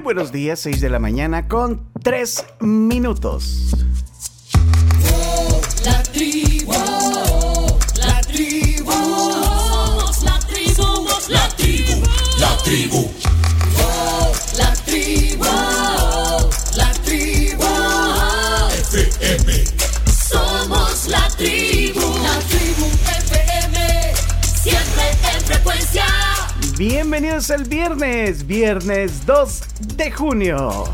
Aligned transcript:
Muy 0.00 0.14
buenos 0.14 0.32
días, 0.32 0.60
6 0.60 0.80
de 0.80 0.88
la 0.88 0.98
mañana 0.98 1.46
con 1.46 1.82
3 2.02 2.46
minutos. 2.60 3.76
Bienvenidos 26.80 27.50
el 27.50 27.64
viernes, 27.64 28.46
viernes 28.46 29.26
2 29.26 29.60
de 29.98 30.10
junio. 30.10 30.84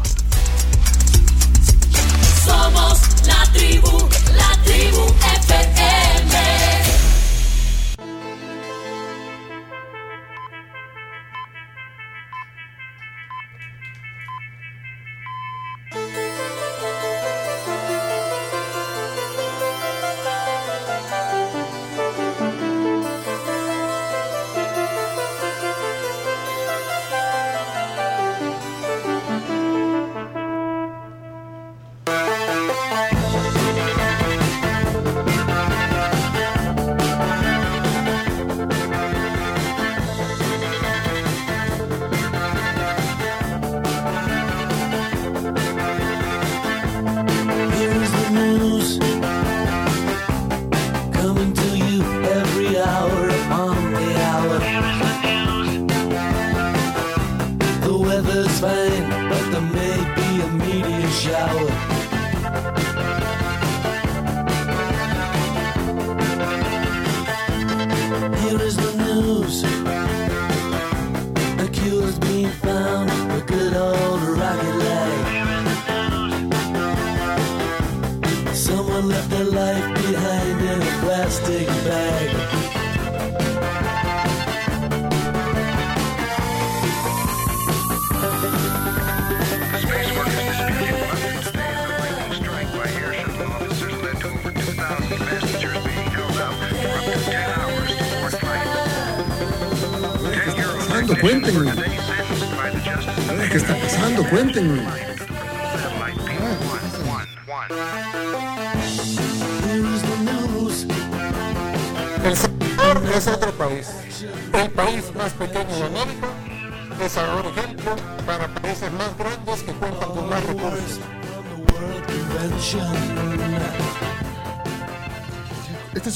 Somos 2.45 2.99
la 3.25 3.45
tribu, 3.53 4.09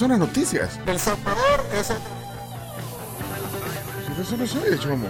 son 0.00 0.08
las 0.12 0.18
noticias. 0.18 0.80
El 0.86 0.98
Salvador 0.98 1.62
es 1.74 1.90
otro 1.90 2.00
Yo 4.16 4.22
eso 4.22 4.36
no 4.38 4.46
sé, 4.46 4.78
chomo. 4.78 5.08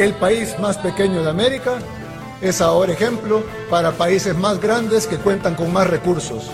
El 0.00 0.14
país 0.14 0.58
más 0.58 0.78
pequeño 0.78 1.22
de 1.22 1.28
América 1.28 1.72
es 2.40 2.62
ahora 2.62 2.94
ejemplo 2.94 3.44
para 3.68 3.92
países 3.92 4.34
más 4.34 4.58
grandes 4.58 5.06
que 5.06 5.18
cuentan 5.18 5.54
con 5.54 5.70
más 5.70 5.86
recursos. 5.88 6.44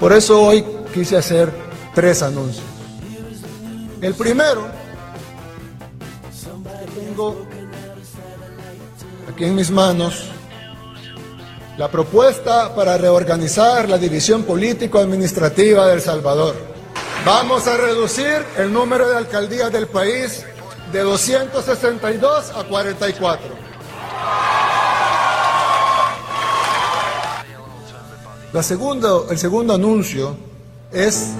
Por 0.00 0.12
eso 0.12 0.42
hoy 0.42 0.66
quise 0.92 1.16
hacer 1.16 1.48
tres 1.94 2.24
anuncios. 2.24 2.66
El 4.00 4.14
primero, 4.14 4.66
tengo 6.92 7.46
aquí 9.32 9.44
en 9.44 9.54
mis 9.54 9.70
manos, 9.70 10.28
la 11.78 11.88
propuesta 11.88 12.74
para 12.74 12.98
reorganizar 12.98 13.88
la 13.88 13.96
división 13.96 14.42
político-administrativa 14.42 15.86
del 15.86 16.00
Salvador. 16.00 16.56
Vamos 17.24 17.68
a 17.68 17.76
reducir 17.76 18.44
el 18.58 18.72
número 18.72 19.08
de 19.08 19.18
alcaldías 19.18 19.70
del 19.70 19.86
país 19.86 20.44
de 20.92 21.00
262 21.00 22.50
a 22.50 22.64
44. 22.64 23.66
La 28.52 28.62
segundo, 28.62 29.26
el 29.30 29.38
segundo 29.38 29.74
anuncio 29.74 30.36
es, 30.92 31.32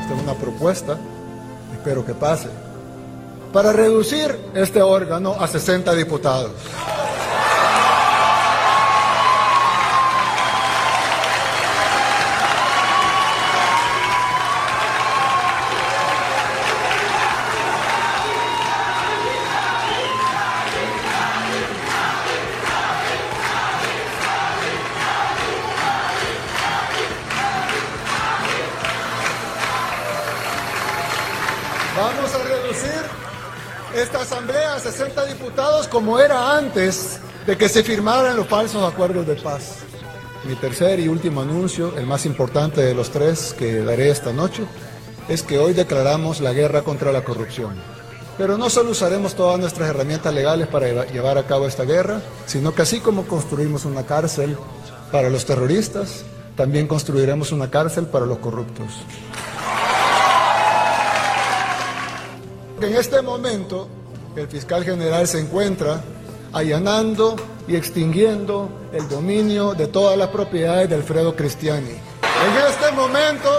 esta 0.00 0.14
es 0.14 0.22
una 0.22 0.34
propuesta, 0.34 0.96
espero 1.74 2.06
que 2.06 2.14
pase, 2.14 2.48
para 3.52 3.72
reducir 3.72 4.38
este 4.54 4.80
órgano 4.80 5.36
a 5.38 5.46
60 5.46 5.92
diputados. 5.94 6.52
Como 35.92 36.18
era 36.18 36.56
antes 36.56 37.20
de 37.46 37.56
que 37.58 37.68
se 37.68 37.84
firmaran 37.84 38.34
los 38.36 38.46
falsos 38.46 38.82
acuerdos 38.90 39.26
de 39.26 39.34
paz. 39.36 39.80
Mi 40.44 40.54
tercer 40.54 40.98
y 40.98 41.06
último 41.08 41.42
anuncio, 41.42 41.96
el 41.98 42.06
más 42.06 42.24
importante 42.24 42.80
de 42.80 42.94
los 42.94 43.10
tres 43.10 43.54
que 43.56 43.80
daré 43.84 44.08
esta 44.10 44.32
noche, 44.32 44.64
es 45.28 45.42
que 45.42 45.58
hoy 45.58 45.74
declaramos 45.74 46.40
la 46.40 46.52
guerra 46.54 46.80
contra 46.82 47.12
la 47.12 47.22
corrupción. 47.22 47.74
Pero 48.38 48.56
no 48.56 48.70
solo 48.70 48.90
usaremos 48.92 49.34
todas 49.34 49.60
nuestras 49.60 49.90
herramientas 49.90 50.32
legales 50.32 50.66
para 50.66 50.86
lleva- 50.88 51.04
llevar 51.06 51.36
a 51.36 51.46
cabo 51.46 51.66
esta 51.66 51.84
guerra, 51.84 52.22
sino 52.46 52.74
que 52.74 52.82
así 52.82 53.00
como 53.00 53.24
construimos 53.26 53.84
una 53.84 54.04
cárcel 54.06 54.56
para 55.12 55.28
los 55.28 55.44
terroristas, 55.44 56.24
también 56.56 56.86
construiremos 56.88 57.52
una 57.52 57.70
cárcel 57.70 58.06
para 58.06 58.24
los 58.24 58.38
corruptos. 58.38 58.86
en 62.80 62.96
este 62.96 63.22
momento 63.22 63.88
el 64.36 64.48
fiscal 64.48 64.84
general 64.84 65.26
se 65.26 65.40
encuentra 65.40 66.02
allanando 66.52 67.36
y 67.68 67.76
extinguiendo 67.76 68.70
el 68.92 69.08
dominio 69.08 69.74
de 69.74 69.86
todas 69.86 70.16
las 70.16 70.28
propiedades 70.28 70.88
de 70.88 70.94
Alfredo 70.96 71.34
Cristiani. 71.36 71.90
En 71.90 72.66
este 72.68 72.90
momento, 72.92 73.50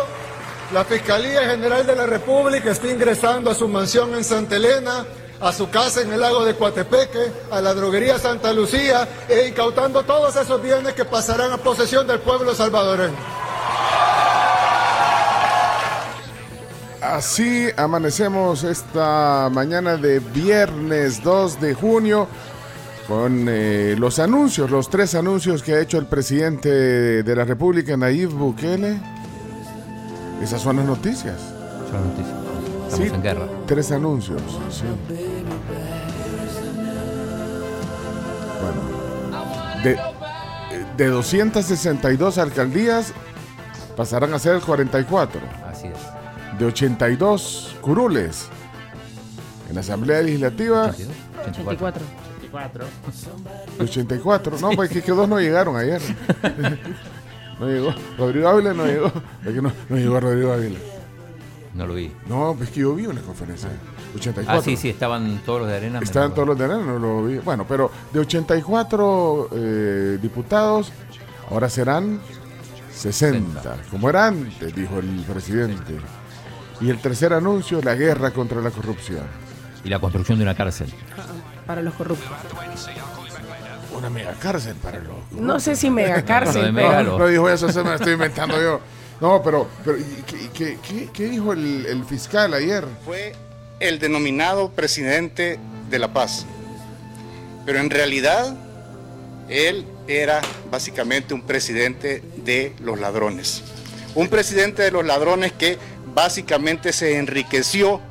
la 0.73 0.83
Fiscalía 0.83 1.41
General 1.49 1.85
de 1.85 1.95
la 1.95 2.05
República 2.05 2.71
está 2.71 2.87
ingresando 2.87 3.49
a 3.49 3.55
su 3.55 3.67
mansión 3.67 4.13
en 4.13 4.23
Santa 4.23 4.55
Elena, 4.55 5.05
a 5.39 5.51
su 5.51 5.69
casa 5.69 6.01
en 6.01 6.11
el 6.11 6.21
lago 6.21 6.45
de 6.45 6.55
Coatepeque, 6.55 7.31
a 7.51 7.61
la 7.61 7.73
droguería 7.73 8.17
Santa 8.17 8.51
Lucía 8.53 9.07
e 9.29 9.47
incautando 9.47 10.03
todos 10.03 10.35
esos 10.35 10.61
bienes 10.61 10.93
que 10.93 11.05
pasarán 11.05 11.51
a 11.51 11.57
posesión 11.57 12.07
del 12.07 12.19
pueblo 12.19 12.53
salvadoreño. 12.55 13.42
Así 17.03 17.67
amanecemos 17.75 18.63
esta 18.63 19.50
mañana 19.51 19.97
de 19.97 20.19
viernes 20.19 21.21
2 21.21 21.59
de 21.59 21.73
junio 21.73 22.27
con 23.07 23.47
eh, 23.50 23.95
los 24.00 24.19
anuncios, 24.19 24.71
los 24.71 24.89
tres 24.89 25.13
anuncios 25.13 25.61
que 25.61 25.73
ha 25.73 25.81
hecho 25.81 25.97
el 25.97 26.05
presidente 26.05 26.69
de 27.23 27.35
la 27.35 27.44
República, 27.44 27.97
Nayib 27.97 28.29
Bukele. 28.29 28.97
Esas 30.41 30.61
son 30.61 30.77
las 30.77 30.85
noticias. 30.85 31.35
Son 31.91 32.07
noticias. 32.07 32.38
Estamos 32.88 33.07
Sí, 33.09 33.13
en 33.13 33.21
guerra. 33.21 33.47
Tres 33.67 33.91
anuncios. 33.91 34.41
sí. 34.69 34.83
Bueno, 38.61 39.83
de, 39.83 41.03
de 41.03 41.09
262 41.09 42.38
alcaldías 42.38 43.11
pasarán 43.97 44.33
a 44.33 44.39
ser 44.39 44.61
44. 44.61 45.41
De 46.63 46.69
82 46.69 47.75
curules 47.81 48.48
en 49.68 49.75
la 49.75 49.81
Asamblea 49.81 50.21
Legislativa 50.21 50.86
82, 50.86 51.15
84. 51.50 52.06
84. 52.38 52.86
de 53.77 53.83
84. 53.83 54.57
No, 54.62 54.69
pues 54.69 54.95
es 54.95 55.04
que 55.04 55.12
dos 55.12 55.27
no 55.27 55.42
llegaron 55.42 55.75
ayer. 55.75 56.01
No 57.60 57.68
llegó. 57.68 57.94
Rodrigo 58.18 58.48
Ávila 58.48 58.74
no 58.74 58.86
llegó. 58.86 59.12
Es 59.45 59.54
que 59.54 59.62
no, 59.62 59.71
no 59.88 59.95
llegó 59.95 60.19
Rodrigo 60.19 60.54
Ávila. 60.54 60.80
No 61.75 61.86
lo 61.86 61.94
vi. 61.94 62.12
No, 62.27 62.56
pues 62.57 62.69
es 62.69 62.74
que 62.75 62.81
yo 62.81 62.95
vi 62.95 63.06
una 63.06 63.21
conferencia. 63.21 63.69
84. 64.15 64.60
Ah, 64.60 64.63
sí, 64.63 64.75
sí, 64.75 64.89
estaban 64.89 65.39
todos 65.45 65.62
los 65.62 65.69
de 65.69 65.75
arena. 65.75 66.00
Estaban 66.01 66.33
todos 66.33 66.48
los 66.48 66.57
de 66.57 66.65
arena, 66.65 66.83
no 66.83 66.98
lo 66.98 67.25
vi. 67.25 67.38
Bueno, 67.38 67.65
pero 67.68 67.92
de 68.12 68.19
84 68.21 69.50
eh, 69.51 70.18
diputados, 70.19 70.92
ahora 71.51 71.69
serán 71.69 72.19
60, 72.92 73.77
como 73.92 74.10
era 74.10 74.27
antes, 74.27 74.74
dijo 74.74 74.98
el 74.98 75.24
presidente. 75.31 76.00
Y 76.83 76.89
el 76.89 77.00
tercer 77.00 77.33
anuncio, 77.33 77.81
la 77.81 77.95
guerra 77.95 78.31
contra 78.31 78.59
la 78.62 78.69
corrupción. 78.71 79.24
Y 79.85 79.89
la 79.89 80.00
construcción 80.00 80.38
de 80.38 80.44
una 80.44 80.56
cárcel. 80.56 80.94
Para 81.65 81.81
los 81.81 81.94
corruptos. 81.94 82.27
Una 83.97 84.09
mega 84.09 84.33
cárcel 84.33 84.75
para 84.81 85.00
los... 85.00 85.15
No 85.31 85.59
sé 85.59 85.75
si 85.75 85.89
mega 85.89 86.21
cárcel, 86.25 86.74
mega 86.74 86.97
pero 86.97 87.18
No 87.19 87.27
dijo 87.27 87.50
eso, 87.50 87.69
se 87.71 87.83
me 87.83 87.89
lo 87.89 87.95
estoy 87.95 88.13
inventando 88.13 88.62
yo. 88.62 88.81
No, 89.21 89.41
pero, 89.44 89.68
pero 89.85 89.97
¿y 89.97 90.03
¿qué, 90.27 90.50
qué- 90.53 90.77
qué- 90.85 91.09
qué 91.13 91.24
dijo 91.30 91.53
el, 91.53 91.85
el 91.85 92.03
fiscal 92.03 92.53
ayer? 92.53 92.83
fue 93.06 93.33
el 93.79 94.00
denominado 94.00 94.69
presidente 94.71 95.59
de 95.89 96.00
la 96.00 96.12
paz. 96.12 96.45
Pero 97.65 97.79
en 97.79 97.89
realidad, 97.89 98.56
él 99.47 99.86
era 100.07 100.41
básicamente 100.71 101.33
un 101.33 101.44
presidente 101.44 102.24
de 102.44 102.74
los 102.81 103.00
ladrones. 103.00 103.63
Un 104.15 104.27
presidente 104.27 104.81
de 104.81 104.91
los 104.91 105.06
ladrones 105.06 105.53
que 105.53 105.77
básicamente 106.13 106.94
se 106.94 107.18
enriqueció 107.18 108.01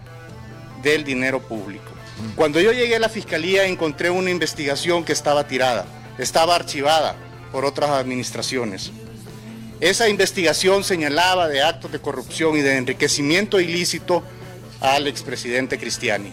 del 0.82 1.04
dinero 1.04 1.40
público. 1.40 1.92
Cuando 2.36 2.60
yo 2.60 2.72
llegué 2.72 2.96
a 2.96 3.00
la 3.00 3.08
fiscalía 3.08 3.64
encontré 3.64 4.10
una 4.10 4.30
investigación 4.30 5.04
que 5.04 5.12
estaba 5.12 5.46
tirada, 5.46 5.86
estaba 6.18 6.54
archivada 6.54 7.16
por 7.50 7.64
otras 7.64 7.90
administraciones. 7.90 8.90
Esa 9.80 10.08
investigación 10.08 10.84
señalaba 10.84 11.48
de 11.48 11.62
actos 11.62 11.90
de 11.90 11.98
corrupción 11.98 12.56
y 12.56 12.60
de 12.60 12.76
enriquecimiento 12.76 13.60
ilícito 13.60 14.22
al 14.80 15.06
expresidente 15.08 15.78
Cristiani. 15.78 16.32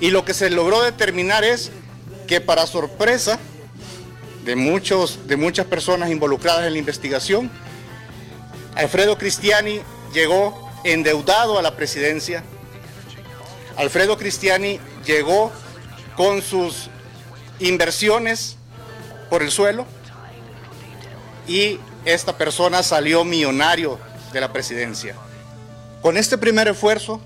Y 0.00 0.10
lo 0.10 0.24
que 0.24 0.34
se 0.34 0.50
logró 0.50 0.82
determinar 0.82 1.42
es 1.42 1.70
que 2.26 2.40
para 2.40 2.66
sorpresa 2.66 3.38
de, 4.44 4.56
muchos, 4.56 5.26
de 5.26 5.36
muchas 5.36 5.66
personas 5.66 6.10
involucradas 6.10 6.66
en 6.66 6.74
la 6.74 6.78
investigación, 6.78 7.50
Alfredo 8.74 9.16
Cristiani 9.16 9.80
llegó 10.12 10.65
endeudado 10.92 11.58
a 11.58 11.62
la 11.62 11.76
presidencia. 11.76 12.44
Alfredo 13.76 14.16
Cristiani 14.16 14.78
llegó 15.04 15.50
con 16.16 16.40
sus 16.42 16.88
inversiones 17.58 18.56
por 19.28 19.42
el 19.42 19.50
suelo 19.50 19.84
y 21.48 21.78
esta 22.04 22.38
persona 22.38 22.82
salió 22.82 23.24
millonario 23.24 23.98
de 24.32 24.40
la 24.40 24.52
presidencia. 24.52 25.16
Con 26.02 26.16
este 26.16 26.38
primer 26.38 26.68
esfuerzo 26.68 27.20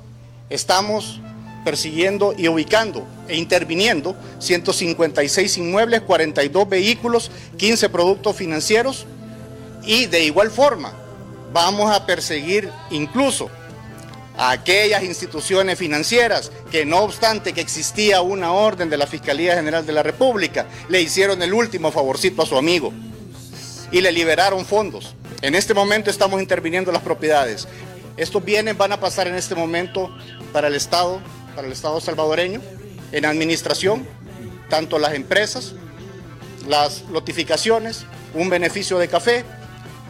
estamos 0.48 1.20
persiguiendo 1.64 2.34
y 2.36 2.48
ubicando 2.48 3.06
e 3.28 3.36
interviniendo 3.36 4.16
156 4.38 5.58
inmuebles, 5.58 6.00
42 6.00 6.66
vehículos, 6.66 7.30
15 7.58 7.90
productos 7.90 8.36
financieros 8.36 9.06
y 9.84 10.06
de 10.06 10.24
igual 10.24 10.50
forma 10.50 10.94
vamos 11.52 11.90
a 11.94 12.06
perseguir 12.06 12.70
incluso 12.90 13.50
a 14.36 14.52
aquellas 14.52 15.02
instituciones 15.02 15.78
financieras 15.78 16.50
que 16.70 16.86
no 16.86 16.98
obstante 17.00 17.52
que 17.52 17.60
existía 17.60 18.22
una 18.22 18.52
orden 18.52 18.88
de 18.88 18.96
la 18.96 19.06
Fiscalía 19.06 19.54
General 19.54 19.84
de 19.84 19.92
la 19.92 20.02
República, 20.02 20.66
le 20.88 21.02
hicieron 21.02 21.42
el 21.42 21.52
último 21.52 21.92
favorcito 21.92 22.42
a 22.42 22.46
su 22.46 22.56
amigo 22.56 22.92
y 23.92 24.00
le 24.00 24.12
liberaron 24.12 24.64
fondos. 24.64 25.14
En 25.42 25.54
este 25.54 25.74
momento 25.74 26.10
estamos 26.10 26.40
interviniendo 26.40 26.92
las 26.92 27.02
propiedades. 27.02 27.66
Estos 28.16 28.44
bienes 28.44 28.76
van 28.76 28.92
a 28.92 29.00
pasar 29.00 29.26
en 29.26 29.34
este 29.34 29.54
momento 29.54 30.14
para 30.52 30.68
el 30.68 30.74
Estado, 30.74 31.20
para 31.54 31.66
el 31.66 31.72
Estado 31.72 32.00
salvadoreño, 32.00 32.60
en 33.12 33.24
administración, 33.24 34.06
tanto 34.68 34.98
las 34.98 35.14
empresas, 35.14 35.74
las 36.68 37.04
notificaciones, 37.08 38.04
un 38.34 38.48
beneficio 38.48 38.98
de 38.98 39.08
café, 39.08 39.44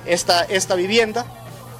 esta, 0.06 0.44
esta 0.44 0.74
vivienda, 0.74 1.24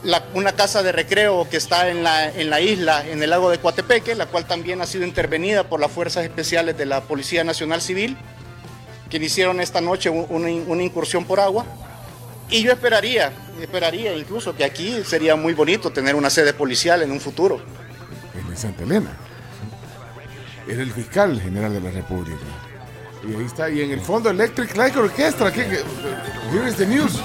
la- 0.03 0.25
una 0.35 0.53
casa 0.53 0.83
de 0.83 0.93
recreo 0.93 1.49
que 1.49 1.57
está 1.57 1.89
en 1.89 2.03
la, 2.03 2.29
en 2.31 2.51
la 2.51 2.61
isla, 2.61 3.07
en 3.07 3.23
el 3.23 3.31
lago 3.31 3.51
de 3.51 3.59
Coatepeque, 3.59 4.15
la 4.15 4.27
cual 4.27 4.47
también 4.47 4.81
ha 4.81 4.87
sido 4.87 5.05
intervenida 5.05 5.65
por 5.69 5.81
las 5.81 5.91
fuerzas 5.91 6.25
especiales 6.25 6.77
de 6.79 6.87
la 6.87 7.03
Policía 7.03 7.45
Nacional 7.45 7.81
Civil, 7.83 8.17
quienes 9.09 9.33
hicieron 9.33 9.61
esta 9.61 9.81
noche 9.81 10.09
un- 10.11 10.27
una, 10.29 10.49
una 10.67 10.83
incursión 10.83 11.25
por 11.25 11.41
agua. 11.41 11.65
Y 12.49 12.63
yo 12.63 12.73
esperaría, 12.73 13.33
esperaría 13.61 14.15
incluso 14.17 14.57
que 14.57 14.65
aquí 14.65 15.03
sería 15.05 15.37
muy 15.37 15.53
bonito 15.55 15.91
tener 15.91 16.15
una 16.17 16.31
sede 16.31 16.53
policial 16.53 17.03
en 17.03 17.13
un 17.13 17.21
futuro. 17.21 17.61
En 18.49 18.57
Santa 18.57 18.83
Elena. 18.83 19.17
Era 20.69 20.83
el 20.83 20.93
fiscal 20.93 21.41
general 21.41 21.73
de 21.75 21.81
la 21.81 21.91
República. 21.91 22.39
Y 23.29 23.35
ahí 23.35 23.45
está. 23.45 23.69
Y 23.71 23.83
en 23.83 23.91
el 23.91 24.01
fondo, 24.01 24.31
Electric 24.31 24.77
Light 24.77 24.97
Orchestra. 24.97 25.53
¿qué, 25.53 25.65
qué? 25.67 26.73
The 26.77 26.87
news. 26.87 27.21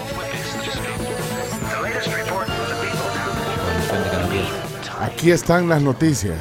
Aquí 5.02 5.32
están 5.32 5.70
las 5.70 5.82
noticias. 5.82 6.38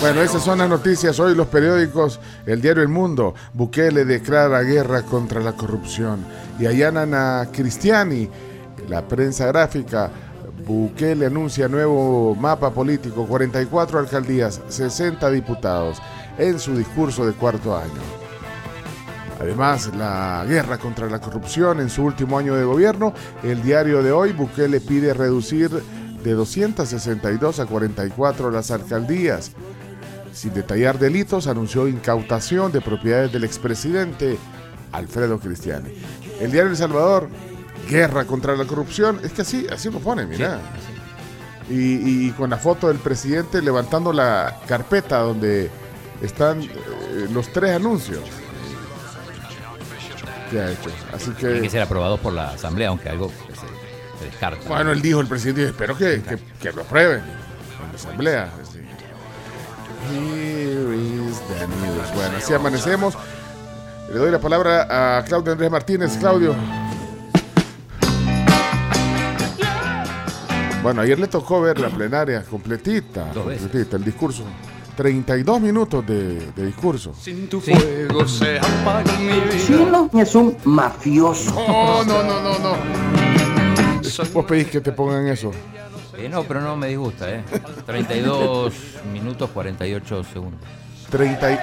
Bueno, 0.00 0.20
esas 0.20 0.44
son 0.44 0.58
las 0.58 0.68
noticias. 0.68 1.18
Hoy 1.18 1.34
los 1.34 1.46
periódicos, 1.46 2.20
el 2.44 2.60
diario 2.60 2.82
El 2.82 2.88
Mundo, 2.88 3.34
Bukele 3.54 4.04
declara 4.04 4.62
guerra 4.62 5.02
contra 5.02 5.40
la 5.40 5.52
corrupción. 5.52 6.24
Y 6.58 6.66
allanan 6.66 7.50
Cristiani, 7.50 8.28
la 8.88 9.06
prensa 9.06 9.46
gráfica. 9.46 10.10
Bukele 10.66 11.26
anuncia 11.26 11.68
nuevo 11.68 12.34
mapa 12.34 12.70
político, 12.70 13.26
44 13.26 13.98
alcaldías, 13.98 14.60
60 14.68 15.30
diputados, 15.30 16.02
en 16.38 16.58
su 16.58 16.76
discurso 16.76 17.26
de 17.26 17.32
cuarto 17.32 17.76
año. 17.76 18.25
Además, 19.38 19.90
la 19.94 20.44
guerra 20.48 20.78
contra 20.78 21.08
la 21.08 21.20
corrupción 21.20 21.80
en 21.80 21.90
su 21.90 22.02
último 22.02 22.38
año 22.38 22.54
de 22.54 22.64
gobierno, 22.64 23.12
el 23.42 23.62
diario 23.62 24.02
de 24.02 24.10
hoy, 24.10 24.32
Bukele 24.32 24.80
pide 24.80 25.12
reducir 25.12 25.70
de 25.70 26.32
262 26.32 27.60
a 27.60 27.66
44 27.66 28.50
las 28.50 28.70
alcaldías. 28.70 29.52
Sin 30.32 30.54
detallar 30.54 30.98
delitos, 30.98 31.46
anunció 31.46 31.86
incautación 31.86 32.72
de 32.72 32.80
propiedades 32.80 33.32
del 33.32 33.44
expresidente 33.44 34.38
Alfredo 34.92 35.38
Cristiani. 35.38 35.90
El 36.40 36.50
diario 36.50 36.70
El 36.70 36.76
Salvador, 36.76 37.28
guerra 37.90 38.24
contra 38.24 38.56
la 38.56 38.64
corrupción, 38.64 39.20
es 39.22 39.32
que 39.32 39.42
así, 39.42 39.66
así 39.70 39.90
lo 39.90 40.00
pone, 40.00 40.24
mira. 40.26 40.60
Y, 41.68 42.26
y 42.26 42.30
con 42.30 42.50
la 42.50 42.56
foto 42.56 42.88
del 42.88 42.98
presidente 42.98 43.60
levantando 43.60 44.12
la 44.12 44.60
carpeta 44.66 45.18
donde 45.18 45.68
están 46.22 46.62
eh, 46.62 47.28
los 47.32 47.52
tres 47.52 47.72
anuncios 47.72 48.22
que 50.50 50.60
ha 50.60 50.70
hecho. 50.70 50.90
Así 51.14 51.30
Tienen 51.32 51.56
que 51.58 51.62
que, 51.62 51.70
ser 51.70 51.82
aprobados 51.82 52.20
por 52.20 52.32
la 52.32 52.50
Asamblea, 52.50 52.88
aunque 52.88 53.08
algo 53.08 53.28
que 53.28 53.54
se, 53.54 53.60
se 54.18 54.24
descarta. 54.26 54.68
bueno, 54.68 54.92
él 54.92 55.02
dijo, 55.02 55.20
el 55.20 55.26
presidente, 55.26 55.66
espero 55.66 55.96
que, 55.96 56.22
que- 56.22 56.38
que 56.60 56.72
lo 56.72 56.82
aprueben. 56.82 57.18
en 57.20 57.88
la 57.88 57.94
asamblea. 57.94 58.50
sí. 58.70 58.78
Here 60.12 60.96
is 60.96 61.40
the 61.48 61.66
news. 61.66 62.14
Bueno, 62.14 62.36
así 62.38 62.54
amanecemos. 62.54 63.14
Le 64.12 64.18
doy 64.18 64.30
la 64.30 64.38
palabra 64.38 65.18
a 65.18 65.24
Claudio 65.24 65.52
Andrés 65.52 65.70
Martínez. 65.70 66.16
Claudio. 66.18 66.54
Bueno, 70.82 71.00
ayer 71.02 71.18
le 71.18 71.26
tocó 71.26 71.60
ver 71.60 71.80
la 71.80 71.88
plenaria 71.88 72.42
completita, 72.44 73.30
completita, 73.34 73.96
el 73.96 74.04
discurso. 74.04 74.44
32 74.96 75.60
minutos 75.60 76.06
de, 76.06 76.50
de 76.52 76.66
discurso. 76.66 77.12
Sin 77.20 77.48
tu 77.48 77.60
fuego 77.60 78.26
se 78.26 78.58
apaga 78.58 79.12
mi 79.18 79.26
vida. 79.26 79.66
Chino 79.66 80.10
es 80.14 80.34
un 80.34 80.56
mafioso. 80.64 81.54
Oh, 81.56 82.02
no, 82.06 82.22
no, 82.22 82.40
no, 82.42 82.58
no. 82.58 82.76
Vos 84.32 84.44
pedís 84.46 84.68
que 84.68 84.80
te 84.80 84.92
pongan 84.92 85.28
eso. 85.28 85.50
Eh, 86.16 86.28
no, 86.30 86.44
pero 86.44 86.62
no 86.62 86.76
me 86.76 86.88
disgusta, 86.88 87.28
¿eh? 87.30 87.42
32 87.84 88.72
minutos 89.12 89.50
48 89.50 90.24
segundos. 90.24 90.60
30 91.10 91.52
y- 91.52 91.58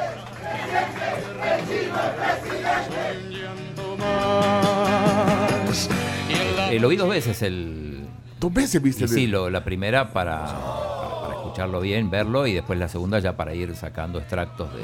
Eh, 6.71 6.79
lo 6.79 6.87
vi 6.89 6.95
dos 6.95 7.09
veces 7.09 7.41
el. 7.41 8.07
Dos 8.39 8.53
veces 8.53 8.81
viste 8.81 9.01
Y 9.01 9.05
el- 9.05 9.09
sí, 9.09 9.27
lo- 9.27 9.49
la 9.49 9.63
primera 9.63 10.11
para 10.11 10.45
escucharlo 11.53 11.81
bien, 11.81 12.09
verlo, 12.09 12.47
y 12.47 12.53
después 12.55 12.79
la 12.79 12.87
segunda 12.89 13.19
ya 13.19 13.37
para 13.37 13.53
ir 13.53 13.75
sacando 13.75 14.17
extractos 14.17 14.73
de 14.73 14.81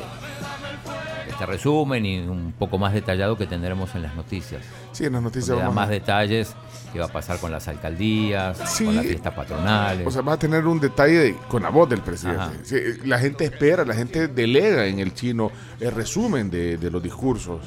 este 1.31 1.45
resumen 1.47 2.05
y 2.05 2.19
un 2.19 2.51
poco 2.57 2.77
más 2.77 2.93
detallado 2.93 3.35
que 3.37 3.47
tendremos 3.47 3.95
en 3.95 4.03
las 4.03 4.13
noticias. 4.15 4.61
Sí, 4.91 5.05
en 5.05 5.13
las 5.13 5.23
noticias 5.23 5.49
da 5.49 5.55
vamos 5.63 5.71
a- 5.71 5.75
más 5.75 5.89
detalles 5.89 6.53
qué 6.93 6.99
va 6.99 7.05
a 7.05 7.09
pasar 7.11 7.39
con 7.39 7.51
las 7.51 7.67
alcaldías, 7.67 8.57
Sí. 8.69 8.85
con 8.85 8.95
las 8.97 9.05
fiestas 9.05 9.33
patronales. 9.33 10.05
O 10.05 10.11
sea, 10.11 10.21
va 10.21 10.33
a 10.33 10.39
tener 10.39 10.65
un 10.67 10.79
detalle 10.79 11.17
de- 11.19 11.35
con 11.47 11.63
la 11.63 11.69
voz 11.69 11.89
del 11.89 12.01
presidente. 12.01 12.59
Sí, 12.63 12.75
la 13.05 13.17
gente 13.19 13.45
espera, 13.45 13.83
la 13.85 13.93
gente 13.95 14.27
delega 14.27 14.85
en 14.85 14.99
el 14.99 15.13
chino 15.15 15.51
el 15.79 15.91
resumen 15.91 16.49
de, 16.51 16.77
de 16.77 16.91
los 16.91 17.01
discursos 17.01 17.61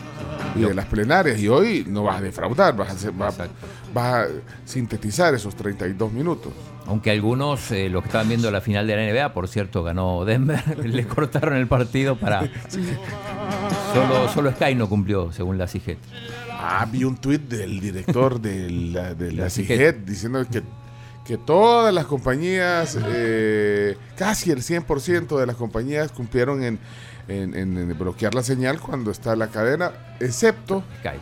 y 0.55 0.61
de 0.61 0.75
las 0.75 0.87
plenarias. 0.87 1.39
Y 1.41 1.49
hoy 1.49 1.85
no 1.89 2.05
vas 2.05 2.19
a 2.19 2.21
defraudar, 2.21 2.77
vas 2.77 2.91
a, 2.91 2.93
hacer- 2.93 3.21
va- 3.21 3.33
vas 3.93 4.27
a 4.27 4.29
sintetizar 4.65 5.35
esos 5.35 5.55
32 5.57 6.13
minutos. 6.13 6.53
Aunque 6.87 7.11
algunos, 7.11 7.71
eh, 7.71 7.89
los 7.89 8.03
que 8.03 8.09
estaban 8.09 8.29
viendo 8.29 8.51
la 8.51 8.61
final 8.61 8.87
de 8.87 8.97
la 8.97 9.03
NBA, 9.13 9.33
por 9.33 9.47
cierto, 9.49 9.83
ganó 9.85 10.25
Denver, 10.25 10.79
le 10.85 11.07
cortaron 11.07 11.55
el 11.57 11.67
partido 11.69 12.17
para... 12.17 12.49
Solo, 13.95 14.29
solo 14.33 14.51
Sky 14.53 14.75
no 14.75 14.89
cumplió, 14.89 15.33
según 15.33 15.59
la 15.59 15.67
CIGET. 15.69 15.99
Ah, 16.51 16.87
vi 16.91 17.05
un 17.05 17.17
tuit 17.17 17.43
del 17.43 17.79
director 17.81 18.41
de 18.41 18.71
la, 18.71 19.15
de 19.15 19.33
la 19.33 19.45
La 19.45 19.51
CIGET 19.51 19.77
CIGET. 19.97 20.05
diciendo 20.05 20.45
que, 20.51 20.63
que 21.27 21.37
todas 21.39 21.93
las 21.93 22.07
compañías, 22.07 22.99
eh, 23.09 23.97
casi 24.17 24.51
el 24.51 24.59
100% 24.63 25.39
de 25.39 25.47
las 25.47 25.57
compañías 25.57 26.11
cumplieron 26.13 26.63
en, 26.65 26.79
en- 27.29 27.55
en- 27.55 27.79
en 27.79 27.99
bloquear 27.99 28.35
la 28.35 28.43
señal 28.43 28.81
cuando 28.81 29.11
está 29.11 29.37
la 29.37 29.49
cadena, 29.49 29.93
excepto 30.21 30.83
Sky. 31.01 31.19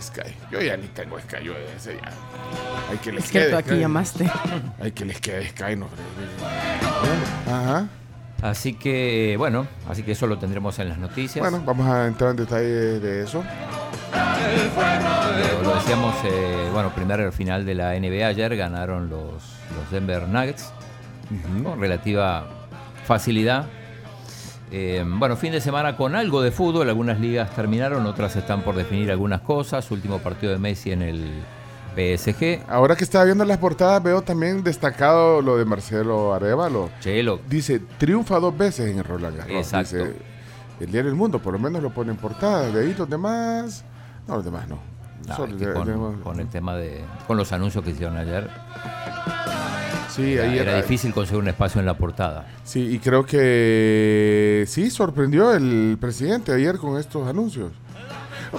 Sky. 0.00 0.34
Yo 0.50 0.60
ya 0.60 0.76
ni 0.76 0.86
tengo 0.88 1.18
Sky, 1.20 1.44
yo 1.44 1.52
ese 1.76 1.96
ya. 1.96 2.10
Hay 2.90 2.98
que 2.98 3.12
les 3.12 3.24
Es 3.24 3.30
quede 3.30 3.54
aquí 3.56 3.70
Sky. 3.70 3.78
llamaste. 3.80 4.30
Hay 4.80 4.92
que 4.92 5.04
les 5.04 5.20
quede 5.20 5.48
Sky, 5.48 5.76
no. 5.76 5.88
Ajá. 7.46 7.88
Así 8.42 8.74
que, 8.74 9.34
bueno, 9.36 9.66
así 9.88 10.04
que 10.04 10.12
eso 10.12 10.26
lo 10.28 10.38
tendremos 10.38 10.78
en 10.78 10.88
las 10.90 10.98
noticias. 10.98 11.42
Bueno, 11.42 11.64
vamos 11.66 11.88
a 11.88 12.06
entrar 12.06 12.30
en 12.30 12.36
detalle 12.36 13.00
de 13.00 13.24
eso. 13.24 13.42
Lo, 14.12 15.62
lo 15.62 15.74
decíamos, 15.74 16.14
eh, 16.24 16.68
bueno, 16.72 16.94
primero 16.94 17.30
final 17.32 17.66
de 17.66 17.74
la 17.74 17.98
NBA 17.98 18.26
ayer 18.26 18.56
ganaron 18.56 19.10
los, 19.10 19.42
los 19.76 19.90
Denver 19.90 20.28
Nuggets 20.28 20.72
con 21.62 21.80
relativa 21.80 22.46
facilidad. 23.04 23.66
Eh, 24.70 25.04
bueno, 25.06 25.36
fin 25.36 25.52
de 25.52 25.60
semana 25.60 25.96
con 25.96 26.14
algo 26.14 26.42
de 26.42 26.50
fútbol, 26.50 26.88
algunas 26.88 27.18
ligas 27.20 27.50
terminaron, 27.54 28.04
otras 28.06 28.36
están 28.36 28.62
por 28.62 28.74
definir 28.74 29.10
algunas 29.10 29.40
cosas. 29.40 29.90
Último 29.90 30.18
partido 30.18 30.52
de 30.52 30.58
Messi 30.58 30.92
en 30.92 31.02
el 31.02 31.42
PSG. 31.96 32.60
Ahora 32.68 32.94
que 32.94 33.04
estaba 33.04 33.24
viendo 33.24 33.44
las 33.44 33.58
portadas, 33.58 34.02
veo 34.02 34.22
también 34.22 34.62
destacado 34.62 35.40
lo 35.42 35.56
de 35.56 35.64
Marcelo 35.64 36.34
Arevalo. 36.34 36.90
Chelo. 37.00 37.40
Dice, 37.48 37.80
triunfa 37.98 38.38
dos 38.40 38.56
veces 38.56 38.90
en 38.90 38.98
el 38.98 39.04
Roland 39.04 39.36
Garros. 39.38 39.52
Exacto. 39.56 39.96
Dice, 39.96 40.16
el 40.80 40.86
diario 40.92 41.10
del 41.10 41.18
mundo, 41.18 41.38
por 41.40 41.54
lo 41.54 41.58
menos 41.58 41.82
lo 41.82 41.90
pone 41.90 42.10
en 42.12 42.18
portada. 42.18 42.70
De 42.70 42.80
ahí 42.82 42.94
los 42.96 43.08
demás, 43.08 43.84
no, 44.26 44.36
los 44.36 44.44
demás 44.44 44.68
no. 44.68 44.78
No, 45.26 45.34
Solo 45.36 45.56
de- 45.56 45.72
con 46.22 46.40
el 46.40 46.48
tema 46.48 46.76
de. 46.76 47.02
con 47.26 47.36
los 47.36 47.52
anuncios 47.52 47.82
que 47.84 47.90
hicieron 47.90 48.16
ayer. 48.16 48.48
Sí, 50.18 50.32
Era, 50.34 50.44
ahí 50.44 50.58
era 50.58 50.72
era- 50.72 50.82
difícil 50.82 51.12
conseguir 51.14 51.40
un 51.42 51.48
espacio 51.48 51.78
en 51.80 51.86
la 51.86 51.94
portada. 51.96 52.46
Sí, 52.64 52.80
y 52.94 52.98
creo 52.98 53.24
que 53.26 54.64
sí 54.68 54.90
sorprendió 54.90 55.52
el 55.54 55.96
presidente 56.00 56.52
ayer 56.52 56.76
con 56.76 56.98
estos 56.98 57.26
anuncios. 57.26 57.72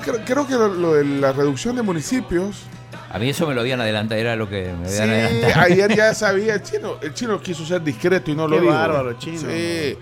Creo, 0.03 0.15
creo 0.25 0.47
que 0.47 0.53
lo, 0.53 0.67
lo 0.69 0.93
de 0.95 1.03
la 1.05 1.31
reducción 1.31 1.75
de 1.75 1.81
municipios. 1.81 2.61
A 3.11 3.17
mí 3.17 3.29
eso 3.29 3.47
me 3.47 3.55
lo 3.55 3.61
habían 3.61 3.81
adelantado, 3.81 4.21
era 4.21 4.35
lo 4.35 4.47
que 4.47 4.71
me 4.79 4.87
Sí, 4.87 5.01
habían 5.01 5.25
adelantado. 5.25 5.61
ayer 5.65 5.95
ya 5.95 6.13
sabía 6.13 6.53
el 6.55 6.61
chino. 6.63 6.95
El 7.01 7.13
chino 7.13 7.39
quiso 7.41 7.65
ser 7.65 7.83
discreto 7.83 8.29
y 8.31 8.35
no 8.35 8.47
lo 8.47 8.55
Qué 8.57 8.61
dijo. 8.61 8.73
bárbaro, 8.73 9.13
chino. 9.17 9.39
Sí. 9.39 9.97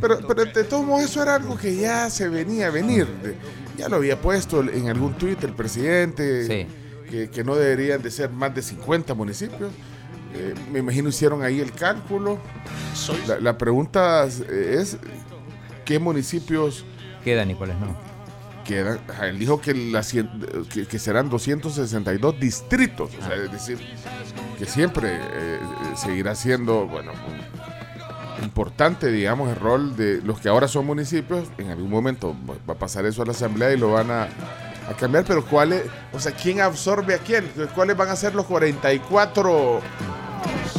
Pero, 0.00 0.18
pero 0.26 0.44
de 0.44 0.64
todos 0.64 0.84
modos 0.84 1.04
eso 1.10 1.22
era 1.22 1.36
algo 1.36 1.56
que 1.56 1.76
ya 1.76 2.08
se 2.10 2.28
venía 2.28 2.68
a 2.68 2.70
venir. 2.70 3.06
Ya 3.76 3.88
lo 3.88 3.96
había 3.96 4.20
puesto 4.20 4.60
en 4.62 4.88
algún 4.88 5.14
tuit 5.14 5.42
el 5.44 5.52
presidente. 5.54 6.46
Sí. 6.46 6.66
Que, 7.10 7.28
que 7.28 7.44
no 7.44 7.54
deberían 7.56 8.00
de 8.00 8.10
ser 8.10 8.30
más 8.30 8.54
de 8.54 8.62
50 8.62 9.12
municipios. 9.14 9.70
Eh, 10.34 10.54
me 10.72 10.78
imagino 10.78 11.08
hicieron 11.08 11.42
ahí 11.42 11.60
el 11.60 11.72
cálculo. 11.72 12.38
La, 13.26 13.38
la 13.40 13.58
pregunta 13.58 14.24
es, 14.24 14.96
¿qué 15.84 15.98
municipios 15.98 16.84
Quedan 17.24 17.50
y 17.50 17.54
cuáles 17.54 17.76
no. 17.78 17.96
quedan? 18.64 18.98
Él 19.22 19.38
dijo 19.38 19.60
que, 19.60 19.74
la 19.74 20.00
cien- 20.00 20.66
que, 20.68 20.86
que 20.86 20.98
serán 20.98 21.28
262 21.30 22.38
distritos. 22.40 23.10
O 23.20 23.24
sea, 23.24 23.34
es 23.36 23.52
decir, 23.52 23.78
que 24.58 24.64
siempre 24.66 25.18
eh, 25.20 25.58
seguirá 25.96 26.34
siendo, 26.34 26.86
bueno, 26.86 27.12
importante, 28.42 29.10
digamos, 29.10 29.50
el 29.50 29.56
rol 29.56 29.96
de 29.96 30.20
los 30.22 30.40
que 30.40 30.48
ahora 30.48 30.66
son 30.68 30.86
municipios. 30.86 31.48
En 31.58 31.70
algún 31.70 31.90
momento 31.90 32.34
va 32.68 32.74
a 32.74 32.78
pasar 32.78 33.06
eso 33.06 33.22
a 33.22 33.26
la 33.26 33.32
asamblea 33.32 33.72
y 33.72 33.76
lo 33.76 33.92
van 33.92 34.10
a, 34.10 34.22
a 34.24 34.94
cambiar, 34.98 35.24
pero 35.24 35.44
¿cuáles, 35.44 35.82
o 36.12 36.18
sea, 36.18 36.32
quién 36.32 36.60
absorbe 36.60 37.14
a 37.14 37.18
quién? 37.18 37.48
¿Cuáles 37.74 37.96
van 37.96 38.08
a 38.08 38.16
ser 38.16 38.34
los 38.34 38.46
44? 38.46 39.80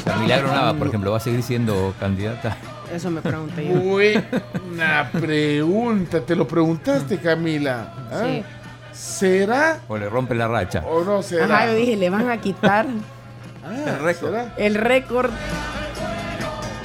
La 0.05 0.15
Milagro 0.17 0.47
Nava, 0.49 0.73
por 0.73 0.87
ejemplo, 0.87 1.11
va 1.11 1.17
a 1.17 1.19
seguir 1.21 1.43
siendo 1.43 1.93
candidata. 1.99 2.57
Eso 2.93 3.09
me 3.09 3.21
pregunté 3.21 3.67
yo. 3.67 3.79
Buena 3.79 5.09
pregunta, 5.11 6.21
te 6.21 6.35
lo 6.35 6.47
preguntaste, 6.47 7.17
Camila. 7.17 7.93
¿ah? 8.11 8.21
Sí. 8.23 8.43
¿Será 8.91 9.79
O 9.87 9.97
le 9.97 10.07
rompe 10.09 10.35
la 10.35 10.47
racha. 10.47 10.83
o 10.87 11.03
no 11.03 11.23
será? 11.23 11.45
Ajá, 11.45 11.65
yo 11.67 11.75
dije, 11.75 11.95
le 11.95 12.09
van 12.11 12.29
a 12.29 12.37
quitar 12.37 12.85
Ah, 13.65 14.13
¿será? 14.13 14.53
el 14.57 14.75
récord. 14.75 15.31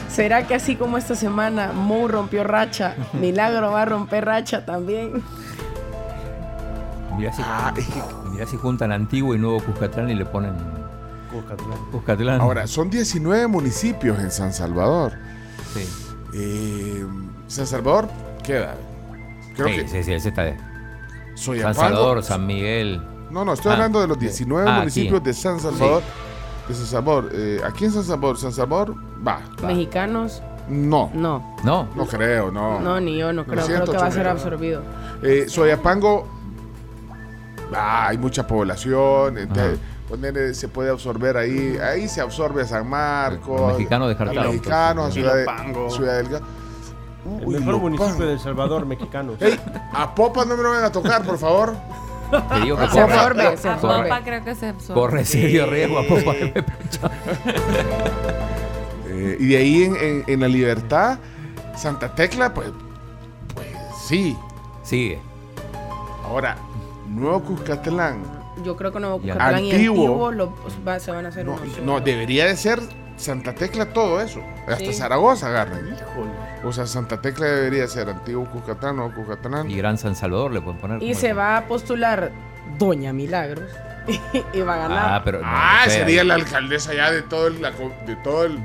¿Será 0.08 0.46
que 0.46 0.54
así 0.54 0.74
como 0.76 0.96
esta 0.98 1.14
semana 1.14 1.72
Mo 1.72 2.08
rompió 2.08 2.44
racha, 2.44 2.94
Milagro 3.12 3.72
va 3.72 3.82
a 3.82 3.84
romper 3.84 4.24
racha 4.24 4.64
también? 4.64 5.22
Mirá 7.16 7.32
si, 7.32 7.42
Ah, 7.44 7.74
mirá 8.30 8.46
si 8.46 8.56
juntan 8.56 8.92
antiguo 8.92 9.34
y 9.34 9.38
nuevo 9.38 9.60
Cuscatlán 9.60 10.08
y 10.10 10.14
le 10.14 10.24
ponen 10.24 10.54
Cuscatlán. 11.92 12.40
Ahora, 12.40 12.66
son 12.66 12.90
19 12.90 13.46
municipios 13.48 14.18
en 14.18 14.30
San 14.30 14.52
Salvador. 14.52 15.12
sí. 15.74 15.86
Eh, 16.34 17.06
San 17.46 17.66
Salvador 17.66 18.08
queda. 18.44 18.76
Creo 19.56 19.68
sí, 19.68 19.74
que 19.76 19.88
sí, 19.88 20.02
sí, 20.04 20.12
ese 20.12 20.28
está 20.28 20.42
de 20.42 20.56
Soyapango- 21.34 21.62
San 21.62 21.74
Salvador, 21.74 22.22
San 22.22 22.46
Miguel. 22.46 23.02
No, 23.30 23.44
no, 23.46 23.54
estoy 23.54 23.70
Ah, 23.70 23.74
hablando 23.76 24.00
de 24.02 24.08
los 24.08 24.18
de- 24.18 24.26
19 24.26 24.68
ah, 24.68 24.72
aquí. 24.72 24.78
municipios 24.80 25.22
de 25.24 25.32
San 25.32 25.58
Salvador. 25.58 26.02
De 26.68 26.74
San 26.74 26.84
Salvador. 26.86 27.30
Eh, 27.32 27.60
aquí 27.64 27.86
en 27.86 27.92
San 27.92 28.04
Salvador, 28.04 28.36
San 28.36 28.52
Salvador, 28.52 28.94
va. 29.26 29.40
Mexicanos, 29.66 30.42
No, 30.68 31.10
no. 31.14 31.56
No, 31.64 31.88
no 31.96 32.04
creo, 32.06 32.50
no. 32.50 32.78
No, 32.80 33.00
ni 33.00 33.16
yo 33.16 33.32
no 33.32 33.40
Lo 33.42 33.46
creo. 33.46 33.64
creo 33.64 33.84
que 33.86 33.96
va 33.96 34.06
a 34.06 34.10
ser 34.10 34.28
absorbido. 34.28 34.82
Eh, 35.22 35.46
Soyapango, 35.48 36.28
ah, 37.74 38.08
hay 38.08 38.18
mucha 38.18 38.46
población. 38.46 39.38
entonces, 39.38 39.78
ponerle- 40.08 40.54
se 40.54 40.68
puede 40.68 40.90
absorber 40.90 41.36
ahí. 41.36 41.76
Ahí 41.82 42.08
se 42.08 42.20
absorbe 42.20 42.62
a 42.62 42.66
San 42.66 42.88
Marcos. 42.88 43.60
Los 43.60 43.72
mexicanos 43.78 44.16
a 44.18 44.24
mexicanos, 44.24 45.08
a. 45.08 45.10
Ciudad, 45.12 45.34
de. 45.36 45.90
Ciudad 45.90 46.16
del 46.16 46.28
Ga- 46.30 46.42
El 47.40 47.46
Uy, 47.46 47.58
mejor 47.58 47.78
municipio 47.78 48.26
de 48.26 48.32
El 48.34 48.40
Salvador, 48.40 48.86
mexicanos. 48.86 49.36
Ey, 49.40 49.58
a 49.92 50.14
Popa 50.14 50.44
no 50.44 50.56
me 50.56 50.62
lo 50.62 50.70
van 50.70 50.84
a 50.84 50.90
tocar, 50.92 51.22
por 51.24 51.36
favor. 51.38 51.74
te 52.54 52.60
digo 52.60 52.76
que 52.76 52.88
Se 52.88 53.00
corre, 53.00 53.12
absorbe, 53.14 53.56
se 53.56 53.68
creo 54.24 54.44
que 54.44 54.54
se 54.54 54.68
absorbe. 54.68 55.00
corre 55.00 55.24
serio 55.24 55.66
riesgo 55.66 55.98
a 55.98 56.02
Popa. 56.06 56.32
Eh, 59.10 59.36
y 59.40 59.46
de 59.48 59.56
ahí 59.56 59.82
en, 59.84 59.96
en- 59.96 60.24
en 60.26 60.40
la 60.40 60.48
libertad, 60.48 61.18
Santa 61.76 62.14
Tecla, 62.14 62.52
pues, 62.54 62.68
pues 63.54 63.66
sí. 64.06 64.36
Sigue. 64.82 65.18
Ahora, 66.24 66.56
Nuevo 67.08 67.40
Cuscatlán. 67.40 68.22
Yo 68.64 68.76
creo 68.76 68.92
que. 68.92 68.98
Cuscatlán 69.00 69.64
y 69.64 69.70
Antiguo. 69.72 70.30
Lo- 70.32 70.54
va- 70.86 70.98
se 71.00 71.10
van 71.10 71.26
a 71.26 71.28
hacer 71.28 71.44
No, 71.46 71.54
unos. 71.54 71.78
no, 71.82 72.00
debería 72.00 72.46
de 72.46 72.56
ser 72.56 72.80
Santa 73.16 73.54
Tecla 73.54 73.92
todo 73.92 74.20
eso. 74.20 74.40
Hasta 74.66 74.76
Sí. 74.78 74.92
Zaragoza 74.92 75.48
agarran. 75.48 75.96
O 76.64 76.72
sea, 76.72 76.86
Santa 76.86 77.20
Tecla 77.20 77.46
debería 77.46 77.86
ser 77.88 78.08
antiguo 78.08 78.44
Cucatán 78.50 78.98
o 79.00 79.12
Cucatlán. 79.14 79.70
Y 79.70 79.76
Gran 79.76 79.98
San 79.98 80.14
Salvador 80.14 80.52
le 80.52 80.60
pueden 80.60 80.78
poner. 80.80 81.02
Y 81.02 81.14
se 81.14 81.32
va 81.32 81.56
a 81.56 81.66
postular 81.66 82.30
Doña 82.78 83.12
Milagros 83.12 83.70
y 84.52 84.60
va 84.60 84.74
a 84.74 84.78
ganar. 84.78 84.98
Ah, 85.14 85.22
pero. 85.24 85.40
no, 85.40 85.46
Ah, 85.46 85.82
o 85.86 85.90
sea, 85.90 85.98
sería 86.00 86.24
la 86.24 86.34
alcaldesa 86.34 86.94
ya 86.94 87.10
de 87.10 87.22
todo 87.22 87.46
el, 87.48 87.60
la 87.60 87.70
de 88.06 88.16
todo 88.24 88.44
el, 88.44 88.58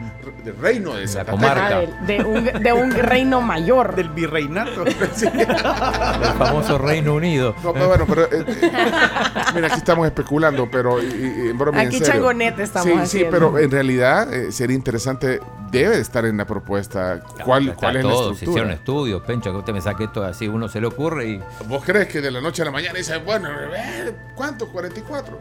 reino 0.62 0.94
de 0.96 1.08
Santa 1.08 1.32
comarca. 1.32 1.68
Ah, 1.68 1.80
de, 1.80 2.18
de 2.18 2.24
un, 2.24 2.44
de 2.64 2.74
un 2.74 2.92
reino 2.92 3.42
mayor. 3.42 3.96
Del 3.96 4.10
virreinato. 4.10 4.84
El 4.86 6.34
famoso 6.38 6.78
Reino 6.78 7.14
Unido. 7.16 7.56
No, 7.64 7.74
pero 7.74 7.88
bueno, 7.88 8.06
pero. 8.08 8.24
eh, 8.26 8.46
eh, 8.48 8.72
mira, 9.56 9.68
aquí 9.68 9.78
estamos 9.78 10.06
especulando, 10.06 10.70
pero. 10.72 11.02
y- 11.02 11.06
y- 11.08 11.50
en 11.50 11.58
broma 11.58 11.80
y 11.80 11.82
en 11.84 11.88
Aquí 11.88 11.98
serio. 12.00 12.14
changonete 12.14 12.64
estamos 12.64 12.88
sí, 12.88 12.98
haciendo. 13.00 13.08
Sí, 13.08 13.32
pero 13.32 13.60
en 13.60 13.72
realidad 13.72 14.34
eh, 14.34 14.52
sería 14.52 14.76
interesante. 14.76 15.40
Debe 15.74 15.96
de 15.96 16.02
estar 16.02 16.24
en 16.26 16.38
la 16.38 16.46
propuesta. 16.46 17.20
¿Cuál, 17.44 17.70
Está 17.70 17.76
cuál 17.80 17.98
es 17.98 18.04
la 18.06 18.10
todo, 18.12 18.34
se 18.36 18.46
hicieron 18.46 18.72
estudios, 18.72 19.22
Pencho, 19.24 19.52
que 19.52 19.58
usted 19.58 19.74
me 19.74 19.82
saque 19.82 20.06
esto 20.06 20.24
así, 20.24 20.48
uno 20.48 20.68
se 20.70 20.80
le 20.80 20.88
ocurre 20.88 21.28
y. 21.28 21.44
¿Vos 21.68 21.84
crees 21.86 22.08
que 22.08 22.22
de 22.22 22.32
la 22.32 22.40
noche 22.42 22.62
a 22.62 22.66
la 22.66 22.72
mañana 22.72 22.98
dice, 22.98 23.18
bueno, 23.18 23.50
eh, 23.76 24.16
¿cuánto? 24.36 24.68
44. 24.72 25.38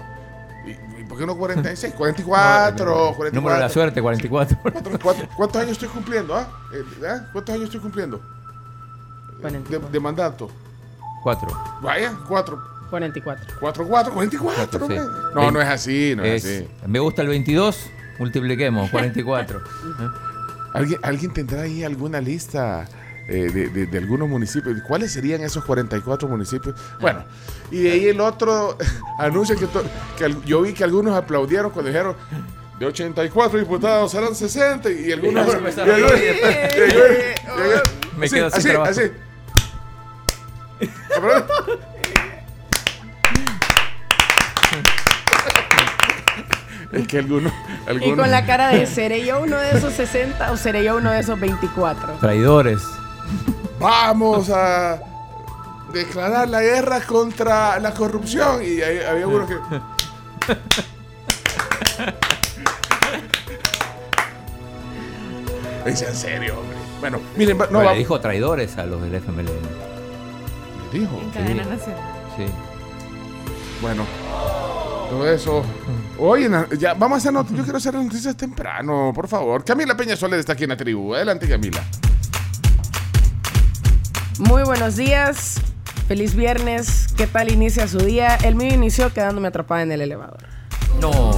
¿Y, 0.67 0.71
y 1.01 1.05
por 1.05 1.19
qué 1.19 1.27
no 1.27 1.37
46? 1.37 1.95
44, 1.95 3.15
44. 3.17 3.33
Número 3.33 3.55
de 3.57 3.61
la 3.61 3.69
suerte, 3.69 4.01
44. 4.01 4.59
Cuatro- 4.63 4.99
cuatro- 5.03 5.29
¿Cuántos 5.37 5.61
años 5.63 5.73
estoy 5.73 5.89
cumpliendo? 5.89 6.35
ah? 6.37 6.49
Eh, 6.73 6.83
¿ah? 7.07 7.27
¿Cuántos 7.33 7.55
años 7.55 7.65
estoy 7.67 7.81
cumpliendo? 7.81 8.21
De, 9.43 9.79
de 9.91 10.01
mandato. 10.01 10.49
4. 11.25 11.49
Vaya, 11.83 12.13
4. 12.29 12.59
44. 12.91 13.47
4, 13.59 13.87
4, 13.89 14.13
44. 14.15 14.79
sí. 14.79 14.85
hombre. 14.85 14.99
No, 15.35 15.51
no 15.51 15.61
es 15.61 15.69
así, 15.69 16.15
no 16.17 16.23
es, 16.25 16.45
Es- 16.45 16.61
así. 16.63 16.69
Me 16.87 16.99
gusta 17.01 17.23
el 17.23 17.29
22, 17.29 17.91
multipliquemos, 18.23 18.89
44. 18.91 19.61
¿Alguien, 20.75 21.01
¿Alguien 21.03 21.33
tendrá 21.33 21.63
ahí 21.63 21.85
alguna 21.85 22.21
lista 22.21 22.87
eh, 23.29 23.51
de, 23.53 23.69
de- 23.69 23.87
de 23.87 23.99
algunos 23.99 24.29
municipios? 24.29 24.75
¿Cuáles 24.89 25.13
serían 25.13 25.43
esos 25.43 25.65
44 25.65 26.29
municipios? 26.29 26.75
Bueno, 27.01 27.25
y 27.71 27.83
de 27.83 27.93
ahí 27.93 28.07
el 28.09 28.21
otro 28.21 28.79
anuncia 29.19 29.55
que, 29.57 29.67
to- 29.67 29.85
que 30.17 30.25
al- 30.27 30.43
yo 30.45 30.63
vi 30.63 30.73
que 30.73 30.85
algunos 30.85 31.15
aplaudieron 31.15 31.71
cuando 31.73 31.91
dijeron 31.91 32.17
de 32.79 32.87
84 32.87 33.59
diputados 33.59 34.11
serán 34.13 34.35
60 34.35 34.91
y 34.91 35.13
algunos... 35.13 35.47
Algunos- 35.55 36.13
Me 38.17 38.27
así, 38.27 38.35
quedo 38.35 38.51
sin 38.51 38.63
trabajo. 38.63 38.91
así. 38.91 39.03
Es 46.93 47.09
que 47.09 47.19
algunos... 47.19 47.53
Y 47.87 47.91
algunos 47.91 48.19
con 48.19 48.31
la 48.31 48.47
cara 48.47 48.69
de 48.69 48.87
¿seré 48.87 49.25
yo 49.25 49.41
uno 49.41 49.59
de 49.59 49.77
esos 49.77 49.93
60 49.95 50.53
o 50.53 50.57
seré 50.57 50.85
yo 50.85 50.97
uno 50.97 51.11
de 51.11 51.21
esos 51.21 51.39
24? 51.41 52.15
Traidores. 52.21 52.81
vamos 53.79 54.51
a 54.51 55.01
declarar 55.93 56.49
la 56.49 56.63
guerra 56.63 57.01
contra 57.01 57.79
la 57.81 57.93
corrupción. 57.93 58.63
Y 58.63 58.81
ahí 58.83 59.01
había 59.01 59.27
uno 59.27 59.47
que. 59.47 59.57
Es 65.85 66.01
en 66.03 66.15
serio, 66.15 66.61
hombre. 66.61 66.77
Bueno, 67.01 67.21
miren, 67.37 67.59
no 67.71 67.83
le 67.83 67.99
dijo 67.99 68.21
traidores 68.21 68.79
a 68.79 68.87
los 68.87 69.03
del 69.03 69.17
FMLN. 69.17 69.49
¿Le 70.93 70.99
dijo? 71.01 71.19
En 71.21 71.31
cadena 71.31 71.65
nacional. 71.65 72.01
Sí. 72.37 72.45
Bueno, 73.81 74.05
todo 75.11 75.29
eso. 75.29 75.65
Oye, 76.19 76.49
ya 76.79 76.95
vamos 76.95 77.17
a 77.17 77.19
hacer 77.19 77.33
noticias. 77.33 77.59
Yo 77.59 77.65
quiero 77.65 77.79
hacer 77.79 77.95
las 77.95 78.05
noticias 78.05 78.37
temprano, 78.37 79.13
por 79.15 79.29
favor. 79.29 79.65
Camila 79.65 79.97
Peña 79.97 80.15
Soler 80.17 80.39
está 80.41 80.53
aquí 80.53 80.65
en 80.65 80.71
la 80.71 80.77
tribu. 80.77 81.15
Adelante, 81.15 81.49
Camila. 81.49 81.83
Muy 84.39 84.63
buenos 84.63 84.97
días. 84.97 85.61
Feliz 86.09 86.35
viernes. 86.35 87.07
¿Qué 87.17 87.27
tal 87.27 87.51
inicia 87.51 87.89
su 87.89 87.99
día? 87.99 88.37
El 88.45 88.55
mío 88.55 88.73
inició 88.75 89.13
quedándome 89.13 89.49
atrapada 89.49 89.83
en 89.83 89.93
el 89.93 90.01
elevador. 90.01 90.45
No. 91.01 91.33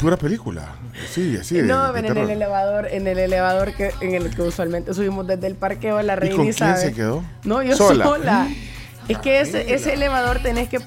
Pura 0.00 0.16
película. 0.16 0.74
Sí, 1.10 1.36
así. 1.40 1.56
de- 1.56 1.62
no, 1.62 1.92
de 1.92 2.00
en 2.00 2.16
el 2.16 2.30
elevador, 2.30 2.88
en 2.90 3.06
el 3.06 3.18
elevador 3.18 3.72
que, 3.74 3.92
en 4.00 4.14
el 4.14 4.34
que 4.34 4.42
usualmente 4.42 4.92
subimos 4.92 5.26
desde 5.26 5.46
el 5.46 5.54
parqueo 5.54 5.96
de 5.96 6.02
la 6.02 6.14
¿Y 6.14 6.16
reina 6.16 6.36
con 6.36 6.52
quién 6.52 6.76
se 6.76 6.92
quedó? 6.92 7.24
No, 7.44 7.62
yo 7.62 7.76
Sola. 7.76 8.04
sola. 8.04 8.48
Es 9.08 9.18
que 9.18 9.40
ese, 9.40 9.74
ese 9.74 9.94
elevador 9.94 10.40
tenés 10.42 10.68
que 10.68 10.78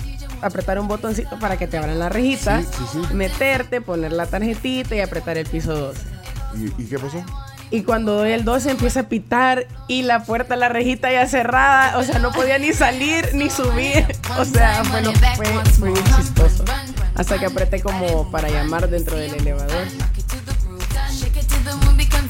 apretar 0.42 0.80
un 0.80 0.88
botoncito 0.88 1.38
para 1.40 1.58
que 1.58 1.68
te 1.68 1.78
abran 1.78 1.98
la 2.00 2.10
rejita, 2.10 2.62
Sí, 2.62 2.68
sí, 2.92 3.00
sí. 3.08 3.14
meterte, 3.14 3.82
poner 3.82 4.12
la 4.12 4.26
tarjetita 4.26 4.96
y 4.96 5.02
apretar 5.02 5.38
el 5.38 5.46
piso 5.46 5.74
12. 5.76 6.02
¿Y, 6.56 6.82
y 6.82 6.86
qué 6.88 6.98
pasó? 7.00 7.24
Y 7.70 7.84
cuando 7.84 8.14
doy 8.14 8.32
el 8.32 8.46
12 8.46 8.72
empieza 8.72 9.02
a 9.02 9.04
pitar 9.10 9.68
y 9.90 10.04
la 10.04 10.24
puerta 10.24 10.56
la 10.56 10.70
rejita 10.70 11.12
ya 11.12 11.28
cerrada. 11.28 11.98
O 11.98 12.04
sea, 12.04 12.18
no 12.20 12.32
podía 12.32 12.58
ni 12.60 12.72
salir 12.72 13.30
ni 13.34 13.50
subir. 13.50 14.06
O 14.40 14.46
sea, 14.46 14.84
bueno, 14.90 15.12
fue, 15.36 15.46
fue 15.78 15.92
bien 15.92 16.06
chistoso. 16.16 16.64
Hasta 17.16 17.38
que 17.38 17.46
apreté 17.46 17.82
como 17.82 18.32
para 18.32 18.48
llamar 18.48 18.90
dentro 18.90 19.18
del 19.18 19.34
elevador. 19.34 19.84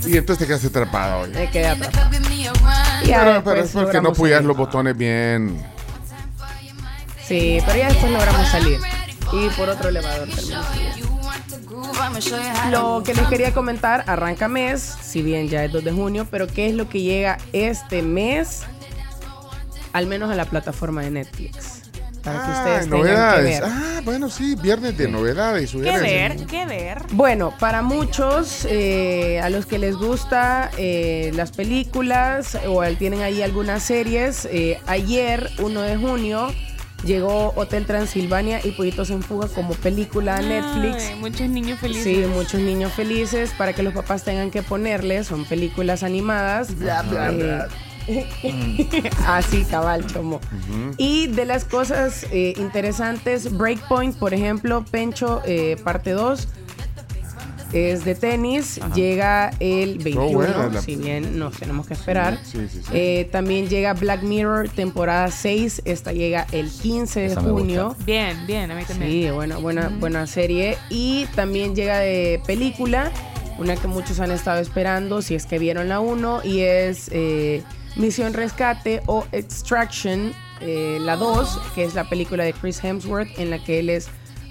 Y 0.06 0.18
entonces 0.18 0.40
te 0.40 0.48
quedaste 0.48 0.68
atrapado 0.68 1.22
hoy. 1.22 1.30
Me 1.32 1.50
quedé 1.52 1.68
atrapada. 1.68 2.10
Y 3.04 3.08
Pero, 3.08 3.44
pero 3.44 3.62
es 3.62 3.72
porque 3.72 4.02
no 4.02 4.16
salir. 4.16 4.44
los 4.44 4.58
botones 4.58 4.98
bien. 4.98 5.62
Sí, 7.28 7.60
pero 7.66 7.78
ya 7.78 7.88
después 7.90 8.12
logramos 8.12 8.48
salir. 8.48 8.80
Y 9.34 9.50
por 9.58 9.70
otro 9.70 9.90
elevador. 9.90 10.28
Lo 12.72 13.04
que 13.04 13.14
les 13.14 13.28
quería 13.28 13.54
comentar, 13.54 14.04
arranca 14.08 14.48
mes, 14.48 14.82
si 14.82 15.22
bien 15.22 15.50
ya 15.50 15.64
es 15.66 15.72
2 15.72 15.84
de 15.84 15.92
junio, 15.92 16.28
pero 16.30 16.48
¿qué 16.48 16.68
es 16.68 16.74
lo 16.76 16.88
que 16.90 17.02
llega 17.02 17.38
este 17.54 18.02
mes? 18.02 18.62
Al 19.94 20.06
menos 20.08 20.30
a 20.32 20.36
la 20.36 20.46
plataforma 20.46 21.02
de 21.02 21.12
Netflix. 21.12 21.82
Para 22.24 22.40
que 22.40 22.52
Ah, 22.52 22.58
ustedes 22.58 22.80
tengan 22.90 22.90
que 22.90 22.98
novedades. 22.98 23.62
ver. 23.62 23.64
Ah, 23.66 24.02
bueno, 24.04 24.30
sí, 24.30 24.56
viernes 24.56 24.98
de 24.98 25.08
novedades. 25.08 25.72
¿Qué 25.72 25.80
ver? 26.00 26.46
¿Qué 26.46 26.66
ver? 26.66 27.02
Bueno, 27.12 27.54
para 27.60 27.82
muchos, 27.82 28.66
eh, 28.70 29.40
a 29.42 29.50
los 29.50 29.66
que 29.66 29.78
les 29.80 29.96
gusta 29.96 30.70
eh, 30.78 31.32
las 31.36 31.52
películas 31.52 32.58
o 32.68 32.84
tienen 32.98 33.22
ahí 33.22 33.42
algunas 33.42 33.84
series, 33.84 34.46
eh, 34.52 34.80
ayer, 34.88 35.50
1 35.60 35.82
de 35.82 35.96
junio, 35.98 36.54
llegó 37.04 37.54
Hotel 37.56 37.86
Transilvania 37.86 38.60
y 38.66 38.72
Pollitos 38.72 39.10
en 39.10 39.22
Fuga 39.22 39.48
como 39.48 39.74
película 39.74 40.38
a 40.38 40.42
Netflix. 40.42 41.06
Ay, 41.10 41.16
muchos 41.16 41.50
niños 41.50 41.80
felices. 41.80 42.04
Sí, 42.04 42.26
muchos 42.34 42.62
niños 42.62 42.94
felices 42.94 43.54
para 43.58 43.74
que 43.74 43.84
los 43.84 43.94
papás 43.94 44.24
tengan 44.24 44.52
que 44.52 44.64
ponerle. 44.64 45.24
Son 45.24 45.46
películas 45.46 46.04
animadas. 46.04 46.78
Bla, 46.78 47.02
bla, 47.04 47.32
bla. 47.32 47.68
Así, 49.28 49.66
cabal, 49.66 50.06
como. 50.14 50.40
Y 50.98 51.28
de 51.28 51.46
las 51.46 51.66
cosas 51.66 52.26
eh, 52.32 52.54
interesantes, 52.58 53.56
Breakpoint, 53.58 54.18
por 54.18 54.34
ejemplo, 54.34 54.86
Pencho, 54.90 55.42
eh, 55.46 55.78
parte 55.84 56.12
2. 56.12 56.48
Es 57.74 58.06
de 58.06 58.16
tenis, 58.16 58.80
llega 58.96 59.52
el 59.60 59.98
21, 59.98 60.32
buena 60.32 60.68
la- 60.70 60.82
si 60.82 60.96
bien 60.96 61.38
nos 61.38 61.58
tenemos 61.58 61.86
que 61.86 61.94
esperar. 61.96 62.40
Sí, 62.44 62.60
sí, 62.72 62.80
sí. 62.82 62.90
Eh, 62.94 63.28
también 63.32 63.68
llega 63.68 63.94
Black 63.94 64.24
Mirror, 64.24 64.70
temporada 64.70 65.30
6, 65.30 65.82
esta 65.86 66.14
llega 66.14 66.48
el 66.54 66.70
15 66.72 67.20
de 67.20 67.26
Esa 67.28 67.42
junio. 67.42 67.96
Bien, 68.06 68.46
bien, 68.48 68.72
a 68.72 68.76
mí 68.76 68.84
también. 68.86 69.12
Sí, 69.12 69.30
bueno, 69.32 69.60
buena, 69.60 69.90
buena 69.90 70.26
serie. 70.28 70.78
Y 70.90 71.26
también 71.36 71.76
llega 71.76 72.00
de 72.00 72.42
película, 72.48 73.12
una 73.60 73.76
que 73.76 73.88
muchos 73.88 74.20
han 74.20 74.32
estado 74.32 74.62
esperando, 74.62 75.22
si 75.22 75.36
es 75.36 75.46
que 75.46 75.60
vieron 75.60 75.90
la 75.90 76.00
1, 76.00 76.42
y 76.44 76.62
es 76.62 77.10
eh, 77.12 77.64
Misión 77.98 78.34
Rescate 78.34 79.02
o 79.08 79.26
Extraction, 79.34 80.34
eh, 80.62 81.00
la 81.02 81.18
2, 81.18 81.60
que 81.76 81.84
es 81.84 81.96
la 81.96 82.08
película 82.08 82.44
de 82.44 82.54
Chris 82.54 82.84
Hemsworth, 82.84 83.28
en 83.40 83.50
la 83.50 83.64
que 83.64 83.80
él 83.80 83.90
es 83.90 84.08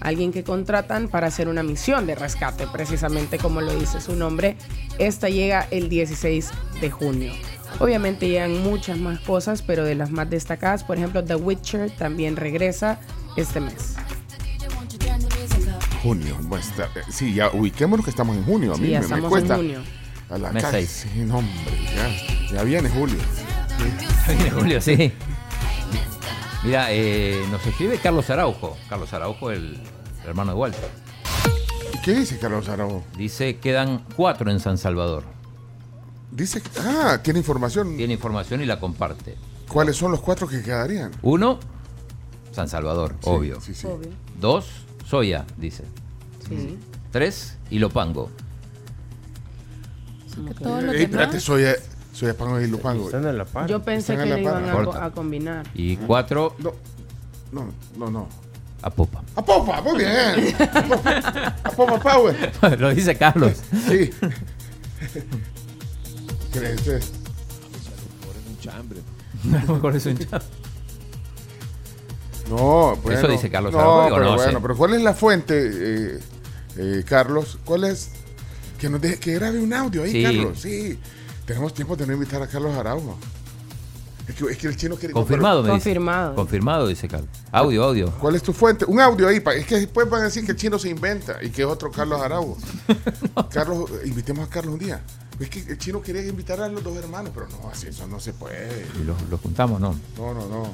alguien 0.07 0.33
que 0.33 0.45
contratan 0.45 1.09
para 1.09 1.27
hacer 1.27 1.49
una 1.49 1.63
misión 1.63 2.07
de 2.07 2.15
rescate, 2.15 2.67
precisamente 2.67 3.39
como 3.39 3.61
lo 3.61 3.75
dice 3.75 4.01
su 4.01 4.15
nombre. 4.17 4.57
Esta 4.99 5.29
llega 5.29 5.67
el 5.71 5.89
16 5.89 6.51
de 6.81 6.91
junio. 6.91 7.33
Obviamente 7.81 8.29
llegan 8.29 8.63
muchas 8.63 8.99
más 8.99 9.19
cosas, 9.21 9.63
pero 9.63 9.85
de 9.85 9.95
las 9.97 10.11
más 10.11 10.31
destacadas, 10.31 10.85
por 10.85 10.97
ejemplo, 10.97 11.25
The 11.25 11.35
Witcher 11.35 11.91
también 11.91 12.37
regresa 12.37 13.01
este 13.37 13.61
mes. 13.61 13.97
Junio. 16.03 16.37
está- 16.59 16.85
eh, 16.95 17.03
sí, 17.11 17.35
ya 17.35 17.51
ubiquémonos 17.53 18.05
que 18.05 18.11
estamos 18.11 18.37
en 18.37 18.45
junio. 18.45 18.73
A 18.73 18.77
Sí, 18.77 18.83
mí 18.83 18.89
ya 18.91 19.01
me, 19.01 19.07
me 19.09 19.15
estamos 19.17 19.25
en 19.25 19.31
cuesta. 19.31 19.57
junio. 19.57 19.81
A 20.31 20.39
la 20.39 20.53
Mes. 20.53 20.89
Sí, 20.89 21.09
no, 21.25 21.39
hombre, 21.39 21.53
ya, 22.49 22.55
ya 22.57 22.63
viene 22.65 22.89
julio. 22.89 23.17
Viene 24.27 24.51
Julio, 24.51 24.81
sí. 24.81 25.13
Mira, 26.65 26.87
eh, 26.91 27.45
nos 27.51 27.65
escribe 27.67 27.99
Carlos 27.99 28.29
Araujo. 28.31 28.77
Carlos 28.89 29.13
Araujo, 29.13 29.51
el 29.53 29.79
hermano 30.27 30.53
de 30.53 30.59
Walter. 30.59 30.91
¿Y 31.95 31.99
¿Qué 32.03 32.15
dice 32.15 32.39
Carlos 32.39 32.69
Araujo? 32.69 33.05
Dice, 33.17 33.57
quedan 33.59 34.05
cuatro 34.17 34.51
en 34.51 34.61
San 34.61 34.79
Salvador. 34.79 35.25
Dice, 36.31 36.61
que- 36.61 36.71
ah, 36.81 37.21
tiene 37.23 37.39
información. 37.39 37.97
Tiene 37.97 38.15
información 38.15 38.61
y 38.61 38.67
la 38.67 38.79
comparte. 38.81 39.37
¿Cuáles 39.69 39.97
son 39.97 40.11
los 40.13 40.21
cuatro 40.21 40.47
que 40.47 40.63
quedarían? 40.63 41.13
Uno, 41.23 41.59
San 42.53 42.69
Salvador, 42.69 43.15
obvio. 43.25 43.61
Sí, 43.61 43.75
sí. 43.75 43.87
Obvio. 43.87 44.11
Dos, 44.41 44.67
Soya, 45.07 45.45
dice. 45.57 45.85
Sí. 46.49 46.79
Tres, 47.11 47.57
Ilopango. 47.71 48.31
Como 50.35 50.49
que- 50.55 50.65
Todo 50.65 50.81
lo 50.83 50.93
Ey, 50.93 50.99
que 50.99 51.05
espérate, 51.05 51.41
soy, 51.41 51.65
soy 52.13 52.33
Pango 52.35 52.61
y 52.61 52.67
Lupango. 52.67 53.07
Están 53.07 53.27
en 53.27 53.39
la 53.39 53.45
par. 53.45 53.69
Yo 53.69 53.83
pensé 53.83 54.13
Están 54.13 54.29
que 54.29 54.35
le 54.35 54.43
iban 54.43 54.69
a, 54.69 54.85
co- 54.85 54.95
a 54.95 55.11
combinar. 55.11 55.67
Y 55.75 55.97
cuatro 55.97 56.55
No, 56.59 56.73
no, 57.53 57.69
no, 57.97 58.11
no. 58.11 58.29
A 58.87 58.91
popa. 58.91 59.23
¡A 59.35 59.45
Popa! 59.45 59.81
¡Muy 59.83 59.99
bien! 59.99 60.55
¡A 61.65 61.71
Popa 61.71 61.99
Power! 61.99 62.53
Lo 62.79 62.95
dice 62.95 63.17
Carlos. 63.17 63.55
Sí. 63.89 64.11
¿Creen 66.53 66.75
ustedes? 66.77 67.13
A 68.69 69.65
lo 69.67 69.75
mejor 69.75 69.97
es 69.97 70.07
un 70.07 70.19
chat. 70.19 70.43
No, 72.49 72.97
bueno. 73.03 73.19
Eso 73.19 73.29
dice 73.29 73.51
Carlos 73.51 73.73
No, 73.73 74.05
digo, 74.05 74.17
pero 74.17 74.25
no 74.31 74.37
bueno, 74.37 74.53
sé. 74.53 74.59
pero 74.63 74.77
¿cuál 74.77 74.95
es 74.95 75.03
la 75.03 75.15
fuente, 75.15 75.55
eh, 75.73 76.21
eh, 76.77 77.05
Carlos? 77.07 77.59
¿Cuál 77.65 77.85
es? 77.85 78.11
Que 78.79 78.89
nos 78.89 79.01
deje, 79.01 79.19
que 79.19 79.35
grabe 79.35 79.59
un 79.59 79.73
audio 79.73 80.05
ahí, 80.05 80.13
Sí. 80.13 80.23
Carlos. 80.23 80.61
Sí. 80.61 80.99
Tenemos 81.45 81.75
tiempo 81.75 81.97
de 81.97 82.07
no 82.07 82.13
invitar 82.13 82.41
a 82.43 82.47
Carlos 82.47 82.77
Araujo. 82.77 83.19
Es 84.29 84.35
que, 84.35 84.45
es 84.51 84.59
que 84.59 84.67
el 84.67 84.77
chino 84.77 84.97
quiere... 84.97 85.15
Confirmado, 85.15 85.63
me 85.63 85.69
dice. 85.69 85.73
Confirmado. 85.91 86.35
Confirmado, 86.35 86.89
dice 86.89 87.07
Carlos. 87.07 87.31
Audio, 87.53 87.85
audio. 87.85 88.11
¿Cuál 88.19 88.35
es 88.35 88.43
tu 88.43 88.53
fuente? 88.53 88.85
Un 88.85 89.01
audio 89.01 89.29
ahí. 89.29 89.39
pa- 89.41 89.55
Es 89.55 89.67
que 89.67 89.77
después 89.77 90.09
van 90.11 90.23
a 90.23 90.25
decir 90.25 90.45
que 90.45 90.51
el 90.53 90.59
chino 90.59 90.79
se 90.81 90.89
inventa 90.89 91.39
y 91.43 91.51
que 91.51 91.63
es 91.63 91.69
otro 91.69 91.91
Carlos 91.93 92.21
Araujo. 92.21 92.57
Carlos, 93.51 93.89
eh, 94.03 94.09
invitemos 94.09 94.47
a 94.47 94.51
Carlos 94.51 94.75
un 94.75 94.81
día. 94.81 95.01
Es 95.39 95.49
que 95.51 95.61
el 95.61 95.79
chino 95.79 96.01
quería 96.03 96.25
invitar 96.27 96.61
a 96.61 96.69
los 96.69 96.83
dos 96.83 96.97
hermanos, 96.97 97.31
pero 97.35 97.47
no, 97.49 97.69
así 97.71 97.87
eso 97.89 98.07
no 98.09 98.19
se 98.19 98.33
puede. 98.33 98.87
Y 99.01 99.05
los 99.05 99.21
los 99.31 99.41
juntamos, 99.41 99.81
¿no? 99.81 99.95
No, 100.17 100.35
no, 100.35 100.49
no. 100.49 100.73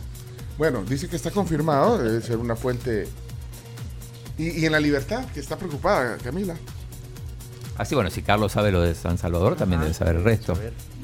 Bueno, 0.57 0.83
dice 0.85 1.09
que 1.09 1.17
está 1.17 1.31
confirmado, 1.31 1.99
debe 1.99 2.23
ser 2.23 2.39
una 2.39 2.57
fuente. 2.57 3.07
Y, 4.39 4.61
y 4.61 4.67
en 4.67 4.73
la 4.73 4.81
libertad, 4.81 5.27
que 5.35 5.41
está 5.41 5.57
preocupada, 5.59 6.17
Camila. 6.19 6.55
Así, 7.79 7.95
bueno, 7.95 8.11
si 8.11 8.23
Carlos 8.23 8.53
sabe 8.53 8.71
lo 8.71 8.81
de 8.81 8.95
San 8.95 9.19
Salvador, 9.19 9.57
también 9.57 9.81
debe 9.81 9.95
saber 9.95 10.17
el 10.17 10.25
resto. 10.25 10.55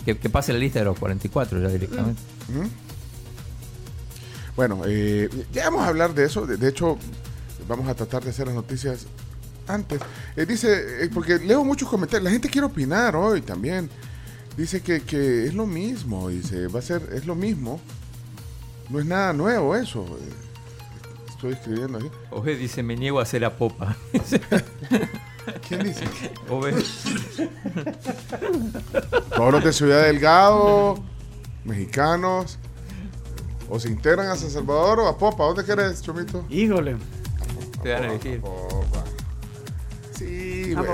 Que, 0.04 0.16
que 0.16 0.30
pase 0.30 0.52
la 0.52 0.58
lista 0.58 0.78
de 0.78 0.84
los 0.86 0.98
44 0.98 1.60
ya 1.60 1.68
directamente. 1.68 2.20
¿Mm? 2.48 2.68
Bueno, 4.56 4.82
eh, 4.86 5.28
ya 5.52 5.64
vamos 5.64 5.82
a 5.82 5.88
hablar 5.88 6.14
de 6.14 6.24
eso. 6.24 6.46
De, 6.46 6.56
de 6.56 6.68
hecho, 6.68 6.98
vamos 7.68 7.88
a 7.88 7.94
tratar 7.94 8.24
de 8.24 8.30
hacer 8.30 8.46
las 8.46 8.56
noticias 8.56 9.06
antes. 9.66 10.00
Eh, 10.36 10.46
dice, 10.46 11.04
eh, 11.04 11.10
porque 11.12 11.38
leo 11.38 11.64
muchos 11.64 11.88
comentarios, 11.88 12.24
la 12.24 12.30
gente 12.30 12.48
quiere 12.48 12.66
opinar 12.66 13.14
hoy 13.16 13.42
también. 13.42 13.88
Dice 14.56 14.80
que, 14.80 15.02
que 15.02 15.44
es 15.44 15.54
lo 15.54 15.66
mismo, 15.66 16.28
dice, 16.28 16.66
va 16.66 16.80
a 16.80 16.82
ser, 16.82 17.08
es 17.12 17.24
lo 17.26 17.36
mismo. 17.36 17.80
No 18.90 18.98
es 18.98 19.06
nada 19.06 19.32
nuevo 19.32 19.76
eso. 19.76 20.04
Estoy 21.28 21.52
escribiendo 21.52 21.98
aquí. 21.98 22.10
Oje 22.30 22.56
dice, 22.56 22.82
me 22.82 22.96
niego 22.96 23.20
a 23.20 23.22
hacer 23.22 23.42
la 23.42 23.56
popa. 23.56 23.96
¿Quién 25.66 25.84
dice? 25.84 26.04
Todos 29.36 29.52
los 29.52 29.64
de 29.64 29.72
Ciudad 29.72 30.02
Delgado, 30.02 31.02
mexicanos, 31.64 32.58
o 33.68 33.78
se 33.78 33.88
integran 33.88 34.28
a 34.28 34.36
San 34.36 34.50
Salvador 34.50 35.00
o 35.00 35.08
a 35.08 35.16
Popa. 35.18 35.44
¿Dónde 35.44 35.64
quieres, 35.64 36.02
Chomito? 36.02 36.44
Híjole. 36.48 36.96
Te 37.82 37.92
van 37.92 38.04
a 38.04 38.06
elegir. 38.08 38.40
Popa. 38.40 39.04
Sí, 40.16 40.74
güey. 40.74 40.88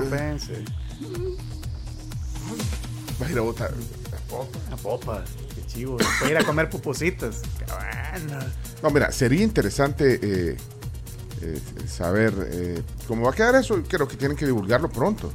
Vas 3.19 3.29
a 3.29 3.33
ir 3.33 3.39
a 3.39 3.43
votar 3.43 3.71
a 3.71 4.29
Popa. 4.29 4.59
A 4.73 4.77
popas. 4.77 5.31
Qué 5.55 5.67
chivo. 5.67 5.97
Voy 6.21 6.29
a 6.29 6.31
ir 6.33 6.37
a 6.39 6.45
comer 6.45 6.69
pupusitas. 6.69 7.43
Qué 7.59 7.65
bueno. 7.65 8.45
No, 8.83 8.91
mira, 8.91 9.11
sería 9.13 9.43
interesante 9.43 10.21
eh, 10.23 10.57
eh, 11.45 11.61
saber 11.89 12.33
eh, 12.51 12.83
cómo 13.07 13.25
va 13.25 13.31
a 13.31 13.35
quedar 13.35 13.55
eso. 13.57 13.81
Creo 13.89 14.09
que 14.09 14.17
tienen 14.17 14.37
que 14.37 14.47
divulgarlo 14.47 14.89
pronto. 14.89 15.33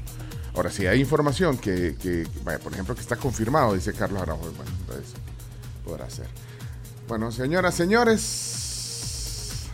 Ahora, 0.56 0.72
si 0.72 0.88
hay 0.88 1.00
información 1.00 1.58
que, 1.58 1.95
que- 2.02 2.28
vaya, 2.43 2.60
por 2.60 2.74
ejemplo, 2.74 2.95
que 2.95 3.02
está 3.02 3.15
confirmado, 3.15 3.74
dice 3.76 3.93
Carlos 3.93 4.22
Araujo, 4.22 4.52
bueno, 4.58 4.72
entonces 4.82 5.13
podrá 5.86 6.10
ser. 6.10 6.28
Bueno, 7.08 7.32
señoras, 7.32 7.76
señores, 7.76 9.67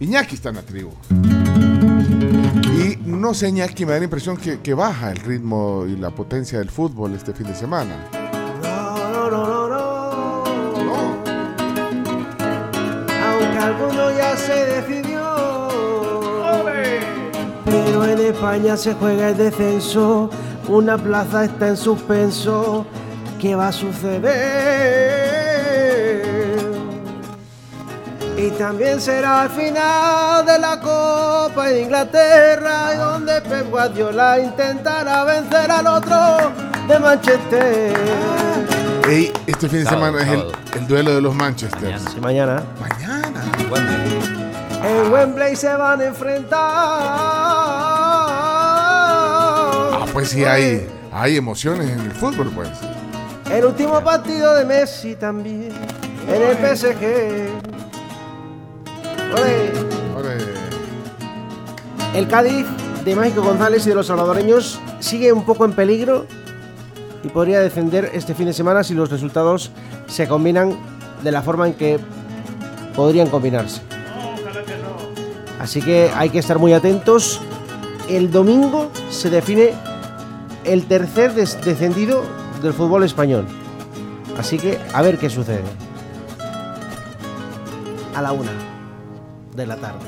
Iñaki 0.00 0.34
está 0.34 0.48
en 0.48 0.56
la 0.56 0.62
tribu. 0.62 0.90
Y 2.74 2.96
no 3.06 3.34
sé, 3.34 3.48
Iñaki, 3.50 3.84
me 3.86 3.92
da 3.92 3.98
la 3.98 4.04
impresión 4.04 4.36
que, 4.36 4.60
que 4.60 4.74
baja 4.74 5.10
el 5.12 5.18
ritmo 5.18 5.84
y 5.86 5.96
la 5.96 6.10
potencia 6.10 6.58
del 6.58 6.70
fútbol 6.70 7.14
este 7.14 7.32
fin 7.34 7.46
de 7.46 7.54
semana. 7.54 7.94
No, 13.92 14.01
España 18.28 18.76
se 18.76 18.94
juega 18.94 19.30
el 19.30 19.36
descenso. 19.36 20.30
Una 20.68 20.96
plaza 20.98 21.44
está 21.44 21.68
en 21.68 21.76
suspenso. 21.76 22.86
¿Qué 23.40 23.54
va 23.54 23.68
a 23.68 23.72
suceder? 23.72 25.22
Y 28.36 28.50
también 28.52 29.00
será 29.00 29.44
el 29.44 29.50
final 29.50 30.44
de 30.44 30.58
la 30.58 30.80
Copa 30.80 31.68
de 31.68 31.82
Inglaterra, 31.82 32.94
donde 32.96 33.40
Pep 33.40 33.70
Guardiola 33.70 34.40
intentará 34.40 35.22
vencer 35.24 35.70
al 35.70 35.86
otro 35.86 36.52
de 36.88 36.98
Manchester. 36.98 37.94
Ey, 39.08 39.32
este 39.46 39.68
fin 39.68 39.80
de 39.80 39.84
Sábado, 39.84 40.18
semana 40.18 40.44
es 40.72 40.76
el, 40.76 40.86
duelo 40.88 41.14
de 41.14 41.20
los 41.20 41.34
Manchester. 41.34 41.82
Mañana. 41.82 42.10
Sí, 42.10 42.20
mañana. 42.20 42.62
Mañana. 42.80 43.44
En 44.84 45.12
Wembley 45.12 45.54
se 45.54 45.72
van 45.74 46.00
a 46.00 46.04
enfrentar. 46.04 47.91
Pues 50.12 50.28
sí, 50.28 50.44
hay, 50.44 50.86
hay 51.10 51.36
emociones 51.36 51.90
en 51.90 52.00
el 52.00 52.12
fútbol, 52.12 52.50
pues. 52.54 52.68
El 53.50 53.64
último 53.64 54.02
partido 54.02 54.54
de 54.54 54.64
Messi 54.64 55.14
también. 55.14 55.70
En 56.28 56.42
el 56.42 56.56
PSG. 56.56 57.02
Ole. 59.34 59.72
Ahora, 60.14 60.36
El 62.14 62.28
Cádiz 62.28 62.66
de 63.04 63.16
Mágico 63.16 63.42
González 63.42 63.86
y 63.86 63.88
de 63.88 63.94
los 63.94 64.06
salvadoreños 64.06 64.78
sigue 65.00 65.32
un 65.32 65.44
poco 65.46 65.64
en 65.64 65.72
peligro 65.72 66.26
y 67.24 67.28
podría 67.28 67.60
descender 67.60 68.10
este 68.12 68.34
fin 68.34 68.46
de 68.46 68.52
semana 68.52 68.84
si 68.84 68.94
los 68.94 69.10
resultados 69.10 69.70
se 70.06 70.28
combinan 70.28 70.76
de 71.22 71.32
la 71.32 71.40
forma 71.40 71.66
en 71.66 71.74
que 71.74 71.98
podrían 72.94 73.28
combinarse. 73.28 73.80
Así 75.58 75.80
que 75.80 76.10
hay 76.14 76.28
que 76.28 76.38
estar 76.38 76.58
muy 76.58 76.74
atentos. 76.74 77.40
El 78.08 78.30
domingo 78.30 78.90
se 79.10 79.30
define 79.30 79.72
el 80.64 80.86
tercer 80.86 81.34
des- 81.34 81.58
descendido 81.64 82.22
del 82.62 82.72
fútbol 82.72 83.04
español. 83.04 83.46
Así 84.38 84.58
que 84.58 84.78
a 84.92 85.02
ver 85.02 85.18
qué 85.18 85.28
sucede. 85.30 85.62
A 88.14 88.22
la 88.22 88.32
una 88.32 88.50
de 89.54 89.66
la 89.66 89.76
tarde. 89.76 89.98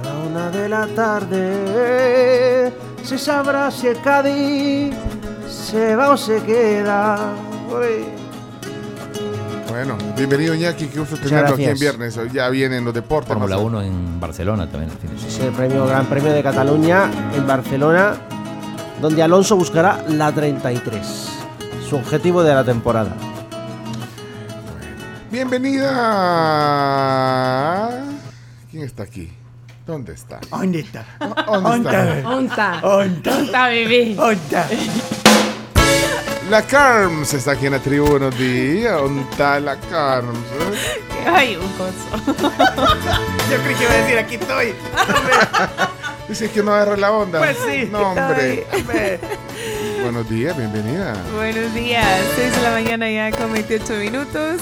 A 0.00 0.06
la 0.06 0.14
una 0.30 0.50
de 0.50 0.68
la 0.68 0.86
tarde 0.88 2.72
se 3.02 3.18
sabrá 3.18 3.70
si 3.70 3.86
el 3.88 4.00
Cádiz 4.02 4.94
se 5.48 5.96
va 5.96 6.10
o 6.10 6.16
se 6.16 6.42
queda. 6.42 7.18
Uy. 7.70 8.04
Bueno, 9.68 9.96
bienvenido 10.16 10.54
Iñaki, 10.54 10.86
qué 10.88 10.98
gusto 10.98 11.16
tenerlo 11.16 11.54
aquí 11.54 11.64
en 11.64 11.78
viernes. 11.78 12.18
Ya 12.32 12.48
vienen 12.48 12.84
los 12.84 12.92
deportes. 12.94 13.28
Fórmula 13.28 13.56
más- 13.56 13.64
1 13.64 13.82
en 13.82 14.18
Barcelona 14.20 14.66
también. 14.68 14.90
el 14.90 14.98
fin 14.98 15.10
de 15.10 15.18
semana. 15.18 15.34
Es 15.36 15.40
el 15.40 15.52
premio 15.52 15.86
Gran 15.86 16.06
Premio 16.06 16.32
de 16.32 16.42
Cataluña 16.42 17.10
en 17.34 17.46
Barcelona, 17.46 18.14
donde 19.00 19.22
Alonso 19.22 19.56
buscará 19.56 20.04
la 20.08 20.32
33, 20.32 21.06
su 21.88 21.96
objetivo 21.96 22.42
de 22.42 22.54
la 22.54 22.64
temporada. 22.64 23.12
Bienvenida. 25.30 25.88
¿Quién 28.70 28.84
está 28.84 29.02
aquí? 29.04 29.30
¿Dónde 29.86 30.12
está? 30.14 30.40
¿Dónde 30.50 30.80
está? 30.80 31.04
¿Dónde 31.46 31.88
está? 32.46 32.80
¿Dónde 32.82 33.30
Onta, 33.30 33.68
bebé. 33.68 34.16
está? 34.32 34.66
La 36.50 36.62
Carms 36.62 37.32
está 37.34 37.52
aquí 37.52 37.66
en 37.66 37.72
la 37.72 37.78
tribu. 37.78 38.06
Buenos 38.06 38.36
días. 38.38 38.98
¿Dónde 39.00 39.22
está 39.30 39.60
la 39.60 39.76
Carms? 39.76 40.38
Ay, 41.26 41.56
un 41.56 41.68
coso. 41.72 41.92
Yo 43.50 43.56
creí 43.62 43.74
que 43.76 43.84
iba 43.84 43.92
a 43.92 43.96
decir 43.96 44.18
aquí 44.18 44.34
estoy. 44.36 44.74
Dice 46.28 46.50
que 46.50 46.62
no 46.62 46.74
agarra 46.74 46.96
la 46.96 47.10
onda. 47.10 47.38
Pues 47.38 47.56
sí. 47.66 47.88
No, 47.90 48.10
hombre. 48.10 48.66
Buenos 50.02 50.28
días, 50.28 50.56
bienvenida. 50.56 51.14
Buenos 51.34 51.72
días, 51.74 52.06
6 52.36 52.56
de 52.56 52.62
la 52.62 52.70
mañana 52.70 53.10
ya 53.10 53.30
con 53.30 53.52
28 53.52 53.94
minutos. 53.94 54.60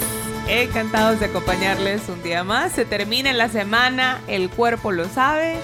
Encantados 0.49 1.19
de 1.19 1.27
acompañarles 1.27 2.03
un 2.09 2.23
día 2.23 2.45
más. 2.45 2.73
Se 2.73 2.85
termina 2.85 3.33
la 3.33 3.49
semana, 3.49 4.21
el 4.29 4.49
cuerpo 4.49 4.93
lo 4.93 5.09
sabe 5.09 5.57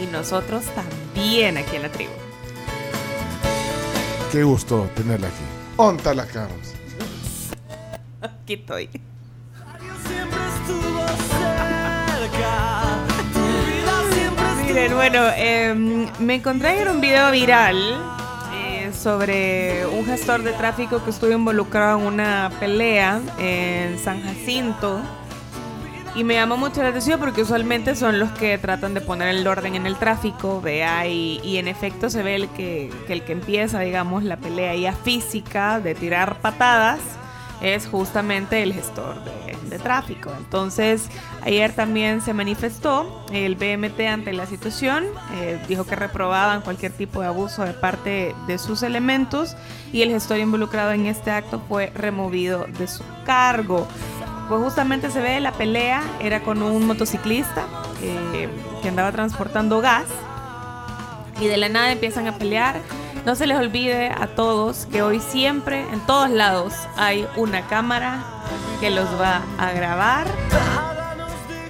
y 0.00 0.06
nosotros 0.06 0.64
también 0.66 1.56
aquí 1.58 1.76
en 1.76 1.82
la 1.82 1.88
tribu. 1.90 2.12
Qué 4.30 4.44
gusto 4.44 4.88
tenerla 4.94 5.26
aquí. 5.26 5.44
¿Dónde 5.76 5.98
está 5.98 6.14
la 6.14 6.26
Carms? 6.26 6.74
Aquí 8.20 8.54
estoy. 8.54 8.88
Miren, 14.72 14.94
bueno, 14.94 15.24
em, 15.34 16.06
me 16.20 16.36
encontré 16.36 16.80
en 16.80 16.86
un 16.86 17.00
video 17.00 17.32
viral 17.32 17.76
eh, 18.54 18.84
eh, 18.84 18.92
sobre 18.92 19.84
un 19.84 20.06
gestor 20.06 20.44
de 20.44 20.52
tráfico 20.52 21.02
que 21.02 21.10
estuvo 21.10 21.32
involucrado 21.32 21.98
en 21.98 22.06
una 22.06 22.52
pelea 22.60 23.20
en 23.40 23.98
San 23.98 24.22
Jacinto. 24.22 25.00
Y 26.14 26.22
me 26.22 26.34
llamó 26.34 26.56
mucho 26.56 26.84
la 26.84 26.90
atención 26.90 27.18
porque 27.18 27.42
usualmente 27.42 27.96
son 27.96 28.20
los 28.20 28.30
que 28.30 28.58
tratan 28.58 28.94
de 28.94 29.00
poner 29.00 29.34
el 29.34 29.44
orden 29.44 29.74
en 29.74 29.86
el 29.86 29.96
tráfico, 29.96 30.60
vea, 30.60 31.04
y, 31.08 31.40
y 31.42 31.56
en 31.56 31.66
efecto 31.66 32.08
se 32.08 32.22
ve 32.22 32.36
el 32.36 32.48
que, 32.50 32.92
que 33.08 33.12
el 33.12 33.22
que 33.24 33.32
empieza, 33.32 33.80
digamos, 33.80 34.22
la 34.22 34.36
pelea 34.36 34.76
ya 34.76 34.92
física 34.92 35.80
de 35.80 35.96
tirar 35.96 36.40
patadas 36.40 37.00
es 37.60 37.86
justamente 37.86 38.62
el 38.62 38.72
gestor 38.72 39.16
de, 39.24 39.78
tráfico. 39.78 40.32
Entonces, 40.36 41.08
ayer 41.42 41.72
también 41.72 42.20
se 42.20 42.34
manifestó 42.34 43.24
el 43.32 43.54
BMT 43.54 44.00
ante 44.00 44.32
la 44.32 44.44
situación, 44.46 45.04
eh, 45.34 45.62
dijo 45.68 45.84
que 45.84 45.94
reprobaban 45.94 46.60
cualquier 46.62 46.90
tipo 46.92 47.20
de 47.20 47.28
abuso 47.28 47.62
de 47.62 47.72
parte 47.72 48.34
de 48.48 48.58
sus 48.58 48.82
elementos 48.82 49.56
y 49.92 50.02
el 50.02 50.10
gestor 50.10 50.38
involucrado 50.38 50.90
en 50.90 51.06
este 51.06 51.30
acto 51.30 51.62
fue 51.68 51.92
removido 51.94 52.66
de 52.78 52.88
su 52.88 53.04
cargo. 53.24 53.86
Pues 54.48 54.60
justamente 54.60 55.10
se 55.10 55.20
ve 55.20 55.40
la 55.40 55.52
pelea, 55.52 56.02
era 56.20 56.42
con 56.42 56.62
un 56.62 56.84
motociclista 56.84 57.64
eh, 58.02 58.48
que 58.82 58.88
andaba 58.88 59.12
transportando 59.12 59.80
gas 59.80 60.06
y 61.40 61.46
de 61.46 61.56
la 61.56 61.68
nada 61.68 61.92
empiezan 61.92 62.26
a 62.26 62.36
pelear. 62.36 62.80
No 63.24 63.34
se 63.34 63.46
les 63.46 63.58
olvide 63.58 64.10
a 64.10 64.28
todos 64.28 64.86
que 64.86 65.02
hoy 65.02 65.20
siempre, 65.20 65.82
en 65.92 66.00
todos 66.06 66.30
lados, 66.30 66.72
hay 66.96 67.28
una 67.36 67.66
cámara 67.66 68.24
que 68.80 68.90
los 68.90 69.06
va 69.20 69.42
a 69.58 69.72
grabar 69.72 70.26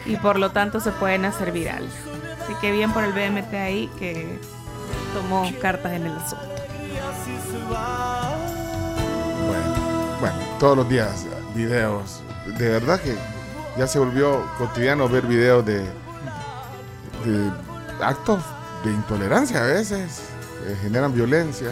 y 0.06 0.16
por 0.16 0.38
lo 0.38 0.50
tanto 0.50 0.80
se 0.80 0.92
pueden 0.92 1.24
hacer 1.24 1.50
viral. 1.50 1.88
Así 2.40 2.54
que 2.60 2.70
bien 2.70 2.92
por 2.92 3.02
el 3.02 3.12
BMT 3.12 3.54
ahí 3.54 3.90
que 3.98 4.38
tomó 5.12 5.50
cartas 5.60 5.92
en 5.92 6.06
el 6.06 6.16
asunto. 6.16 6.46
Bueno, 10.20 10.36
todos 10.60 10.76
los 10.76 10.88
días 10.88 11.26
videos. 11.54 12.22
De 12.58 12.68
verdad 12.68 13.00
que 13.00 13.16
ya 13.76 13.86
se 13.88 13.98
volvió 13.98 14.46
cotidiano 14.56 15.08
ver 15.08 15.26
videos 15.26 15.64
de, 15.66 15.80
de 17.24 17.50
actos 18.00 18.42
de 18.84 18.92
intolerancia 18.92 19.62
a 19.62 19.66
veces, 19.66 20.29
que 20.66 20.76
generan 20.76 21.12
violencia. 21.14 21.70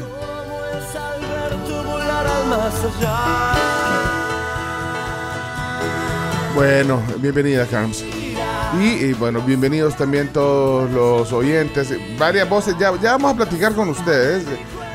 Bueno, 6.55 7.03
bienvenida 7.18 7.66
Carms. 7.66 8.05
Y, 8.81 9.12
bueno, 9.14 9.40
bienvenidos 9.40 9.96
también 9.96 10.33
todos 10.33 10.90
los 10.90 11.33
oyentes. 11.33 11.94
Varias 12.18 12.48
voces, 12.48 12.77
ya, 12.79 12.94
ya 13.01 13.12
vamos 13.12 13.33
a 13.33 13.37
platicar 13.37 13.74
con 13.74 13.88
ustedes. 13.88 14.44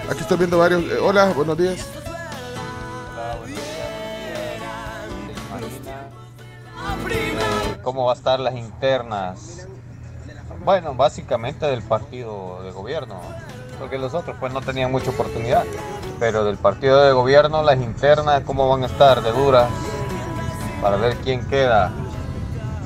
Aquí 0.09 0.21
estoy 0.21 0.37
viendo 0.37 0.57
varios. 0.59 0.83
eh, 0.83 0.97
Hola, 1.01 1.31
buenos 1.35 1.57
días. 1.57 1.87
¿Cómo 7.81 8.05
va 8.05 8.13
a 8.13 8.15
estar 8.15 8.39
las 8.39 8.55
internas? 8.55 9.67
Bueno, 10.63 10.93
básicamente 10.95 11.65
del 11.65 11.81
partido 11.81 12.61
de 12.63 12.71
gobierno, 12.71 13.19
porque 13.79 13.97
los 13.97 14.13
otros 14.13 14.35
pues 14.39 14.53
no 14.53 14.61
tenían 14.61 14.91
mucha 14.91 15.09
oportunidad. 15.09 15.63
Pero 16.19 16.45
del 16.45 16.57
partido 16.57 17.01
de 17.03 17.11
gobierno, 17.11 17.63
las 17.63 17.77
internas, 17.77 18.43
¿cómo 18.45 18.69
van 18.69 18.83
a 18.83 18.85
estar 18.85 19.21
de 19.21 19.31
duras? 19.31 19.69
Para 20.81 20.97
ver 20.97 21.15
quién 21.17 21.45
queda. 21.47 21.91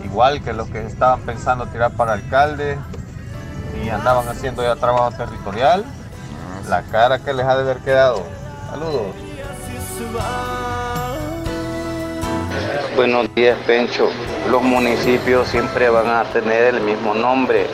Igual 0.03 0.41
que 0.41 0.53
los 0.53 0.67
que 0.69 0.85
estaban 0.85 1.21
pensando 1.21 1.65
tirar 1.67 1.91
para 1.91 2.13
alcalde 2.13 2.77
y 3.83 3.89
andaban 3.89 4.27
haciendo 4.27 4.63
ya 4.63 4.75
trabajo 4.75 5.11
territorial. 5.11 5.83
La 6.69 6.81
cara 6.83 7.19
que 7.19 7.33
les 7.33 7.45
ha 7.45 7.55
de 7.55 7.61
haber 7.61 7.77
quedado. 7.77 8.23
Saludos. 8.69 9.15
Buenos 12.95 13.33
días, 13.35 13.57
Pencho. 13.67 14.09
Los 14.49 14.63
municipios 14.63 15.47
siempre 15.47 15.89
van 15.89 16.07
a 16.07 16.23
tener 16.25 16.73
el 16.73 16.81
mismo 16.81 17.13
nombre. 17.13 17.67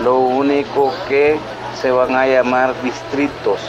Lo 0.00 0.18
único 0.18 0.92
que 1.08 1.38
se 1.84 1.90
van 1.90 2.14
a 2.16 2.26
llamar 2.26 2.72
distritos. 2.82 3.60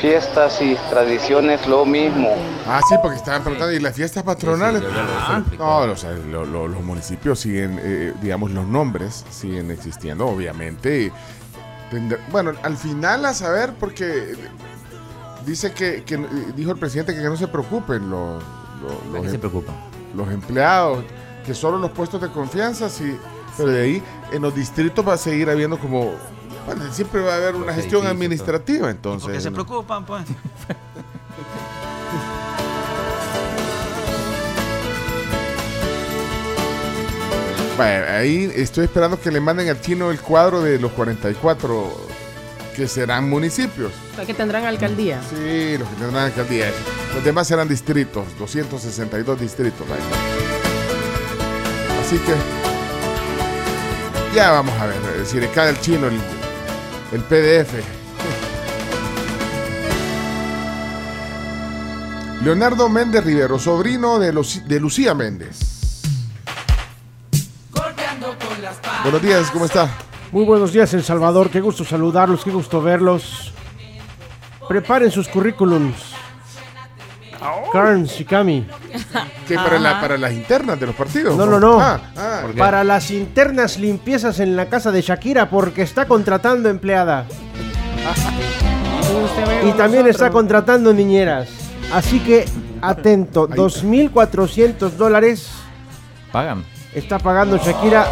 Fiestas 0.00 0.60
y 0.60 0.74
tradiciones 0.90 1.64
lo 1.68 1.84
mismo. 1.86 2.30
Ah, 2.66 2.80
sí, 2.88 2.96
porque 3.00 3.18
estaban 3.18 3.42
preguntando, 3.44 3.72
¿y 3.72 3.78
las 3.78 3.94
fiestas 3.94 4.24
patronales? 4.24 4.82
Ah, 4.92 5.40
no, 5.56 5.92
o 5.92 5.96
sea, 5.96 6.10
lo- 6.10 6.44
lo- 6.44 6.66
los 6.66 6.82
municipios 6.82 7.38
siguen, 7.38 7.78
eh, 7.80 8.12
digamos, 8.20 8.50
los 8.50 8.66
nombres 8.66 9.24
siguen 9.30 9.70
existiendo, 9.70 10.26
obviamente. 10.26 11.12
bueno, 12.32 12.54
al 12.64 12.76
final 12.76 13.24
a 13.24 13.32
saber, 13.34 13.72
porque 13.78 14.34
dice 15.46 15.72
que, 15.72 16.02
que- 16.02 16.16
dijo 16.56 16.72
el 16.72 16.78
presidente 16.78 17.14
que 17.14 17.20
no 17.20 17.36
se 17.36 17.46
preocupen 17.46 18.10
los, 18.10 18.42
los, 18.82 19.06
los 19.12 19.22
qué 19.22 19.28
se 19.28 19.34
em- 19.36 19.40
preocupan? 19.40 19.76
los 20.16 20.28
empleados, 20.32 21.04
que 21.46 21.54
solo 21.54 21.78
los 21.78 21.90
puestos 21.92 22.20
de 22.20 22.28
confianza, 22.30 22.88
sí, 22.88 23.16
pero 23.56 23.70
de 23.70 23.82
ahí 23.82 24.02
en 24.32 24.42
los 24.42 24.54
distritos 24.54 25.06
va 25.06 25.14
a 25.14 25.18
seguir 25.18 25.48
habiendo 25.50 25.78
como, 25.78 26.12
bueno, 26.66 26.92
siempre 26.92 27.20
va 27.20 27.34
a 27.34 27.36
haber 27.36 27.56
una 27.56 27.72
gestión 27.72 28.06
administrativa, 28.06 28.90
entonces. 28.90 29.24
Porque 29.24 29.40
se 29.40 29.50
preocupan, 29.50 30.04
pues. 30.04 30.24
Bueno, 37.76 38.04
ahí 38.10 38.52
estoy 38.56 38.84
esperando 38.84 39.18
que 39.18 39.30
le 39.30 39.40
manden 39.40 39.70
al 39.70 39.80
chino 39.80 40.10
el 40.10 40.20
cuadro 40.20 40.60
de 40.60 40.78
los 40.78 40.92
44 40.92 41.90
que 42.76 42.86
serán 42.86 43.26
municipios. 43.30 43.90
Los 44.18 44.26
que 44.26 44.34
tendrán 44.34 44.66
alcaldía. 44.66 45.18
Sí, 45.30 45.78
los 45.78 45.88
que 45.88 45.94
tendrán 45.94 46.26
alcaldía. 46.26 46.66
Los 47.14 47.24
demás 47.24 47.48
serán 47.48 47.68
distritos, 47.68 48.26
262 48.38 49.40
distritos. 49.40 49.86
ahí. 49.88 49.98
Así 52.02 52.18
que 52.18 52.59
ya 54.34 54.52
vamos 54.52 54.74
a 54.80 54.86
ver 54.86 54.96
eh, 54.96 55.24
si 55.24 55.40
le 55.40 55.48
cae 55.50 55.70
al 55.70 55.80
chino 55.80 56.06
el, 56.06 56.20
el 57.12 57.20
PDF. 57.22 57.74
Leonardo 62.42 62.88
Méndez 62.88 63.24
Rivero, 63.24 63.58
sobrino 63.58 64.18
de 64.18 64.80
Lucía 64.80 65.14
Méndez. 65.14 65.70
Buenos 69.02 69.22
días, 69.22 69.50
¿cómo 69.50 69.64
está? 69.64 69.90
Muy 70.32 70.44
buenos 70.44 70.72
días, 70.72 70.92
El 70.94 71.02
Salvador. 71.02 71.50
Qué 71.50 71.60
gusto 71.60 71.84
saludarlos, 71.84 72.44
qué 72.44 72.50
gusto 72.50 72.80
verlos. 72.80 73.52
Preparen 74.68 75.10
sus 75.10 75.28
currículums. 75.28 76.09
Carnes 77.72 78.20
y 78.20 78.24
Cami. 78.24 78.66
¿Qué, 79.48 79.54
para, 79.54 79.78
la- 79.78 80.00
para 80.00 80.18
las 80.18 80.32
internas 80.32 80.78
de 80.78 80.86
los 80.86 80.94
partidos? 80.94 81.36
No, 81.36 81.46
no, 81.46 81.58
no. 81.58 81.80
Ah, 81.80 82.00
ah. 82.16 82.42
Para 82.56 82.84
las 82.84 83.10
internas 83.10 83.78
limpiezas 83.78 84.40
en 84.40 84.56
la 84.56 84.66
casa 84.68 84.90
de 84.92 85.00
Shakira 85.02 85.48
porque 85.50 85.82
está 85.82 86.06
contratando 86.06 86.68
empleada. 86.68 87.26
Y 89.66 89.72
también 89.72 90.06
está 90.06 90.30
contratando 90.30 90.92
niñeras. 90.92 91.48
Así 91.92 92.20
que, 92.20 92.44
atento, 92.80 93.48
2.400 93.48 94.90
dólares 94.92 95.48
Pagan. 96.30 96.64
está 96.94 97.18
pagando 97.18 97.58
Shakira 97.58 98.06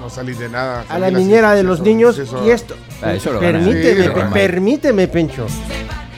No 0.00 0.08
salí 0.08 0.32
de 0.32 0.48
nada. 0.48 0.84
a 0.88 0.98
la 0.98 1.10
niñera 1.10 1.50
sí, 1.50 1.56
de 1.56 1.60
sí, 1.62 1.66
los 1.66 1.80
niños 1.80 2.20
y 2.44 2.50
esto 2.50 2.74
Ah, 3.02 3.12
eso 3.12 3.32
lo 3.32 3.40
gana. 3.40 3.58
permíteme, 3.58 4.02
Sí, 4.02 4.08
lo 4.08 4.14
pe- 4.14 4.20
gana. 4.20 4.32
permíteme 4.32 5.08
Pencho 5.08 5.46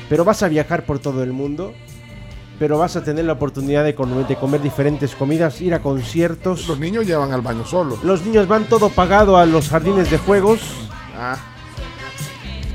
pero 0.09 0.25
vas 0.25 0.43
a 0.45 0.49
viajar 0.49 0.85
por 0.85 1.01
todo 1.01 1.23
el 1.25 1.33
mundo 1.33 1.75
pero 2.61 2.79
vas 2.79 2.95
a 2.95 3.03
tener 3.03 3.25
la 3.25 3.33
oportunidad 3.33 3.83
de, 3.83 3.95
com- 3.97 4.25
de 4.27 4.37
comer 4.37 4.61
diferentes 4.63 5.17
comidas 5.17 5.61
ir 5.63 5.75
a 5.75 5.81
conciertos. 5.81 6.69
Los 6.69 6.79
niños 6.79 7.07
ya 7.07 7.19
van 7.19 7.33
al 7.33 7.41
baño 7.41 7.65
solos 7.65 8.05
los 8.05 8.25
niños 8.25 8.47
van 8.47 8.65
todo 8.67 8.91
pagado 8.91 9.37
a 9.39 9.47
los 9.47 9.69
jardines 9.71 10.11
de 10.11 10.19
juegos. 10.19 10.61
Ah, 11.19 11.37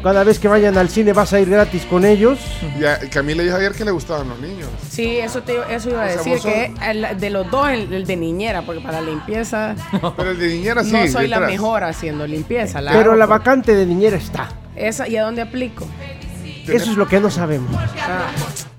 cada 0.03 0.23
vez 0.23 0.37
que 0.37 0.47
vayan 0.47 0.77
al 0.77 0.89
cine 0.89 1.13
vas 1.13 1.33
a 1.33 1.39
ir 1.39 1.49
gratis 1.49 1.83
con 1.85 2.05
ellos. 2.05 2.37
Ya, 2.79 2.99
Camila 3.11 3.41
dijo 3.41 3.55
ayer 3.55 3.71
que 3.73 3.83
le 3.85 3.89
gustaban 3.91 4.29
los 4.29 4.39
niños. 4.39 4.69
Sí, 4.89 5.17
eso, 5.17 5.41
te, 5.41 5.55
eso 5.73 5.89
iba 5.89 6.03
a 6.03 6.05
O 6.05 6.09
sea, 6.09 6.33
decir, 6.33 6.39
que 6.41 6.73
el- 6.91 7.19
de 7.19 7.29
los 7.31 7.49
dos, 7.49 7.69
el, 7.69 7.91
el 7.93 8.05
de 8.05 8.15
niñera, 8.15 8.61
porque 8.63 8.81
para 8.81 9.01
la 9.01 9.09
limpieza 9.09 9.75
Pero 10.17 10.31
el 10.31 10.37
de 10.39 10.47
niñera 10.47 10.83
sí. 10.83 10.91
no 10.91 11.07
soy 11.07 11.27
la 11.27 11.39
mejor 11.39 11.83
haciendo 11.83 12.27
limpieza. 12.27 12.81
La 12.81 12.91
pero 12.91 13.11
hago 13.11 13.19
la 13.19 13.25
vacante 13.25 13.75
de 13.75 13.85
niñera 13.85 14.17
está. 14.17 14.49
Esa, 14.75 15.07
¿Y 15.07 15.17
a 15.17 15.23
dónde 15.23 15.41
aplico? 15.41 15.87
eso 16.67 16.91
es 16.91 16.97
lo 16.97 17.07
que 17.07 17.19
no 17.19 17.29
sabemos. 17.31 17.71
Ah, 18.01 18.27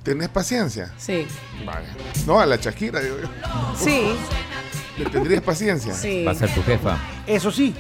¿Tenés 0.07 0.29
paciencia? 0.29 0.93
sí, 0.97 1.27
Vaya. 1.67 1.89
No, 2.29 2.39
a 2.39 2.47
la 2.47 2.55
Shakira, 2.55 3.01
digo 3.01 3.17
yo. 3.21 3.29
sí, 3.77 4.13
¿Le 4.97 5.05
tendrías 5.07 5.43
paciencia? 5.43 5.93
sí. 5.93 6.23
Va 6.25 6.31
a 6.31 6.35
ser 6.37 6.55
tu 6.55 6.63
jefa. 6.63 6.97
Eso 7.27 7.51
sí, 7.51 7.75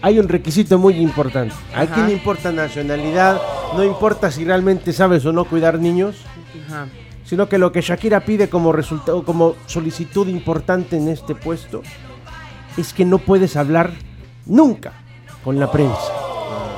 hay 0.00 0.18
un 0.18 0.28
requisito 0.30 0.78
muy 0.78 0.94
importante. 0.94 1.54
Aquí 1.76 2.00
no 2.00 2.10
importa 2.10 2.50
nacionalidad, 2.52 3.38
no 3.76 3.84
importa 3.84 4.30
si 4.30 4.46
realmente 4.46 4.94
sabes 4.94 5.26
o 5.26 5.32
no 5.34 5.44
cuidar 5.44 5.78
niños, 5.78 6.16
Ajá. 6.66 6.86
sino 7.22 7.50
que 7.50 7.58
lo 7.58 7.70
que 7.70 7.82
Shakira 7.82 8.20
pide 8.24 8.48
como 8.48 8.72
resultado, 8.72 9.22
como 9.22 9.54
solicitud 9.66 10.26
importante 10.26 10.96
en 10.96 11.08
este 11.08 11.34
puesto, 11.34 11.82
es 12.78 12.94
que 12.94 13.04
no 13.04 13.18
puedes 13.18 13.56
hablar 13.56 13.92
nunca 14.46 14.94
con 15.44 15.60
la 15.60 15.70
prensa. 15.70 16.12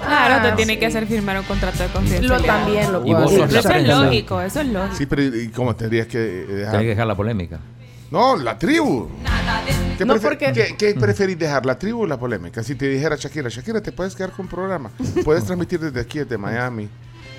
Claro, 0.00 0.34
Ah, 0.38 0.42
te 0.42 0.52
tiene 0.56 0.74
sí. 0.74 0.78
que 0.80 0.86
hacer 0.86 1.06
firmar 1.06 1.38
un 1.38 1.44
contrato 1.44 1.82
de 1.82 1.88
confidencialidad. 1.90 2.38
Lo 2.40 2.44
también 2.44 2.92
lo 2.92 3.02
puedo 3.02 3.18
hacer. 3.44 3.56
Eso 3.58 3.70
es 3.70 3.88
lógico, 3.88 4.40
eso 4.40 4.60
es 4.60 4.66
lógico. 4.68 4.96
Sí, 4.96 5.06
pero 5.06 5.22
¿y 5.24 5.48
cómo 5.48 5.74
tendrías 5.76 6.06
que 6.06 6.18
eh, 6.18 6.46
dejar? 6.46 6.72
Tenés 6.72 6.84
que 6.84 6.88
dejar 6.90 7.06
la 7.06 7.14
polémica. 7.14 7.58
No, 8.10 8.36
la 8.36 8.58
tribu. 8.58 9.08
¿Qué, 9.96 10.04
No, 10.04 10.16
porque- 10.16 10.52
¿qué, 10.52 10.74
qué 10.76 10.94
preferís 10.94 11.38
dejar, 11.38 11.64
la 11.64 11.78
tribu 11.78 12.02
o 12.02 12.06
la 12.06 12.18
polémica? 12.18 12.62
Si 12.62 12.74
te 12.74 12.88
dijera 12.88 13.14
Shakira, 13.16 13.48
Shakira, 13.48 13.80
te 13.80 13.92
puedes 13.92 14.16
quedar 14.16 14.30
con 14.32 14.48
programa. 14.48 14.90
Puedes 15.24 15.44
transmitir 15.44 15.78
desde 15.78 16.00
aquí, 16.00 16.18
desde 16.18 16.36
Miami. 16.36 16.88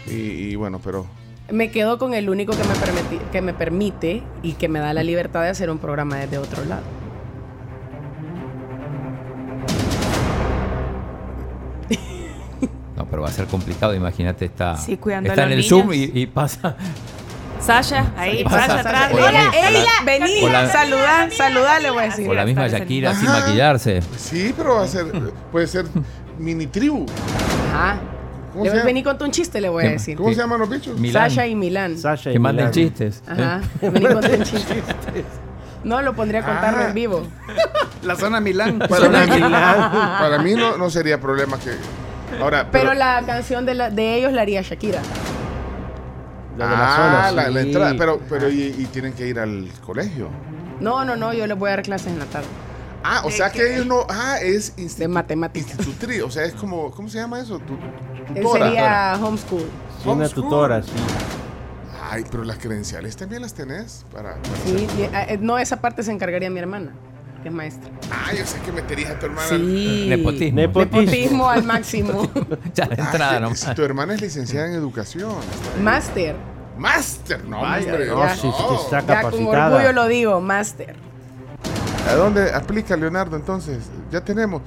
Y, 0.08 0.13
y 0.13 0.56
bueno, 0.56 0.80
pero 0.84 1.06
Me 1.52 1.69
quedo 1.71 1.97
con 1.97 2.13
el 2.13 2.30
único 2.30 2.54
que 2.54 2.63
me, 2.63 2.74
permiti- 2.76 3.30
que 3.32 3.41
me 3.41 3.54
permite 3.54 4.24
y 4.43 4.54
que 4.54 4.69
me 4.69 4.80
da 4.80 4.93
la 4.93 5.04
libertad 5.04 5.41
de 5.43 5.50
hacer 5.50 5.69
un 5.69 5.78
programa 5.80 6.15
desde 6.17 6.38
otro 6.38 6.63
lado. 6.63 6.84
No, 13.02 13.08
pero 13.10 13.22
va 13.24 13.30
a 13.30 13.32
ser 13.32 13.46
complicado. 13.48 13.96
Imagínate, 13.96 14.46
está, 14.46 14.78
Sí, 14.78 14.98
cuidando 14.98 15.30
está 15.30 15.42
a 15.44 15.46
en 15.48 15.52
el 15.54 15.64
Zoom 15.64 15.92
y, 15.94 16.12
y 16.14 16.28
pasa. 16.28 16.76
Sasha, 17.60 18.12
ahí, 18.18 18.44
Pasa- 18.44 18.60
Sasha 18.68 18.80
atrás. 18.80 19.12
o 19.14 19.18
la 19.20 19.30
Ella, 19.70 19.92
vení, 20.06 20.42
saludá, 20.72 21.30
saludá, 21.32 21.80
le 21.80 21.92
voy 21.92 22.00
a 22.04 22.06
decir. 22.06 22.28
O 22.30 22.34
la 22.34 22.46
misma 22.46 22.68
Shakira 22.68 23.14
sin 23.16 23.28
Ajá. 23.28 23.40
maquillarse. 23.40 24.02
sí, 24.18 24.54
pero 24.58 24.76
va 24.76 24.84
a 24.84 24.88
ser, 24.88 25.06
puede 25.52 25.68
ser 25.68 25.86
mini 26.40 26.66
tribu. 26.68 27.06
Ajá. 27.74 27.98
¿Cómo 28.52 28.66
Le 28.66 28.72
voy- 28.72 28.82
vení 28.84 29.04
con 29.04 29.18
tu 29.18 29.26
un 29.26 29.32
chiste, 29.32 29.62
le 29.62 29.70
voy 29.70 29.84
a 29.84 29.88
¿Qué- 29.88 29.94
decir. 29.94 30.18
¿Cómo 30.18 30.30
se 30.30 30.36
llaman 30.36 30.60
los 30.60 30.70
bichos? 30.70 31.00
Milán. 31.00 31.30
Sasha 31.30 31.48
y 31.48 31.56
Milán. 31.56 31.98
Sasha 31.98 32.30
y 32.32 32.34
Que 32.34 32.40
manden 32.40 32.72
chistes. 32.72 33.24
Ajá. 33.28 33.62
Vení 33.82 34.06
con 34.08 34.22
tu 34.22 34.32
un 34.34 34.44
chiste. 34.44 34.84
No, 35.84 36.02
lo 36.02 36.14
pondría 36.16 36.42
a 36.42 36.46
contarlo 36.46 36.82
Ah. 36.84 36.88
en 36.90 36.94
vivo. 36.94 37.24
La 38.04 38.16
zona 38.16 38.40
Milán. 38.40 38.78
Para 38.90 39.08
mí, 39.10 39.40
para 39.40 40.38
mí 40.40 40.54
no, 40.56 40.78
no 40.78 40.90
sería 40.90 41.20
problema 41.22 41.58
que. 41.60 41.72
Ahora, 42.39 42.70
Pero 42.72 42.94
la 42.94 43.22
canción 43.26 43.65
de, 43.65 43.74
la- 43.76 43.89
de 43.89 44.15
ellos 44.15 44.32
la 44.34 44.41
haría 44.44 44.62
Shakira. 44.62 45.02
La 46.58 46.65
de 46.67 46.72
la 46.78 46.94
ah, 46.94 47.30
zona, 47.30 47.50
la, 47.50 47.62
entrada. 47.62 47.96
Pero, 47.98 48.20
pero 48.30 48.50
y, 48.50 48.76
y 48.78 48.86
tienen 48.91 49.13
que 49.13 49.28
ir 49.28 49.39
al 49.39 49.67
colegio. 49.86 50.30
No, 50.80 51.06
no, 51.06 51.15
no, 51.15 51.34
yo 51.34 51.48
les 51.48 51.58
voy 51.58 51.67
a 51.70 51.72
dar 51.72 51.84
clases 51.84 52.08
en 52.08 52.20
la 52.20 52.26
tarde. 52.26 52.48
Ah, 53.04 53.22
o 53.26 53.32
sea 53.32 53.50
que 53.52 53.74
ellos 53.74 53.86
no. 53.86 54.06
Ah, 54.10 54.38
es 54.41 54.76
De 54.98 55.08
matemáticas. 55.08 55.72
Institutri, 55.72 56.22
o 56.22 56.30
sea, 56.30 56.44
es 56.44 56.54
como. 56.54 56.91
¿Cómo 56.91 57.08
se 57.10 57.17
llama 57.20 57.39
eso? 57.39 57.58
Tu, 57.60 57.74
Eh, 57.74 58.41
tutora. 58.41 58.65
Sería 58.65 59.20
homeschool. 59.22 59.62
Sí, 60.04 60.10
una 60.10 60.30
tutora, 60.30 60.84
sí. 60.84 60.91
Ay, 62.12 62.26
pero 62.30 62.44
las 62.44 62.58
credenciales 62.58 63.15
también 63.15 63.41
las 63.41 63.54
tenés 63.54 64.06
para. 64.12 64.34
para 64.36 64.56
Sí, 64.65 64.86
hacer- 64.86 65.30
y, 65.30 65.34
eh, 65.34 65.38
no, 65.41 65.58
esa 65.58 65.78
parte 65.82 66.04
se 66.04 66.12
encargaría 66.12 66.50
mi 66.50 66.60
hermana, 66.60 66.91
que 67.41 67.49
es 67.49 67.54
maestra. 67.54 67.89
Ah, 68.12 68.32
yo 68.38 68.45
sé 68.45 68.60
que 68.62 68.71
meterías 68.71 69.12
a 69.12 69.19
tu 69.19 69.25
hermana. 69.27 69.47
Sí. 69.49 70.06
Nepotismo. 70.10 70.56
Nepotismo. 70.56 71.01
Nepotismo 71.01 71.49
al 71.49 71.63
máximo. 71.63 72.30
Ya 72.73 72.86
de 72.88 72.95
entrada 73.01 73.36
si- 73.38 73.41
nomás. 73.41 73.60
si 73.60 73.73
tu 73.75 73.84
hermana 73.84 74.13
es 74.13 74.21
licenciada 74.21 74.67
en 74.67 74.73
educación. 74.73 75.32
Máster. 75.84 76.36
Máster, 76.77 77.43
no, 77.45 77.62
Vaya, 77.62 77.86
hombre. 77.91 78.08
No, 78.08 78.23
Ya. 78.23 78.36
sí, 78.36 78.41
sí 78.58 78.63
que 78.69 78.75
está 78.75 79.06
Ya 79.06 79.21
con 79.21 79.34
orgullo 79.45 79.91
lo 79.93 80.08
digo, 80.08 80.41
máster. 80.41 80.95
¿A 82.10 82.15
dónde 82.15 82.51
aplica 82.54 82.95
Leonardo 82.97 83.36
entonces? 83.36 83.89
Ya 84.12 84.21
tenemos. 84.21 84.62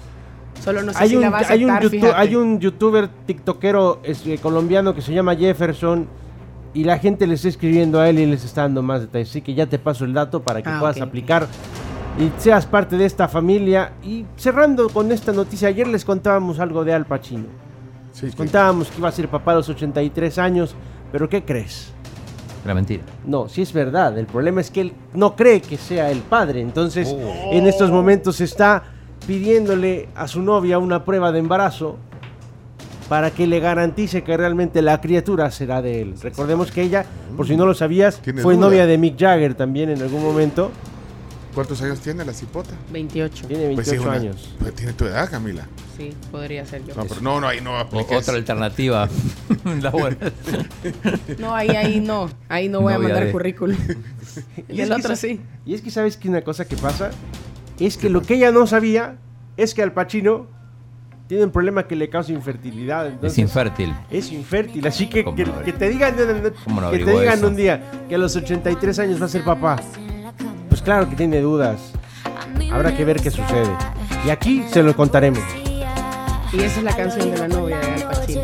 Solo 0.62 0.82
no 0.82 0.92
sé 0.92 0.98
Hay 1.02 1.08
si 1.10 1.16
un, 1.16 1.22
la 1.22 1.30
va 1.30 1.38
a 1.40 1.46
hay, 1.48 1.64
un 1.64 1.70
hay 2.14 2.37
un 2.37 2.60
youtuber 2.60 3.08
tiktokero 3.26 4.00
este, 4.04 4.38
colombiano 4.38 4.94
que 4.94 5.02
se 5.02 5.12
llama 5.12 5.34
Jefferson 5.34 6.06
y 6.72 6.84
la 6.84 6.98
gente 6.98 7.26
le 7.26 7.34
está 7.34 7.48
escribiendo 7.48 8.00
a 8.00 8.08
él 8.08 8.18
y 8.20 8.26
les 8.26 8.44
está 8.44 8.62
dando 8.62 8.82
más 8.82 9.00
detalles. 9.00 9.30
Así 9.30 9.40
que 9.42 9.54
ya 9.54 9.66
te 9.66 9.78
paso 9.80 10.04
el 10.04 10.14
dato 10.14 10.42
para 10.42 10.62
que 10.62 10.68
Ah, 10.70 10.78
puedas 10.78 11.00
aplicar 11.00 11.48
y 12.18 12.31
seas 12.38 12.66
parte 12.66 12.96
de 12.96 13.05
esta 13.07 13.29
familia. 13.29 13.92
Y 14.03 14.24
cerrando 14.37 14.88
con 14.88 15.11
esta 15.12 15.33
noticia, 15.33 15.68
ayer 15.68 15.87
les 15.88 16.05
contábamos 16.05 16.59
algo 16.61 16.85
de 16.85 16.92
Al 16.92 17.07
Pacino. 17.07 17.46
Sí, 18.12 18.27
Les 18.27 18.37
contábamos 18.37 18.88
que 18.90 18.98
iba 18.98 19.09
a 19.09 19.12
ser 19.12 19.29
papá 19.29 19.53
a 19.53 19.57
los 19.57 19.68
83 19.68 20.38
años, 20.38 20.74
pero 21.11 21.29
¿qué 21.29 21.44
crees? 21.44 21.90
Era 22.64 22.72
mentira. 22.74 23.03
No, 23.27 23.48
sí 23.48 23.61
es 23.62 23.72
verdad. 23.72 24.16
El 24.16 24.27
problema 24.27 24.61
es 24.61 24.70
que 24.70 24.81
él 24.83 24.92
no 25.12 25.35
cree 25.35 25.61
que 25.61 25.77
sea 25.77 26.11
el 26.11 26.20
padre. 26.20 26.61
Entonces, 26.61 27.09
Oh. 27.12 27.50
en 27.53 27.66
estos 27.66 27.90
momentos 27.90 28.40
está 28.40 28.85
pidiéndole 29.27 30.09
a 30.14 30.29
su 30.29 30.40
novia 30.42 30.79
una 30.79 31.05
prueba 31.05 31.33
de 31.33 31.40
embarazo 31.40 31.96
para 33.09 33.31
que 33.33 33.46
le 33.46 33.59
garantice 33.61 34.22
que 34.22 34.37
realmente 34.37 34.81
la 34.81 35.00
criatura 35.00 35.50
será 35.50 35.83
de 35.83 36.00
él. 36.03 36.14
Recordemos 36.22 36.70
que 36.70 36.83
ella, 36.83 37.05
por 37.37 37.46
si 37.46 37.57
no 37.57 37.66
lo 37.66 37.74
sabías, 37.74 38.20
fue 38.42 38.55
duda. 38.55 38.66
novia 38.66 38.87
de 38.87 38.96
Mick 38.96 39.18
Jagger 39.18 39.55
también 39.55 39.90
en 39.90 40.00
algún 40.00 40.22
momento. 40.22 40.70
¿Cuántos 41.55 41.81
años 41.83 42.01
tiene 42.01 42.25
la 42.25 42.33
cipota? 42.33 42.75
28. 42.93 43.47
Tiene 43.47 43.75
Pues 43.75 43.87
28 43.88 43.93
sí, 44.03 44.09
una- 44.09 44.17
años. 44.17 44.55
pues 44.59 44.75
tiene 44.75 44.93
tu 44.93 45.05
edad, 45.05 45.31
Camila. 45.31 45.67
Sí, 45.97 46.12
podría 46.33 46.67
ser 46.67 46.85
yo. 46.85 46.95
No, 46.97 47.05
pero 47.05 47.21
no, 47.21 47.40
no, 47.40 47.47
ahí 47.47 47.61
no 47.61 47.73
O- 47.75 47.77
apliques. 47.79 48.19
otra 48.19 48.35
alternativa. 48.35 49.09
La 49.81 49.90
buena. 49.90 50.17
No, 51.38 51.55
ahí, 51.55 51.69
ahí 51.71 52.01
no. 52.01 52.29
Ahí 52.49 52.69
no 52.69 52.81
voy 52.81 52.93
a 52.95 52.99
mandar 52.99 53.31
currículum. 53.31 53.77
Y 54.69 54.81
el 54.81 54.90
otro 54.90 55.14
sí. 55.14 55.40
Y 55.64 55.75
es 55.75 55.81
que 55.81 55.90
sabes 55.93 56.17
que 56.17 56.29
una 56.29 56.43
cosa 56.43 56.64
que 56.64 56.77
pasa 56.77 57.11
es 57.79 57.97
que 57.97 58.11
lo 58.11 58.21
que 58.23 58.35
ella 58.35 58.51
no 58.51 58.67
sabía 58.67 59.17
es 59.57 59.75
que 59.75 59.83
Al 59.83 59.93
Pacino 59.93 60.49
tiene 61.29 61.45
un 61.45 61.53
problema 61.53 61.87
que 61.87 61.95
le 61.95 62.11
causa 62.11 62.33
infertilidad. 62.33 63.12
Es 63.25 63.38
infértil. 63.38 63.95
Es 64.11 64.33
infértil, 64.33 64.85
así 64.88 65.09
que 65.09 65.23
¿Cómo 65.23 65.37
que, 65.37 65.45
no 65.45 65.62
que 65.62 65.73
te 65.73 65.88
digan, 65.88 66.17
¿Cómo 66.64 66.81
no 66.81 66.90
que 66.90 66.99
te 66.99 67.11
digan 67.12 67.38
eso? 67.38 67.47
un 67.47 67.55
día 67.55 67.90
que 68.09 68.17
a 68.17 68.19
los 68.19 68.35
83 68.35 68.99
años 68.99 69.23
va 69.23 69.27
a 69.27 69.29
ser 69.29 69.45
papá. 69.45 69.81
Claro 70.85 71.09
que 71.09 71.16
tiene 71.16 71.40
dudas. 71.40 71.81
Habrá 72.70 72.94
que 72.94 73.07
ver 73.07 73.20
qué 73.20 73.31
sucede. 73.31 73.75
Y 74.27 74.31
aquí 74.31 74.64
se 74.70 74.83
lo 74.83 74.94
contaremos. 74.94 75.42
Y 76.53 76.61
esa 76.61 76.79
es 76.79 76.83
la 76.85 76.94
canción 76.94 77.31
de 77.31 77.38
la 77.38 77.49
novia 77.49 77.79
de 77.79 77.87
Al 77.87 78.03
Pacino. 78.05 78.42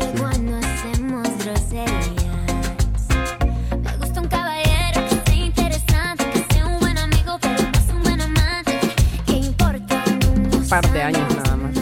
Un 10.51 10.67
par 10.67 10.91
de 10.91 11.03
años 11.03 11.35
nada 11.35 11.57
más. 11.57 11.77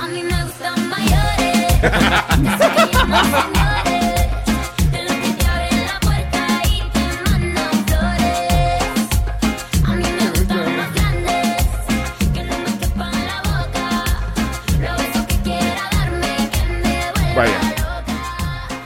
A 0.00 0.06
mí 0.06 0.22
me 0.22 0.44
gustan 0.44 0.88
mayores. 0.88 1.74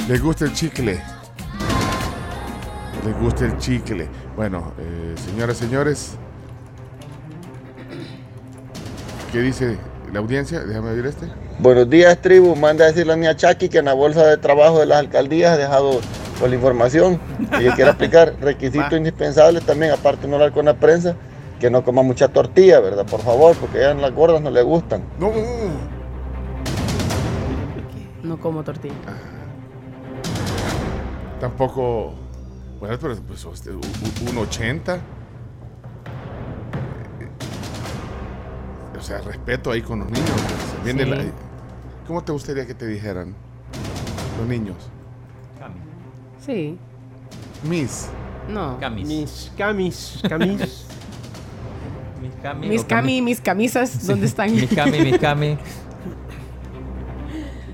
Les 0.08 0.22
gusta 0.22 0.46
el 0.46 0.54
chicle. 0.54 0.98
Les 3.04 3.20
gusta 3.20 3.44
el 3.44 3.58
chicle. 3.58 4.08
Bueno, 4.36 4.72
eh, 4.78 5.14
señoras, 5.16 5.58
señores. 5.58 6.12
¿Qué 9.30 9.42
dice 9.42 9.76
la 10.10 10.20
audiencia? 10.20 10.60
Déjame 10.60 10.94
ver 10.94 11.04
este. 11.04 11.26
Buenos 11.58 11.90
días, 11.90 12.16
tribu. 12.22 12.56
Manda 12.56 12.86
a 12.86 12.88
decirle 12.88 13.12
a 13.12 13.16
Nia 13.16 13.36
Chaki 13.36 13.68
que 13.68 13.78
en 13.78 13.84
la 13.84 13.92
bolsa 13.92 14.24
de 14.24 14.38
trabajo 14.38 14.80
de 14.80 14.86
las 14.86 15.00
alcaldías 15.00 15.52
ha 15.52 15.56
dejado 15.58 16.00
con 16.40 16.48
la 16.48 16.56
información 16.56 17.20
y 17.40 17.64
que 17.64 17.70
quiere 17.72 17.90
aplicar 17.90 18.34
requisitos 18.40 18.94
indispensables 18.94 19.62
también, 19.66 19.92
aparte 19.92 20.22
de 20.22 20.28
no 20.28 20.36
hablar 20.36 20.52
con 20.52 20.64
la 20.64 20.74
prensa, 20.74 21.16
que 21.60 21.70
no 21.70 21.84
coma 21.84 22.00
mucha 22.00 22.28
tortilla, 22.28 22.80
¿verdad? 22.80 23.04
Por 23.04 23.20
favor, 23.20 23.54
porque 23.56 23.84
a 23.84 23.92
las 23.92 24.14
gordas 24.14 24.40
no 24.40 24.50
le 24.50 24.62
gustan. 24.62 25.04
No. 25.18 25.30
No 28.22 28.38
como 28.38 28.64
tortilla. 28.64 28.94
Tampoco. 31.40 32.14
Bueno, 32.80 32.96
pero 33.00 33.16
pues, 33.16 33.44
este, 33.52 33.70
un 33.70 34.38
80. 34.38 34.98
O 38.98 39.00
sea, 39.02 39.20
respeto 39.20 39.70
ahí 39.70 39.82
con 39.82 40.00
los 40.00 40.10
niños. 40.10 40.30
Se 40.30 40.84
viene 40.84 41.04
Sí. 41.04 41.10
la- 41.10 41.32
¿Cómo 42.06 42.22
te 42.24 42.32
gustaría 42.32 42.66
que 42.66 42.74
te 42.74 42.86
dijeran 42.86 43.34
los 44.38 44.48
niños? 44.48 44.76
Sí. 46.44 46.78
Miss. 47.68 48.08
No. 48.48 48.78
Camis. 48.80 49.06
Mis 49.08 49.52
camis, 49.56 50.20
camis. 50.28 50.60
Mis 52.22 52.34
cami. 52.42 52.68
Mis 52.68 52.82
o 52.82 52.86
cami, 52.88 53.22
mis 53.22 53.40
camisas, 53.40 54.06
¿dónde 54.06 54.26
están? 54.26 54.50
Mis 54.52 54.68
cami, 54.74 55.00
mis 55.00 55.18
cami. 55.18 55.58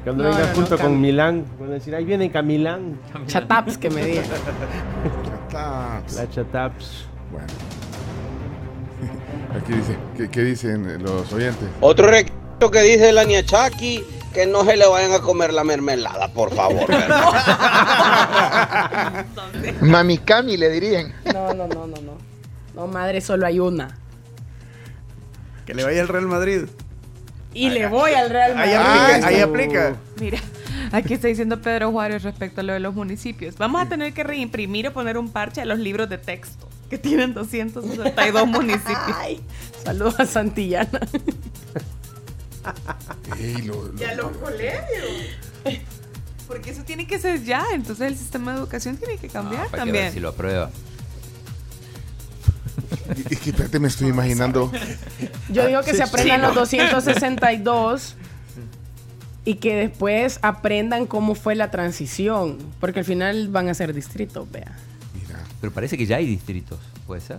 Cuando 0.05 0.23
No, 0.25 0.29
venga 0.31 0.43
no, 0.43 0.49
no, 0.49 0.55
junto 0.55 0.77
con 0.77 0.87
Cami. 0.87 0.97
Milán, 0.99 1.45
van 1.59 1.71
a 1.71 1.73
decir, 1.73 1.95
ahí 1.95 2.05
viene 2.05 2.31
Camilán. 2.31 2.99
Chataps 3.27 3.79
que 3.79 3.89
me 3.91 4.05
digan. 4.05 4.25
Chataps. 5.51 6.15
La 6.17 6.31
chataps. 6.31 7.07
Bueno. 7.33 7.47
Aquí 9.59 9.73
dice, 9.73 9.97
¿qué, 10.17 10.29
qué 10.29 10.43
dicen 10.43 11.03
los 11.03 11.33
oyentes? 11.33 11.69
Otro 11.81 12.09
requisito 12.09 12.71
que 12.71 12.83
dice 12.83 13.13
la 13.13 13.25
Niachaki, 13.25 14.05
que 14.35 14.45
no 14.47 14.65
se 14.65 14.77
le 14.77 14.87
vayan 14.87 15.13
a 15.13 15.21
comer 15.21 15.53
la 15.55 15.65
mermelada, 15.65 16.29
por 16.29 16.53
favor. 16.55 16.87
Mami 19.81 20.19
Cami 20.19 20.57
le 20.59 20.69
dirían. 20.69 21.15
No, 21.33 21.55
no, 21.55 21.67
no, 21.67 21.87
no, 21.87 21.97
no. 22.03 22.19
No, 22.75 22.87
madre, 22.89 23.21
solo 23.21 23.47
hay 23.47 23.61
una. 23.61 23.97
Que 25.65 25.73
le 25.73 25.85
vaya 25.85 26.03
al 26.03 26.09
Real 26.09 26.27
Madrid. 26.27 26.63
Y 27.55 27.71
le 27.71 27.87
voy 27.87 28.13
al 28.13 28.31
Real 28.31 28.59
Ahí 28.59 28.75
Madrid. 28.77 29.15
aplica, 29.15 29.27
ahí 29.29 29.41
aplica. 29.41 29.97
Mira, 30.21 30.39
aquí 30.93 31.15
está 31.15 31.29
diciendo 31.29 31.61
Pedro 31.63 31.91
Juárez 31.93 32.23
respecto 32.25 32.61
a 32.61 32.65
lo 32.65 32.73
de 32.73 32.81
los 32.81 32.95
municipios. 32.95 33.57
Vamos 33.57 33.81
a 33.81 33.89
tener 33.89 34.13
que 34.13 34.25
reimprimir 34.25 34.89
o 34.89 34.93
poner 34.93 35.17
un 35.19 35.31
parche 35.31 35.61
a 35.61 35.65
los 35.65 35.79
libros 35.79 36.09
de 36.09 36.19
texto 36.19 36.69
que 36.91 36.99
tienen 36.99 37.33
262 37.33 38.47
municipios. 38.49 39.17
Ay, 39.17 39.41
saludos 39.85 40.19
a 40.21 40.27
Santillana. 40.27 41.01
Ey, 43.39 43.63
lo- 43.63 43.89
lo- 43.89 44.01
Y 44.01 44.05
a 44.05 44.15
los 44.15 44.37
colegios. 44.39 45.05
Porque 46.47 46.71
eso 46.71 46.83
tiene 46.85 47.07
que 47.07 47.19
ser 47.19 47.43
ya. 47.43 47.65
Entonces 47.73 48.07
el 48.09 48.17
sistema 48.17 48.53
de 48.53 48.59
educación 48.59 48.97
tiene 48.97 49.17
que 49.19 49.29
cambiar 49.29 49.63
Para 49.67 49.71
que 49.71 49.77
también. 49.79 50.05
ver 50.07 50.13
si 50.13 50.21
lo 50.21 50.31
aprueba. 50.31 50.71
Es 53.31 53.39
que 53.41 53.51
espérate, 53.51 53.79
me 53.79 53.89
estoy 53.89 54.09
imaginando. 54.09 54.71
Yo 55.51 55.67
digo 55.67 55.83
que 55.83 55.95
se 55.95 56.03
aprendan 56.03 56.41
los 56.43 56.55
no. 56.55 56.61
262 56.61 58.17
y 59.45 59.55
que 59.57 59.75
después 59.77 60.39
aprendan 60.43 61.07
cómo 61.07 61.35
fue 61.35 61.55
la 61.55 61.71
transición. 61.71 62.59
Porque 62.81 63.01
al 63.01 63.05
final 63.05 63.49
van 63.49 63.69
a 63.69 63.75
ser 63.75 63.93
distritos, 63.93 64.51
vea. 64.51 64.77
Pero 65.61 65.73
parece 65.73 65.97
que 65.97 66.07
ya 66.07 66.17
hay 66.17 66.27
distritos, 66.27 66.79
¿puede 67.07 67.21
ser? 67.23 67.39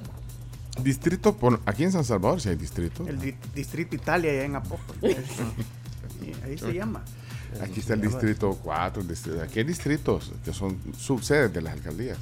Distrito, 0.81 1.35
por, 1.37 1.61
aquí 1.65 1.83
en 1.83 1.91
San 1.91 2.03
Salvador 2.03 2.41
sí 2.41 2.49
hay 2.49 2.55
distrito. 2.55 3.07
El 3.07 3.19
di- 3.19 3.35
distrito 3.53 3.95
Italia 3.95 4.31
allá 4.31 4.43
en 4.45 4.55
Apóstol. 4.55 4.97
Ahí 6.43 6.57
se 6.57 6.73
llama. 6.73 7.03
Aquí 7.61 7.79
está 7.79 7.93
el 7.93 8.01
distrito 8.01 8.59
4, 8.63 9.01
el 9.01 9.07
distrito- 9.07 9.41
aquí 9.41 9.59
hay 9.59 9.65
distritos 9.65 10.31
que 10.43 10.51
son 10.53 10.77
subsedes 10.97 11.53
de 11.53 11.61
las 11.61 11.73
alcaldías. 11.73 12.17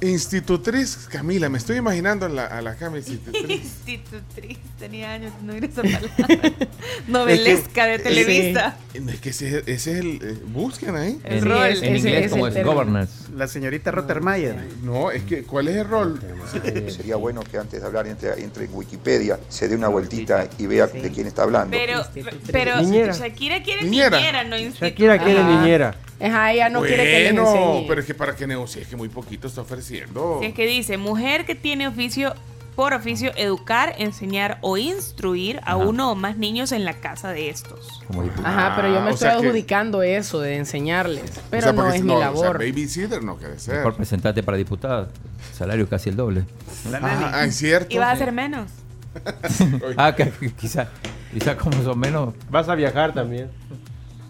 Institutriz 0.00 1.08
Camila, 1.10 1.48
me 1.48 1.58
estoy 1.58 1.76
imaginando 1.76 2.26
a 2.26 2.28
la, 2.28 2.46
a 2.46 2.60
la 2.60 2.76
institutriz. 2.96 3.62
Institutriz, 3.86 4.58
tenía 4.78 5.12
años 5.12 5.32
de 5.40 5.46
no 5.46 5.52
oír 5.54 5.64
esa 5.64 5.82
palabra. 5.82 6.10
Novelesca 7.08 7.86
de 7.86 7.98
Televisa. 7.98 8.76
Es 8.92 9.20
que 9.20 9.30
ese, 9.30 9.58
ese 9.60 9.72
es 9.72 9.86
el. 9.86 10.18
eh, 10.22 10.38
busquen 10.46 10.96
ahí. 10.96 11.18
El 11.24 11.42
rol. 11.42 11.66
en 11.66 11.72
ese 11.72 11.96
inglés, 11.96 12.24
es 12.26 12.30
como 12.30 12.46
el 12.46 12.56
es 12.56 12.64
governance. 12.64 13.12
La 13.34 13.48
señorita 13.48 13.90
Rottermeier. 13.90 14.56
No, 14.82 15.10
es 15.10 15.22
que, 15.22 15.44
¿cuál 15.44 15.68
es 15.68 15.76
el 15.76 15.88
rol? 15.88 16.20
Sería 16.88 17.16
bueno 17.16 17.42
que 17.42 17.58
antes 17.58 17.80
de 17.80 17.86
hablar 17.86 18.06
entre, 18.06 18.42
entre 18.42 18.66
en 18.66 18.74
Wikipedia 18.74 19.38
se 19.48 19.68
dé 19.68 19.76
una 19.76 19.88
vueltita 19.88 20.48
y 20.58 20.66
vea 20.66 20.86
de 20.86 21.10
quién 21.10 21.26
está 21.26 21.42
hablando. 21.44 21.76
Pero, 21.76 22.04
pero 22.52 22.80
Niñera. 22.82 23.12
Shakira 23.12 23.62
quiere 23.62 23.82
Niñera. 23.84 24.18
niñera, 24.18 24.44
no. 24.44 24.56
Shakira 24.58 25.18
quiere 25.18 25.40
Ajá. 25.40 25.60
niñera. 25.60 25.94
Ajá, 26.20 26.52
ella 26.52 26.68
no 26.70 26.80
quiere 26.82 27.04
que 27.04 27.32
Bueno, 27.32 27.46
enseñe. 27.50 27.84
pero 27.88 28.00
es 28.00 28.06
que 28.06 28.14
para 28.14 28.34
que 28.34 28.46
negocie, 28.46 28.82
es 28.82 28.88
que 28.88 28.96
muy 28.96 29.08
poquito 29.08 29.46
está 29.48 29.60
ofreciendo. 29.60 30.38
Si 30.40 30.46
es 30.46 30.54
que 30.54 30.66
dice, 30.66 30.96
mujer 30.96 31.44
que 31.44 31.54
tiene 31.54 31.86
oficio 31.88 32.34
por 32.74 32.92
oficio 32.92 33.32
educar, 33.36 33.94
enseñar 33.98 34.58
o 34.60 34.76
instruir 34.76 35.60
a 35.64 35.76
uno 35.76 36.12
o 36.12 36.14
más 36.14 36.36
niños 36.36 36.72
en 36.72 36.84
la 36.84 36.92
casa 36.94 37.30
de 37.30 37.48
estos. 37.48 38.02
Ajá, 38.44 38.74
pero 38.76 38.88
yo 38.92 39.00
me 39.00 39.08
Ah, 39.08 39.12
estoy 39.12 39.28
que- 39.30 39.34
adjudicando 39.34 40.02
eso 40.02 40.40
de 40.40 40.56
enseñarles. 40.56 41.22
Pero 41.50 41.70
O 41.70 41.72
sea, 41.72 41.72
no 41.72 41.88
es 41.88 41.94
si 41.94 42.02
mi 42.02 42.12
o 42.12 42.18
sea, 42.18 42.26
labor. 42.26 42.58
babysitter 42.58 43.22
no 43.24 43.36
quiere 43.36 43.58
ser. 43.58 43.76
Mejor 43.78 43.94
presentarte 43.96 44.42
para 44.42 44.58
diputada. 44.58 45.08
Salario 45.54 45.88
casi 45.88 46.10
el 46.10 46.16
doble. 46.16 46.44
Ah, 47.02 47.44
es 47.46 47.56
cierto. 47.56 47.94
Y 47.94 47.98
vas 47.98 48.08
a 48.08 48.12
hacer 48.12 48.32
menos. 48.32 48.70
ah, 49.96 50.14
que, 50.14 50.28
que 50.30 50.52
quizá, 50.52 50.88
quizá 51.32 51.56
como 51.56 51.82
son 51.82 51.98
menos. 51.98 52.34
Vas 52.50 52.68
a 52.68 52.74
viajar 52.74 53.14
también. 53.14 53.48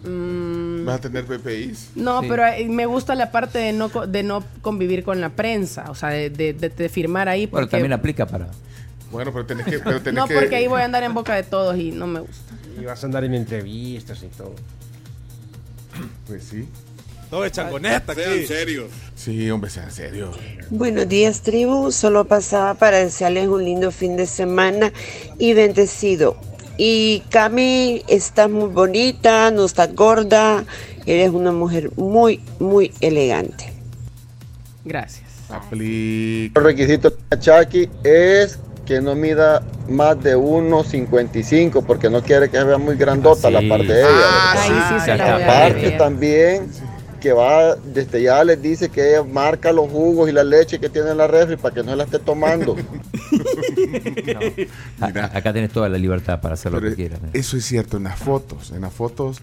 Mm, 0.05 0.56
Vas 0.87 0.95
a 0.97 1.01
tener 1.01 1.25
PPIs. 1.25 1.89
no, 1.95 2.21
Sí. 2.21 2.27
pero 2.29 2.45
eh, 2.45 2.65
me 2.67 2.85
gusta 2.85 3.13
la 3.15 3.31
parte 3.31 3.59
de 3.59 3.73
no, 3.73 3.89
co- 3.89 4.07
de 4.07 4.23
no 4.23 4.43
convivir 4.61 5.03
con 5.03 5.21
la 5.21 5.29
prensa. 5.29 5.85
O 5.89 5.95
sea, 5.95 6.09
de, 6.09 6.29
de- 6.29 6.89
firmar 6.89 7.29
ahí. 7.29 7.45
Bueno, 7.45 7.65
Porque, 7.65 7.71
también 7.77 7.93
aplica 7.93 8.25
para. 8.25 8.47
Bueno, 9.11 9.31
pero 9.31 9.45
tenés 9.45 9.65
que. 9.65 9.79
Pero 9.79 10.01
tenés 10.01 10.15
no, 10.19 10.27
que- 10.27 10.33
porque 10.35 10.55
ahí 10.55 10.67
voy 10.67 10.81
a 10.81 10.85
andar 10.85 11.03
en 11.03 11.13
boca 11.13 11.35
de 11.35 11.43
todos 11.43 11.77
y 11.77 11.91
no 11.91 12.07
me 12.07 12.19
gusta. 12.21 12.53
Y 12.79 12.85
vas 12.85 13.01
a 13.03 13.05
andar 13.07 13.23
en 13.23 13.33
entrevistas 13.35 14.21
y 14.23 14.27
todo. 14.27 14.53
Pues 16.27 16.43
sí. 16.43 16.67
Todo 17.29 17.43
es 17.43 17.51
changoneta 17.51 18.13
aquí. 18.13 18.45
serios. 18.45 18.89
Sí, 19.15 19.49
hombre, 19.51 19.69
sean 19.69 19.91
serios. 19.91 20.35
Buenos 20.69 21.09
días, 21.09 21.41
tribu. 21.41 21.91
Solo 21.91 22.25
pasaba 22.25 22.73
para 22.75 22.97
desearles 22.99 23.47
un 23.47 23.65
lindo 23.65 23.91
fin 23.91 24.15
de 24.15 24.25
semana 24.25 24.93
y 25.37 25.53
bendecido. 25.53 26.37
Y 26.77 27.21
Cami, 27.29 28.03
estás 28.07 28.49
muy 28.49 28.69
bonita, 28.69 29.49
no 29.51 29.65
estás 29.65 29.93
gorda, 29.95 30.63
eres 31.05 31.31
una 31.31 31.51
mujer 31.51 31.91
muy, 31.95 32.39
muy 32.59 32.93
elegante. 33.01 33.73
Gracias. 34.85 35.25
Aplica. 35.49 36.59
El 36.59 36.65
requisito 36.65 37.09
de 37.09 37.39
Chucky 37.39 37.89
es 38.03 38.59
que 38.85 39.01
no 39.01 39.15
mida 39.15 39.63
más 39.89 40.21
de 40.23 40.37
1.55 40.37 41.83
porque 41.85 42.09
no 42.09 42.21
quiere 42.21 42.49
que 42.49 42.57
se 42.57 42.63
vea 42.63 42.77
muy 42.77 42.95
grandota 42.95 43.49
la 43.49 43.61
parte 43.67 43.93
de 43.93 44.01
ella. 44.01 44.09
Ah, 44.11 44.55
sí 44.61 45.05
se 45.05 45.17
la 45.17 45.35
voy 45.35 45.43
a 45.43 45.45
Aparte 45.45 45.91
también 45.91 46.69
que 47.19 47.33
va, 47.33 47.75
desde 47.75 48.21
ya 48.23 48.43
les 48.43 48.61
dice 48.61 48.89
que 48.89 49.09
ella 49.09 49.23
marca 49.23 49.71
los 49.71 49.89
jugos 49.89 50.29
y 50.29 50.31
la 50.31 50.43
leche 50.43 50.79
que 50.79 50.89
tiene 50.89 51.11
en 51.11 51.17
la 51.17 51.27
refri 51.27 51.57
para 51.57 51.75
que 51.75 51.83
no 51.83 51.95
la 51.95 52.03
esté 52.05 52.19
tomando. 52.19 52.75
A- 55.01 55.37
acá 55.37 55.53
tenés 55.53 55.71
toda 55.71 55.89
la 55.89 55.97
libertad 55.97 56.39
para 56.41 56.53
hacer 56.55 56.71
lo 56.71 56.81
que 56.81 56.95
quieras. 56.95 57.19
¿eh? 57.23 57.29
Eso 57.33 57.57
es 57.57 57.65
cierto, 57.65 57.97
en 57.97 58.03
las 58.03 58.19
fotos. 58.19 58.71
En 58.71 58.81
las 58.81 58.93
fotos 58.93 59.39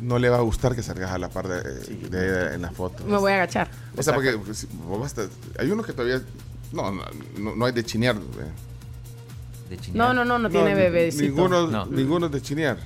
no 0.00 0.18
le 0.18 0.28
va 0.28 0.38
a 0.38 0.40
gustar 0.40 0.74
que 0.74 0.82
salgas 0.82 1.10
a 1.10 1.18
la 1.18 1.28
par 1.28 1.48
de, 1.48 1.62
de 2.08 2.28
ella 2.28 2.54
en 2.54 2.62
las 2.62 2.74
fotos. 2.74 3.06
Me 3.06 3.16
voy 3.18 3.32
a 3.32 3.36
agachar. 3.36 3.68
O 3.96 4.02
sea, 4.02 4.14
porque 4.14 4.34
vos 4.34 5.00
basta- 5.00 5.26
hay 5.58 5.70
unos 5.70 5.86
que 5.86 5.92
todavía. 5.92 6.20
No, 6.72 6.90
no, 6.90 7.02
no, 7.38 7.54
no 7.56 7.66
hay 7.66 7.72
de 7.72 7.84
chinear. 7.84 8.16
eh. 8.16 9.76
De 9.76 9.92
No, 9.94 10.12
no, 10.12 10.24
no, 10.24 10.38
no 10.38 10.50
tiene 10.50 10.70
ni- 10.74 10.80
bebecito. 10.80 11.24
Ninguno, 11.24 11.66
No. 11.66 11.86
ninguno 11.86 12.26
es 12.26 12.32
de 12.32 12.42
chinear. 12.42 12.78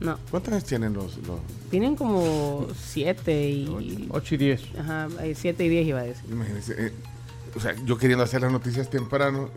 No. 0.00 0.18
¿Cuántos 0.30 0.52
años 0.52 0.64
tienen 0.64 0.92
los.? 0.92 1.16
los 1.26 1.38
Tienen 1.70 1.96
como 1.96 2.66
7 2.86 3.48
y. 3.50 4.08
8 4.10 4.34
y 4.34 4.38
10. 4.38 4.62
Ajá, 4.80 5.08
7 5.34 5.64
y 5.64 5.68
10 5.68 5.86
iba 5.86 6.00
a 6.00 6.04
decir. 6.04 6.24
imagínense. 6.30 6.74
eh, 6.78 6.92
o 7.54 7.60
sea, 7.60 7.74
yo 7.86 7.96
queriendo 7.96 8.22
hacer 8.22 8.42
las 8.42 8.52
noticias 8.52 8.90
temprano 8.90 9.48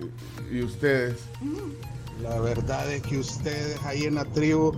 y, 0.50 0.58
y 0.60 0.64
ustedes. 0.64 1.18
La 2.22 2.40
verdad 2.40 2.90
es 2.92 3.02
que 3.02 3.18
ustedes 3.18 3.78
ahí 3.86 4.04
en 4.06 4.16
la 4.16 4.26
tribu 4.26 4.74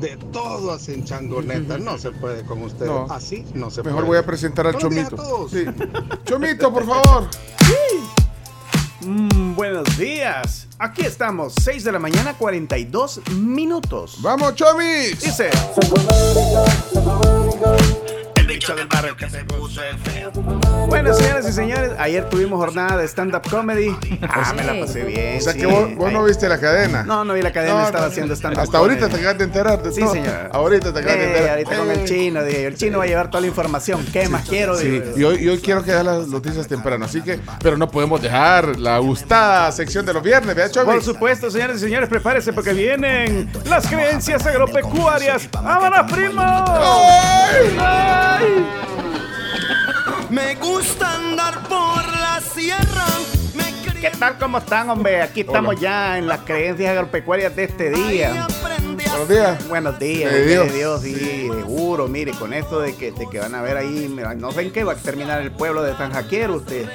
de 0.00 0.16
todo 0.32 0.72
hacen 0.72 1.04
changoneta. 1.04 1.78
No 1.78 1.98
se 1.98 2.10
puede 2.10 2.42
con 2.44 2.62
ustedes. 2.62 2.90
No. 2.90 3.06
Así 3.10 3.44
no 3.54 3.70
se 3.70 3.82
Mejor 3.82 4.00
puede. 4.00 4.08
voy 4.08 4.18
a 4.18 4.26
presentar 4.26 4.66
al 4.66 4.72
Buenos 4.74 4.92
días 4.94 5.08
Chomito. 5.10 5.22
a 5.22 5.26
todos. 5.28 5.50
Sí. 5.52 5.64
Chomito, 6.24 6.72
por 6.72 6.84
favor. 6.86 7.28
Mm, 9.04 9.54
buenos 9.54 9.98
días. 9.98 10.66
Aquí 10.78 11.02
estamos, 11.02 11.52
6 11.62 11.84
de 11.84 11.92
la 11.92 11.98
mañana, 11.98 12.34
42 12.38 13.20
minutos. 13.32 14.16
¡Vamos, 14.22 14.54
Chomis! 14.54 15.20
Dice. 15.20 15.50
Bicho 18.64 18.76
del 18.76 18.86
barrio 18.86 19.14
que 19.14 19.28
se 19.28 19.44
puso 19.44 19.82
feo. 20.04 20.30
Bueno, 20.88 21.12
señoras 21.12 21.46
y 21.46 21.52
señores, 21.52 21.90
ayer 21.98 22.26
tuvimos 22.30 22.58
jornada 22.58 22.96
de 22.96 23.04
stand-up 23.06 23.42
comedy. 23.50 23.94
Ah, 24.22 24.54
me 24.56 24.64
la 24.64 24.80
pasé 24.80 25.04
bien. 25.04 25.36
O 25.36 25.40
sea 25.42 25.52
sí. 25.52 25.58
que 25.58 25.66
vos, 25.66 25.94
vos 25.96 26.10
no 26.10 26.24
viste 26.24 26.48
la 26.48 26.58
cadena. 26.58 27.02
No, 27.02 27.26
no 27.26 27.34
vi 27.34 27.42
la 27.42 27.52
cadena, 27.52 27.74
No, 27.74 27.84
estaba 27.84 28.06
no, 28.06 28.10
haciendo 28.10 28.34
stand-up 28.34 28.62
Hasta 28.62 28.78
ahorita 28.78 29.00
comedy. 29.00 29.14
te 29.16 29.20
acabas 29.20 29.38
de 29.38 29.44
enterar 29.44 29.82
de 29.82 29.92
Sí, 29.92 30.00
todo. 30.00 30.12
señor. 30.14 30.48
Ahorita 30.50 30.94
te 30.94 30.98
acabas 31.00 31.18
de 31.18 31.24
Eh, 31.24 31.26
enterar. 31.28 31.50
ahorita 31.50 31.76
con 31.76 31.90
el 31.90 31.98
Eh. 31.98 32.04
chino, 32.06 32.42
dije 32.42 32.64
el 32.66 32.74
chino 32.76 32.96
va 32.98 33.04
a 33.04 33.06
llevar 33.06 33.28
toda 33.28 33.42
la 33.42 33.46
información. 33.48 34.06
¿Qué 34.10 34.28
más 34.30 34.48
quiero? 34.48 34.78
Sí, 34.78 34.88
Digo, 34.88 35.04
y 35.14 35.24
hoy, 35.24 35.44
y 35.44 35.48
hoy 35.48 35.58
quiero 35.58 35.82
que 35.84 35.92
las 35.92 36.26
noticias 36.28 36.66
temprano, 36.66 37.04
así 37.04 37.20
que, 37.20 37.38
pero 37.62 37.76
no 37.76 37.90
podemos 37.90 38.22
dejar 38.22 38.78
la 38.78 38.96
gustada 38.98 39.70
sección 39.72 40.06
de 40.06 40.14
los 40.14 40.22
viernes, 40.22 40.56
¿verdad, 40.56 40.72
Chomis? 40.72 40.94
Por 40.94 41.02
supuesto, 41.04 41.50
señores 41.50 41.76
y 41.76 41.80
señores, 41.80 42.08
prepárense 42.08 42.50
porque 42.54 42.72
vienen 42.72 43.50
las 43.68 43.86
creencias 43.86 44.46
agropecuarias. 44.46 45.50
¡Vámonos, 45.52 46.10
primo! 46.10 46.42
¡Ay! 47.78 48.53
Me 50.30 50.54
gusta 50.56 51.14
andar 51.14 51.62
por 51.68 52.06
la 52.06 52.40
sierra. 52.40 53.06
¿Qué 54.00 54.10
tal? 54.10 54.36
¿Cómo 54.38 54.58
están, 54.58 54.90
hombre? 54.90 55.22
Aquí 55.22 55.40
estamos 55.40 55.80
ya 55.80 56.18
en 56.18 56.26
las 56.26 56.40
creencias 56.40 56.90
agropecuarias 56.90 57.56
de 57.56 57.64
este 57.64 57.90
día. 57.90 58.46
Buenos 59.08 59.28
días. 59.28 59.68
Buenos 59.68 59.98
días, 59.98 60.32
De 60.32 60.40
de 60.40 60.46
Dios. 60.46 60.74
Dios, 60.74 61.02
sí, 61.02 61.48
seguro. 61.50 62.08
Mire, 62.08 62.32
con 62.32 62.52
esto 62.52 62.80
de 62.80 62.94
que, 62.96 63.12
de 63.12 63.26
que 63.30 63.38
van 63.38 63.54
a 63.54 63.62
ver 63.62 63.76
ahí, 63.76 64.14
no 64.36 64.52
sé 64.52 64.62
en 64.62 64.72
qué 64.72 64.84
va 64.84 64.92
a 64.92 64.96
terminar 64.96 65.40
el 65.40 65.52
pueblo 65.52 65.82
de 65.82 65.96
San 65.96 66.12
Jaquiero, 66.12 66.56
usted. 66.56 66.86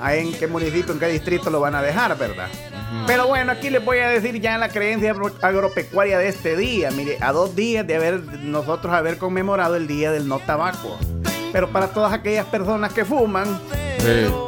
Ahí 0.00 0.20
en 0.20 0.32
qué 0.32 0.46
municipio, 0.46 0.92
en 0.94 0.98
qué 1.00 1.06
distrito 1.08 1.50
lo 1.50 1.60
van 1.60 1.74
a 1.74 1.82
dejar, 1.82 2.16
¿verdad? 2.16 2.48
Pero 3.06 3.26
bueno, 3.26 3.52
aquí 3.52 3.70
les 3.70 3.84
voy 3.84 3.98
a 3.98 4.08
decir 4.08 4.40
ya 4.40 4.56
la 4.58 4.68
creencia 4.70 5.10
agro- 5.12 5.34
agropecuaria 5.42 6.18
de 6.18 6.28
este 6.28 6.56
día. 6.56 6.90
Mire, 6.90 7.18
a 7.20 7.32
dos 7.32 7.54
días 7.54 7.86
de 7.86 7.96
haber 7.96 8.20
nosotros 8.42 8.92
haber 8.94 9.18
conmemorado 9.18 9.76
el 9.76 9.86
día 9.86 10.10
del 10.10 10.26
no 10.26 10.38
tabaco. 10.40 10.98
Pero 11.52 11.68
para 11.70 11.88
todas 11.88 12.12
aquellas 12.12 12.46
personas 12.46 12.92
que 12.92 13.04
fuman, 13.04 13.60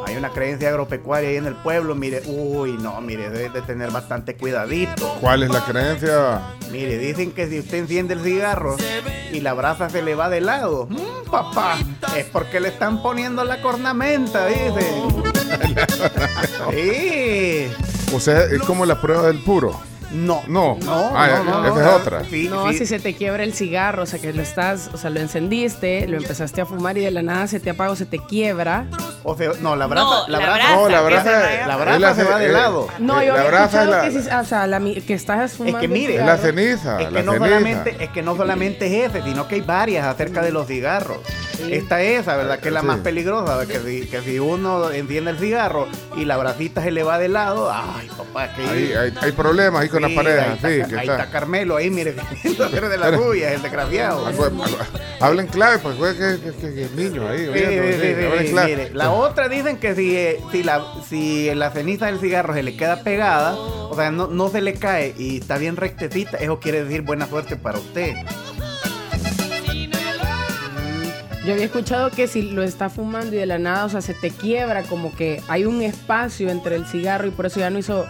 hay 0.07 0.15
una 0.15 0.29
creencia 0.31 0.69
agropecuaria 0.69 1.29
ahí 1.29 1.35
en 1.35 1.45
el 1.45 1.55
pueblo. 1.55 1.93
Mire, 1.95 2.21
uy, 2.25 2.73
no, 2.81 2.99
mire, 3.01 3.29
debe 3.29 3.49
de 3.49 3.61
tener 3.61 3.91
bastante 3.91 4.35
cuidadito. 4.35 5.15
¿Cuál 5.21 5.43
es 5.43 5.49
la 5.51 5.63
creencia? 5.65 6.39
Mire, 6.71 6.97
dicen 6.97 7.31
que 7.31 7.47
si 7.47 7.59
usted 7.59 7.77
enciende 7.79 8.13
el 8.15 8.21
cigarro 8.21 8.75
y 9.31 9.39
la 9.41 9.53
brasa 9.53 9.89
se 9.89 10.01
le 10.01 10.15
va 10.15 10.29
de 10.29 10.41
lado, 10.41 10.87
mm, 10.89 11.29
papá, 11.29 11.77
es 12.17 12.25
porque 12.25 12.59
le 12.59 12.69
están 12.69 13.01
poniendo 13.03 13.43
la 13.43 13.61
cornamenta, 13.61 14.47
dicen. 14.47 15.32
Sí. 16.71 17.67
O 18.13 18.19
sea, 18.19 18.43
es 18.43 18.61
como 18.61 18.85
la 18.85 18.99
prueba 19.01 19.27
del 19.27 19.39
puro. 19.39 19.79
No. 20.11 20.43
No. 20.47 20.77
No, 20.85 21.11
Ah, 21.17 21.41
no, 21.43 21.63
no, 21.63 21.65
esa 21.65 21.75
no. 21.75 21.81
es 21.81 21.87
otra. 21.87 22.21
No, 22.47 22.71
si 22.71 22.85
se 22.85 22.99
te 22.99 23.15
quiebra 23.15 23.41
el 23.43 23.51
cigarro, 23.55 24.03
o 24.03 24.05
sea, 24.05 24.19
que 24.19 24.31
lo 24.31 24.43
estás, 24.43 24.91
o 24.93 24.97
sea, 24.97 25.09
lo 25.09 25.19
encendiste, 25.19 26.07
lo 26.07 26.17
empezaste 26.17 26.61
a 26.61 26.67
fumar 26.67 26.95
y 26.99 27.01
de 27.01 27.09
la 27.09 27.23
nada 27.23 27.47
se 27.47 27.59
te 27.59 27.71
apaga 27.71 27.89
o 27.89 27.95
se 27.95 28.05
te 28.05 28.19
quiebra. 28.19 28.85
O 29.23 29.35
sea, 29.35 29.53
no, 29.59 29.75
la 29.75 29.87
brasa, 29.87 30.05
No, 30.05 30.27
la 30.27 30.37
brasa, 30.39 30.75
No, 30.75 30.89
la 30.89 31.01
brasa, 31.01 31.31
la 31.65 31.73
es 31.73 31.99
brasa 31.99 32.13
se 32.15 32.23
va 32.29 32.37
de 32.37 32.49
lado. 32.49 32.87
No, 32.99 33.23
yo 33.23 33.33
la 33.35 33.43
brasa 33.45 34.05
es 34.05 34.13
que, 34.13 34.21
si- 34.21 34.29
o 34.29 34.43
sea, 34.45 34.67
la 34.67 34.79
que 34.79 35.13
estás 35.15 35.53
fumando. 35.53 35.79
que 35.79 35.87
mire, 35.87 36.17
es 36.17 36.25
la 36.27 36.37
ceniza, 36.37 37.01
Es 37.01 37.11
la 37.11 37.19
que, 37.21 37.25
no 37.25 37.31
ceniza. 37.31 37.49
solamente, 37.49 37.97
es 37.99 38.09
que 38.11 38.21
no 38.21 38.35
solamente 38.35 38.85
es 39.05 39.09
ese, 39.09 39.23
sino 39.23 39.47
que 39.47 39.55
hay 39.55 39.61
varias 39.61 40.05
acerca 40.05 40.43
de 40.43 40.51
los 40.51 40.67
cigarros. 40.67 41.17
Esta 41.69 42.01
es 42.01 42.21
esa, 42.21 42.35
¿verdad? 42.37 42.59
Que 42.59 42.67
es 42.69 42.73
la 42.73 42.81
Sí. 42.81 42.87
más 42.87 42.99
peligrosa, 42.99 43.65
que 43.65 43.79
si, 43.79 44.07
que 44.07 44.21
si 44.21 44.39
uno 44.39 44.91
enciende 44.91 45.31
el 45.31 45.37
cigarro 45.39 45.87
y 46.15 46.25
la 46.25 46.37
brasita 46.37 46.81
se 46.83 46.91
le 46.91 47.03
va 47.03 47.17
de 47.19 47.29
lado, 47.29 47.71
ay, 47.71 48.09
papá, 48.17 48.53
que 48.53 48.61
Hay, 48.63 48.93
hay, 48.93 49.13
hay 49.21 49.31
problemas 49.31 49.81
ahí 49.81 49.89
con 49.89 50.01
las 50.01 50.11
Sí, 50.11 50.15
parejas, 50.17 50.45
ahí 50.47 50.53
está, 50.55 50.67
sí, 50.67 50.73
ahí 50.73 50.89
que 50.89 50.95
está 50.95 51.03
está. 51.23 51.29
Carmelo, 51.31 51.75
ahí 51.77 51.89
mire, 51.89 52.13
de 52.43 52.97
la 52.97 53.17
suya, 53.17 53.53
el 53.53 53.61
desgraciado. 53.61 54.25
Hablen 55.19 55.47
clave, 55.47 55.79
pues 55.79 55.95
fue 55.97 56.13
que, 56.17 56.37
que, 56.43 56.51
que- 56.57 56.73
que 56.73 56.83
el 56.85 56.95
niño 56.95 57.27
ahí, 57.27 57.39
Sí, 57.39 57.47
oyendo, 57.49 57.83
sí, 57.83 57.93
sí, 57.93 57.99
sí, 57.99 58.15
sí, 58.19 58.25
hablen 58.25 58.45
sí, 58.45 58.51
clave. 58.51 58.69
mire, 58.75 58.89
la 58.93 59.11
otra 59.11 59.47
dicen 59.47 59.77
que 59.77 59.95
si, 59.95 60.15
eh, 60.15 60.39
si, 60.51 60.63
la, 60.63 60.83
si 61.07 61.53
la 61.55 61.71
ceniza 61.71 62.07
del 62.07 62.19
cigarro 62.19 62.53
se 62.53 62.63
le 62.63 62.75
queda 62.75 63.03
pegada, 63.03 63.55
o 63.55 63.95
sea, 63.95 64.11
no, 64.11 64.27
no 64.27 64.49
se 64.49 64.61
le 64.61 64.73
cae 64.73 65.13
y 65.17 65.37
está 65.37 65.57
bien 65.57 65.75
rectecita, 65.77 66.37
eso 66.37 66.59
quiere 66.59 66.83
decir 66.83 67.01
buena 67.03 67.27
suerte 67.27 67.55
para 67.55 67.79
usted. 67.79 68.15
Yo 71.45 71.53
había 71.53 71.65
escuchado 71.65 72.09
que 72.09 72.27
si 72.27 72.41
lo 72.51 72.63
está 72.63 72.89
fumando 72.89 73.35
y 73.35 73.39
de 73.39 73.45
la 73.45 73.57
nada, 73.59 73.85
o 73.85 73.89
sea, 73.89 74.01
se 74.01 74.13
te 74.13 74.31
quiebra, 74.31 74.83
como 74.83 75.13
que 75.13 75.41
hay 75.49 75.65
un 75.65 75.81
espacio 75.81 76.49
entre 76.49 76.75
el 76.77 76.85
cigarro 76.85 77.27
y 77.27 77.31
por 77.31 77.45
eso 77.45 77.59
ya 77.59 77.69
no 77.69 77.79
hizo, 77.79 78.05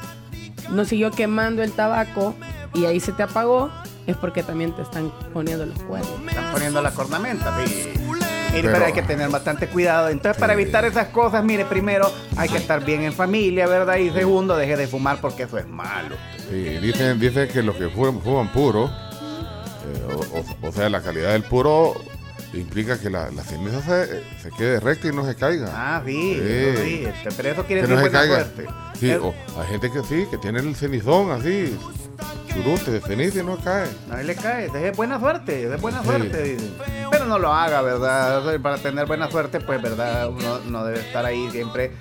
no 0.69 0.85
siguió 0.85 1.09
quemando 1.09 1.63
el 1.63 1.71
tabaco 1.71 2.35
y 2.75 2.85
ahí 2.85 2.99
se 2.99 3.11
te 3.11 3.23
apagó, 3.23 3.71
es 4.05 4.15
porque 4.17 4.43
también 4.43 4.71
te 4.75 4.83
están 4.83 5.11
poniendo 5.33 5.65
los 5.65 5.81
cuernos. 5.83 6.11
Están 6.27 6.51
poniendo 6.51 6.81
la 6.81 6.91
cornamenta, 6.91 7.57
sí. 7.65 7.89
Mire, 7.97 8.61
Pero- 8.67 8.73
pero 8.73 8.85
hay 8.85 8.93
que 8.93 9.01
tener 9.01 9.29
bastante 9.29 9.65
cuidado. 9.67 10.09
Entonces, 10.09 10.39
para 10.39 10.53
evitar 10.53 10.85
esas 10.85 11.07
cosas, 11.07 11.43
mire, 11.43 11.65
primero 11.65 12.11
hay 12.37 12.49
que 12.49 12.57
estar 12.57 12.85
bien 12.85 13.01
en 13.01 13.13
familia, 13.13 13.65
¿verdad? 13.65 13.95
Y 13.97 14.11
segundo, 14.11 14.55
deje 14.55 14.77
de 14.77 14.85
fumar 14.85 15.19
porque 15.19 15.43
eso 15.43 15.57
es 15.57 15.67
malo. 15.67 16.15
Sí, 16.51 16.55
dicen, 16.79 17.19
dicen 17.19 17.47
que 17.49 17.63
los 17.63 17.75
que 17.77 17.89
fuman, 17.89 18.21
fuman 18.21 18.51
puro, 18.51 18.91
eh, 18.91 20.13
o, 20.15 20.37
o- 20.39 20.67
o 20.69 20.71
sea, 20.71 20.87
la 20.89 21.01
calidad 21.01 21.31
del 21.31 21.41
puro 21.43 21.95
implica 22.53 22.99
que 22.99 23.09
la, 23.09 23.29
la 23.31 23.43
ceniza 23.43 23.81
se, 23.81 24.21
se 24.41 24.49
quede 24.57 24.79
recta 24.79 25.07
y 25.07 25.11
no 25.11 25.25
se 25.25 25.35
caiga. 25.35 25.67
Ah, 25.73 26.01
sí, 26.05 26.39
eso 26.39 26.83
sí, 26.83 27.03
este, 27.05 27.29
pero 27.35 27.49
eso 27.49 27.65
quiere 27.65 27.81
que 27.81 27.87
decir 27.87 27.95
no 27.97 28.03
se 28.05 28.11
caiga. 28.11 28.47
Sí, 28.99 29.09
Es- 29.11 29.19
o 29.19 29.33
hay 29.59 29.67
gente 29.69 29.91
que 29.91 30.03
sí, 30.03 30.27
que 30.29 30.37
tiene 30.37 30.59
el 30.59 30.75
cenizón 30.75 31.31
así, 31.31 31.75
de 32.55 33.01
ceniza 33.01 33.41
no 33.43 33.57
cae. 33.57 33.87
No 34.07 34.17
le 34.21 34.35
cae, 34.35 34.69
es 34.87 34.95
buena 34.95 35.19
suerte, 35.19 35.63
es 35.73 35.81
buena 35.81 36.03
suerte, 36.03 36.43
dicen. 36.43 36.73
Pero 37.11 37.25
no 37.25 37.39
lo 37.39 37.51
haga, 37.51 37.81
¿verdad? 37.81 38.59
Para 38.61 38.77
tener 38.77 39.05
buena 39.07 39.29
suerte, 39.29 39.59
pues, 39.59 39.81
¿verdad? 39.81 40.29
Uno 40.29 40.59
no 40.69 40.85
debe 40.85 40.99
estar 40.99 41.25
ahí 41.25 41.49
siempre 41.51 41.91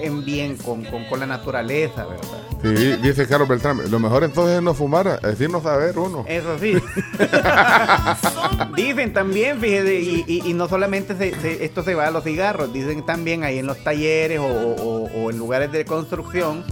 en 0.00 0.24
bien 0.24 0.56
con, 0.56 0.84
con, 0.84 1.04
con 1.06 1.18
la 1.20 1.26
naturaleza, 1.26 2.06
¿verdad? 2.06 2.38
Sí, 2.62 2.96
dice 3.02 3.26
Carlos 3.26 3.48
Beltrán, 3.48 3.90
lo 3.90 3.98
mejor 3.98 4.24
entonces 4.24 4.56
es 4.56 4.62
no 4.62 4.74
fumar, 4.74 5.06
es 5.22 5.30
decir, 5.30 5.50
no 5.50 5.60
saber 5.62 5.98
uno. 5.98 6.24
Eso 6.28 6.58
sí. 6.58 6.74
dicen 8.76 9.12
también, 9.12 9.60
fíjese, 9.60 9.94
y, 10.00 10.24
y- 10.26 10.42
y 10.50 10.54
no 10.54 10.68
solamente 10.68 11.16
se- 11.16 11.38
se- 11.40 11.64
esto 11.64 11.82
se 11.82 11.94
va 11.94 12.06
a 12.08 12.10
los 12.10 12.24
cigarros, 12.24 12.72
dicen 12.72 13.04
también 13.04 13.44
ahí 13.44 13.58
en 13.58 13.66
los 13.66 13.82
talleres 13.84 14.38
o, 14.40 14.44
o- 14.46 15.10
o 15.10 15.30
en 15.30 15.38
lugares 15.38 15.70
de 15.72 15.84
construcción 15.84 16.64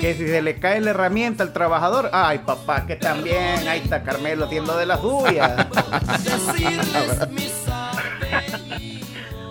que 0.00 0.14
si 0.14 0.26
se 0.26 0.42
le 0.42 0.58
cae 0.58 0.80
la 0.80 0.90
herramienta 0.90 1.42
al 1.42 1.52
trabajador, 1.54 2.10
ay 2.12 2.40
papá, 2.66 2.86
que 2.86 2.96
también 2.96 3.66
ahí 3.68 3.80
está 3.80 4.02
Carmelo 4.02 4.46
haciendo 4.46 4.76
de 4.76 4.86
la 4.86 4.98
suya. 5.00 5.68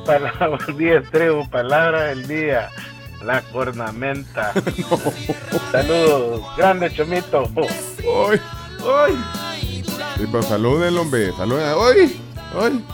Palabra 0.05 0.57
del 0.68 0.78
día, 0.78 1.01
tribu, 1.11 1.49
palabra 1.49 2.03
del 2.03 2.28
día. 2.28 2.70
La 3.24 3.41
cornamenta. 3.41 4.53
Saludos, 5.72 6.41
grande 6.57 6.93
chomito. 6.93 7.49
¡Ay! 8.30 8.39
¡Ay! 8.86 9.18
Sí, 10.18 10.28
pero 10.32 10.43
saluden, 10.43 10.95
hombre, 10.95 11.32
saluden. 11.36 11.66
¡Ay! 11.66 12.22
¡Ay! 12.53 12.86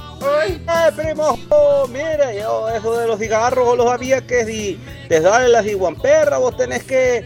¡Ay, 0.67 0.91
primo! 0.95 1.37
Oh, 1.49 1.85
mire, 1.87 2.39
yo 2.39 2.69
eso 2.69 2.97
de 2.97 3.07
los 3.07 3.19
cigarros 3.19 3.65
yo 3.65 3.75
lo 3.75 3.89
sabía 3.89 4.25
que 4.25 4.45
si 4.45 4.79
te 5.09 5.21
sale 5.21 5.49
la 5.49 5.63
ciguamperra 5.63 6.37
vos 6.37 6.55
tenés 6.55 6.83
que 6.83 7.25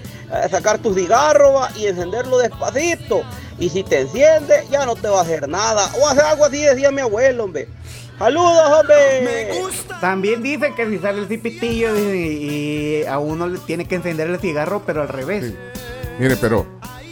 sacar 0.50 0.80
tu 0.80 0.94
cigarro 0.94 1.54
va, 1.54 1.70
y 1.76 1.88
encenderlo 1.88 2.38
despacito. 2.38 3.24
Y 3.60 3.70
si 3.70 3.84
te 3.84 4.02
enciende, 4.02 4.66
ya 4.70 4.86
no 4.86 4.96
te 4.96 5.08
va 5.08 5.20
a 5.20 5.22
hacer 5.24 5.48
nada. 5.48 5.90
O 6.02 6.08
hacer 6.08 6.24
algo 6.24 6.46
así 6.46 6.62
decía 6.62 6.92
mi 6.92 7.02
abuelo, 7.02 7.46
hombre. 7.46 7.68
¡Saludos, 8.18 8.80
hombre! 8.80 9.52
También 10.00 10.42
dicen 10.42 10.74
que 10.76 10.90
si 10.90 11.00
sale 11.00 11.20
el 11.20 11.28
cipitillo 11.28 11.98
y, 11.98 13.02
y 13.02 13.06
a 13.06 13.20
uno 13.20 13.48
le 13.48 13.60
tiene 13.60 13.86
que 13.86 13.96
encender 13.96 14.30
el 14.30 14.40
cigarro, 14.40 14.84
pero 14.86 15.02
al 15.02 15.10
revés. 15.10 15.54
Mire, 16.18 16.38
pero 16.38 16.66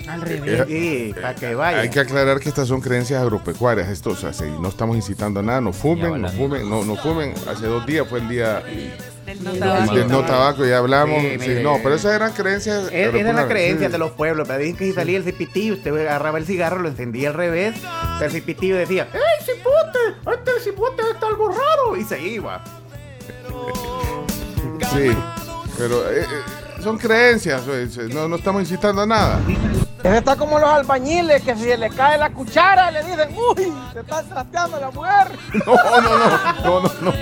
Al 0.07 0.21
revés. 0.21 0.63
Sí, 0.67 1.13
para 1.13 1.35
que 1.35 1.55
vaya. 1.55 1.79
hay 1.81 1.89
que 1.89 1.99
aclarar 1.99 2.39
que 2.39 2.47
estas 2.47 2.67
son 2.69 2.79
creencias 2.79 3.21
agropecuarias. 3.21 3.89
Esto, 3.89 4.11
o 4.11 4.15
sea, 4.15 4.31
si 4.31 4.45
no 4.45 4.69
estamos 4.69 4.95
incitando 4.95 5.41
a 5.41 5.43
nada, 5.43 5.59
no 5.61 5.73
fumen, 5.73 6.21
no 6.21 6.29
fumen, 6.29 6.69
no, 6.69 6.85
no 6.85 6.95
fumen. 6.95 7.33
Hace 7.49 7.67
dos 7.67 7.85
días 7.85 8.07
fue 8.07 8.19
el 8.19 8.29
día 8.29 8.63
no 9.41 9.93
del 9.93 10.07
no 10.07 10.23
tabaco, 10.25 10.65
ya 10.65 10.77
hablamos. 10.79 11.21
Sí, 11.21 11.29
Sí, 11.39 11.49
mire. 11.49 11.63
no, 11.63 11.77
pero 11.81 11.95
esas 11.95 12.13
eran 12.15 12.33
creencias. 12.33 12.85
Es, 12.85 12.91
esa 12.91 12.93
es 12.93 13.01
la 13.03 13.09
agropecuarias, 13.19 13.47
creencia 13.49 13.87
sí. 13.87 13.91
de 13.91 13.97
los 13.97 14.11
pueblos, 14.11 14.47
pero 14.47 14.59
dicen 14.59 14.77
que 14.77 14.85
si 14.85 14.93
salía 14.93 15.17
el 15.17 15.23
cipitillo, 15.23 15.73
usted 15.75 15.97
agarraba 16.07 16.37
el 16.37 16.45
cigarro, 16.45 16.79
lo 16.79 16.89
encendía 16.89 17.29
al 17.29 17.35
revés, 17.35 17.75
el 18.21 18.31
cipitillo 18.31 18.75
decía, 18.75 19.07
¡Ey, 19.13 19.45
cipote! 19.45 20.35
¡Este 20.37 20.51
cipote 20.69 21.01
está 21.13 21.27
algo 21.27 21.49
raro! 21.49 21.95
Y 21.97 22.03
se 22.03 22.21
iba. 22.21 22.63
Sí, 24.91 25.15
pero 25.77 26.09
eh, 26.11 26.21
eh, 26.21 26.81
son 26.83 26.97
creencias, 26.97 27.63
eh, 27.67 27.87
no, 28.13 28.27
no 28.27 28.35
estamos 28.35 28.61
incitando 28.61 29.01
a 29.01 29.05
nada. 29.05 29.39
Ese 30.03 30.17
está 30.17 30.35
como 30.35 30.59
los 30.59 30.67
albañiles 30.69 31.41
que 31.43 31.55
si 31.55 31.63
se 31.63 31.77
le 31.77 31.89
cae 31.89 32.17
la 32.17 32.29
cuchara 32.31 32.91
le 32.91 33.03
dicen, 33.03 33.29
uy, 33.35 33.71
se 33.93 33.99
está 34.01 34.21
trasteando 34.23 34.79
la 34.79 34.91
mujer. 34.91 35.27
No, 35.65 36.01
no, 36.01 36.17
no, 36.19 36.29
no, 36.29 36.81
no, 36.81 36.91
no. 37.01 37.13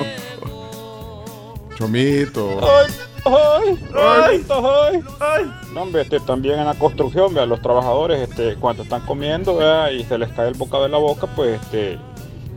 Chomito. 1.82 2.60
¡Ay! 2.62 2.94
¡Ay! 3.26 3.80
¡Ay! 3.96 5.04
¡Ay! 5.20 5.52
No, 5.74 5.82
hombre, 5.82 6.04
este, 6.04 6.20
también 6.20 6.60
en 6.60 6.66
la 6.68 6.76
construcción, 6.76 7.34
vea, 7.34 7.48
los 7.48 7.60
trabajadores, 7.60 8.30
este, 8.30 8.56
cuando 8.56 8.84
están 8.84 9.02
comiendo, 9.02 9.56
vea, 9.58 9.92
y 9.92 10.04
se 10.04 10.20
les 10.20 10.30
cae 10.30 10.50
el 10.50 10.54
bocado 10.54 10.84
de 10.84 10.90
la 10.90 11.00
boca, 11.00 11.26
pues, 11.36 11.60
este, 11.60 11.98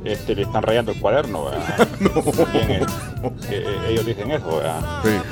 este, 0.04 0.34
le 0.34 0.42
están 0.42 0.62
rayando 0.62 0.92
el 0.92 1.00
cuaderno, 1.00 1.46
vea. 1.46 1.76
También, 2.36 2.82
eh, 2.82 2.86
eh, 3.50 3.66
ellos 3.88 4.04
dicen 4.04 4.30
eso, 4.30 4.58
vea. 4.58 4.78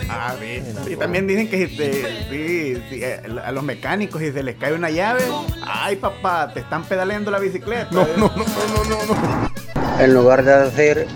Ah, 0.09 0.34
sí. 0.40 0.93
Y 0.93 0.97
también 0.97 1.26
dicen 1.26 1.51
que 1.51 1.68
si 1.68 1.76
te- 1.76 2.28
sí, 2.30 2.82
sí, 2.88 3.05
eh, 3.05 3.20
a 3.45 3.53
los 3.53 3.62
mecánicos, 3.62 4.22
si 4.22 4.32
se 4.32 4.43
les 4.43 4.57
cae 4.57 4.72
una 4.72 4.88
llave, 4.88 5.22
¡ay, 5.66 5.97
papá! 5.97 6.51
Te 6.55 6.61
están 6.61 6.84
pedaleando 6.84 7.30
la 7.30 7.40
bicicleta. 7.40 7.88
No, 7.90 8.07
no, 8.16 8.32
no, 8.36 8.45
no, 8.47 8.84
no, 8.88 9.14
no. 9.14 10.03
En 10.03 10.14
lugar 10.14 10.43
de 10.45 10.70
decir 10.70 11.07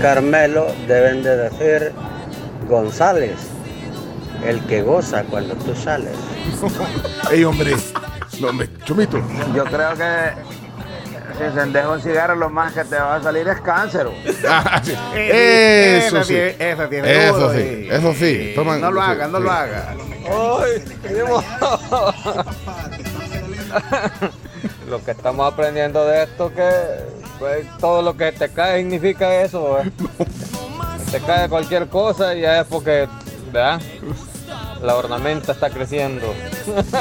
Carmelo, 0.00 0.66
deben 0.86 1.22
de 1.22 1.36
decir 1.36 1.92
González, 2.68 3.36
el 4.44 4.60
que 4.66 4.82
goza 4.82 5.24
cuando 5.24 5.54
tú 5.56 5.74
sales. 5.74 6.14
Ey, 7.30 7.44
hombre. 7.44 7.74
No, 8.40 8.48
hombre, 8.48 8.68
Chomito. 8.84 9.20
Yo 9.54 9.64
creo 9.64 9.94
que 9.94 10.30
si 11.36 11.44
encendes 11.44 11.84
un 11.84 12.00
cigarro, 12.00 12.34
lo 12.36 12.48
más 12.48 12.72
que 12.72 12.84
te 12.84 12.96
va 12.96 13.16
a 13.16 13.22
salir 13.22 13.46
es 13.48 13.60
cáncer. 13.60 14.08
Ah, 14.48 14.80
sí. 14.84 14.92
Eso 15.14 16.18
esa 16.18 16.24
sí. 16.24 16.36
Eso 16.36 16.88
sí, 17.52 17.88
eso 17.90 18.14
sí. 18.14 18.54
Toman- 18.56 18.80
No 18.80 18.90
lo 18.90 19.02
sí, 19.02 19.10
hagan, 19.10 19.32
no 19.32 19.38
sí. 19.38 19.44
lo 19.44 19.50
hagan. 19.52 19.98
Lo 24.88 25.02
que 25.04 25.12
estamos 25.12 25.52
aprendiendo 25.52 26.04
de 26.06 26.24
esto 26.24 26.52
que 26.52 26.68
pues, 27.40 27.66
todo 27.80 28.02
lo 28.02 28.16
que 28.16 28.30
te 28.30 28.48
cae 28.50 28.78
significa 28.82 29.42
eso. 29.42 29.78
Te 31.10 31.18
cae 31.18 31.48
cualquier 31.48 31.88
cosa 31.88 32.36
y 32.36 32.42
ya 32.42 32.60
es 32.60 32.66
porque, 32.68 33.08
¿verdad? 33.50 33.80
La 34.80 34.94
ornamenta 34.96 35.50
está 35.52 35.70
creciendo. 35.70 36.32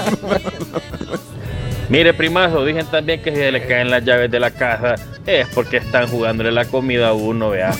Mire, 1.89 2.13
primazo, 2.13 2.63
dicen 2.65 2.85
también 2.87 3.21
que 3.21 3.31
si 3.31 3.37
se 3.37 3.51
le 3.51 3.65
caen 3.65 3.89
las 3.89 4.03
llaves 4.05 4.29
de 4.29 4.39
la 4.39 4.51
casa 4.51 4.93
es 5.25 5.47
porque 5.55 5.77
están 5.77 6.07
jugándole 6.07 6.51
la 6.51 6.65
comida 6.65 7.09
a 7.09 7.13
uno, 7.13 7.49
vea. 7.49 7.71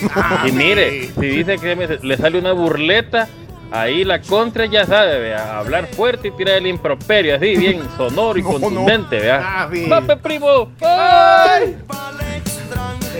y 0.48 0.52
mire, 0.52 1.10
si 1.14 1.26
dice 1.28 1.58
que 1.60 1.76
me- 1.76 1.88
le 1.88 2.18
sale 2.18 2.40
una 2.40 2.54
burleta, 2.54 3.28
ahí 3.72 4.04
la 4.04 4.20
contra 4.20 4.66
ya 4.66 4.86
sabe, 4.88 5.20
vea. 5.20 5.60
Hablar 5.60 5.86
fuerte 5.88 6.30
y 6.30 6.32
tirar 6.32 6.56
el 6.58 6.66
improperio, 6.68 7.36
así, 7.36 7.56
bien 7.56 7.84
sonoro 7.98 8.40
y 8.40 8.44
contundente, 8.44 9.20
vea. 9.20 9.42
Ah. 9.44 9.70
¡Pape, 9.90 10.18
primo! 10.18 10.72
¡Ay! 10.82 11.78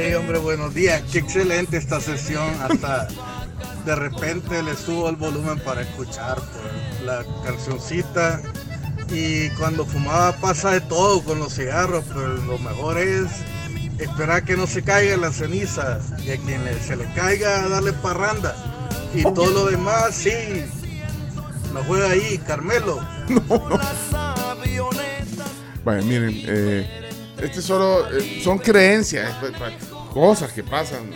Hey, 0.02 0.14
hombre, 0.14 0.38
buenos 0.40 0.74
días. 0.74 1.04
Qué 1.12 1.20
excelente 1.20 1.76
esta 1.76 2.00
sesión. 2.00 2.48
Hasta 2.62 3.10
de 3.86 3.96
repente 3.96 4.64
le 4.64 4.74
subo 4.76 5.10
el 5.10 5.18
volumen 5.18 5.60
para 5.60 5.82
escuchar 5.82 6.38
pues, 6.38 7.04
la 7.06 7.26
cancioncita 7.44 8.42
Y 9.12 9.50
cuando 9.52 9.86
fumaba 9.86 10.32
pasa 10.38 10.72
de 10.72 10.80
todo 10.82 11.22
con 11.22 11.40
los 11.40 11.54
cigarros, 11.56 12.06
pero 12.08 12.30
lo 12.36 12.58
mejor 12.60 12.98
es 12.98 13.26
esperar 13.98 14.46
que 14.46 14.56
no 14.56 14.68
se 14.68 14.84
caiga 14.84 15.18
la 15.18 15.34
ceniza 15.34 16.00
y 16.26 16.32
a 16.32 16.38
quien 16.38 16.64
le- 16.64 16.80
se 16.80 16.96
le 16.96 17.04
caiga 17.14 17.68
darle 17.68 17.92
parranda. 17.92 18.56
Y 19.14 19.24
todo 19.24 19.48
lo 19.50 19.66
demás, 19.66 20.14
sí, 20.16 20.32
lo 21.74 21.84
juega 21.84 22.12
ahí, 22.12 22.38
Carmelo. 22.48 23.00
Bueno, 25.84 26.04
miren, 26.06 26.42
eh, 26.46 27.09
este 27.42 27.62
solo 27.62 28.08
eh, 28.18 28.42
son 28.44 28.58
creencias, 28.58 29.32
pues, 29.40 29.54
cosas 30.14 30.52
que 30.52 30.64
pasan 30.64 31.12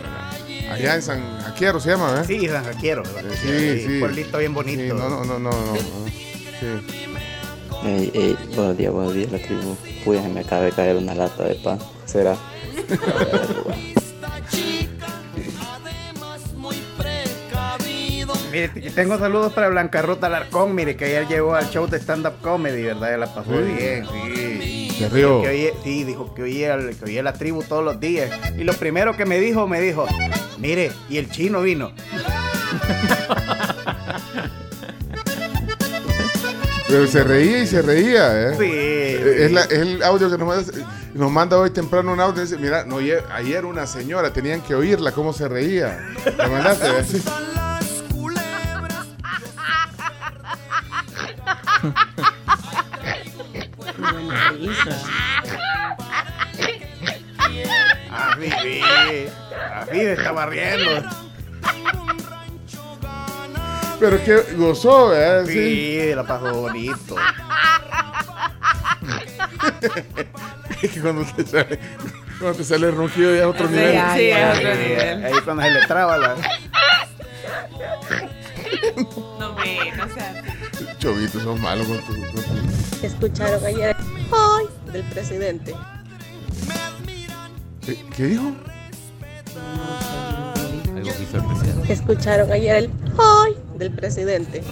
eh, 0.48 0.68
allá 0.70 0.94
en 0.94 1.02
San 1.02 1.40
Jaquiero, 1.40 1.80
se 1.80 1.90
llama, 1.90 2.10
¿verdad? 2.10 2.26
Sí, 2.26 2.48
San 2.48 2.64
Jaquiero. 2.64 3.02
Sí, 3.04 3.82
sí. 3.86 4.00
Pueblito 4.00 4.38
bien 4.38 4.54
bonito. 4.54 4.82
Sí, 4.82 4.88
no, 4.88 5.08
no, 5.08 5.24
no, 5.24 5.38
no, 5.38 5.50
no, 5.50 5.72
no. 5.72 5.76
Sí. 5.76 6.66
Ey, 7.84 8.10
ey, 8.14 8.36
buenos 8.54 8.76
días, 8.78 8.92
buenos 8.92 9.14
días, 9.14 9.30
la 9.32 9.38
tribu. 9.38 9.76
Pues 10.04 10.22
me 10.30 10.40
acaba 10.40 10.62
de 10.62 10.72
caer 10.72 10.96
una 10.96 11.14
lata 11.14 11.44
de 11.44 11.54
pan. 11.56 11.78
¿Será? 12.06 12.36
Mire, 18.52 18.68
tengo 18.94 19.18
saludos 19.18 19.52
para 19.52 19.68
Blanca 19.68 20.00
Ruta 20.02 20.28
Alarcón, 20.28 20.74
mire, 20.76 20.96
que 20.96 21.06
ayer 21.06 21.26
llegó 21.26 21.56
al 21.56 21.68
show 21.70 21.88
de 21.88 21.98
stand-up 21.98 22.34
comedy, 22.40 22.82
¿verdad? 22.84 23.10
Ya 23.10 23.16
la 23.16 23.34
pasó 23.34 23.50
Sí. 23.50 23.72
bien, 23.72 24.06
sí. 24.06 24.83
Que 25.42 25.48
oye- 25.48 25.74
sí, 25.82 26.04
dijo 26.04 26.34
que 26.34 26.42
oía, 26.42 26.76
que 26.98 27.04
oía 27.04 27.22
la 27.22 27.32
tribu 27.32 27.62
todos 27.62 27.84
los 27.84 27.98
días. 28.00 28.30
Y 28.58 28.64
lo 28.64 28.72
primero 28.74 29.16
que 29.16 29.24
me 29.26 29.38
dijo, 29.40 29.66
me 29.66 29.80
dijo, 29.80 30.06
mire, 30.58 30.92
y 31.08 31.16
el 31.18 31.30
chino 31.30 31.62
vino. 31.62 31.92
Pero 36.88 37.06
se 37.08 37.24
reía 37.24 37.58
y 37.60 37.66
se 37.66 37.82
reía, 37.82 38.50
¿eh? 38.50 38.54
Sí. 38.58 38.70
Es, 39.44 39.52
la- 39.52 39.62
es 39.62 39.72
el 39.72 40.02
audio 40.02 40.30
que 40.30 40.38
nos 40.38 40.46
manda, 40.46 40.72
nos 41.14 41.30
manda 41.32 41.58
hoy 41.58 41.70
temprano 41.70 42.12
un 42.12 42.20
audio. 42.20 42.42
Dice, 42.42 42.56
mira, 42.58 42.84
no, 42.84 42.98
ayer, 42.98 43.64
una 43.64 43.86
señora, 43.86 44.32
tenían 44.32 44.60
que 44.60 44.74
oírla, 44.74 45.10
cómo 45.12 45.32
se 45.32 45.48
reía. 45.48 45.98
¿Me 46.38 46.46
mandaste? 46.48 46.86
¿eh? 54.20 54.70
Sí. 56.58 57.60
Así, 58.10 58.50
sí. 58.62 58.80
Así 59.74 59.90
se 59.98 60.12
estaba 60.12 60.46
riendo. 60.46 61.02
Pero 64.00 64.24
que 64.24 64.36
gozó, 64.56 65.08
¿verdad? 65.08 65.46
Sí, 65.46 66.12
la 66.14 66.24
pasó 66.24 66.52
bonito. 66.54 67.16
Es 70.82 70.90
que 70.92 71.00
cuando 71.00 71.24
te 71.32 71.46
sale, 71.46 71.78
cuando 72.38 72.58
te 72.58 72.64
sale 72.64 72.88
el 72.88 72.96
ronquido 72.96 73.30
ya 73.34 73.40
es 73.42 73.46
otro 73.46 73.66
Sí, 73.68 73.72
nivel. 73.74 73.92
ya, 73.94 74.14
Sí, 74.14 74.28
ya, 74.28 74.52
es 74.52 74.58
otro 74.58 74.74
nivel. 74.74 75.24
Ahí 75.24 75.32
cuando 75.44 75.62
se 75.62 75.70
le 75.70 75.86
traba 75.86 76.18
la... 76.18 76.34
No 79.38 79.52
me, 79.54 79.92
no 79.96 80.08
sea. 80.08 80.42
Chovito, 80.98 81.40
sos 81.40 81.58
malo 81.60 81.84
con 81.84 81.98
tu... 81.98 82.06
con 82.20 82.32
tu- 82.42 82.73
Escucharon 83.04 83.64
ayer 83.64 83.94
¡Ay! 84.32 84.66
del 84.92 85.02
presidente. 85.10 85.74
¿Qué, 87.84 87.98
qué 88.16 88.24
dijo? 88.24 88.52
Algo 90.94 91.02
que 91.02 91.22
hizo 91.22 91.36
el 91.36 91.44
presidente. 91.44 91.92
Escucharon 91.92 92.52
ayer 92.52 92.76
el 92.76 92.90
¡Ay! 93.18 93.56
del 93.76 93.92
presidente. 93.92 94.62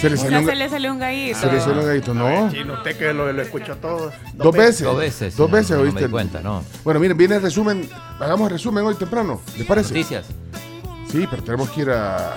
Se 0.00 0.10
le 0.10 0.16
O 0.16 0.18
salió 0.18 0.30
sea, 0.30 0.40
un, 0.40 0.46
se 0.46 0.54
le 0.56 0.68
salió 0.68 0.92
un 0.92 0.98
gallito. 0.98 1.38
se 1.38 1.52
le 1.52 1.60
salió 1.60 1.80
un 1.80 1.86
gallito, 1.86 2.14
no. 2.14 2.50
Chino, 2.50 2.74
usted 2.74 2.96
que 2.98 3.12
lo, 3.12 3.32
lo 3.32 3.42
escuchó 3.42 3.76
todo. 3.76 4.10
Dos 4.34 4.54
veces. 4.56 4.82
Dos 4.82 4.96
veces, 4.98 5.36
Dos 5.36 5.46
sí, 5.48 5.52
veces, 5.52 5.70
no 5.70 5.76
me 5.78 5.82
oíste. 5.84 6.04
di 6.04 6.10
cuenta, 6.10 6.40
no. 6.40 6.64
Bueno, 6.84 7.00
miren, 7.00 7.16
viene 7.16 7.36
el 7.36 7.42
resumen. 7.42 7.88
Hagamos 8.18 8.46
el 8.48 8.52
resumen 8.54 8.84
hoy 8.84 8.94
temprano. 8.94 9.40
¿Le 9.56 9.64
parece? 9.64 9.90
Noticias. 9.94 10.26
Sí, 11.10 11.26
pero 11.30 11.42
tenemos 11.42 11.70
que 11.70 11.82
ir 11.82 11.90
a. 11.90 12.34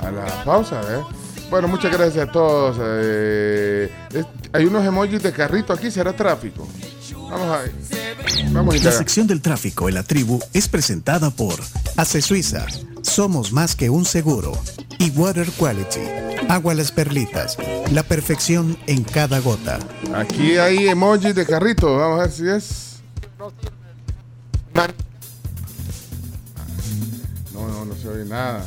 a 0.00 0.10
la 0.10 0.44
pausa, 0.44 0.80
¿eh? 0.82 1.00
Bueno, 1.50 1.68
muchas 1.68 1.92
gracias 1.92 2.28
a 2.28 2.32
todos. 2.32 2.76
eh, 2.80 3.90
es- 4.12 4.26
hay 4.52 4.64
unos 4.66 4.84
emojis 4.84 5.22
de 5.22 5.32
carrito 5.32 5.72
aquí, 5.72 5.90
será 5.90 6.12
tráfico. 6.14 6.66
Vamos 7.30 7.48
a. 7.56 7.62
Vamos 8.52 8.74
a 8.74 8.78
La 8.84 8.92
sección 8.92 9.26
del 9.26 9.40
tráfico 9.40 9.88
en 9.88 9.94
la 9.94 10.02
tribu 10.02 10.40
es 10.52 10.68
presentada 10.68 11.30
por 11.30 11.54
Ace 11.96 12.22
Suiza. 12.22 12.66
Somos 13.02 13.52
más 13.52 13.74
que 13.76 13.90
un 13.90 14.04
seguro. 14.04 14.52
Y 14.98 15.10
Water 15.10 15.48
Quality. 15.58 16.00
Agua 16.48 16.74
las 16.74 16.90
perlitas. 16.92 17.56
La 17.92 18.02
perfección 18.02 18.76
en 18.86 19.02
cada 19.04 19.40
gota. 19.40 19.78
Aquí 20.14 20.56
hay 20.56 20.88
emojis 20.88 21.34
de 21.34 21.44
carrito. 21.46 21.96
Vamos 21.96 22.18
a 22.20 22.22
ver 22.22 22.32
si 22.32 22.48
es. 22.48 22.96
No, 27.52 27.68
no, 27.68 27.84
no 27.84 27.94
se 27.96 28.08
oye 28.08 28.24
nada. 28.24 28.64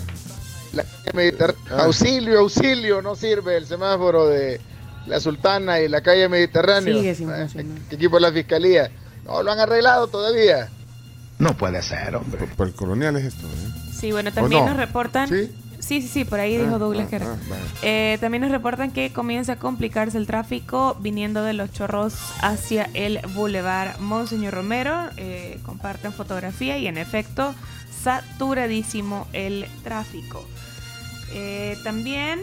La 0.74 0.84
calle 0.84 1.12
Mediterránea. 1.14 1.62
Ah. 1.72 1.84
Auxilio, 1.86 2.40
auxilio, 2.40 3.02
no 3.02 3.16
sirve 3.16 3.58
el 3.58 3.66
semáforo 3.66 4.28
de 4.28 4.60
la 5.08 5.20
Sultana 5.20 5.80
y 5.80 5.88
la 5.88 6.02
calle 6.02 6.28
Mediterránea. 6.30 6.94
Sigue 6.94 7.16
sin 7.16 7.30
Eh, 7.32 7.38
funcionar. 7.42 7.78
¿Qué 7.90 7.96
equipo 7.96 8.16
de 8.18 8.22
la 8.22 8.32
fiscalía? 8.32 8.92
No 9.26 9.42
lo 9.44 9.52
han 9.52 9.60
arreglado 9.60 10.08
todavía. 10.08 10.70
No 11.40 11.56
puede 11.56 11.82
ser, 11.82 12.16
hombre. 12.16 12.40
Por, 12.40 12.50
por 12.56 12.68
el 12.68 12.74
colonial 12.74 13.16
es 13.18 13.26
esto, 13.26 13.46
¿eh? 13.48 13.92
Sí, 13.94 14.12
bueno, 14.12 14.32
también 14.34 14.64
no? 14.64 14.70
nos 14.72 14.78
reportan. 14.78 15.28
¿Sí? 15.30 15.52
Sí, 15.80 16.02
sí, 16.02 16.08
sí, 16.08 16.26
por 16.26 16.40
ahí 16.40 16.58
dijo 16.58 16.76
Ah, 16.76 16.80
Douglas 16.80 17.06
ah, 17.06 17.10
que 17.10 17.16
era. 17.18 17.26
ah, 17.32 17.38
vale. 17.50 17.62
Eh, 17.84 18.18
también 18.20 18.42
nos 18.42 18.52
reportan 18.52 18.92
que 18.92 19.14
comienza 19.14 19.54
a 19.54 19.56
complicarse 19.58 20.18
el 20.18 20.26
tráfico 20.28 20.98
viniendo 21.00 21.44
de 21.44 21.54
los 21.54 21.72
chorros 21.72 22.16
hacia 22.42 22.90
el 22.94 23.20
Boulevard 23.36 24.00
Monseñor 24.00 24.56
Romero. 24.56 25.10
Eh, 25.18 25.60
comparten 25.64 26.12
fotografía 26.14 26.78
y 26.80 26.88
en 26.88 26.98
efecto, 26.98 27.54
saturadísimo 28.04 29.28
el 29.34 29.68
tráfico. 29.84 30.46
Eh, 31.32 31.78
también, 31.84 32.40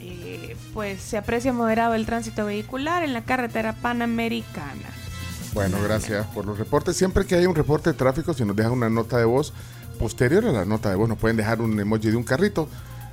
eh, 0.00 0.56
pues 0.74 1.00
se 1.00 1.16
aprecia 1.16 1.52
moderado 1.52 1.94
el 1.94 2.06
tránsito 2.06 2.44
vehicular 2.46 3.02
en 3.04 3.12
la 3.12 3.22
carretera 3.24 3.74
panamericana. 3.74 4.88
Bueno, 5.54 5.76
gracias 5.82 6.26
por 6.28 6.46
los 6.46 6.58
reportes. 6.58 6.96
Siempre 6.96 7.26
que 7.26 7.34
hay 7.34 7.46
un 7.46 7.54
reporte 7.54 7.90
de 7.90 7.94
tráfico, 7.94 8.32
si 8.32 8.44
nos 8.44 8.56
dejan 8.56 8.72
una 8.72 8.88
nota 8.88 9.18
de 9.18 9.24
voz 9.26 9.52
posterior 9.98 10.44
a 10.46 10.52
la 10.52 10.64
nota 10.64 10.88
de 10.88 10.96
voz, 10.96 11.08
nos 11.08 11.18
pueden 11.18 11.36
dejar 11.36 11.60
un 11.60 11.78
emoji 11.78 12.10
de 12.10 12.16
un 12.16 12.24
carrito 12.24 12.68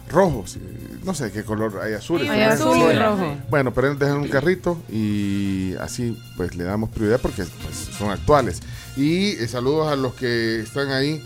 rojo. 0.09 0.45
si- 0.47 0.59
no 1.03 1.13
sé 1.13 1.31
qué 1.31 1.43
color 1.43 1.79
hay 1.83 1.93
azul. 1.93 2.21
Hay 2.27 2.41
azul 2.41 2.77
y 2.77 2.97
rojo. 2.97 3.35
Bueno, 3.49 3.73
pero 3.73 3.93
dejan 3.93 4.17
un 4.17 4.27
carrito 4.27 4.81
y 4.89 5.75
así 5.81 6.17
pues 6.37 6.55
le 6.55 6.63
damos 6.63 6.89
prioridad 6.89 7.19
porque 7.21 7.43
pues, 7.61 7.75
son 7.97 8.09
actuales. 8.09 8.61
Y 8.97 9.31
eh, 9.31 9.47
saludos 9.47 9.91
a 9.91 9.95
los 9.95 10.13
que 10.15 10.61
están 10.61 10.91
ahí 10.91 11.21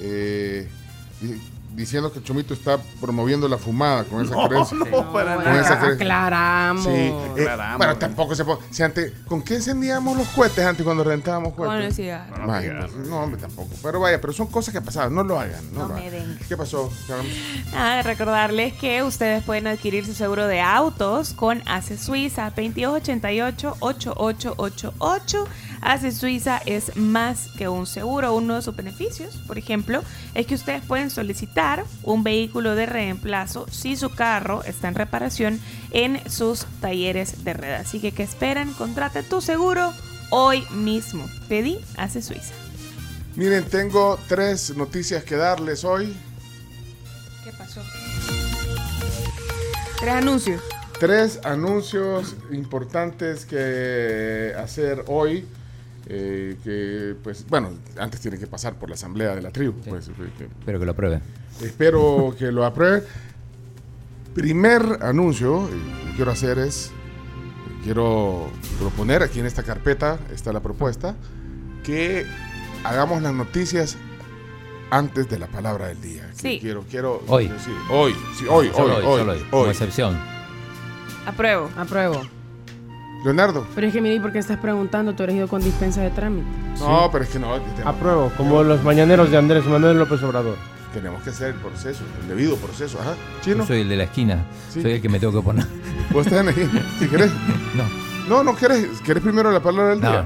eh, 0.00 0.68
diciendo 1.78 2.12
que 2.12 2.22
Chomito 2.22 2.52
está 2.52 2.78
promoviendo 3.00 3.48
la 3.48 3.56
fumada 3.56 4.04
con 4.04 4.22
esa 4.24 4.34
No, 4.34 4.48
creencia. 4.48 4.76
no, 4.76 4.84
para 5.12 5.36
Con 5.36 5.44
nada. 5.44 5.60
esa 5.60 5.78
creencia. 5.78 6.04
Aclaramos. 6.04 6.84
Sí, 6.84 6.90
eh, 6.90 7.30
Aclaramos. 7.40 7.78
bueno, 7.78 7.96
tampoco 7.96 8.34
se 8.34 8.44
puede. 8.44 8.58
Si 8.70 8.82
antes, 8.82 9.12
¿Con 9.26 9.40
qué 9.42 9.54
encendíamos 9.56 10.16
los 10.18 10.28
cohetes 10.28 10.64
antes 10.66 10.84
cuando 10.84 11.04
rentábamos 11.04 11.54
Con 11.54 11.66
cohetes? 11.66 11.86
el 11.86 11.92
cigarro. 11.94 12.46
Vaya, 12.46 12.86
pues, 12.92 13.08
no, 13.08 13.20
hombre, 13.20 13.40
tampoco. 13.40 13.70
Pero 13.82 14.00
vaya, 14.00 14.20
pero 14.20 14.32
son 14.32 14.48
cosas 14.48 14.74
que 14.74 14.80
pasaban. 14.80 15.14
No 15.14 15.22
lo 15.22 15.38
hagan. 15.40 15.62
No, 15.72 15.82
No 15.82 15.88
lo 15.88 15.94
me 15.94 16.00
hagan. 16.08 16.12
den. 16.12 16.38
¿Qué 16.48 16.56
pasó? 16.56 16.92
Nada, 17.72 18.02
recordarles 18.02 18.74
que 18.74 19.02
ustedes 19.02 19.42
pueden 19.44 19.66
adquirir 19.68 20.04
su 20.04 20.12
seguro 20.14 20.46
de 20.46 20.60
autos 20.60 21.32
con 21.32 21.62
ACE 21.66 21.96
Suiza 21.96 22.52
2288-8888. 22.54 25.46
ACE 25.80 26.12
Suiza 26.12 26.60
es 26.66 26.96
más 26.96 27.48
que 27.56 27.68
un 27.68 27.86
seguro. 27.86 28.34
Uno 28.34 28.56
de 28.56 28.62
sus 28.62 28.74
beneficios, 28.74 29.36
por 29.46 29.58
ejemplo, 29.58 30.02
es 30.34 30.46
que 30.46 30.54
ustedes 30.54 30.82
pueden 30.84 31.10
solicitar 31.10 31.84
un 32.02 32.24
vehículo 32.24 32.74
de 32.74 32.86
reemplazo 32.86 33.66
si 33.70 33.96
su 33.96 34.10
carro 34.10 34.62
está 34.64 34.88
en 34.88 34.94
reparación 34.94 35.60
en 35.90 36.20
sus 36.30 36.66
talleres 36.80 37.44
de 37.44 37.52
red. 37.54 37.74
Así 37.74 38.00
que, 38.00 38.12
¿qué 38.12 38.22
esperan? 38.22 38.72
Contrate 38.74 39.22
tu 39.22 39.40
seguro 39.40 39.92
hoy 40.30 40.66
mismo. 40.70 41.26
Pedí 41.48 41.78
ACE 41.96 42.22
Suiza. 42.22 42.54
Miren, 43.36 43.64
tengo 43.64 44.18
tres 44.26 44.76
noticias 44.76 45.22
que 45.22 45.36
darles 45.36 45.84
hoy. 45.84 46.16
¿Qué 47.44 47.52
pasó? 47.52 47.80
Tres 50.00 50.14
anuncios. 50.14 50.62
Tres 50.98 51.38
anuncios 51.44 52.34
importantes 52.50 53.46
que 53.46 54.52
hacer 54.58 55.04
hoy. 55.06 55.46
Eh, 56.08 56.56
que, 56.64 57.14
pues, 57.22 57.44
bueno, 57.48 57.70
antes 57.98 58.20
tienen 58.20 58.40
que 58.40 58.46
pasar 58.46 58.74
por 58.74 58.88
la 58.88 58.94
asamblea 58.94 59.34
de 59.34 59.42
la 59.42 59.50
tribu. 59.50 59.74
Pues, 59.86 60.08
eh, 60.08 60.12
que- 60.38 60.44
Espero 60.44 60.78
que 60.78 60.84
lo 60.86 60.92
aprueben. 60.92 61.20
Espero 61.62 62.34
que 62.38 62.50
lo 62.52 62.64
aprueben. 62.64 63.02
Primer 64.34 64.98
anuncio 65.02 65.66
eh, 65.68 65.70
que 66.06 66.16
quiero 66.16 66.30
hacer 66.30 66.58
es, 66.58 66.90
quiero 67.82 68.48
proponer 68.78 69.22
aquí 69.22 69.40
en 69.40 69.46
esta 69.46 69.62
carpeta, 69.62 70.18
está 70.32 70.52
la 70.52 70.60
propuesta, 70.60 71.14
que 71.82 72.24
hagamos 72.84 73.20
las 73.22 73.34
noticias 73.34 73.96
antes 74.90 75.28
de 75.28 75.38
la 75.38 75.48
palabra 75.48 75.88
del 75.88 76.00
día. 76.00 76.26
Que 76.30 76.36
Sí. 76.54 76.58
Quiero, 76.60 76.84
quiero, 76.88 77.22
Hoy. 77.26 77.50
sí, 77.64 77.70
hoy, 77.90 78.14
sí, 78.38 78.46
hoy, 78.48 78.70
Solo 78.74 78.96
hoy, 78.96 79.04
hoy, 79.04 79.04
hoy, 79.04 79.18
solo 79.18 79.32
hoy, 79.32 79.38
hoy. 79.38 79.44
como 79.50 79.66
excepción. 79.66 80.16
Apruebo. 81.26 81.68
Apruebo. 81.76 82.22
Leonardo. 83.24 83.66
Pero 83.74 83.86
es 83.88 83.92
que 83.92 84.00
mire, 84.00 84.20
¿por 84.20 84.32
qué 84.32 84.38
estás 84.38 84.58
preguntando? 84.58 85.12
Tú 85.14 85.22
eres 85.24 85.36
ido 85.36 85.48
con 85.48 85.62
dispensa 85.62 86.00
de 86.02 86.10
trámite. 86.10 86.46
No, 86.78 87.08
pero 87.10 87.24
es 87.24 87.30
que 87.30 87.38
no. 87.38 87.52
Apruebo, 87.84 88.30
como 88.36 88.62
los 88.62 88.82
mañaneros 88.84 89.30
de 89.30 89.36
Andrés 89.38 89.64
Manuel 89.66 89.98
López 89.98 90.22
Obrador. 90.22 90.56
Tenemos 90.94 91.22
que 91.22 91.30
hacer 91.30 91.48
el 91.48 91.54
proceso, 91.54 92.02
el 92.22 92.28
debido 92.28 92.56
proceso. 92.56 92.98
Ajá. 93.00 93.14
Chino. 93.42 93.58
Yo 93.58 93.66
soy 93.66 93.80
el 93.82 93.88
de 93.88 93.96
la 93.96 94.04
esquina. 94.04 94.46
Sí. 94.70 94.80
Soy 94.82 94.92
el 94.92 95.02
que 95.02 95.08
me 95.08 95.20
tengo 95.20 95.32
que 95.38 95.44
poner. 95.44 95.66
Vos 96.12 96.26
estás 96.26 96.46
ahí. 96.46 96.70
Si 96.98 97.06
querés. 97.08 97.30
No. 97.74 97.84
No, 98.28 98.44
no 98.44 98.56
querés. 98.56 98.86
¿Querés 99.04 99.22
primero 99.22 99.50
la 99.50 99.60
palabra 99.60 99.90
del 99.90 100.00
No. 100.00 100.10
día? 100.10 100.24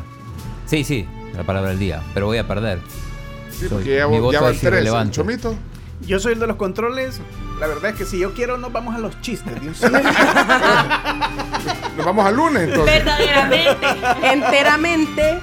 Sí, 0.67 0.85
sí, 0.85 1.07
la 1.37 1.43
palabra 1.45 1.71
del 1.71 1.79
día. 1.79 2.03
Pero 2.15 2.27
voy 2.27 2.39
a 2.39 2.47
perder. 2.47 2.79
Sí, 3.51 3.61
Soy- 3.61 3.69
porque 3.69 3.91
ya, 3.97 4.09
ya 4.33 4.41
van 4.41 4.55
es 4.55 4.61
tres. 4.61 4.73
irrelevante. 4.73 5.13
Chomito. 5.15 5.55
Yo 6.07 6.19
soy 6.21 6.33
el 6.35 6.39
de 6.41 6.47
los 6.47 6.57
controles. 6.57 7.21
La 7.61 7.67
verdad 7.69 7.91
es 7.91 7.97
que 7.97 8.05
si 8.05 8.19
yo 8.19 8.35
quiero, 8.35 8.59
nos 8.59 8.73
vamos 8.73 8.95
a 8.95 8.99
los 8.99 9.21
chistes. 9.21 9.53
solo. 9.77 9.99
Nos 11.97 12.07
vamos 12.07 12.27
al 12.27 12.35
lunes 12.37 12.63
entonces. 12.65 13.05
Verdaderamente. 13.05 13.87
Enteramente. 14.23 15.41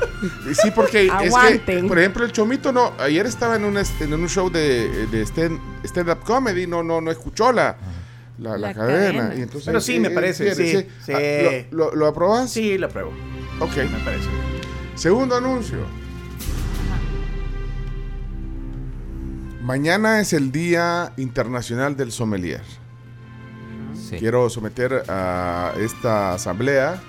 Sí, 0.62 0.72
porque 0.76 1.05
es 1.05 1.12
que, 1.12 1.28
Aguanten. 1.28 1.88
por 1.88 1.99
ejemplo, 1.99 2.26
el 2.26 2.32
Chomito 2.32 2.72
no, 2.72 2.91
ayer 2.99 3.26
estaba 3.26 3.55
en 3.55 3.64
un, 3.66 3.78
est- 3.78 4.01
en 4.01 4.14
un 4.14 4.28
show 4.28 4.49
de, 4.49 5.07
de 5.07 5.22
stand, 5.26 5.60
stand-up 5.84 6.20
comedy, 6.26 6.68
no, 6.68 6.84
no, 6.84 6.99
no 6.99 7.10
escuchó 7.12 7.51
la, 7.53 7.78
la, 8.39 8.51
la 8.51 8.57
La 8.70 8.74
cadena. 8.74 9.20
cadena. 9.22 9.36
Y 9.36 9.41
entonces, 9.43 9.66
Pero 9.66 9.80
sí, 9.80 9.99
me 9.99 10.10
parece, 10.10 10.53
sí, 10.55 10.86
sí. 11.05 11.14
Ah, 11.14 11.68
¿Lo, 11.72 11.89
lo, 11.91 11.95
lo 11.95 12.07
aprobás? 12.07 12.51
Sí, 12.51 12.78
lo 12.78 12.88
apruebo. 12.88 13.14
Ok. 13.60 13.78
Me 13.78 13.99
parece. 14.03 14.28
Segundo 14.95 15.38
anuncio. 15.38 15.78
Mañana 19.74 20.20
es 20.20 20.34
el 20.34 20.51
Día 20.51 21.13
Internacional 21.17 21.95
del 21.95 22.11
Sommelier. 22.11 22.63
Quiero 24.17 24.49
someter 24.49 25.03
a 25.07 25.74
esta 25.78 26.34
asamblea, 26.34 26.99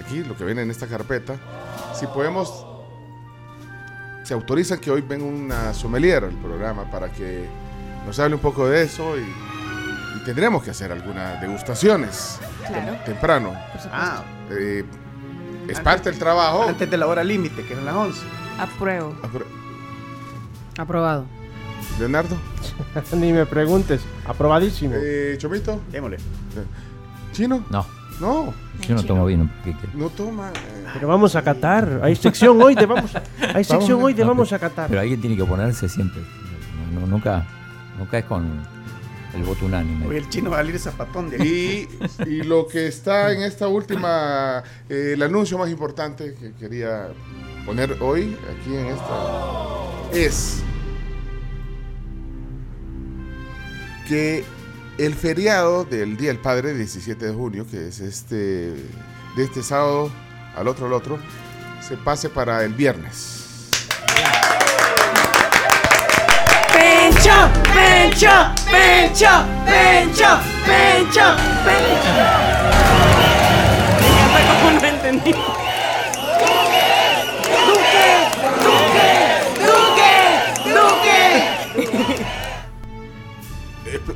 aquí 0.00 0.22
lo 0.22 0.36
que 0.36 0.44
viene 0.44 0.62
en 0.62 0.70
esta 0.70 0.86
carpeta, 0.86 1.34
si 1.92 2.06
podemos, 2.06 2.64
se 4.22 4.32
autoriza 4.32 4.76
que 4.76 4.92
hoy 4.92 5.00
venga 5.00 5.24
una 5.24 5.74
sommelier 5.74 6.22
al 6.22 6.30
programa 6.36 6.88
para 6.88 7.10
que 7.10 7.48
nos 8.06 8.16
hable 8.20 8.36
un 8.36 8.40
poco 8.40 8.68
de 8.68 8.84
eso 8.84 9.18
y, 9.18 9.22
y 9.22 10.24
tendremos 10.24 10.62
que 10.62 10.70
hacer 10.70 10.92
algunas 10.92 11.40
degustaciones 11.40 12.38
Claro. 12.64 12.92
tem- 12.92 13.04
temprano. 13.06 13.54
Ah, 13.92 14.22
Eh, 14.52 14.84
es 15.66 15.80
parte 15.80 16.10
del 16.10 16.18
trabajo. 16.20 16.62
antes 16.68 16.88
de 16.88 16.96
la 16.96 17.08
hora 17.08 17.24
límite, 17.24 17.64
que 17.64 17.74
es 17.74 17.82
las 17.82 17.96
11. 17.96 18.20
Apruebo. 18.60 19.16
Aprobado. 20.78 21.26
Leonardo. 21.98 22.36
Ni 23.16 23.32
me 23.32 23.46
preguntes. 23.46 24.02
Aprobadísimo. 24.26 24.94
Eh, 24.96 25.36
Chomito. 25.38 25.80
Démosle. 25.90 26.18
¿Chino? 27.32 27.64
No. 27.70 27.86
No. 28.20 28.54
Yo 28.86 28.94
no 28.94 29.02
tomo 29.04 29.26
vino. 29.26 29.50
¿qué 29.64 29.72
quieres? 29.72 29.94
No 29.94 30.08
toma. 30.10 30.52
Pero 30.94 31.08
vamos 31.08 31.34
a 31.34 31.42
Qatar. 31.42 32.00
Hay 32.02 32.14
sección 32.16 32.60
hoy 32.60 32.74
de 32.74 32.86
vamos. 32.86 33.10
Hay 33.54 33.64
sección 33.64 34.02
hoy 34.02 34.14
de 34.14 34.22
No, 34.22 34.28
vamos 34.28 34.52
a 34.52 34.58
Qatar. 34.58 34.88
Pero 34.88 35.00
alguien 35.00 35.20
tiene 35.20 35.36
que 35.36 35.42
oponerse 35.42 35.88
siempre. 35.88 36.22
No, 36.92 37.00
no, 37.00 37.06
nunca, 37.06 37.46
nunca 37.98 38.18
es 38.18 38.24
con 38.24 38.62
el 39.34 39.42
voto 39.44 39.66
unánime. 39.66 40.06
Hoy 40.06 40.16
el 40.16 40.28
chino 40.28 40.50
va 40.50 40.56
a 40.56 40.60
salir 40.60 40.78
zapatón 40.78 41.30
de 41.30 41.36
aquí. 41.40 41.88
Y, 42.26 42.28
y 42.28 42.42
lo 42.42 42.66
que 42.66 42.86
está 42.86 43.32
en 43.32 43.42
esta 43.42 43.66
última, 43.68 44.62
eh, 44.88 45.12
el 45.14 45.22
anuncio 45.22 45.58
más 45.58 45.70
importante 45.70 46.34
que 46.34 46.52
quería 46.52 47.08
poner 47.64 47.96
hoy, 48.00 48.36
aquí 48.50 48.74
en 48.76 48.86
esta, 48.86 49.14
es 50.12 50.62
que 54.12 54.44
el 54.98 55.14
feriado 55.14 55.86
del 55.86 56.18
Día 56.18 56.28
del 56.28 56.38
Padre, 56.38 56.74
17 56.74 57.28
de 57.28 57.32
junio, 57.32 57.66
que 57.66 57.88
es 57.88 58.00
este, 58.00 58.36
de 58.36 59.42
este 59.42 59.62
sábado 59.62 60.10
al 60.54 60.68
otro 60.68 60.84
al 60.84 60.92
otro, 60.92 61.18
se 61.80 61.96
pase 61.96 62.28
para 62.28 62.62
el 62.62 62.74
viernes. 62.74 63.70
Pencho, 66.74 67.30
pencho, 67.72 68.28
pencho, 68.70 69.46
pencho, 69.64 70.40
pencho, 70.66 71.36
pencho. 71.64 72.16
¿Cómo 74.60 74.78
no 74.78 74.86
entendí? 74.86 75.34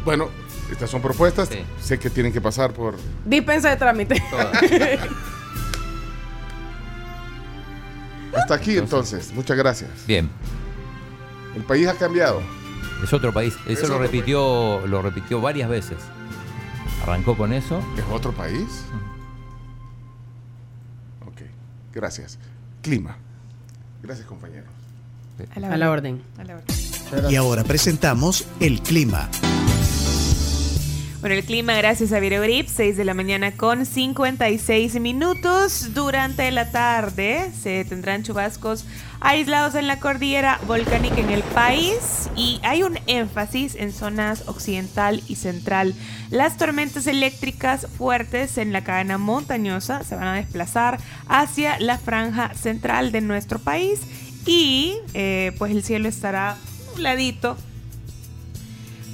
Bueno, 0.07 0.31
estas 0.71 0.89
son 0.89 1.03
propuestas, 1.03 1.51
sé 1.83 1.99
que 1.99 2.09
tienen 2.09 2.33
que 2.33 2.41
pasar 2.41 2.73
por... 2.73 2.95
Dispensa 3.25 3.69
de 3.71 3.77
trámite. 3.77 4.15
Hasta 8.35 8.55
aquí 8.55 8.79
entonces, 8.79 9.33
muchas 9.35 9.57
gracias. 9.57 9.91
Bien. 10.07 10.31
El 11.57 11.65
país 11.65 11.89
ha 11.89 11.95
cambiado. 11.95 12.41
Es 13.03 13.13
otro 13.13 13.33
país. 13.33 13.57
Eso 13.67 13.83
Es 13.83 13.89
lo 13.89 13.99
repitió, 13.99 14.87
lo 14.87 15.03
repitió 15.03 15.41
varias 15.41 15.69
veces. 15.69 15.99
Arrancó 17.03 17.37
con 17.37 17.53
eso. 17.53 17.83
¿Es 17.99 18.05
otro 18.13 18.31
país? 18.33 18.85
Ok, 21.27 21.41
gracias. 21.93 22.39
Clima. 22.81 23.17
Gracias, 24.03 24.25
compañero. 24.29 24.67
A 25.55 25.59
la 25.77 25.91
orden. 25.91 26.23
A 26.39 26.45
la 26.45 26.57
orden. 26.57 26.77
Y 27.29 27.35
ahora 27.35 27.65
presentamos 27.65 28.47
el 28.61 28.81
clima. 28.83 29.29
Bueno, 31.21 31.35
el 31.35 31.45
clima 31.45 31.75
gracias 31.75 32.13
a 32.13 32.21
Virogrip, 32.21 32.69
6 32.69 32.99
de 32.99 33.05
la 33.05 33.15
mañana 33.15 33.53
con 33.53 33.87
56 33.87 35.01
minutos. 35.01 35.95
Durante 35.95 36.51
la 36.51 36.71
tarde 36.71 37.51
se 37.59 37.87
tendrán 37.87 38.23
chubascos 38.23 38.85
aislados 39.21 39.75
en 39.77 39.87
la 39.87 39.99
cordillera 39.99 40.61
volcánica 40.67 41.17
en 41.19 41.31
el 41.31 41.43
país 41.43 42.29
y 42.37 42.61
hay 42.63 42.83
un 42.83 42.99
énfasis 43.07 43.77
en 43.77 43.93
zonas 43.93 44.47
occidental 44.47 45.23
y 45.27 45.37
central. 45.37 45.95
Las 46.31 46.59
tormentas 46.59 47.07
eléctricas 47.07 47.87
fuertes 47.97 48.59
en 48.59 48.73
la 48.73 48.85
cadena 48.85 49.17
montañosa 49.17 50.05
se 50.05 50.17
van 50.17 50.29
a 50.29 50.35
desplazar 50.35 50.99
hacia 51.29 51.81
la 51.81 51.97
franja 51.97 52.53
central 52.55 53.11
de 53.11 53.23
nuestro 53.23 53.59
país 53.59 54.01
y 54.45 54.99
eh, 55.15 55.53
pues 55.57 55.73
el 55.73 55.83
cielo 55.83 56.11
estará 56.11 56.59
nubladito 56.93 57.57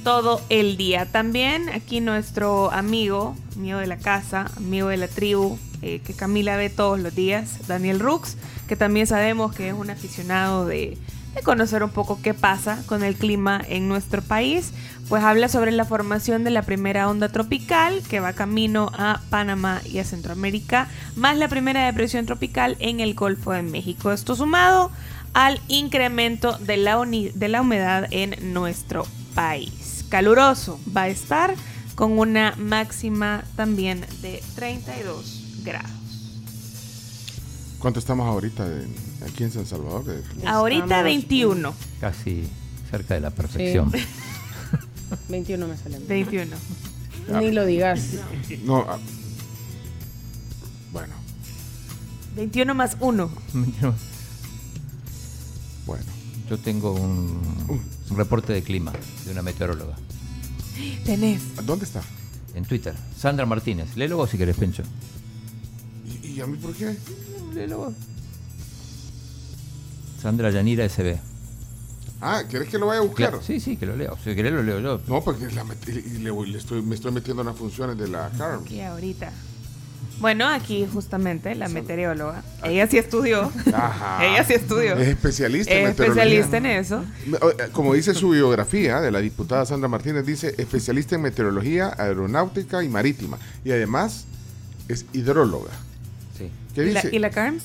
todo 0.03 0.41
el 0.49 0.77
día. 0.77 1.05
También 1.05 1.69
aquí 1.69 2.01
nuestro 2.01 2.71
amigo, 2.71 3.35
amigo 3.55 3.79
de 3.79 3.87
la 3.87 3.97
casa, 3.97 4.51
amigo 4.57 4.89
de 4.89 4.97
la 4.97 5.07
tribu, 5.07 5.57
eh, 5.81 6.01
que 6.05 6.13
Camila 6.13 6.57
ve 6.57 6.69
todos 6.69 6.99
los 6.99 7.13
días, 7.15 7.67
Daniel 7.67 7.99
Rux, 7.99 8.37
que 8.67 8.75
también 8.75 9.07
sabemos 9.07 9.55
que 9.55 9.69
es 9.69 9.73
un 9.73 9.89
aficionado 9.89 10.65
de, 10.65 10.97
de 11.35 11.41
conocer 11.41 11.83
un 11.83 11.89
poco 11.89 12.19
qué 12.21 12.33
pasa 12.33 12.81
con 12.85 13.03
el 13.03 13.15
clima 13.15 13.61
en 13.67 13.87
nuestro 13.87 14.21
país, 14.21 14.71
pues 15.09 15.23
habla 15.23 15.47
sobre 15.49 15.71
la 15.71 15.85
formación 15.85 16.43
de 16.43 16.51
la 16.51 16.61
primera 16.61 17.09
onda 17.09 17.29
tropical 17.29 18.01
que 18.09 18.19
va 18.19 18.33
camino 18.33 18.91
a 18.93 19.21
Panamá 19.29 19.81
y 19.85 19.99
a 19.99 20.05
Centroamérica, 20.05 20.87
más 21.15 21.37
la 21.37 21.47
primera 21.47 21.85
depresión 21.85 22.25
tropical 22.25 22.77
en 22.79 22.99
el 22.99 23.13
Golfo 23.13 23.51
de 23.51 23.63
México. 23.63 24.11
Esto 24.11 24.35
sumado 24.35 24.91
al 25.33 25.59
incremento 25.67 26.57
de 26.59 26.77
la, 26.77 27.03
de 27.05 27.47
la 27.47 27.61
humedad 27.61 28.07
en 28.11 28.53
nuestro 28.53 29.05
país. 29.33 29.82
Caluroso 30.13 30.79
va 30.95 31.01
a 31.03 31.07
estar 31.07 31.55
con 31.95 32.19
una 32.19 32.53
máxima 32.55 33.43
también 33.55 34.05
de 34.21 34.43
32 34.53 35.63
grados. 35.63 35.89
¿Cuánto 37.79 37.99
estamos 37.99 38.27
ahorita 38.27 38.63
de- 38.69 38.85
aquí 39.25 39.43
en 39.43 39.51
San 39.51 39.65
Salvador? 39.65 40.05
De- 40.05 40.21
Ahorita 40.47 40.83
Estamos- 40.83 41.03
21. 41.05 41.73
Casi 41.99 42.43
cerca 42.91 43.15
de 43.15 43.21
la 43.21 43.31
perfección. 43.31 43.91
21 45.29 45.67
me 45.67 45.77
sale. 45.77 45.97
21. 46.07 46.57
Ni 47.39 47.51
lo 47.51 47.65
digas. 47.65 47.99
No, 48.65 48.85
ah, 48.87 48.99
bueno, 50.91 51.15
21 52.35 52.75
más 52.75 52.97
1. 52.99 53.31
bueno. 55.87 56.05
Yo 56.47 56.59
tengo 56.59 56.91
un, 56.93 57.41
un 58.11 58.15
reporte 58.17 58.53
de 58.53 58.61
clima 58.61 58.93
de 59.25 59.31
una 59.31 59.41
meteoróloga 59.41 59.95
Tenés. 61.05 61.41
¿Dónde 61.65 61.85
está? 61.85 62.01
en 62.55 62.65
Twitter. 62.65 62.93
Sandra 63.17 63.47
Martínez. 63.47 63.95
Léelo 63.97 64.15
vos 64.17 64.29
si 64.29 64.37
querés, 64.37 64.55
Pencho. 64.55 64.83
¿Y, 66.05 66.27
y 66.33 66.41
a 66.41 66.45
mí 66.45 66.55
por 66.57 66.71
qué? 66.75 66.95
Léelo 67.53 67.77
vos. 67.79 67.93
Sandra 70.21 70.51
Yanira 70.51 70.87
SB. 70.87 71.17
Ah, 72.21 72.43
¿quieres 72.47 72.69
que 72.69 72.77
lo 72.77 72.85
vaya 72.87 72.99
a 72.99 73.03
buscar? 73.03 73.29
Claro, 73.31 73.43
sí, 73.43 73.59
sí, 73.59 73.75
que 73.75 73.85
lo 73.85 73.95
leo. 73.97 74.17
Si 74.23 74.33
querés 74.35 74.53
lo 74.53 74.63
leo 74.63 74.79
yo. 74.79 75.01
No, 75.07 75.21
porque 75.23 75.51
la 75.51 75.65
met- 75.65 75.87
y 75.89 76.19
le, 76.19 76.31
le 76.31 76.57
estoy, 76.57 76.81
me 76.81 76.95
estoy 76.95 77.11
metiendo 77.11 77.41
en 77.41 77.47
las 77.47 77.57
funciones 77.57 77.97
de 77.97 78.07
la 78.07 78.29
CARM. 78.29 78.61
Aquí 78.63 78.79
ahorita. 78.79 79.31
Bueno, 80.19 80.47
aquí 80.47 80.87
justamente 80.91 81.53
la 81.55 81.67
meteoróloga. 81.67 82.43
Ella 82.63 82.87
sí 82.87 82.97
estudió. 82.97 83.51
Ajá. 83.73 84.25
Ella 84.25 84.43
sí 84.45 84.53
estudió. 84.53 84.95
Es 84.95 85.09
especialista 85.09 85.73
en 85.73 85.83
Es 85.87 85.99
especialista 85.99 86.57
en 86.57 86.65
eso. 86.65 87.03
Eh, 87.27 87.69
Como 87.73 87.93
dice 87.93 88.13
su 88.13 88.29
biografía 88.29 89.01
de 89.01 89.11
la 89.11 89.19
diputada 89.19 89.65
Sandra 89.65 89.89
Martínez, 89.89 90.25
dice 90.25 90.55
especialista 90.57 91.15
en 91.15 91.21
meteorología, 91.23 91.93
aeronáutica 91.97 92.83
y 92.83 92.89
marítima. 92.89 93.37
Y 93.65 93.71
además 93.71 94.25
es 94.87 95.05
hidróloga. 95.13 95.71
Sí. 96.37 96.49
¿Qué 96.75 96.85
¿Y 96.87 96.91
la, 96.91 97.01
dice? 97.01 97.15
¿Y 97.15 97.19
la 97.19 97.29
Carms? 97.29 97.63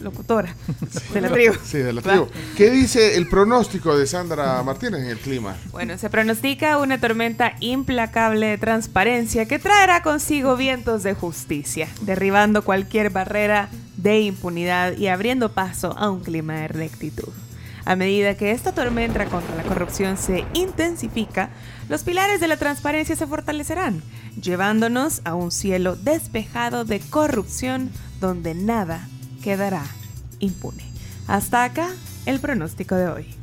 Locutora 0.00 0.54
de 1.12 1.20
la 1.20 1.30
tribu. 1.30 1.54
Sí, 1.64 1.78
de 1.78 1.92
la 1.92 2.02
tribu. 2.02 2.28
¿Qué 2.56 2.70
dice 2.70 3.16
el 3.16 3.28
pronóstico 3.28 3.96
de 3.96 4.06
Sandra 4.06 4.62
Martínez 4.62 5.00
en 5.00 5.08
el 5.08 5.18
clima? 5.18 5.56
Bueno, 5.70 5.98
se 5.98 6.10
pronostica 6.10 6.78
una 6.78 7.00
tormenta 7.00 7.54
implacable 7.60 8.46
de 8.46 8.58
transparencia 8.58 9.46
que 9.46 9.58
traerá 9.58 10.02
consigo 10.02 10.56
vientos 10.56 11.02
de 11.02 11.14
justicia, 11.14 11.88
derribando 12.02 12.62
cualquier 12.62 13.10
barrera 13.10 13.68
de 13.96 14.20
impunidad 14.20 14.96
y 14.96 15.08
abriendo 15.08 15.52
paso 15.52 15.96
a 15.98 16.10
un 16.10 16.20
clima 16.20 16.54
de 16.54 16.68
rectitud. 16.68 17.32
A 17.84 17.96
medida 17.96 18.36
que 18.36 18.50
esta 18.50 18.72
tormenta 18.72 19.24
contra 19.26 19.56
la 19.56 19.62
corrupción 19.62 20.18
se 20.18 20.44
intensifica, 20.52 21.48
los 21.88 22.02
pilares 22.02 22.38
de 22.38 22.46
la 22.46 22.58
transparencia 22.58 23.16
se 23.16 23.26
fortalecerán, 23.26 24.02
llevándonos 24.40 25.22
a 25.24 25.34
un 25.34 25.50
cielo 25.50 25.96
despejado 25.96 26.84
de 26.84 27.00
corrupción 27.00 27.90
donde 28.20 28.54
nada 28.54 29.08
quedará 29.42 29.82
impune. 30.40 30.84
Hasta 31.26 31.64
acá 31.64 31.88
el 32.26 32.40
pronóstico 32.40 32.94
de 32.94 33.08
hoy. 33.08 33.34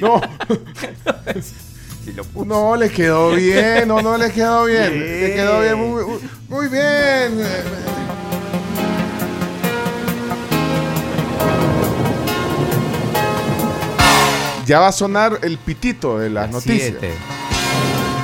No. 0.00 0.20
No, 2.44 2.76
le 2.76 2.90
quedó 2.90 3.32
bien, 3.32 3.86
no, 3.86 4.00
no 4.02 4.16
le 4.18 4.30
quedó 4.32 4.64
bien. 4.64 4.98
Le 4.98 5.34
quedó 5.34 5.60
bien, 5.60 5.76
muy, 5.78 6.04
muy- 6.04 6.20
muy 6.48 6.68
bien. 6.68 7.46
Ya 14.66 14.80
va 14.80 14.88
a 14.88 14.92
sonar 14.92 15.38
el 15.42 15.56
pitito 15.58 16.18
de 16.18 16.28
las 16.28 16.50
noticias. 16.50 16.96
Siete. 17.00 17.14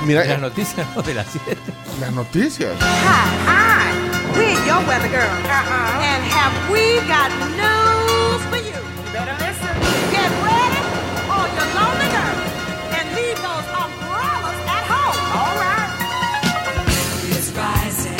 Mira, 0.04 0.24
las 0.26 0.40
noticias, 0.40 0.86
no 0.94 1.00
de 1.02 1.14
las 1.14 1.26
7. 1.32 1.56
las 2.00 2.12
noticias. 2.12 2.70
Hi, 2.78 2.84
hi. 3.48 3.73
We're 4.34 4.58
your 4.66 4.80
weather 4.86 5.08
girl. 5.08 5.30
And 6.02 6.22
have 6.36 6.54
we 6.70 6.98
got 7.06 7.30
news 7.54 8.42
for 8.50 8.58
you? 8.58 8.74
You 8.74 9.12
better 9.12 9.36
listen. 9.38 9.72
Get 10.10 10.30
ready 10.42 10.82
on 11.30 11.46
your 11.54 11.68
lonely 11.78 12.08
girl. 12.10 12.36
And 12.98 13.06
leave 13.14 13.38
those 13.38 13.66
umbrellas 13.82 14.58
at 14.76 14.84
home. 14.90 15.18
All 15.38 15.54
right. 15.62 15.90
It's 17.30 17.50
rising. 17.54 18.18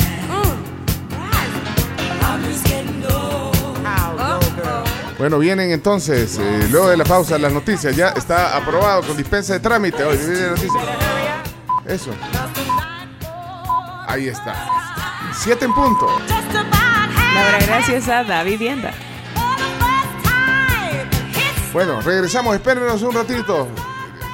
rising. 1.11 1.65
I'm 2.23 2.43
just 2.43 2.63
getting 2.65 3.01
low. 3.03 3.51
How 3.83 4.15
low, 4.15 4.39
girl? 4.55 4.83
Bueno, 5.17 5.39
vienen 5.39 5.71
entonces, 5.71 6.37
eh, 6.39 6.67
luego 6.71 6.89
de 6.89 6.97
la 6.97 7.03
pausa, 7.03 7.37
las 7.37 7.51
noticias. 7.51 7.95
Ya 7.95 8.09
está 8.09 8.55
aprobado 8.55 9.01
con 9.03 9.17
dispensa 9.17 9.53
de 9.53 9.59
trámite. 9.59 10.03
Hoy. 10.03 10.17
Eso. 11.85 12.11
Ahí 14.07 14.29
está. 14.29 14.84
Siete 15.45 15.65
en 15.65 15.75
punto. 15.75 16.07
La 17.35 17.43
verdad, 17.43 17.67
gracias 17.67 18.09
a 18.09 18.23
David 18.23 18.57
Vienda. 18.57 18.91
Bueno, 21.71 22.01
regresamos. 22.01 22.55
Espérenos 22.55 23.03
un 23.03 23.13
ratito. 23.13 23.67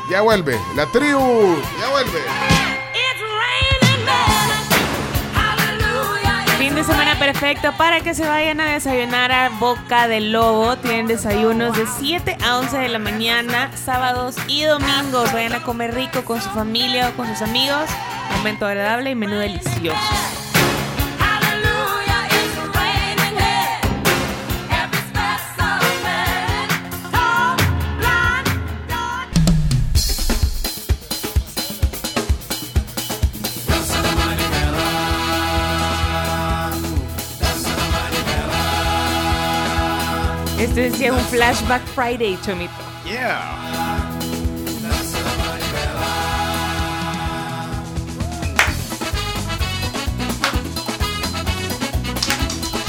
Ya 0.10 0.22
vuelve. 0.22 0.58
La 0.74 0.86
tribu. 0.86 1.58
Ya 1.82 1.90
vuelve. 1.90 2.22
Fin 6.58 6.76
de 6.76 6.84
semana 6.86 7.20
perfecto 7.20 7.74
para 7.78 8.00
que 8.00 8.14
se 8.14 8.26
vayan 8.26 8.62
a 8.62 8.72
desayunar 8.72 9.34
a 9.34 9.50
Boca 9.50 10.08
del 10.08 10.32
Lobo. 10.32 10.78
Tienen 10.78 11.08
desayunos 11.08 11.76
de 11.76 11.88
7 11.88 12.38
a 12.42 12.60
11 12.60 12.78
de 12.78 12.88
la 12.88 13.00
mañana, 13.00 13.70
sábados 13.76 14.38
y 14.48 14.64
domingos. 14.64 15.34
Vayan 15.34 15.56
a 15.56 15.64
comer 15.64 15.94
rico 15.94 16.24
con 16.24 16.42
su 16.42 16.50
familia 16.52 17.10
o 17.10 17.18
con 17.18 17.28
sus 17.28 17.42
amigos. 17.42 17.90
Momento 18.38 18.66
agradable 18.66 19.10
y 19.10 19.16
menú 19.16 19.36
delicioso. 19.36 20.41
Este 40.74 41.08
es 41.08 41.12
un 41.12 41.20
flashback 41.20 41.86
Friday, 41.88 42.40
Chomito. 42.46 42.72
Yeah. 43.04 44.10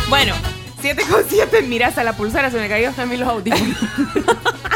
Bueno, 0.09 0.35
7 0.81 1.03
con 1.11 1.25
7, 1.29 1.63
miras 1.63 1.99
a 1.99 2.05
la 2.05 2.13
pulsera, 2.13 2.53
se 2.53 2.61
me 2.61 2.69
cayó 2.69 2.93
también 2.93 3.23
los 3.23 3.29
audífonos. 3.29 3.77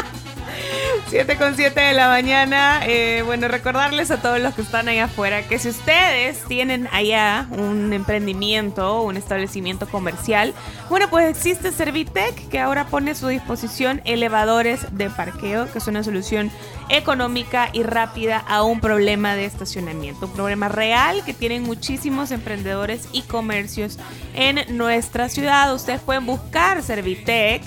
7 1.09 1.37
con 1.37 1.55
7 1.55 1.79
de 1.79 1.93
la 1.93 2.09
mañana. 2.09 2.81
Eh, 2.85 3.23
bueno, 3.25 3.47
recordarles 3.47 4.11
a 4.11 4.21
todos 4.21 4.41
los 4.41 4.53
que 4.53 4.61
están 4.61 4.89
allá 4.89 5.05
afuera 5.05 5.47
que 5.47 5.57
si 5.57 5.69
ustedes 5.69 6.43
tienen 6.49 6.89
allá 6.91 7.47
un 7.51 7.93
emprendimiento, 7.93 9.01
un 9.03 9.15
establecimiento 9.15 9.87
comercial, 9.87 10.53
bueno, 10.89 11.09
pues 11.09 11.29
existe 11.29 11.71
Servitec 11.71 12.49
que 12.49 12.59
ahora 12.59 12.87
pone 12.87 13.11
a 13.11 13.15
su 13.15 13.29
disposición 13.29 14.01
elevadores 14.03 14.85
de 14.91 15.09
parqueo, 15.09 15.71
que 15.71 15.77
es 15.77 15.87
una 15.87 16.03
solución 16.03 16.51
económica 16.89 17.69
y 17.71 17.83
rápida 17.83 18.39
a 18.39 18.63
un 18.63 18.81
problema 18.81 19.35
de 19.35 19.45
estacionamiento. 19.45 20.25
Un 20.25 20.33
problema 20.33 20.67
real 20.67 21.23
que 21.23 21.33
tienen 21.33 21.63
muchísimos 21.63 22.31
emprendedores 22.31 23.07
y 23.13 23.21
comercios 23.21 23.97
en 24.35 24.77
nuestra 24.77 25.29
ciudad. 25.29 25.73
Ustedes 25.73 26.01
pueden 26.01 26.25
buscar 26.25 26.83
Servitec 26.83 27.63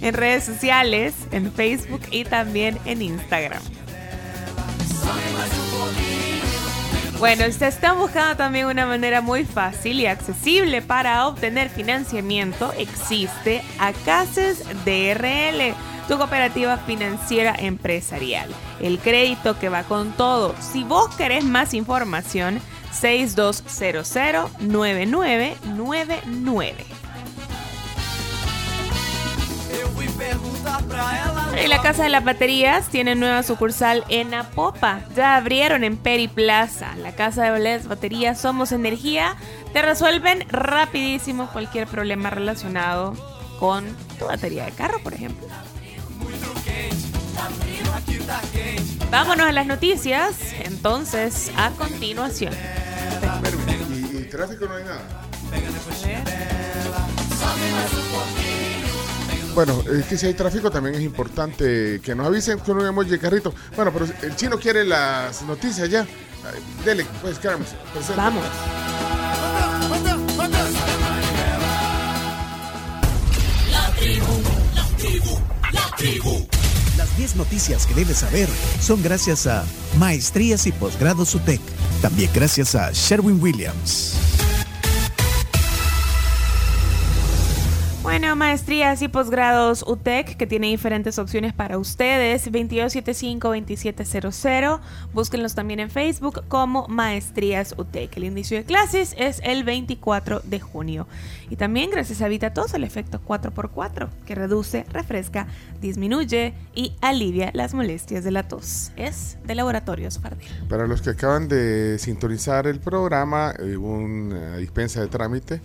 en 0.00 0.14
redes 0.14 0.44
sociales, 0.44 1.14
en 1.32 1.52
Facebook 1.52 2.02
y 2.10 2.24
también 2.24 2.78
en 2.84 3.02
Instagram. 3.02 3.62
Bueno, 7.18 7.50
se 7.50 7.66
está 7.66 7.94
buscando 7.94 8.36
también 8.36 8.66
una 8.66 8.86
manera 8.86 9.20
muy 9.20 9.44
fácil 9.44 9.98
y 9.98 10.06
accesible 10.06 10.82
para 10.82 11.26
obtener 11.26 11.68
financiamiento. 11.68 12.72
Existe 12.78 13.60
Acases 13.80 14.62
DRL, 14.84 15.74
tu 16.06 16.16
cooperativa 16.16 16.76
financiera 16.76 17.56
empresarial. 17.58 18.48
El 18.80 19.00
crédito 19.00 19.58
que 19.58 19.68
va 19.68 19.82
con 19.82 20.12
todo. 20.12 20.54
Si 20.60 20.84
vos 20.84 21.12
querés 21.16 21.42
más 21.42 21.74
información, 21.74 22.60
6200 22.92 24.16
9999. 24.60 26.97
Y 31.62 31.66
la 31.66 31.82
Casa 31.82 32.04
de 32.04 32.08
las 32.08 32.24
Baterías 32.24 32.88
tiene 32.88 33.14
nueva 33.14 33.42
sucursal 33.42 34.04
en 34.08 34.32
Apopa. 34.34 35.00
Ya 35.16 35.36
abrieron 35.36 35.84
en 35.84 35.96
Peri 35.96 36.28
Plaza. 36.28 36.94
La 36.96 37.12
Casa 37.14 37.50
de 37.50 37.58
las 37.58 37.88
Baterías 37.88 38.40
Somos 38.40 38.72
Energía. 38.72 39.36
Te 39.72 39.82
resuelven 39.82 40.46
rapidísimo 40.48 41.48
cualquier 41.52 41.86
problema 41.86 42.30
relacionado 42.30 43.14
con 43.58 43.84
tu 44.18 44.26
batería 44.26 44.64
de 44.66 44.72
carro, 44.72 45.00
por 45.02 45.14
ejemplo. 45.14 45.46
Vámonos 49.10 49.46
a 49.46 49.52
las 49.52 49.66
noticias. 49.66 50.36
Entonces, 50.64 51.50
a 51.56 51.70
continuación. 51.70 52.52
¿Y, 53.90 54.16
y 54.16 54.24
tráfico 54.24 54.66
no 54.66 54.74
hay 54.76 54.84
nada? 54.84 55.28
Bueno, 59.58 59.82
es 59.92 60.04
que 60.04 60.16
si 60.16 60.24
hay 60.24 60.34
tráfico 60.34 60.70
también 60.70 60.94
es 60.94 61.02
importante 61.02 62.00
que 62.00 62.14
nos 62.14 62.28
avisen 62.28 62.60
con 62.60 62.78
un 62.78 62.86
emoji 62.86 63.10
de 63.10 63.18
carrito. 63.18 63.52
Bueno, 63.74 63.92
pero 63.92 64.06
el 64.22 64.36
chino 64.36 64.56
quiere 64.56 64.84
las 64.84 65.42
noticias 65.42 65.90
ya. 65.90 66.06
Dele, 66.84 67.04
pues, 67.20 67.40
presente. 67.40 67.66
Vamos. 68.16 68.44
La 73.72 73.90
tribu, 73.98 74.42
la 74.76 74.86
tribu, 74.96 75.40
la 75.72 75.96
tribu. 75.96 76.46
Las 76.96 77.16
10 77.16 77.34
noticias 77.34 77.84
que 77.84 77.94
debes 77.94 78.18
saber 78.18 78.48
son 78.80 79.02
gracias 79.02 79.48
a 79.48 79.64
Maestrías 79.98 80.68
y 80.68 80.72
Posgrados 80.72 81.34
UTEC. 81.34 81.60
También 82.00 82.30
gracias 82.32 82.76
a 82.76 82.92
Sherwin 82.92 83.42
Williams. 83.42 84.14
Bueno, 88.08 88.34
maestrías 88.36 89.02
y 89.02 89.08
posgrados 89.08 89.84
UTEC, 89.86 90.38
que 90.38 90.46
tiene 90.46 90.68
diferentes 90.68 91.18
opciones 91.18 91.52
para 91.52 91.76
ustedes, 91.76 92.50
2275-2700. 92.50 94.80
Búsquenlos 95.12 95.54
también 95.54 95.78
en 95.78 95.90
Facebook 95.90 96.42
como 96.48 96.88
Maestrías 96.88 97.74
UTEC. 97.76 98.16
El 98.16 98.24
inicio 98.24 98.56
de 98.56 98.64
clases 98.64 99.14
es 99.18 99.42
el 99.44 99.62
24 99.62 100.40
de 100.42 100.58
junio. 100.58 101.06
Y 101.50 101.56
también 101.56 101.90
gracias 101.90 102.22
a 102.22 102.28
VitaTos 102.28 102.72
el 102.72 102.84
efecto 102.84 103.20
4x4, 103.26 104.08
que 104.24 104.34
reduce, 104.34 104.86
refresca, 104.90 105.46
disminuye 105.82 106.54
y 106.74 106.94
alivia 107.02 107.50
las 107.52 107.74
molestias 107.74 108.24
de 108.24 108.30
la 108.30 108.48
tos. 108.48 108.90
Es 108.96 109.36
de 109.44 109.54
Laboratorios 109.54 110.18
Fardel. 110.18 110.48
Para 110.70 110.86
los 110.86 111.02
que 111.02 111.10
acaban 111.10 111.46
de 111.46 111.98
sintonizar 111.98 112.66
el 112.68 112.80
programa, 112.80 113.52
eh, 113.58 113.76
una 113.76 114.56
dispensa 114.56 115.02
de 115.02 115.08
trámite. 115.08 115.60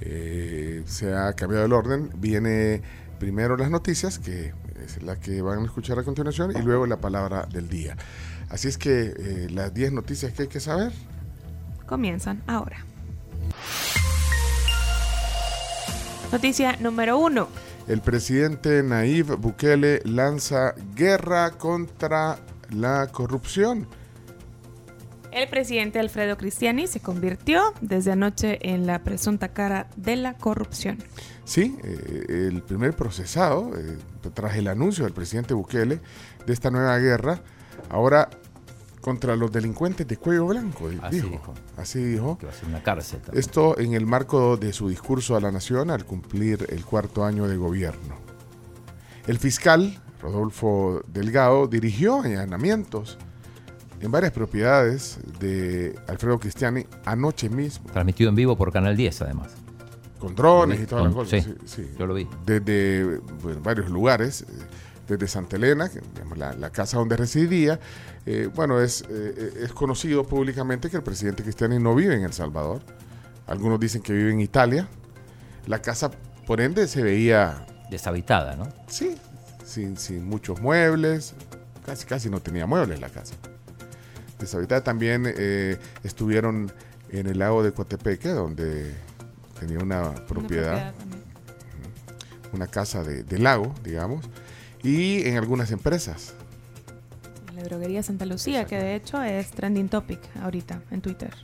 Eh, 0.00 0.82
se 0.86 1.14
ha 1.14 1.32
cambiado 1.34 1.64
el 1.64 1.72
orden. 1.72 2.10
Viene 2.16 2.82
primero 3.18 3.56
las 3.56 3.70
noticias, 3.70 4.18
que 4.18 4.52
es 4.84 5.02
la 5.02 5.16
que 5.16 5.42
van 5.42 5.60
a 5.60 5.64
escuchar 5.64 5.98
a 5.98 6.02
continuación, 6.02 6.52
y 6.56 6.62
luego 6.62 6.86
la 6.86 7.00
palabra 7.00 7.46
del 7.50 7.68
día. 7.68 7.96
Así 8.48 8.68
es 8.68 8.78
que 8.78 9.14
eh, 9.16 9.48
las 9.50 9.72
10 9.72 9.92
noticias 9.92 10.32
que 10.32 10.42
hay 10.42 10.48
que 10.48 10.60
saber. 10.60 10.92
Comienzan 11.86 12.42
ahora. 12.46 12.84
Noticia 16.32 16.76
número 16.80 17.18
uno. 17.18 17.48
El 17.88 18.00
presidente 18.02 18.82
Nayib 18.82 19.36
Bukele 19.36 20.00
lanza 20.04 20.74
guerra 20.94 21.50
contra 21.52 22.38
la 22.70 23.08
corrupción. 23.08 23.88
El 25.32 25.48
presidente 25.48 26.00
Alfredo 26.00 26.36
Cristiani 26.36 26.86
se 26.88 27.00
convirtió 27.00 27.72
desde 27.80 28.12
anoche 28.12 28.58
en 28.62 28.86
la 28.86 29.02
presunta 29.04 29.48
cara 29.48 29.88
de 29.96 30.16
la 30.16 30.34
corrupción. 30.34 30.98
Sí, 31.44 31.76
eh, 31.84 32.48
el 32.48 32.62
primer 32.62 32.94
procesado, 32.94 33.70
eh, 33.76 33.96
tras 34.34 34.56
el 34.56 34.66
anuncio 34.66 35.04
del 35.04 35.12
presidente 35.12 35.54
Bukele 35.54 36.00
de 36.46 36.52
esta 36.52 36.70
nueva 36.70 36.98
guerra, 36.98 37.40
ahora 37.90 38.28
contra 39.00 39.36
los 39.36 39.50
delincuentes 39.52 40.06
de 40.06 40.16
cuello 40.16 40.46
blanco, 40.46 40.90
Así 41.02 41.16
dijo. 41.16 41.28
dijo. 41.28 41.54
Así 41.76 42.02
dijo. 42.02 42.36
Que 42.38 42.46
va 42.46 42.52
a 42.52 42.54
ser 42.54 42.68
una 42.68 42.82
cárcel 42.82 43.20
también. 43.20 43.40
Esto 43.40 43.78
en 43.78 43.94
el 43.94 44.06
marco 44.06 44.56
de 44.56 44.72
su 44.72 44.88
discurso 44.88 45.36
a 45.36 45.40
la 45.40 45.50
nación 45.52 45.90
al 45.90 46.04
cumplir 46.04 46.66
el 46.68 46.84
cuarto 46.84 47.24
año 47.24 47.46
de 47.46 47.56
gobierno. 47.56 48.16
El 49.26 49.38
fiscal, 49.38 50.00
Rodolfo 50.20 51.02
Delgado, 51.06 51.66
dirigió 51.68 52.20
allanamientos 52.20 53.16
en 54.00 54.10
varias 54.10 54.32
propiedades 54.32 55.18
de 55.38 55.98
Alfredo 56.08 56.38
Cristiani 56.38 56.86
anoche 57.04 57.48
mismo. 57.48 57.90
Transmitido 57.92 58.30
en 58.30 58.36
vivo 58.36 58.56
por 58.56 58.72
Canal 58.72 58.96
10, 58.96 59.22
además. 59.22 59.52
Con 60.18 60.34
drones 60.34 60.80
y 60.80 60.86
todas 60.86 61.04
las 61.06 61.14
cosas. 61.14 61.44
sí, 61.44 61.54
sí, 61.64 61.82
sí. 61.82 61.90
yo 61.98 62.06
lo 62.06 62.14
vi. 62.14 62.28
Desde 62.44 63.18
bueno, 63.42 63.60
varios 63.62 63.88
lugares, 63.90 64.42
eh, 64.42 64.46
desde 65.08 65.26
Santa 65.28 65.56
Elena, 65.56 65.88
que, 65.88 66.00
digamos, 66.14 66.36
la, 66.38 66.52
la 66.54 66.70
casa 66.70 66.98
donde 66.98 67.16
residía. 67.16 67.80
eh, 68.26 68.48
bueno, 68.54 68.80
es, 68.80 69.02
eh, 69.08 69.52
es 69.64 69.72
conocido 69.72 70.24
públicamente 70.24 70.90
que 70.90 70.96
el 70.98 71.02
presidente 71.02 71.42
Cristiani 71.42 71.78
no 71.78 71.94
vive 71.94 72.14
en 72.14 72.22
El 72.22 72.32
Salvador. 72.32 72.82
Algunos 73.46 73.80
dicen 73.80 74.02
que 74.02 74.12
vive 74.12 74.30
en 74.30 74.40
Italia. 74.40 74.88
La 75.66 75.80
casa, 75.82 76.10
por 76.46 76.60
ende, 76.60 76.86
se 76.86 77.02
veía... 77.02 77.66
Deshabitada, 77.90 78.54
¿no? 78.54 78.68
Sí, 78.86 79.16
sin, 79.64 79.96
sin 79.96 80.24
muchos 80.28 80.60
muebles. 80.60 81.34
Casi, 81.84 82.06
casi 82.06 82.30
no 82.30 82.40
tenía 82.40 82.66
muebles 82.66 83.00
la 83.00 83.08
casa. 83.08 83.34
Deshabitada 84.40 84.82
también 84.82 85.24
eh, 85.26 85.78
estuvieron 86.02 86.72
en 87.10 87.26
el 87.26 87.38
lago 87.38 87.62
de 87.62 87.72
Coatepeque, 87.72 88.30
donde 88.30 88.94
tenía 89.58 89.78
una 89.78 90.14
propiedad, 90.26 90.94
una 92.52 92.66
casa 92.66 93.04
de, 93.04 93.22
de 93.22 93.38
lago, 93.38 93.74
digamos, 93.84 94.24
y 94.82 95.26
en 95.28 95.36
algunas 95.36 95.70
empresas. 95.70 96.34
La 97.54 97.62
droguería 97.62 98.02
Santa 98.02 98.24
Lucía, 98.24 98.64
que 98.64 98.76
de 98.76 98.94
hecho 98.94 99.22
es 99.22 99.50
trending 99.50 99.88
topic 99.88 100.20
ahorita 100.42 100.82
en 100.90 101.02
Twitter. 101.02 101.34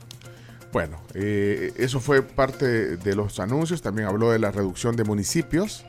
Bueno, 0.73 1.01
eh, 1.13 1.73
eso 1.77 1.99
fue 1.99 2.21
parte 2.21 2.97
de 2.97 3.15
los 3.15 3.39
anuncios. 3.39 3.81
También 3.81 4.07
habló 4.07 4.31
de 4.31 4.39
la 4.39 4.51
reducción 4.51 4.95
de 4.95 5.03
municipios. 5.03 5.85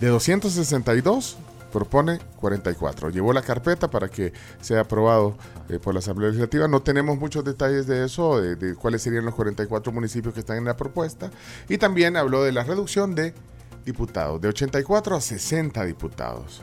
De 0.00 0.06
262 0.06 1.36
propone 1.72 2.18
44. 2.36 3.10
Llevó 3.10 3.32
la 3.32 3.42
carpeta 3.42 3.90
para 3.90 4.08
que 4.08 4.32
sea 4.60 4.80
aprobado 4.80 5.36
eh, 5.68 5.78
por 5.78 5.94
la 5.94 6.00
Asamblea 6.00 6.28
Legislativa. 6.30 6.68
No 6.68 6.82
tenemos 6.82 7.18
muchos 7.18 7.44
detalles 7.44 7.86
de 7.86 8.04
eso, 8.04 8.40
de, 8.40 8.56
de 8.56 8.74
cuáles 8.74 9.02
serían 9.02 9.24
los 9.24 9.34
44 9.34 9.92
municipios 9.92 10.34
que 10.34 10.40
están 10.40 10.56
en 10.58 10.64
la 10.64 10.76
propuesta. 10.76 11.30
Y 11.68 11.78
también 11.78 12.16
habló 12.16 12.42
de 12.42 12.52
la 12.52 12.64
reducción 12.64 13.14
de 13.14 13.34
diputados, 13.84 14.40
de 14.40 14.48
84 14.48 15.16
a 15.16 15.20
60 15.20 15.84
diputados. 15.84 16.62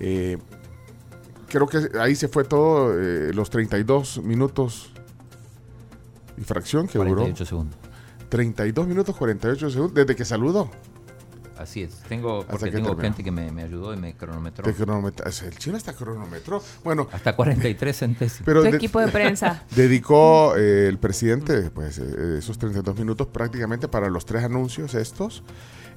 Eh, 0.00 0.38
creo 1.48 1.66
que 1.66 1.90
ahí 1.98 2.14
se 2.14 2.28
fue 2.28 2.44
todo, 2.44 2.92
eh, 2.98 3.32
los 3.32 3.50
32 3.50 4.22
minutos 4.22 4.90
y 6.36 6.42
fracción 6.42 6.86
que 6.86 6.98
48 6.98 7.24
duró. 7.24 7.46
segundos. 7.46 7.78
32 8.28 8.86
minutos 8.86 9.16
48 9.16 9.70
segundos 9.70 9.94
desde 9.94 10.14
que 10.14 10.24
saludó. 10.24 10.70
Así 11.58 11.82
es. 11.82 11.94
Tengo, 12.08 12.44
porque 12.46 12.66
que 12.66 12.70
tengo 12.70 12.88
terminó. 12.90 13.02
gente 13.02 13.24
que 13.24 13.30
me, 13.32 13.50
me 13.50 13.62
ayudó 13.64 13.92
y 13.92 13.96
me 13.96 14.14
cronometró. 14.14 14.64
Cronometra- 14.72 15.26
el 15.46 15.58
chino 15.58 15.76
hasta 15.76 15.92
cronometró. 15.92 16.62
Bueno, 16.84 17.08
Hasta 17.12 17.34
43 17.34 17.96
centésimos. 17.98 18.42
pero 18.44 18.62
Tu 18.62 18.70
de- 18.70 18.76
equipo 18.76 19.00
de 19.00 19.08
prensa. 19.08 19.64
dedicó 19.74 20.56
eh, 20.56 20.86
el 20.88 20.98
presidente 20.98 21.70
pues 21.70 21.98
eh, 21.98 22.38
esos 22.38 22.58
32 22.58 22.96
minutos 22.96 23.26
prácticamente 23.26 23.88
para 23.88 24.08
los 24.08 24.24
tres 24.24 24.44
anuncios 24.44 24.94
estos. 24.94 25.42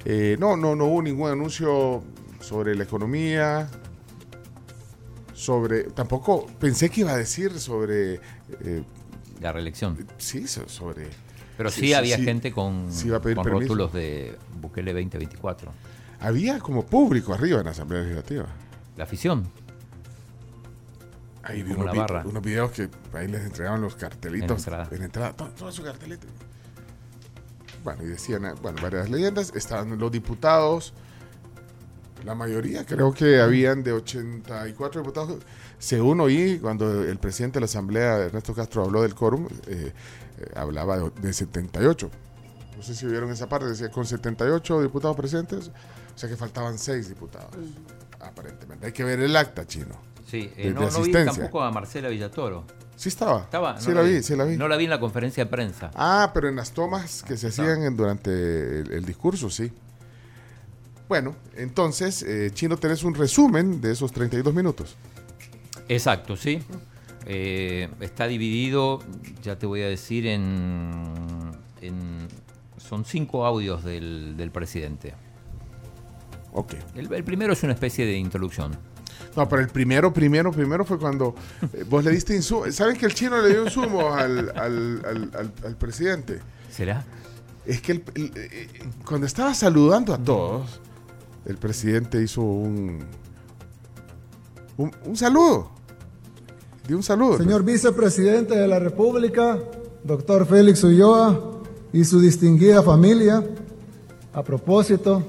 Eh, 0.04 0.36
no, 0.40 0.56
no, 0.56 0.74
no 0.74 0.86
hubo 0.86 1.00
ningún 1.02 1.30
anuncio 1.30 2.02
sobre 2.40 2.74
la 2.74 2.82
economía, 2.82 3.68
sobre, 5.32 5.84
tampoco 5.84 6.46
pensé 6.58 6.90
que 6.90 7.00
iba 7.02 7.12
a 7.12 7.16
decir 7.16 7.58
sobre, 7.58 8.14
eh, 8.60 8.82
La 9.40 9.52
reelección. 9.52 9.96
sí, 10.18 10.46
so- 10.46 10.68
sobre. 10.68 11.08
Pero 11.56 11.70
sí, 11.70 11.92
había 11.92 12.18
gente 12.18 12.50
con, 12.52 12.88
con 13.34 13.44
rótulos 13.44 13.92
de 13.92 14.36
Bukele 14.60 14.92
2024. 14.92 15.72
Había 16.20 16.58
como 16.60 16.84
público 16.86 17.34
arriba 17.34 17.58
en 17.58 17.64
la 17.66 17.72
Asamblea 17.72 18.02
Legislativa. 18.02 18.46
La 18.96 19.04
afición. 19.04 19.48
Ahí 21.44 21.62
vi 21.62 21.72
unos, 21.72 21.92
vi- 21.92 22.28
unos 22.28 22.42
videos 22.42 22.70
que 22.70 22.88
ahí 23.14 23.26
les 23.26 23.42
entregaban 23.42 23.80
los 23.80 23.96
cartelitos 23.96 24.50
En 24.50 24.56
entrada. 24.56 24.88
en 24.96 25.02
entrada. 25.02 25.32
Todo, 25.32 25.48
todo 25.50 25.72
su 25.72 25.82
cartelito. 25.82 26.26
Bueno, 27.82 28.04
y 28.04 28.06
decían, 28.06 28.44
eh, 28.44 28.52
bueno, 28.62 28.80
varias 28.80 29.10
leyendas. 29.10 29.52
Estaban 29.56 29.98
los 29.98 30.12
diputados. 30.12 30.92
La 32.24 32.34
mayoría, 32.34 32.84
creo 32.86 33.12
que 33.12 33.40
habían 33.40 33.82
de 33.82 33.92
84 33.92 35.00
diputados. 35.00 35.38
Según 35.78 36.20
oí, 36.20 36.58
cuando 36.60 37.02
el 37.02 37.18
presidente 37.18 37.54
de 37.56 37.60
la 37.60 37.64
Asamblea, 37.66 38.16
Ernesto 38.18 38.54
Castro, 38.54 38.84
habló 38.84 39.02
del 39.02 39.14
quórum, 39.14 39.46
eh, 39.66 39.92
eh, 40.38 40.44
hablaba 40.54 40.98
de, 40.98 41.10
de 41.20 41.32
78. 41.32 42.10
No 42.76 42.82
sé 42.82 42.94
si 42.94 43.06
vieron 43.06 43.30
esa 43.30 43.48
parte, 43.48 43.66
decía 43.66 43.90
con 43.90 44.06
78 44.06 44.82
diputados 44.82 45.16
presentes, 45.16 45.68
o 46.14 46.18
sea 46.18 46.28
que 46.28 46.36
faltaban 46.36 46.78
6 46.78 47.08
diputados, 47.08 47.50
aparentemente. 48.20 48.86
Hay 48.86 48.92
que 48.92 49.04
ver 49.04 49.20
el 49.20 49.34
acta, 49.36 49.66
chino. 49.66 49.94
Sí, 50.28 50.46
de- 50.56 50.62
eh, 50.62 50.64
de 50.68 50.70
no, 50.74 50.80
no 50.90 51.02
vi 51.02 51.12
tampoco 51.12 51.62
a 51.62 51.70
Marcela 51.70 52.08
Villatoro. 52.08 52.64
Sí 52.96 53.08
estaba. 53.08 53.40
Estaba. 53.42 53.80
Sí 53.80 53.88
no 53.88 53.94
la 53.96 54.02
vi, 54.02 54.22
sí 54.22 54.36
la 54.36 54.44
vi. 54.44 54.56
No 54.56 54.68
la 54.68 54.76
vi 54.76 54.84
en 54.84 54.90
la 54.90 55.00
conferencia 55.00 55.44
de 55.44 55.50
prensa. 55.50 55.90
Ah, 55.94 56.30
pero 56.32 56.48
en 56.48 56.56
las 56.56 56.70
tomas 56.72 57.22
que 57.22 57.36
se 57.36 57.48
hacían 57.48 57.82
en- 57.82 57.96
durante 57.96 58.30
el, 58.80 58.92
el 58.92 59.04
discurso, 59.04 59.50
sí. 59.50 59.72
Bueno, 61.08 61.34
entonces, 61.56 62.22
eh, 62.22 62.50
Chino, 62.54 62.76
tenés 62.76 63.04
un 63.04 63.14
resumen 63.14 63.80
de 63.80 63.92
esos 63.92 64.12
32 64.12 64.54
minutos. 64.54 64.96
Exacto, 65.88 66.36
sí. 66.36 66.62
Eh, 67.26 67.88
está 68.00 68.26
dividido, 68.26 69.00
ya 69.42 69.58
te 69.58 69.66
voy 69.66 69.82
a 69.82 69.88
decir, 69.88 70.26
en, 70.26 71.02
en- 71.80 72.28
son 72.78 73.04
cinco 73.04 73.46
audios 73.46 73.84
del, 73.84 74.36
del 74.36 74.50
presidente. 74.50 75.14
Ok. 76.52 76.74
El, 76.94 77.12
el 77.12 77.24
primero 77.24 77.52
es 77.52 77.62
una 77.62 77.72
especie 77.72 78.04
de 78.06 78.16
introducción. 78.16 78.76
No, 79.36 79.48
pero 79.48 79.62
el 79.62 79.68
primero, 79.68 80.12
primero, 80.12 80.50
primero 80.50 80.84
fue 80.84 80.98
cuando 80.98 81.34
eh, 81.72 81.84
vos 81.88 82.04
le 82.04 82.10
diste 82.10 82.34
insumo. 82.34 82.70
¿Saben 82.70 82.96
que 82.96 83.06
el 83.06 83.14
chino 83.14 83.40
le 83.40 83.50
dio 83.50 83.64
insumo 83.64 84.12
al, 84.14 84.50
al, 84.56 85.02
al- 85.34 85.52
al- 85.64 85.76
presidente? 85.76 86.40
¿Será? 86.70 87.04
Es 87.64 87.80
que 87.80 87.92
el- 87.92 88.04
el- 88.14 88.32
eh, 88.34 88.68
cuando 89.06 89.26
estaba 89.26 89.54
saludando 89.54 90.12
a 90.12 90.18
todos, 90.18 90.80
el 91.46 91.56
presidente 91.56 92.22
hizo 92.22 92.42
un, 92.42 93.00
un, 94.76 94.92
un 95.04 95.16
saludo. 95.16 95.70
Dio 96.86 96.96
un 96.96 97.02
saludo. 97.02 97.38
Señor 97.38 97.64
vicepresidente 97.64 98.56
de 98.56 98.66
la 98.66 98.78
República, 98.78 99.58
doctor 100.02 100.46
Félix 100.46 100.82
Ulloa 100.82 101.60
y 101.92 102.04
su 102.04 102.20
distinguida 102.20 102.82
familia, 102.82 103.44
a 104.32 104.42
propósito, 104.42 105.22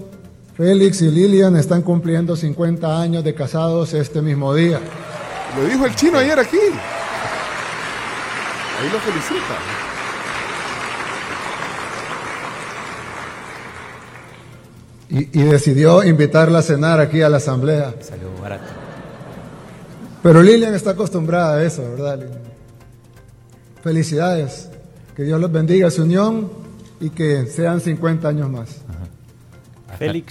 Félix 0.56 1.02
y 1.02 1.10
Lilian 1.10 1.56
están 1.58 1.82
cumpliendo 1.82 2.36
50 2.36 3.02
años 3.02 3.24
de 3.24 3.34
casados 3.34 3.94
este 3.94 4.22
mismo 4.22 4.54
día. 4.54 4.80
Lo 5.58 5.66
dijo 5.66 5.86
el 5.86 5.96
chino 5.96 6.18
ayer 6.18 6.40
aquí. 6.40 6.58
Ahí 8.80 8.90
lo 8.92 9.00
felicita. 9.00 9.83
Y, 15.14 15.40
y 15.40 15.44
decidió 15.44 16.04
invitarla 16.04 16.60
a 16.60 16.62
cenar 16.62 17.00
aquí 17.00 17.22
a 17.22 17.30
la 17.30 17.38
asamblea. 17.38 17.94
Salió 18.02 18.28
barato. 18.42 18.66
Pero 20.22 20.42
Lilian 20.44 20.74
está 20.74 20.92
acostumbrada 20.92 21.56
a 21.58 21.64
eso, 21.64 21.82
¿verdad? 21.84 22.18
Lilian? 22.20 22.40
Felicidades. 23.84 24.70
Que 25.16 25.24
Dios 25.24 25.40
los 25.40 25.52
bendiga 25.52 25.92
su 25.92 26.04
unión 26.04 26.52
y 27.00 27.10
que 27.12 27.46
sean 27.46 27.80
50 27.82 28.28
años 28.28 28.50
más. 28.50 28.78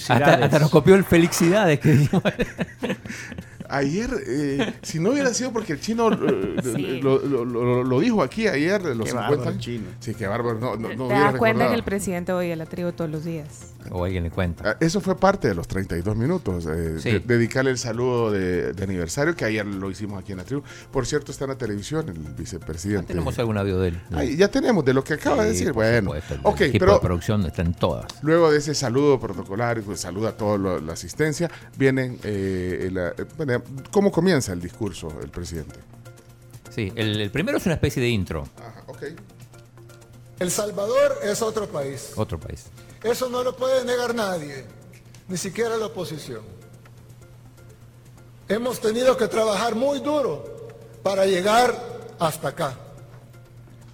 Hasta, 0.08 0.34
hasta 0.34 0.58
nos 0.58 0.70
copió 0.70 0.94
el 0.96 1.04
felicidades 1.04 1.78
que 1.78 1.92
dijo. 1.92 2.20
Ayer, 3.68 4.10
eh, 4.26 4.74
si 4.82 4.98
no 4.98 5.10
hubiera 5.12 5.32
sido 5.32 5.50
porque 5.50 5.72
el 5.74 5.80
chino 5.80 6.12
eh, 6.12 6.56
Sí. 6.62 7.00
lo, 7.00 7.18
lo- 7.20 7.44
lo- 7.44 7.82
lo 7.84 8.00
dijo 8.00 8.22
aquí 8.22 8.46
ayer, 8.46 8.82
los 8.82 8.98
Qué 9.06 9.10
50 9.12 9.30
bárbaro, 9.30 9.50
años. 9.50 9.62
chino. 9.64 9.84
Sí, 10.00 10.14
qué 10.14 10.26
bárbaro. 10.26 10.58
No, 10.58 10.76
no, 10.76 10.88
no 10.90 10.96
¿Te 10.96 11.02
hubiera 11.04 11.24
das 11.30 11.36
cuenta 11.36 11.68
que 11.68 11.74
el 11.74 11.82
presidente 11.82 12.32
oye 12.32 12.52
a 12.52 12.56
la 12.56 12.66
tribu 12.66 12.92
todos 12.92 13.10
los 13.10 13.24
días? 13.24 13.71
O 13.90 14.04
alguien 14.04 14.24
le 14.24 14.30
cuenta. 14.30 14.70
Ah, 14.70 14.76
Eso 14.80 15.00
fue 15.00 15.16
parte 15.16 15.48
de 15.48 15.54
los 15.54 15.66
32 15.68 16.16
minutos. 16.16 16.66
eh, 16.66 16.98
Sí. 16.98 17.10
de- 17.12 17.20
dedicarle 17.20 17.70
el 17.70 17.78
saludo 17.78 18.30
de, 18.30 18.72
de 18.72 18.84
aniversario, 18.84 19.34
que 19.34 19.44
ayer 19.44 19.66
lo 19.66 19.90
hicimos 19.90 20.22
aquí 20.22 20.32
en 20.32 20.38
la 20.38 20.44
tribu. 20.44 20.62
Por 20.90 21.06
cierto, 21.06 21.32
está 21.32 21.44
en 21.44 21.50
la 21.50 21.58
televisión 21.58 22.08
el 22.08 22.18
vicepresidente. 22.34 23.08
Tenemos 23.08 23.38
algún 23.38 23.58
audio 23.58 23.78
de 23.80 23.88
él. 23.88 24.00
Ay, 24.12 24.36
ya 24.36 24.48
tenemos 24.48 24.84
de 24.84 24.94
lo 24.94 25.02
que 25.02 25.14
acaba 25.14 25.42
de 25.44 25.50
decir. 25.50 25.72
Bueno, 25.72 26.10
supuesto, 26.10 26.34
el 26.34 26.40
ok, 26.44 26.60
equipo 26.62 26.84
pero 26.86 27.00
producción 27.00 27.44
está 27.46 27.62
en 27.62 27.74
todas. 27.74 28.06
Luego 28.22 28.50
de 28.50 28.58
ese 28.58 28.74
saludo 28.74 29.18
protocolario, 29.18 29.82
pues, 29.82 30.00
saluda 30.00 30.30
a 30.30 30.36
toda 30.36 30.80
la 30.80 30.92
asistencia, 30.92 31.50
vienen, 31.76 32.18
eh, 32.24 32.88
la- 32.92 33.08
eh, 33.10 33.26
bueno, 33.36 33.62
¿cómo 33.90 34.10
comienza 34.12 34.52
el 34.52 34.60
discurso 34.60 35.12
el 35.22 35.28
presidente? 35.30 35.78
Sí, 36.70 36.92
el, 36.96 37.20
el 37.20 37.30
primero 37.30 37.58
es 37.58 37.66
una 37.66 37.74
especie 37.74 38.02
de 38.02 38.08
intro. 38.08 38.48
Ajá, 38.56 38.84
ok. 38.86 39.02
El 40.38 40.50
Salvador 40.50 41.18
es 41.22 41.42
otro 41.42 41.68
país. 41.68 42.12
Otro 42.16 42.38
país. 42.40 42.64
Eso 43.02 43.28
no 43.28 43.42
lo 43.42 43.56
puede 43.56 43.84
negar 43.84 44.14
nadie, 44.14 44.64
ni 45.28 45.36
siquiera 45.36 45.76
la 45.76 45.86
oposición. 45.86 46.42
Hemos 48.48 48.80
tenido 48.80 49.16
que 49.16 49.28
trabajar 49.28 49.74
muy 49.74 50.00
duro 50.00 50.68
para 51.02 51.26
llegar 51.26 51.74
hasta 52.18 52.48
acá. 52.48 52.76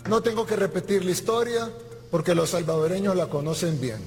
No 0.09 0.23
tengo 0.23 0.47
que 0.47 0.57
repetir 0.57 1.05
la 1.05 1.11
historia 1.11 1.71
porque 2.11 2.35
los 2.35 2.51
salvadoreños 2.51 3.17
la 3.17 3.29
conocen 3.29 3.81
bien. 3.81 4.03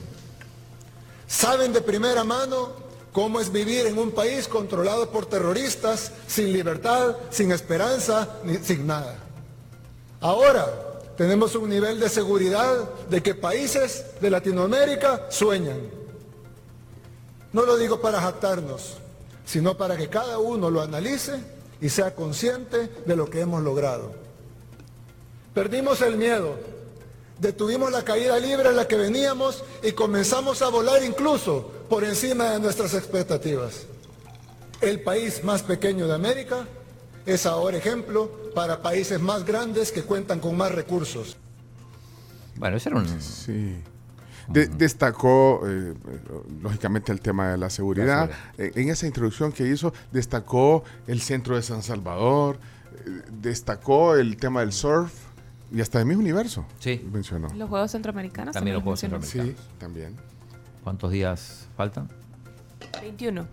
Saben 1.27 1.73
de 1.73 1.81
primera 1.81 2.23
mano 2.23 2.73
cómo 3.11 3.39
es 3.39 3.51
vivir 3.51 3.87
en 3.87 3.97
un 3.97 4.11
país 4.11 4.47
controlado 4.47 5.09
por 5.09 5.25
terroristas, 5.25 6.11
sin 6.27 6.51
libertad, 6.53 7.15
sin 7.29 7.51
esperanza, 7.51 8.27
sin 8.63 8.85
nada. 8.85 9.17
Ahora 10.19 10.90
tenemos 11.22 11.53
un 11.53 11.69
nivel 11.69 11.99
de 11.99 12.09
seguridad 12.09 12.95
de 13.07 13.22
que 13.22 13.36
países 13.36 14.05
de 14.19 14.32
Latinoamérica 14.32 15.28
sueñan. 15.30 15.80
No 17.53 17.63
lo 17.63 17.78
digo 17.78 18.01
para 18.01 18.19
jactarnos, 18.19 18.97
sino 19.45 19.78
para 19.78 19.95
que 19.95 20.09
cada 20.09 20.39
uno 20.39 20.72
lo 20.72 20.82
analice 20.82 21.34
y 21.80 21.89
sea 21.89 22.15
consciente 22.15 22.89
de 23.05 23.15
lo 23.15 23.30
que 23.30 23.41
hemos 23.41 23.61
logrado. 23.61 24.13
Perdimos 25.53 26.01
el 26.01 26.17
miedo, 26.17 26.55
detuvimos 27.38 27.91
la 27.91 28.03
caída 28.03 28.39
libre 28.39 28.69
en 28.69 28.78
la 28.78 28.88
que 28.88 28.97
veníamos 28.97 29.63
y 29.84 29.91
comenzamos 29.91 30.63
a 30.63 30.69
volar 30.69 31.03
incluso 31.03 31.72
por 31.88 32.03
encima 32.03 32.49
de 32.49 32.59
nuestras 32.61 32.95
expectativas. 32.95 33.84
El 34.82 35.01
país 35.01 35.43
más 35.43 35.61
pequeño 35.61 36.07
de 36.07 36.15
América 36.15 36.65
es 37.28 37.45
ahora 37.45 37.78
ejemplo 37.78 38.40
para 38.53 38.81
países 38.81 39.19
más 39.19 39.45
grandes 39.45 39.91
que 39.91 40.03
cuentan 40.03 40.39
con 40.39 40.55
más 40.57 40.71
recursos. 40.73 41.37
Bueno, 42.57 42.77
ese 42.77 42.89
era 42.89 42.99
un. 42.99 43.21
Sí. 43.21 43.77
De- 44.47 44.67
destacó, 44.67 45.61
eh, 45.65 45.93
lógicamente, 46.61 47.11
el 47.11 47.21
tema 47.21 47.49
de 47.51 47.57
la 47.57 47.69
seguridad. 47.69 48.29
Eh, 48.57 48.71
en 48.75 48.89
esa 48.89 49.07
introducción 49.07 49.51
que 49.51 49.67
hizo, 49.67 49.93
destacó 50.11 50.83
el 51.07 51.21
centro 51.21 51.55
de 51.55 51.61
San 51.61 51.81
Salvador, 51.83 52.59
eh, 53.05 53.21
destacó 53.31 54.15
el 54.15 54.35
tema 54.37 54.59
del 54.61 54.73
surf 54.73 55.13
y 55.71 55.79
hasta 55.79 55.99
de 55.99 56.05
mi 56.05 56.15
universo. 56.15 56.65
Sí. 56.79 57.07
Mencionó. 57.11 57.47
Los 57.53 57.69
Juegos 57.69 57.91
Centroamericanos 57.91 58.53
También 58.53 58.73
los 58.75 58.83
Juegos 58.83 59.01
mencionó. 59.03 59.23
Centroamericanos. 59.25 59.65
Sí, 59.71 59.77
también. 59.79 60.15
¿Cuántos 60.83 61.11
días 61.11 61.67
faltan? 61.77 62.09
21. 63.01 63.47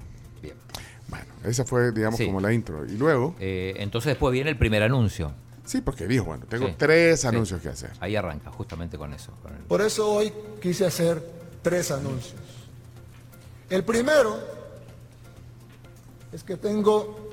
Bueno, 1.08 1.26
esa 1.44 1.64
fue, 1.64 1.90
digamos, 1.92 2.18
Sí. 2.18 2.26
como 2.26 2.40
la 2.40 2.52
intro. 2.52 2.84
Y 2.86 2.92
luego, 2.96 3.34
Eh, 3.40 3.74
entonces 3.78 4.10
después 4.10 4.32
viene 4.32 4.50
el 4.50 4.58
primer 4.58 4.82
anuncio. 4.82 5.32
sí, 5.64 5.80
porque 5.80 6.06
dijo, 6.06 6.24
bueno, 6.26 6.44
tengo 6.48 6.66
Sí, 6.68 6.74
tres 6.78 7.20
sí. 7.22 7.26
anuncios 7.26 7.60
que 7.60 7.68
hacer. 7.70 7.90
Ahí 8.00 8.14
arranca, 8.16 8.50
justamente 8.50 8.96
con 8.98 9.12
eso. 9.14 9.32
con 9.42 9.52
el- 9.54 9.62
Por 9.62 9.80
eso 9.80 10.10
hoy 10.10 10.32
quise 10.62 10.86
hacer 10.86 11.22
tres 11.62 11.90
anuncios. 11.90 12.34
El 13.70 13.84
primero 13.84 14.38
es 16.32 16.42
que 16.42 16.56
tengo 16.56 17.30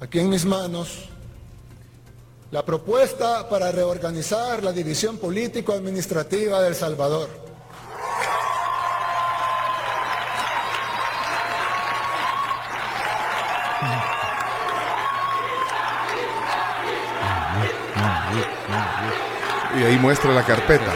aquí 0.00 0.18
en 0.20 0.28
mis 0.30 0.44
manos 0.44 1.08
la 2.50 2.64
propuesta 2.64 3.48
para 3.48 3.72
reorganizar 3.72 4.62
la 4.62 4.72
división 4.72 5.18
político-administrativa 5.18 6.60
de 6.62 6.68
El 6.68 6.74
Salvador. 6.76 7.28
Y 19.76 19.82
ahí 19.82 19.98
muestra 19.98 20.32
la 20.32 20.44
carpeta. 20.44 20.92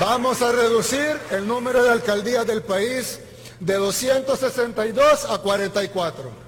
Vamos 0.00 0.40
a 0.42 0.52
reducir 0.52 1.18
el 1.30 1.46
número 1.46 1.82
de 1.82 1.90
alcaldías 1.90 2.46
del 2.46 2.62
país 2.62 3.20
de 3.60 3.74
262 3.74 5.30
a 5.30 5.38
44. 5.38 6.47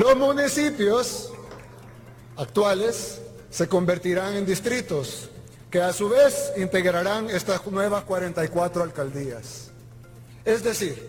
Los 0.00 0.16
municipios 0.16 1.30
actuales 2.34 3.20
se 3.50 3.68
convertirán 3.68 4.34
en 4.34 4.46
distritos 4.46 5.28
que 5.70 5.82
a 5.82 5.92
su 5.92 6.08
vez 6.08 6.54
integrarán 6.56 7.28
estas 7.28 7.66
nuevas 7.66 8.04
44 8.04 8.82
alcaldías. 8.82 9.70
Es 10.42 10.64
decir, 10.64 11.06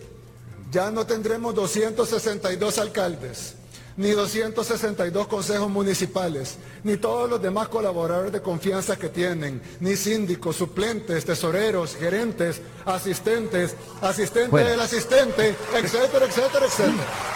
ya 0.70 0.90
no 0.90 1.06
tendremos 1.06 1.54
262 1.54 2.78
alcaldes, 2.78 3.54
ni 3.96 4.10
262 4.10 5.26
consejos 5.26 5.70
municipales, 5.70 6.58
ni 6.84 6.98
todos 6.98 7.30
los 7.30 7.40
demás 7.40 7.68
colaboradores 7.68 8.30
de 8.30 8.42
confianza 8.42 8.96
que 8.96 9.08
tienen, 9.08 9.62
ni 9.80 9.96
síndicos, 9.96 10.56
suplentes, 10.56 11.24
tesoreros, 11.24 11.96
gerentes, 11.96 12.60
asistentes, 12.84 13.74
asistentes 14.02 14.50
Fuera. 14.50 14.68
del 14.68 14.80
asistente, 14.80 15.56
etcétera, 15.74 16.26
etcétera, 16.26 16.66
etcétera. 16.66 17.32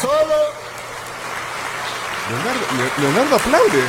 Solo 0.00 0.36
Leonardo, 2.28 2.60
Le- 2.76 3.02
Leonardo 3.02 3.36
aplaude. 3.36 3.82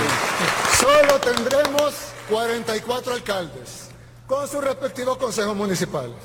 Solo 0.79 1.19
tendremos 1.19 1.93
44 2.29 3.13
alcaldes 3.13 3.89
con 4.27 4.47
sus 4.47 4.63
respectivos 4.63 5.17
consejos 5.17 5.55
municipales. 5.55 6.15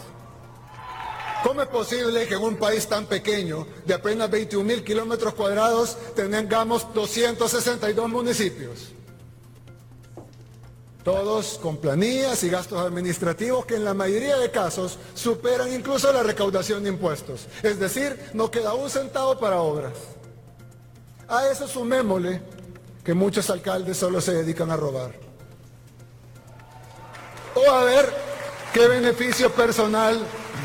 ¿Cómo 1.42 1.60
es 1.60 1.68
posible 1.68 2.26
que 2.26 2.34
en 2.34 2.42
un 2.42 2.56
país 2.56 2.86
tan 2.86 3.04
pequeño, 3.06 3.66
de 3.84 3.94
apenas 3.94 4.30
21 4.30 4.64
mil 4.64 4.82
kilómetros 4.84 5.34
cuadrados, 5.34 5.96
tengamos 6.14 6.92
262 6.94 8.08
municipios? 8.08 8.92
Todos 11.02 11.58
con 11.60 11.76
planillas 11.76 12.42
y 12.44 12.48
gastos 12.48 12.78
administrativos 12.80 13.66
que 13.66 13.74
en 13.74 13.84
la 13.84 13.92
mayoría 13.92 14.38
de 14.38 14.50
casos 14.50 14.98
superan 15.14 15.70
incluso 15.70 16.10
la 16.14 16.22
recaudación 16.22 16.82
de 16.82 16.88
impuestos. 16.88 17.46
Es 17.62 17.78
decir, 17.78 18.18
no 18.32 18.50
queda 18.50 18.72
un 18.72 18.88
centavo 18.88 19.38
para 19.38 19.60
obras. 19.60 19.92
A 21.28 21.48
eso 21.48 21.66
sumémosle 21.66 22.40
que 23.02 23.14
muchos 23.14 23.48
alcaldes 23.50 23.96
solo 23.96 24.20
se 24.20 24.32
dedican 24.32 24.70
a 24.70 24.76
robar. 24.76 25.12
O 27.54 27.70
a 27.70 27.84
ver 27.84 28.12
qué 28.72 28.88
beneficio 28.88 29.52
personal 29.52 30.20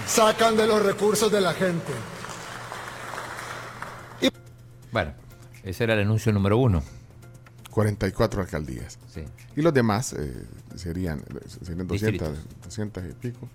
sacan 0.08 0.58
de 0.58 0.68
los 0.68 0.84
recursos 0.84 1.32
de 1.32 1.42
la 1.42 1.54
gente. 1.54 1.94
Bueno, 4.92 5.14
ese 5.64 5.84
era 5.84 5.94
el 5.94 6.02
anuncio 6.02 6.32
número 6.32 6.58
uno. 6.58 6.84
44 7.70 8.42
alcaldías. 8.42 8.98
Sí. 9.14 9.24
Y 9.56 9.62
los 9.62 9.74
demás 9.74 10.14
eh, 10.14 10.48
serían, 10.76 11.24
serían 11.64 11.88
200, 11.88 12.38
200 12.64 13.04
y 13.06 13.14
pico 13.14 13.48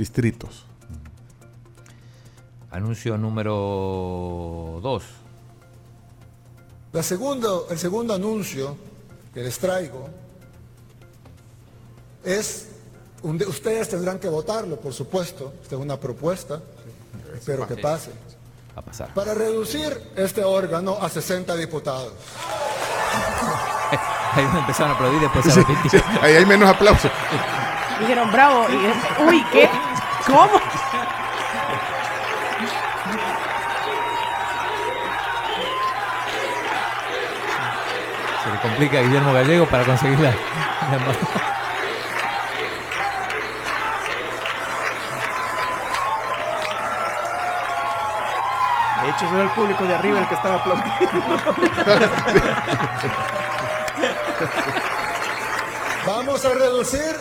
distritos. 0.00 0.64
Anuncio 2.70 3.18
número 3.18 4.80
2. 4.82 5.04
La 6.92 7.02
segundo, 7.02 7.66
el 7.70 7.78
segundo 7.78 8.14
anuncio 8.14 8.76
que 9.32 9.42
les 9.42 9.58
traigo 9.58 10.08
es, 12.24 12.68
un 13.22 13.38
de- 13.38 13.46
ustedes 13.46 13.88
tendrán 13.88 14.18
que 14.18 14.28
votarlo, 14.28 14.76
por 14.76 14.92
supuesto, 14.92 15.54
esta 15.62 15.76
es 15.76 15.80
una 15.80 15.98
propuesta, 15.98 16.60
espero 17.34 17.66
que 17.66 17.76
pase, 17.76 18.10
A 18.74 18.82
pasar. 18.82 19.14
para 19.14 19.34
reducir 19.34 20.10
este 20.16 20.42
órgano 20.44 20.98
a 21.00 21.08
60 21.08 21.54
diputados. 21.56 22.12
Ahí 24.32 24.44
empezaron 24.44 24.92
a 24.92 24.94
aplaudir 24.94 25.20
después 25.20 25.44
Sí, 25.52 25.60
sí, 25.90 25.96
ahí 26.22 26.34
hay 26.36 26.46
menos 26.46 26.68
aplausos. 26.68 27.10
Dijeron 27.98 28.30
bravo. 28.30 28.64
Y 28.70 28.86
es- 28.86 29.28
uy, 29.28 29.44
¿qué? 29.52 29.68
¿Cómo? 30.24 30.52
Se 38.80 38.86
le 38.86 38.88
complica 38.88 38.98
a 38.98 39.02
Guillermo 39.02 39.32
Gallego 39.34 39.66
para 39.66 39.84
conseguir 39.84 40.18
la, 40.20 40.30
la- 40.30 41.14
De 49.02 49.08
hecho, 49.10 49.24
era 49.34 49.44
el 49.44 49.50
público 49.50 49.84
de 49.84 49.94
arriba 49.94 50.18
el 50.20 50.28
que 50.28 50.34
estaba 50.34 50.56
aplaudiendo. 50.56 51.24
Vamos 56.06 56.44
a 56.44 56.48
reducir 56.50 57.16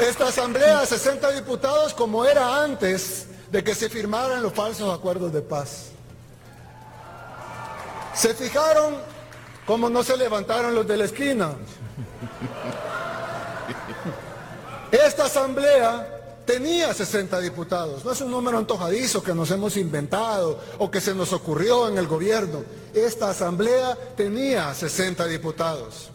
esta 0.00 0.28
asamblea 0.28 0.80
a 0.80 0.86
60 0.86 1.30
diputados 1.32 1.92
como 1.92 2.24
era 2.24 2.62
antes 2.62 3.26
de 3.50 3.62
que 3.62 3.74
se 3.74 3.88
firmaran 3.90 4.42
los 4.42 4.52
falsos 4.54 4.92
acuerdos 4.96 5.32
de 5.32 5.42
paz. 5.42 5.90
¿Se 8.14 8.32
fijaron 8.34 8.96
cómo 9.66 9.90
no 9.90 10.02
se 10.02 10.16
levantaron 10.16 10.74
los 10.74 10.86
de 10.86 10.96
la 10.96 11.04
esquina? 11.04 11.52
Esta 14.90 15.26
asamblea 15.26 16.16
tenía 16.46 16.94
60 16.94 17.40
diputados. 17.40 18.04
No 18.04 18.12
es 18.12 18.20
un 18.20 18.30
número 18.30 18.56
antojadizo 18.56 19.22
que 19.22 19.34
nos 19.34 19.50
hemos 19.50 19.76
inventado 19.76 20.58
o 20.78 20.90
que 20.90 21.00
se 21.00 21.14
nos 21.14 21.32
ocurrió 21.32 21.88
en 21.88 21.98
el 21.98 22.06
gobierno. 22.06 22.62
Esta 22.94 23.30
asamblea 23.30 23.98
tenía 24.16 24.72
60 24.72 25.26
diputados. 25.26 26.10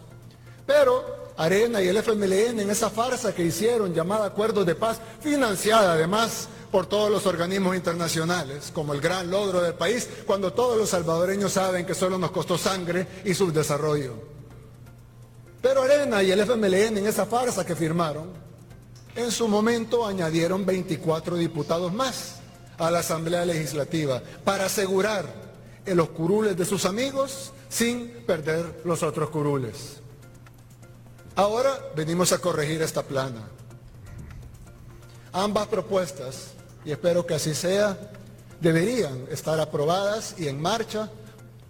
Pero 0.66 1.34
Arena 1.38 1.82
y 1.82 1.88
el 1.88 1.98
FMLN 1.98 2.60
en 2.60 2.70
esa 2.70 2.90
farsa 2.90 3.34
que 3.36 3.44
hicieron 3.44 3.94
llamada 3.94 4.28
Acuerdos 4.28 4.66
de 4.66 4.76
Paz, 4.76 5.00
financiada 5.20 5.94
además 5.94 6.48
por 6.72 6.86
todos 6.86 7.12
los 7.12 7.26
organismos 7.26 7.76
internacionales, 7.76 8.72
como 8.74 8.94
el 8.94 9.02
gran 9.02 9.30
logro 9.30 9.62
del 9.62 9.74
país, 9.74 10.08
cuando 10.26 10.54
todos 10.54 10.78
los 10.78 10.90
salvadoreños 10.90 11.54
saben 11.54 11.86
que 11.86 11.94
solo 11.94 12.18
nos 12.18 12.32
costó 12.32 12.58
sangre 12.58 13.08
y 13.26 13.34
subdesarrollo. 13.34 14.14
Pero 15.62 15.84
Arena 15.84 16.24
y 16.24 16.32
el 16.32 16.40
FMLN 16.40 16.98
en 16.98 17.08
esa 17.08 17.26
farsa 17.26 17.66
que 17.66 17.76
firmaron, 17.76 18.30
en 19.16 19.32
su 19.32 19.48
momento 19.48 20.06
añadieron 20.06 20.66
24 20.66 21.36
diputados 21.36 21.94
más 21.94 22.38
a 22.78 22.90
la 22.90 23.00
Asamblea 23.00 23.46
Legislativa 23.46 24.22
para 24.44 24.66
asegurar 24.66 25.26
en 25.86 25.98
los 25.98 26.10
curules 26.10 26.56
de 26.58 26.66
sus 26.66 26.86
amigos 26.86 27.52
sin 27.70 28.10
perder 28.26 28.82
los 28.86 29.04
otros 29.04 29.30
curules. 29.30 30.02
Ahora 31.36 31.78
venimos 31.96 32.32
a 32.32 32.40
corregir 32.40 32.82
esta 32.82 33.04
plana. 33.04 33.48
Ambas 35.34 35.68
propuestas, 35.68 36.52
y 36.86 36.92
espero 36.92 37.26
que 37.26 37.36
así 37.36 37.54
sea, 37.54 37.98
deberían 38.60 39.26
estar 39.30 39.60
aprobadas 39.60 40.36
y 40.38 40.48
en 40.48 40.62
marcha 40.62 41.10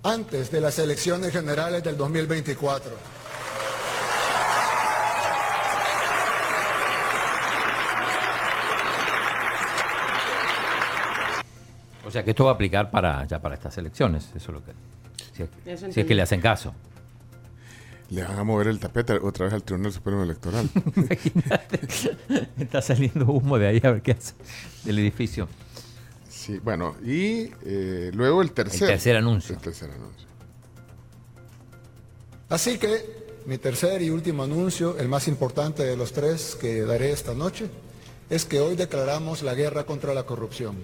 antes 0.03 0.51
de 0.51 0.61
las 0.61 0.79
elecciones 0.79 1.31
generales 1.31 1.83
del 1.83 1.97
2024. 1.97 2.91
O 12.05 12.11
sea 12.11 12.25
que 12.25 12.31
esto 12.31 12.43
va 12.43 12.51
a 12.51 12.53
aplicar 12.55 12.91
para 12.91 13.25
ya 13.25 13.39
para 13.39 13.55
estas 13.55 13.77
elecciones. 13.77 14.25
Eso 14.35 14.51
es 14.51 14.53
lo 14.53 14.65
que. 14.65 14.71
Si 15.33 15.43
es, 15.43 15.93
si 15.93 16.01
es 16.01 16.05
que 16.05 16.13
le 16.13 16.21
hacen 16.21 16.41
caso. 16.41 16.73
Le 18.11 18.23
van 18.23 18.37
a 18.37 18.43
mover 18.43 18.67
el 18.67 18.77
tapete 18.77 19.13
otra 19.13 19.45
vez 19.45 19.53
al 19.53 19.63
Tribunal 19.63 19.93
Supremo 19.93 20.23
Electoral. 20.23 20.69
Está 22.59 22.81
saliendo 22.81 23.25
humo 23.25 23.57
de 23.57 23.67
ahí 23.67 23.81
a 23.81 23.91
ver 23.91 24.01
qué 24.01 24.11
hace 24.11 24.33
del 24.83 24.99
edificio. 24.99 25.47
Sí, 26.29 26.59
bueno, 26.59 26.97
y 27.05 27.51
eh, 27.63 28.11
luego 28.13 28.41
el 28.41 28.51
tercer, 28.51 28.83
El 28.83 28.89
tercer 28.95 29.15
anuncio. 29.15 29.55
El 29.55 29.61
tercer 29.61 29.91
anuncio. 29.91 30.27
Así 32.49 32.77
que 32.77 33.21
mi 33.45 33.57
tercer 33.57 34.01
y 34.01 34.09
último 34.09 34.43
anuncio, 34.43 34.97
el 34.97 35.07
más 35.07 35.29
importante 35.29 35.83
de 35.83 35.95
los 35.95 36.11
tres 36.11 36.57
que 36.59 36.81
daré 36.81 37.13
esta 37.13 37.33
noche, 37.33 37.69
es 38.29 38.43
que 38.43 38.59
hoy 38.59 38.75
declaramos 38.75 39.41
la 39.41 39.55
guerra 39.55 39.85
contra 39.85 40.13
la 40.13 40.23
corrupción. 40.23 40.75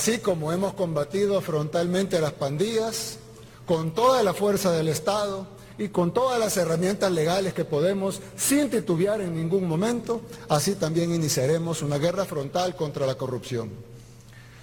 Así 0.00 0.16
como 0.16 0.50
hemos 0.50 0.72
combatido 0.72 1.38
frontalmente 1.42 2.16
a 2.16 2.22
las 2.22 2.32
pandillas, 2.32 3.18
con 3.66 3.92
toda 3.92 4.22
la 4.22 4.32
fuerza 4.32 4.72
del 4.72 4.88
Estado 4.88 5.46
y 5.76 5.90
con 5.90 6.14
todas 6.14 6.40
las 6.40 6.56
herramientas 6.56 7.12
legales 7.12 7.52
que 7.52 7.66
podemos, 7.66 8.22
sin 8.34 8.70
titubear 8.70 9.20
en 9.20 9.36
ningún 9.36 9.68
momento, 9.68 10.22
así 10.48 10.74
también 10.74 11.14
iniciaremos 11.14 11.82
una 11.82 11.98
guerra 11.98 12.24
frontal 12.24 12.74
contra 12.76 13.06
la 13.06 13.16
corrupción. 13.16 13.68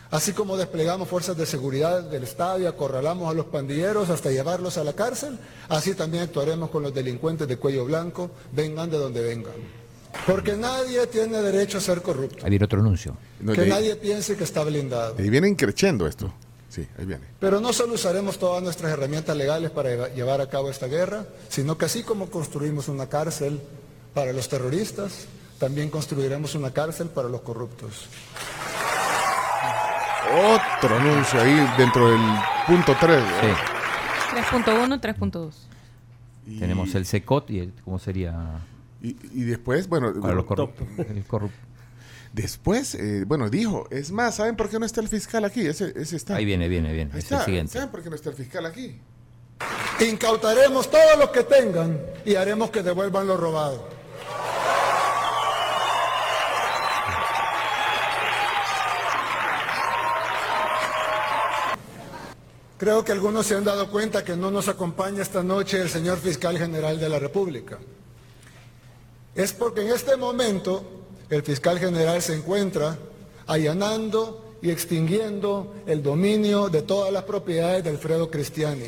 Así 0.10 0.34
como 0.34 0.58
desplegamos 0.58 1.08
fuerzas 1.08 1.38
de 1.38 1.46
seguridad 1.46 2.02
del 2.02 2.24
Estado 2.24 2.62
y 2.62 2.66
acorralamos 2.66 3.30
a 3.30 3.36
los 3.36 3.46
pandilleros 3.46 4.10
hasta 4.10 4.32
llevarlos 4.32 4.80
a 4.80 4.84
la 4.84 4.94
cárcel, 4.94 5.38
así 5.70 5.94
también 5.94 6.24
actuaremos 6.24 6.72
con 6.72 6.82
los 6.82 6.96
delincuentes 6.96 7.48
de 7.48 7.58
cuello 7.58 7.86
blanco, 7.86 8.32
vengan 8.54 8.90
de 8.90 8.98
donde 8.98 9.22
vengan. 9.22 9.87
Porque 10.26 10.54
nadie 10.56 11.08
tiene 11.08 11.38
derecho 11.42 11.78
a 11.78 11.82
ser 11.82 12.02
corrupto. 12.02 12.44
Ahí 12.44 12.50
viene 12.50 12.66
otro 12.66 12.80
anuncio. 12.82 13.16
No, 13.40 13.54
Que 13.54 13.62
ahí- 13.62 13.70
nadie 13.70 13.96
piense 13.96 14.36
que 14.36 14.44
está 14.44 14.64
blindado. 14.64 15.16
Ahí 15.18 15.30
viene 15.30 15.48
increciendo 15.48 16.06
esto. 16.08 16.34
Sí, 16.70 16.86
ahí 17.00 17.06
viene. 17.06 17.24
Pero 17.40 17.62
no 17.62 17.72
solo 17.72 17.94
usaremos 17.94 18.38
todas 18.38 18.62
nuestras 18.62 18.92
herramientas 18.92 19.36
legales 19.38 19.72
para 19.72 19.90
lleva- 19.90 20.10
llevar 20.10 20.42
a 20.42 20.50
cabo 20.50 20.70
esta 20.70 20.88
guerra, 20.88 21.26
sino 21.48 21.78
que 21.78 21.86
así 21.86 22.04
como 22.04 22.30
construimos 22.30 22.90
una 22.90 23.08
cárcel 23.08 23.62
para 24.14 24.34
los 24.34 24.50
terroristas, 24.50 25.28
también 25.60 25.90
construiremos 25.90 26.56
una 26.56 26.72
cárcel 26.72 27.08
para 27.08 27.30
los 27.30 27.42
corruptos. 27.42 28.08
Otro 30.30 30.98
anuncio 30.98 31.40
ahí 31.42 31.68
dentro 31.78 32.10
del 32.12 32.20
punto 32.68 32.96
3. 33.00 33.24
3.1, 34.52 35.00
3.2. 35.00 35.52
Tenemos 36.60 36.94
el 36.96 37.06
SECOT 37.06 37.50
y 37.52 37.60
el, 37.60 37.74
¿cómo 37.84 37.98
sería? 37.98 38.34
Y, 39.02 39.16
y 39.32 39.44
después, 39.44 39.88
bueno, 39.88 40.12
los. 40.12 40.24
El 41.10 41.24
corrupto. 41.26 41.58
Después, 42.34 42.94
eh, 42.96 43.24
bueno, 43.26 43.50
dijo, 43.50 43.88
es 43.90 44.12
más, 44.12 44.36
¿saben 44.36 44.56
por 44.56 44.70
qué 44.70 44.78
no 44.80 44.86
está 44.86 45.02
el 45.02 45.08
fiscal 45.08 45.44
aquí? 45.46 45.66
Ese, 45.66 45.94
ese 45.96 46.16
está. 46.18 46.36
Ahí 46.36 46.46
viene, 46.46 46.68
viene, 46.68 46.92
viene. 46.94 47.12
Ahí 47.14 47.20
Es 47.20 47.26
está. 47.26 47.40
el 47.40 47.46
siguiente. 47.46 47.74
¿Saben 47.74 47.90
por 47.90 48.04
qué 48.04 48.10
no 48.10 48.16
está 48.16 48.30
el 48.30 48.36
fiscal 48.36 48.66
aquí? 48.66 49.00
Incautaremos 50.08 50.92
todo 50.92 51.18
lo 51.18 51.32
que 51.32 51.44
tengan 51.44 52.00
y 52.26 52.36
haremos 52.36 52.70
que 52.70 52.84
devuelvan 52.84 53.26
lo 53.26 53.38
robado. 53.38 53.88
Creo 62.78 63.04
que 63.04 63.12
algunos 63.12 63.46
se 63.48 63.56
han 63.56 63.64
dado 63.64 63.90
cuenta 63.90 64.24
que 64.24 64.36
no 64.36 64.52
nos 64.52 64.68
acompaña 64.68 65.24
esta 65.24 65.42
noche 65.44 65.82
el 65.82 65.90
señor 65.90 66.20
fiscal 66.20 66.58
general 66.58 67.00
de 67.00 67.10
la 67.10 67.18
República. 67.18 67.80
Es 69.38 69.54
porque 69.54 69.82
en 69.82 69.92
este 69.92 70.18
momento 70.18 70.84
el 71.30 71.44
fiscal 71.44 71.78
general 71.78 72.24
se 72.24 72.34
encuentra 72.34 72.98
allanando 73.46 74.56
y 74.64 74.72
extinguiendo 74.72 75.76
el 75.86 76.02
dominio 76.02 76.70
de 76.70 76.82
todas 76.82 77.14
las 77.14 77.24
propiedades 77.24 77.84
de 77.84 77.92
Alfredo 77.92 78.32
Cristiani. 78.32 78.88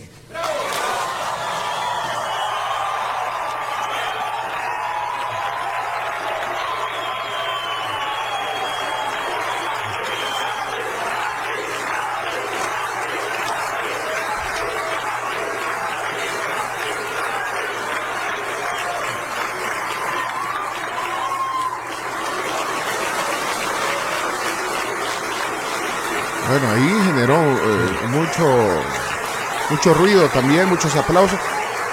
Bueno, 26.50 26.68
ahí 26.72 27.02
generó 27.06 27.36
eh, 27.36 28.08
mucho, 28.08 28.44
mucho 29.70 29.94
ruido 29.94 30.28
también, 30.30 30.68
muchos 30.68 30.96
aplausos. 30.96 31.40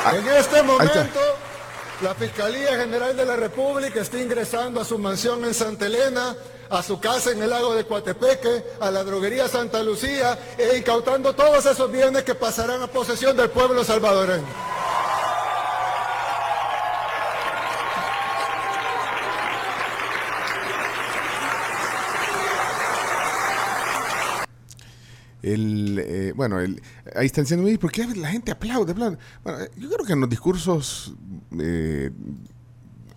Ah, 0.05 0.15
En 0.17 0.27
este 0.29 0.63
momento, 0.63 1.21
la 2.03 2.15
Fiscalía 2.15 2.77
General 2.77 3.17
de 3.17 3.25
la 3.25 3.37
República 3.37 4.01
está 4.01 4.21
ingresando 4.21 4.81
a 4.81 4.85
su 4.85 4.99
mansión 4.99 5.45
en 5.45 5.55
Santa 5.55 5.87
Elena, 5.87 6.37
a 6.69 6.83
su 6.83 6.99
casa 7.01 7.31
en 7.31 7.43
el 7.43 7.51
lago 7.51 7.75
de 7.75 7.85
Coatepeque, 7.85 8.65
a 8.81 8.91
la 8.91 9.05
droguería 9.05 9.49
Santa 9.49 9.83
Lucía 9.83 10.39
e 10.59 10.79
incautando 10.79 11.35
todos 11.35 11.65
esos 11.67 11.91
bienes 11.91 12.25
que 12.25 12.35
pasarán 12.35 12.83
a 12.83 12.87
posesión 12.87 13.37
del 13.37 13.51
pueblo 13.51 13.85
salvadoreño. 13.85 14.66
El, 25.55 25.99
eh, 26.05 26.33
bueno, 26.35 26.59
el, 26.61 26.83
ahí 27.15 27.27
están 27.27 27.45
diciendo, 27.45 27.65
"Mire, 27.65 27.79
¿por 27.79 27.93
qué 27.93 28.07
la 28.17 28.29
gente 28.31 28.51
aplaude? 28.53 28.93
aplaude?". 28.93 29.19
Bueno, 29.45 29.61
eh, 29.61 29.71
yo 29.77 29.89
creo 29.91 30.05
que 30.07 30.13
en 30.15 30.21
los 30.21 30.29
discursos, 30.31 31.15
eh, 31.61 32.11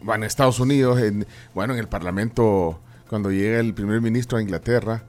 bueno, 0.01 0.23
en 0.23 0.27
Estados 0.27 0.60
Unidos, 0.60 0.99
en, 1.01 1.26
bueno, 1.53 1.73
en 1.73 1.80
el 1.80 1.88
Parlamento, 1.88 2.80
cuando 3.10 3.31
llega 3.31 3.60
el 3.60 3.73
primer 3.73 4.01
ministro 4.01 4.38
a 4.38 4.41
Inglaterra, 4.41 5.03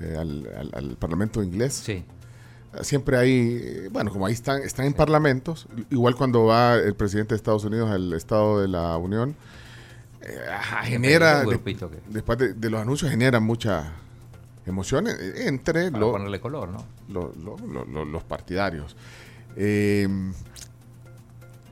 eh, 0.00 0.16
al, 0.18 0.48
al- 0.58 0.70
al 0.74 0.96
Parlamento 0.96 1.42
inglés, 1.42 1.74
siempre 2.82 3.16
hay, 3.18 3.60
eh, 3.62 3.88
bueno, 3.92 4.10
como 4.10 4.26
ahí 4.26 4.32
están, 4.32 4.62
están 4.62 4.86
en 4.86 4.94
parlamentos, 4.94 5.66
igual 5.90 6.16
cuando 6.16 6.44
va 6.46 6.74
el 6.76 6.94
presidente 6.94 7.34
de 7.34 7.36
Estados 7.36 7.64
Unidos 7.64 7.90
al 7.90 8.12
Estado 8.14 8.60
de 8.62 8.68
la 8.68 8.96
Unión, 8.96 9.36
genera, 10.84 11.40
de- 11.40 11.58
después 12.08 12.38
de, 12.38 12.54
de 12.54 12.70
los 12.70 12.80
anuncios, 12.80 13.10
genera 13.10 13.38
mucha 13.40 13.92
emoción 14.66 15.06
eh, 15.08 15.46
entre 15.46 15.90
Para 15.90 16.00
lo- 16.00 16.12
ponerle 16.12 16.40
color, 16.40 16.68
¿no? 16.70 16.84
lo- 17.08 17.32
lo- 17.42 17.56
lo- 17.66 17.84
lo- 17.84 18.04
los 18.04 18.22
partidarios. 18.24 18.96
Eh, 19.56 20.08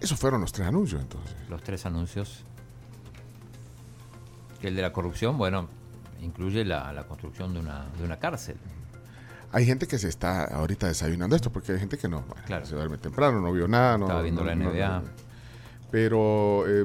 esos 0.01 0.19
fueron 0.19 0.41
los 0.41 0.53
tres 0.53 0.67
anuncios 0.69 1.01
entonces. 1.01 1.35
Los 1.49 1.63
tres 1.63 1.85
anuncios. 1.87 2.45
El 4.63 4.77
de 4.77 4.83
la 4.83 4.93
corrupción, 4.93 5.37
bueno, 5.39 5.69
incluye 6.21 6.65
la, 6.65 6.93
la 6.93 7.05
construcción 7.05 7.53
de 7.53 7.61
una, 7.61 7.87
de 7.99 8.05
una 8.05 8.19
cárcel. 8.19 8.57
Hay 9.51 9.67
gente 9.67 9.87
que 9.87 9.99
se 9.99 10.09
está 10.09 10.45
ahorita 10.45 10.87
desayunando 10.87 11.37
esto, 11.37 11.51
porque 11.51 11.73
hay 11.73 11.79
gente 11.81 11.99
que 11.99 12.09
no, 12.09 12.23
bueno, 12.49 12.65
se 12.65 12.75
duerme 12.75 12.97
temprano, 12.99 13.41
no 13.41 13.53
vio 13.53 13.67
nada. 13.69 13.99
No, 13.99 14.05
Estaba 14.07 14.23
viendo 14.23 14.43
no- 14.43 14.47
la 14.47 14.55
NBA. 14.55 15.01
no- 15.01 15.05
pero, 15.91 16.65
eh, 16.69 16.85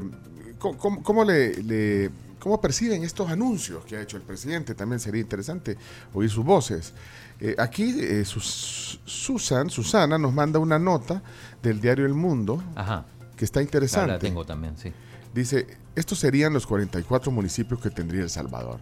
¿cómo, 0.59 0.77
cómo- 0.77 1.03
cómo 1.03 1.23
le, 1.23 1.53
le- 1.63 2.09
cómo 2.47 2.61
perciben 2.61 3.03
estos 3.03 3.29
anuncios 3.29 3.83
que 3.83 3.97
ha 3.97 4.01
hecho 4.01 4.15
el 4.15 4.23
presidente? 4.23 4.73
También 4.73 5.01
sería 5.01 5.19
interesante 5.19 5.77
oír 6.13 6.29
sus 6.29 6.45
voces. 6.45 6.93
Eh, 7.41 7.55
aquí 7.57 7.93
eh, 7.99 8.23
Sus- 8.23 9.01
Susan, 9.03 9.69
Susana 9.69 10.17
nos 10.17 10.33
manda 10.33 10.57
una 10.57 10.79
nota 10.79 11.21
del 11.61 11.81
diario 11.81 12.05
El 12.05 12.13
Mundo 12.13 12.63
Ajá. 12.73 13.03
que 13.35 13.43
está 13.43 13.61
interesante. 13.61 14.13
La 14.13 14.17
tengo 14.19 14.45
también, 14.45 14.77
sí. 14.77 14.93
Dice, 15.33 15.67
estos 15.93 16.19
serían 16.19 16.53
los 16.53 16.65
44 16.65 17.33
municipios 17.33 17.81
que 17.81 17.89
tendría 17.89 18.21
El 18.21 18.29
Salvador. 18.29 18.79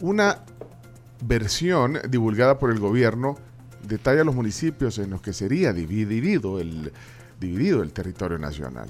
Una 0.00 0.38
versión 1.24 1.98
divulgada 2.08 2.56
por 2.60 2.70
el 2.70 2.78
gobierno 2.78 3.36
detalla 3.82 4.22
los 4.22 4.34
municipios 4.36 4.98
en 4.98 5.10
los 5.10 5.20
que 5.20 5.32
sería 5.32 5.72
dividido 5.72 6.60
el, 6.60 6.92
dividido 7.40 7.82
el 7.82 7.92
territorio 7.92 8.38
nacional. 8.38 8.88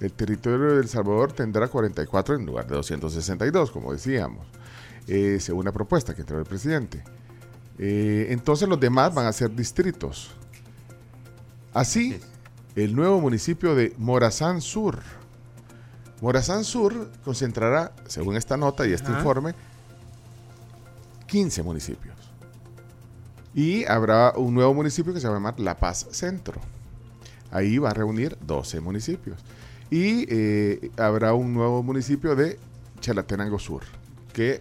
El 0.00 0.12
territorio 0.12 0.74
de 0.74 0.80
El 0.80 0.88
Salvador 0.88 1.32
tendrá 1.32 1.68
44 1.68 2.36
en 2.36 2.46
lugar 2.46 2.66
de 2.66 2.76
262, 2.76 3.70
como 3.70 3.92
decíamos, 3.92 4.46
eh, 5.06 5.38
según 5.40 5.64
la 5.64 5.72
propuesta 5.72 6.14
que 6.14 6.24
trae 6.24 6.40
el 6.40 6.46
presidente. 6.46 7.02
Eh, 7.78 8.26
entonces 8.30 8.68
los 8.68 8.78
demás 8.78 9.12
van 9.14 9.26
a 9.26 9.32
ser 9.32 9.54
distritos. 9.54 10.30
Así, 11.72 12.18
el 12.76 12.94
nuevo 12.94 13.20
municipio 13.20 13.74
de 13.74 13.94
Morazán 13.98 14.60
Sur. 14.60 15.00
Morazán 16.20 16.64
Sur 16.64 17.10
concentrará, 17.24 17.92
según 18.06 18.36
esta 18.36 18.56
nota 18.56 18.86
y 18.86 18.92
este 18.92 19.08
Ajá. 19.10 19.18
informe, 19.18 19.54
15 21.26 21.62
municipios. 21.62 22.16
Y 23.54 23.84
habrá 23.86 24.32
un 24.36 24.54
nuevo 24.54 24.74
municipio 24.74 25.12
que 25.12 25.20
se 25.20 25.26
va 25.26 25.34
a 25.34 25.36
llamar 25.36 25.58
La 25.58 25.76
Paz 25.76 26.06
Centro. 26.10 26.60
Ahí 27.50 27.78
va 27.78 27.90
a 27.90 27.94
reunir 27.94 28.36
12 28.40 28.80
municipios. 28.80 29.38
Y 29.90 30.26
eh, 30.28 30.90
habrá 30.98 31.32
un 31.34 31.54
nuevo 31.54 31.82
municipio 31.82 32.36
de 32.36 32.58
Chalatenango 33.00 33.58
Sur, 33.58 33.82
que 34.32 34.60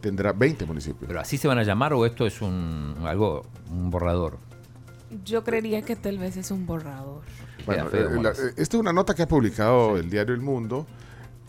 tendrá 0.00 0.32
20 0.32 0.64
municipios. 0.66 1.06
¿Pero 1.08 1.20
así 1.20 1.36
se 1.36 1.48
van 1.48 1.58
a 1.58 1.62
llamar 1.64 1.92
o 1.92 2.06
esto 2.06 2.26
es 2.26 2.40
un 2.40 2.94
algo, 3.04 3.44
un 3.70 3.90
borrador? 3.90 4.38
Yo 5.24 5.42
creería 5.42 5.82
que 5.82 5.96
tal 5.96 6.18
vez 6.18 6.36
es 6.36 6.50
un 6.52 6.66
borrador. 6.66 7.22
Bueno, 7.66 7.86
feo, 7.86 8.10
eh, 8.10 8.22
la- 8.22 8.30
eh, 8.30 8.54
esta 8.56 8.76
es 8.76 8.80
una 8.80 8.92
nota 8.92 9.14
que 9.14 9.22
ha 9.22 9.28
publicado 9.28 9.96
el 9.96 10.08
diario 10.08 10.34
El 10.34 10.40
Mundo. 10.40 10.86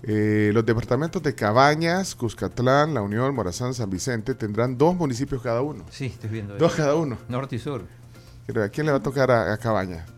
Eh, 0.03 0.49
los 0.52 0.65
departamentos 0.65 1.22
de 1.22 1.35
Cabañas, 1.35 2.15
Cuscatlán, 2.15 2.95
La 2.95 3.03
Unión, 3.03 3.35
Morazán, 3.35 3.76
San 3.76 3.88
Vicente 3.91 4.34
tendrán 4.34 4.76
dos 4.76 4.95
municipios 4.95 5.43
cada 5.43 5.61
uno. 5.61 5.85
Sí, 5.91 6.07
estoy 6.07 6.31
viendo. 6.31 6.57
Dos 6.57 6.73
eso. 6.73 6.81
cada 6.81 6.95
uno. 6.95 7.18
Norte 7.30 7.56
y 7.57 7.60
sur. 7.60 7.84
Pero, 8.48 8.64
¿A 8.64 8.69
quién 8.69 8.88
le 8.88 8.91
va 8.93 8.98
a 8.98 9.03
tocar 9.03 9.30
a, 9.30 9.53
a 9.53 9.57
Cabañas? 9.57 10.10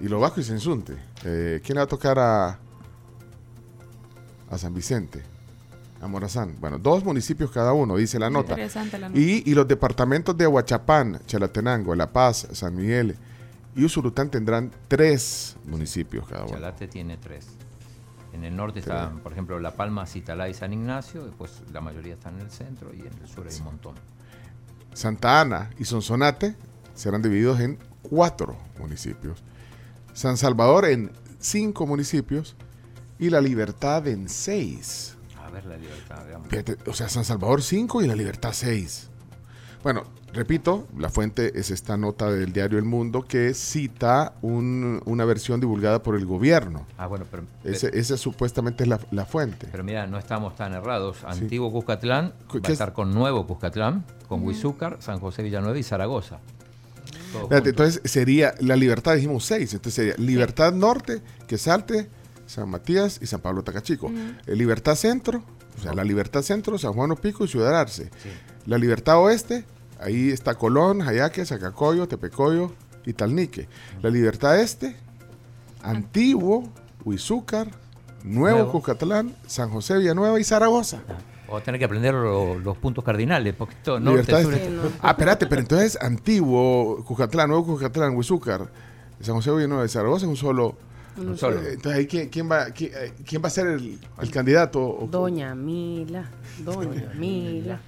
Y 0.00 0.08
lo 0.08 0.18
bajo 0.18 0.40
y 0.40 0.44
Sensunte. 0.44 0.96
Eh, 1.24 1.60
¿Quién 1.64 1.74
le 1.74 1.80
va 1.80 1.84
a 1.84 1.88
tocar 1.88 2.18
a, 2.18 2.58
a 4.50 4.58
San 4.58 4.72
Vicente? 4.74 5.22
A 6.00 6.08
Morazán. 6.08 6.56
Bueno, 6.58 6.78
dos 6.78 7.04
municipios 7.04 7.50
cada 7.50 7.74
uno, 7.74 7.96
dice 7.96 8.18
la 8.18 8.30
nota. 8.30 8.52
Interesante 8.52 8.98
la 8.98 9.08
nota. 9.10 9.20
Y, 9.20 9.42
y 9.44 9.54
los 9.54 9.68
departamentos 9.68 10.34
de 10.36 10.46
Huachapán, 10.46 11.20
Chalatenango, 11.26 11.94
La 11.94 12.10
Paz, 12.10 12.48
San 12.52 12.74
Miguel 12.74 13.16
y 13.76 13.84
Usulután 13.84 14.30
tendrán 14.30 14.70
tres 14.88 15.56
municipios 15.66 16.26
cada 16.26 16.44
uno. 16.44 16.54
Chalate 16.54 16.88
tiene 16.88 17.18
tres. 17.18 17.46
En 18.32 18.44
el 18.44 18.56
norte 18.56 18.78
están, 18.78 19.18
por 19.18 19.32
ejemplo, 19.32 19.60
La 19.60 19.74
Palma, 19.74 20.06
Citalá 20.06 20.48
y 20.48 20.54
San 20.54 20.72
Ignacio. 20.72 21.26
Después 21.26 21.62
la 21.72 21.80
mayoría 21.80 22.14
están 22.14 22.36
en 22.36 22.42
el 22.42 22.50
centro 22.50 22.94
y 22.94 23.00
en 23.00 23.12
el 23.20 23.28
sur 23.28 23.46
hay 23.46 23.56
un 23.58 23.64
montón. 23.64 23.94
Santa 24.94 25.40
Ana 25.40 25.70
y 25.78 25.84
Sonsonate 25.84 26.54
serán 26.94 27.22
divididos 27.22 27.60
en 27.60 27.78
cuatro 28.02 28.56
municipios. 28.78 29.42
San 30.12 30.36
Salvador 30.36 30.84
en 30.86 31.10
cinco 31.38 31.86
municipios 31.86 32.56
y 33.18 33.30
La 33.30 33.40
Libertad 33.40 34.06
en 34.08 34.28
seis. 34.28 35.16
A 35.44 35.50
ver 35.50 35.64
la 35.66 35.76
libertad, 35.76 36.24
veamos. 36.26 36.48
O 36.86 36.92
sea, 36.94 37.08
San 37.08 37.24
Salvador 37.24 37.60
5 37.62 38.02
y 38.02 38.06
La 38.06 38.14
Libertad 38.14 38.50
6. 38.52 39.08
Bueno, 39.82 40.04
repito, 40.32 40.86
la 40.96 41.08
fuente 41.08 41.58
es 41.58 41.70
esta 41.72 41.96
nota 41.96 42.30
del 42.30 42.52
diario 42.52 42.78
El 42.78 42.84
Mundo 42.84 43.22
que 43.26 43.52
cita 43.54 44.34
un- 44.42 45.02
una 45.06 45.24
versión 45.24 45.58
divulgada 45.58 46.02
por 46.04 46.14
el 46.14 46.24
gobierno. 46.26 46.86
Ah, 46.98 47.08
bueno, 47.08 47.24
pero, 47.30 47.44
Ese- 47.64 47.90
esa 47.98 48.16
supuestamente 48.16 48.84
es 48.84 48.88
la, 48.88 49.00
la 49.10 49.24
fuente. 49.24 49.66
pero 49.72 49.82
mira, 49.82 50.06
no 50.06 50.18
estamos 50.18 50.54
tan 50.54 50.72
errados. 50.74 51.24
Antiguo 51.24 51.72
Cuscatlán 51.72 52.32
va 52.48 52.52
¿Qué 52.52 52.58
a 52.58 52.60
es? 52.68 52.70
estar 52.70 52.92
con 52.92 53.12
Nuevo 53.12 53.44
Cuscatlán, 53.46 54.04
con 54.28 54.44
Huizúcar, 54.46 54.98
San 55.00 55.18
José 55.18 55.42
Villanueva 55.42 55.76
y 55.78 55.82
Zaragoza. 55.82 56.38
Entonces 57.50 58.00
sería 58.04 58.54
La 58.60 58.76
Libertad, 58.76 59.14
dijimos 59.14 59.44
6. 59.46 59.74
Entonces 59.74 59.94
sería 59.94 60.14
Libertad 60.18 60.72
Norte, 60.72 61.22
Quesalte, 61.46 62.08
San 62.46 62.68
Matías 62.68 63.18
y 63.22 63.26
San 63.26 63.40
Pablo 63.40 63.62
Tacachico. 63.62 64.10
Eh, 64.46 64.56
Libertad 64.56 64.94
Centro, 64.96 65.42
o 65.78 65.82
sea, 65.82 65.94
la 65.94 66.04
Libertad 66.04 66.42
Centro, 66.42 66.78
San 66.78 66.92
Juan 66.92 67.10
Opico 67.12 67.44
y 67.44 67.48
Ciudad 67.48 67.78
Arce. 67.78 68.10
La 68.66 68.76
Libertad 68.78 69.18
Oeste, 69.18 69.64
ahí 70.00 70.30
está 70.30 70.54
Colón, 70.54 71.00
Jayaque, 71.00 71.44
Zacacoyo, 71.46 72.08
Tepecoyo 72.08 72.72
y 73.06 73.12
Talnique. 73.12 73.68
La 74.02 74.10
Libertad 74.10 74.60
Este, 74.60 74.96
Antiguo, 75.82 76.70
Huizúcar, 77.04 77.70
Nuevo, 78.22 78.58
Nuevo. 78.58 78.72
Cuscatlán, 78.72 79.34
San 79.46 79.70
José 79.70 79.96
Villanueva 79.98 80.38
y 80.38 80.44
Zaragoza. 80.44 81.00
Vamos 81.50 81.62
a 81.62 81.64
tener 81.64 81.78
que 81.80 81.84
aprender 81.84 82.14
lo- 82.14 82.58
los 82.60 82.76
puntos 82.78 83.02
cardinales, 83.04 83.54
poquito 83.54 83.98
norte, 83.98 84.22
Libertad 84.32 84.42
sur. 84.42 84.54
Este. 84.54 84.78
Ah, 85.02 85.10
espérate, 85.10 85.46
pero 85.46 85.60
entonces 85.60 85.98
Antiguo, 86.00 87.04
Cuscatlán, 87.04 87.48
Nuevo 87.48 87.66
Cuscatlán, 87.66 88.16
Huizúcar, 88.16 88.68
San 89.20 89.34
José 89.34 89.50
Villanueva 89.50 89.84
y 89.84 89.88
Zaragoza 89.88 90.26
es 90.26 90.30
un 90.30 90.36
solo. 90.36 90.76
Un 91.16 91.36
solo. 91.36 91.60
Eh, 91.60 91.72
Entonces 91.74 91.98
ahí 91.98 92.06
quién, 92.06 92.28
quién 92.28 92.48
va, 92.50 92.66
quién, 92.66 92.92
eh, 92.94 93.12
quién 93.26 93.42
va 93.42 93.48
a 93.48 93.50
ser 93.50 93.66
el, 93.66 93.98
el 94.22 94.30
candidato 94.30 94.80
o- 94.80 95.08
Doña 95.10 95.54
Mila, 95.56 96.30
Doña 96.64 97.12
Mila. 97.18 97.80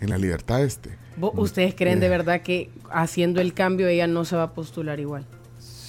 en 0.00 0.10
la 0.10 0.18
Libertad 0.18 0.62
Este. 0.64 0.90
¿Vo- 1.18 1.32
¿Ustedes 1.36 1.74
creen 1.76 2.00
de 2.00 2.08
verdad 2.08 2.40
que 2.42 2.70
haciendo 2.90 3.40
el 3.40 3.54
cambio 3.54 3.86
ella 3.86 4.06
no 4.08 4.24
se 4.24 4.34
va 4.34 4.42
a 4.44 4.50
postular 4.54 4.98
igual? 4.98 5.24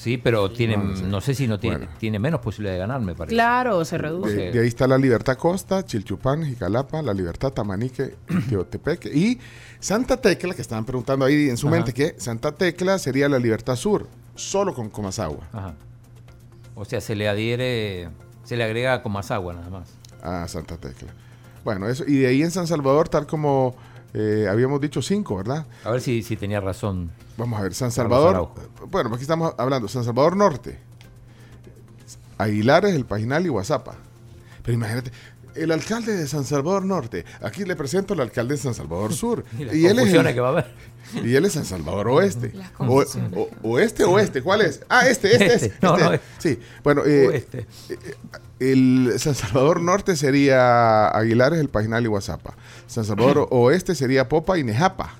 Sí, 0.03 0.17
pero 0.17 0.51
tiene, 0.51 0.75
No, 0.75 1.21
sé. 1.21 1.33
si 1.33 1.47
no 1.47 1.59
tiene, 1.59 1.77
Bueno. 1.77 1.91
tiene 1.97 2.19
menos 2.19 2.41
posibilidad 2.41 2.73
de 2.73 2.79
ganar, 2.79 2.99
me 2.99 3.15
parece. 3.15 3.33
Claro, 3.33 3.85
se 3.85 3.97
reduce. 3.97 4.51
de 4.51 4.59
ahí 4.59 4.67
está 4.67 4.85
la 4.85 4.97
Libertad 4.97 5.37
Costa, 5.37 5.85
Chilchupán, 5.85 6.43
Jicalapa, 6.45 7.01
la 7.01 7.13
Libertad 7.13 7.51
Tamanique, 7.53 8.15
Teotepeque 8.49 9.09
y 9.15 9.39
Santa 9.79 10.17
Tecla, 10.17 10.53
que 10.53 10.61
estaban 10.61 10.83
preguntando 10.83 11.23
ahí 11.23 11.47
en 11.49 11.55
su 11.55 11.67
Ajá. 11.67 11.77
mente 11.77 11.93
que 11.93 12.15
Santa 12.17 12.51
Tecla 12.51 12.99
sería 12.99 13.29
la 13.29 13.39
Libertad 13.39 13.77
Sur, 13.77 14.07
solo 14.35 14.73
con 14.73 14.89
Comasagua. 14.89 15.47
Ajá. 15.53 15.73
O 16.75 16.83
sea, 16.83 16.99
se 16.99 17.15
le 17.15 17.29
adhiere, 17.29 18.09
se 18.43 18.57
le 18.57 18.63
agrega 18.65 19.01
con 19.03 19.13
más 19.13 19.31
agua 19.31 19.53
nada 19.53 19.69
más. 19.69 19.89
a 20.21 20.45
Santa 20.49 20.75
Tecla. 20.77 21.13
Bueno, 21.63 21.87
eso, 21.87 22.03
y 22.05 22.17
de 22.17 22.27
ahí 22.27 22.41
en 22.41 22.51
San 22.51 22.67
Salvador, 22.67 23.07
tal 23.07 23.25
como 23.25 23.75
Eh, 24.13 24.47
habíamos 24.49 24.79
dicho 24.79 25.01
cinco, 25.01 25.37
¿verdad? 25.37 25.65
A 25.83 25.91
ver 25.91 26.01
si, 26.01 26.21
si 26.23 26.37
tenía 26.37 26.59
razón. 26.61 27.11
Vamos 27.37 27.59
a 27.59 27.63
ver, 27.63 27.73
San 27.73 27.91
Salvador. 27.91 28.49
Bueno, 28.89 29.09
aquí 29.13 29.21
estamos 29.23 29.53
hablando. 29.57 29.87
San 29.87 30.03
Salvador 30.03 30.35
Norte. 30.37 30.77
Aguilares, 32.37 32.93
El 32.95 33.05
Paginal 33.05 33.45
y 33.45 33.49
Guazapa. 33.49 33.95
Pero 34.63 34.73
imagínate, 34.75 35.11
el 35.55 35.71
alcalde 35.71 36.15
de 36.15 36.27
San 36.27 36.43
Salvador 36.45 36.85
Norte. 36.85 37.25
Aquí 37.41 37.63
le 37.65 37.75
presento 37.75 38.13
al 38.13 38.19
alcalde 38.21 38.55
de 38.55 38.61
San 38.61 38.73
Salvador 38.73 39.13
Sur. 39.15 39.43
Y 39.57 39.63
él 39.63 39.69
es 39.69 39.95
confusiones 39.95 40.29
el- 40.29 40.33
que 40.35 40.41
va 40.41 40.47
a 40.47 40.51
haber. 40.51 40.65
Y 41.23 41.35
él 41.35 41.45
es 41.45 41.53
San 41.53 41.65
Salvador 41.65 42.07
Oeste. 42.07 42.53
O, 42.79 43.01
o- 43.03 43.49
oeste, 43.63 44.03
oeste. 44.03 44.41
¿Cuál 44.41 44.61
es? 44.61 44.81
Ah, 44.89 45.07
este, 45.07 45.31
este, 45.33 45.45
es. 45.53 45.63
Este. 45.63 45.75
No, 45.81 45.95
este. 45.97 46.09
no, 46.09 46.19
Sí, 46.39 46.59
bueno. 46.83 47.03
eh, 47.05 47.27
Oeste. 47.27 47.67
eh, 47.89 47.97
el 48.59 49.13
San 49.17 49.35
Salvador 49.35 49.81
Norte 49.81 50.15
sería 50.15 51.07
Aguilares, 51.07 51.59
El 51.59 51.69
Paginal 51.69 52.03
y 52.03 52.07
Guazapa. 52.07 52.55
San 52.87 53.05
Salvador 53.05 53.47
Oeste 53.51 53.95
sería 53.95 54.29
Popa 54.29 54.57
y 54.57 54.63
Nejapa. 54.63 55.15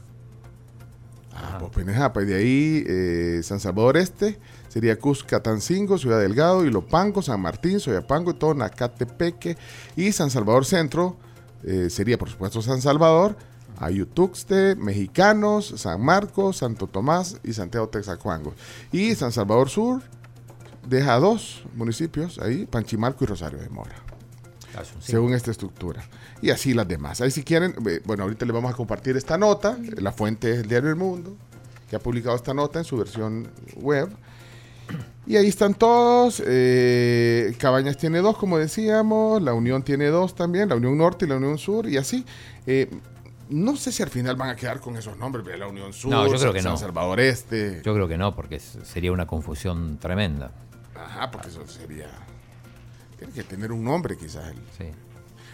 Ah, 1.35 1.57
Popa 1.59 1.81
y 1.81 1.85
Nejapa. 1.85 2.21
Y 2.21 2.25
de 2.25 2.35
ahí 2.35 2.83
eh, 2.87 3.41
San 3.43 3.59
Salvador 3.59 3.97
Este 3.97 4.39
sería 4.69 4.97
Cuscatancingo, 4.97 5.97
Ciudad 5.97 6.19
Delgado, 6.19 6.65
Ilopango, 6.65 7.21
San 7.21 7.41
Martín, 7.41 7.79
Soyapango, 7.79 8.35
Tonacatepeque. 8.35 9.57
Y 9.95 10.11
San 10.11 10.29
Salvador 10.29 10.65
Centro 10.65 11.17
eh, 11.63 11.89
sería, 11.89 12.17
por 12.17 12.29
supuesto, 12.29 12.61
San 12.61 12.81
Salvador, 12.81 13.35
Ayutuxte, 13.79 14.75
Mexicanos, 14.75 15.73
San 15.77 16.01
Marcos, 16.01 16.57
Santo 16.57 16.87
Tomás 16.87 17.39
y 17.43 17.53
Santiago 17.53 17.89
Texacuango. 17.89 18.53
Y 18.91 19.15
San 19.15 19.31
Salvador 19.31 19.69
Sur 19.69 20.01
deja 20.87 21.17
dos 21.19 21.63
municipios 21.75 22.39
ahí, 22.39 22.65
Panchimalco 22.65 23.23
y 23.23 23.27
Rosario 23.27 23.59
de 23.59 23.69
Mora. 23.69 23.95
Ah. 24.75 24.81
Según 24.99 25.33
esta 25.33 25.51
estructura. 25.51 26.03
Y 26.41 26.49
así 26.49 26.73
las 26.73 26.87
demás. 26.87 27.21
Ahí 27.21 27.29
si 27.31 27.43
quieren, 27.43 27.75
eh, 27.87 28.01
bueno, 28.05 28.23
ahorita 28.23 28.45
les 28.45 28.53
vamos 28.53 28.71
a 28.73 28.75
compartir 28.75 29.15
esta 29.17 29.37
nota. 29.37 29.77
La 29.97 30.11
fuente 30.11 30.51
es 30.51 30.57
el 30.59 30.67
diario 30.67 30.89
El 30.89 30.95
Mundo, 30.95 31.35
que 31.89 31.95
ha 31.95 31.99
publicado 31.99 32.35
esta 32.35 32.53
nota 32.53 32.79
en 32.79 32.85
su 32.85 32.97
versión 32.97 33.49
web. 33.75 34.09
Y 35.25 35.37
ahí 35.37 35.47
están 35.47 35.73
todos. 35.75 36.41
eh, 36.45 37.55
Cabañas 37.59 37.97
tiene 37.97 38.19
dos, 38.19 38.35
como 38.37 38.57
decíamos. 38.57 39.41
La 39.41 39.53
Unión 39.53 39.83
tiene 39.83 40.07
dos 40.07 40.35
también. 40.35 40.67
La 40.69 40.75
Unión 40.75 40.97
Norte 40.97 41.25
y 41.25 41.27
la 41.29 41.37
Unión 41.37 41.57
Sur. 41.57 41.87
Y 41.87 41.97
así. 41.97 42.25
Eh, 42.65 42.89
no 43.49 43.75
sé 43.77 43.91
si 43.91 44.01
al 44.01 44.09
final 44.09 44.35
van 44.35 44.49
a 44.49 44.55
quedar 44.55 44.79
con 44.79 44.97
esos 44.97 45.17
nombres. 45.17 45.45
La 45.57 45.67
Unión 45.67 45.93
Sur, 45.93 46.11
No, 46.11 46.25
yo 46.27 46.37
creo 46.39 46.51
que 46.53 46.61
San 46.61 46.71
no. 46.73 46.77
Salvador 46.77 47.19
Este. 47.19 47.81
Yo 47.85 47.93
creo 47.93 48.07
que 48.07 48.17
no, 48.17 48.35
porque 48.35 48.59
sería 48.59 49.11
una 49.11 49.27
confusión 49.27 49.97
tremenda. 49.99 50.51
Ajá, 50.95 51.31
porque 51.31 51.47
eso 51.49 51.65
sería. 51.67 52.07
Tiene 53.17 53.33
que 53.33 53.43
tener 53.43 53.71
un 53.71 53.83
nombre, 53.83 54.17
quizás. 54.17 54.47
el- 54.49 54.57
Sí. 54.77 54.91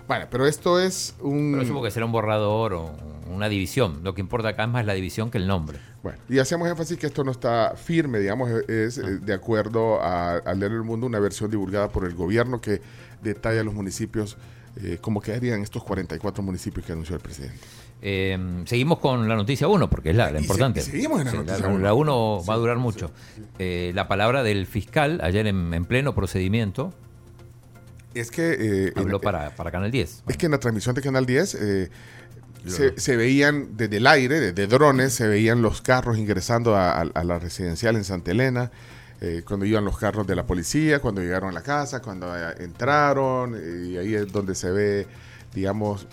Bueno, 0.08 0.26
pero 0.32 0.48
esto 0.48 0.80
es 0.80 1.16
un. 1.22 1.52
Pero 1.54 1.66
supongo 1.66 1.84
que 1.86 1.92
será 1.92 2.06
un 2.06 2.12
borrador 2.12 2.74
o 2.74 2.92
una 3.30 3.48
división. 3.48 4.00
Lo 4.04 4.16
que 4.16 4.22
importa 4.22 4.50
acá 4.50 4.64
es 4.64 4.70
más 4.70 4.86
la 4.86 4.94
división 4.94 5.30
que 5.30 5.38
el 5.38 5.46
nombre. 5.46 5.80
Bueno, 6.02 6.18
y 6.30 6.40
hacemos 6.40 6.68
énfasis 6.68 6.98
que 6.98 7.06
esto 7.08 7.24
no 7.24 7.32
está 7.32 7.76
firme, 7.76 8.20
digamos, 8.20 8.50
es 8.68 8.98
eh, 8.98 9.20
de 9.20 9.34
acuerdo 9.34 10.02
a- 10.02 10.38
al 10.38 10.58
Diario 10.60 10.78
del 10.78 10.86
Mundo, 10.86 11.06
una 11.06 11.20
versión 11.20 11.52
divulgada 11.52 11.90
por 11.90 12.06
el 12.06 12.16
gobierno 12.16 12.60
que 12.60 12.82
detalla 13.22 13.64
los 13.64 13.74
municipios, 13.74 14.38
eh, 14.78 14.98
cómo 15.00 15.22
quedarían 15.22 15.62
estos 15.62 15.84
44 15.84 16.42
municipios 16.42 16.86
que 16.86 16.94
anunció 16.94 17.16
el 17.16 17.22
presidente. 17.22 17.60
Eh, 18.02 18.64
seguimos 18.66 19.00
con 19.00 19.28
la 19.28 19.36
noticia 19.36 19.68
1, 19.68 19.90
porque 19.90 20.12
es 20.12 20.16
la, 20.16 20.32
la 20.32 20.40
Y 20.40 20.44
se- 20.44 20.46
importante. 20.46 20.82
seguimos 20.82 21.20
en 21.20 21.26
la 21.28 21.34
noticia 21.34 21.60
la, 21.60 21.68
uno. 21.68 21.80
la 21.80 21.94
1 21.94 22.44
va 22.50 22.54
a 22.54 22.58
durar 22.58 22.78
mucho. 22.78 23.12
Eh, 23.58 23.92
la 23.94 24.08
palabra 24.08 24.42
del 24.44 24.66
fiscal, 24.68 25.20
ayer 25.22 25.48
en, 25.48 25.74
en 25.74 25.86
pleno 25.86 26.16
procedimiento, 26.16 26.94
Es 28.14 28.32
que... 28.32 28.88
eh, 28.88 28.94
habló 28.96 29.18
en- 29.18 29.22
para, 29.22 29.50
para 29.56 29.72
Canal 29.72 29.92
10. 29.92 30.24
Es 30.28 30.38
que 30.38 30.46
en 30.46 30.54
la 30.54 30.60
transmisión 30.60 30.96
de 30.96 31.02
Canal 31.02 31.26
10 31.26 31.56
eh, 31.56 31.90
se, 32.66 33.00
se 33.00 33.16
veían 33.18 33.76
desde 33.78 33.98
el 33.98 34.08
aire, 34.08 34.40
desde 34.40 34.68
drones, 34.68 35.14
se 35.14 35.28
veían 35.28 35.62
los 35.62 35.82
carros 35.82 36.18
ingresando 36.18 36.76
a, 36.76 36.92
a- 37.02 37.02
a 37.14 37.24
la 37.24 37.38
residencial 37.40 37.96
en 37.98 38.04
Santa 38.06 38.32
Elena, 38.32 38.72
eh, 39.22 39.44
cuando 39.46 39.66
iban 39.66 39.84
los 39.84 39.98
carros 39.98 40.26
de 40.26 40.36
la 40.38 40.46
policía, 40.48 41.00
cuando 41.00 41.20
llegaron 41.22 41.50
a 41.50 41.52
la 41.52 41.62
casa, 41.64 42.02
cuando 42.02 42.34
eh, 42.38 42.54
entraron, 42.60 43.56
eh, 43.56 43.88
y 43.90 43.98
ahí 43.98 44.16
es 44.16 44.32
donde 44.32 44.56
se 44.56 44.72
ve, 44.72 45.08
digamos, 45.54 46.08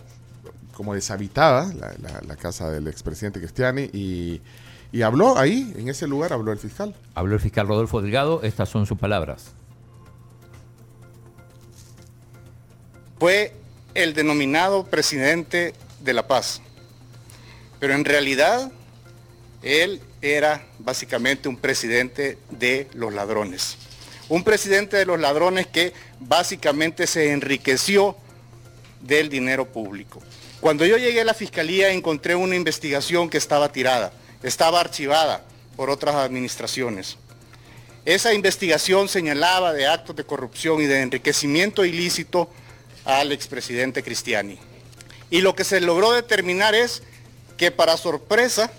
como 0.77 0.93
deshabitada 0.95 1.73
la, 1.73 1.95
la- 2.03 2.21
la 2.27 2.37
casa 2.37 2.71
del 2.71 2.87
expresidente 2.87 3.41
Cristiani, 3.41 3.89
y, 3.95 4.43
y 4.93 5.03
habló 5.03 5.39
ahí, 5.39 5.73
en 5.77 5.89
ese 5.89 6.07
lugar, 6.07 6.33
habló 6.35 6.53
el 6.53 6.59
fiscal. 6.59 6.95
Habló 7.15 7.35
el 7.35 7.41
fiscal 7.41 7.67
Rodolfo 7.67 8.03
Delgado, 8.03 8.43
estas 8.43 8.69
son 8.69 8.85
sus 8.87 8.99
palabras. 8.99 9.53
fue 13.19 13.55
el 13.95 14.13
denominado 14.13 14.85
presidente 14.85 15.73
de 16.01 16.13
la 16.13 16.27
paz. 16.27 16.61
Pero 17.81 17.95
en 17.95 18.05
realidad 18.05 18.71
él 19.63 20.03
era 20.21 20.67
básicamente 20.79 21.49
un 21.49 21.57
presidente 21.57 22.39
de 22.51 22.89
los 22.93 23.15
ladrones. 23.15 23.79
Un 24.29 24.45
presidente 24.45 24.99
de 24.99 25.07
los 25.07 25.19
ladrones 25.19 25.67
que 25.67 25.95
básicamente 26.21 27.07
se 27.07 27.33
enriqueció 27.33 28.17
del 29.01 29.31
dinero 29.31 29.65
público. 29.67 30.21
Cuando 30.67 30.85
yo 30.85 30.97
llegué 30.97 31.21
a 31.21 31.25
la 31.25 31.33
fiscalía 31.33 31.93
encontré 31.93 32.35
una 32.35 32.57
investigación 32.57 33.31
que 33.31 33.39
estaba 33.39 33.71
tirada, 33.71 34.13
estaba 34.43 34.81
archivada 34.81 35.45
por 35.77 35.91
otras 35.91 36.17
administraciones. 36.17 37.19
Esa 38.05 38.35
investigación 38.35 39.09
señalaba 39.09 39.73
de 39.73 39.87
actos 39.87 40.17
de 40.17 40.25
corrupción 40.25 40.83
y 40.83 40.87
de 40.87 41.03
enriquecimiento 41.03 41.85
ilícito 41.85 42.51
al 43.05 43.31
expresidente 43.31 44.03
Cristiani. 44.03 44.59
Y 45.31 45.41
lo 45.41 45.55
que 45.55 45.63
se 45.63 45.81
logró 45.81 46.11
determinar 46.11 46.75
es 46.75 47.05
que 47.57 47.71
para 47.71 47.97
sorpresa 47.97 48.73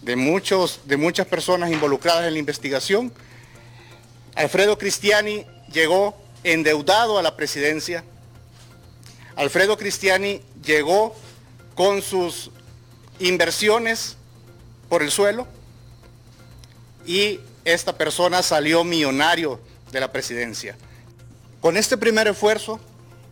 de, 0.00 0.16
muchos, 0.16 0.80
de 0.86 0.96
muchas 0.96 1.26
personas 1.26 1.70
involucradas 1.70 2.26
en 2.26 2.32
la 2.32 2.38
investigación, 2.38 3.12
Alfredo 4.34 4.78
Cristiani 4.78 5.44
llegó 5.70 6.16
endeudado 6.42 7.18
a 7.18 7.22
la 7.22 7.36
presidencia. 7.36 8.02
Alfredo 9.36 9.76
Cristiani 9.76 10.40
llegó 10.66 11.14
con 11.74 12.02
sus 12.02 12.50
inversiones 13.18 14.16
por 14.88 15.02
el 15.02 15.10
suelo 15.10 15.46
y 17.06 17.40
esta 17.64 17.96
persona 17.96 18.42
salió 18.42 18.84
millonario 18.84 19.60
de 19.92 20.00
la 20.00 20.12
presidencia. 20.12 20.76
Con 21.60 21.76
este 21.76 21.96
primer 21.96 22.28
esfuerzo 22.28 22.78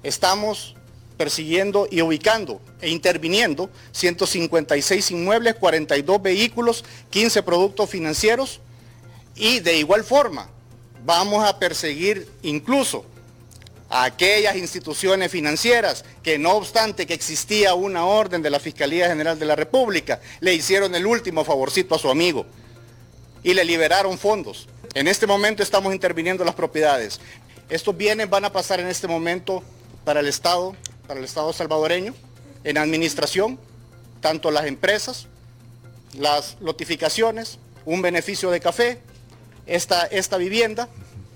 estamos 0.03 0.75
persiguiendo 1.17 1.87
y 1.91 2.01
ubicando 2.03 2.61
e 2.81 2.91
interviniendo 2.91 3.71
156 3.93 5.11
inmuebles, 5.13 5.55
42 5.55 6.23
vehículos, 6.23 6.85
15 7.11 7.43
productos 7.43 7.91
financieros 7.91 8.61
y 9.37 9.61
de 9.61 9.77
igual 9.77 10.05
forma 10.05 10.49
vamos 11.05 11.45
a 11.45 11.59
perseguir 11.59 12.29
incluso 12.43 13.05
a 13.95 14.03
aquellas 14.03 14.57
instituciones 14.57 15.31
financieras 15.31 16.05
que 16.21 16.37
no 16.37 16.55
obstante 16.55 17.07
que 17.07 17.15
existía 17.15 17.75
una 17.75 18.05
orden 18.07 18.43
de 18.43 18.51
la 18.51 18.59
Fiscalía 18.59 19.07
General 19.07 19.39
de 19.39 19.47
la 19.47 19.55
República, 19.55 20.21
le 20.41 20.53
hicieron 20.53 20.97
el 20.97 21.07
último 21.07 21.45
favorcito 21.45 21.95
a 21.95 21.99
su 22.01 22.11
amigo 22.11 22.45
y 23.45 23.55
le 23.55 23.65
liberaron 23.65 24.19
fondos. 24.19 24.67
En 24.95 25.07
este 25.07 25.29
momento 25.29 25.63
estamos 25.63 25.95
interviniendo 25.95 26.45
las 26.45 26.57
propiedades. 26.57 27.21
Estos 27.69 27.97
bienes 27.97 28.29
van 28.29 28.45
a 28.45 28.51
pasar 28.51 28.81
en 28.81 28.89
este 28.89 29.07
momento 29.07 29.63
para 30.05 30.19
el 30.19 30.27
Estado, 30.27 30.75
para 31.07 31.21
el 31.21 31.25
Estado 31.25 31.53
salvadoreño, 31.53 32.17
en 32.65 32.79
administración, 32.79 33.61
tanto 34.21 34.51
las 34.51 34.67
empresas, 34.67 35.29
las 36.19 36.61
notificaciones, 36.61 37.61
un 37.85 38.03
beneficio 38.03 38.51
de 38.51 38.59
café, 38.59 38.99
esta, 39.67 40.03
esta 40.07 40.37
vivienda, 40.37 40.89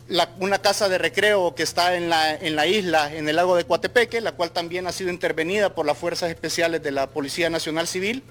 la- 0.08 0.30
una 0.40 0.58
casa 0.58 0.88
de 0.88 0.98
recreo 0.98 1.54
que 1.54 1.62
está 1.62 1.94
en 1.96 2.08
la, 2.08 2.34
en 2.34 2.56
la 2.56 2.66
isla, 2.66 3.14
en 3.14 3.28
el 3.28 3.36
lago 3.36 3.56
de 3.56 3.64
Coatepeque, 3.64 4.20
la 4.20 4.32
cual 4.32 4.50
también 4.52 4.86
ha 4.86 4.92
sido 4.92 5.10
intervenida 5.10 5.74
por 5.74 5.86
las 5.86 5.96
fuerzas 5.98 6.30
especiales 6.30 6.82
de 6.82 6.90
la 6.90 7.08
Policía 7.08 7.50
Nacional 7.50 7.86
Civil, 7.86 8.22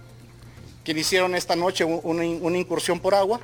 que 0.83 0.91
hicieron 0.93 1.35
esta 1.35 1.55
noche 1.55 1.83
un- 1.83 2.01
una, 2.03 2.25
in- 2.25 2.39
una 2.41 2.57
incursión 2.57 2.99
por 2.99 3.13
agua. 3.15 3.39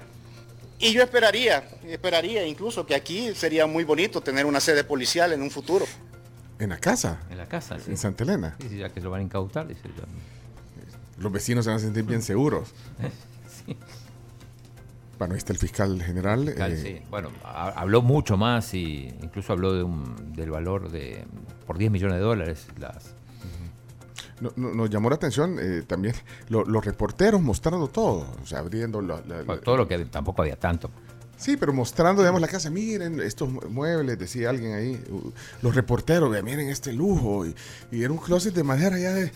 Y 0.80 0.92
yo 0.94 1.02
esperaría, 1.04 1.64
esperaría 1.88 2.46
incluso 2.46 2.86
que 2.86 2.96
aquí 2.96 3.34
sería 3.36 3.66
muy 3.68 3.84
bonito 3.84 4.20
tener 4.22 4.46
una 4.46 4.60
sede 4.60 4.84
policial 4.84 5.32
en 5.32 5.42
un 5.42 5.52
futuro. 5.52 5.86
En 6.60 6.70
la 6.70 6.78
casa. 6.78 7.22
En 7.30 7.38
la 7.38 7.48
casa, 7.48 7.78
sí. 7.80 7.92
En 7.92 7.98
Santa 7.98 8.24
Elena. 8.24 8.56
Sí, 8.62 8.68
sí, 8.70 8.78
ya 8.80 8.90
que 8.90 9.00
lo 9.02 9.10
van 9.10 9.22
a 9.22 9.24
incautar, 9.24 9.68
dice 9.68 9.82
yo. 9.96 10.04
Los 11.20 11.32
vecinos 11.32 11.66
se 11.66 11.70
van 11.70 11.78
a 11.78 11.82
sentir 11.82 12.04
bien 12.04 12.22
seguros. 12.22 12.70
Bueno, 15.20 15.34
ahí 15.34 15.38
está 15.38 15.54
el 15.54 15.60
fiscal 15.60 16.02
general. 16.02 16.46
Fiscal, 16.48 16.72
eh, 16.74 16.78
sí. 16.78 17.02
Bueno, 17.10 17.30
ha- 17.44 17.70
habló 17.70 18.02
mucho 18.02 18.36
más 18.38 18.74
y 18.74 19.14
incluso 19.22 19.54
habló 19.54 19.74
de 19.74 19.84
un, 19.84 20.34
del 20.34 20.50
valor 20.52 20.90
de 20.90 21.24
por 21.68 21.78
10 21.78 21.92
millones 21.92 22.18
de 22.18 22.24
dólares 22.24 22.68
las 22.80 23.14
no- 24.42 24.52
no- 24.58 24.74
nos 24.74 24.90
llamó 24.90 25.10
la 25.10 25.16
atención 25.16 25.58
eh, 25.62 25.84
también 25.88 26.16
lo- 26.50 26.66
los 26.66 26.84
reporteros 26.84 27.42
mostrando 27.42 27.88
todo, 27.88 28.26
o 28.42 28.46
sea, 28.46 28.60
abriendo 28.60 29.02
la- 29.02 29.22
la- 29.28 29.44
bueno, 29.44 29.62
todo 29.62 29.78
lo 29.78 29.88
que 29.88 29.98
tampoco 30.06 30.42
había 30.42 30.58
tanto. 30.58 30.90
Sí, 31.44 31.58
pero 31.58 31.74
mostrando, 31.74 32.22
digamos, 32.22 32.40
la 32.40 32.48
casa, 32.48 32.70
miren 32.70 33.20
estos 33.20 33.50
muebles, 33.70 34.18
decía 34.18 34.50
alguien 34.50 34.74
ahí, 34.74 35.04
los 35.62 35.76
reporteros, 35.76 36.32
"Vea, 36.32 36.42
miren 36.42 36.70
este 36.70 36.94
lujo, 36.94 37.46
y, 37.46 37.54
y 37.92 38.02
era 38.04 38.12
un 38.14 38.18
closet 38.18 38.54
de 38.54 38.64
madera 38.64 38.98
ya 38.98 39.14
de, 39.14 39.32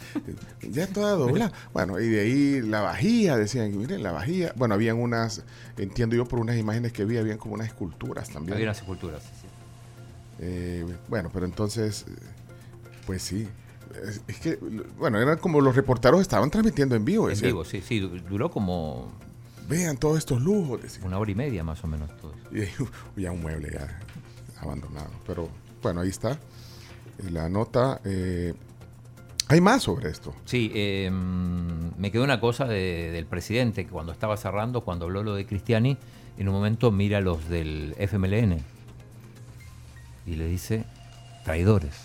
ya 0.71 0.87
toda 0.87 1.11
doblada. 1.11 1.51
Bueno, 1.73 1.99
y 1.99 2.07
de 2.07 2.19
ahí 2.21 2.61
la 2.61 2.79
vajilla, 2.81 3.35
decían, 3.35 3.77
miren 3.77 4.03
la 4.03 4.11
vajilla. 4.13 4.53
Bueno, 4.55 4.73
habían 4.75 4.97
unas, 4.97 5.43
entiendo 5.77 6.15
yo 6.15 6.25
por 6.25 6.39
unas 6.39 6.55
imágenes 6.57 6.93
que 6.93 7.03
vi, 7.03 7.17
habían 7.17 7.37
como 7.37 7.55
unas 7.55 7.67
esculturas 7.67 8.29
también. 8.29 8.53
Había 8.53 8.67
unas 8.67 8.77
esculturas. 8.79 9.21
sí. 9.23 9.47
Eh, 10.39 10.85
bueno, 11.09 11.29
pero 11.33 11.45
entonces, 11.45 12.05
pues 13.05 13.21
sí. 13.21 13.47
Es, 14.07 14.21
es 14.27 14.39
que, 14.39 14.57
bueno, 14.97 15.19
eran 15.19 15.37
como 15.39 15.61
los 15.61 15.75
reporteros 15.75 16.21
estaban 16.21 16.49
transmitiendo 16.51 16.95
en 16.95 17.03
vivo. 17.05 17.29
En 17.29 17.39
vivo, 17.39 17.65
sí, 17.65 17.81
sí, 17.85 17.99
du- 17.99 18.19
duró 18.29 18.51
como 18.51 19.11
Vean 19.67 19.97
todos 19.97 20.17
estos 20.19 20.41
lujos. 20.41 20.79
una 21.03 21.17
hora 21.19 21.31
y 21.31 21.35
media 21.35 21.63
más 21.63 21.83
o 21.83 21.87
menos 21.87 22.15
todo. 22.17 22.33
Y 22.51 22.65
ya 23.21 23.31
un 23.31 23.41
mueble 23.41 23.69
ya 23.73 23.99
abandonado. 24.61 25.11
Pero 25.25 25.49
bueno, 25.81 26.01
ahí 26.01 26.09
está. 26.09 26.31
Eh, 27.19 27.29
La 27.31 27.49
nota. 27.49 27.99
eh, 28.05 28.53
hay 29.49 29.61
más 29.61 29.83
sobre 29.83 30.09
esto. 30.09 30.33
Sí, 30.45 30.71
eh, 30.73 31.09
mm, 31.11 31.91
me 31.99 32.11
quedó 32.11 32.23
una 32.23 32.39
cosa 32.39 32.65
de- 32.65 33.11
del 33.11 33.25
presidente 33.25 33.85
que 33.85 33.91
cuando 33.91 34.11
estaba 34.11 34.35
cerrando, 34.37 34.81
cuando 34.81 35.05
habló 35.05 35.23
lo 35.23 35.35
de 35.35 35.45
Cristiani, 35.45 35.97
en 36.37 36.47
un 36.49 36.53
momento 36.53 36.91
mira 36.91 37.17
a 37.19 37.21
los 37.21 37.47
del 37.49 37.95
FMLN 37.97 38.59
y 40.25 40.35
le 40.35 40.47
dice 40.47 40.85
traidores. 41.45 41.95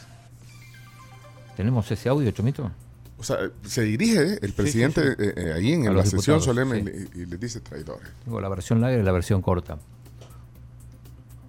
¿Tenemos 1.57 1.91
ese 1.91 2.09
audio, 2.09 2.31
Chomito? 2.31 2.71
O 3.23 3.24
sea, 3.24 3.39
se 3.65 3.82
dirige 3.82 4.36
el 4.43 4.53
presidente 4.53 5.01
sí, 5.01 5.09
sí. 5.16 5.24
eh, 5.28 5.35
eh, 5.36 5.53
ahí 5.55 5.73
en 5.74 5.97
la 5.97 6.05
sesión 6.05 6.43
solemne 6.43 6.74
sí. 6.74 6.81
y, 6.81 6.85
le- 7.19 7.23
y 7.23 7.27
les 7.27 7.39
dice 7.39 7.61
traidores. 7.61 8.09
Tengo 8.24 8.40
la 8.40 8.49
versión 8.49 8.81
larga 8.81 8.99
y 8.99 9.03
la 9.05 9.12
versión 9.12 9.40
corta. 9.40 9.78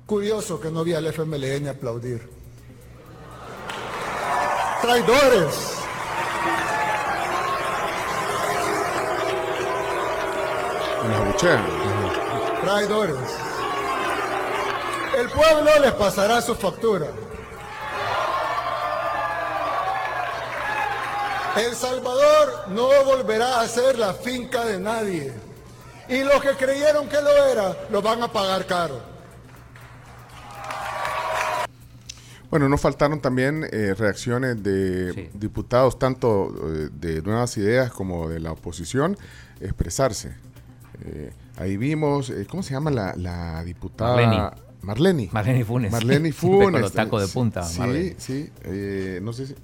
Curioso 0.06 0.62
que 0.62 0.70
no 0.70 0.84
vi 0.84 0.94
al 0.94 1.08
FMLN 1.08 1.70
aplaudir. 1.70 2.30
Traidores. 4.84 5.80
Y 11.04 11.08
nos 11.08 11.18
abuchean. 11.20 11.66
Traidores. 12.62 13.16
El 15.18 15.30
pueblo 15.30 15.72
les 15.82 15.92
pasará 15.94 16.42
su 16.42 16.56
factura. 16.56 17.08
El 21.58 21.76
Salvador 21.76 22.70
no 22.70 22.88
volverá 23.06 23.62
a 23.62 23.68
ser 23.68 24.00
la 24.00 24.14
finca 24.14 24.66
de 24.66 24.80
nadie. 24.80 25.32
Y 26.10 26.24
los 26.24 26.42
que 26.42 26.50
creyeron 26.52 27.08
que 27.08 27.22
lo 27.22 27.30
era, 27.30 27.78
lo 27.92 28.02
van 28.02 28.24
a 28.24 28.28
pagar 28.32 28.66
caro. 28.66 29.00
Bueno, 32.50 32.70
no 32.70 32.78
faltaron 32.78 33.20
también 33.20 33.66
eh, 33.72 33.96
reacciones 33.98 34.62
de 34.62 35.32
diputados, 35.34 35.98
tanto 35.98 36.54
eh, 36.72 36.90
de 36.94 37.22
Nuevas 37.24 37.58
Ideas 37.58 37.92
como 37.92 38.30
de 38.30 38.40
la 38.40 38.52
oposición, 38.52 39.18
expresarse. 39.60 40.36
Eh, 41.04 41.32
ahí 41.58 41.78
vimos, 41.78 42.30
eh, 42.30 42.46
¿cómo 42.48 42.62
se 42.62 42.74
llama 42.74 42.92
la, 42.92 43.16
la 43.16 43.64
diputada? 43.64 44.16
Marleni. 44.16 44.50
Marleni. 44.84 45.30
Marleni 45.32 45.64
Funes. 45.64 45.92
Marleni 45.92 46.32
Funes. 46.34 46.72
con 46.72 46.82
los 46.82 46.92
tacos 46.94 47.22
de 47.22 47.28
punta, 47.34 47.64
Sí, 47.64 47.80
Marleni. 47.80 48.16
sí. 48.18 48.50
eh, 48.66 49.20
no 49.24 49.34
sé 49.34 49.48
si... 49.48 49.56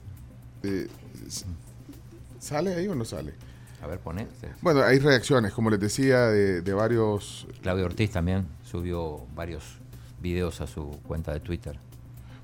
¿Sale 2.39 2.73
ahí 2.75 2.87
o 2.87 2.95
no 2.95 3.05
sale? 3.05 3.33
A 3.81 3.87
ver, 3.87 3.99
pone. 3.99 4.27
Bueno, 4.61 4.81
hay 4.83 4.99
reacciones, 4.99 5.53
como 5.53 5.69
les 5.69 5.79
decía, 5.79 6.27
de, 6.27 6.61
de 6.61 6.73
varios... 6.73 7.47
Claudio 7.61 7.85
Ortiz 7.85 8.11
también 8.11 8.45
subió 8.63 9.25
varios 9.35 9.63
videos 10.21 10.59
a 10.61 10.67
su 10.67 10.89
cuenta 11.07 11.31
de 11.33 11.39
Twitter. 11.39 11.79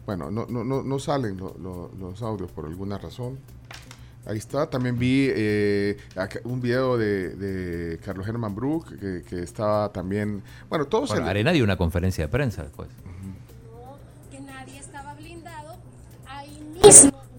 Bueno, 0.05 0.31
no, 0.31 0.45
no, 0.47 0.63
no, 0.63 0.81
no 0.83 0.99
salen 0.99 1.35
lo- 1.37 1.57
lo- 1.61 1.91
los 1.99 2.21
audios 2.21 2.51
por 2.51 2.65
alguna 2.65 2.97
razón. 2.97 3.37
Ahí 4.27 4.37
está. 4.37 4.69
También 4.69 4.97
vi 4.97 5.27
eh, 5.29 5.97
un 6.45 6.61
video 6.61 6.97
de, 6.97 7.35
de 7.35 7.97
Carlos 7.99 8.27
Herman 8.27 8.55
Brook 8.55 8.97
que, 8.97 9.23
que 9.27 9.43
estaba 9.43 9.91
también. 9.91 10.41
Bueno, 10.69 10.85
todos. 10.85 11.09
Bueno, 11.09 11.25
se- 11.25 11.29
Arena 11.29 11.51
dio 11.51 11.63
una 11.63 11.75
conferencia 11.77 12.23
de 12.23 12.27
prensa 12.29 12.63
después. 12.63 12.87
que 14.31 14.39
nadie 14.39 14.79
estaba 14.79 15.13
blindado, 15.15 15.75
ahí 16.27 16.59
mismo 16.73 16.81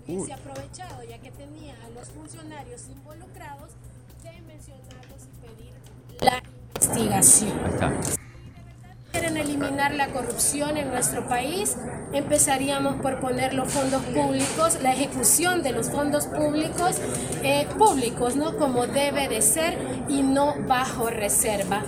hubiese 0.07 0.33
aprovechado, 0.35 0.69
ya 0.75 0.76
la 6.21 6.43
investigación. 6.75 8.26
Quieren 9.19 9.39
eliminar 9.39 9.95
la 9.95 10.09
corrupción 10.09 10.77
en 10.77 10.91
nuestro 10.91 11.27
país, 11.27 11.75
empezaríamos 12.13 12.97
por 12.97 13.19
poner 13.19 13.55
los 13.55 13.73
fondos 13.73 14.03
públicos, 14.03 14.79
la 14.83 14.93
ejecución 14.93 15.63
de 15.63 15.73
los 15.73 15.89
fondos 15.89 16.27
públicos, 16.27 16.99
eh, 17.43 17.67
públicos, 17.79 18.37
¿no? 18.37 18.59
Como 18.59 18.87
debe 18.87 19.29
de 19.29 19.41
ser 19.41 19.79
y 20.11 20.23
no 20.23 20.55
bajo 20.67 21.09
reserva. 21.09 21.83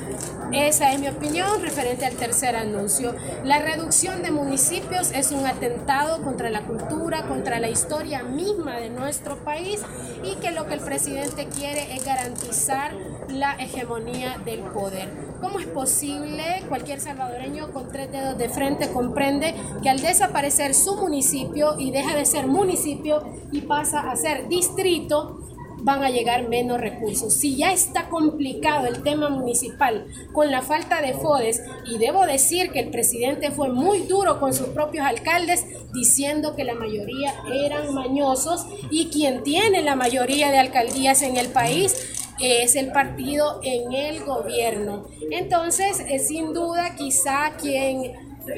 Esa 0.52 0.92
es 0.92 1.00
mi 1.00 1.08
opinión 1.08 1.60
referente 1.60 2.06
al 2.06 2.14
tercer 2.14 2.56
anuncio. 2.56 3.14
La 3.44 3.58
reducción 3.58 4.22
de 4.22 4.30
municipios 4.30 5.10
es 5.12 5.30
un 5.30 5.46
atentado 5.46 6.22
contra 6.22 6.48
la 6.48 6.62
cultura, 6.62 7.24
contra 7.24 7.60
la 7.60 7.68
historia 7.68 8.22
misma 8.22 8.76
de 8.76 8.88
nuestro 8.88 9.36
país 9.44 9.82
y 10.24 10.36
que 10.36 10.52
lo 10.52 10.66
que 10.66 10.74
el 10.74 10.80
presidente 10.80 11.48
quiere 11.48 11.94
es 11.94 12.02
garantizar 12.02 12.94
la 13.28 13.56
hegemonía 13.56 14.38
del 14.46 14.60
poder. 14.60 15.10
¿Cómo 15.42 15.60
es 15.60 15.66
posible? 15.66 16.64
Cualquier 16.68 17.00
salvadoreño 17.18 17.72
con 17.72 17.90
tres 17.90 18.12
dedos 18.12 18.38
de 18.38 18.48
frente 18.48 18.92
comprende 18.92 19.52
que 19.82 19.90
al 19.90 20.00
desaparecer 20.00 20.72
su 20.72 20.94
municipio 20.96 21.74
y 21.76 21.90
deja 21.90 22.16
de 22.16 22.24
ser 22.24 22.46
municipio 22.46 23.24
y 23.50 23.62
pasa 23.62 24.08
a 24.08 24.14
ser 24.14 24.46
distrito, 24.46 25.40
van 25.80 26.04
a 26.04 26.10
llegar 26.10 26.48
menos 26.48 26.80
recursos. 26.80 27.34
Si 27.34 27.56
ya 27.56 27.72
está 27.72 28.08
complicado 28.08 28.86
el 28.86 29.02
tema 29.02 29.30
municipal 29.30 30.06
con 30.32 30.52
la 30.52 30.62
falta 30.62 31.02
de 31.02 31.14
FODES, 31.14 31.62
y 31.86 31.98
debo 31.98 32.24
decir 32.24 32.70
que 32.70 32.80
el 32.80 32.90
presidente 32.90 33.50
fue 33.50 33.68
muy 33.68 34.00
duro 34.02 34.38
con 34.38 34.54
sus 34.54 34.68
propios 34.68 35.04
alcaldes 35.04 35.66
diciendo 35.92 36.54
que 36.54 36.62
la 36.62 36.74
mayoría 36.74 37.34
eran 37.52 37.94
mañosos 37.94 38.66
y 38.90 39.08
quien 39.08 39.42
tiene 39.42 39.82
la 39.82 39.96
mayoría 39.96 40.52
de 40.52 40.58
alcaldías 40.58 41.22
en 41.22 41.36
el 41.36 41.48
país 41.48 42.27
es 42.40 42.76
el 42.76 42.92
partido 42.92 43.60
en 43.62 43.92
el 43.92 44.24
gobierno. 44.24 45.06
Entonces, 45.30 46.00
eh, 46.08 46.18
sin 46.18 46.52
duda, 46.54 46.94
quizá 46.96 47.52
quien 47.60 48.12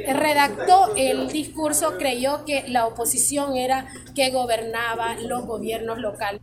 redactó 0.09 0.95
el 0.97 1.29
discurso 1.29 1.97
creyó 1.99 2.45
que 2.45 2.65
la 2.69 2.87
oposición 2.87 3.57
era 3.57 3.87
que 4.15 4.31
gobernaba 4.31 5.17
los 5.21 5.47
gobiernos 5.47 5.99
locales. 5.99 6.41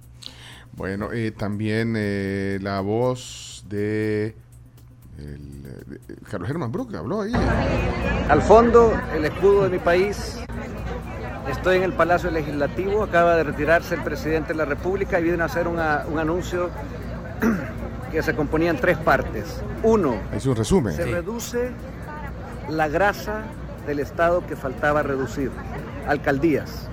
Bueno, 0.74 1.12
eh, 1.14 1.32
también 1.32 1.96
eh, 1.98 2.60
la 2.62 2.82
voz 2.82 3.64
de, 3.68 4.36
el, 5.18 5.64
de 5.64 6.00
Carlos 6.30 6.50
Herman 6.50 6.72
Brook 6.72 6.94
habló 6.96 7.22
ahí. 7.22 7.32
Al 8.30 8.42
fondo, 8.42 8.94
el 9.16 9.26
escudo 9.26 9.64
de 9.64 9.70
mi 9.70 9.80
país. 9.80 10.40
Estoy 11.50 11.78
en 11.78 11.84
el 11.84 11.94
Palacio 11.94 12.30
Legislativo. 12.30 13.04
Acaba 13.04 13.38
de 13.38 13.44
retirarse 13.46 13.96
el 13.96 14.04
presidente 14.04 14.50
de 14.50 14.56
la 14.56 14.66
República 14.66 15.20
y 15.20 15.24
viene 15.24 15.42
a 15.42 15.46
hacer 15.46 15.68
una- 15.68 16.06
un 16.12 16.20
anuncio 16.20 16.70
que 18.12 18.24
se 18.24 18.36
componía 18.36 18.70
en 18.72 18.78
tres 18.78 18.98
partes. 18.98 19.62
Uno, 19.84 20.16
Es 20.34 20.46
un 20.46 20.56
resumen. 20.56 20.94
se 20.96 21.06
reduce 21.06 21.72
la 22.70 22.88
grasa 22.88 23.42
del 23.86 24.00
Estado 24.00 24.46
que 24.46 24.56
faltaba 24.56 25.04
reducir. 25.04 25.52
Alcaldías. 26.08 26.88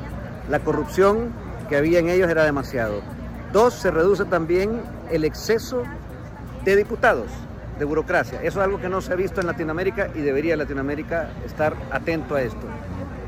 La 0.49 0.61
corrupción 0.61 1.31
que 1.69 1.77
había 1.77 1.99
en 1.99 2.09
ellos 2.09 2.29
era 2.29 2.45
demasiado. 2.45 3.01
Dos, 3.53 3.75
se 3.75 3.91
reduce 3.91 4.25
también 4.25 4.81
el 5.11 5.25
exceso 5.25 5.83
de 6.65 6.77
diputados, 6.77 7.29
de 7.79 7.85
burocracia. 7.85 8.39
Eso 8.43 8.61
es 8.61 8.65
algo 8.65 8.81
que 8.81 8.89
no 8.89 9.01
se 9.01 9.13
ha 9.13 9.17
visto 9.17 9.41
en 9.41 9.47
Latinoamérica 9.47 10.09
y 10.15 10.21
debería 10.21 10.57
Latinoamérica 10.57 11.31
estar 11.47 11.75
atento 11.91 12.35
a 12.35 12.43
esto. 12.43 12.67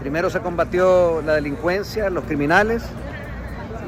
Primero 0.01 0.28
se 0.30 0.40
combatió 0.40 1.22
la 1.22 1.34
delincuencia, 1.34 2.10
los 2.10 2.24
criminales, 2.24 2.82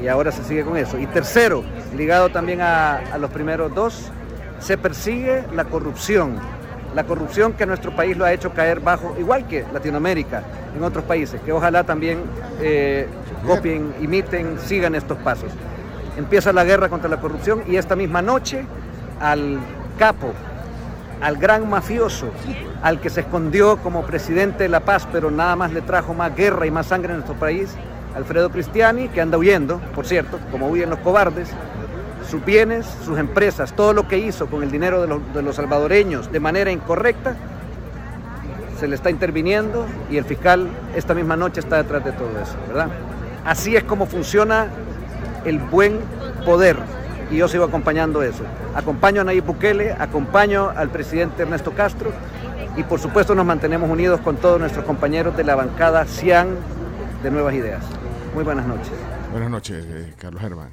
y 0.01 0.07
ahora 0.07 0.31
se 0.31 0.43
sigue 0.43 0.63
con 0.63 0.77
eso. 0.77 0.97
Y 0.99 1.07
tercero, 1.07 1.63
ligado 1.95 2.29
también 2.29 2.61
a, 2.61 2.97
a 2.97 3.17
los 3.17 3.29
primeros 3.31 3.73
dos, 3.73 4.11
se 4.59 4.77
persigue 4.77 5.43
la 5.53 5.65
corrupción. 5.65 6.35
La 6.95 7.03
corrupción 7.03 7.53
que 7.53 7.65
nuestro 7.65 7.95
país 7.95 8.17
lo 8.17 8.25
ha 8.25 8.33
hecho 8.33 8.51
caer 8.51 8.79
bajo, 8.79 9.15
igual 9.19 9.47
que 9.47 9.63
Latinoamérica, 9.71 10.43
en 10.75 10.83
otros 10.83 11.03
países, 11.03 11.39
que 11.41 11.51
ojalá 11.51 11.83
también 11.83 12.19
eh, 12.61 13.07
copien, 13.45 13.93
imiten, 14.01 14.57
sigan 14.59 14.95
estos 14.95 15.17
pasos. 15.19 15.51
Empieza 16.17 16.51
la 16.51 16.63
guerra 16.63 16.89
contra 16.89 17.09
la 17.09 17.21
corrupción 17.21 17.63
y 17.67 17.75
esta 17.75 17.95
misma 17.95 18.21
noche 18.21 18.65
al 19.19 19.59
capo, 19.97 20.33
al 21.21 21.37
gran 21.37 21.69
mafioso, 21.69 22.29
al 22.81 22.99
que 22.99 23.09
se 23.09 23.21
escondió 23.21 23.77
como 23.77 24.03
presidente 24.03 24.63
de 24.63 24.69
La 24.69 24.79
Paz, 24.79 25.07
pero 25.11 25.29
nada 25.29 25.55
más 25.55 25.71
le 25.71 25.81
trajo 25.81 26.13
más 26.13 26.35
guerra 26.35 26.65
y 26.65 26.71
más 26.71 26.87
sangre 26.87 27.11
en 27.11 27.19
nuestro 27.19 27.35
país, 27.35 27.69
Alfredo 28.19 28.49
Cristiani, 28.49 29.07
que 29.07 29.21
anda 29.21 29.37
huyendo, 29.37 29.79
por 29.95 30.05
cierto, 30.05 30.39
como 30.51 30.67
huyen 30.67 30.89
los 30.89 30.99
cobardes, 30.99 31.49
sus 32.29 32.43
bienes, 32.43 32.85
sus 33.05 33.17
empresas, 33.17 33.73
todo 33.73 33.93
lo 33.93 34.07
que 34.09 34.17
hizo 34.17 34.47
con 34.47 34.61
el 34.61 34.69
dinero 34.69 35.01
de 35.01 35.41
los, 35.41 35.55
salvadoreños 35.55 36.29
de 36.31 36.39
manera 36.41 36.69
incorrecta, 36.69 37.35
se 38.77 38.87
le 38.87 38.95
está 38.95 39.09
interviniendo 39.09 39.85
y 40.11 40.17
el 40.17 40.25
fiscal 40.25 40.67
esta 40.95 41.13
misma 41.13 41.37
noche 41.37 41.61
está 41.61 41.77
detrás 41.77 42.03
de 42.03 42.11
todo 42.11 42.29
eso, 42.41 42.55
¿verdad? 42.67 42.89
Así 43.45 43.75
es 43.75 43.83
como 43.85 44.05
funciona 44.05 44.67
el 45.45 45.59
buen 45.59 45.99
poder 46.45 46.75
y 47.31 47.37
yo 47.37 47.47
sigo 47.47 47.63
acompañando 47.63 48.21
eso. 48.21 48.43
Acompaño 48.75 49.21
a 49.21 49.23
Nayib 49.23 49.45
Bukele, 49.45 49.93
acompaño 49.93 50.71
al 50.75 50.89
presidente 50.89 51.43
Ernesto 51.43 51.71
Castro 51.71 52.11
y 52.75 52.83
por 52.83 52.99
supuesto 52.99 53.33
nos 53.33 53.45
mantenemos 53.45 53.89
unidos 53.89 54.19
con 54.19 54.35
todos 54.35 54.59
nuestros 54.59 54.83
compañeros 54.83 55.37
de 55.37 55.45
la 55.45 55.55
bancada 55.55 56.05
CIAN 56.05 56.49
de 57.23 57.31
Nuevas 57.31 57.53
Ideas. 57.53 57.98
Muy 58.33 58.43
buenas 58.43 58.65
noches. 58.67 58.91
Buenas 59.31 59.49
noches, 59.49 59.85
eh, 59.87 60.13
Carlos 60.17 60.41
Germán. 60.41 60.71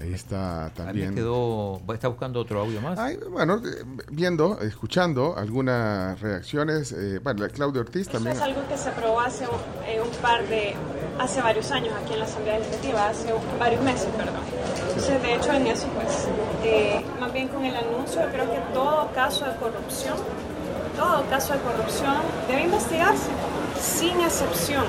Ahí 0.00 0.12
está 0.14 0.70
también. 0.76 1.14
quedó. 1.14 1.80
¿Está 1.92 2.06
buscando 2.08 2.40
otro 2.40 2.60
audio 2.60 2.80
más? 2.80 2.98
Ay, 2.98 3.18
bueno, 3.30 3.56
eh, 3.56 3.84
viendo, 4.10 4.60
escuchando 4.60 5.34
algunas 5.36 6.20
reacciones. 6.20 6.92
eh, 6.92 7.18
bueno, 7.22 7.42
la 7.42 7.48
Claudia 7.48 7.80
Ortiz 7.80 8.02
Eso 8.02 8.12
también. 8.12 8.36
es 8.36 8.42
algo 8.42 8.60
que 8.68 8.76
se 8.78 8.90
aprobó 8.90 9.20
hace 9.20 9.44
un, 9.48 9.56
eh, 9.88 10.00
un 10.00 10.10
par 10.22 10.46
de, 10.46 10.74
hace 11.18 11.42
varios 11.42 11.70
años 11.72 11.92
aquí 12.04 12.12
en 12.12 12.18
la 12.20 12.26
Asamblea 12.26 12.58
Legislativa, 12.58 13.08
hace 13.08 13.32
un- 13.32 13.58
varios 13.58 13.82
meses, 13.82 14.08
perdón. 14.16 14.42
Entonces, 14.88 15.22
de 15.22 15.34
hecho, 15.34 15.52
en 15.52 15.66
eso, 15.66 15.86
pues, 15.94 16.28
eh, 16.62 17.04
más 17.18 17.32
bien 17.32 17.48
con 17.48 17.64
el 17.64 17.74
anuncio, 17.74 18.22
yo 18.22 18.28
creo 18.30 18.50
que 18.52 18.58
todo 18.72 19.10
caso 19.14 19.46
de 19.46 19.56
corrupción, 19.56 20.16
todo 20.96 21.24
caso 21.28 21.54
de 21.54 21.60
corrupción 21.60 22.14
debe 22.46 22.64
investigarse, 22.64 23.30
sin 23.80 24.20
excepción. 24.20 24.84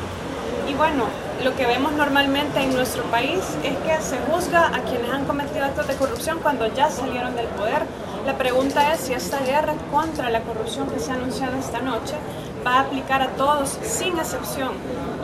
Y 0.70 0.76
bueno, 0.76 1.06
lo 1.44 1.56
que 1.56 1.66
vemos 1.66 1.94
normalmente 1.94 2.62
en 2.62 2.76
nuestro 2.76 3.02
país 3.06 3.40
es 3.64 3.76
que 3.78 4.04
se 4.04 4.20
juzga 4.20 4.68
a 4.68 4.82
quienes 4.84 5.10
han 5.10 5.26
cometido 5.26 5.66
actos 5.66 5.88
de 5.88 5.96
corrupción 5.96 6.38
cuando 6.44 6.68
ya 6.68 6.92
salieron 6.92 7.36
del 7.36 7.48
poder. 7.48 7.86
La 8.28 8.38
pregunta 8.38 8.94
es 8.94 9.00
si 9.00 9.14
esta 9.14 9.40
guerra 9.40 9.74
contra 9.92 10.30
la 10.30 10.42
corrupción 10.42 10.88
que 10.88 11.00
se 11.00 11.12
ha 11.12 11.16
anunciado 11.16 11.58
esta 11.58 11.80
noche 11.80 12.14
va 12.64 12.76
a 12.76 12.80
aplicar 12.82 13.24
a 13.24 13.30
todos 13.30 13.80
sin 13.82 14.20
excepción 14.20 14.74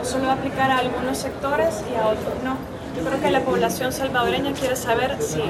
o 0.00 0.04
solo 0.04 0.24
va 0.24 0.32
a 0.32 0.34
aplicar 0.34 0.72
a 0.72 0.78
algunos 0.78 1.16
sectores 1.16 1.80
y 1.92 1.94
a 1.94 2.06
otros 2.06 2.42
no. 2.42 2.75
Yo 2.96 3.04
creo 3.04 3.20
que 3.20 3.30
la 3.30 3.44
población 3.44 3.92
salvadoreña 3.92 4.52
quiere 4.54 4.74
saber 4.76 5.16
si 5.20 5.40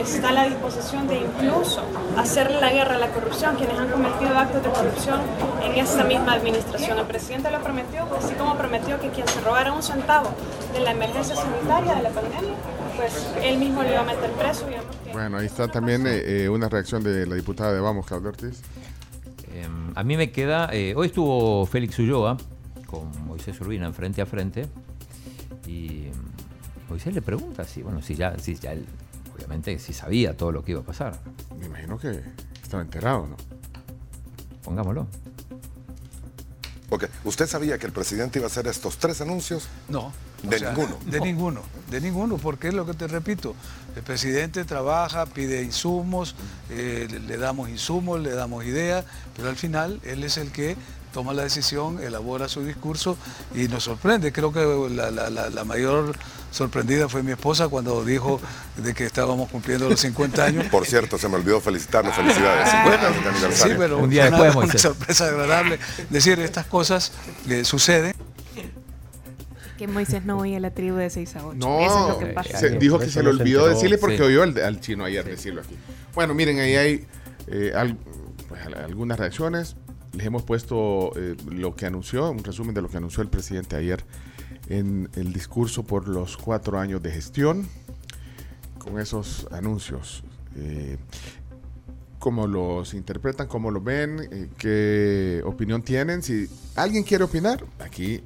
está 0.00 0.30
a 0.30 0.32
la 0.32 0.44
disposición 0.44 1.06
de 1.06 1.18
incluso 1.20 1.82
hacerle 2.16 2.60
la 2.60 2.72
guerra 2.72 2.96
a 2.96 2.98
la 2.98 3.08
corrupción, 3.10 3.56
quienes 3.56 3.78
han 3.78 3.88
cometido 3.88 4.36
actos 4.36 4.62
de 4.62 4.70
corrupción 4.70 5.20
en 5.62 5.72
esta 5.78 6.04
misma 6.04 6.32
administración. 6.34 6.98
El 6.98 7.04
presidente 7.06 7.50
lo 7.50 7.60
prometió, 7.62 8.04
así 8.16 8.34
como 8.34 8.56
prometió 8.56 8.98
que 9.00 9.10
quien 9.10 9.28
se 9.28 9.40
robara 9.42 9.72
un 9.72 9.82
centavo 9.82 10.30
de 10.72 10.80
la 10.80 10.92
emergencia 10.92 11.36
sanitaria 11.36 11.94
de 11.96 12.02
la 12.02 12.10
pandemia, 12.10 12.54
pues 12.96 13.28
él 13.42 13.58
mismo 13.58 13.82
lo 13.82 13.90
iba 13.90 14.00
a 14.00 14.04
meter 14.04 14.30
preso. 14.32 14.66
Y 14.70 14.74
hemos- 14.74 15.12
Bueno, 15.12 15.38
ahí 15.38 15.46
está 15.46 15.68
también 15.68 16.06
eh, 16.06 16.44
eh, 16.44 16.48
una 16.48 16.68
reacción 16.68 17.02
de 17.04 17.26
la 17.26 17.34
diputada 17.34 17.72
de 17.72 17.80
Vamos, 17.80 18.06
Claudia 18.06 18.30
Ortiz. 18.30 18.62
Eh, 19.52 19.66
a 19.94 20.02
mí 20.02 20.16
me 20.16 20.32
queda. 20.32 20.70
eh, 20.72 20.94
hoy 20.96 21.08
estuvo 21.08 21.66
Félix 21.66 21.98
Ulloa 21.98 22.36
con 22.86 23.10
Moisés 23.26 23.60
Urbina 23.60 23.86
en 23.86 23.94
frente 23.94 24.22
a 24.22 24.26
frente. 24.26 24.66
Y 25.66 26.08
mm, 26.12 26.33
Moisés 26.88 27.14
le 27.14 27.22
pregunta 27.22 27.64
si, 27.64 27.82
bueno, 27.82 28.02
si 28.02 28.14
ya, 28.14 28.38
si 28.38 28.54
ya 28.56 28.72
él, 28.72 28.84
obviamente, 29.34 29.78
si 29.78 29.92
sabía 29.92 30.36
todo 30.36 30.52
lo 30.52 30.62
que 30.64 30.72
iba 30.72 30.80
a 30.80 30.84
pasar. 30.84 31.18
Me 31.58 31.66
imagino 31.66 31.98
que 31.98 32.20
estaba 32.62 32.82
enterado, 32.82 33.26
¿no? 33.26 33.36
Pongámoslo. 34.62 35.06
Ok, 36.90 37.04
¿usted 37.24 37.46
sabía 37.46 37.78
que 37.78 37.86
el 37.86 37.92
presidente 37.92 38.38
iba 38.38 38.46
a 38.46 38.50
hacer 38.50 38.66
estos 38.66 38.98
tres 38.98 39.20
anuncios? 39.20 39.66
No. 39.88 40.12
De 40.42 40.56
O 40.56 40.58
sea, 40.58 40.72
ninguno. 40.72 40.98
De 41.06 41.20
ninguno, 41.20 41.62
de 41.90 42.00
ninguno, 42.02 42.36
porque 42.36 42.68
es 42.68 42.74
lo 42.74 42.84
que 42.84 42.92
te 42.92 43.06
repito. 43.08 43.54
El 43.96 44.02
presidente 44.02 44.64
trabaja, 44.64 45.24
pide 45.24 45.62
insumos, 45.62 46.34
eh, 46.70 47.08
le- 47.10 47.20
le 47.20 47.36
damos 47.38 47.70
insumos, 47.70 48.20
le 48.20 48.30
damos 48.32 48.64
ideas, 48.64 49.06
pero 49.34 49.48
al 49.48 49.56
final 49.56 50.00
él 50.04 50.22
es 50.22 50.36
el 50.36 50.52
que 50.52 50.76
toma 51.14 51.32
la 51.32 51.44
decisión, 51.44 52.02
elabora 52.02 52.48
su 52.48 52.62
discurso 52.64 53.16
y 53.54 53.68
nos 53.68 53.84
sorprende. 53.84 54.32
Creo 54.32 54.52
que 54.52 54.94
la, 54.94 55.10
la- 55.10 55.30
la- 55.30 55.48
la 55.48 55.64
mayor 55.64 56.14
sorprendida 56.50 57.08
fue 57.08 57.22
mi 57.22 57.30
esposa 57.32 57.68
cuando 57.68 58.04
dijo 58.04 58.40
de 58.76 58.92
que 58.94 59.06
estábamos 59.06 59.48
cumpliendo 59.50 59.88
los 59.88 60.00
50 60.00 60.44
años. 60.44 60.66
Por 60.70 60.84
cierto, 60.86 61.16
se 61.16 61.28
me 61.28 61.36
olvidó 61.36 61.60
felicitarlo. 61.60 62.12
Felicidades. 62.12 62.68
50 62.70 63.06
años 63.06 63.22
de 63.24 63.28
aniversario. 63.30 63.74
Sí, 63.74 63.78
pero 63.78 63.98
Un 63.98 64.10
día 64.10 64.26
fue 64.28 64.34
una, 64.36 64.44
después, 64.44 64.70
una 64.70 64.78
sorpresa 64.78 65.26
agradable. 65.28 65.78
Decir, 66.10 66.38
estas 66.40 66.66
cosas 66.66 67.12
eh, 67.48 67.64
suceden. 67.64 68.12
Que 69.78 69.88
Moisés 69.88 70.24
no 70.24 70.38
oye 70.38 70.58
la 70.60 70.70
tribu 70.70 70.96
de 70.96 71.10
6 71.10 71.36
a 71.36 71.46
8. 71.46 71.56
No, 71.58 71.80
Eso 71.80 72.02
es 72.02 72.08
lo 72.14 72.18
que 72.18 72.26
pasa. 72.26 72.58
se- 72.58 72.70
dijo 72.78 72.98
que 72.98 73.06
Eso 73.06 73.14
se 73.14 73.22
le 73.24 73.30
olvidó 73.30 73.60
enteró, 73.60 73.74
decirle 73.74 73.98
porque 73.98 74.16
sí. 74.18 74.22
oyó 74.22 74.42
al, 74.44 74.56
al 74.60 74.80
chino 74.80 75.04
ayer 75.04 75.24
decirlo 75.24 75.62
aquí. 75.62 75.76
Bueno, 76.14 76.32
miren, 76.34 76.60
ahí 76.60 76.76
hay 76.76 77.06
eh, 77.48 77.72
al- 77.74 77.96
pues, 78.48 78.64
al- 78.66 78.74
algunas 78.74 79.18
reacciones. 79.18 79.74
Les 80.16 80.26
hemos 80.26 80.42
puesto 80.44 81.12
eh, 81.16 81.36
lo 81.50 81.74
que 81.74 81.86
anunció, 81.86 82.30
un 82.30 82.44
resumen 82.44 82.74
de 82.74 82.82
lo 82.82 82.88
que 82.88 82.96
anunció 82.98 83.22
el 83.22 83.28
presidente 83.28 83.76
ayer 83.76 84.04
en 84.68 85.08
el 85.14 85.32
discurso 85.32 85.82
por 85.82 86.08
los 86.08 86.36
cuatro 86.36 86.78
años 86.78 87.02
de 87.02 87.10
gestión, 87.10 87.66
con 88.78 89.00
esos 89.00 89.48
anuncios. 89.50 90.22
Eh, 90.56 90.96
cómo 92.18 92.46
los 92.46 92.94
interpretan, 92.94 93.48
cómo 93.48 93.70
los 93.70 93.82
ven, 93.82 94.20
eh, 94.30 94.48
qué 94.56 95.42
opinión 95.44 95.82
tienen. 95.82 96.22
Si 96.22 96.48
alguien 96.76 97.02
quiere 97.02 97.24
opinar, 97.24 97.64
aquí 97.80 98.22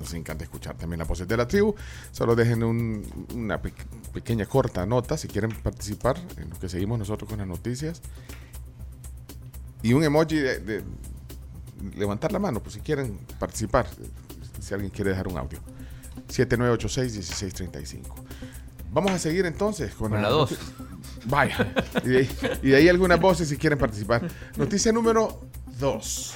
nos 0.00 0.12
encanta 0.14 0.44
escuchar 0.44 0.76
también 0.76 0.98
la 0.98 1.04
voces 1.04 1.26
de 1.28 1.36
la 1.36 1.46
tribu. 1.46 1.74
Solo 2.12 2.34
dejen 2.36 2.62
un- 2.62 3.02
una 3.34 3.60
pe- 3.62 3.72
pequeña 4.12 4.44
corta 4.46 4.84
nota 4.86 5.16
si 5.16 5.28
quieren 5.28 5.50
participar 5.62 6.16
en 6.36 6.50
lo 6.50 6.58
que 6.58 6.68
seguimos 6.68 6.98
nosotros 6.98 7.28
con 7.28 7.38
las 7.38 7.46
noticias. 7.48 8.02
Y 9.82 9.92
un 9.94 10.02
emoji 10.04 10.36
de 10.36 10.82
levantar 11.96 12.32
la 12.32 12.38
mano, 12.38 12.60
pues 12.60 12.74
si 12.74 12.80
quieren 12.80 13.18
participar, 13.38 13.86
si 14.60 14.74
alguien 14.74 14.90
quiere 14.90 15.10
dejar 15.10 15.28
un 15.28 15.38
audio. 15.38 15.58
7986-1635. 16.28 18.02
Vamos 18.90 19.10
a 19.12 19.18
seguir 19.18 19.44
entonces 19.46 19.94
con, 19.94 20.10
Con 20.10 20.22
la 20.22 20.28
dos. 20.28 20.52
noti- 20.52 20.58
Vaya. 21.26 21.72
Y 22.04 22.08
de, 22.08 22.18
ahí, 22.18 22.30
y 22.62 22.68
de 22.70 22.76
ahí 22.76 22.88
algunas 22.88 23.20
voces 23.20 23.48
si 23.48 23.56
quieren 23.56 23.78
participar. 23.78 24.26
Noticia 24.56 24.92
número 24.92 25.40
2. 25.78 26.34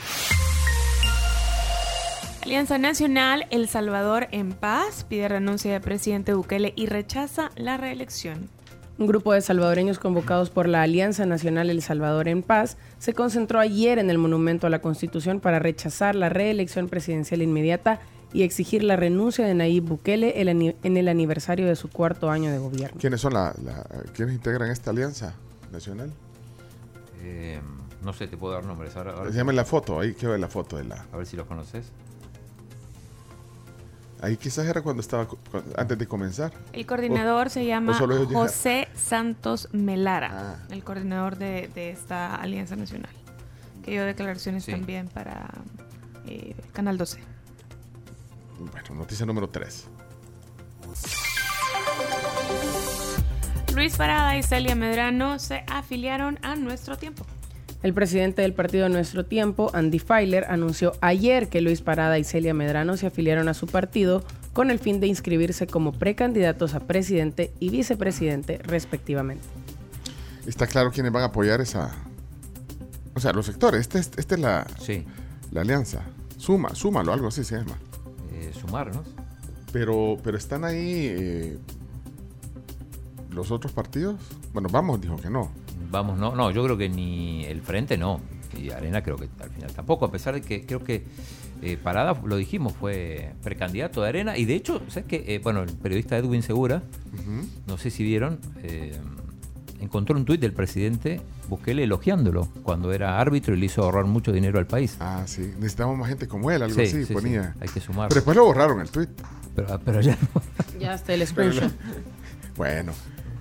Alianza 2.43 2.77
Nacional 2.79 3.47
El 3.51 3.69
Salvador 3.69 4.29
en 4.33 4.53
paz 4.53 5.05
pide 5.09 5.29
renuncia 5.29 5.73
del 5.73 5.81
presidente 5.81 6.35
Bukele 6.35 6.73
y 6.77 6.87
rechaza 6.87 7.51
la 7.57 7.77
reelección. 7.77 8.51
Un 8.99 9.07
grupo 9.07 9.33
de 9.33 9.41
salvadoreños 9.41 9.99
convocados 9.99 10.51
por 10.51 10.69
la 10.69 10.83
Alianza 10.83 11.27
Nacional 11.27 11.71
El 11.71 11.83
Salvador 11.83 12.29
en 12.29 12.43
Paz 12.43 12.77
se 12.99 13.15
concentró 13.15 13.59
ayer 13.59 13.99
en 13.99 14.11
el 14.11 14.19
Monumento 14.19 14.67
a 14.67 14.71
la 14.71 14.81
Constitución 14.81 15.41
para 15.41 15.59
rechazar 15.59 16.15
la 16.15 16.29
reelección 16.29 16.89
presidencial 16.89 17.43
inmediata 17.43 18.01
y 18.33 18.43
exigir 18.43 18.83
la 18.85 18.97
renuncia 18.97 19.45
de 19.47 19.55
Nayib 19.55 19.85
Bukele 19.85 20.41
en 20.41 20.97
el 20.97 21.09
aniversario 21.09 21.67
de 21.67 21.75
su 21.77 21.89
cuarto 21.91 22.31
año 22.31 22.51
de 22.51 22.59
gobierno. 22.59 22.97
¿Quiénes 23.01 23.21
son 23.21 23.35
la, 23.35 23.55
la- 23.65 23.85
quiénes 24.15 24.35
integran 24.35 24.71
esta 24.71 24.91
alianza 24.91 25.35
nacional? 25.73 26.13
Eh, 27.23 27.61
no 28.03 28.13
sé, 28.13 28.29
te 28.29 28.37
puedo 28.37 28.55
dar 28.55 28.65
nombres. 28.65 28.95
Ahora, 28.97 29.13
ahora- 29.13 29.31
Llame 29.31 29.53
la 29.53 29.65
foto, 29.65 30.01
ahí 30.01 30.13
quiero 30.15 30.31
ver 30.33 30.41
la 30.41 30.49
foto 30.49 30.77
de 30.77 30.85
la. 30.85 31.07
A 31.13 31.17
ver 31.17 31.27
si 31.27 31.37
los 31.37 31.47
conoces. 31.47 31.87
Ahí 34.23 34.37
quizás 34.37 34.67
era 34.67 34.81
cuando 34.83 35.01
estaba 35.01 35.27
antes 35.77 35.99
de 35.99 36.07
comenzar. 36.07 36.53
El 36.73 36.87
coordinador 36.87 37.51
se 37.51 37.67
llama 37.67 37.93
o 37.93 38.05
ellos 38.05 38.29
llegaron. 38.29 38.35
José 38.35 38.89
Santos 38.95 39.69
Melara, 39.73 40.61
el 40.71 40.85
coordinador 40.85 41.37
de, 41.37 41.69
de 41.75 41.91
esta 41.91 42.37
Alianza 42.37 42.77
Nacional, 42.77 43.11
que 43.85 43.91
dio 43.91 44.05
declaraciones 44.05 44.65
Sí. 44.65 44.71
también 44.71 45.09
para 45.09 45.49
eh, 46.27 46.55
Canal 46.73 46.99
12. 46.99 47.19
Bueno, 48.61 48.95
noticia 48.95 49.27
número 49.27 49.49
3. 49.49 49.89
Luis 53.75 53.97
Parada 53.97 54.37
y 54.37 54.43
Celia 54.43 54.75
Medrano 54.77 55.39
se 55.39 55.65
afiliaron 55.67 56.39
a 56.43 56.55
Nuestro 56.57 56.97
Tiempo. 56.97 57.25
El 57.83 57.95
presidente 57.95 58.43
del 58.43 58.55
partido 58.55 58.89
Nuestro 58.89 59.25
Tiempo, 59.25 59.71
Andy 59.75 59.99
Feiler, 59.99 60.45
anunció 60.45 60.93
ayer 61.01 61.49
que 61.49 61.61
Luis 61.61 61.81
Parada 61.83 62.17
y 62.19 62.25
Celia 62.25 62.55
Medrano 62.55 62.97
se 62.97 63.09
afiliaron 63.09 63.49
a 63.49 63.55
su 63.55 63.67
partido 63.67 64.23
con 64.53 64.71
el 64.71 64.79
fin 64.79 65.01
de 65.01 65.09
inscribirse 65.09 65.67
como 65.67 65.93
precandidatos 65.93 66.75
a 66.75 66.81
presidente 66.81 67.53
y 67.59 67.71
vicepresidente 67.71 68.59
respectivamente. 68.59 69.43
Está 70.47 70.69
claro 70.69 70.93
quiénes 70.93 71.11
van 71.11 71.25
a 71.25 71.27
apoyar 71.27 71.61
esa. 71.61 71.93
O 73.15 73.21
sea, 73.21 73.33
los 73.33 73.47
sectores. 73.47 73.81
Esta 73.81 73.99
es, 73.99 74.11
esta 74.17 74.35
es 74.37 74.41
la, 74.41 74.67
la 75.51 75.61
alianza. 75.61 76.03
Suma, 76.37 76.75
súmalo, 76.77 77.13
algo 77.13 77.29
así 77.29 77.43
se 77.43 77.57
llama. 77.57 77.79
Eh, 78.33 78.53
sumarnos. 78.59 79.07
Pero, 79.73 80.19
pero 80.23 80.37
están 80.37 80.65
ahí 80.65 81.07
eh, 81.09 81.59
los 83.31 83.51
otros 83.51 83.73
partidos. 83.73 84.21
Bueno, 84.53 84.69
vamos, 84.71 85.01
dijo 85.01 85.17
que 85.17 85.31
no. 85.31 85.51
Vamos, 85.91 86.19
no, 86.19 86.35
no, 86.35 86.51
yo 86.51 86.65
creo 86.65 86.77
que 86.77 86.89
ni 86.89 87.45
el 87.45 87.63
frente 87.63 87.97
no. 87.97 88.21
Y 88.57 88.71
Arena 88.71 89.03
creo 89.03 89.17
que 89.17 89.29
al 89.43 89.51
final 89.51 89.73
tampoco, 89.73 90.05
a 90.05 90.11
pesar 90.13 90.35
de 90.35 90.43
que 90.43 90.67
creo 90.67 90.83
que 90.85 91.05
eh, 91.63 91.77
Parada, 91.83 92.21
lo 92.25 92.37
dijimos, 92.37 92.73
fue 92.75 93.33
precandidato 93.43 94.03
de 94.03 94.09
Arena. 94.09 94.37
Y 94.37 94.45
de 94.45 94.55
hecho, 94.55 94.83
¿sabes 94.89 95.07
qué? 95.09 95.25
Eh, 95.29 95.41
bueno, 95.43 95.63
el 95.63 95.71
periodista 95.73 96.17
Edwin 96.19 96.43
Segura, 96.43 96.83
no 97.67 97.79
sé 97.79 97.91
si 97.91 98.03
vieron, 98.05 98.39
eh, 98.63 98.97
encontró 99.81 100.17
un 100.17 100.25
tuit 100.25 100.41
del 100.41 100.53
presidente 100.53 101.21
Bukele 101.49 101.85
elogiándolo 101.85 102.49
cuando 102.63 102.93
era 102.93 103.19
árbitro 103.21 103.55
y 103.55 103.59
le 103.61 103.67
hizo 103.67 103.83
ahorrar 103.83 104.05
mucho 104.07 104.33
dinero 104.33 104.59
al 104.59 104.67
país. 104.67 104.97
Ah, 105.01 105.23
sí. 105.27 105.53
Necesitamos 105.57 105.97
más 105.99 106.09
gente 106.09 106.27
como 106.29 106.51
él, 106.51 106.63
algo 106.63 106.75
Sí, 106.75 106.83
así, 106.83 107.05
sí, 107.05 107.13
ponía. 107.13 107.53
sí. 107.55 107.59
Hay 107.63 107.69
que 107.69 107.81
sumar. 107.81 108.09
Pero 108.09 108.17
después 108.21 108.37
lo 108.37 108.45
borraron 108.45 108.81
el 108.81 108.91
tweet. 108.91 109.09
Pero, 109.55 109.81
pero 109.85 110.01
ya 110.01 110.17
no. 110.35 110.79
Ya 110.81 110.95
está 110.95 111.15
el 111.15 111.27
screenshot. 111.27 111.73
Bueno. 112.57 112.93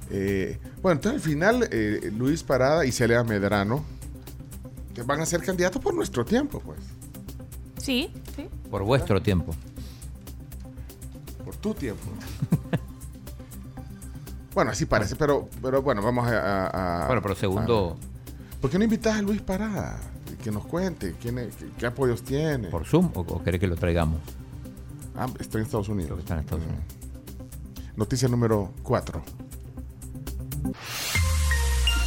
eh, 0.10 0.58
bueno, 0.82 0.98
entonces 0.98 1.22
al 1.24 1.30
final 1.30 1.68
eh, 1.72 2.12
Luis 2.18 2.44
Parada 2.44 2.86
y 2.86 2.92
Celia 2.92 3.24
Medrano 3.24 3.84
que 4.94 5.04
van 5.04 5.22
a 5.22 5.26
ser 5.26 5.42
candidatos 5.44 5.82
por 5.82 5.94
nuestro 5.94 6.26
tiempo, 6.26 6.60
pues. 6.60 6.80
Sí, 7.78 8.12
sí. 8.36 8.48
Por 8.70 8.84
vuestro 8.84 9.22
tiempo. 9.22 9.54
Por 11.46 11.56
tu 11.56 11.74
tiempo. 11.74 12.04
bueno, 14.54 14.72
así 14.72 14.86
parece, 14.86 15.16
pero, 15.16 15.48
pero 15.62 15.82
bueno, 15.82 16.02
vamos 16.02 16.28
a... 16.28 16.68
a- 16.68 17.04
a- 17.04 17.08
Bueno, 17.08 17.22
pero 17.22 17.36
segundo- 17.36 17.98
a- 18.00 18.12
¿Por 18.62 18.70
qué 18.70 18.78
no 18.78 18.84
invitas 18.84 19.16
a 19.18 19.22
Luis 19.22 19.42
Parada? 19.42 19.98
Que 20.44 20.52
nos 20.52 20.66
cuente 20.66 21.16
quién 21.22 21.38
es- 21.40 21.56
qué, 21.56 21.70
qué 21.78 21.86
apoyos 21.86 22.22
tiene. 22.24 22.68
¿Por 22.70 22.86
Zoom 22.86 23.12
o, 23.16 23.22
o 23.22 23.44
querés 23.44 23.60
que 23.60 23.68
lo 23.68 23.76
traigamos? 23.76 24.20
Ah, 25.16 25.28
está 25.40 25.58
en 25.58 25.64
Estados 25.66 25.88
Unidos. 25.90 26.08
Creo 26.08 26.18
que 26.18 26.22
está 26.24 26.34
en 26.36 26.40
Estados 26.42 26.64
Unidos. 26.66 26.84
Noticia 27.96 28.28
número 28.28 28.72
4. 28.84 29.22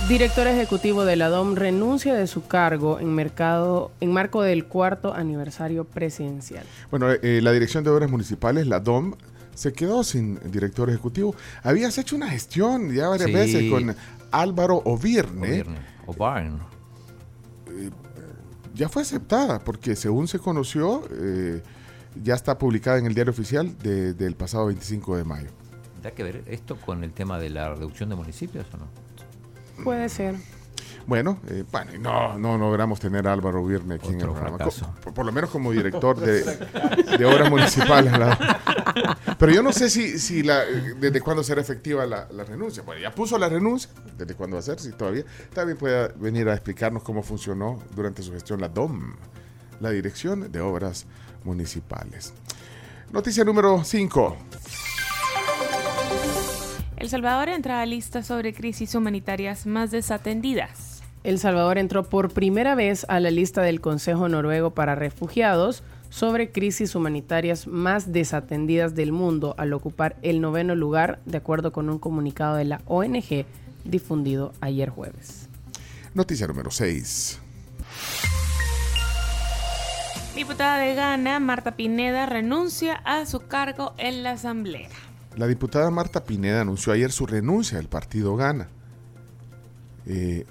Director 0.09 0.47
ejecutivo 0.47 1.05
de 1.07 1.17
la 1.17 1.29
DOM 1.31 1.55
renuncia 1.55 2.15
de 2.15 2.27
su 2.27 2.47
cargo 2.47 3.01
en, 3.01 3.15
mercado, 3.15 3.91
en 4.01 4.13
marco 4.13 4.43
del 4.43 4.67
cuarto 4.67 5.15
aniversario 5.15 5.85
presidencial. 5.85 6.65
Bueno, 6.91 7.07
eh, 7.11 7.41
la 7.43 7.53
Dirección 7.53 7.85
de 7.85 7.91
Obras 7.91 8.11
Municipales, 8.11 8.67
la 8.67 8.81
DOM, 8.81 9.15
se 9.55 9.73
quedó 9.73 10.05
sin 10.05 10.39
director 10.51 10.91
ejecutivo. 10.91 11.35
Habías 11.63 11.97
hecho 11.97 12.17
una 12.17 12.29
gestión 12.29 12.93
ya 12.93 13.09
varias 13.09 13.29
Sí. 13.29 13.35
veces 13.35 13.71
con 13.71 13.97
Álvaro 14.31 14.83
Ovirne. 14.85 15.53
Ovirne, 15.63 15.79
O 16.07 16.13
Barn. 16.13 16.61
Ya 18.75 18.89
fue 18.89 19.03
aceptada 19.03 19.61
porque 19.61 19.95
según 19.97 20.27
se 20.29 20.39
conoció, 20.39 21.03
eh, 21.13 21.63
ya 22.23 22.35
está 22.35 22.59
publicada 22.59 22.99
en 22.99 23.07
el 23.07 23.15
diario 23.15 23.31
oficial 23.33 23.79
de- 23.79 24.13
del 24.13 24.35
pasado 24.35 24.67
25 24.67 25.17
de 25.17 25.25
mayo. 25.25 25.51
¿Da 26.05 26.11
que 26.11 26.23
ver 26.23 26.45
esto 26.49 26.77
con 26.77 27.03
el 27.03 27.15
tema 27.15 27.39
de 27.39 27.49
la 27.49 27.75
reducción 27.75 28.11
de 28.11 28.15
municipios 28.15 28.67
o 28.75 28.77
no? 28.77 28.89
Puede 29.83 30.11
ser. 30.11 30.35
Bueno, 31.07 31.39
eh, 31.49 31.65
bueno, 31.73 31.93
no, 31.99 32.39
no 32.39 32.59
logramos 32.59 33.01
tener 33.01 33.27
a 33.27 33.33
Álvaro 33.33 33.63
Ovirne 33.63 33.95
aquí 33.95 34.09
en 34.09 34.21
el 34.21 34.21
programa. 34.21 34.59
Por, 34.59 35.15
por 35.15 35.25
lo 35.25 35.33
menos 35.33 35.49
como 35.49 35.73
director 35.73 36.21
de, 36.21 36.45
de 37.17 37.25
obras 37.25 37.49
municipales. 37.49 38.13
Pero 39.39 39.53
yo 39.53 39.63
no 39.63 39.73
sé 39.73 39.89
si, 39.89 40.19
si 40.19 40.43
la, 40.43 40.65
desde 40.65 41.23
cuándo 41.23 41.43
será 41.43 41.63
efectiva 41.63 42.05
la, 42.05 42.29
la 42.31 42.45
renuncia. 42.45 42.83
Bueno, 42.83 43.01
ya 43.01 43.15
puso 43.15 43.39
la 43.39 43.49
renuncia. 43.49 43.89
¿Desde 44.19 44.35
cuándo 44.35 44.57
va 44.57 44.61
a 44.61 44.63
ser? 44.63 44.79
Si 44.81 44.93
todavía. 44.93 45.25
También 45.55 45.79
puede 45.79 46.09
venir 46.17 46.51
a 46.51 46.53
explicarnos 46.53 47.03
cómo 47.03 47.23
funcionó 47.23 47.83
durante 47.97 48.23
su 48.23 48.31
gestión 48.31 48.61
la 48.61 48.69
DOM, 48.69 49.15
la 49.81 49.89
Dirección 49.89 50.53
de 50.53 50.61
Obras 50.61 51.07
Municipales. 51.45 52.35
Noticia 53.11 53.43
número 53.43 53.83
5. 53.83 54.37
El 57.05 57.11
Salvador 57.11 57.51
entra 57.51 57.83
a 57.83 57.85
lista 57.85 58.23
sobre 58.23 58.55
crisis 58.55 58.95
humanitarias 58.95 59.67
más 59.67 59.91
desatendidas. 59.91 61.03
El 61.23 61.39
Salvador 61.39 61.77
entró 61.77 62.05
por 62.05 62.33
primera 62.33 62.75
vez 62.75 63.05
a 63.11 63.21
la 63.21 63.31
lista 63.31 63.61
del 63.61 63.83
Consejo 63.83 64.27
Noruego 64.31 64.71
para 64.71 64.95
Refugiados 64.95 65.83
sobre 66.09 66.51
crisis 66.51 66.95
humanitarias 66.95 67.67
más 67.67 68.11
desatendidas 68.11 68.95
del 68.95 69.13
mundo 69.13 69.55
al 69.59 69.75
ocupar 69.75 70.17
el 70.23 70.41
noveno 70.41 70.75
lugar, 70.75 71.21
de 71.27 71.37
acuerdo 71.37 71.73
con 71.75 71.91
un 71.91 71.99
comunicado 71.99 72.57
de 72.57 72.65
la 72.65 72.81
ONG 72.87 73.45
difundido 73.85 74.55
ayer 74.63 74.89
jueves. 74.89 75.51
Noticia 76.15 76.47
número 76.47 76.71
6. 76.71 77.39
Diputada 80.35 80.79
de 80.79 80.95
Ghana, 80.95 81.39
Marta 81.39 81.77
Pineda, 81.77 82.25
renuncia 82.25 82.95
a 82.95 83.27
su 83.27 83.41
cargo 83.41 83.93
en 83.99 84.23
la 84.23 84.31
Asamblea. 84.31 84.89
La 85.37 85.47
diputada 85.47 85.91
Marta 85.91 86.25
Pineda 86.25 86.61
anunció 86.61 86.93
ayer 86.93 87.11
su 87.11 87.27
renuncia 87.27 87.79
del 87.79 87.89
partido 87.89 88.37
Gana. 88.37 88.69
Eh, 90.07 90.47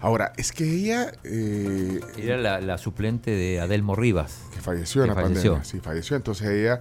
ahora, 0.00 0.32
es 0.36 0.52
que 0.52 0.64
ella... 0.64 1.12
eh, 1.24 2.00
Era 2.16 2.36
la, 2.38 2.60
la 2.60 2.78
suplente 2.78 3.30
de 3.30 3.60
Adelmo 3.60 3.94
Rivas. 3.96 4.38
que 4.54 4.60
falleció 4.60 5.02
en 5.02 5.08
la 5.08 5.14
falleció. 5.14 5.52
pandemia. 5.52 5.64
Sí, 5.64 5.80
falleció. 5.80 6.16
Entonces 6.16 6.48
ella 6.48 6.80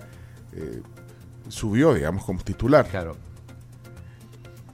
eh, 0.53 0.81
subió, 1.49 1.93
digamos, 1.93 2.23
como 2.23 2.41
titular. 2.41 2.87
Claro. 2.87 3.17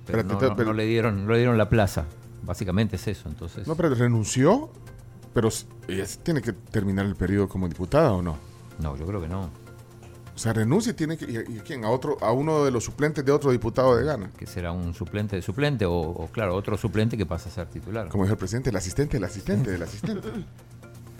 Pero 0.05 0.23
no, 0.23 0.33
no- 0.33 0.55
pero- 0.55 0.65
no 0.65 0.73
le 0.73 0.85
dieron, 0.85 1.25
no 1.25 1.31
le 1.31 1.39
dieron 1.39 1.57
la 1.57 1.69
plaza. 1.69 2.05
Básicamente 2.43 2.97
es 2.97 3.07
eso, 3.07 3.27
entonces. 3.27 3.67
No, 3.67 3.75
pero 3.75 3.89
renunció, 3.95 4.69
pero 5.33 5.49
ella 5.87 6.05
tiene 6.21 6.43
que 6.43 6.53
terminar 6.53 7.07
el 7.07 7.15
periodo 7.15 7.49
como 7.49 7.67
diputada 7.67 8.11
o 8.11 8.21
no. 8.21 8.37
No, 8.77 8.95
yo 8.97 9.07
creo 9.07 9.19
que 9.19 9.27
no. 9.27 9.49
O 10.35 10.37
sea, 10.37 10.51
renuncia 10.51 10.91
y 10.91 10.95
tiene 10.95 11.17
que... 11.17 11.25
¿Y, 11.25 11.55
y 11.55 11.59
a 11.59 11.63
quién? 11.63 11.85
¿A, 11.85 11.89
otro, 11.89 12.17
¿A 12.21 12.33
uno 12.33 12.65
de 12.65 12.71
los 12.71 12.83
suplentes 12.83 13.23
de 13.23 13.31
otro 13.31 13.51
diputado 13.51 13.95
de 13.95 14.03
Gana? 14.03 14.31
Que 14.37 14.45
será 14.45 14.73
un 14.73 14.93
suplente 14.93 15.37
de 15.37 15.41
suplente 15.41 15.85
o, 15.85 15.93
o, 15.93 16.27
claro, 16.27 16.55
otro 16.55 16.77
suplente 16.77 17.17
que 17.17 17.25
pasa 17.25 17.47
a 17.47 17.51
ser 17.53 17.67
titular. 17.67 18.09
Como 18.09 18.25
dijo 18.25 18.33
el 18.33 18.37
presidente, 18.37 18.69
el 18.69 18.75
asistente, 18.75 19.17
el 19.17 19.23
asistente 19.23 19.71
del 19.71 19.81
asistente. 19.81 20.27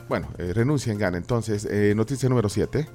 Bueno, 0.07 0.27
eh, 0.37 0.53
renuncia 0.53 0.93
en 0.93 0.99
Gana. 0.99 1.17
Entonces, 1.17 1.65
eh, 1.65 1.93
noticia 1.95 2.29
número 2.29 2.47
7. 2.47 2.87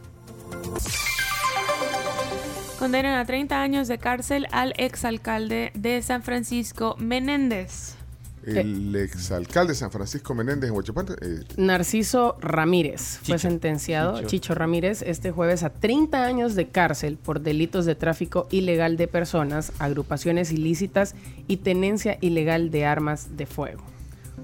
Condenan 2.78 3.18
a 3.18 3.24
30 3.24 3.60
años 3.60 3.88
de 3.88 3.98
cárcel 3.98 4.47
al 4.52 4.74
exalcalde 4.76 5.72
de 5.74 6.01
San 6.02 6.22
Francisco, 6.22 6.94
Menéndez. 6.98 7.97
El 8.45 8.97
exalcalde 8.97 9.73
de 9.73 9.79
San 9.79 9.91
Francisco 9.91 10.35
Menéndez 10.35 10.71
en 10.71 10.77
Huachapán. 10.77 11.07
eh, 11.21 11.41
Narciso 11.57 12.37
Ramírez 12.41 13.19
fue 13.23 13.39
sentenciado, 13.39 14.17
Chicho. 14.17 14.29
Chicho. 14.29 14.55
Ramírez, 14.55 15.03
este 15.03 15.31
jueves 15.31 15.62
a 15.62 15.71
30 15.71 16.25
años 16.25 16.55
de 16.55 16.69
cárcel 16.69 17.19
por 17.19 17.41
delitos 17.41 17.85
de 17.85 17.95
tráfico 17.95 18.47
ilegal 18.51 18.97
de 18.97 19.09
personas, 19.09 19.73
agrupaciones 19.79 20.53
ilícitas 20.53 21.15
y 21.49 21.59
tenencia 21.59 22.17
ilegal 22.21 22.71
de 22.71 22.87
armas 22.87 23.37
de 23.37 23.47
fuego. 23.47 23.83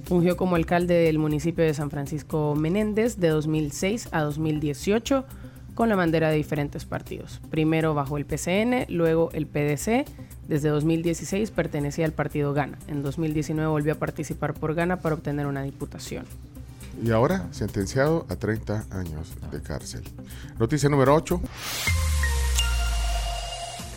Fungió 0.05 0.37
como 0.37 0.57
alcalde 0.57 0.95
del 0.95 1.19
municipio 1.19 1.65
de 1.65 1.75
San 1.75 1.91
Francisco 1.91 2.55
Menéndez 2.55 3.17
de 3.17 3.29
2006 3.29 4.09
a 4.13 4.21
2018 4.23 5.25
con 5.75 5.89
la 5.89 5.97
bandera 5.97 6.31
de 6.31 6.37
diferentes 6.37 6.85
partidos. 6.85 7.41
Primero 7.51 7.95
bajo 7.95 8.17
el 8.19 8.25
PCN, 8.27 8.87
luego 8.89 9.31
el 9.33 9.47
PDC. 9.47 10.07
Desde 10.49 10.69
2016 10.69 11.51
pertenecía 11.51 12.05
al 12.05 12.13
partido 12.13 12.53
Gana. 12.53 12.79
En 12.87 13.03
2019 13.03 13.69
volvió 13.69 13.95
a 13.95 13.97
participar 13.97 14.55
por 14.55 14.75
Gana 14.75 14.99
para 14.99 15.17
obtener 15.17 15.47
una 15.47 15.63
diputación. 15.63 16.25
y 17.03 17.11
ahora 17.11 17.47
sentenciado 17.51 18.25
a 18.31 18.37
30 18.37 18.87
años 18.91 19.35
de 19.51 19.61
cárcel. 19.61 20.03
Noticia 20.59 20.89
número 20.89 21.15
8. 21.15 21.41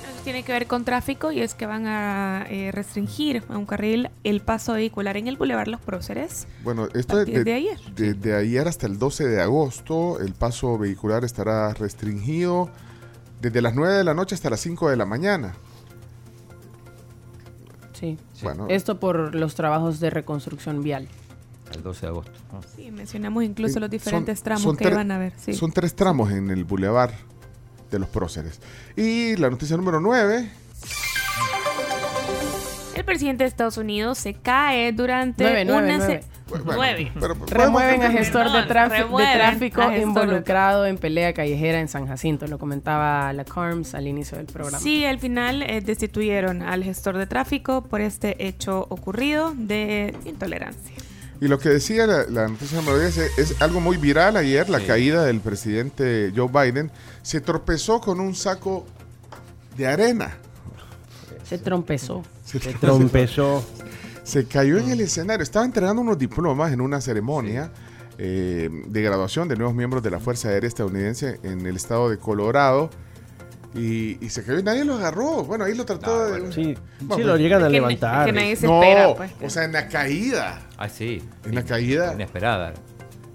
Eso 0.04 0.24
tiene 0.26 0.44
que 0.44 0.52
ver 0.52 0.68
con 0.68 0.84
tráfico 0.84 1.32
y 1.32 1.40
es 1.40 1.54
que 1.54 1.66
van 1.66 1.88
a 1.88 2.46
eh, 2.50 2.72
restringir 2.74 3.44
a 3.48 3.58
un 3.58 3.66
carril 3.66 4.10
el 4.26 4.42
paso 4.42 4.74
vehicular 4.74 5.16
en 5.16 5.28
el 5.28 5.38
Boulevard 5.38 5.70
Los 5.70 5.80
Próceres. 5.80 6.46
Bueno, 6.64 6.88
esto 6.88 7.22
es 7.22 7.26
partir 7.26 7.46
de 7.46 7.54
ayer. 7.54 7.80
Desde 7.96 8.36
ayer 8.36 8.68
hasta 8.68 8.86
el 8.88 9.00
12 9.00 9.28
de 9.28 9.42
agosto, 9.42 10.20
el 10.20 10.34
paso 10.34 10.78
vehicular 10.78 11.24
estará 11.24 11.74
restringido 11.74 12.70
desde 13.40 13.62
las 13.62 13.76
9 13.76 13.94
de 13.94 14.04
la 14.04 14.14
noche 14.14 14.36
hasta 14.36 14.50
las 14.50 14.60
5 14.60 14.90
de 14.90 14.98
la 14.98 15.06
mañana. 15.06 15.54
Sí. 18.00 18.18
Bueno, 18.44 18.68
Esto 18.70 19.00
por 19.00 19.36
los 19.36 19.56
trabajos 19.56 20.00
de 20.00 20.10
reconstrucción 20.10 20.82
vial. 20.84 21.08
El 21.76 21.84
12 21.84 22.02
de 22.02 22.08
agosto. 22.08 22.32
¿no? 22.52 22.62
Sí, 22.76 22.90
mencionamos 22.92 23.44
incluso 23.44 23.80
los 23.80 23.90
diferentes 23.90 24.40
son- 24.40 24.44
tramos 24.44 24.64
son 24.64 24.78
que 24.78 24.90
van 24.90 25.12
a 25.12 25.18
ver. 25.20 25.34
Sí. 25.38 25.54
Son 25.54 25.72
tres 25.72 25.96
tramos 25.96 26.32
en 26.32 26.50
el 26.50 26.64
bulevar 26.64 27.14
de 27.92 28.00
los 28.00 28.10
próceres. 28.10 28.60
Y 28.96 29.36
la 29.36 29.50
noticia 29.50 29.78
número 29.78 30.00
9. 30.00 30.50
El 32.96 33.06
presidente 33.06 33.44
de 33.44 33.48
Estados 33.48 33.78
Unidos 33.78 34.18
se 34.18 34.34
cae 34.34 34.92
durante 34.92 35.44
Nueve, 35.44 35.66
nueve, 35.66 35.88
una 35.88 35.98
nueve. 35.98 36.22
se- 36.24 36.40
Bueno, 36.50 36.66
nueve. 36.76 37.12
pero- 37.20 37.36
Remueven 37.46 38.02
a 38.04 38.12
gestor 38.12 38.46
de, 38.46 38.52
Perdón, 38.52 38.68
tráfico- 38.68 39.18
de 39.20 39.26
remueven 39.38 39.60
de- 39.94 40.02
involucrado 40.02 40.86
en 40.88 40.98
pelea 40.98 41.32
callejera 41.34 41.80
en 41.80 41.88
San 41.88 42.08
Jacinto. 42.08 42.48
Lo 42.48 42.58
comentaba 42.58 43.32
la 43.34 43.46
Carms 43.46 43.94
al 43.94 44.08
inicio 44.08 44.38
del 44.38 44.48
programa. 44.48 44.80
Sí, 44.80 45.06
al 45.06 45.20
final 45.20 45.62
eh, 45.62 45.82
destituyeron 45.82 46.62
al 46.64 46.84
gestor 46.84 47.18
de 47.18 47.28
tráfico 47.28 47.84
por 47.84 48.02
este 48.02 48.48
hecho 48.48 48.88
ocurrido 48.90 49.54
de 49.56 50.16
intolerancia. 50.26 50.96
Y 51.40 51.48
lo 51.48 51.58
que 51.60 51.70
decía 51.70 52.06
la, 52.08 52.24
la 52.28 52.48
noticia 52.48 52.78
número 52.80 53.00
10 53.00 53.18
es, 53.18 53.38
es 53.38 53.62
algo 53.62 53.80
muy 53.80 53.96
viral 53.98 54.36
ayer, 54.36 54.70
la 54.70 54.80
Sí. 54.80 54.86
caída 54.88 55.24
del 55.26 55.40
presidente 55.40 56.34
Joe 56.36 56.50
Biden. 56.52 56.92
Se 57.22 57.40
tropezó 57.42 58.02
con 58.02 58.20
un 58.20 58.34
saco 58.36 58.86
de 59.78 59.88
arena. 59.88 60.32
Se 61.44 61.58
trompezó. 61.60 62.24
Se 62.52 62.60
Trompezó. 62.60 63.64
Se 64.24 64.46
cayó 64.46 64.78
en 64.78 64.90
el 64.90 65.02
escenario. 65.02 65.44
Estaba 65.44 65.66
entregando 65.66 66.02
unos 66.02 66.18
diplomas 66.18 66.72
en 66.72 66.82
una 66.82 67.02
ceremonia 67.02 67.72
eh, 68.18 68.70
de 68.88 69.02
graduación 69.02 69.48
de 69.48 69.56
nuevos 69.56 69.76
miembros 69.76 70.04
de 70.04 70.12
la 70.12 70.20
Fuerza 70.20 70.50
Aérea 70.50 70.68
Estadounidense 70.68 71.40
en 71.44 71.66
el 71.66 71.76
estado 71.76 72.10
de 72.10 72.18
Colorado. 72.18 72.90
Y, 73.76 74.18
y 74.26 74.30
se 74.30 74.44
cayó 74.44 74.58
y 74.60 74.64
nadie 74.64 74.84
lo 74.84 74.96
agarró. 74.96 75.44
Bueno, 75.44 75.64
ahí 75.66 75.76
lo 75.76 75.86
trató 75.86 76.28
de. 76.32 76.52
Sí, 76.52 76.76
Bueno, 77.02 77.16
sí, 77.18 77.24
lo 77.24 77.38
llegan 77.38 77.62
a 77.64 77.68
Que- 77.68 77.74
levantar. 77.74 78.26
que 78.26 78.32
nadie 78.32 78.56
se 78.56 78.66
no, 78.66 78.82
espera, 78.82 79.16
pues. 79.16 79.32
o 79.44 79.50
sea, 79.50 79.64
en 79.66 79.74
la 79.74 79.88
caída. 79.88 80.62
Ah, 80.78 80.90
sí. 80.90 81.22
En 81.46 81.54
la 81.56 81.64
caída. 81.64 82.14
Inesperada. 82.14 82.74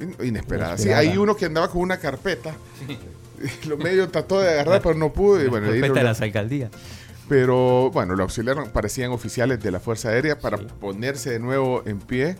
In- 0.01 0.17
Inesperada. 0.27 0.77
Sí, 0.77 0.91
hay 0.91 1.17
uno 1.17 1.37
que 1.37 1.45
andaba 1.47 1.69
con 1.69 1.83
una 1.83 1.99
carpeta. 1.99 2.53
Y 2.89 3.67
Lo 3.69 3.77
medio 3.77 4.09
trató 4.09 4.41
de 4.41 4.51
agarrar, 4.51 4.81
pero 4.83 4.95
no 4.97 5.13
pudo. 5.13 5.43
Y 5.45 5.49
bueno, 5.49 5.67
ahí 5.69 5.75
Respeta 5.81 6.01
lo- 6.01 6.09
las 6.09 6.21
alcaldías. 6.21 6.71
Pero 7.29 7.91
bueno, 7.91 8.15
lo 8.17 8.23
auxiliaron, 8.25 8.69
parecían 8.71 9.11
oficiales 9.13 9.61
de 9.63 9.71
la 9.71 9.81
Fuerza 9.81 10.11
Aérea 10.11 10.39
para 10.39 10.59
ponerse 10.59 11.31
de 11.31 11.39
nuevo 11.39 11.83
en 11.87 11.99
pie. 11.99 12.37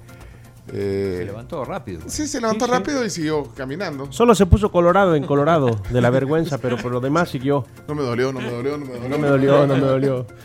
Eh, 0.73 1.17
Se 1.21 1.25
levantó 1.27 1.65
rápido. 1.65 2.03
Sí, 2.07 2.27
se 2.27 2.41
levantó 2.41 2.65
Sí, 2.67 2.71
sí. 2.71 2.77
rápido 2.79 3.05
y 3.05 3.11
siguió 3.11 3.45
caminando. 3.55 4.11
Solo 4.13 4.35
se 4.35 4.47
puso 4.47 4.71
colorado 4.71 5.15
en 5.15 5.25
colorado 5.27 5.81
de 5.91 6.01
la 6.01 6.11
vergüenza, 6.11 6.59
pero 6.59 6.77
por 6.77 6.93
lo 6.93 7.01
demás 7.01 7.31
siguió. 7.31 7.67
No 7.89 7.95
me 7.95 8.03
dolió, 8.03 8.33
no 8.33 8.41
me 8.41 8.51
dolió, 8.51 8.77
no 8.79 8.85
me 8.87 8.93
dolió. 8.95 9.09
No 9.09 9.19
me 9.19 9.29
dolió, 9.29 9.67
no 9.67 9.75
me 9.75 9.81
dolió. 9.81 10.27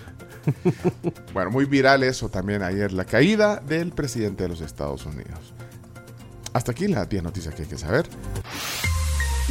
Bueno, 1.33 1.51
muy 1.51 1.65
viral 1.65 2.01
eso 2.03 2.29
también 2.29 2.63
ayer, 2.63 2.91
la 2.91 3.05
caída 3.05 3.57
del 3.57 3.91
presidente 3.91 4.43
de 4.43 4.49
los 4.49 4.61
Estados 4.61 5.05
Unidos. 5.05 5.53
Hasta 6.53 6.71
aquí 6.71 6.87
las 6.87 7.07
10 7.07 7.23
noticias 7.23 7.53
que 7.53 7.63
hay 7.63 7.67
que 7.67 7.77
saber. 7.77 8.07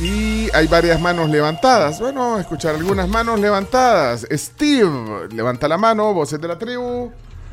Y 0.01 0.49
hay 0.55 0.69
varias 0.69 1.01
manos 1.01 1.29
levantadas. 1.29 1.99
Bueno, 1.99 2.37
a 2.37 2.41
escuchar 2.41 2.77
algunas 2.77 3.09
manos 3.09 3.41
levantadas. 3.41 4.27
Steve, 4.31 5.29
levanta 5.33 5.67
la 5.67 5.77
mano, 5.77 6.15
voces 6.15 6.41
de 6.41 6.47
la 6.47 6.57
tribu. 6.57 7.11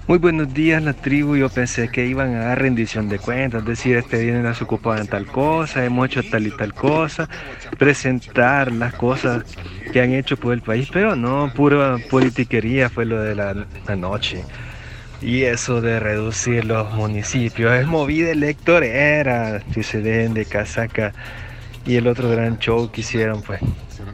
Muy 0.07 0.19
buenos 0.19 0.53
días, 0.53 0.83
la 0.83 0.93
tribu. 0.93 1.35
Yo 1.35 1.49
pensé 1.49 1.89
que 1.89 2.05
iban 2.05 2.35
a 2.35 2.45
dar 2.45 2.61
rendición 2.61 3.09
de 3.09 3.17
cuentas, 3.17 3.65
decir, 3.65 3.97
este 3.97 4.21
viene 4.21 4.43
nos 4.43 4.61
ocupado 4.61 5.01
en 5.01 5.07
tal 5.07 5.25
cosa, 5.25 5.83
hemos 5.83 6.05
hecho 6.05 6.21
tal 6.29 6.45
y 6.45 6.51
tal 6.51 6.75
cosa, 6.75 7.27
presentar 7.79 8.71
las 8.71 8.93
cosas 8.93 9.43
que 9.91 10.01
han 10.01 10.13
hecho 10.13 10.37
por 10.37 10.53
el 10.53 10.61
país, 10.61 10.87
pero 10.93 11.15
no, 11.15 11.51
pura 11.55 11.97
politiquería 12.11 12.91
fue 12.91 13.05
lo 13.05 13.19
de 13.23 13.33
la, 13.33 13.65
la 13.87 13.95
noche. 13.95 14.43
Y 15.19 15.41
eso 15.43 15.81
de 15.81 15.99
reducir 15.99 16.65
los 16.65 16.93
municipios 16.93 17.73
es 17.73 17.87
movida 17.87 18.29
electorera, 18.29 19.63
si 19.73 19.81
se 19.81 20.01
den 20.01 20.35
de 20.35 20.45
casaca. 20.45 21.13
Y 21.85 21.95
el 21.97 22.07
otro 22.07 22.29
gran 22.29 22.57
show 22.57 22.89
que 22.91 23.01
hicieron, 23.01 23.41
pues, 23.43 23.61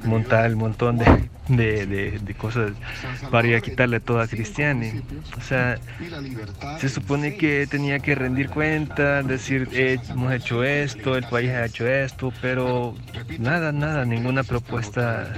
montar 0.03 0.45
el 0.45 0.55
montón 0.57 0.97
de, 0.97 1.29
de, 1.47 1.85
de- 1.85 2.19
de 2.19 2.33
cosas 2.33 2.71
para 3.29 3.47
ir 3.47 3.55
a 3.55 3.61
quitarle 3.61 3.99
todo 3.99 4.19
a 4.19 4.27
Cristiani. 4.27 5.01
O 5.37 5.41
sea, 5.41 5.77
se 6.79 6.89
supone 6.89 7.37
que 7.37 7.67
tenía 7.67 7.99
que 7.99 8.13
rendir 8.15 8.49
cuenta, 8.49 9.23
decir, 9.23 9.69
eh, 9.71 9.99
hemos 10.09 10.33
hecho 10.33 10.63
esto, 10.63 11.15
el 11.15 11.23
país 11.25 11.49
ha 11.51 11.65
hecho 11.65 11.87
esto, 11.87 12.33
pero 12.41 12.93
nada, 13.39 13.71
nada, 13.71 14.03
ninguna 14.05 14.43
propuesta 14.43 15.31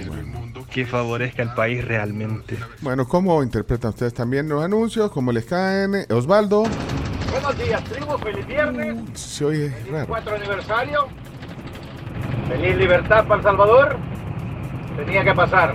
que 0.71 0.85
favorezca 0.87 1.43
al 1.43 1.53
país 1.53 1.85
realmente. 1.85 2.57
Bueno, 2.81 3.07
¿cómo 3.07 3.43
interpretan 3.43 3.89
ustedes 3.91 4.13
también 4.13 4.49
los 4.49 4.63
anuncios? 4.63 5.11
¿Cómo 5.11 5.31
les 5.31 5.45
caen? 5.45 5.93
Osvaldo, 6.09 6.63
Buenos 7.31 7.57
días, 7.57 7.83
tribu. 7.85 8.17
Feliz 8.19 8.45
viernes. 8.47 8.95
se 9.19 9.43
oye 9.45 9.73
raro. 9.91 10.07
Cuatro 10.07 10.35
aniversario. 10.35 11.07
Feliz 12.53 12.77
libertad 12.77 13.25
para 13.25 13.37
El 13.37 13.43
Salvador. 13.43 13.97
Tenía 14.95 15.23
que 15.23 15.33
pasar. 15.33 15.73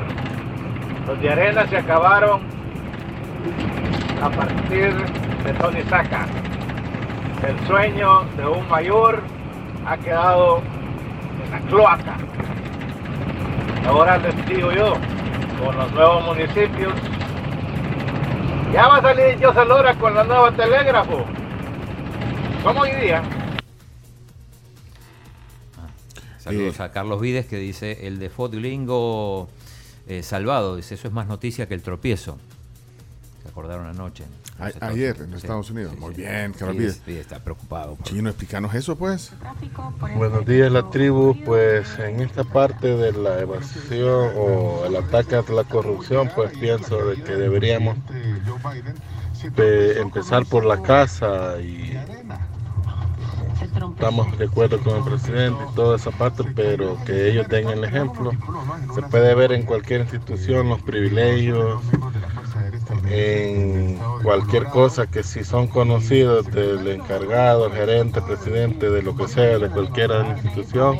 Los 1.08 1.20
de 1.20 1.28
arena 1.28 1.66
se 1.66 1.76
acabaron 1.76 2.40
a 4.22 4.28
partir 4.28 4.94
de 5.44 5.52
Tony 5.54 5.82
Saca. 5.90 6.26
El 7.44 7.66
sueño 7.66 8.22
de 8.36 8.46
un 8.46 8.68
mayor 8.68 9.20
ha 9.84 9.96
quedado 9.96 10.62
en 11.44 11.50
la 11.50 11.58
cloaca. 11.68 12.16
Ahora 13.88 14.18
les 14.18 14.46
digo 14.46 14.70
yo, 14.70 14.92
con 15.60 15.76
los 15.76 15.92
nuevos 15.92 16.26
municipios, 16.26 16.92
ya 18.72 18.86
va 18.86 18.98
a 18.98 19.02
salir 19.02 19.44
José 19.44 19.64
Lora 19.64 19.94
con 19.94 20.14
la 20.14 20.22
nueva 20.22 20.52
telégrafo. 20.52 21.24
Como 22.62 22.82
hoy 22.82 22.92
día. 22.92 23.20
Saludos 26.48 26.80
a 26.80 26.92
Carlos 26.92 27.20
Vides 27.20 27.46
que 27.46 27.58
dice 27.58 28.06
el 28.06 28.18
de 28.18 28.30
Fotlingo 28.30 29.48
eh, 30.06 30.22
salvado. 30.22 30.76
Dice, 30.76 30.94
eso 30.94 31.08
es 31.08 31.14
más 31.14 31.26
noticia 31.26 31.66
que 31.68 31.74
el 31.74 31.82
tropiezo. 31.82 32.38
Se 33.42 33.48
acordaron 33.48 33.86
anoche. 33.86 34.24
A- 34.58 34.86
ayer 34.88 35.16
en 35.20 35.30
Sí, 35.30 35.36
Estados 35.36 35.70
Unidos. 35.70 35.92
sí, 35.94 36.00
Muy 36.00 36.14
sí. 36.14 36.22
bien, 36.22 36.52
Carlos 36.52 36.76
Vides- 36.76 36.78
Vides. 36.94 37.06
Vides 37.06 37.20
está 37.20 37.38
preocupado. 37.38 37.94
por- 37.94 38.06
Chino, 38.06 38.28
explícanos 38.30 38.74
eso, 38.74 38.96
pues. 38.96 39.30
Buenos 40.16 40.44
días, 40.46 40.72
la 40.72 40.90
tribu. 40.90 41.36
Pues 41.44 41.96
en 41.98 42.20
esta 42.20 42.42
parte 42.44 42.88
de 42.96 43.12
la 43.12 43.38
evasión 43.40 44.32
o 44.36 44.84
el 44.86 44.96
ataque 44.96 45.36
a 45.36 45.42
la 45.52 45.62
corrupción, 45.64 46.28
pues 46.34 46.56
pienso 46.58 47.06
de 47.06 47.22
que 47.22 47.36
deberíamos 47.36 47.96
de 49.54 50.00
empezar 50.00 50.44
por 50.46 50.64
la 50.64 50.82
casa 50.82 51.60
y 51.60 51.96
estamos 53.94 54.38
de 54.38 54.44
acuerdo 54.46 54.78
con 54.80 54.96
el 54.96 55.04
presidente 55.04 55.58
y 55.70 55.74
toda 55.74 55.96
esa 55.96 56.10
parte, 56.10 56.44
pero 56.54 56.96
que 57.04 57.30
ellos 57.30 57.48
den 57.48 57.68
el 57.68 57.84
ejemplo. 57.84 58.32
Se 58.94 59.02
puede 59.02 59.34
ver 59.34 59.52
en 59.52 59.64
cualquier 59.64 60.02
institución 60.02 60.68
los 60.68 60.80
privilegios, 60.82 61.82
en 63.10 63.98
cualquier 64.22 64.64
cosa 64.64 65.06
que 65.06 65.22
si 65.22 65.44
son 65.44 65.66
conocidos 65.66 66.46
del 66.46 66.86
encargado, 66.88 67.70
gerente, 67.70 68.20
presidente, 68.22 68.90
de 68.90 69.02
lo 69.02 69.16
que 69.16 69.28
sea, 69.28 69.58
de 69.58 69.68
cualquier 69.68 70.10
institución, 70.36 70.98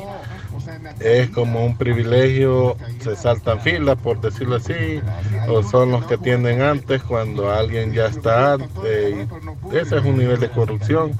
es 0.99 1.29
como 1.29 1.65
un 1.65 1.77
privilegio, 1.77 2.75
se 2.99 3.15
saltan 3.15 3.59
filas, 3.61 3.97
por 3.97 4.19
decirlo 4.21 4.57
así, 4.57 5.01
o 5.47 5.63
son 5.63 5.91
los 5.91 6.05
que 6.05 6.15
atienden 6.15 6.61
antes 6.61 7.01
cuando 7.03 7.51
alguien 7.51 7.93
ya 7.93 8.07
está 8.07 8.57
y 8.57 9.75
ese 9.75 9.97
es 9.97 10.05
un 10.05 10.17
nivel 10.17 10.39
de 10.39 10.49
corrupción 10.49 11.11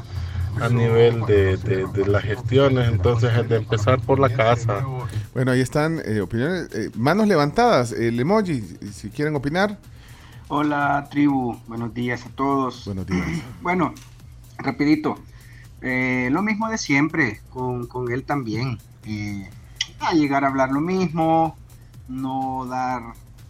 a 0.62 0.70
nivel 0.70 1.22
de, 1.26 1.58
de- 1.58 1.86
de 1.88 2.08
las 2.08 2.24
gestiones, 2.24 2.88
entonces 2.90 3.32
es 3.38 3.50
de 3.50 3.58
empezar 3.58 4.00
por 4.02 4.20
la 4.20 4.30
casa. 4.30 4.86
Bueno, 5.34 5.52
ahí 5.52 5.62
están 5.62 6.02
eh, 6.06 6.22
opiniones. 6.22 6.70
eh, 6.74 6.90
manos 6.96 7.28
levantadas, 7.28 7.92
el 7.92 8.20
emoji, 8.20 8.62
si 8.92 9.10
quieren 9.10 9.36
opinar. 9.36 9.78
Hola 10.48 11.08
tribu, 11.12 11.56
buenos 11.68 11.94
días 11.94 12.26
a 12.26 12.30
todos. 12.30 12.86
Buenos 12.86 13.06
días. 13.08 13.28
Bueno, 13.62 13.94
rapidito, 14.58 15.16
eh, 15.82 16.30
lo 16.32 16.42
mismo 16.42 16.70
de 16.70 16.78
siempre, 16.78 17.42
con, 17.50 17.86
con 17.88 18.12
él 18.12 18.24
también. 18.24 18.78
Eh, 19.06 19.48
a 20.00 20.14
llegar 20.14 20.44
a 20.44 20.48
hablar 20.48 20.72
lo 20.72 20.82
mismo, 20.82 21.58
no 22.08 22.66
dar 22.66 23.02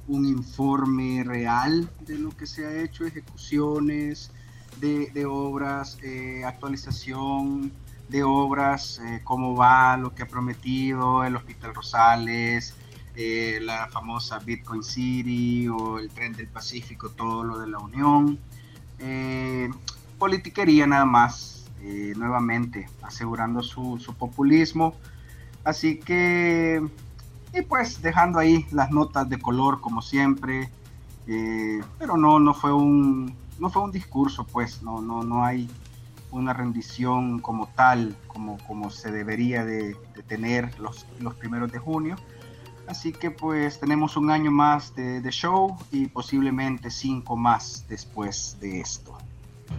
un 0.08 0.26
informe 0.26 1.24
real 1.24 1.88
de 2.08 2.18
lo 2.18 2.30
que 2.36 2.48
se 2.48 2.66
ha 2.66 2.82
hecho, 2.82 3.06
ejecuciones 3.06 4.32
de, 4.80 5.26
obras, 5.26 5.98
eh, 6.04 6.44
actualización 6.46 7.72
de 8.08 8.24
obras, 8.24 9.00
eh, 9.06 9.22
cómo 9.24 9.56
va 9.56 9.98
lo 9.98 10.16
que 10.16 10.24
ha 10.24 10.28
prometido 10.28 11.24
el 11.24 11.36
Hospital 11.36 11.76
Rosales, 11.76 12.74
eh, 13.16 13.60
la 13.62 13.88
famosa 13.88 14.40
Bitcoin 14.40 14.84
City 14.84 15.68
o 15.68 16.00
el 16.00 16.10
tren 16.10 16.34
del 16.34 16.48
Pacífico, 16.48 17.10
todo 17.10 17.44
lo 17.44 17.60
de 17.60 17.68
la 17.68 17.80
Unión. 17.80 18.40
Politiquería 20.18 20.86
nada 20.86 21.06
más, 21.06 21.66
nuevamente, 22.18 22.90
asegurando 23.02 23.64
su, 23.64 23.98
su 24.00 24.14
populismo. 24.14 24.96
Así 25.64 26.00
que, 26.00 26.86
y 27.54 27.62
pues 27.62 28.02
dejando 28.02 28.40
ahí 28.40 28.66
las 28.72 28.92
notas 28.92 29.30
de 29.30 29.40
color 29.40 29.80
como 29.80 30.02
siempre, 30.02 30.70
pero 31.98 32.18
no, 32.18 32.40
no 32.40 32.54
fue 32.54 32.74
un, 32.74 33.34
no 33.60 33.70
fue 33.70 33.84
un 33.84 33.92
discurso, 33.92 34.46
pues, 34.46 34.82
no, 34.82 35.02
no, 35.02 35.24
no 35.24 35.44
hay 35.46 35.70
una 36.32 36.54
rendición 36.54 37.40
como 37.40 37.68
tal, 37.68 38.16
como, 38.28 38.58
como 38.68 38.90
se 38.90 39.12
debería 39.12 39.66
de, 39.66 39.96
tener 40.28 40.78
los, 40.80 41.06
los 41.20 41.34
primeros 41.36 41.72
de 41.72 41.80
junio. 41.80 42.16
Así 42.88 43.12
que 43.12 43.30
pues 43.30 43.80
tenemos 43.80 44.18
un 44.18 44.32
año 44.32 44.52
más 44.52 44.96
de, 44.96 45.22
de 45.22 45.32
show 45.32 45.78
y 45.92 46.08
posiblemente 46.08 46.90
cinco 46.90 47.36
más 47.36 47.86
después 47.88 48.58
de 48.60 48.82
esto. 48.82 49.18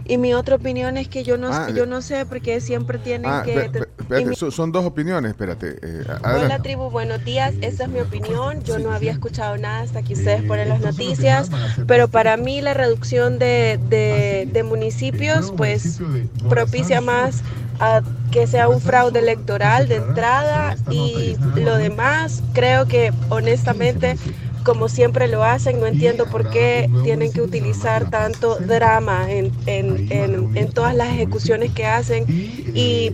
Y 0.03 0.17
mi 0.17 0.33
otra 0.33 0.55
opinión 0.55 0.97
es 0.97 1.07
que 1.07 1.23
yo 1.23 1.37
no, 1.37 1.49
Ah, 1.51 1.69
yo 1.75 1.85
no 1.85 2.01
sé 2.01 2.25
por 2.25 2.41
qué 2.41 2.59
siempre 2.59 2.97
tienen 2.99 3.31
Ah, 3.31 3.43
que... 3.45 3.53
espérate, 3.53 4.51
son 4.51 4.71
dos 4.71 4.85
opiniones, 4.85 5.31
espérate. 5.31 5.77
eh, 5.81 6.03
Hola 6.23 6.59
tribu, 6.59 6.89
buenos 6.89 7.23
días. 7.23 7.53
Esa 7.61 7.83
es 7.83 7.89
mi 7.89 7.99
opinión. 8.01 8.61
Yo 8.63 8.79
no 8.79 8.91
había 8.91 9.11
escuchado 9.11 9.57
nada 9.57 9.81
hasta 9.81 10.01
que 10.01 10.13
ustedes 10.13 10.43
ponen 10.43 10.69
las 10.69 10.79
noticias, 10.81 11.49
pero 11.87 12.07
para 12.07 12.35
mí 12.37 12.61
la 12.61 12.73
reducción 12.73 13.37
de, 13.39 13.79
de- 13.89 14.49
de 14.51 14.63
municipios 14.63 15.51
pues 15.55 15.99
propicia 16.49 16.99
más 17.01 17.43
a 17.79 18.01
que 18.31 18.47
sea 18.47 18.69
un 18.69 18.79
fraude 18.81 19.19
electoral 19.19 19.87
de 19.87 19.97
entrada 19.97 20.75
y 20.89 21.35
lo 21.55 21.75
demás 21.77 22.43
creo 22.53 22.85
que 22.87 23.11
honestamente 23.29 24.17
como 24.63 24.89
siempre 24.89 25.27
lo 25.27 25.43
hacen. 25.43 25.79
No 25.79 25.85
entiendo 25.87 26.25
por 26.27 26.49
qué 26.49 26.89
tienen 27.03 27.31
que 27.31 27.41
utilizar 27.41 28.09
tanto 28.09 28.55
drama 28.57 29.31
en, 29.31 29.51
en- 29.65 30.07
en- 30.55 30.71
todas 30.71 30.95
las 30.95 31.09
ejecuciones 31.09 31.71
que 31.71 31.85
hacen 31.85 32.25
y 32.73 33.11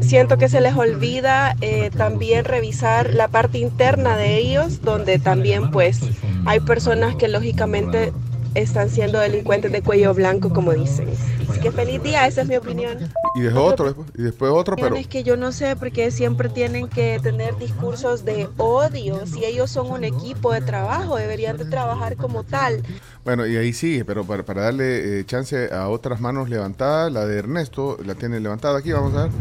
siento 0.00 0.36
que 0.38 0.48
se 0.48 0.60
les 0.60 0.74
olvida 0.76 1.54
eh, 1.60 1.90
también 1.96 2.44
revisar 2.44 3.14
la 3.14 3.28
parte 3.28 3.58
interna 3.58 4.16
de 4.16 4.36
ellos, 4.38 4.80
donde 4.82 5.18
también 5.18 5.70
pues 5.70 6.00
hay 6.46 6.60
personas 6.60 7.14
que 7.16 7.28
lógicamente 7.28 8.12
están 8.54 8.88
siendo 8.88 9.18
delincuentes 9.20 9.70
de 9.72 9.82
cuello 9.82 10.14
blanco, 10.14 10.50
como 10.50 10.72
dicen. 10.72 11.08
Así 11.48 11.60
que 11.60 11.70
feliz 11.70 12.02
día, 12.02 12.26
esa 12.26 12.42
es 12.42 12.48
mi 12.48 12.56
opinión. 12.56 12.96
Y 13.34 13.40
después 13.42 13.64
otro, 13.64 13.84
después- 13.86 14.08
y 14.16 14.22
después 14.22 14.50
otro, 14.52 14.76
pero 14.76 14.96
Es 14.96 15.06
que 15.06 15.22
yo 15.22 15.36
no 15.36 15.52
sé 15.52 15.76
por 15.76 15.92
qué 15.92 16.10
siempre 16.10 16.48
tienen 16.48 16.88
que 16.88 17.20
tener 17.22 17.56
discursos 17.58 18.24
de 18.24 18.48
odio. 18.56 19.26
Si 19.26 19.44
ellos 19.44 19.70
son 19.70 19.90
un 19.90 20.04
equipo 20.04 20.52
de 20.52 20.60
trabajo, 20.60 21.16
deberían 21.16 21.56
de 21.56 21.64
trabajar 21.66 22.16
como 22.16 22.42
tal. 22.44 22.82
bueno, 23.24 23.46
y 23.46 23.56
ahí 23.56 23.72
sigue, 23.74 24.04
pero 24.04 24.24
para, 24.24 24.42
para 24.42 24.62
darle 24.62 25.20
eh, 25.20 25.24
chance 25.26 25.68
a 25.72 25.88
otras 25.88 26.20
manos 26.20 26.48
levantadas, 26.48 27.12
la 27.12 27.26
de 27.26 27.38
Ernesto 27.38 27.98
la 28.04 28.14
tiene 28.14 28.40
levantada 28.40 28.78
aquí, 28.78 28.90
vamos 28.92 29.14
a 29.14 29.24
ver. 29.24 29.32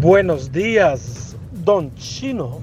Buenos 0.00 0.50
días, 0.52 1.36
don 1.64 1.94
Chino, 1.96 2.60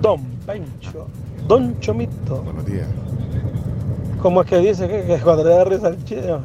don 0.00 0.22
Pencho, 0.46 1.06
don 1.46 1.78
Chomito. 1.80 2.42
Buenos 2.42 2.66
días. 2.66 2.86
¿Cómo 4.22 4.42
es 4.42 4.48
que 4.48 4.58
dice 4.58 4.86
que, 4.86 5.02
que 5.02 5.18
cuando 5.18 5.42
le 5.42 5.50
da 5.50 5.64
risa 5.64 5.88
al 5.88 6.04
chino? 6.04 6.42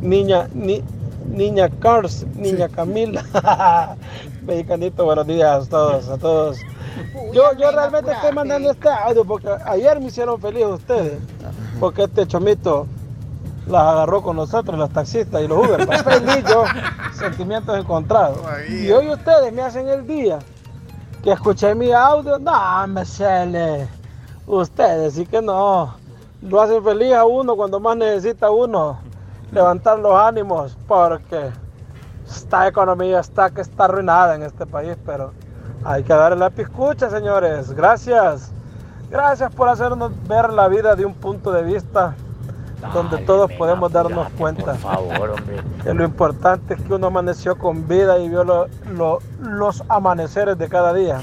Niña, 0.00 0.48
ni, 0.54 0.84
niña 1.26 1.68
Cars, 1.68 2.24
niña 2.36 2.68
Camila. 2.68 3.24
Mexicanito, 4.46 5.04
buenos 5.04 5.26
días 5.26 5.66
a 5.66 5.68
todos, 5.68 6.08
a 6.08 6.16
todos. 6.16 6.58
Yo, 7.32 7.52
yo 7.58 7.72
realmente 7.72 8.12
estoy 8.12 8.32
mandando 8.32 8.70
este 8.70 8.88
audio 8.88 9.24
porque 9.24 9.48
ayer 9.66 9.98
me 9.98 10.06
hicieron 10.06 10.40
feliz 10.40 10.64
ustedes. 10.66 11.18
Porque 11.80 12.04
este 12.04 12.24
chomito 12.24 12.86
las 13.66 13.82
agarró 13.82 14.22
con 14.22 14.36
nosotros, 14.36 14.78
los 14.78 14.90
taxistas 14.90 15.42
y 15.42 15.48
los 15.48 15.58
Uber. 15.58 15.88
Feliz 16.04 16.44
yo, 16.48 16.64
sentimientos 17.14 17.76
encontrados. 17.76 18.38
Y 18.70 18.92
hoy 18.92 19.10
ustedes 19.10 19.52
me 19.52 19.62
hacen 19.62 19.88
el 19.88 20.06
día 20.06 20.38
que 21.24 21.32
escuché 21.32 21.74
mi 21.74 21.90
audio. 21.90 22.38
No, 22.38 22.86
me 22.86 23.04
sale. 23.04 23.88
Ustedes 24.46 25.14
sí 25.14 25.26
que 25.26 25.42
no. 25.42 26.07
Lo 26.42 26.60
hacen 26.60 26.82
feliz 26.84 27.12
a 27.14 27.24
uno 27.24 27.56
cuando 27.56 27.80
más 27.80 27.96
necesita 27.96 28.50
uno. 28.50 28.98
Levantar 29.50 29.98
los 29.98 30.14
ánimos 30.14 30.76
porque 30.86 31.50
esta 32.28 32.68
economía 32.68 33.20
está 33.20 33.50
que 33.50 33.62
está 33.62 33.84
arruinada 33.86 34.34
en 34.34 34.42
este 34.42 34.66
país, 34.66 34.96
pero 35.06 35.32
hay 35.84 36.02
que 36.04 36.12
darle 36.12 36.36
la 36.38 36.50
piscucha, 36.50 37.08
señores. 37.10 37.72
Gracias. 37.72 38.52
Gracias 39.10 39.52
por 39.54 39.68
hacernos 39.68 40.12
ver 40.28 40.52
la 40.52 40.68
vida 40.68 40.94
de 40.94 41.06
un 41.06 41.14
punto 41.14 41.50
de 41.50 41.62
vista 41.62 42.14
donde 42.92 43.18
todos 43.18 43.50
podemos 43.54 43.90
darnos 43.90 44.28
cuenta 44.36 44.76
que 45.82 45.94
lo 45.94 46.04
importante 46.04 46.74
es 46.74 46.82
que 46.82 46.94
uno 46.94 47.06
amaneció 47.08 47.56
con 47.58 47.88
vida 47.88 48.18
y 48.18 48.28
vio 48.28 48.44
lo- 48.44 48.66
lo- 48.94 49.18
los 49.40 49.82
amaneceres 49.88 50.58
de 50.58 50.68
cada 50.68 50.92
día. 50.92 51.20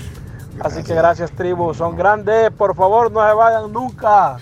Así 0.59 0.83
que 0.83 0.95
gracias 0.95 1.31
tribu, 1.31 1.73
son 1.73 1.95
grandes, 1.95 2.49
por 2.51 2.75
favor 2.75 3.11
no 3.11 3.25
se 3.25 3.33
vayan 3.35 3.71
nunca, 3.71 4.37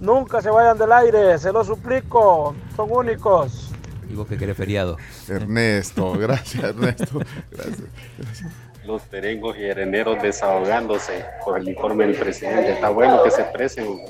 nunca 0.00 0.42
se 0.42 0.50
vayan 0.50 0.76
del 0.78 0.90
aire, 0.92 1.38
se 1.38 1.52
lo 1.52 1.62
suplico, 1.62 2.54
son 2.74 2.88
únicos. 2.90 3.70
Y 4.08 4.14
vos 4.14 4.26
que 4.26 4.36
querés 4.36 4.56
feriado. 4.56 4.96
Ernesto, 5.28 6.12
gracias 6.18 6.64
Ernesto. 6.64 7.20
Gracias. 7.50 7.88
gracias. 8.18 8.50
Los 8.84 9.02
terengos 9.04 9.56
y 9.58 9.70
areneros 9.70 10.20
desahogándose 10.20 11.24
por 11.44 11.58
el 11.58 11.68
informe 11.68 12.06
del 12.06 12.16
presidente. 12.16 12.72
Está 12.72 12.88
bueno 12.88 13.22
que 13.22 13.30
se 13.30 13.42
expresen. 13.42 14.00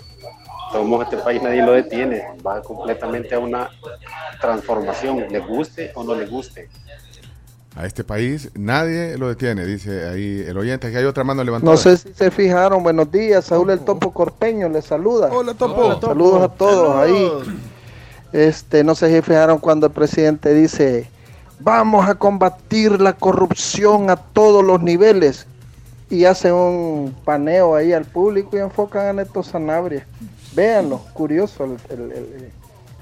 Somos 0.72 1.02
este 1.02 1.16
país, 1.18 1.42
nadie 1.42 1.62
lo 1.62 1.72
detiene. 1.72 2.22
Va 2.46 2.62
completamente 2.62 3.34
a 3.34 3.40
una 3.40 3.68
transformación, 4.40 5.26
le 5.28 5.40
guste 5.40 5.90
o 5.94 6.04
no 6.04 6.14
le 6.14 6.26
guste. 6.26 6.68
A 7.80 7.86
este 7.86 8.04
país 8.04 8.50
nadie 8.54 9.16
lo 9.16 9.28
detiene, 9.30 9.64
dice 9.64 10.06
ahí 10.06 10.44
el 10.46 10.58
oyente, 10.58 10.90
que 10.90 10.98
hay 10.98 11.04
otra 11.06 11.24
mano 11.24 11.42
levantada. 11.42 11.72
No 11.72 11.78
sé 11.78 11.96
si 11.96 12.12
se 12.12 12.30
fijaron, 12.30 12.82
buenos 12.82 13.10
días, 13.10 13.46
Saúl 13.46 13.70
el 13.70 13.80
Topo 13.80 14.12
Corpeño 14.12 14.68
les 14.68 14.84
saluda. 14.84 15.30
Hola 15.32 15.54
Topo. 15.54 15.98
Saludos 15.98 16.42
a 16.42 16.48
todos 16.48 16.96
ahí. 16.96 17.30
Este, 18.34 18.84
no 18.84 18.94
sé 18.94 19.08
si 19.14 19.22
fijaron 19.22 19.56
cuando 19.56 19.86
el 19.86 19.94
presidente 19.94 20.52
dice, 20.52 21.08
vamos 21.58 22.06
a 22.06 22.16
combatir 22.16 23.00
la 23.00 23.14
corrupción 23.14 24.10
a 24.10 24.16
todos 24.16 24.62
los 24.62 24.82
niveles. 24.82 25.46
Y 26.10 26.26
hace 26.26 26.52
un 26.52 27.16
paneo 27.24 27.74
ahí 27.74 27.94
al 27.94 28.04
público 28.04 28.58
y 28.58 28.60
enfocan 28.60 29.06
a 29.06 29.12
Neto 29.14 29.42
Sanabria. 29.42 30.06
Véanlo, 30.52 30.98
curioso 31.14 31.64
el, 31.64 31.78
el- 31.88 32.12
el- 32.12 32.50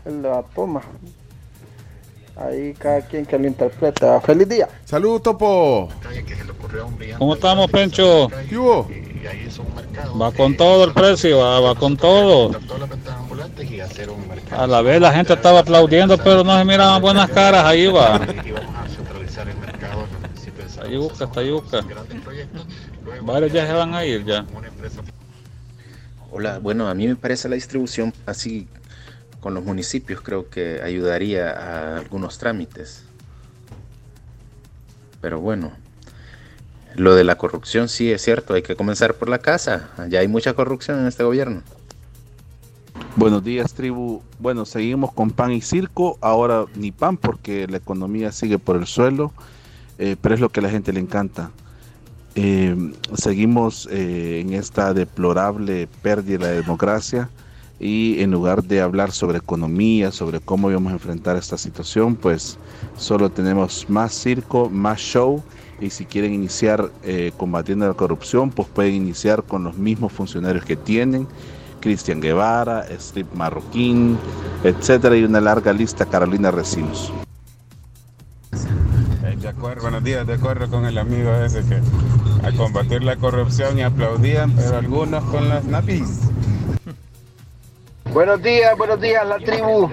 el- 0.05 0.22
la 0.22 0.44
toma. 0.55 0.82
Ahí 2.39 2.73
cada 2.74 3.01
quien 3.02 3.27
que 3.27 3.39
lo 3.39 3.47
interpreta. 3.47 4.20
Feliz 4.20 4.48
día. 4.48 4.69
Salud 4.85 5.20
Topo. 5.20 5.89
¿Cómo 7.19 7.35
estamos, 7.35 7.70
Pencho? 7.70 8.31
¿Qué 8.48 8.56
hubo? 8.56 8.89
Va 10.20 10.31
con 10.32 10.56
todo 10.56 10.85
el 10.85 10.93
precio, 10.93 11.39
va, 11.39 11.60
va 11.60 11.74
con 11.74 11.97
todo. 11.97 12.52
A 14.52 14.66
la 14.66 14.82
vez 14.82 15.01
la 15.01 15.12
gente 15.12 15.32
estaba 15.32 15.60
aplaudiendo, 15.60 16.16
pero 16.19 16.44
no 16.44 16.56
se 16.56 16.65
miraban 16.65 17.02
buenas 17.02 17.28
caras, 17.31 17.65
ahí 17.65 17.89
va. 17.89 18.20
Ahí 20.82 20.97
busca, 20.97 21.24
hasta 21.24 21.40
ahí 21.40 21.51
busca. 21.51 21.85
Varios 23.23 23.52
ya 23.52 23.66
se 23.66 23.73
van 23.73 23.94
a 23.94 24.05
ir 24.05 24.24
ya. 24.24 24.47
Hola, 26.31 26.59
bueno, 26.60 26.89
a 26.89 26.94
mí 26.94 27.09
me 27.09 27.16
parece 27.16 27.48
la 27.48 27.56
distribución 27.56 28.12
así 28.27 28.69
con 29.40 29.55
los 29.55 29.65
municipios, 29.65 30.20
creo 30.20 30.48
que 30.48 30.81
ayudaría 30.82 31.51
a 31.51 31.98
algunos 31.98 32.39
trámites. 32.39 33.05
Pero 35.20 35.40
bueno, 35.40 35.73
lo 36.94 37.15
de 37.15 37.24
la 37.24 37.36
corrupción 37.36 37.89
sí 37.89 38.10
es 38.10 38.23
cierto, 38.23 38.55
hay 38.55 38.62
que 38.62 38.77
comenzar 38.77 39.15
por 39.15 39.28
la 39.28 39.39
casa. 39.39 39.90
Ya 40.09 40.20
hay 40.20 40.28
mucha 40.28 40.55
corrupción 40.55 41.01
en 41.01 41.06
este 41.06 41.24
gobierno. 41.24 41.62
Buenos 43.16 43.43
días, 43.44 43.74
tribu. 43.74 44.23
Bueno, 44.39 44.65
seguimos 44.65 45.12
con 45.12 45.31
pan 45.31 45.52
y 45.52 45.60
circo. 45.60 46.19
Ahora 46.20 46.66
ni 46.74 46.93
pan 46.93 47.16
porque 47.16 47.66
la 47.66 47.77
economía 47.77 48.32
sigue 48.32 48.59
por 48.59 48.77
el 48.77 48.86
suelo, 48.86 49.32
eh, 49.98 50.16
pero 50.20 50.35
es 50.35 50.40
lo 50.40 50.51
que 50.51 50.60
a 50.60 50.62
la 50.65 50.70
gente 50.70 50.93
le 50.93 51.01
encanta. 51.01 51.51
Eh, 52.35 52.93
seguimos 53.15 53.89
eh, 53.90 54.40
en 54.40 54.52
esta 54.52 54.94
deplorable 54.94 55.89
pérdida 56.02 56.39
de 56.39 56.44
la 56.44 56.60
democracia 56.60 57.31
y 57.80 58.20
en 58.20 58.30
lugar 58.30 58.64
de 58.64 58.80
hablar 58.80 59.12
sobre 59.12 59.38
economía, 59.38 60.10
sobre 60.10 60.40
cómo 60.40 60.70
íbamos 60.70 60.90
a 60.90 60.94
enfrentar 60.94 61.36
esta 61.36 61.56
situación, 61.56 62.16
pues 62.16 62.59
solo 62.96 63.30
tenemos 63.30 63.86
más 63.88 64.12
circo, 64.12 64.68
más 64.68 64.98
show 64.98 65.42
y 65.80 65.90
si 65.90 66.05
quieren 66.05 66.34
iniciar 66.34 66.90
eh, 67.05 67.32
combatiendo 67.36 67.86
la 67.86 67.94
corrupción, 67.94 68.50
pues 68.50 68.68
pueden 68.68 68.94
iniciar 68.94 69.44
con 69.44 69.62
los 69.62 69.76
mismos 69.76 70.12
funcionarios 70.12 70.64
que 70.64 70.76
tienen, 70.76 71.28
Cristian 71.80 72.20
Guevara, 72.20 72.84
Steve 72.98 73.28
Marroquín, 73.34 74.18
etcétera, 74.64 75.16
y 75.16 75.22
una 75.22 75.40
larga 75.40 75.72
lista, 75.72 76.05
Carolina 76.05 76.50
Recinos. 76.50 77.12
Eh, 78.52 79.36
De 79.40 79.48
acuerdo, 79.48 79.82
buenos 79.82 80.02
días, 80.02 80.26
de 80.26 80.34
acuerdo 80.34 80.68
con 80.68 80.84
el 80.84 80.98
amigo 80.98 81.32
ese 81.32 81.62
que 81.64 81.80
a 82.44 82.52
combatir 82.52 83.02
la 83.05 83.16
corrupción 83.16 83.78
y 83.78 83.82
aplaudían, 83.82 84.52
pero 84.52 84.78
algunos 84.78 85.22
con 85.24 85.48
las 85.48 85.64
napis. 85.64 86.20
Buenos 88.12 88.43
días, 88.43 88.76
buenos 88.76 89.01
días, 89.01 89.26
la 89.26 89.39
tribu. 89.39 89.90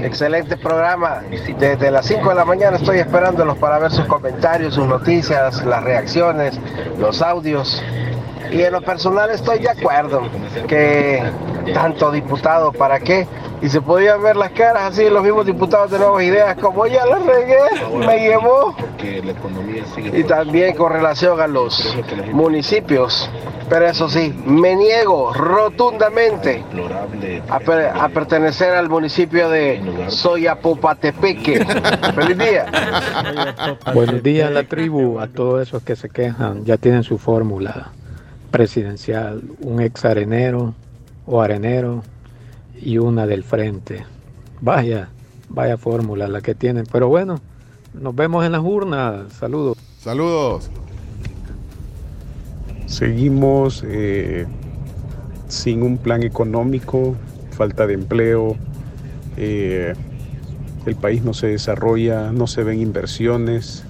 Excelente 0.00 0.56
programa. 0.56 1.22
Desde 1.58 1.90
las 1.90 2.06
5 2.06 2.28
de 2.28 2.34
la 2.34 2.44
mañana 2.44 2.76
estoy 2.76 2.98
esperándolos 2.98 3.56
para 3.58 3.78
ver 3.78 3.90
sus 3.90 4.04
comentarios, 4.06 4.74
sus 4.74 4.86
noticias, 4.86 5.64
las 5.64 5.82
reacciones, 5.82 6.58
los 6.98 7.22
audios. 7.22 7.82
Y 8.54 8.62
en 8.62 8.72
lo 8.72 8.80
personal 8.82 9.30
estoy 9.30 9.58
de 9.58 9.68
acuerdo 9.70 10.22
que 10.68 11.22
tanto 11.72 12.12
diputado, 12.12 12.72
¿para 12.72 13.00
qué? 13.00 13.26
Y 13.60 13.68
se 13.68 13.80
podían 13.80 14.22
ver 14.22 14.36
las 14.36 14.50
caras 14.52 14.92
así, 14.92 15.08
los 15.10 15.22
mismos 15.24 15.44
diputados 15.46 15.90
de 15.90 15.98
Nuevas 15.98 16.22
Ideas, 16.22 16.56
como 16.60 16.86
ya 16.86 17.04
la 17.06 17.18
regué, 17.18 17.56
me 18.06 18.18
llevó. 18.20 18.76
Y 20.16 20.22
también 20.24 20.76
con 20.76 20.92
relación 20.92 21.40
a 21.40 21.46
los 21.46 21.96
municipios. 22.32 23.28
Pero 23.68 23.86
eso 23.86 24.08
sí, 24.10 24.32
me 24.44 24.76
niego 24.76 25.32
rotundamente 25.32 26.62
a, 27.48 27.58
per- 27.60 27.86
a 27.98 28.08
pertenecer 28.10 28.74
al 28.74 28.90
municipio 28.90 29.48
de 29.48 29.80
Soyapopatepeque. 30.08 31.64
¡Feliz 32.14 32.38
día! 32.38 32.66
Buenos 33.94 34.22
días, 34.22 34.50
la 34.52 34.64
tribu. 34.64 35.18
A 35.18 35.26
todos 35.28 35.62
esos 35.66 35.82
que 35.82 35.96
se 35.96 36.10
quejan, 36.10 36.64
ya 36.66 36.76
tienen 36.76 37.02
su 37.02 37.16
fórmula 37.18 37.90
presidencial: 38.54 39.42
un 39.62 39.80
ex 39.80 40.04
arenero 40.04 40.74
o 41.26 41.42
arenero 41.42 42.04
y 42.80 42.98
una 42.98 43.26
del 43.26 43.42
frente. 43.42 44.06
Vaya, 44.60 45.08
vaya 45.48 45.76
fórmula 45.76 46.28
la 46.28 46.40
que 46.40 46.54
tienen. 46.54 46.86
Pero 46.92 47.08
bueno, 47.08 47.40
nos 47.94 48.14
vemos 48.14 48.46
en 48.46 48.52
las 48.52 48.62
urnas. 48.62 49.32
Saludos. 49.32 49.76
Saludos. 49.98 50.70
Seguimos 52.86 53.82
eh, 53.88 54.46
sin 55.48 55.82
un 55.82 55.98
plan 55.98 56.22
económico, 56.22 57.16
falta 57.50 57.88
de 57.88 57.94
empleo, 57.94 58.54
eh, 59.36 59.94
el 60.86 60.94
país 60.94 61.24
no 61.24 61.34
se 61.34 61.48
desarrolla, 61.48 62.30
no 62.30 62.46
se 62.46 62.62
ven 62.62 62.78
inversiones, 62.78 63.82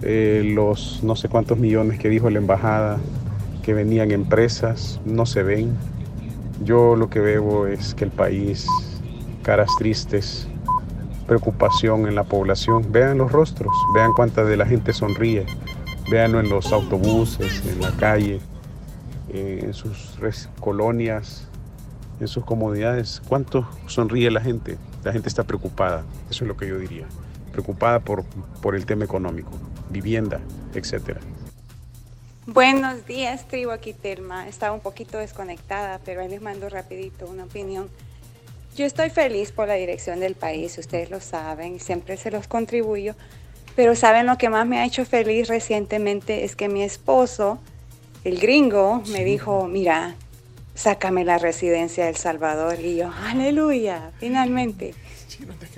eh, 0.00 0.42
los 0.54 1.00
no 1.02 1.16
sé 1.16 1.28
cuántos 1.28 1.58
millones 1.58 1.98
que 1.98 2.08
dijo 2.08 2.30
la 2.30 2.38
embajada 2.38 2.98
que 3.62 3.74
venían 3.74 4.10
empresas 4.10 5.00
no 5.04 5.26
se 5.26 5.42
ven. 5.42 5.76
Yo 6.64 6.96
lo 6.96 7.08
que 7.08 7.20
veo 7.20 7.66
es 7.66 7.94
que 7.94 8.04
el 8.04 8.10
país, 8.10 8.66
caras 9.42 9.70
tristes, 9.78 10.48
preocupación 11.26 12.06
en 12.06 12.14
la 12.14 12.24
población. 12.24 12.90
Vean 12.90 13.18
los 13.18 13.32
rostros, 13.32 13.72
vean 13.94 14.12
cuánta 14.14 14.44
de 14.44 14.56
la 14.56 14.66
gente 14.66 14.92
sonríe, 14.92 15.46
véanlo 16.10 16.40
en 16.40 16.48
los 16.48 16.72
autobuses, 16.72 17.62
en 17.66 17.80
la 17.80 17.90
calle, 17.92 18.40
eh, 19.30 19.60
en 19.62 19.74
sus 19.74 20.18
colonias, 20.60 21.48
en 22.20 22.28
sus 22.28 22.44
comodidades. 22.44 23.22
¿Cuánto 23.28 23.68
sonríe 23.86 24.30
la 24.30 24.40
gente? 24.40 24.78
La 25.04 25.12
gente 25.12 25.28
está 25.28 25.44
preocupada, 25.44 26.02
eso 26.30 26.44
es 26.44 26.48
lo 26.48 26.56
que 26.56 26.68
yo 26.68 26.78
diría. 26.78 27.06
Preocupada 27.52 28.00
por, 28.00 28.24
por 28.60 28.74
el 28.74 28.86
tema 28.86 29.04
económico, 29.04 29.50
vivienda, 29.90 30.40
etcétera. 30.74 31.20
Buenos 32.46 33.06
días, 33.06 33.46
tribu 33.46 33.70
aquí 33.70 33.92
Telma. 33.92 34.48
Estaba 34.48 34.74
un 34.74 34.80
poquito 34.80 35.18
desconectada, 35.18 36.00
pero 36.04 36.22
ahí 36.22 36.28
les 36.28 36.42
mando 36.42 36.68
rapidito 36.68 37.26
una 37.28 37.44
opinión. 37.44 37.88
Yo 38.76 38.84
estoy 38.84 39.10
feliz 39.10 39.52
por 39.52 39.68
la 39.68 39.74
dirección 39.74 40.18
del 40.18 40.34
país, 40.34 40.76
ustedes 40.76 41.08
lo 41.08 41.20
saben, 41.20 41.78
siempre 41.78 42.16
se 42.16 42.32
los 42.32 42.48
contribuyo, 42.48 43.14
pero 43.76 43.94
saben 43.94 44.26
lo 44.26 44.38
que 44.38 44.48
más 44.48 44.66
me 44.66 44.80
ha 44.80 44.84
hecho 44.84 45.04
feliz 45.04 45.46
recientemente 45.46 46.42
es 46.42 46.56
que 46.56 46.68
mi 46.68 46.82
esposo, 46.82 47.60
el 48.24 48.40
gringo, 48.40 49.04
me 49.06 49.24
dijo, 49.24 49.68
mira, 49.68 50.16
sácame 50.74 51.24
la 51.24 51.38
residencia 51.38 52.04
de 52.04 52.10
El 52.10 52.16
Salvador. 52.16 52.80
Y 52.80 52.96
yo, 52.96 53.12
aleluya, 53.24 54.10
finalmente. 54.18 54.94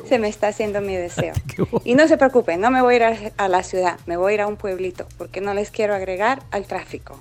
Se 0.09 0.19
me 0.19 0.29
está 0.29 0.49
haciendo 0.49 0.81
mi 0.81 0.95
deseo. 0.95 1.35
Y 1.85 1.95
no 1.95 2.09
se 2.09 2.17
preocupen, 2.17 2.61
no 2.61 2.71
me 2.71 2.83
voy 2.83 2.95
a 2.95 2.97
ir 2.97 3.33
a, 3.37 3.49
la 3.49 3.63
ciudad, 3.63 3.99
me 4.07 4.17
voy 4.17 4.33
a 4.33 4.35
ir 4.35 4.41
a 4.41 4.47
un 4.47 4.57
pueblito, 4.57 5.07
porque 5.19 5.41
no 5.41 5.55
les 5.55 5.71
quiero 5.71 5.95
agregar 5.95 6.43
al 6.51 6.67
tráfico. 6.67 7.19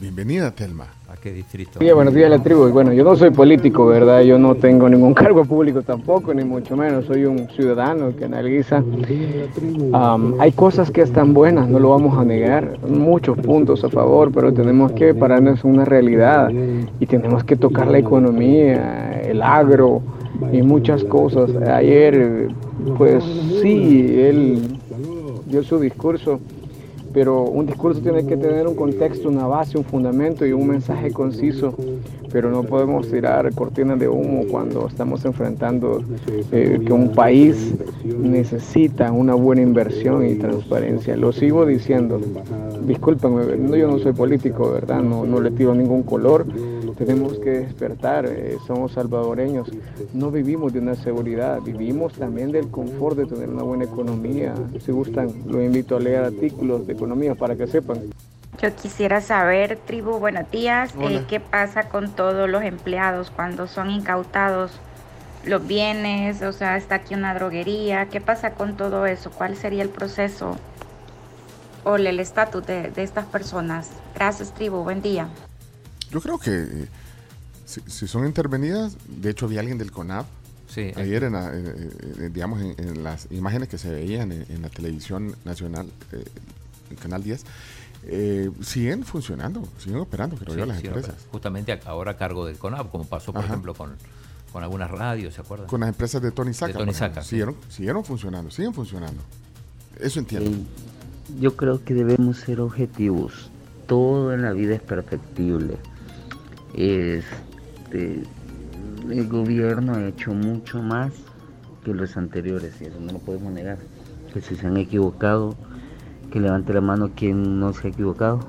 Bienvenida, 0.00 0.50
Telma. 0.50 0.88
¿A 1.08 1.16
qué 1.16 1.32
distrito? 1.32 1.78
Sí, 1.78 1.90
buenos 1.90 2.12
días, 2.12 2.28
la 2.28 2.42
tribu. 2.42 2.68
Bueno, 2.68 2.92
yo 2.92 3.02
no 3.02 3.16
soy 3.16 3.30
político, 3.30 3.86
¿verdad? 3.86 4.20
Yo 4.20 4.38
no 4.38 4.54
tengo 4.56 4.88
ningún 4.90 5.14
cargo 5.14 5.44
público 5.44 5.80
tampoco, 5.80 6.34
ni 6.34 6.44
mucho 6.44 6.76
menos. 6.76 7.06
Soy 7.06 7.24
un 7.24 7.48
ciudadano 7.48 8.14
que 8.14 8.26
analiza. 8.26 8.82
hay 10.38 10.52
cosas 10.52 10.90
que 10.90 11.00
están 11.00 11.32
buenas, 11.32 11.68
no 11.68 11.78
lo 11.78 11.90
vamos 11.90 12.18
a 12.18 12.24
negar. 12.24 12.78
Muchos 12.86 13.38
puntos 13.38 13.84
a 13.84 13.88
favor, 13.88 14.30
pero 14.32 14.52
tenemos 14.52 14.92
que 14.92 15.14
pararnos 15.14 15.64
en 15.64 15.70
una 15.70 15.86
realidad 15.86 16.50
y 17.00 17.06
tenemos 17.06 17.44
que 17.44 17.56
tocar 17.56 17.86
la 17.86 17.98
economía, 17.98 19.22
el 19.22 19.40
agro 19.40 20.02
y 20.52 20.62
muchas 20.62 21.04
cosas. 21.04 21.50
Ayer, 21.56 22.48
pues 22.98 23.24
sí, 23.62 24.06
él 24.18 24.78
dio 25.46 25.62
su 25.62 25.78
discurso 25.78 26.40
pero 27.16 27.44
un 27.44 27.64
discurso 27.64 28.02
tiene 28.02 28.26
que 28.26 28.36
tener 28.36 28.66
un 28.66 28.74
contexto, 28.74 29.30
una 29.30 29.46
base, 29.46 29.78
un 29.78 29.84
fundamento 29.84 30.44
y 30.44 30.52
un 30.52 30.66
mensaje 30.66 31.12
conciso, 31.12 31.74
pero 32.30 32.50
no 32.50 32.62
podemos 32.62 33.10
tirar 33.10 33.50
cortinas 33.54 33.98
de 33.98 34.06
humo 34.06 34.42
cuando 34.50 34.86
estamos 34.86 35.24
enfrentando 35.24 36.02
eh, 36.52 36.78
que 36.84 36.92
un 36.92 37.12
país 37.12 37.72
necesita 38.04 39.12
una 39.12 39.34
buena 39.34 39.62
inversión 39.62 40.26
y 40.26 40.34
transparencia. 40.34 41.16
Lo 41.16 41.32
sigo 41.32 41.64
diciendo, 41.64 42.20
discúlpenme, 42.86 43.78
yo 43.78 43.90
no 43.90 43.98
soy 43.98 44.12
político, 44.12 44.72
¿verdad? 44.72 45.00
No, 45.00 45.24
no 45.24 45.40
le 45.40 45.52
tiro 45.52 45.74
ningún 45.74 46.02
color, 46.02 46.44
tenemos 46.96 47.38
que 47.38 47.50
despertar, 47.50 48.26
eh, 48.26 48.56
somos 48.66 48.92
salvadoreños, 48.92 49.70
no 50.14 50.30
vivimos 50.30 50.72
de 50.72 50.80
una 50.80 50.94
seguridad, 50.94 51.60
vivimos 51.60 52.14
también 52.14 52.52
del 52.52 52.68
confort 52.68 53.16
de 53.16 53.26
tener 53.26 53.48
una 53.48 53.62
buena 53.62 53.84
economía. 53.84 54.54
Si 54.84 54.92
gustan, 54.92 55.30
lo 55.46 55.62
invito 55.62 55.96
a 55.96 56.00
leer 56.00 56.24
artículos 56.24 56.86
de 56.86 56.94
economía 56.94 57.34
para 57.34 57.54
que 57.54 57.66
sepan. 57.66 57.98
Yo 58.60 58.74
quisiera 58.74 59.20
saber, 59.20 59.78
tribu, 59.86 60.18
buenos 60.18 60.50
días, 60.50 60.94
eh, 60.98 61.22
¿qué 61.28 61.40
pasa 61.40 61.90
con 61.90 62.10
todos 62.12 62.48
los 62.48 62.62
empleados 62.62 63.30
cuando 63.30 63.66
son 63.66 63.90
incautados 63.90 64.72
los 65.44 65.66
bienes? 65.66 66.40
O 66.40 66.52
sea, 66.52 66.78
está 66.78 66.96
aquí 66.96 67.14
una 67.14 67.34
droguería, 67.34 68.06
¿qué 68.06 68.22
pasa 68.22 68.52
con 68.52 68.76
todo 68.76 69.04
eso? 69.04 69.30
¿Cuál 69.30 69.56
sería 69.56 69.82
el 69.82 69.90
proceso 69.90 70.56
o 71.84 71.96
el 71.96 72.18
estatus 72.18 72.66
de, 72.66 72.90
de 72.90 73.02
estas 73.02 73.26
personas? 73.26 73.90
Gracias, 74.14 74.54
tribu, 74.54 74.82
buen 74.82 75.02
día. 75.02 75.28
Yo 76.10 76.20
creo 76.20 76.38
que 76.38 76.50
eh, 76.50 76.88
si, 77.64 78.06
son 78.06 78.26
intervenidas, 78.26 78.96
de 79.08 79.30
hecho 79.30 79.46
había 79.46 79.60
alguien 79.60 79.78
del 79.78 79.90
CONAP 79.90 80.26
sí, 80.68 80.92
ayer 80.96 81.24
en, 81.24 82.32
digamos 82.32 82.60
en, 82.60 83.02
las 83.02 83.28
imágenes 83.30 83.68
que 83.68 83.78
se 83.78 83.90
veían 83.90 84.32
en, 84.32 84.62
la 84.62 84.68
televisión 84.68 85.34
nacional, 85.44 85.88
eh, 86.12 86.24
el 86.90 86.96
canal 86.96 87.22
10, 87.22 87.44
eh, 88.04 88.50
siguen 88.60 89.04
funcionando, 89.04 89.66
siguen 89.78 89.98
operando, 89.98 90.36
creo 90.36 90.56
yo, 90.56 90.66
las 90.66 90.82
empresas. 90.82 91.14
Justamente 91.32 91.78
ahora 91.84 92.12
a 92.12 92.16
cargo 92.16 92.46
del 92.46 92.56
CONAP, 92.56 92.90
como 92.90 93.04
pasó, 93.04 93.32
por 93.32 93.44
ejemplo, 93.44 93.74
con, 93.74 93.96
con 94.52 94.62
algunas 94.62 94.90
radios, 94.90 95.34
¿se 95.34 95.40
acuerdan? 95.40 95.66
Con 95.66 95.80
las 95.80 95.88
empresas 95.88 96.22
de 96.22 96.30
Tony 96.30 96.54
Saca. 96.54 96.72
De 96.72 96.78
Tony 96.78 96.94
Saca. 96.94 97.22
Siguieron, 97.22 97.56
siguieron 97.68 98.04
funcionando, 98.04 98.50
siguen 98.52 98.72
funcionando. 98.72 99.22
Eso 99.98 100.20
entiendo. 100.20 100.50
yo 101.40 101.56
creo 101.56 101.82
que 101.82 101.94
debemos 101.94 102.38
ser 102.38 102.60
objetivos. 102.60 103.50
Todo 103.88 104.32
en 104.32 104.42
la 104.42 104.52
vida 104.52 104.74
es 104.74 104.82
perfectible 104.82 105.78
este, 106.76 108.22
el 109.10 109.28
gobierno 109.28 109.94
ha 109.94 110.08
hecho 110.08 110.32
mucho 110.32 110.82
más 110.82 111.12
que 111.84 111.94
los 111.94 112.16
anteriores 112.16 112.74
y 112.80 112.84
eso 112.84 113.00
no 113.00 113.12
lo 113.12 113.18
podemos 113.18 113.52
negar. 113.52 113.78
Que 114.32 114.40
si 114.40 114.56
se 114.56 114.66
han 114.66 114.76
equivocado, 114.76 115.54
que 116.30 116.40
levante 116.40 116.72
la 116.74 116.80
mano 116.80 117.12
quien 117.16 117.58
no 117.60 117.72
se 117.72 117.86
ha 117.86 117.90
equivocado. 117.90 118.40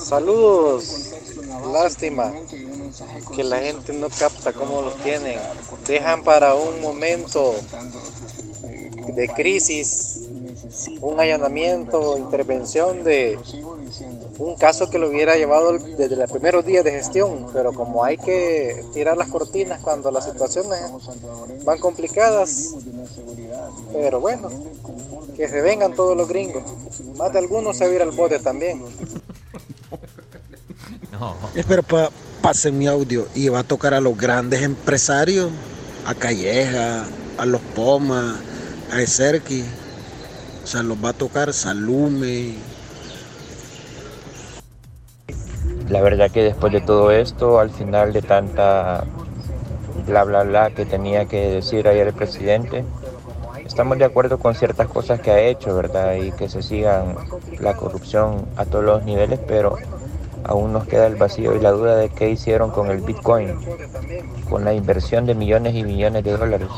Saludos, 0.00 1.12
lástima 1.72 2.32
que 3.34 3.44
la 3.44 3.58
gente 3.58 3.92
no 3.92 4.08
capta 4.08 4.52
cómo 4.52 4.80
los 4.82 4.96
tienen. 5.02 5.38
Dejan 5.86 6.22
para 6.22 6.54
un 6.54 6.80
momento 6.80 7.54
de 9.14 9.28
crisis 9.28 10.28
un 11.00 11.18
allanamiento, 11.20 12.16
intervención 12.18 13.04
de 13.04 13.38
un 14.38 14.54
caso 14.54 14.88
que 14.88 14.98
lo 14.98 15.08
hubiera 15.08 15.36
llevado 15.36 15.72
desde 15.78 16.16
los 16.16 16.30
primeros 16.30 16.64
días 16.64 16.84
de 16.84 16.92
gestión, 16.92 17.46
pero 17.52 17.72
como 17.72 18.04
hay 18.04 18.16
que 18.16 18.84
tirar 18.92 19.16
las 19.16 19.28
cortinas 19.28 19.80
cuando 19.80 20.10
las 20.10 20.24
situaciones 20.24 20.80
van 21.64 21.78
complicadas, 21.78 22.74
pero 23.92 24.20
bueno, 24.20 24.48
que 25.36 25.48
se 25.48 25.60
vengan 25.60 25.94
todos 25.94 26.16
los 26.16 26.28
gringos. 26.28 26.62
Más 27.16 27.32
de 27.32 27.40
algunos 27.40 27.76
se 27.76 27.88
va 27.88 28.02
al 28.02 28.12
bote 28.12 28.38
también. 28.38 28.82
Espero 31.54 31.82
pa 31.82 32.10
pasen 32.40 32.78
mi 32.78 32.86
audio 32.86 33.26
y 33.34 33.48
va 33.48 33.60
a 33.60 33.64
tocar 33.64 33.92
a 33.92 34.00
los 34.00 34.16
grandes 34.16 34.62
empresarios, 34.62 35.50
a 36.06 36.14
Calleja, 36.14 37.04
a 37.36 37.46
los 37.46 37.60
Poma, 37.74 38.40
a 38.92 39.00
Eserki. 39.00 39.64
O 40.62 40.66
sea, 40.66 40.82
los 40.82 41.02
va 41.02 41.10
a 41.10 41.12
tocar 41.12 41.52
Salume, 41.52 42.54
La 45.88 46.02
verdad 46.02 46.30
que 46.30 46.42
después 46.42 46.72
de 46.72 46.82
todo 46.82 47.10
esto, 47.10 47.58
al 47.58 47.70
final 47.70 48.12
de 48.12 48.20
tanta 48.20 49.04
bla 50.06 50.24
bla 50.24 50.42
bla 50.42 50.70
que 50.70 50.84
tenía 50.84 51.24
que 51.24 51.48
decir 51.48 51.88
ayer 51.88 52.08
el 52.08 52.14
presidente, 52.14 52.84
estamos 53.64 53.96
de 53.98 54.04
acuerdo 54.04 54.38
con 54.38 54.54
ciertas 54.54 54.86
cosas 54.88 55.20
que 55.20 55.30
ha 55.30 55.40
hecho, 55.40 55.74
¿verdad? 55.74 56.16
Y 56.16 56.32
que 56.32 56.48
se 56.50 56.62
sigan 56.62 57.16
la 57.58 57.74
corrupción 57.74 58.46
a 58.56 58.66
todos 58.66 58.84
los 58.84 59.04
niveles, 59.04 59.40
pero 59.46 59.76
aún 60.44 60.72
nos 60.74 60.86
queda 60.86 61.06
el 61.06 61.16
vacío 61.16 61.54
y 61.56 61.60
la 61.60 61.70
duda 61.70 61.96
de 61.96 62.10
qué 62.10 62.28
hicieron 62.28 62.70
con 62.70 62.90
el 62.90 63.00
Bitcoin, 63.00 63.58
con 64.48 64.64
la 64.64 64.74
inversión 64.74 65.24
de 65.24 65.34
millones 65.34 65.74
y 65.74 65.84
millones 65.84 66.22
de 66.22 66.36
dólares. 66.36 66.68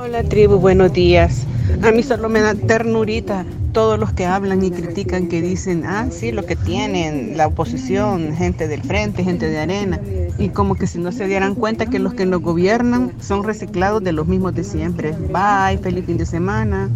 Hola 0.00 0.22
tribu, 0.22 0.60
buenos 0.60 0.92
días. 0.92 1.44
A 1.82 1.90
mí 1.90 2.04
solo 2.04 2.28
me 2.28 2.40
da 2.40 2.54
ternurita 2.54 3.44
todos 3.72 3.98
los 3.98 4.12
que 4.12 4.26
hablan 4.26 4.62
y 4.62 4.70
critican 4.70 5.28
que 5.28 5.42
dicen, 5.42 5.84
ah, 5.84 6.06
sí, 6.12 6.30
lo 6.30 6.46
que 6.46 6.54
tienen, 6.54 7.36
la 7.36 7.48
oposición, 7.48 8.32
gente 8.36 8.68
del 8.68 8.80
frente, 8.84 9.24
gente 9.24 9.50
de 9.50 9.58
arena, 9.58 10.00
y 10.38 10.50
como 10.50 10.76
que 10.76 10.86
si 10.86 11.00
no 11.00 11.10
se 11.10 11.26
dieran 11.26 11.56
cuenta 11.56 11.86
que 11.86 11.98
los 11.98 12.14
que 12.14 12.26
nos 12.26 12.40
gobiernan 12.40 13.12
son 13.20 13.42
reciclados 13.42 14.04
de 14.04 14.12
los 14.12 14.28
mismos 14.28 14.54
de 14.54 14.62
siempre. 14.62 15.10
Bye, 15.10 15.78
feliz 15.82 16.06
fin 16.06 16.16
de 16.16 16.26
semana. 16.26 16.90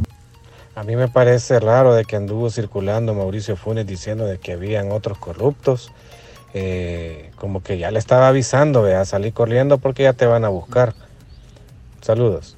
A 0.77 0.85
mí 0.85 0.95
me 0.95 1.09
parece 1.09 1.59
raro 1.59 1.95
de 1.95 2.05
que 2.05 2.15
anduvo 2.15 2.51
circulando 2.51 3.15
Mauricio 3.15 3.57
Funes 3.57 3.85
diciendo 3.85 4.27
de 4.27 4.39
que 4.39 4.53
habían 4.53 4.93
otros 4.93 5.19
corruptos. 5.19 5.93
Eh, 6.55 7.33
como 7.35 7.65
que 7.65 7.79
ya 7.79 7.91
le 7.91 7.99
estaba 7.99 8.29
avisando, 8.29 8.85
a 8.85 9.05
salir 9.05 9.33
corriendo 9.33 9.79
porque 9.79 10.05
ya 10.05 10.13
te 10.13 10.25
van 10.25 10.45
a 10.45 10.51
buscar. 10.51 10.95
Saludos. 12.01 12.57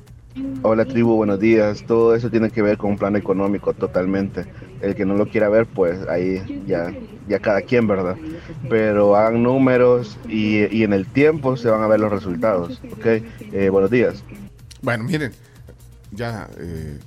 Hola 0.62 0.85
tribu, 0.85 1.15
buenos 1.16 1.39
días. 1.39 1.85
Todo 1.86 2.15
eso 2.15 2.31
tiene 2.31 2.51
que 2.51 2.62
ver 2.62 2.77
con 2.78 2.90
un 2.93 2.98
plan 2.98 3.15
económico 3.16 3.73
totalmente. 3.73 4.47
El 4.81 4.94
que 4.94 5.05
no 5.05 5.15
lo 5.15 5.27
quiera 5.28 5.48
ver, 5.48 5.66
pues 5.66 6.06
ahí 6.09 6.43
ya, 6.66 6.93
ya 7.28 7.39
cada 7.39 7.62
quien, 7.62 7.86
¿verdad? 7.86 8.16
Pero 8.69 9.15
hagan 9.15 9.43
números 9.43 10.16
y, 10.28 10.65
y 10.77 10.82
en 10.82 10.93
el 10.93 11.06
tiempo 11.06 11.56
se 11.56 11.69
van 11.70 11.82
a 11.82 11.86
ver 11.86 12.01
los 12.01 12.11
resultados. 12.11 12.81
¿Ok? 12.93 13.06
Eh, 13.52 13.69
buenos 13.70 13.90
días. 13.90 14.24
Bueno, 14.82 15.05
miren, 15.05 15.32
ya 16.11 16.48
eh, 16.59 16.98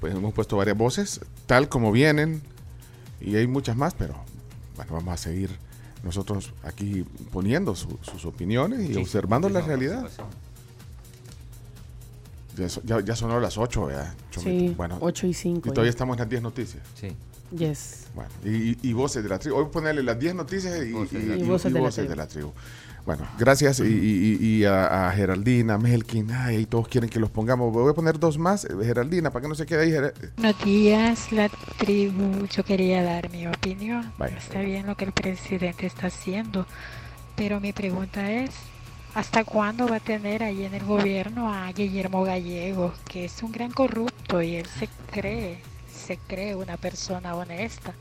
pues 0.00 0.14
hemos 0.14 0.34
puesto 0.34 0.56
varias 0.56 0.76
voces, 0.76 1.20
tal 1.46 1.68
como 1.68 1.90
vienen, 1.90 2.42
y 3.20 3.36
hay 3.36 3.46
muchas 3.46 3.76
más, 3.76 3.94
pero 3.94 4.14
bueno, 4.76 4.92
vamos 4.92 5.14
a 5.14 5.16
seguir 5.16 5.50
nosotros 6.04 6.52
aquí 6.64 7.04
poniendo 7.32 7.74
su- 7.76 7.98
sus 8.02 8.24
opiniones 8.24 8.80
y 8.90 8.94
Sí, 8.94 9.00
observando 9.00 9.48
sí, 9.48 9.54
la 9.54 9.60
no, 9.60 9.66
realidad. 9.66 10.10
Ya, 12.56 12.68
so- 12.68 12.82
ya, 12.84 13.00
ya 13.00 13.16
sonó 13.16 13.40
las 13.40 13.56
8, 13.58 13.86
¿verdad? 13.86 14.14
Chomito? 14.30 14.50
Sí, 14.72 14.96
8 15.00 15.26
y 15.26 15.34
5. 15.34 15.68
Y 15.68 15.72
todavía 15.72 15.90
estamos 15.90 16.16
en 16.16 16.20
las 16.20 16.28
10 16.28 16.42
noticias. 16.42 16.82
Sí. 17.00 17.08
Yes. 17.56 18.06
Bueno, 18.14 18.30
y, 18.44 18.76
y 18.88 18.92
voces 18.94 19.22
de 19.22 19.28
la 19.28 19.38
tribu. 19.38 19.56
Hoy 19.56 19.62
voy 19.64 19.68
a 19.70 19.72
ponerle 19.72 20.02
las 20.02 20.18
10 20.18 20.34
noticias 20.34 20.74
y, 20.84 20.90
la 20.92 20.98
y- 21.00 21.08
y 21.40 21.42
Y 21.42 21.44
voces 21.44 21.72
de 21.72 21.78
la 21.78 21.80
voces 21.80 21.94
tribu. 21.96 22.10
de 22.10 22.16
la 22.16 22.26
tribu. 22.26 22.52
Bueno, 23.04 23.26
gracias 23.38 23.80
y, 23.80 23.82
y- 23.84 24.38
y- 24.40 24.46
y 24.60 24.64
a, 24.64 25.08
a 25.08 25.12
Geraldina, 25.12 25.76
Melkin, 25.76 26.30
ay, 26.30 26.56
ahí 26.56 26.66
todos 26.66 26.86
quieren 26.88 27.10
que 27.10 27.18
los 27.18 27.30
pongamos. 27.30 27.72
Voy 27.72 27.90
a 27.90 27.94
poner 27.94 28.18
dos 28.18 28.38
más, 28.38 28.64
eh, 28.64 28.68
Geraldina, 28.82 29.30
para 29.30 29.42
que 29.42 29.48
no 29.48 29.54
se 29.56 29.66
quede 29.66 29.82
ahí. 29.82 29.90
Ger- 29.90 30.14
Buenos 30.36 30.64
días, 30.64 31.32
la 31.32 31.48
tribu. 31.78 32.46
Yo 32.46 32.64
quería 32.64 33.02
dar 33.02 33.28
mi 33.30 33.46
opinión. 33.48 34.12
Vaya. 34.18 34.36
Está 34.38 34.60
bien 34.60 34.86
lo 34.86 34.96
que 34.96 35.04
el 35.06 35.12
presidente 35.12 35.84
está 35.86 36.06
haciendo, 36.06 36.64
pero 37.36 37.60
mi 37.60 37.72
pregunta 37.72 38.30
es, 38.30 38.50
¿hasta 39.14 39.44
cuándo 39.44 39.88
va 39.88 39.96
a 39.96 40.00
tener 40.00 40.42
ahí 40.42 40.64
en 40.64 40.74
el 40.74 40.84
gobierno 40.84 41.52
a 41.52 41.70
Guillermo 41.72 42.22
Gallego, 42.24 42.92
que 43.08 43.24
es 43.26 43.42
un 43.42 43.52
gran 43.52 43.70
corrupto 43.70 44.40
y 44.42 44.56
él 44.56 44.66
se 44.66 44.88
cree, 45.10 45.58
se 45.92 46.16
cree 46.16 46.54
una 46.54 46.76
persona 46.76 47.34
honesta? 47.34 47.92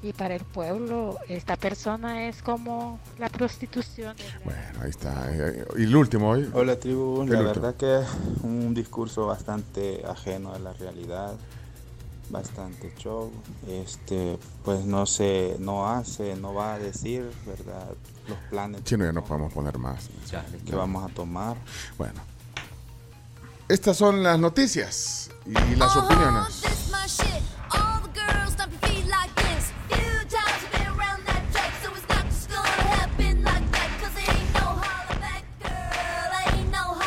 Y 0.00 0.12
para 0.12 0.36
el 0.36 0.44
pueblo, 0.44 1.18
esta 1.28 1.56
persona 1.56 2.28
es 2.28 2.40
como 2.40 3.00
la 3.18 3.28
prostitución. 3.28 4.14
Bueno, 4.44 4.60
ahí 4.80 4.90
está. 4.90 5.26
eh, 5.32 5.64
Y 5.76 5.82
el 5.82 5.96
último 5.96 6.30
hoy. 6.30 6.48
Hola 6.52 6.78
tribu, 6.78 7.16
la 7.16 7.20
último. 7.22 7.42
verdad 7.42 7.74
que 7.74 7.98
es 8.02 8.06
un 8.44 8.74
discurso 8.74 9.26
bastante 9.26 10.04
ajeno 10.06 10.54
a 10.54 10.60
la 10.60 10.72
realidad, 10.74 11.34
bastante 12.30 12.92
show, 12.98 13.30
este, 13.68 14.38
pues 14.64 14.84
no 14.84 15.06
se, 15.06 15.56
no 15.58 15.88
hace, 15.88 16.36
no 16.36 16.54
va 16.54 16.74
a 16.74 16.78
decir, 16.78 17.30
verdad, 17.46 17.88
los 18.28 18.38
planes 18.50 18.84
Chino, 18.84 19.04
ya 19.04 19.12
no 19.12 19.24
podemos 19.24 19.52
poner 19.52 19.78
más. 19.78 20.08
que 20.66 20.74
vamos 20.76 21.10
a 21.10 21.14
tomar. 21.14 21.56
Bueno. 21.96 22.20
Estas 23.68 23.96
son 23.98 24.22
las 24.22 24.38
noticias 24.38 25.30
y 25.46 25.76
las 25.76 25.94
opiniones. 25.96 26.62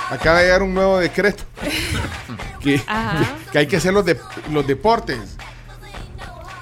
Acaba 0.09 0.39
de 0.39 0.45
llegar 0.45 0.63
un 0.63 0.73
nuevo 0.73 0.97
decreto. 0.99 1.43
que, 2.61 2.75
que- 2.77 2.83
que 3.51 3.57
hay 3.59 3.67
que 3.67 3.77
hacer 3.77 3.93
los, 3.93 4.05
de- 4.05 4.19
los 4.51 4.65
deportes. 4.67 5.37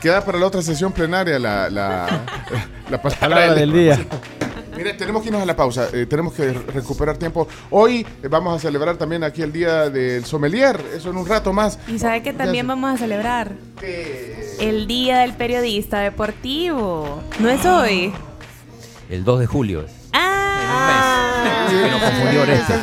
Queda 0.02 0.24
para 0.24 0.38
la 0.40 0.46
otra 0.48 0.62
sesión 0.62 0.92
plenaria 0.94 1.38
la, 1.40 1.70
la, 1.70 2.08
la 2.90 3.02
palabra, 3.02 3.20
Palabra 3.20 3.54
del 3.56 3.74
día. 3.74 4.00
Mire, 4.78 4.94
tenemos 4.94 5.22
que 5.22 5.28
irnos 5.28 5.42
a 5.42 5.46
la 5.46 5.58
pausa. 5.58 5.90
eh, 5.92 6.06
tenemos 6.06 6.32
que 6.34 6.54
recuperar 6.54 7.18
tiempo. 7.18 7.50
Hoy 7.70 8.08
eh, 8.24 8.28
vamos 8.30 8.56
a 8.56 8.60
celebrar 8.60 8.96
también 8.96 9.26
aquí 9.26 9.42
el 9.42 9.52
Día 9.52 9.90
del 9.90 10.24
Sommelier. 10.24 10.80
Eso 10.96 11.10
en 11.10 11.18
un 11.18 11.28
rato 11.28 11.52
más. 11.52 11.78
Y 11.90 12.00
sabe 12.00 12.24
que 12.24 12.32
también 12.32 12.66
vamos 12.66 12.94
a 12.94 12.98
celebrar 12.98 13.52
el 13.82 14.88
Día 14.88 15.20
del 15.20 15.34
Periodista 15.34 16.00
Deportivo. 16.00 17.22
¿No 17.40 17.50
es 17.50 17.66
hoy? 17.66 18.14
El 19.10 19.26
2 19.26 19.40
de 19.42 19.46
julio. 19.48 19.82
es. 19.82 19.92
Ah. 20.14 21.68
Que 21.70 21.92
nos 21.92 22.02
confundió 22.02 22.42
Oreste. 22.44 22.74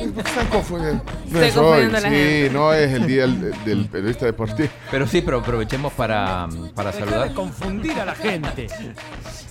Están 0.00 0.46
confundiendo. 0.48 1.02
No 1.30 1.40
es 1.42 1.56
hoy. 1.56 1.88
Sí, 2.02 2.48
no 2.52 2.72
es 2.72 2.92
el 2.92 3.06
Día 3.06 3.22
del, 3.26 3.54
del 3.64 3.86
Periodista 3.86 4.26
Deportivo. 4.26 4.68
Pero 4.90 5.06
sí, 5.06 5.20
pero 5.22 5.40
aprovechemos 5.40 5.92
para, 5.92 6.48
para 6.74 6.92
saludar. 6.92 7.32
confundir 7.34 7.98
a 8.00 8.04
la 8.04 8.14
gente. 8.14 8.68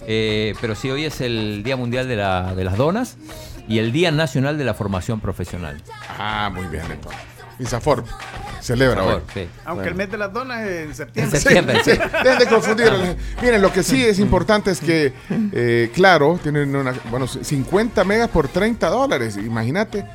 Eh, 0.10 0.53
pero 0.61 0.74
sí, 0.74 0.90
hoy 0.90 1.03
es 1.03 1.19
el 1.19 1.64
Día 1.65 1.76
Mundial 1.76 2.07
de, 2.07 2.15
la- 2.15 2.56
de 2.56 2.64
las 2.64 2.78
Donas 2.78 3.18
y 3.68 3.80
el 3.80 3.91
Día 3.91 4.10
Nacional 4.10 4.57
de 4.57 4.64
la 4.64 4.74
Formación 4.74 5.19
Profesional. 5.19 5.82
Ah, 6.18 6.49
muy 6.53 6.65
bien, 6.68 6.86
entonces. 6.90 7.19
Insafor 7.60 8.06
celebra 8.61 9.03
hoy. 9.03 9.15
Insafor, 9.15 9.34
sí. 9.34 9.49
Aunque 9.65 9.90
el 9.90 9.95
mes 9.95 10.10
de 10.10 10.18
las 10.18 10.32
donas 10.32 10.61
es 10.65 10.86
en 10.88 10.95
septiembre. 10.95 11.38
En 11.38 11.41
septiembre, 11.44 11.82
sí. 11.84 11.91
Dejen 12.24 12.40
de 12.40 12.45
confundir. 12.45 12.91
Miren, 13.41 13.61
lo 13.61 13.74
que 13.74 13.84
sí 13.84 14.02
es 14.06 14.19
importante 14.19 14.72
es 14.72 14.80
que, 14.80 15.11
eh, 15.52 15.91
claro, 15.94 16.40
tienen 16.41 16.74
una, 16.74 16.94
bueno, 17.11 17.28
50 17.28 18.03
megas 18.06 18.30
por 18.30 18.48
30 18.48 18.88
dólares. 18.88 19.36
Imagínate. 19.36 20.06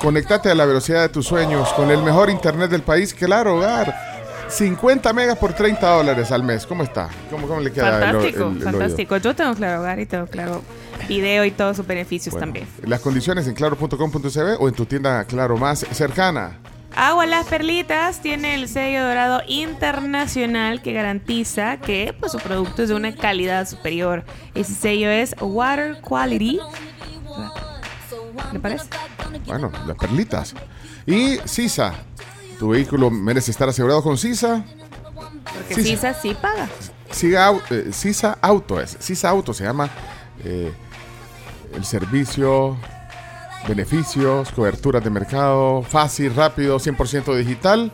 Conectate 0.00 0.50
a 0.50 0.54
la 0.54 0.66
velocidad 0.66 1.02
de 1.02 1.08
tus 1.08 1.26
sueños 1.26 1.72
con 1.74 1.90
el 1.90 2.02
mejor 2.02 2.28
internet 2.30 2.70
del 2.70 2.82
país, 2.82 3.14
claro, 3.14 3.56
hogar. 3.56 3.94
50 4.48 5.12
megas 5.14 5.38
por 5.38 5.54
30 5.54 5.88
dólares 5.88 6.30
al 6.30 6.42
mes. 6.42 6.66
¿Cómo 6.66 6.82
está? 6.82 7.08
¿Cómo, 7.30 7.48
cómo 7.48 7.60
le 7.60 7.72
queda 7.72 7.96
el 7.96 8.04
Fantástico, 8.04 8.38
el- 8.38 8.44
el 8.44 8.52
oído? 8.56 8.70
fantástico. 8.70 9.16
Yo 9.16 9.34
tengo 9.34 9.54
claro 9.54 9.80
hogar 9.80 9.98
y 9.98 10.06
tengo 10.06 10.26
claro 10.26 10.62
video 11.08 11.44
y 11.46 11.50
todos 11.50 11.76
sus 11.78 11.86
beneficios 11.86 12.38
también. 12.38 12.66
Las 12.84 13.00
condiciones 13.00 13.46
en 13.48 13.54
claro.com.cb 13.54 14.56
o 14.60 14.68
en 14.68 14.74
tu 14.74 14.84
tienda 14.84 15.24
Claro 15.24 15.56
Más 15.56 15.80
cercana. 15.92 16.58
Agua 16.94 17.26
Las 17.26 17.46
Perlitas 17.46 18.20
tiene 18.20 18.54
el 18.54 18.68
sello 18.68 19.02
dorado 19.04 19.40
internacional 19.48 20.80
que 20.82 20.92
garantiza 20.92 21.78
que 21.78 22.14
pues, 22.20 22.30
su 22.30 22.38
producto 22.38 22.82
es 22.84 22.90
de 22.90 22.94
una 22.94 23.14
calidad 23.16 23.66
superior. 23.66 24.22
Ese 24.54 24.74
sello 24.74 25.08
es 25.10 25.34
Water 25.40 25.96
Quality. 26.02 26.60
¿Le 28.52 28.60
parece? 28.60 28.84
Bueno, 29.46 29.70
las 29.86 29.96
perlitas. 29.96 30.54
Y 31.06 31.38
Sisa. 31.44 31.92
Tu 32.58 32.68
vehículo 32.68 33.10
merece 33.10 33.50
estar 33.50 33.68
asegurado 33.68 34.02
con 34.02 34.16
Sisa. 34.16 34.64
Porque 35.52 35.74
Sí, 35.74 35.82
Sisa 35.84 36.14
sí 36.14 36.34
paga. 36.40 36.68
Siga, 37.10 37.50
au- 37.50 37.60
eh, 37.70 37.90
Sisa 37.92 38.38
Auto 38.40 38.80
es. 38.80 38.96
Sisa 39.00 39.28
Auto 39.28 39.52
se 39.54 39.64
llama 39.64 39.88
eh, 40.44 40.72
el 41.74 41.84
servicio, 41.84 42.76
beneficios, 43.68 44.50
coberturas 44.52 45.02
de 45.04 45.10
mercado, 45.10 45.82
fácil, 45.82 46.34
rápido, 46.34 46.78
100% 46.78 47.34
digital. 47.36 47.92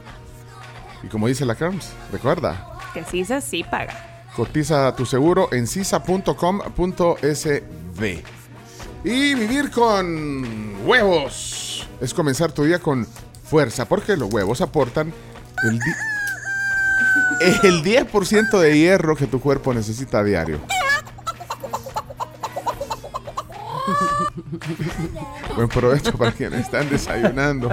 Y 1.02 1.08
como 1.08 1.26
dice 1.26 1.44
la 1.46 1.54
Carms, 1.54 1.88
recuerda, 2.12 2.78
Que 2.94 3.02
Sisa 3.04 3.40
sí 3.40 3.64
paga. 3.64 4.24
cotiza 4.36 4.94
tu 4.96 5.06
seguro 5.06 5.48
en 5.52 5.66
sisa.com.sb. 5.66 6.34
Y 9.04 9.34
vivir 9.34 9.70
con 9.70 10.74
huevos 10.86 11.86
es 12.00 12.12
comenzar 12.14 12.52
tu 12.52 12.64
día 12.64 12.78
con 12.78 13.06
fuerza, 13.44 13.86
porque 13.86 14.16
los 14.16 14.32
huevos 14.32 14.60
aportan 14.60 15.12
el, 15.64 15.78
di- 15.78 17.66
el 17.66 17.82
10% 17.82 18.58
de 18.58 18.78
hierro 18.78 19.16
que 19.16 19.26
tu 19.26 19.40
cuerpo 19.40 19.72
necesita 19.74 20.18
a 20.20 20.24
diario. 20.24 20.60
Buen 25.56 25.68
provecho 25.68 26.12
para 26.12 26.32
quienes 26.32 26.60
están 26.60 26.88
desayunando. 26.90 27.70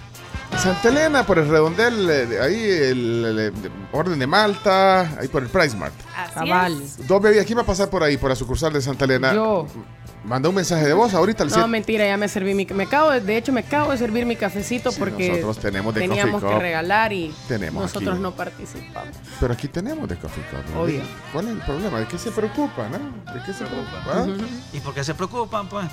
Santa 0.59 0.87
Elena, 0.87 1.25
por 1.25 1.37
el 1.37 1.49
redondel, 1.49 2.09
eh, 2.09 2.25
de 2.25 2.41
ahí 2.41 2.63
el, 2.63 3.25
el- 3.25 3.39
el 3.39 3.53
orden 3.91 4.17
de 4.17 4.27
Malta, 4.27 5.01
ahí 5.19 5.27
por 5.27 5.43
el 5.43 5.49
Price 5.49 5.75
Mart. 5.75 5.93
Así 6.17 6.33
Cabal. 6.35 6.81
es. 6.81 7.05
Dos 7.05 7.21
bebidas, 7.21 7.45
¿quién 7.45 7.57
va 7.57 7.63
a 7.63 7.65
pasar 7.65 7.89
por 7.89 8.01
ahí, 8.01 8.15
por 8.15 8.29
la 8.29 8.35
sucursal 8.37 8.71
de 8.71 8.81
Santa 8.81 9.03
Elena? 9.03 9.33
Yo. 9.33 9.67
Manda 10.25 10.49
un 10.49 10.55
mensaje 10.55 10.85
de 10.87 10.93
voz 10.93 11.13
ahorita 11.13 11.43
al 11.43 11.49
No, 11.49 11.53
siete- 11.55 11.69
mentira, 11.69 12.07
ya 12.07 12.17
me 12.17 12.27
serví 12.27 12.55
mi... 12.55 12.65
Me 12.65 12.85
acabo 12.85 13.11
de, 13.11 13.21
de 13.21 13.37
hecho, 13.37 13.51
me 13.51 13.59
acabo 13.59 13.91
de 13.91 13.97
servir 13.99 14.25
mi 14.25 14.35
cafecito 14.35 14.91
porque 14.93 15.29
nosotros 15.29 15.59
tenemos 15.59 15.93
de 15.93 16.01
teníamos 16.01 16.41
Coffee 16.41 16.47
que 16.49 16.53
Cup. 16.55 16.61
regalar 16.63 17.13
y 17.13 17.31
Tenemos 17.47 17.83
nosotros 17.83 18.13
aquí. 18.15 18.23
no 18.23 18.31
participamos. 18.35 19.15
Pero 19.39 19.53
aquí 19.53 19.67
tenemos 19.67 20.09
de 20.09 20.15
Coffee 20.17 20.43
Cup. 20.49 20.73
¿no? 20.73 20.81
Obvio. 20.81 21.01
¿Cuál 21.31 21.45
es 21.45 21.51
el 21.51 21.59
problema? 21.59 21.99
¿De 21.99 22.07
qué 22.07 22.17
se 22.17 22.31
preocupan? 22.31 22.91
no? 22.91 23.33
¿De 23.33 23.39
qué 23.45 23.53
se 23.53 23.65
preocupan? 23.65 24.47
¿Y 24.73 24.79
por 24.79 24.93
qué 24.95 25.03
se 25.03 25.13
preocupan, 25.13 25.69
pues? 25.69 25.85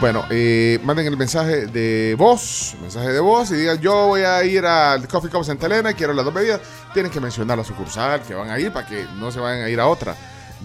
Bueno, 0.00 0.24
eh, 0.30 0.80
manden 0.82 1.06
el 1.08 1.18
mensaje 1.18 1.66
de 1.66 2.14
voz, 2.16 2.74
mensaje 2.80 3.08
de 3.12 3.20
voz 3.20 3.50
y 3.50 3.56
digan 3.56 3.78
yo 3.78 4.06
voy 4.06 4.22
a 4.22 4.42
ir 4.42 4.64
al 4.64 5.06
Coffee 5.06 5.30
Cup 5.30 5.44
Santa 5.44 5.66
Elena, 5.66 5.92
quiero 5.92 6.14
las 6.14 6.24
dos 6.24 6.32
bebidas. 6.32 6.62
Tienen 6.94 7.12
que 7.12 7.20
mencionar 7.20 7.58
la 7.58 7.64
sucursal 7.64 8.22
que 8.22 8.32
van 8.34 8.48
a 8.48 8.58
ir 8.58 8.72
para 8.72 8.86
que 8.86 9.04
no 9.18 9.30
se 9.30 9.38
vayan 9.38 9.64
a 9.64 9.68
ir 9.68 9.78
a 9.78 9.86
otra 9.86 10.16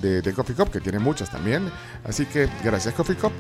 de, 0.01 0.22
de 0.22 0.34
Coffee 0.34 0.55
Cup, 0.55 0.72
que 0.72 0.80
tiene 0.81 0.99
muchas 0.99 1.30
también. 1.30 1.72
Así 2.03 2.26
que 2.26 2.49
gracias 2.63 2.93
Coffee 2.93 3.15
Cup. 3.15 3.31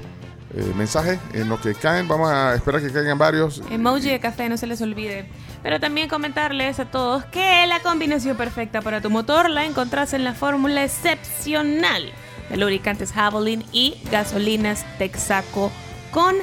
Eh, 0.57 0.71
mensaje 0.77 1.19
en 1.33 1.49
lo 1.49 1.59
que 1.59 1.73
caen, 1.75 2.07
vamos 2.07 2.29
a 2.31 2.55
esperar 2.55 2.81
que 2.81 2.89
caigan 2.91 3.17
varios. 3.17 3.61
Emoji 3.69 4.09
de 4.09 4.19
café, 4.21 4.47
no 4.47 4.55
se 4.55 4.67
les 4.67 4.79
olvide. 4.81 5.27
Pero 5.63 5.79
también 5.81 6.07
comentarles 6.07 6.79
a 6.79 6.85
todos 6.85 7.25
que 7.25 7.65
la 7.67 7.81
combinación 7.81 8.37
perfecta 8.37 8.81
para 8.81 9.01
tu 9.01 9.09
motor 9.09 9.49
la 9.49 9.65
encontrás 9.65 10.13
en 10.13 10.23
la 10.23 10.33
fórmula 10.33 10.83
excepcional 10.83 12.09
de 12.49 12.57
lubricantes 12.57 13.11
Javelin 13.11 13.65
y 13.73 13.97
gasolinas 14.11 14.85
Texaco 14.97 15.71
con 16.11 16.35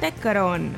Tecron. 0.00 0.72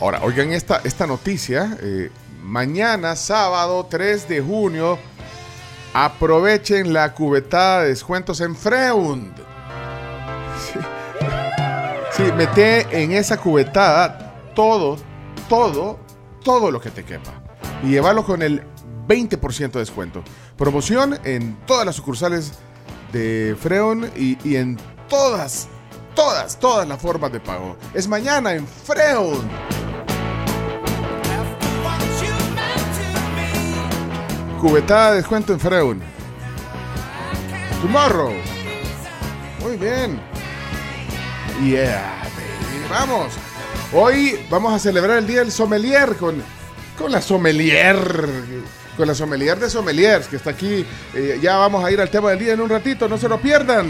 Ahora, 0.00 0.20
oigan 0.22 0.52
esta, 0.52 0.80
esta 0.84 1.06
noticia. 1.06 1.76
eh, 1.82 2.10
mañana, 2.42 3.16
sábado 3.16 3.86
3 3.90 4.28
de 4.28 4.40
junio, 4.40 4.98
aprovechen 5.92 6.92
la 6.92 7.12
cubetada 7.14 7.82
de 7.82 7.88
descuentos 7.88 8.40
en 8.40 8.54
Freund. 8.54 9.34
Sí, 12.12 12.22
mete 12.36 12.86
en 13.02 13.12
esa 13.12 13.36
cubetada 13.38 14.52
todo, 14.54 14.98
todo, 15.48 15.98
todo 16.42 16.70
lo 16.70 16.80
que 16.80 16.90
te 16.90 17.04
quepa. 17.04 17.32
Y 17.82 17.90
llévalo 17.90 18.24
con 18.24 18.42
el 18.42 18.62
20% 19.08 19.72
de 19.72 19.80
descuento. 19.80 20.22
Promoción 20.56 21.18
en 21.24 21.56
todas 21.66 21.86
las 21.86 21.96
sucursales 21.96 22.52
de 23.12 23.56
Freon 23.58 24.10
y, 24.16 24.38
y 24.48 24.56
en 24.56 24.78
todas, 25.08 25.68
todas, 26.14 26.58
todas 26.58 26.86
las 26.86 27.00
formas 27.00 27.32
de 27.32 27.40
pago. 27.40 27.76
Es 27.94 28.06
mañana 28.06 28.54
en 28.54 28.66
Freon. 28.66 29.69
Cubetada 34.60 35.12
de 35.12 35.16
descuento 35.16 35.54
en 35.54 35.60
Freun. 35.60 36.02
Tomorrow. 37.80 38.34
Muy 39.62 39.76
bien. 39.78 40.20
Yeah, 41.64 42.22
baby. 42.36 42.84
Vamos. 42.90 43.32
Hoy 43.94 44.38
vamos 44.50 44.74
a 44.74 44.78
celebrar 44.78 45.16
el 45.16 45.26
Día 45.26 45.38
del 45.38 45.50
Sommelier 45.50 46.14
con, 46.16 46.42
con 46.98 47.10
la 47.10 47.22
sommelier. 47.22 47.96
Con 48.98 49.08
la 49.08 49.14
sommelier 49.14 49.58
de 49.58 49.70
sommeliers 49.70 50.28
que 50.28 50.36
está 50.36 50.50
aquí. 50.50 50.84
Eh, 51.14 51.38
ya 51.40 51.56
vamos 51.56 51.82
a 51.82 51.90
ir 51.90 51.98
al 51.98 52.10
tema 52.10 52.28
del 52.28 52.40
día 52.40 52.52
en 52.52 52.60
un 52.60 52.68
ratito. 52.68 53.08
No 53.08 53.16
se 53.16 53.30
lo 53.30 53.40
pierdan. 53.40 53.88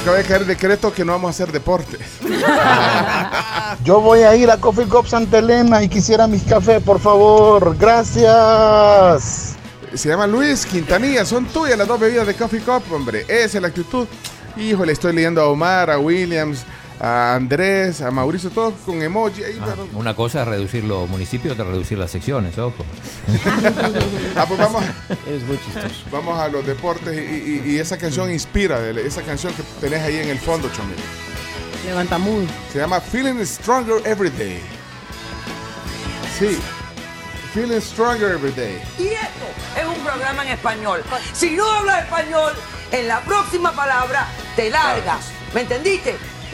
Acaba 0.00 0.16
de 0.16 0.24
caer 0.24 0.40
el 0.42 0.46
decreto 0.46 0.92
que 0.92 1.04
no 1.04 1.12
vamos 1.12 1.28
a 1.28 1.30
hacer 1.30 1.52
deporte. 1.52 1.98
Yo 3.84 4.00
voy 4.00 4.20
a 4.20 4.34
ir 4.34 4.50
a 4.50 4.56
Coffee 4.56 4.86
Cup 4.86 5.06
Santa 5.06 5.38
Elena 5.38 5.82
y 5.82 5.88
quisiera 5.88 6.26
mis 6.26 6.42
cafés, 6.42 6.82
por 6.82 7.00
favor. 7.00 7.76
Gracias. 7.78 9.56
Se 9.92 10.08
llama 10.08 10.26
Luis 10.26 10.64
Quintanilla, 10.64 11.24
son 11.24 11.46
tuyas 11.46 11.76
las 11.76 11.86
dos 11.86 12.00
bebidas 12.00 12.26
de 12.26 12.34
Coffee 12.34 12.60
Cup, 12.60 12.82
hombre. 12.92 13.24
Esa 13.28 13.58
es 13.58 13.62
la 13.62 13.68
actitud. 13.68 14.06
Híjole, 14.56 14.92
estoy 14.92 15.14
leyendo 15.14 15.42
a 15.42 15.48
Omar, 15.48 15.90
a 15.90 15.98
Williams, 15.98 16.64
a 17.00 17.34
Andrés, 17.34 18.02
a 18.02 18.10
Mauricio, 18.10 18.50
todos 18.50 18.74
con 18.84 19.00
emoji. 19.02 19.42
ahí, 19.42 19.58
pero- 19.64 19.88
Una 19.94 20.14
cosa 20.14 20.42
es 20.42 20.48
reducir 20.48 20.84
los 20.84 21.08
municipios, 21.08 21.54
otra 21.54 21.64
reducir 21.64 21.96
las 21.98 22.10
secciones, 22.10 22.58
ojo. 22.58 22.84
Ah, 24.36 24.44
pues 24.46 24.58
vamos, 24.60 24.84
Es 25.26 25.42
muy 25.44 25.58
chistoso. 25.64 25.94
vamos 26.12 26.38
a 26.38 26.48
los 26.48 26.64
deportes 26.66 27.14
y, 27.16 27.20
y- 27.68 27.72
y 27.74 27.78
esa 27.78 27.96
canción 27.98 28.30
inspira, 28.30 28.78
de 28.80 29.06
esa 29.06 29.22
canción 29.22 29.52
que 29.54 29.62
tenés 29.80 30.02
ahí 30.02 30.18
en 30.18 30.28
el 30.28 30.38
fondo, 30.38 30.68
Chomel. 30.76 30.96
Levanta 31.86 32.18
muy. 32.18 32.46
Se 32.72 32.78
llama 32.78 33.00
Feeling 33.00 33.44
Stronger 33.44 34.06
Every 34.06 34.30
Day. 34.30 34.60
Sí, 36.38 36.58
Feeling 37.54 37.80
Stronger 37.80 38.32
Every 38.32 38.52
Day. 38.52 38.80
Y 38.98 39.08
esto 39.08 39.80
es 39.80 39.86
un 39.86 40.04
programa 40.04 40.42
en 40.44 40.52
español. 40.52 41.02
Si 41.32 41.50
no 41.52 41.68
hablas 41.70 42.04
español, 42.04 42.52
en 42.92 43.08
la 43.08 43.20
próxima 43.22 43.72
palabra 43.72 44.26
te 44.56 44.68
largas. 44.70 45.26
¿Me 45.54 45.62
entendiste? 45.62 46.16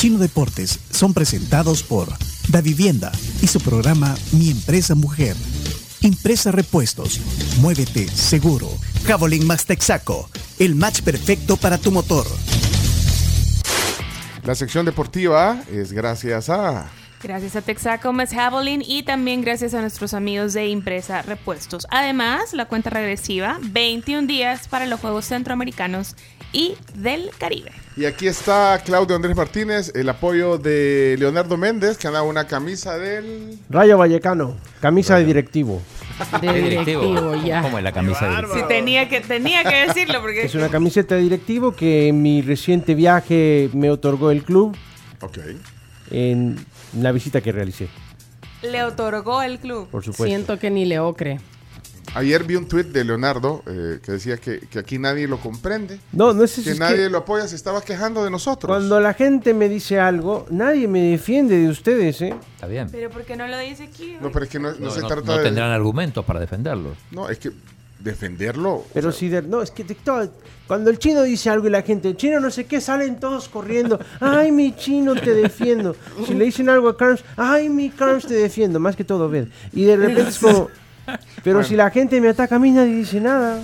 Chino 0.00 0.16
Deportes 0.16 0.80
son 0.90 1.12
presentados 1.12 1.82
por 1.82 2.08
Da 2.48 2.62
Vivienda 2.62 3.12
y 3.42 3.48
su 3.48 3.60
programa 3.60 4.16
Mi 4.32 4.48
Empresa 4.48 4.94
Mujer. 4.94 5.36
Impresa 6.00 6.50
Repuestos. 6.50 7.20
Muévete 7.60 8.08
seguro. 8.08 8.70
Javelin 9.04 9.46
Max 9.46 9.66
Texaco. 9.66 10.30
El 10.58 10.74
match 10.74 11.02
perfecto 11.02 11.58
para 11.58 11.76
tu 11.76 11.90
motor. 11.90 12.24
La 14.42 14.54
sección 14.54 14.86
deportiva 14.86 15.62
es 15.70 15.92
gracias 15.92 16.48
a... 16.48 16.90
Gracias 17.22 17.54
a 17.54 17.60
Texaco 17.60 18.14
Más 18.14 18.32
Javelin 18.32 18.82
y 18.84 19.02
también 19.02 19.42
gracias 19.42 19.74
a 19.74 19.80
nuestros 19.82 20.14
amigos 20.14 20.54
de 20.54 20.68
Impresa 20.68 21.20
Repuestos. 21.20 21.86
Además, 21.90 22.54
la 22.54 22.64
cuenta 22.64 22.88
regresiva, 22.88 23.58
21 23.60 24.26
días 24.26 24.68
para 24.68 24.86
los 24.86 25.00
Juegos 25.00 25.26
Centroamericanos 25.26 26.16
y 26.52 26.76
del 26.94 27.30
Caribe. 27.38 27.72
Y 27.94 28.06
aquí 28.06 28.26
está 28.26 28.80
Claudio 28.84 29.16
Andrés 29.16 29.36
Martínez, 29.36 29.92
el 29.94 30.08
apoyo 30.08 30.56
de 30.56 31.16
Leonardo 31.18 31.58
Méndez, 31.58 31.98
que 31.98 32.06
anda 32.08 32.22
una 32.22 32.46
camisa 32.46 32.96
del... 32.96 33.58
Rayo 33.68 33.98
Vallecano, 33.98 34.56
camisa 34.80 35.16
de 35.18 35.26
directivo. 35.26 35.82
De 36.40 36.52
directivo, 36.54 37.34
ya. 37.44 37.60
¿Cómo 37.60 37.76
es 37.78 37.84
la 37.84 37.92
camisa 37.92 38.28
de 38.28 38.46
Sí, 38.54 38.60
tenía 38.66 39.08
que, 39.10 39.20
tenía 39.20 39.62
que 39.62 39.86
decirlo 39.88 40.22
porque... 40.22 40.42
Es 40.44 40.54
una 40.54 40.70
camiseta 40.70 41.16
de 41.16 41.20
directivo 41.22 41.76
que 41.76 42.08
en 42.08 42.22
mi 42.22 42.40
reciente 42.40 42.94
viaje 42.94 43.68
me 43.74 43.90
otorgó 43.90 44.30
el 44.30 44.42
club 44.42 44.74
Ok. 45.20 45.38
en 46.10 46.56
la 46.98 47.12
visita 47.12 47.40
que 47.40 47.52
realicé, 47.52 47.88
Le 48.62 48.82
otorgó 48.84 49.42
el 49.42 49.58
club. 49.58 49.88
por 49.88 50.02
supuesto. 50.04 50.24
Siento 50.26 50.58
que 50.58 50.70
ni 50.70 50.84
le 50.84 50.98
ocre. 50.98 51.40
Ayer 52.14 52.42
vi 52.42 52.56
un 52.56 52.66
tuit 52.66 52.88
de 52.88 53.04
Leonardo 53.04 53.62
eh, 53.68 54.00
que 54.04 54.10
decía 54.12 54.36
que, 54.36 54.58
que 54.58 54.80
aquí 54.80 54.98
nadie 54.98 55.28
lo 55.28 55.38
comprende. 55.38 56.00
No, 56.12 56.32
no 56.32 56.42
es 56.42 56.52
eso, 56.58 56.64
Que 56.64 56.70
es 56.72 56.78
nadie 56.78 56.96
que 57.04 57.08
lo 57.10 57.18
apoya, 57.18 57.46
se 57.46 57.54
estaba 57.54 57.82
quejando 57.82 58.24
de 58.24 58.30
nosotros. 58.30 58.68
cuando 58.68 58.98
la 59.00 59.14
gente 59.14 59.54
me 59.54 59.68
dice 59.68 60.00
algo, 60.00 60.44
nadie 60.50 60.88
me 60.88 61.00
defiende 61.02 61.56
de 61.56 61.68
ustedes, 61.68 62.20
¿eh? 62.22 62.34
Está 62.54 62.66
bien. 62.66 62.88
Pero 62.90 63.10
¿por 63.10 63.24
qué 63.24 63.36
no 63.36 63.46
lo 63.46 63.56
dice 63.58 63.84
aquí? 63.84 64.16
No, 64.20 64.32
pero 64.32 64.44
es 64.44 64.50
que 64.50 64.58
no, 64.58 64.72
no 64.72 64.78
No, 64.86 64.90
se 64.90 65.02
no- 65.02 65.06
trata 65.06 65.22
no 65.24 65.38
de... 65.38 65.44
tendrán 65.44 65.70
argumentos 65.70 66.24
para 66.24 66.40
defenderlos. 66.40 66.96
No, 67.12 67.28
es 67.28 67.38
que 67.38 67.52
defenderlo... 68.00 68.84
Pero 68.92 69.12
si 69.12 69.28
de- 69.28 69.42
no, 69.42 69.62
es 69.62 69.70
que 69.70 69.84
todo- 69.84 70.30
cuando 70.66 70.90
el 70.90 70.98
chino 70.98 71.22
dice 71.22 71.50
algo 71.50 71.66
y 71.66 71.70
la 71.70 71.82
gente, 71.82 72.16
chino 72.16 72.40
no 72.40 72.50
sé 72.50 72.64
qué, 72.64 72.80
salen 72.80 73.18
todos 73.20 73.48
corriendo. 73.48 73.98
Ay, 74.20 74.52
mi 74.52 74.74
chino, 74.76 75.14
te 75.14 75.34
defiendo. 75.34 75.96
Si 76.26 76.34
le 76.34 76.44
dicen 76.46 76.68
algo 76.68 76.88
a 76.88 76.96
Carms, 76.96 77.22
ay, 77.36 77.68
mi 77.68 77.90
Carms, 77.90 78.26
te 78.26 78.34
defiendo. 78.34 78.78
Más 78.80 78.96
que 78.96 79.04
todo, 79.04 79.28
ver. 79.28 79.48
Y 79.72 79.84
de 79.84 79.96
repente 79.96 80.30
es 80.30 80.38
como, 80.38 80.68
pero 81.42 81.56
Bueno. 81.58 81.64
si 81.68 81.76
la 81.76 81.90
gente 81.90 82.20
me 82.20 82.28
ataca 82.28 82.56
a 82.56 82.58
mí, 82.58 82.70
nadie 82.70 82.94
dice 82.96 83.20
nada. 83.20 83.60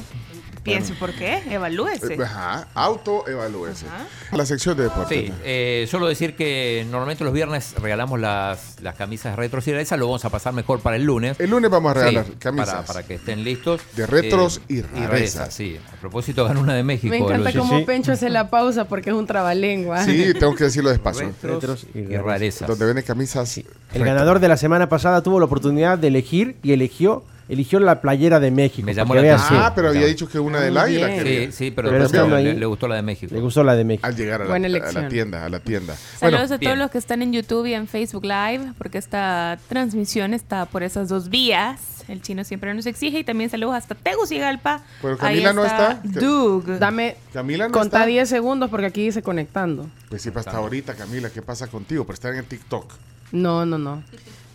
Piense 0.66 0.94
por 0.94 1.12
qué, 1.12 1.42
evalúese. 1.50 2.14
Eh, 2.14 2.18
Ajá, 2.22 2.68
autoevalúese. 2.74 3.86
La 4.32 4.44
sección 4.44 4.76
de 4.76 4.84
deportes. 4.84 5.26
Sí, 5.26 5.32
eh, 5.44 5.86
solo 5.90 6.06
decir 6.06 6.36
que 6.36 6.86
normalmente 6.90 7.24
los 7.24 7.32
viernes 7.32 7.74
regalamos 7.80 8.20
las, 8.20 8.80
las 8.82 8.94
camisas 8.96 9.36
retros 9.36 9.66
y 9.68 9.72
rarezas, 9.72 9.98
lo 9.98 10.06
vamos 10.06 10.24
a 10.24 10.30
pasar 10.30 10.52
mejor 10.52 10.80
para 10.80 10.96
el 10.96 11.04
lunes. 11.04 11.38
El 11.40 11.50
lunes 11.50 11.70
vamos 11.70 11.90
a 11.92 11.94
regalar 11.94 12.26
Sí, 12.26 12.32
camisas. 12.38 12.68
Para, 12.74 12.82
para 12.86 13.02
que 13.04 13.14
estén 13.14 13.44
listos. 13.44 13.80
De 13.94 14.06
retros 14.06 14.60
y 14.68 14.80
Eh, 14.80 14.84
rarezas. 15.06 15.54
Sí, 15.54 15.78
a 15.92 16.00
propósito, 16.00 16.44
ganó 16.44 16.60
una 16.60 16.74
de 16.74 16.82
México. 16.82 17.10
Me 17.10 17.18
encanta 17.18 17.52
cómo 17.52 17.84
Pencho 17.86 18.12
hace 18.12 18.28
la 18.28 18.50
pausa 18.50 18.86
porque 18.86 19.10
es 19.10 19.16
un 19.16 19.26
trabalengua. 19.26 20.04
Sí, 20.04 20.32
tengo 20.38 20.54
que 20.54 20.64
decirlo 20.64 20.90
despacio. 20.90 21.32
Retros 21.42 21.86
y 21.94 22.00
y 22.00 22.16
rarezas. 22.16 22.68
Donde 22.68 22.84
venden 22.86 23.04
camisas. 23.04 23.60
El 23.94 24.04
ganador 24.04 24.40
de 24.40 24.48
la 24.48 24.56
semana 24.56 24.88
pasada 24.88 25.22
tuvo 25.22 25.38
la 25.38 25.46
oportunidad 25.46 25.98
de 25.98 26.08
elegir 26.08 26.56
y 26.62 26.72
eligió 26.72 27.22
eligió 27.48 27.78
la 27.80 28.00
playera 28.00 28.40
de 28.40 28.50
México. 28.50 28.86
Me 28.86 28.92
para 28.94 29.04
llamó 29.04 29.14
la 29.14 29.34
atención. 29.34 29.60
Ah, 29.62 29.72
pero 29.74 29.88
había 29.88 30.06
dicho 30.06 30.28
que 30.28 30.38
una 30.38 30.60
del 30.60 30.76
águila. 30.76 31.08
Sí, 31.22 31.52
sí, 31.52 31.70
pero, 31.70 31.90
Pero 31.90 32.04
estando 32.04 32.36
le, 32.36 32.50
ahí- 32.50 32.56
le 32.56 32.66
gustó 32.66 32.88
la 32.88 32.96
de 32.96 33.02
México. 33.02 33.34
Le 33.34 33.40
gustó 33.40 33.62
la 33.64 33.76
de 33.76 33.84
México. 33.84 34.06
Al 34.06 34.16
llegar 34.16 34.42
a 34.42 34.44
la, 34.46 34.54
a 34.88 35.08
tienda, 35.08 35.44
a 35.44 35.48
la 35.48 35.60
tienda. 35.60 35.94
Saludos 35.96 36.48
Bueno, 36.48 36.54
a 36.54 36.58
todos 36.58 36.78
los 36.78 36.90
que 36.90 36.98
están 36.98 37.22
en 37.22 37.32
YouTube 37.32 37.66
y 37.66 37.74
en 37.74 37.86
Facebook 37.88 38.24
Live, 38.24 38.72
porque 38.78 38.98
esta 38.98 39.58
transmisión 39.68 40.34
está 40.34 40.66
por 40.66 40.82
esas 40.82 41.08
dos 41.08 41.28
vías. 41.28 41.80
El 42.08 42.22
chino 42.22 42.44
siempre 42.44 42.72
nos 42.72 42.86
exige. 42.86 43.18
Y 43.18 43.24
también 43.24 43.50
saludos 43.50 43.74
hasta 43.74 43.94
Tegucigalpa. 43.96 44.82
Pero 45.02 45.14
Ahí 45.14 45.42
Camila 45.42 45.52
no 45.52 45.64
está. 45.64 46.00
Doug. 46.04 46.64
Dame, 46.78 47.16
Camila 47.32 47.66
no 47.66 47.72
conta 47.72 47.98
está. 47.98 48.06
10 48.06 48.28
segundos 48.28 48.70
porque 48.70 48.86
aquí 48.86 49.02
dice 49.04 49.22
conectando. 49.22 49.86
Pues 50.08 50.22
sí, 50.22 50.30
hasta 50.34 50.56
ahorita, 50.56 50.94
Camila, 50.94 51.30
¿qué 51.30 51.42
pasa 51.42 51.66
contigo? 51.66 52.04
Por 52.04 52.14
estar 52.14 52.32
en 52.32 52.38
el 52.38 52.44
TikTok. 52.44 52.92
No, 53.32 53.66
no, 53.66 53.76
no. 53.76 54.04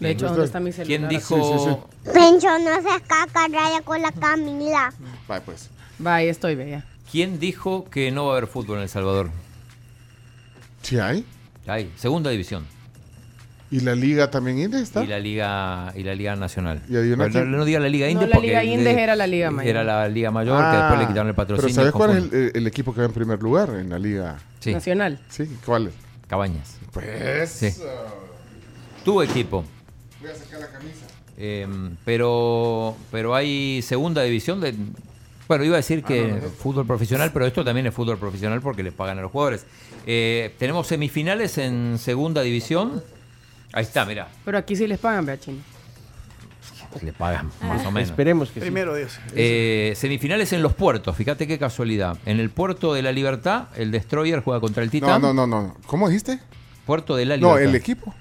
De 0.01 0.11
hecho, 0.11 0.27
¿dónde 0.27 0.45
está 0.45 0.59
mi 0.59 0.71
celular? 0.71 0.87
¿Quién 0.87 1.09
dijo? 1.09 1.35
Sí, 1.35 1.69
sí, 2.05 2.11
Pencho, 2.11 2.47
no 2.57 2.81
seas 2.81 3.01
caca, 3.07 3.47
raya 3.47 3.81
con 3.83 4.01
la 4.01 4.11
Camila. 4.11 4.91
Vale, 5.27 5.41
pues. 5.45 5.69
Va, 6.05 6.15
ahí 6.15 6.27
estoy, 6.27 6.55
bella. 6.55 6.83
¿Quién 7.11 7.39
dijo 7.39 7.85
que 7.85 8.11
no 8.11 8.25
va 8.25 8.33
a 8.33 8.37
haber 8.37 8.49
fútbol 8.49 8.77
en 8.77 8.83
El 8.83 8.89
Salvador? 8.89 9.29
¿Sí 10.81 10.97
hay? 10.97 11.23
Hay, 11.67 11.91
segunda 11.97 12.31
división. 12.31 12.65
¿Y 13.69 13.81
la 13.81 13.93
liga 13.93 14.31
también 14.31 14.57
Indes 14.57 14.81
está? 14.81 15.03
Y 15.03 15.07
la 15.07 15.19
liga 15.19 15.93
y 15.95 16.03
la 16.03 16.15
liga 16.15 16.35
nacional. 16.35 16.81
Y 16.89 16.97
hay 16.97 17.11
una 17.11 17.25
Pero 17.25 17.45
no, 17.45 17.57
no 17.57 17.65
diga 17.65 17.79
la 17.79 17.87
liga 17.87 18.07
No, 18.07 18.13
Indes 18.13 18.29
la 18.29 18.35
porque 18.35 18.47
Liga 18.47 18.63
Indes 18.63 18.97
era 18.97 19.15
la 19.15 19.27
liga 19.27 19.51
mayor. 19.51 19.69
Era 19.69 19.83
la 19.83 20.09
liga 20.09 20.31
mayor 20.31 20.59
que 20.71 20.77
después 20.77 20.99
le 20.99 21.07
quitaron 21.07 21.27
el 21.29 21.35
patrocinio. 21.35 21.73
Ah, 21.73 21.75
Pero 21.75 21.91
¿sabes 21.91 21.93
cuál 21.93 22.17
es 22.17 22.33
el, 22.33 22.51
el 22.55 22.67
equipo 22.67 22.93
que 22.93 23.01
va 23.01 23.05
en 23.05 23.13
primer 23.13 23.41
lugar 23.41 23.69
en 23.75 23.89
la 23.89 23.99
liga? 23.99 24.39
Sí, 24.59 24.73
Nacional. 24.73 25.19
Sí, 25.29 25.45
¿cuál 25.63 25.87
es? 25.87 25.93
Cabañas. 26.27 26.77
Pues. 26.91 27.49
Sí. 27.51 27.73
Tu 29.05 29.21
equipo. 29.21 29.63
Voy 30.21 30.31
a 30.31 30.35
sacar 30.35 30.59
la 30.59 30.67
camisa. 30.67 31.05
Eh, 31.37 31.67
pero 32.05 32.95
pero 33.11 33.33
hay 33.33 33.81
segunda 33.81 34.21
división 34.21 34.59
de 34.61 34.75
bueno 35.47 35.63
iba 35.63 35.75
a 35.75 35.77
decir 35.77 36.03
que 36.03 36.41
fútbol 36.59 36.85
profesional 36.85 37.31
pero 37.33 37.45
esto 37.45 37.63
también 37.63 37.87
es 37.87 37.93
fútbol 37.93 38.17
profesional 38.17 38.61
porque 38.61 38.83
le 38.83 38.91
pagan 38.91 39.17
a 39.17 39.21
los 39.21 39.31
jugadores 39.31 39.65
Eh, 40.05 40.53
tenemos 40.59 40.87
semifinales 40.87 41.57
en 41.57 41.97
segunda 41.97 42.41
división 42.41 43.01
ahí 43.73 43.83
está 43.83 44.05
mira 44.05 44.27
Pero 44.45 44.57
aquí 44.57 44.75
sí 44.75 44.85
les 44.87 44.99
pagan, 44.99 45.25
vea, 45.25 45.39
chino. 45.39 45.59
le 47.01 47.13
pagan 47.13 47.49
más 47.61 47.85
o 47.85 47.91
menos 47.91 48.09
Esperemos 48.09 48.49
que 48.49 48.55
sí. 48.55 48.59
Primero 48.59 48.93
Dios. 48.95 49.17
Eh, 49.33 49.93
semifinales 49.95 50.51
en 50.53 50.61
los 50.61 50.73
puertos 50.73 51.15
fíjate 51.15 51.47
qué 51.47 51.57
casualidad 51.57 52.17
en 52.25 52.39
el 52.39 52.49
puerto 52.49 52.93
de 52.93 53.01
la 53.01 53.11
Libertad 53.13 53.69
el 53.77 53.89
Destroyer 53.91 54.41
juega 54.43 54.59
contra 54.59 54.83
el 54.83 54.89
No, 54.89 54.91
Titán 54.91 55.21
no, 55.21 55.33
no, 55.33 55.47
no. 55.47 55.75
¿Cómo 55.87 56.07
dijiste? 56.09 56.39
puerto 56.85 57.15
de 57.15 57.25
la 57.25 57.37
No, 57.37 57.47
Libertad 57.55 57.69
el 57.69 57.75
equipo. 57.75 58.13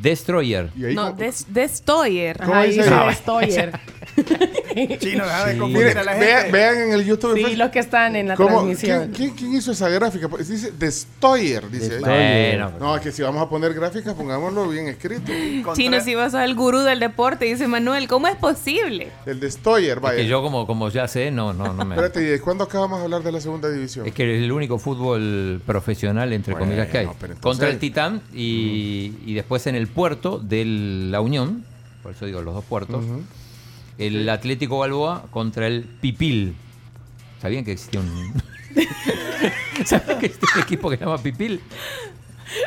Destroyer 0.00 0.70
No, 0.74 1.12
Des- 1.12 1.46
Destroyer. 1.48 2.38
¿Cómo 2.38 2.52
Ajá, 2.54 2.62
dice? 2.64 2.82
dice 2.82 2.94
Ah, 2.94 3.06
Destroyer. 3.08 3.72
Chino, 4.98 5.24
deja 5.24 5.46
de 5.46 5.58
confundir 5.58 5.98
a 5.98 6.04
la 6.04 6.12
gente. 6.14 6.50
vean 6.50 6.78
en 6.80 6.92
el 6.92 7.04
YouTube. 7.04 7.34
Sí, 7.36 7.42
pues, 7.42 7.58
los 7.58 7.70
que 7.70 7.78
están 7.78 8.16
en 8.16 8.28
la 8.28 8.36
¿cómo- 8.36 8.48
transmisión. 8.50 9.10
¿quién, 9.14 9.30
quién, 9.30 9.30
quién 9.36 9.54
hizo 9.54 9.72
esa 9.72 9.88
gráfica? 9.88 10.28
Pues 10.28 10.48
dice 10.48 10.72
Destroyer, 10.72 11.70
dice 11.70 11.96
ahí. 12.04 12.56
Bueno, 12.56 12.72
No, 12.80 13.00
que 13.00 13.12
si 13.12 13.22
vamos 13.22 13.42
a 13.42 13.48
poner 13.48 13.74
gráficas, 13.74 14.14
pongámoslo 14.14 14.68
bien 14.68 14.88
escrito. 14.88 15.30
Contra- 15.64 15.74
Chino, 15.82 16.00
si 16.00 16.14
vas 16.14 16.34
al 16.34 16.54
gurú 16.54 16.80
del 16.80 17.00
deporte, 17.00 17.44
dice 17.44 17.68
Manuel, 17.68 18.08
¿cómo 18.08 18.28
es 18.28 18.36
posible? 18.36 19.08
El 19.26 19.40
Destroyer, 19.40 19.98
es 19.98 20.02
vaya. 20.02 20.16
que 20.16 20.26
yo 20.26 20.42
como, 20.42 20.66
como 20.66 20.88
ya 20.88 21.06
sé 21.08 21.30
no 21.30 21.52
no 21.52 21.72
no 21.72 21.84
me 21.84 21.94
Espérate, 21.94 22.22
¿y 22.22 22.26
de 22.26 22.40
cuándo 22.40 22.64
acabamos 22.64 22.98
de 22.98 23.04
hablar 23.04 23.22
de 23.22 23.32
la 23.32 23.40
segunda 23.40 23.70
división? 23.70 24.06
Es 24.06 24.14
que 24.14 24.36
es 24.38 24.42
el 24.42 24.52
único 24.52 24.78
fútbol 24.78 25.60
profesional, 25.66 26.32
entre 26.32 26.52
Bueno, 26.54 26.66
comillas, 26.66 26.88
que 26.88 26.98
hay. 26.98 27.06
pero 27.20 27.34
entonces- 27.34 27.40
Contra 27.42 27.68
el 27.68 27.78
Titán 27.78 28.22
y, 28.32 29.14
y 29.26 29.34
después 29.34 29.66
en 29.66 29.74
el 29.74 29.81
puerto 29.88 30.38
de 30.38 30.64
la 30.64 31.20
Unión, 31.20 31.64
por 32.02 32.12
eso 32.12 32.26
digo 32.26 32.42
los 32.42 32.54
dos 32.54 32.64
puertos, 32.64 33.04
el 33.98 34.28
Atlético 34.28 34.78
Balboa 34.78 35.24
contra 35.30 35.66
el 35.66 35.84
Pipil. 35.84 36.54
¿Sabían 37.40 37.64
que 37.64 37.72
existía 37.72 38.00
un... 38.00 38.32
¿Sabían 39.84 40.18
que 40.18 40.26
existe 40.26 40.46
un 40.56 40.62
equipo 40.62 40.90
que 40.90 40.96
se 40.96 41.04
llama 41.04 41.18
Pipil? 41.18 41.60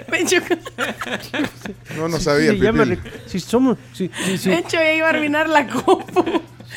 Pencho, 0.10 0.38
No, 1.98 2.08
no 2.08 2.20
sabía. 2.20 2.52
Sí, 2.52 2.58
Pipil. 2.60 3.00
si 3.28 3.40
somos. 3.40 3.78
Si, 3.94 4.10
si, 4.26 4.38
si- 4.38 4.50
Pencho 4.50 4.78
ya 4.78 4.94
iba 4.94 5.08
a 5.08 5.10
arruinar 5.12 5.48
la 5.48 5.68
copa. 5.68 6.24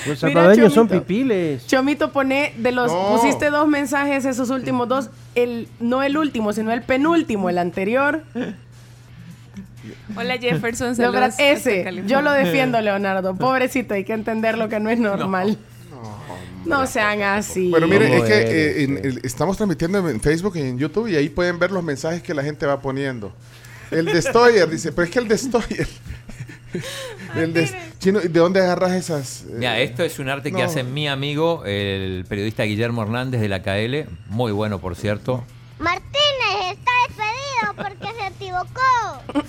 los 0.06 0.18
salvadoreños 0.18 0.74
son 0.74 0.88
pipiles. 0.88 1.66
Chomito 1.66 2.12
pone 2.12 2.52
de 2.58 2.70
los 2.72 2.92
No. 2.92 3.16
pusiste 3.16 3.50
dos 3.50 3.66
mensajes 3.66 4.24
esos 4.26 4.50
últimos 4.50 4.88
dos 4.88 5.08
el 5.34 5.68
no 5.80 6.02
el 6.02 6.16
último 6.18 6.52
sino 6.52 6.70
el 6.72 6.82
penúltimo 6.82 7.48
el 7.50 7.58
anterior 7.58 8.22
Hola 10.16 10.38
Jefferson, 10.38 10.94
saludos 10.96 11.34
ese. 11.38 12.02
Yo 12.06 12.20
lo 12.22 12.32
defiendo 12.32 12.80
Leonardo. 12.80 13.34
Pobrecito 13.36 13.94
hay 13.94 14.04
que 14.04 14.12
entender 14.12 14.58
lo 14.58 14.68
que 14.68 14.80
no 14.80 14.90
es 14.90 14.98
normal. 14.98 15.58
No, 16.64 16.86
sean 16.86 17.22
así. 17.22 17.70
Bueno, 17.70 17.86
mire, 17.86 18.08
¿Cómo 18.08 18.24
es 18.24 18.28
que 18.28 18.40
eh, 18.40 18.82
en- 18.84 19.20
estamos 19.22 19.56
transmitiendo 19.56 20.06
en 20.10 20.20
Facebook 20.20 20.56
y 20.56 20.60
en 20.60 20.78
YouTube 20.78 21.08
y 21.08 21.16
ahí 21.16 21.28
pueden 21.28 21.58
ver 21.58 21.70
los 21.70 21.82
mensajes 21.82 22.22
que 22.22 22.34
la 22.34 22.42
gente 22.42 22.66
va 22.66 22.80
poniendo. 22.80 23.32
El 23.90 24.04
Destroyer 24.12 24.68
dice, 24.68 24.92
pero 24.92 25.04
es 25.06 25.10
que 25.10 25.18
el 25.20 25.28
Destroyer. 25.28 25.88
el 27.36 27.52
des- 27.54 27.74
Chino, 28.00 28.20
¿de 28.20 28.28
dónde 28.28 28.60
agarras 28.60 28.92
esas? 28.92 29.42
eh, 29.44 29.54
Mira, 29.56 29.78
esto 29.80 30.02
es 30.04 30.18
un 30.18 30.28
arte 30.28 30.52
que 30.52 30.62
hace 30.62 30.82
mi 30.82 31.08
amigo, 31.08 31.64
el 31.64 32.24
periodista 32.28 32.64
Guillermo 32.64 33.02
Hernández 33.02 33.40
de 33.40 33.48
la 33.48 33.62
KL, 33.62 34.10
muy 34.28 34.52
bueno 34.52 34.78
por 34.78 34.94
cierto. 34.94 35.44
Martínez 35.78 36.72
está 36.72 36.90
despedido 37.08 37.74
porque 37.76 38.08
equivocó. 38.62 39.48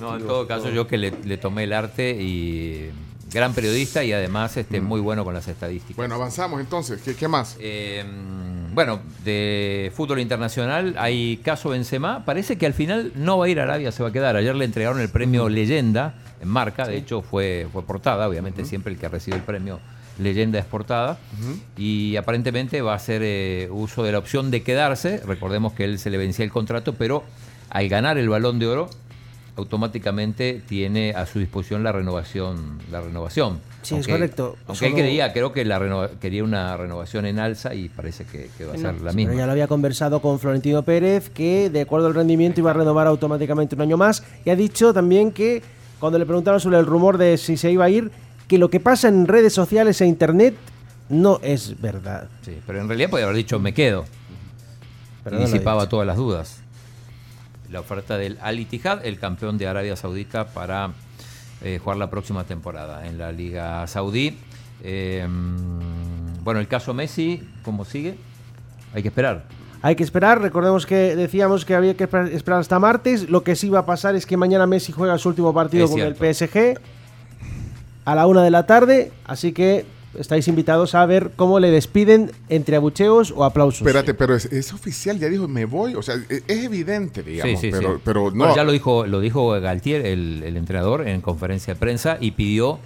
No, 0.00 0.16
en 0.16 0.26
todo 0.26 0.46
caso 0.46 0.70
yo 0.70 0.86
que 0.86 0.98
le, 0.98 1.12
le 1.24 1.36
tomé 1.36 1.64
el 1.64 1.72
arte 1.72 2.16
y 2.20 2.90
gran 3.32 3.54
periodista 3.54 4.02
y 4.02 4.12
además 4.12 4.56
este 4.56 4.80
muy 4.80 5.00
bueno 5.00 5.24
con 5.24 5.34
las 5.34 5.46
estadísticas. 5.48 5.96
Bueno, 5.96 6.14
avanzamos 6.14 6.60
entonces. 6.60 7.00
¿Qué, 7.02 7.14
qué 7.14 7.28
más? 7.28 7.56
Eh, 7.60 8.04
bueno, 8.72 9.00
de 9.24 9.92
fútbol 9.94 10.20
internacional 10.20 10.94
hay 10.98 11.38
caso 11.38 11.70
Benzema. 11.70 12.24
Parece 12.24 12.56
que 12.56 12.66
al 12.66 12.74
final 12.74 13.12
no 13.14 13.38
va 13.38 13.46
a 13.46 13.48
ir 13.48 13.60
a 13.60 13.64
Arabia, 13.64 13.92
se 13.92 14.02
va 14.02 14.08
a 14.08 14.12
quedar. 14.12 14.36
Ayer 14.36 14.54
le 14.54 14.64
entregaron 14.64 15.00
el 15.00 15.08
premio 15.08 15.48
Leyenda 15.48 16.14
en 16.40 16.48
marca. 16.48 16.86
De 16.86 16.96
hecho, 16.96 17.22
fue, 17.22 17.68
fue 17.72 17.82
portada. 17.82 18.28
Obviamente, 18.28 18.64
siempre 18.64 18.92
el 18.92 18.98
que 18.98 19.08
recibe 19.08 19.36
el 19.36 19.42
premio 19.42 19.80
Leyenda 20.18 20.58
es 20.58 20.64
portada. 20.64 21.18
Y 21.76 22.16
aparentemente 22.16 22.82
va 22.82 22.92
a 22.92 22.96
hacer 22.96 23.22
eh, 23.24 23.68
uso 23.70 24.02
de 24.02 24.12
la 24.12 24.18
opción 24.18 24.50
de 24.50 24.62
quedarse. 24.62 25.18
Recordemos 25.26 25.72
que 25.72 25.84
él 25.84 25.98
se 25.98 26.10
le 26.10 26.18
vencía 26.18 26.44
el 26.44 26.50
contrato, 26.50 26.94
pero 26.94 27.24
al 27.70 27.88
ganar 27.88 28.18
el 28.18 28.28
balón 28.28 28.58
de 28.58 28.66
oro 28.66 28.90
automáticamente 29.56 30.62
tiene 30.66 31.10
a 31.12 31.26
su 31.26 31.38
disposición 31.38 31.82
la 31.82 31.92
renovación 31.92 32.78
la 32.90 33.00
renovación 33.00 33.60
Sí, 33.82 33.94
es 33.96 34.06
correcto. 34.06 34.56
aunque 34.66 34.88
él 34.88 34.94
quería 34.94 35.32
creo 35.32 35.52
que 35.52 35.64
la 35.64 35.78
renova- 35.78 36.10
quería 36.20 36.44
una 36.44 36.76
renovación 36.76 37.24
en 37.24 37.38
alza 37.38 37.74
y 37.74 37.88
parece 37.88 38.24
que, 38.26 38.50
que 38.58 38.66
va 38.66 38.74
a 38.74 38.76
ser 38.76 39.00
la 39.00 39.12
misma 39.12 39.34
ya 39.34 39.46
lo 39.46 39.52
había 39.52 39.66
conversado 39.68 40.20
con 40.20 40.38
Florentino 40.38 40.82
Pérez, 40.82 41.30
que 41.30 41.70
de 41.70 41.80
acuerdo 41.80 42.06
al 42.08 42.14
rendimiento 42.14 42.60
iba 42.60 42.70
a 42.72 42.74
renovar 42.74 43.06
automáticamente 43.06 43.74
un 43.76 43.80
año 43.80 43.96
más. 43.96 44.22
Y 44.44 44.50
ha 44.50 44.56
dicho 44.56 44.92
también 44.92 45.32
que, 45.32 45.62
cuando 45.98 46.18
le 46.18 46.26
preguntaron 46.26 46.60
sobre 46.60 46.78
el 46.78 46.84
rumor 46.84 47.16
de 47.16 47.38
si 47.38 47.56
se 47.56 47.72
iba 47.72 47.86
a 47.86 47.88
ir, 47.88 48.10
que 48.48 48.58
lo 48.58 48.68
que 48.68 48.80
pasa 48.80 49.08
en 49.08 49.26
redes 49.26 49.54
sociales 49.54 49.98
e 50.02 50.06
internet 50.06 50.54
no 51.08 51.40
es 51.42 51.80
verdad. 51.80 52.28
Sí, 52.42 52.58
pero 52.66 52.80
en 52.82 52.86
realidad 52.88 53.08
podría 53.08 53.24
haber 53.28 53.36
dicho 53.38 53.58
me 53.58 53.72
quedo 53.72 54.04
Pero 55.24 55.36
y 55.36 55.38
no 55.38 55.44
lo 55.46 55.48
ha 55.48 55.52
disipaba 55.52 55.88
todas 55.88 56.06
las 56.06 56.16
dudas 56.18 56.60
la 57.70 57.80
oferta 57.80 58.18
del 58.18 58.38
Al 58.42 58.58
Ittihad 58.58 59.04
el 59.06 59.18
campeón 59.18 59.58
de 59.58 59.66
Arabia 59.66 59.96
Saudita 59.96 60.46
para 60.48 60.90
eh, 61.62 61.78
jugar 61.82 61.96
la 61.98 62.10
próxima 62.10 62.44
temporada 62.44 63.06
en 63.06 63.18
la 63.18 63.32
Liga 63.32 63.86
Saudí. 63.86 64.36
Eh, 64.82 65.26
bueno 66.42 66.58
el 66.60 66.68
caso 66.68 66.94
Messi 66.94 67.42
cómo 67.62 67.84
sigue 67.84 68.16
hay 68.94 69.02
que 69.02 69.08
esperar. 69.08 69.44
Hay 69.82 69.94
que 69.96 70.02
esperar, 70.02 70.40
recordemos 70.42 70.84
que 70.84 71.16
decíamos 71.16 71.64
que 71.64 71.74
había 71.74 71.94
que 71.96 72.06
esper- 72.10 72.30
esperar 72.32 72.60
hasta 72.60 72.78
martes. 72.78 73.30
Lo 73.30 73.42
que 73.44 73.56
sí 73.56 73.68
va 73.70 73.78
a 73.80 73.86
pasar 73.86 74.14
es 74.14 74.26
que 74.26 74.36
mañana 74.36 74.66
Messi 74.66 74.92
juega 74.92 75.16
su 75.16 75.28
último 75.30 75.54
partido 75.54 75.84
Es 75.86 75.90
con 75.90 76.00
el. 76.00 76.14
PSG 76.16 76.78
a 78.04 78.14
la 78.14 78.26
una 78.26 78.42
de 78.42 78.50
la 78.50 78.66
tarde, 78.66 79.12
así 79.24 79.52
que 79.52 79.86
estáis 80.18 80.48
invitados 80.48 80.94
a 80.94 81.06
ver 81.06 81.30
cómo 81.36 81.60
le 81.60 81.70
despiden 81.70 82.32
entre 82.48 82.76
abucheos 82.76 83.32
o 83.36 83.44
aplausos. 83.44 83.80
Espérate, 83.86 84.14
pero 84.14 84.34
es, 84.34 84.46
es 84.46 84.72
oficial, 84.72 85.18
ya 85.18 85.28
dijo, 85.28 85.46
me 85.48 85.64
voy. 85.64 85.94
O 85.94 86.02
sea, 86.02 86.16
es, 86.28 86.42
es 86.46 86.64
evidente, 86.64 87.22
digamos. 87.22 87.60
Sí, 87.60 87.66
sí, 87.66 87.72
pero, 87.72 87.94
sí. 87.96 88.00
pero 88.04 88.24
no. 88.30 88.36
Bueno, 88.38 88.56
ya 88.56 88.64
lo 88.64 88.72
dijo, 88.72 89.06
lo 89.06 89.20
dijo 89.20 89.48
Galtier, 89.60 90.04
el, 90.06 90.42
el 90.44 90.56
entrenador, 90.56 91.06
en 91.06 91.20
conferencia 91.20 91.74
de 91.74 91.80
prensa 91.80 92.16
y 92.20 92.32
pidió 92.32 92.78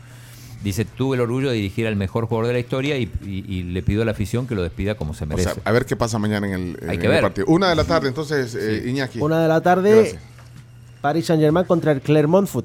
Dice, 0.63 0.87
tuve 0.87 1.17
el 1.17 1.21
orgullo 1.21 1.51
de 1.51 1.57
dirigir 1.57 1.87
al 1.87 1.95
mejor 1.95 2.25
jugador 2.25 2.47
de 2.47 2.55
la 2.55 2.59
historia 2.59 2.97
y, 2.97 3.03
y- 3.23 3.45
y 3.47 3.63
le 3.65 3.83
pido 3.83 4.01
a 4.01 4.07
la 4.07 4.13
afición 4.13 4.47
que 4.47 4.55
lo 4.55 4.63
despida 4.63 4.95
como 4.95 5.13
se 5.13 5.25
O 5.25 5.27
merece. 5.27 5.51
sea, 5.53 5.63
a 5.63 5.73
ver 5.73 5.85
qué 5.85 5.95
pasa 5.95 6.19
mañana 6.19 6.47
en 6.47 6.55
el, 6.55 6.79
Hay 6.89 6.95
en 6.95 7.01
que 7.03 7.07
el 7.07 7.13
ver. 7.13 7.21
partido. 7.21 7.47
Una 7.49 7.69
de 7.69 7.77
la 7.77 7.85
tarde, 7.85 8.09
entonces, 8.09 8.55
eh, 8.59 8.83
Iñaki. 8.89 9.21
Una 9.21 9.43
de 9.43 9.49
la 9.49 9.61
tarde, 9.61 9.95
Gracias. 9.95 10.23
Paris 11.03 11.27
Saint-Germain 11.27 11.67
contra 11.67 11.93
el 11.93 12.01
Clermont 12.01 12.49
Foot. 12.49 12.65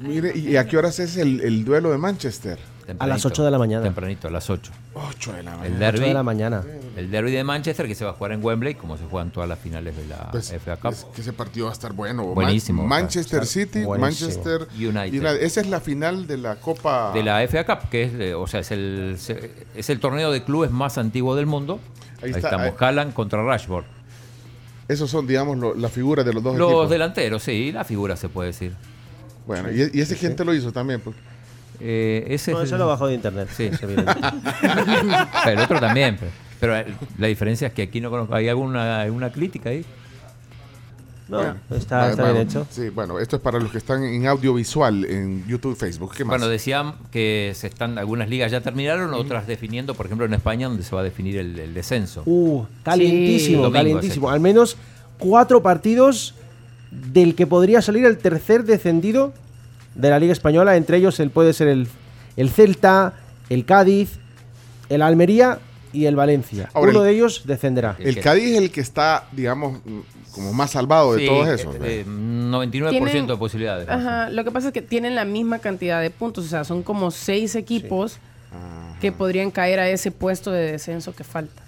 Mire, 0.00 0.36
¿y 0.36 0.56
a 0.56 0.66
qué 0.66 0.76
horas 0.76 0.98
es 0.98 1.16
el, 1.18 1.40
el 1.40 1.64
duelo 1.64 1.92
de 1.92 1.98
Manchester? 1.98 2.58
A 3.00 3.06
las 3.06 3.24
8 3.26 3.44
de 3.44 3.50
la 3.50 3.58
mañana. 3.58 3.82
Tempranito, 3.82 4.28
a 4.28 4.30
las 4.30 4.48
8. 4.48 4.70
8 4.94 5.32
de 5.32 5.42
la 5.42 5.50
mañana. 5.56 5.66
El 5.66 5.78
derby, 5.78 5.98
Ocho 5.98 6.06
de 6.08 6.14
la 6.14 6.22
mañana. 6.22 6.62
El 6.96 7.10
derby 7.10 7.32
de 7.32 7.42
Manchester 7.44 7.86
que 7.88 7.94
se 7.94 8.04
va 8.04 8.12
a 8.12 8.14
jugar 8.14 8.32
en 8.32 8.44
Wembley, 8.44 8.74
como 8.74 8.96
se 8.96 9.04
juegan 9.04 9.30
todas 9.30 9.48
las 9.48 9.58
finales 9.58 9.96
de 9.96 10.06
la 10.06 10.30
Pues, 10.30 10.52
FA 10.52 10.76
Cup. 10.76 10.92
es 10.92 11.04
que 11.14 11.20
ese 11.20 11.32
partido 11.32 11.66
va 11.66 11.72
a 11.72 11.74
estar 11.74 11.92
bueno. 11.92 12.24
Buenísimo. 12.24 12.82
Man- 12.82 13.02
Manchester 13.02 13.44
City, 13.46 13.82
buenísimo. 13.82 14.28
Manchester 14.30 14.68
United. 14.76 15.42
Esa 15.42 15.60
es 15.60 15.66
la 15.68 15.80
final 15.80 16.26
de 16.26 16.36
la 16.36 16.56
Copa. 16.56 17.10
de 17.12 17.22
la 17.22 17.42
FA 17.48 17.64
Cup, 17.66 17.88
que 17.90 18.04
es, 18.04 18.12
eh, 18.14 18.34
o 18.34 18.46
sea, 18.46 18.60
es 18.60 18.70
el, 18.70 19.16
es 19.74 19.90
el 19.90 19.98
torneo 20.00 20.30
de 20.30 20.44
clubes 20.44 20.70
más 20.70 20.96
antiguo 20.98 21.34
del 21.34 21.46
mundo. 21.46 21.80
Ahí 22.18 22.26
Ahí, 22.26 22.30
está, 22.30 22.38
estamos, 22.48 22.66
ahí. 22.68 22.72
Haaland 22.78 23.12
contra 23.12 23.42
Rashford. 23.44 23.84
Esos 24.88 25.10
son, 25.10 25.26
digamos, 25.26 25.58
lo- 25.58 25.74
las 25.74 25.90
figuras 25.90 26.24
de 26.24 26.32
los 26.32 26.42
dos 26.42 26.56
Los 26.56 26.68
equipos. 26.70 26.90
delanteros, 26.90 27.42
sí, 27.42 27.72
la 27.72 27.82
figura 27.84 28.14
se 28.16 28.28
puede 28.28 28.48
decir. 28.50 28.72
Bueno, 29.46 29.70
¿y, 29.70 29.90
y 29.92 30.00
ese 30.00 30.16
quién 30.16 30.34
te 30.36 30.44
lo 30.44 30.54
hizo 30.54 30.72
también? 30.72 31.00
Pues? 31.00 31.16
Eh, 31.80 32.26
ese 32.28 32.52
No, 32.52 32.58
es 32.60 32.66
eso 32.66 32.74
el- 32.76 32.80
lo 32.80 32.86
bajó 32.88 33.06
de 33.08 33.14
internet. 33.14 33.48
Sí. 33.56 33.70
Pero 33.80 34.02
el 35.46 35.58
otro 35.58 35.80
también. 35.80 36.16
Pero, 36.18 36.32
pero, 36.58 36.96
la 37.18 37.26
diferencia 37.26 37.68
es 37.68 37.74
que 37.74 37.82
aquí 37.82 38.00
no 38.00 38.10
conozco. 38.10 38.34
¿Hay 38.34 38.48
alguna, 38.48 39.02
alguna 39.02 39.30
crítica 39.30 39.70
ahí? 39.70 39.84
No, 41.28 41.38
Bueno, 41.38 41.56
está, 41.70 41.98
bueno, 41.98 42.10
está 42.10 42.22
bien 42.22 42.34
bueno, 42.36 42.50
hecho. 42.50 42.66
Sí, 42.70 42.88
bueno, 42.90 43.18
esto 43.18 43.36
es 43.36 43.42
para 43.42 43.58
los 43.58 43.72
que 43.72 43.78
están 43.78 44.04
en 44.04 44.26
audiovisual 44.28 45.04
en 45.06 45.44
YouTube 45.48 45.72
y 45.72 45.74
Facebook. 45.74 46.12
¿Qué 46.14 46.24
más? 46.24 46.30
Bueno, 46.38 46.48
decían 46.48 46.94
que 47.10 47.52
se 47.56 47.66
están 47.66 47.98
algunas 47.98 48.28
ligas 48.28 48.52
ya 48.52 48.60
terminaron, 48.60 49.12
otras 49.12 49.46
definiendo, 49.48 49.94
por 49.94 50.06
ejemplo, 50.06 50.24
en 50.24 50.34
España, 50.34 50.68
donde 50.68 50.84
se 50.84 50.94
va 50.94 51.00
a 51.00 51.04
definir 51.04 51.36
el, 51.38 51.58
el 51.58 51.74
descenso. 51.74 52.22
Uh, 52.26 52.64
calientísimo, 52.84 53.72
calientísimo. 53.72 54.30
Al 54.30 54.38
menos 54.38 54.76
cuatro 55.18 55.62
partidos 55.62 56.34
del 56.92 57.34
que 57.34 57.46
podría 57.48 57.82
salir 57.82 58.04
el 58.04 58.18
tercer 58.18 58.62
descendido 58.64 59.34
de 59.96 60.10
la 60.10 60.18
Liga 60.18 60.32
Española. 60.32 60.76
Entre 60.76 60.96
ellos 60.98 61.18
el, 61.20 61.30
puede 61.30 61.52
ser 61.52 61.68
el, 61.68 61.88
el 62.36 62.50
Celta, 62.50 63.14
el 63.48 63.64
Cádiz, 63.64 64.18
el 64.88 65.02
Almería 65.02 65.58
y 65.92 66.04
el 66.06 66.14
Valencia. 66.16 66.68
Ahora, 66.74 66.90
Uno 66.92 67.00
el- 67.00 67.06
de 67.06 67.12
ellos 67.14 67.42
descenderá. 67.46 67.96
el 67.98 68.20
Cádiz 68.20 68.52
es 68.52 68.58
el 68.58 68.70
que 68.70 68.80
está, 68.80 69.24
digamos, 69.32 69.80
como 70.32 70.52
más 70.52 70.72
salvado 70.72 71.14
de 71.14 71.20
Sí, 71.20 71.26
todos 71.26 71.48
esos. 71.48 71.74
eh, 71.76 71.78
eh, 72.00 72.04
99% 72.06 72.90
Tienen- 72.90 73.26
de 73.26 73.36
posibilidades. 73.36 73.88
Ajá, 73.88 74.28
lo 74.30 74.44
que 74.44 74.50
pasa 74.50 74.68
es 74.68 74.72
que 74.74 74.82
tienen 74.82 75.14
la 75.14 75.24
misma 75.24 75.58
cantidad 75.60 76.00
de 76.02 76.10
puntos, 76.10 76.44
o 76.44 76.48
sea, 76.48 76.64
son 76.64 76.82
como 76.82 77.10
seis 77.10 77.54
equipos 77.54 78.18
que 79.00 79.12
podrían 79.12 79.50
caer 79.50 79.78
a 79.80 79.88
ese 79.88 80.10
puesto 80.10 80.50
de 80.50 80.72
descenso 80.72 81.14
que 81.14 81.24
falta. 81.24 81.62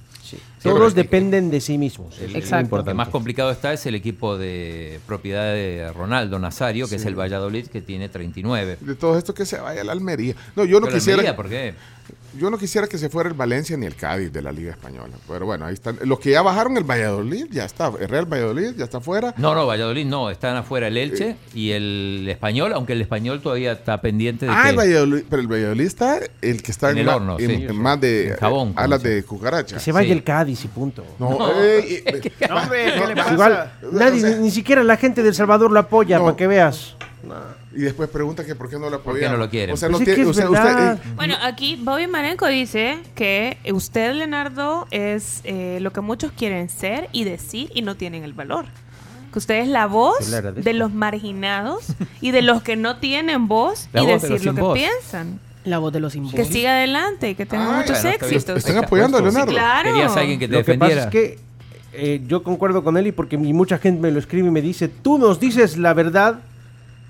Todos 0.62 0.94
dependen 0.94 1.50
de 1.50 1.60
sí 1.60 1.78
mismos. 1.78 2.18
El, 2.18 2.36
es 2.36 2.52
el 2.52 2.68
lo 2.70 2.84
que 2.84 2.94
más 2.94 3.08
complicado 3.08 3.50
está 3.50 3.72
es 3.72 3.86
el 3.86 3.94
equipo 3.94 4.36
de 4.38 5.00
propiedad 5.06 5.52
de 5.52 5.92
Ronaldo 5.94 6.38
Nazario, 6.38 6.88
que 6.88 6.96
es 6.96 7.02
Sí. 7.02 7.08
el 7.08 7.14
Valladolid, 7.18 7.66
que 7.68 7.80
tiene 7.80 8.08
39. 8.08 8.78
De 8.80 8.94
todo 8.94 9.16
esto 9.18 9.34
que 9.34 9.46
se 9.46 9.58
vaya 9.58 9.80
a 9.80 9.84
la 9.84 9.92
Almería. 9.92 10.34
No, 10.56 10.64
yo 10.64 10.80
no 10.80 10.86
Pero 10.86 10.98
quisiera. 10.98 11.18
Almería, 11.20 11.36
¿por 11.36 11.48
qué? 11.48 11.74
Yo 12.36 12.50
no 12.50 12.58
quisiera 12.58 12.86
que 12.86 12.98
se 12.98 13.08
fuera 13.08 13.28
el 13.28 13.34
Valencia 13.34 13.76
ni 13.76 13.86
el 13.86 13.94
Cádiz 13.96 14.30
de 14.32 14.42
la 14.42 14.52
Liga 14.52 14.70
Española. 14.72 15.14
Pero 15.26 15.46
bueno, 15.46 15.64
ahí 15.64 15.74
están. 15.74 15.98
Los 16.04 16.18
que 16.20 16.30
ya 16.30 16.42
bajaron 16.42 16.76
el 16.76 16.84
Valladolid, 16.84 17.46
ya 17.50 17.64
está. 17.64 17.90
El 17.98 18.08
Real 18.08 18.26
Valladolid 18.30 18.74
ya 18.76 18.84
está 18.84 19.00
fuera. 19.00 19.32
No, 19.38 19.54
no, 19.54 19.66
Valladolid 19.66 20.04
no, 20.06 20.30
están 20.30 20.54
afuera 20.56 20.88
el 20.88 20.96
Elche 20.98 21.36
y 21.54 21.70
el 21.70 22.26
Español, 22.28 22.72
aunque 22.74 22.92
el 22.92 23.00
Español 23.00 23.40
todavía 23.40 23.72
está 23.72 24.00
pendiente 24.00 24.46
de 24.46 24.52
Ah, 24.52 24.64
que 24.64 24.70
el 24.70 24.76
Valladolid, 24.76 25.22
pero 25.30 25.42
el 25.42 25.48
Valladolid 25.48 25.86
está 25.86 26.18
el 26.42 26.62
que 26.62 26.70
está 26.70 26.90
En 26.90 26.98
en, 26.98 27.02
el 27.04 27.08
horno, 27.08 27.36
en- 27.38 27.46
sí. 27.50 27.66
en 27.68 27.76
más 27.76 28.00
de 28.00 28.28
En 28.30 28.36
jabón, 28.36 28.72
alas 28.76 29.02
de 29.02 29.22
cucaracha. 29.24 29.76
Que 29.76 29.80
se 29.82 29.92
vaya 29.92 30.06
Sí. 30.08 30.12
el 30.12 30.22
Cádiz 30.24 30.64
y 30.64 30.68
punto. 30.68 31.04
No, 31.18 31.30
No. 31.38 31.62
eh, 31.62 32.02
eh, 32.04 32.32
No, 32.48 32.56
hombre, 32.56 32.92
¿qué 32.98 33.06
le 33.06 33.16
pasa? 33.16 33.32
Igual, 33.32 33.72
nadie, 33.92 34.18
O 34.18 34.20
sea- 34.28 34.36
ni, 34.36 34.42
ni 34.44 34.50
siquiera 34.50 34.84
la 34.84 34.96
gente 34.96 35.22
del 35.22 35.34
Salvador 35.34 35.70
lo 35.72 35.80
apoya, 35.80 36.18
No. 36.18 36.24
para 36.26 36.36
que 36.36 36.46
veas. 36.46 36.94
Y 37.78 37.82
después 37.82 38.08
pregunta 38.10 38.44
que 38.44 38.54
por 38.54 38.68
qué 38.68 38.76
no 38.78 38.90
lo 38.90 39.02
¿Por 39.02 39.14
qué 39.18 39.24
apoyan. 39.26 39.32
no 39.32 39.38
lo 39.38 39.48
quieren? 39.50 39.72
O 39.74 39.76
sea, 39.76 39.88
no 39.88 39.98
es 39.98 40.04
que 40.04 40.14
tiene, 40.14 40.22
es 40.22 40.28
o 40.28 40.34
sea, 40.34 40.50
usted, 40.50 40.62
verdad. 40.64 40.98
eh, 41.04 41.12
Bueno, 41.14 41.34
aquí 41.42 41.76
Bobby 41.76 42.06
Marenco 42.08 42.46
dice 42.46 42.98
que 43.14 43.56
usted, 43.72 44.14
Leonardo, 44.14 44.86
es 44.90 45.40
eh, 45.44 45.78
lo 45.80 45.92
que 45.92 46.00
muchos 46.00 46.32
quieren 46.32 46.68
ser 46.68 47.08
y 47.12 47.24
decir 47.24 47.70
y 47.74 47.82
no 47.82 47.94
tienen 47.96 48.24
el 48.24 48.32
valor. 48.32 48.66
Que 49.32 49.38
usted 49.38 49.56
es 49.60 49.68
la 49.68 49.86
voz 49.86 50.30
de 50.30 50.72
los 50.72 50.92
marginados 50.92 51.84
y 52.20 52.30
de 52.30 52.42
los 52.42 52.62
que 52.62 52.76
no 52.76 52.96
tienen 52.96 53.46
voz 53.46 53.88
La 53.92 54.02
y 54.02 54.06
voz 54.06 54.22
decir 54.22 54.44
lo 54.46 54.54
que 54.54 54.60
voz. 54.60 54.78
piensan. 54.78 55.38
La 55.64 55.78
voz 55.78 55.92
de 55.92 56.00
los 56.00 56.14
sin 56.14 56.30
Que 56.30 56.44
siga 56.46 56.70
adelante 56.70 57.30
y 57.30 57.34
que 57.34 57.44
tenga 57.44 57.64
Ay, 57.66 57.82
muchos 57.82 58.00
bueno, 58.02 58.08
está 58.10 58.26
bien. 58.26 58.34
éxitos. 58.38 58.56
están 58.56 58.74
Está 58.76 58.86
apoyando 58.86 59.18
a. 59.18 59.20
Leonardo. 59.20 59.52
Claro. 59.52 59.90
Querías 59.92 60.16
a 60.16 60.20
alguien 60.20 60.38
que 60.38 60.48
te 60.48 60.54
Lo 60.56 60.64
que 60.64 60.74
pasa 60.74 61.04
es 61.04 61.06
que 61.08 61.38
eh, 61.92 62.22
yo 62.26 62.42
concuerdo 62.42 62.82
con 62.82 62.96
él 62.96 63.06
y 63.08 63.12
porque 63.12 63.36
mucha 63.36 63.76
gente 63.78 64.00
me 64.00 64.10
lo 64.10 64.18
escribe 64.18 64.48
y 64.48 64.50
me 64.50 64.62
dice, 64.62 64.88
tú 64.88 65.18
nos 65.18 65.38
dices 65.40 65.76
la 65.76 65.92
verdad 65.94 66.40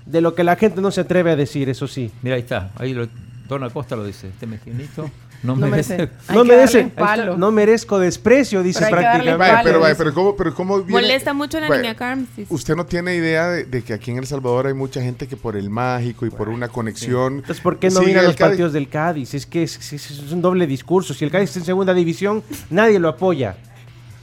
de 0.09 0.21
lo 0.21 0.35
que 0.35 0.43
la 0.43 0.55
gente 0.55 0.81
no 0.81 0.91
se 0.91 1.01
atreve 1.01 1.31
a 1.31 1.35
decir, 1.35 1.69
eso 1.69 1.87
sí. 1.87 2.11
Mira, 2.21 2.35
ahí 2.35 2.41
está. 2.41 2.71
Ahí 2.77 2.93
lo, 2.93 3.07
Don 3.47 3.63
Acosta 3.63 3.95
lo 3.95 4.03
dice. 4.05 4.27
Este 4.27 4.45
mezquinito 4.47 5.09
no, 5.41 5.55
No 5.55 5.67
merece. 5.67 6.09
no 6.33 6.43
merece, 6.43 6.91
no 7.37 7.51
merezco 7.51 7.97
desprecio, 7.97 8.61
dice 8.61 8.79
Pero 8.85 8.97
prácticamente. 8.97 9.37
Vaya, 9.37 9.61
pero, 9.63 9.79
vaya, 9.79 9.95
pero 9.97 10.13
¿cómo, 10.13 10.35
pero 10.35 10.53
cómo 10.53 10.77
viene- 10.83 10.91
Molesta 11.01 11.33
mucho 11.33 11.57
a 11.57 11.61
la 11.61 11.69
Vaya, 11.69 11.81
niña 11.81 11.95
Carms. 11.95 12.27
Usted 12.49 12.75
no 12.75 12.85
tiene 12.85 13.15
idea 13.15 13.47
de, 13.47 13.63
de 13.63 13.81
que 13.81 13.93
aquí 13.93 14.11
en 14.11 14.17
El 14.17 14.27
Salvador 14.27 14.67
hay 14.67 14.73
mucha 14.73 15.01
gente 15.01 15.27
que 15.27 15.37
por 15.37 15.55
el 15.55 15.69
mágico 15.69 16.25
y 16.25 16.29
por 16.29 16.49
una 16.49 16.67
conexión. 16.67 17.35
Entonces, 17.35 17.61
¿por 17.61 17.79
qué 17.79 17.87
no 17.89 17.99
sigue 18.01 18.07
miran 18.07 18.19
al 18.25 18.27
los 18.31 18.35
Cádiz? 18.35 18.49
partidos 18.51 18.73
del 18.73 18.89
Cádiz? 18.89 19.33
Es 19.33 19.45
que 19.45 19.63
es, 19.63 19.93
es- 19.93 20.11
es 20.11 20.31
un 20.31 20.41
doble 20.41 20.67
discurso. 20.67 21.13
Si 21.13 21.23
el 21.23 21.31
Cádiz 21.31 21.49
está 21.49 21.59
en 21.59 21.65
segunda 21.65 21.93
división, 21.93 22.43
nadie 22.69 22.99
lo 22.99 23.07
apoya. 23.09 23.55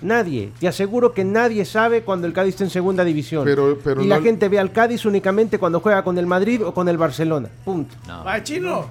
Nadie. 0.06 0.52
Te 0.60 0.68
aseguro 0.68 1.12
que 1.12 1.24
nadie 1.24 1.64
sabe 1.64 2.02
cuando 2.02 2.26
el 2.26 2.32
Cádiz 2.32 2.54
está 2.54 2.64
en 2.64 2.70
segunda 2.70 3.02
división. 3.04 3.44
Pero- 3.44 3.76
pero 3.82 4.02
y 4.02 4.06
la 4.06 4.18
no- 4.18 4.22
gente 4.22 4.48
ve 4.48 4.58
al 4.58 4.70
Cádiz 4.72 5.04
únicamente 5.04 5.58
cuando 5.58 5.80
juega 5.80 6.02
con 6.04 6.16
el 6.16 6.26
Madrid 6.26 6.64
o 6.64 6.72
con 6.72 6.88
el 6.88 6.96
Barcelona. 6.96 7.48
Punto. 7.64 7.94
No. 8.06 8.24
Va, 8.24 8.42
chino. 8.42 8.86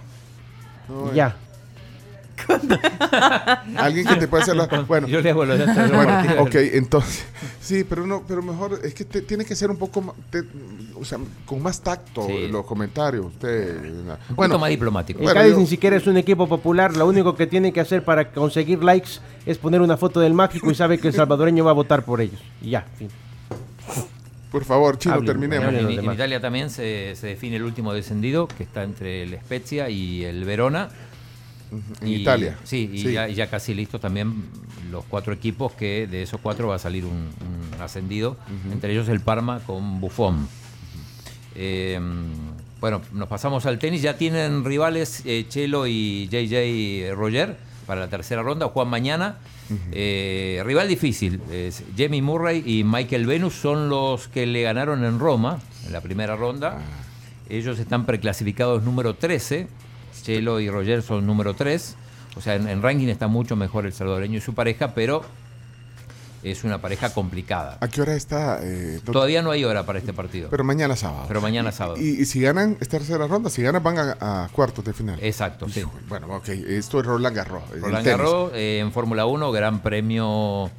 No, 0.90 1.12
Y 1.12 1.16
ya. 1.16 1.36
Alguien 3.78 4.06
que 4.08 4.16
te 4.16 4.28
pueda 4.28 4.44
hacer 4.44 4.56
la. 4.56 4.66
Bueno, 4.88 5.08
Yo 5.08 5.22
le 5.22 5.30
hago 5.32 5.46
los 5.46 5.58
datos. 5.60 5.92
bueno, 5.92 6.24
ok, 6.42 6.56
entonces. 6.74 7.26
Sí, 7.62 7.84
pero 7.84 8.06
no, 8.06 8.24
pero 8.28 8.42
mejor 8.42 8.80
es 8.84 8.94
que 8.94 9.06
te- 9.06 9.22
tiene 9.22 9.46
que 9.46 9.56
ser 9.56 9.70
un 9.72 9.78
poco 9.78 10.02
más, 10.02 10.16
te- 10.30 10.44
o 10.96 11.04
sea, 11.06 11.18
con 11.46 11.62
más 11.62 11.82
tacto 11.82 12.26
Sí. 12.28 12.48
los 12.50 12.66
comentarios. 12.66 13.26
Usted, 13.28 13.78
Un 14.30 14.36
poquito 14.36 14.60
más 14.60 14.70
diplomático. 14.70 15.20
El 15.20 15.24
Bueno, 15.26 15.40
Cádiz 15.40 15.54
yo- 15.54 15.60
ni 15.60 15.68
siquiera 15.68 15.96
es 15.96 16.06
un 16.08 16.18
equipo 16.18 16.48
popular. 16.48 16.96
Lo 16.96 17.08
único 17.08 17.36
que 17.36 17.48
tiene 17.48 17.72
que 17.74 17.80
hacer 17.80 18.04
para 18.04 18.32
conseguir 18.32 18.84
likes 18.84 19.12
es 19.46 19.58
poner 19.58 19.82
una 19.82 19.98
foto 19.98 20.20
del 20.20 20.34
mágico 20.34 20.70
y 20.72 20.76
sabe 20.76 20.98
que 21.00 21.08
el 21.08 21.14
salvadoreño 21.16 21.64
va 21.66 21.72
a 21.72 21.76
votar 21.76 22.04
por 22.04 22.22
ellos. 22.22 22.40
Y 22.62 22.72
ya, 22.72 22.86
fin. 22.98 23.10
por 24.52 24.64
favor, 24.64 24.98
chino, 24.98 25.16
Hablen, 25.16 25.28
terminemos. 25.28 25.68
En, 25.74 25.90
en 25.90 25.96
demás. 25.98 26.16
Italia 26.16 26.40
también 26.40 26.70
se, 26.70 27.16
se 27.16 27.28
define 27.28 27.58
el 27.58 27.64
último 27.64 27.94
descendido, 27.94 28.48
que 28.48 28.64
está 28.64 28.84
entre 28.84 29.24
el 29.24 29.38
Spezia 29.40 29.90
y 29.90 30.24
el 30.24 30.46
Verona. 30.46 30.90
En 32.02 32.08
Y- 32.08 32.16
Italia. 32.16 32.58
Sí, 32.64 32.90
y 32.94 33.00
Sí. 33.00 33.12
Ya, 33.14 33.28
ya 33.28 33.48
casi 33.50 33.74
listos 33.74 34.00
también 34.02 34.46
los 34.92 35.04
cuatro 35.06 35.34
equipos 35.34 35.74
que 35.74 36.08
de 36.08 36.22
esos 36.24 36.40
cuatro 36.42 36.68
va 36.70 36.76
a 36.76 36.80
salir 36.80 37.06
un, 37.06 37.12
un 37.74 37.82
ascendido, 37.82 38.38
entre 38.72 38.92
ellos 38.94 39.10
el 39.10 39.20
Parma 39.22 39.60
con 39.66 40.00
Buffon. 40.00 40.48
Eh, 41.56 42.00
bueno, 42.82 43.02
nos 43.14 43.28
pasamos 43.28 43.66
al 43.66 43.80
tenis, 43.80 44.02
ya 44.02 44.18
tienen 44.18 44.64
rivales 44.66 45.22
eh, 45.26 45.46
Chelo 45.48 45.88
y 45.88 46.28
JJ 46.30 47.14
Roger 47.16 47.58
para 47.88 48.02
la 48.02 48.08
tercera 48.10 48.42
ronda, 48.44 48.68
Juan 48.68 48.88
mañana. 48.90 49.38
Eh, 49.92 50.62
rival 50.64 50.88
difícil, 50.88 51.42
es 51.52 51.84
Jamie 51.98 52.22
Murray 52.22 52.62
y 52.66 52.84
Michael 52.84 53.26
Venus 53.26 53.56
son 53.56 53.90
los 53.90 54.28
que 54.28 54.46
le 54.46 54.62
ganaron 54.62 55.04
en 55.04 55.18
Roma 55.18 55.60
en 55.88 55.94
la 55.94 56.02
primera 56.02 56.36
ronda. 56.36 56.80
Ellos 57.50 57.80
están 57.80 58.06
preclasificados 58.06 58.84
número 58.84 59.16
13. 59.16 59.68
Chelo 60.26 60.60
y 60.60 60.70
Roger 60.70 61.04
son 61.04 61.26
número 61.28 61.54
3. 61.54 61.96
O 62.36 62.42
sea, 62.42 62.56
en, 62.56 62.68
en 62.68 62.82
ranking 62.82 63.08
está 63.08 63.28
mucho 63.28 63.56
mejor 63.56 63.86
el 63.86 63.94
salvadoreño 63.94 64.40
y 64.40 64.42
su 64.42 64.54
pareja, 64.56 64.94
pero 64.96 65.24
es 66.44 66.64
una 66.64 66.80
pareja 66.82 67.12
complicada. 67.14 67.78
¿A 67.82 67.88
qué 67.88 68.02
hora 68.02 68.16
está? 68.16 68.60
eh? 68.62 69.00
Todavía 69.06 69.42
no 69.42 69.52
hay 69.52 69.64
hora 69.64 69.86
para 69.86 70.00
este 70.00 70.14
partido. 70.14 70.50
Pero 70.50 70.64
mañana 70.64 70.96
sábado. 70.96 71.26
Pero 71.28 71.42
mañana 71.42 71.72
sábado. 71.72 71.98
Y, 72.00 72.22
y 72.22 72.26
si 72.26 72.42
ganan 72.42 72.78
esta 72.82 72.98
tercera 73.00 73.26
ronda, 73.28 73.50
si 73.50 73.62
ganan 73.62 73.82
van 73.84 73.98
a, 73.98 74.44
a 74.44 74.50
cuartos 74.50 74.84
de 74.86 74.94
final. 74.94 75.18
Exacto, 75.22 75.68
sí. 75.70 75.84
Bueno, 76.10 76.28
ok, 76.36 76.50
esto 76.50 77.00
es 77.00 77.06
Roland 77.06 77.36
Garros. 77.36 77.64
el 77.74 77.82
Roland. 77.82 78.06
Garros 78.06 78.52
eh, 78.54 78.80
en 78.82 78.92
Fórmula 78.92 79.26
1, 79.26 79.52
Gran 79.52 79.82
Premio 79.82 80.70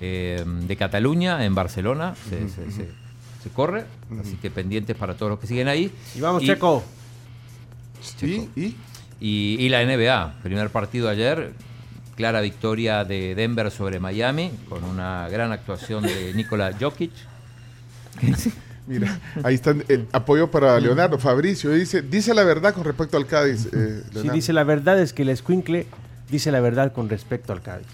eh, 0.00 0.42
de 0.46 0.76
Cataluña 0.76 1.44
en 1.44 1.54
Barcelona. 1.54 2.14
Se, 2.28 2.48
se- 2.48 2.70
se- 2.72 3.04
se 3.42 3.50
corre, 3.50 3.84
así 4.22 4.36
que 4.36 4.50
pendientes 4.50 4.96
para 4.96 5.16
todos 5.16 5.28
los 5.30 5.38
que 5.38 5.46
siguen 5.46 5.68
ahí. 5.68 5.92
Y 6.14 6.20
vamos, 6.20 6.42
Checo. 6.42 6.82
¿Y? 8.22 8.48
¿Y? 8.56 8.76
Y, 9.20 9.56
y 9.58 9.68
la 9.68 9.84
NBA, 9.84 10.34
primer 10.42 10.70
partido 10.70 11.08
ayer, 11.08 11.52
clara 12.16 12.40
victoria 12.40 13.04
de 13.04 13.34
Denver 13.34 13.70
sobre 13.70 13.98
Miami, 14.00 14.50
con 14.68 14.84
una 14.84 15.28
gran 15.28 15.52
actuación 15.52 16.02
de 16.04 16.32
Nikola 16.36 16.72
Jokic. 16.78 17.12
Mira, 18.86 19.18
ahí 19.42 19.54
está 19.54 19.70
el 19.70 20.06
apoyo 20.12 20.50
para 20.50 20.78
Leonardo. 20.78 21.18
Fabricio 21.18 21.70
dice, 21.70 22.02
dice 22.02 22.34
la 22.34 22.44
verdad 22.44 22.74
con 22.74 22.84
respecto 22.84 23.16
al 23.16 23.26
Cádiz. 23.26 23.66
eh, 23.72 24.02
Si 24.08 24.14
Leonardo. 24.14 24.32
dice 24.34 24.52
la 24.52 24.64
verdad 24.64 25.00
es 25.00 25.12
que 25.14 25.22
el 25.22 25.30
escuincle 25.30 25.86
dice 26.30 26.52
la 26.52 26.60
verdad 26.60 26.92
con 26.92 27.08
respecto 27.08 27.52
al 27.54 27.62
Cádiz. 27.62 27.86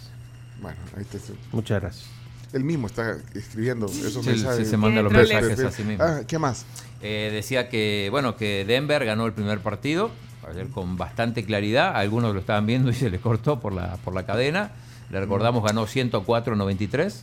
Bueno, 0.61 0.79
ahí 0.97 1.03
está. 1.03 1.19
Muchas 1.53 1.81
gracias. 1.81 2.07
Él 2.53 2.65
mismo 2.65 2.89
está 2.89 3.17
escribiendo 3.35 3.87
esos 3.87 4.25
Sí, 4.25 4.31
mensajes. 4.31 4.65
sí, 4.65 4.65
se 4.65 4.77
manda 4.77 5.01
los 5.03 5.13
mensajes 5.13 5.61
a 5.61 5.71
sí 5.71 5.85
mismo. 5.85 6.03
Ah, 6.05 6.23
¿Qué 6.27 6.39
más? 6.41 6.67
Eh, 7.01 7.31
decía 7.33 7.69
que, 7.69 8.09
bueno, 8.11 8.37
que 8.37 8.65
Denver 8.67 9.05
ganó 9.05 9.27
el 9.27 9.33
primer 9.33 9.61
partido, 9.61 10.11
ayer 10.49 10.69
con 10.69 10.97
bastante 10.97 11.45
claridad. 11.45 11.97
Algunos 11.97 12.35
lo 12.35 12.41
estaban 12.41 12.67
viendo 12.67 12.91
y 12.91 12.95
se 12.95 13.11
les 13.11 13.21
cortó 13.21 13.61
por 13.61 13.73
la, 13.73 13.97
por 14.05 14.15
la 14.15 14.25
cadena. 14.25 14.73
Le 15.11 15.21
recordamos, 15.21 15.65
ganó 15.65 15.87
104-93. 15.87 17.23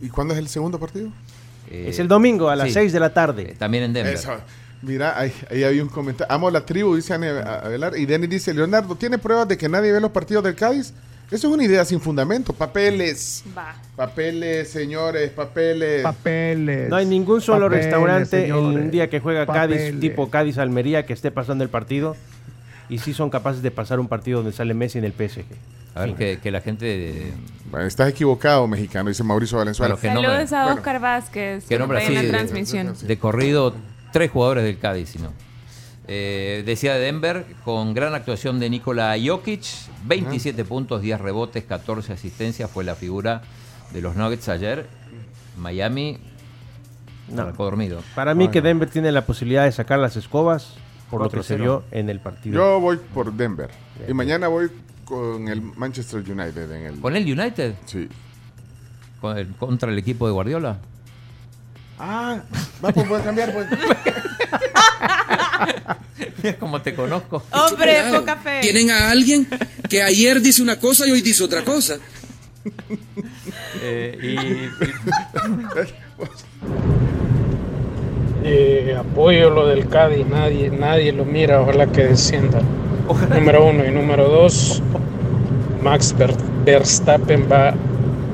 ¿Y 0.00 0.08
cuándo 0.08 0.34
es 0.34 0.38
el 0.38 0.48
segundo 0.48 0.78
partido? 0.78 1.10
Es 1.70 1.98
el 1.98 2.08
domingo 2.08 2.48
a 2.48 2.56
las 2.56 2.68
sí. 2.68 2.74
6 2.74 2.92
de 2.92 3.00
la 3.00 3.12
tarde. 3.12 3.54
También 3.58 3.84
en 3.84 3.92
Denver. 3.92 4.14
Eso. 4.14 4.36
Mira, 4.82 5.18
ahí, 5.18 5.32
ahí 5.50 5.64
había 5.64 5.82
un 5.82 5.88
comentario. 5.88 6.32
Amo 6.32 6.50
la 6.50 6.64
tribu, 6.64 6.94
dice 6.94 7.14
Ane 7.14 7.28
Abelar. 7.28 7.96
Y 7.98 8.06
Denis 8.06 8.30
dice, 8.30 8.54
Leonardo, 8.54 8.94
¿tiene 8.94 9.18
pruebas 9.18 9.48
de 9.48 9.58
que 9.58 9.68
nadie 9.68 9.92
ve 9.92 10.00
los 10.00 10.12
partidos 10.12 10.44
del 10.44 10.54
Cádiz? 10.54 10.94
Eso 11.30 11.48
es 11.48 11.54
una 11.54 11.64
idea 11.64 11.84
sin 11.84 12.00
fundamento. 12.00 12.54
Papeles. 12.54 13.44
Va. 13.56 13.74
Papeles, 13.96 14.70
señores, 14.70 15.30
papeles. 15.30 16.02
Papeles. 16.02 16.88
No 16.88 16.96
hay 16.96 17.04
ningún 17.04 17.42
solo 17.42 17.66
Papeles, 17.66 17.84
restaurante 17.84 18.46
en 18.46 18.54
un 18.54 18.90
día 18.90 19.10
que 19.10 19.20
juega 19.20 19.46
Cádiz, 19.46 20.00
tipo 20.00 20.30
Cádiz-Almería, 20.30 21.04
que 21.04 21.12
esté 21.12 21.30
pasando 21.30 21.64
el 21.64 21.70
partido. 21.70 22.16
Y 22.88 22.98
sí 22.98 23.12
son 23.12 23.28
capaces 23.28 23.62
de 23.62 23.70
pasar 23.70 24.00
un 24.00 24.08
partido 24.08 24.38
donde 24.38 24.52
sale 24.52 24.72
Messi 24.72 24.96
en 24.96 25.04
el 25.04 25.12
PSG. 25.12 25.44
A 25.94 26.02
ver, 26.02 26.14
que, 26.14 26.38
que 26.38 26.50
la 26.50 26.62
gente... 26.62 27.32
Bueno, 27.70 27.86
estás 27.86 28.08
equivocado, 28.08 28.66
mexicano, 28.66 29.10
dice 29.10 29.22
Mauricio 29.22 29.58
Valenzuela. 29.58 29.96
Saludos 29.96 30.52
a 30.52 30.62
Bueno, 30.64 30.78
Oscar 30.78 31.00
Vázquez, 31.00 31.66
que 31.66 31.78
nombra 31.78 31.98
así 31.98 32.14
de, 32.14 32.22
la 32.22 32.28
transmisión. 32.30 32.94
de 33.02 33.18
corrido 33.18 33.74
tres 34.12 34.30
jugadores 34.30 34.64
del 34.64 34.78
Cádiz, 34.78 35.10
si 35.10 35.18
no. 35.18 35.32
Eh, 36.10 36.62
decía 36.64 36.94
de 36.94 37.00
Denver, 37.00 37.44
con 37.64 37.92
gran 37.92 38.14
actuación 38.14 38.58
de 38.58 38.70
Nikola 38.70 39.14
Jokic, 39.22 39.62
27 40.04 40.64
puntos, 40.64 41.02
10 41.02 41.20
rebotes, 41.20 41.64
14 41.64 42.14
asistencias, 42.14 42.70
fue 42.70 42.82
la 42.84 42.94
figura 42.94 43.42
de 43.92 44.00
los 44.00 44.16
Nuggets 44.16 44.48
ayer. 44.48 44.86
Miami 45.58 46.18
No. 47.28 47.52
dormido. 47.52 48.02
Para 48.14 48.34
mí 48.34 48.48
que 48.48 48.62
Denver 48.62 48.88
tiene 48.88 49.12
la 49.12 49.26
posibilidad 49.26 49.64
de 49.64 49.72
sacar 49.72 49.98
las 49.98 50.16
escobas 50.16 50.74
por 51.10 51.20
lo 51.22 51.28
que 51.30 51.42
se 51.42 51.56
4-0. 51.56 51.58
vio 51.60 51.84
en 51.90 52.08
el 52.08 52.20
partido. 52.20 52.54
Yo 52.54 52.80
voy 52.80 52.96
por 53.12 53.32
Denver. 53.32 53.68
Y 54.08 54.14
mañana 54.14 54.48
voy 54.48 54.70
con 55.04 55.48
el 55.48 55.60
Manchester 55.60 56.20
United. 56.20 56.70
En 56.72 56.84
el... 56.86 57.00
¿Con 57.00 57.16
el 57.16 57.24
United? 57.38 57.74
Sí. 57.84 58.08
Con 59.20 59.36
el- 59.36 59.48
¿Contra 59.56 59.90
el 59.90 59.98
equipo 59.98 60.26
de 60.26 60.32
Guardiola? 60.32 60.78
Ah, 61.98 62.40
va, 62.82 62.92
pues 62.92 63.08
voy 63.08 63.20
a 63.20 63.24
cambiar. 63.24 63.52
Pues. 63.52 63.66
Cómo 66.60 66.80
te 66.82 66.94
conozco. 66.94 67.42
Hombre, 67.52 67.94
Cuidado. 67.94 68.20
poca 68.20 68.36
fe. 68.36 68.60
Tienen 68.62 68.90
a 68.90 69.10
alguien 69.10 69.46
que 69.88 70.02
ayer 70.02 70.40
dice 70.40 70.62
una 70.62 70.76
cosa 70.78 71.06
y 71.06 71.10
hoy 71.12 71.20
dice 71.22 71.42
otra 71.44 71.62
cosa. 71.64 71.96
Eh, 73.82 74.18
y, 74.22 74.36
Eh, 78.44 78.96
apoyo 78.98 79.50
lo 79.50 79.66
del 79.66 79.88
Cádiz, 79.88 80.24
nadie, 80.26 80.70
nadie 80.70 81.12
lo 81.12 81.24
mira, 81.24 81.60
ojalá 81.60 81.86
que 81.86 82.04
descienda. 82.04 82.60
Número 83.34 83.66
uno 83.66 83.84
y 83.84 83.90
número 83.90 84.28
dos, 84.28 84.80
Max 85.82 86.14
Ver- 86.16 86.36
Verstappen 86.64 87.46
va 87.50 87.74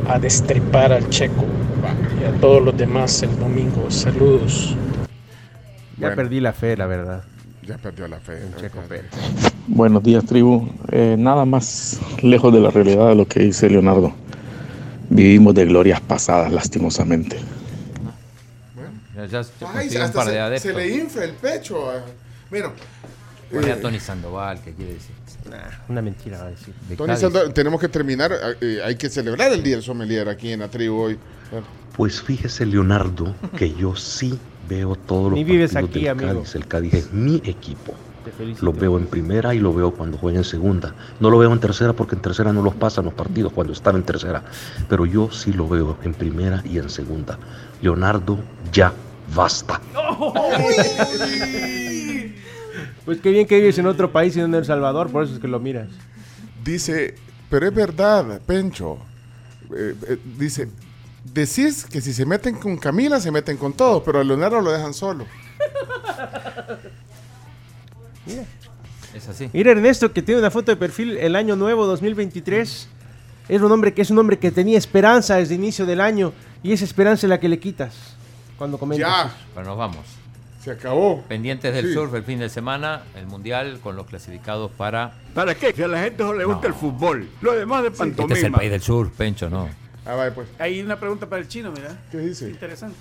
a 0.08 0.18
destripar 0.18 0.92
al 0.92 1.08
Checo 1.08 1.46
y 2.20 2.24
a 2.24 2.32
todos 2.40 2.62
los 2.62 2.76
demás 2.76 3.22
el 3.22 3.36
domingo. 3.38 3.90
Saludos. 3.90 4.76
Ya 6.04 6.10
Bueno. 6.10 6.22
perdí 6.22 6.40
la 6.40 6.52
fe, 6.52 6.76
la 6.76 6.86
verdad. 6.86 7.24
Ya 7.66 7.78
perdió 7.78 8.06
la 8.06 8.18
fe. 8.18 8.38
Checo 8.60 8.80
Pérez. 8.82 9.06
Buenos 9.66 10.02
días, 10.02 10.22
tribu. 10.26 10.68
Eh, 10.92 11.16
nada 11.18 11.46
más 11.46 11.98
lejos 12.22 12.52
de 12.52 12.60
la 12.60 12.70
realidad 12.70 13.08
de 13.08 13.14
lo 13.14 13.26
que 13.26 13.40
dice 13.40 13.70
Leonardo. 13.70 14.12
Vivimos 15.08 15.54
de 15.54 15.64
glorias 15.64 16.00
pasadas, 16.02 16.52
lastimosamente. 16.52 17.38
ya, 19.16 19.24
ya 19.24 19.44
se 19.44 19.50
Ay, 19.60 19.88
consiguió 19.88 19.98
un 20.00 20.04
hasta 20.04 20.24
par 20.24 20.50
de 20.50 20.58
se, 20.58 20.74
le 20.74 20.94
infla 20.94 21.24
el 21.24 21.32
pecho. 21.32 21.90
ah. 21.90 22.04
Mira, 22.50 22.66
a 22.68 23.56
eh, 23.70 23.78
Tony 23.80 23.98
Sandoval, 23.98 24.60
¿qué 24.62 24.72
quiere 24.74 24.94
decir? 24.94 25.14
Una 25.88 26.02
mentira 26.02 26.38
va 26.40 26.46
a 26.48 26.50
decir. 26.50 26.74
De 26.86 26.96
Tony. 26.96 27.16
Sandoval, 27.16 27.54
tenemos 27.54 27.80
que 27.80 27.88
terminar. 27.88 28.30
eh, 28.60 28.80
hay 28.84 28.96
que 28.96 29.08
celebrar 29.08 29.50
el 29.52 29.62
Día 29.62 29.76
del 29.76 29.82
Sommelier 29.84 30.28
aquí 30.28 30.52
en 30.52 30.60
la 30.60 30.68
tribu 30.68 30.96
hoy. 31.00 31.18
Pues 31.96 32.20
fíjese, 32.20 32.66
Leonardo, 32.66 33.34
que 33.56 33.72
yo 33.72 33.96
sí 33.96 34.38
veo 34.68 34.96
todos 34.96 35.32
los 35.32 35.44
vives 35.44 35.72
partidos 35.72 35.90
aquí, 35.90 36.00
del 36.00 36.08
amigo. 36.08 36.40
Cádiz. 36.40 36.54
El 36.54 36.66
Cádiz 36.66 36.94
es 36.94 37.12
mi 37.12 37.36
equipo. 37.36 37.94
Lo 38.62 38.72
veo 38.72 38.98
en 38.98 39.06
primera 39.06 39.54
y 39.54 39.58
lo 39.58 39.74
veo 39.74 39.90
cuando 39.90 40.16
juega 40.16 40.38
en 40.38 40.44
segunda. 40.44 40.94
No 41.20 41.28
lo 41.28 41.38
veo 41.38 41.52
en 41.52 41.60
tercera 41.60 41.92
porque 41.92 42.14
en 42.14 42.22
tercera 42.22 42.52
no 42.52 42.62
los 42.62 42.74
pasan 42.74 43.04
los 43.04 43.14
partidos 43.14 43.52
cuando 43.52 43.72
están 43.72 43.96
en 43.96 44.02
tercera. 44.02 44.42
Pero 44.88 45.04
yo 45.04 45.30
sí 45.30 45.52
lo 45.52 45.68
veo 45.68 45.98
en 46.02 46.14
primera 46.14 46.62
y 46.64 46.78
en 46.78 46.88
segunda. 46.88 47.38
Leonardo, 47.82 48.38
ya 48.72 48.92
basta. 49.34 49.80
Pues 53.04 53.20
qué 53.20 53.30
bien 53.30 53.46
que 53.46 53.56
vives 53.56 53.76
en 53.78 53.86
otro 53.86 54.10
país 54.10 54.34
y 54.34 54.38
no 54.38 54.46
en 54.46 54.54
El 54.54 54.64
Salvador, 54.64 55.10
por 55.10 55.24
eso 55.24 55.34
es 55.34 55.38
que 55.38 55.46
lo 55.46 55.60
miras. 55.60 55.88
Dice, 56.64 57.16
pero 57.50 57.66
es 57.68 57.74
verdad, 57.74 58.40
Pencho. 58.46 58.96
Eh, 59.76 59.94
eh, 60.08 60.18
dice, 60.38 60.68
decís 61.24 61.84
que 61.86 62.00
si 62.00 62.12
se 62.12 62.26
meten 62.26 62.54
con 62.56 62.76
Camila, 62.76 63.20
se 63.20 63.30
meten 63.30 63.56
con 63.56 63.72
todos, 63.72 64.02
pero 64.04 64.20
a 64.20 64.24
Leonardo 64.24 64.60
lo 64.60 64.70
dejan 64.70 64.92
solo. 64.94 65.24
Es 69.14 69.28
así. 69.28 69.48
Mira 69.52 69.72
Ernesto 69.72 70.12
que 70.12 70.22
tiene 70.22 70.40
una 70.40 70.50
foto 70.50 70.72
de 70.72 70.76
perfil 70.76 71.16
el 71.18 71.36
año 71.36 71.56
nuevo 71.56 71.86
2023. 71.86 72.88
Es 73.48 73.60
un 73.60 73.70
hombre 73.70 73.92
que 73.94 74.02
es 74.02 74.10
un 74.10 74.18
hombre 74.18 74.38
que 74.38 74.50
tenía 74.50 74.78
esperanza 74.78 75.36
desde 75.36 75.54
el 75.54 75.60
inicio 75.60 75.86
del 75.86 76.00
año 76.00 76.32
y 76.62 76.72
esa 76.72 76.84
esperanza 76.84 77.26
es 77.26 77.30
la 77.30 77.38
que 77.38 77.48
le 77.48 77.58
quitas 77.58 77.94
cuando 78.58 78.78
comentas. 78.78 79.06
Ya. 79.08 79.26
eso. 79.26 79.34
Bueno, 79.54 79.70
nos 79.70 79.78
vamos. 79.78 80.06
Se 80.64 80.70
acabó. 80.70 81.22
Pendientes 81.28 81.74
del 81.74 81.88
Sí. 81.88 81.92
surf 81.94 82.14
el 82.14 82.24
fin 82.24 82.38
de 82.38 82.48
semana, 82.48 83.02
el 83.16 83.26
mundial 83.26 83.80
con 83.82 83.96
los 83.96 84.06
clasificados 84.06 84.70
para. 84.70 85.12
¿Para 85.34 85.54
qué? 85.54 85.74
Que 85.74 85.84
a 85.84 85.88
la 85.88 86.02
gente 86.02 86.22
no 86.24 86.32
le 86.32 86.44
gusta 86.46 86.66
el 86.68 86.74
fútbol. 86.74 87.28
Lo 87.42 87.52
demás 87.52 87.82
de 87.82 87.90
pantomima. 87.90 88.34
Este 88.34 88.38
es 88.38 88.44
el 88.44 88.52
país 88.52 88.70
del 88.70 88.80
surf, 88.80 89.10
Pencho, 89.14 89.50
¿no? 89.50 89.68
Ah, 90.06 90.14
vaya, 90.14 90.34
pues. 90.34 90.48
Hay 90.58 90.80
una 90.82 90.98
pregunta 90.98 91.26
para 91.28 91.40
el 91.42 91.48
chino, 91.48 91.70
mira. 91.72 91.96
¿Qué 92.10 92.18
dice? 92.18 92.48
Interesante. 92.50 92.96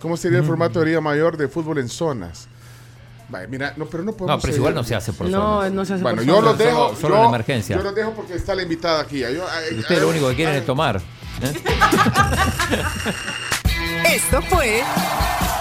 ¿Cómo 0.00 0.16
sería 0.16 0.38
el 0.38 0.44
formato 0.44 0.80
de 0.80 0.86
Liga 0.86 1.00
Mayor 1.00 1.36
de 1.36 1.48
fútbol 1.48 1.78
en 1.78 1.88
zonas? 1.88 2.48
Vaya, 3.28 3.46
mira, 3.48 3.74
no, 3.76 3.84
pero 3.86 4.02
no 4.04 4.12
podemos. 4.12 4.36
No, 4.38 4.40
pero 4.42 4.56
igual 4.56 4.74
no 4.74 4.82
se 4.84 4.94
hace 4.94 5.12
por 5.12 5.28
No, 5.28 5.56
zonas. 5.58 5.72
no 5.72 5.84
se 5.84 5.94
hace 5.94 6.02
Bueno, 6.02 6.16
por 6.18 6.24
yo 6.26 6.34
zonas. 6.36 6.50
los 6.50 6.58
dejo. 6.58 6.88
Solo- 6.88 6.96
solo 7.00 7.14
yo, 7.16 7.22
en 7.22 7.28
emergencia. 7.28 7.76
Yo 7.76 7.82
los 7.82 7.94
dejo 7.94 8.12
porque 8.12 8.34
está 8.34 8.54
la 8.54 8.62
invitada 8.62 9.00
aquí. 9.02 9.20
Yo, 9.20 9.26
ay, 9.48 9.76
Ustedes 9.78 9.90
ay, 9.90 10.00
lo 10.00 10.08
único 10.08 10.28
que 10.30 10.36
quieren 10.36 10.54
es 10.56 10.64
tomar. 10.66 10.96
¿eh? 10.96 11.52
Esto 14.14 14.40
fue 14.42 14.82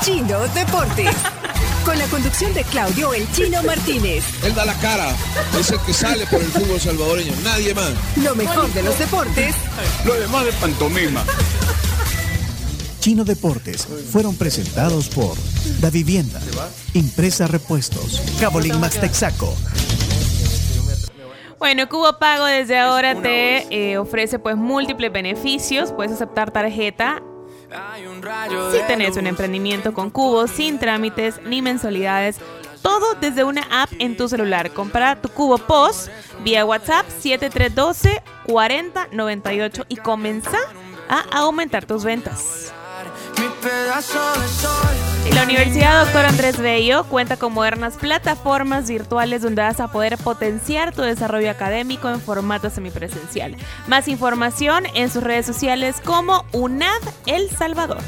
Chino 0.02 0.40
Deportes. 0.54 1.16
Con 1.88 1.98
la 1.98 2.06
conducción 2.08 2.54
de 2.54 2.66
Claudio 2.66 3.14
El 3.14 3.32
Chino 3.32 3.64
Martínez. 3.64 4.26
Él 4.44 4.54
da 4.54 4.66
la 4.66 4.74
cara, 4.74 5.08
es 5.58 5.72
el 5.72 5.80
que 5.80 5.94
sale 5.94 6.28
por 6.28 6.42
el 6.42 6.48
fútbol 6.48 6.82
salvadoreño, 6.82 7.32
nadie 7.46 7.74
más. 7.74 7.94
Lo 8.22 8.36
mejor 8.36 8.70
de 8.74 8.84
los 8.84 9.00
deportes 9.00 9.56
Lo 10.04 10.14
demás 10.16 10.44
de 10.44 10.52
pantomima. 10.52 11.24
Chino 13.00 13.24
Deportes 13.24 13.88
fueron 14.12 14.36
presentados 14.36 15.08
por 15.08 15.38
Da 15.80 15.90
Vivienda, 15.90 16.42
Impresa 16.94 17.48
Repuestos, 17.48 18.22
Cabolín 18.38 18.82
Max 18.82 19.00
Texaco, 19.00 19.56
Bueno, 21.58 21.88
Cubo 21.88 22.20
Pago 22.20 22.44
desde 22.44 22.78
ahora 22.78 23.22
te 23.22 23.92
eh, 23.92 23.98
ofrece 23.98 24.40
pues 24.40 24.58
múltiples 24.58 25.10
beneficios. 25.14 25.94
Puedes 25.94 26.12
aceptar 26.12 26.52
tarjeta 26.52 27.24
si 28.72 28.80
tenés 28.88 29.18
un 29.18 29.28
emprendimiento 29.28 29.94
con 29.94 30.10
Cubo 30.10 30.48
sin 30.48 30.80
trámites 30.80 31.42
ni 31.46 31.62
mensualidades. 31.62 32.40
Todo 32.82 33.16
desde 33.16 33.44
una 33.44 33.64
app 33.70 33.90
en 34.00 34.16
tu 34.16 34.30
celular. 34.30 34.72
Compra 34.72 35.22
tu 35.22 35.30
Cubo 35.30 35.58
POS 35.58 36.10
vía 36.44 36.64
WhatsApp 36.64 37.06
7312 37.10 38.24
4098 38.46 39.86
y 39.90 39.98
comenzá 39.98 40.60
a 41.10 41.22
aumentar 41.40 41.86
tus 41.86 42.04
ventas. 42.04 42.74
La 45.34 45.44
Universidad 45.44 46.06
Doctor 46.06 46.26
Andrés 46.26 46.58
Bello 46.58 47.04
cuenta 47.06 47.38
con 47.38 47.54
modernas 47.54 47.96
plataformas 47.96 48.88
virtuales 48.90 49.42
donde 49.42 49.62
vas 49.62 49.80
a 49.80 49.90
poder 49.90 50.18
potenciar 50.18 50.94
tu 50.94 51.02
desarrollo 51.02 51.50
académico 51.52 52.10
en 52.10 52.22
formato 52.22 52.70
semipresencial. 52.70 53.56
Más 53.88 54.08
información 54.08 54.86
en 54.94 55.10
sus 55.10 55.24
redes 55.24 55.46
sociales 55.46 55.98
como 56.04 56.46
UNAD 56.54 57.02
El 57.26 57.50
Salvador. 57.50 58.00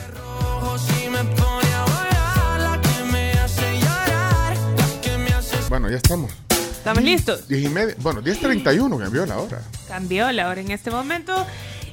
Bueno, 5.69 5.89
ya 5.89 5.97
estamos. 5.97 6.31
¿Estamos 6.49 7.03
listos? 7.03 7.47
Diez 7.47 7.63
y 7.65 7.69
media. 7.69 7.93
Bueno, 7.99 8.21
10.31 8.21 8.97
cambió 8.97 9.25
la 9.25 9.37
hora. 9.37 9.61
Cambió 9.87 10.31
la 10.31 10.49
hora 10.49 10.61
en 10.61 10.71
este 10.71 10.89
momento. 10.89 11.45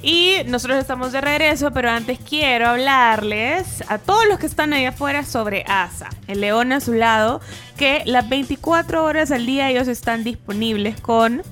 Y 0.06 0.36
nosotros 0.46 0.78
estamos 0.78 1.10
de 1.10 1.20
regreso, 1.20 1.72
pero 1.72 1.90
antes 1.90 2.20
quiero 2.20 2.68
hablarles 2.68 3.82
a 3.88 3.98
todos 3.98 4.24
los 4.28 4.38
que 4.38 4.46
están 4.46 4.72
ahí 4.72 4.84
afuera 4.84 5.24
sobre 5.24 5.64
ASA, 5.66 6.10
el 6.28 6.42
león 6.42 6.70
a 6.70 6.78
su 6.78 6.92
lado, 6.92 7.40
que 7.76 8.04
las 8.06 8.28
24 8.28 9.02
horas 9.02 9.32
al 9.32 9.46
día 9.46 9.68
ellos 9.68 9.88
están 9.88 10.22
disponibles 10.22 11.00
con 11.00 11.42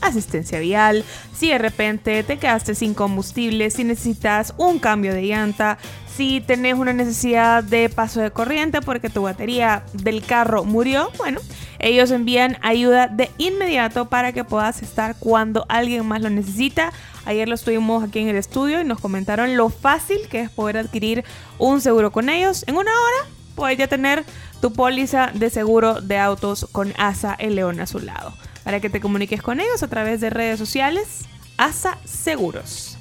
asistencia 0.00 0.60
vial, 0.60 1.04
si 1.36 1.50
de 1.50 1.58
repente 1.58 2.22
te 2.22 2.38
quedaste 2.38 2.74
sin 2.74 2.94
combustible, 2.94 3.70
si 3.70 3.84
necesitas 3.84 4.54
un 4.56 4.78
cambio 4.78 5.12
de 5.12 5.24
llanta, 5.24 5.76
si 6.16 6.40
tenés 6.40 6.76
una 6.76 6.94
necesidad 6.94 7.62
de 7.62 7.90
paso 7.90 8.20
de 8.20 8.30
corriente 8.30 8.80
porque 8.80 9.10
tu 9.10 9.22
batería 9.22 9.84
del 9.92 10.22
carro 10.24 10.64
murió, 10.64 11.10
bueno, 11.18 11.40
ellos 11.78 12.10
envían 12.10 12.58
ayuda 12.62 13.08
de 13.08 13.30
inmediato 13.38 14.08
para 14.08 14.32
que 14.32 14.44
puedas 14.44 14.82
estar 14.82 15.16
cuando 15.18 15.64
alguien 15.68 16.06
más 16.06 16.20
lo 16.20 16.28
necesita. 16.28 16.92
Ayer 17.24 17.48
lo 17.48 17.54
estuvimos 17.54 18.02
aquí 18.02 18.20
en 18.20 18.28
el 18.28 18.36
estudio 18.36 18.80
y 18.80 18.84
nos 18.84 19.00
comentaron 19.00 19.56
lo 19.56 19.68
fácil 19.68 20.18
que 20.30 20.40
es 20.40 20.50
poder 20.50 20.78
adquirir 20.78 21.24
un 21.58 21.80
seguro 21.80 22.10
con 22.12 22.28
ellos. 22.28 22.64
En 22.66 22.76
una 22.76 22.90
hora 22.90 23.30
puedes 23.54 23.78
ya 23.78 23.88
tener 23.88 24.24
tu 24.60 24.72
póliza 24.72 25.30
de 25.34 25.50
seguro 25.50 26.00
de 26.00 26.18
autos 26.18 26.66
con 26.72 26.94
ASA 26.96 27.34
el 27.34 27.56
León 27.56 27.80
a 27.80 27.86
su 27.86 27.98
lado. 27.98 28.34
Para 28.64 28.80
que 28.80 28.90
te 28.90 29.00
comuniques 29.00 29.42
con 29.42 29.60
ellos 29.60 29.82
a 29.82 29.88
través 29.88 30.20
de 30.20 30.30
redes 30.30 30.58
sociales, 30.58 31.26
ASA 31.56 31.98
Seguros. 32.04 32.96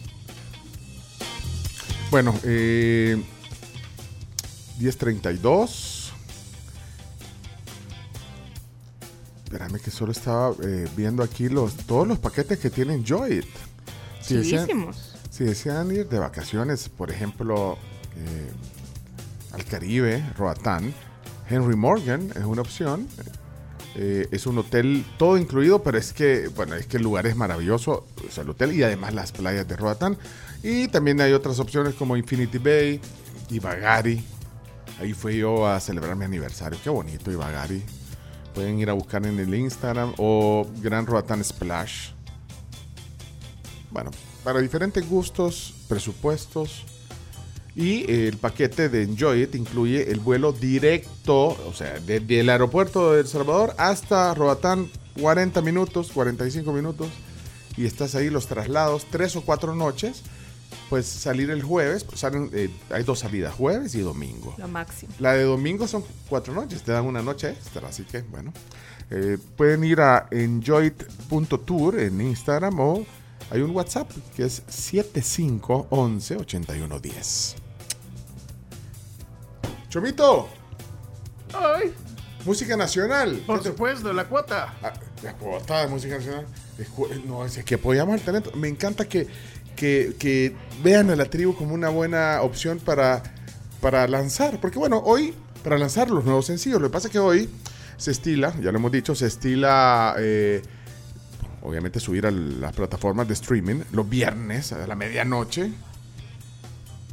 Bueno, 2.11 2.33
eh, 2.43 3.22
1032. 4.80 6.14
Espérame 9.43 9.80
que 9.80 9.91
solo 9.91 10.11
estaba 10.11 10.53
eh, 10.64 10.88
viendo 10.95 11.23
aquí 11.23 11.49
los, 11.49 11.75
todos 11.75 12.07
los 12.07 12.19
paquetes 12.19 12.59
que 12.59 12.69
tienen 12.69 13.03
Joy. 13.03 13.43
Si 14.30 14.35
desean, 14.35 14.67
Chidísimos. 14.67 15.16
si 15.30 15.43
desean 15.43 15.91
ir 15.91 16.08
de 16.08 16.19
vacaciones, 16.19 16.88
por 16.90 17.09
ejemplo, 17.09 17.77
eh, 18.16 18.51
al 19.53 19.66
Caribe, 19.66 20.24
Roatán, 20.38 20.93
Henry 21.49 21.75
Morgan 21.75 22.30
es 22.35 22.43
una 22.43 22.61
opción. 22.61 23.08
Eh, 23.95 24.27
es 24.32 24.45
un 24.45 24.58
hotel 24.59 25.03
todo 25.17 25.38
incluido, 25.38 25.82
pero 25.82 25.98
es 25.98 26.14
que, 26.14 26.48
bueno, 26.49 26.75
es 26.75 26.85
que 26.85 26.98
el 26.98 27.03
lugar 27.03 27.25
es 27.25 27.35
maravilloso, 27.35 28.06
o 28.25 28.32
sea, 28.32 28.43
el 28.43 28.51
hotel 28.51 28.74
y 28.74 28.83
además 28.83 29.16
las 29.16 29.32
playas 29.32 29.67
de 29.67 29.75
Roatán. 29.75 30.16
Y 30.61 30.88
también 30.90 31.19
hay 31.22 31.33
otras 31.33 31.59
opciones 31.59 31.95
como 31.95 32.16
Infinity 32.16 32.59
Bay 32.59 33.01
y 33.49 33.59
Bagari. 33.59 34.24
Ahí 34.99 35.14
fui 35.14 35.38
yo 35.38 35.66
a 35.67 35.80
celebrar 35.80 36.16
mi 36.16 36.25
aniversario. 36.25 36.77
Qué 36.83 36.90
bonito 36.90 37.32
Ibagari. 37.32 37.83
Pueden 38.53 38.77
ir 38.80 38.90
a 38.90 38.93
buscar 38.93 39.25
en 39.25 39.40
el 39.40 39.53
Instagram 39.56 40.14
o 40.17 40.67
Gran 40.82 41.06
Roatán 41.06 41.43
Splash. 41.43 42.11
Bueno, 43.91 44.11
para 44.43 44.59
diferentes 44.59 45.07
gustos, 45.07 45.73
presupuestos. 45.87 46.85
Y 47.75 48.11
el 48.11 48.37
paquete 48.37 48.89
de 48.89 49.03
Enjoy 49.03 49.43
It 49.43 49.55
incluye 49.55 50.11
el 50.11 50.19
vuelo 50.19 50.51
directo, 50.51 51.47
o 51.65 51.73
sea, 51.73 51.99
desde 51.99 52.41
el 52.41 52.49
aeropuerto 52.49 53.13
de 53.13 53.21
El 53.21 53.27
Salvador 53.27 53.73
hasta 53.77 54.33
Roatán, 54.33 54.89
40 55.21 55.61
minutos, 55.61 56.11
45 56.11 56.73
minutos. 56.73 57.07
Y 57.77 57.85
estás 57.85 58.15
ahí 58.15 58.29
los 58.29 58.47
traslados, 58.47 59.05
tres 59.09 59.35
o 59.35 59.41
cuatro 59.41 59.75
noches. 59.75 60.23
Pues 60.89 61.05
salir 61.05 61.51
el 61.51 61.63
jueves, 61.63 62.03
pues 62.03 62.19
salen, 62.19 62.49
eh, 62.53 62.69
hay 62.89 63.03
dos 63.03 63.19
salidas, 63.19 63.53
jueves 63.53 63.95
y 63.95 64.01
domingo. 64.01 64.55
Lo 64.57 64.67
máximo. 64.67 65.13
La 65.19 65.33
de 65.33 65.43
domingo 65.43 65.87
son 65.87 66.03
cuatro 66.27 66.53
noches, 66.53 66.81
te 66.81 66.91
dan 66.91 67.05
una 67.05 67.21
noche 67.21 67.51
extra, 67.51 67.87
así 67.87 68.03
que 68.03 68.21
bueno. 68.23 68.51
Eh, 69.11 69.37
pueden 69.55 69.83
ir 69.83 70.01
a 70.01 70.27
enjoyit.tour 70.31 71.99
en 71.99 72.21
Instagram 72.21 72.79
o 72.79 73.05
hay 73.51 73.61
un 73.61 73.71
WhatsApp 73.71 74.11
que 74.35 74.45
es 74.45 74.63
7511-8110. 74.67 77.55
Chomito, 79.89 80.47
Ay, 81.53 81.93
música 82.45 82.77
nacional. 82.77 83.41
por 83.47 83.63
supuesto, 83.63 84.13
la 84.13 84.27
cuota. 84.27 84.75
Ah, 84.83 84.93
la 85.23 85.33
cuota 85.33 85.81
de 85.81 85.87
música 85.87 86.17
nacional. 86.17 86.45
No, 87.25 87.43
es 87.45 87.63
que 87.63 87.75
apoyamos 87.75 88.13
al 88.13 88.21
talento. 88.21 88.51
Me 88.55 88.67
encanta 88.67 89.05
que, 89.05 89.27
que, 89.75 90.15
que 90.19 90.55
vean 90.83 91.09
a 91.09 91.15
la 91.15 91.25
tribu 91.25 91.55
como 91.55 91.73
una 91.73 91.89
buena 91.89 92.41
opción 92.43 92.77
para, 92.79 93.23
para 93.81 94.07
lanzar. 94.07 94.61
Porque 94.61 94.77
bueno, 94.77 95.01
hoy, 95.03 95.33
para 95.63 95.77
lanzar 95.77 96.09
los 96.11 96.23
nuevos 96.23 96.45
sencillos, 96.45 96.79
lo 96.79 96.87
que 96.87 96.93
pasa 96.93 97.07
es 97.07 97.11
que 97.11 97.19
hoy 97.19 97.49
se 97.97 98.11
estila, 98.11 98.53
ya 98.61 98.71
lo 98.71 98.77
hemos 98.77 98.91
dicho, 98.91 99.15
se 99.15 99.25
estila, 99.25 100.15
eh, 100.19 100.61
obviamente, 101.61 101.99
subir 101.99 102.25
a 102.25 102.31
las 102.31 102.73
plataformas 102.73 103.27
de 103.27 103.33
streaming 103.33 103.81
los 103.91 104.09
viernes 104.09 104.71
a 104.71 104.85
la 104.88 104.95
medianoche. 104.95 105.71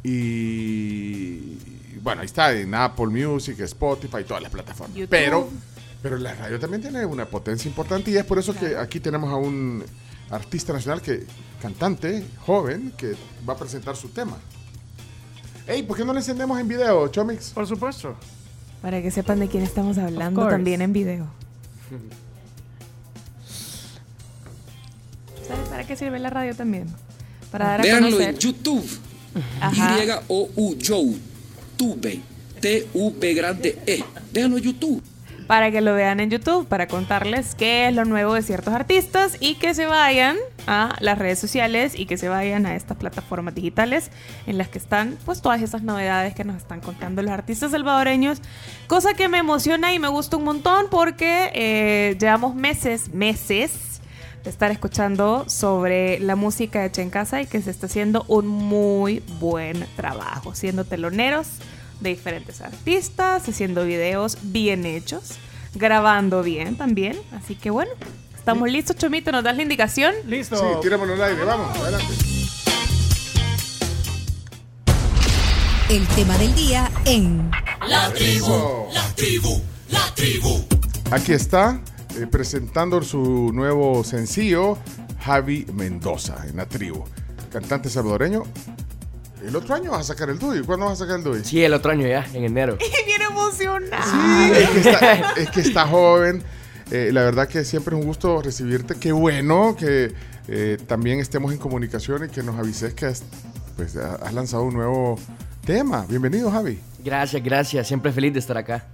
Y 0.03 1.57
bueno, 2.01 2.21
ahí 2.21 2.27
está 2.27 2.53
en 2.53 2.73
Apple 2.73 3.07
Music, 3.07 3.59
Spotify, 3.61 4.23
todas 4.25 4.43
las 4.43 4.51
plataformas. 4.51 4.95
YouTube. 4.95 5.09
Pero, 5.09 5.49
pero 6.01 6.17
la 6.17 6.33
radio 6.35 6.59
también 6.59 6.81
tiene 6.81 7.05
una 7.05 7.25
potencia 7.25 7.67
importante 7.67 8.11
y 8.11 8.17
es 8.17 8.25
por 8.25 8.39
eso 8.39 8.53
que 8.53 8.77
aquí 8.77 8.99
tenemos 8.99 9.31
a 9.31 9.35
un 9.35 9.83
artista 10.29 10.73
nacional 10.73 11.01
que, 11.01 11.25
cantante, 11.61 12.23
joven, 12.45 12.93
que 12.97 13.15
va 13.47 13.53
a 13.53 13.57
presentar 13.57 13.95
su 13.95 14.09
tema. 14.09 14.37
Ey, 15.67 15.83
¿por 15.83 15.97
qué 15.97 16.05
no 16.05 16.13
le 16.13 16.19
encendemos 16.19 16.59
en 16.59 16.67
video, 16.67 17.07
Chomix? 17.09 17.49
Por 17.49 17.67
supuesto. 17.67 18.15
Para 18.81 19.01
que 19.01 19.11
sepan 19.11 19.39
de 19.39 19.49
quién 19.49 19.63
estamos 19.63 19.97
hablando 19.97 20.47
también 20.47 20.81
en 20.81 20.93
video. 20.93 21.27
¿Sabes 25.47 25.69
para 25.69 25.83
qué 25.85 25.95
sirve 25.95 26.19
la 26.19 26.29
radio 26.29 26.55
también? 26.55 26.87
Para 27.51 27.65
dar 27.67 27.79
a 27.81 27.83
Véanlo 27.83 28.07
conocer. 28.09 28.29
en 28.35 28.39
YouTube. 28.39 28.99
Y-O-U, 29.73 30.77
Joe. 30.85 31.15
Tube. 31.77 32.21
T-U-P 32.59 33.33
grande 33.33 33.77
E. 33.85 34.03
Véanlo 34.33 34.57
en 34.57 34.63
YouTube. 34.63 35.03
para 35.47 35.71
que 35.71 35.79
lo 35.79 35.93
vean 35.93 36.19
en 36.19 36.29
YouTube, 36.29 36.67
para 36.67 36.87
contarles 36.87 37.55
qué 37.55 37.87
es 37.87 37.95
lo 37.95 38.03
nuevo 38.03 38.33
de 38.33 38.41
ciertos 38.41 38.73
artistas 38.73 39.37
y 39.39 39.55
que 39.55 39.73
se 39.73 39.85
vayan 39.85 40.35
a 40.65 40.97
las 40.99 41.17
redes 41.17 41.39
sociales 41.39 41.93
y 41.97 42.05
que 42.05 42.17
se 42.17 42.27
vayan 42.27 42.65
a 42.65 42.75
estas 42.75 42.97
plataformas 42.97 43.55
digitales 43.55 44.11
en 44.45 44.57
las 44.57 44.67
que 44.67 44.77
están 44.77 45.17
pues 45.23 45.41
todas 45.41 45.61
esas 45.61 45.83
novedades 45.83 46.35
que 46.35 46.43
nos 46.43 46.57
están 46.57 46.81
contando 46.81 47.21
los 47.21 47.31
artistas 47.31 47.71
salvadoreños, 47.71 48.41
cosa 48.87 49.13
que 49.13 49.29
me 49.29 49.37
emociona 49.37 49.93
y 49.93 49.99
me 49.99 50.09
gusta 50.09 50.35
un 50.35 50.43
montón 50.43 50.87
porque 50.91 51.49
eh, 51.53 52.17
llevamos 52.19 52.53
meses, 52.53 53.13
meses 53.13 53.71
estar 54.49 54.71
escuchando 54.71 55.45
sobre 55.47 56.19
la 56.19 56.35
música 56.35 56.85
hecha 56.85 57.01
en 57.01 57.09
casa 57.09 57.41
y 57.41 57.47
que 57.47 57.61
se 57.61 57.71
está 57.71 57.85
haciendo 57.87 58.25
un 58.27 58.47
muy 58.47 59.23
buen 59.39 59.85
trabajo, 59.95 60.55
siendo 60.55 60.85
teloneros 60.85 61.47
de 61.99 62.09
diferentes 62.09 62.61
artistas, 62.61 63.47
haciendo 63.47 63.85
videos 63.85 64.37
bien 64.41 64.85
hechos, 64.85 65.31
grabando 65.75 66.43
bien 66.43 66.77
también. 66.77 67.17
Así 67.31 67.55
que 67.55 67.69
bueno, 67.69 67.91
estamos 68.35 68.69
listos, 68.69 68.95
Chomito, 68.95 69.31
¿nos 69.31 69.43
das 69.43 69.55
la 69.55 69.63
indicación? 69.63 70.13
Listo. 70.25 70.57
Sí, 70.57 70.65
tirémoslo 70.81 71.13
al 71.13 71.23
aire, 71.23 71.43
vamos, 71.43 71.77
adelante. 71.77 72.13
El 75.89 76.05
tema 76.07 76.37
del 76.37 76.53
día 76.53 76.91
en 77.05 77.49
La 77.87 78.11
tribu, 78.11 78.87
la 78.93 79.15
tribu, 79.15 79.61
la 79.89 80.13
tribu. 80.15 80.65
Aquí 81.11 81.31
está, 81.31 81.79
eh, 82.17 82.27
presentando 82.27 83.01
su 83.01 83.51
nuevo 83.53 84.03
sencillo, 84.03 84.77
Javi 85.21 85.65
Mendoza, 85.73 86.45
en 86.47 86.57
la 86.57 86.65
tribu. 86.65 87.03
Cantante 87.51 87.89
salvadoreño. 87.89 88.43
El 89.45 89.55
otro 89.55 89.75
año 89.75 89.91
vas 89.91 90.01
a 90.01 90.13
sacar 90.13 90.29
el 90.29 90.39
tuyo. 90.39 90.65
¿Cuándo 90.65 90.85
vas 90.87 90.99
a 90.99 91.03
sacar 91.05 91.17
el 91.19 91.23
tuyo? 91.23 91.43
Sí, 91.43 91.63
el 91.63 91.73
otro 91.73 91.91
año 91.91 92.07
ya, 92.07 92.25
en 92.33 92.43
enero. 92.43 92.77
Bien 93.05 93.21
emocionada. 93.21 94.03
Sí, 94.03 94.51
es 94.63 94.69
que 94.69 94.79
está, 94.89 95.31
es 95.33 95.49
que 95.51 95.59
está 95.61 95.87
joven. 95.87 96.43
Eh, 96.91 97.09
la 97.13 97.21
verdad 97.23 97.47
que 97.47 97.63
siempre 97.63 97.95
es 97.95 98.01
un 98.01 98.07
gusto 98.07 98.41
recibirte. 98.41 98.95
Qué 98.95 99.11
bueno 99.11 99.75
que 99.77 100.13
eh, 100.47 100.77
también 100.87 101.19
estemos 101.19 101.51
en 101.51 101.57
comunicación 101.59 102.25
y 102.25 102.29
que 102.29 102.41
nos 102.43 102.57
avises 102.57 102.93
que 102.93 103.05
has, 103.05 103.23
pues, 103.75 103.95
ha- 103.97 104.15
has 104.15 104.33
lanzado 104.33 104.63
un 104.63 104.73
nuevo 104.73 105.19
tema. 105.65 106.05
Bienvenido, 106.09 106.49
Javi. 106.49 106.79
Gracias, 107.03 107.43
gracias. 107.43 107.87
Siempre 107.87 108.11
feliz 108.11 108.33
de 108.33 108.39
estar 108.39 108.57
acá. 108.57 108.85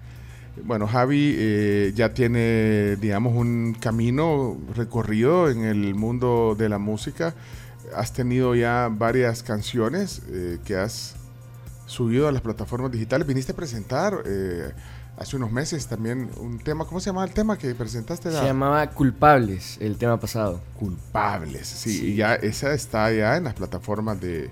Bueno, 0.62 0.88
Javi 0.88 1.34
eh, 1.36 1.94
ya 1.96 2.14
tiene, 2.14 2.96
digamos, 2.98 3.36
un 3.36 3.76
camino 3.80 4.58
recorrido 4.76 5.50
en 5.50 5.64
el 5.64 5.96
mundo 5.96 6.56
de 6.58 6.70
la 6.70 6.78
música. 6.78 7.34
Has 7.96 8.14
tenido 8.14 8.54
ya 8.56 8.90
varias 8.92 9.42
canciones 9.44 10.22
eh, 10.30 10.60
que 10.64 10.76
has 10.76 11.16
subido 11.86 12.28
a 12.28 12.32
las 12.32 12.42
plataformas 12.42 12.92
digitales. 12.92 13.28
Viniste 13.28 13.54
a 13.54 13.56
presentar 13.56 14.24
eh, 14.26 14.72
hace 15.18 15.36
unos 15.36 15.52
meses 15.52 15.88
también 15.88 16.30
un 16.38 16.60
tema. 16.60 16.86
¿Cómo 16.86 17.00
se 17.00 17.08
llama 17.08 17.24
el 17.24 17.32
tema 17.32 17.58
que 17.58 17.74
presentaste? 17.76 18.32
Se 18.32 18.44
llamaba 18.44 18.90
Culpables, 18.92 19.78
el 19.82 19.98
tema 19.98 20.20
pasado. 20.20 20.62
Culpables, 20.78 21.68
sí, 21.68 22.12
y 22.12 22.16
ya 22.16 22.36
esa 22.36 22.74
está 22.74 23.12
ya 23.12 23.38
en 23.38 23.46
las 23.46 23.54
plataformas 23.56 24.22
de, 24.22 24.50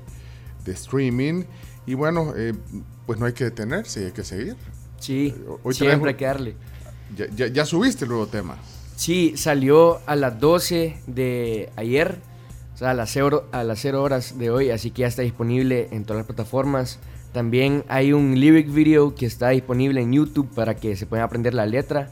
de 0.66 0.72
streaming. 0.72 1.44
Y 1.86 1.96
bueno, 1.96 2.34
eh, 2.36 2.54
pues 3.06 3.20
no 3.20 3.26
hay 3.26 3.34
que 3.34 3.46
detenerse, 3.46 4.06
hay 4.06 4.12
que 4.12 4.24
seguir. 4.24 4.56
Sí, 5.02 5.36
Hoy 5.64 5.74
siempre 5.74 6.12
hay 6.12 6.16
que 6.16 6.26
darle. 6.26 6.56
Ya, 7.18 7.26
ya- 7.36 7.48
ya 7.48 7.66
subiste 7.66 8.06
el 8.06 8.10
nuevo 8.10 8.28
tema. 8.28 8.58
Sí, 8.96 9.34
salió 9.36 10.00
a 10.06 10.16
las 10.16 10.40
12 10.40 10.98
de 11.08 11.70
ayer. 11.76 12.20
sea, 12.76 12.92
a 12.92 12.94
las, 12.94 13.12
cero, 13.12 13.48
a 13.52 13.64
las 13.64 13.80
cero 13.80 14.02
horas 14.02 14.38
de 14.40 14.50
hoy, 14.50 14.70
así 14.72 14.90
que 14.92 15.02
ya 15.02 15.08
está 15.08 15.22
disponible 15.24 15.90
en 15.92 16.04
todas 16.06 16.20
las 16.22 16.26
plataformas. 16.28 17.00
También 17.34 17.84
hay 17.88 18.12
un 18.14 18.40
lyric 18.40 18.72
video 18.74 19.14
que 19.16 19.26
está 19.26 19.50
disponible 19.50 20.02
en 20.02 20.14
YouTube 20.14 20.50
para 20.56 20.76
que 20.76 20.96
se 20.96 21.06
puedan 21.06 21.24
aprender 21.26 21.54
la 21.54 21.66
letra 21.66 22.10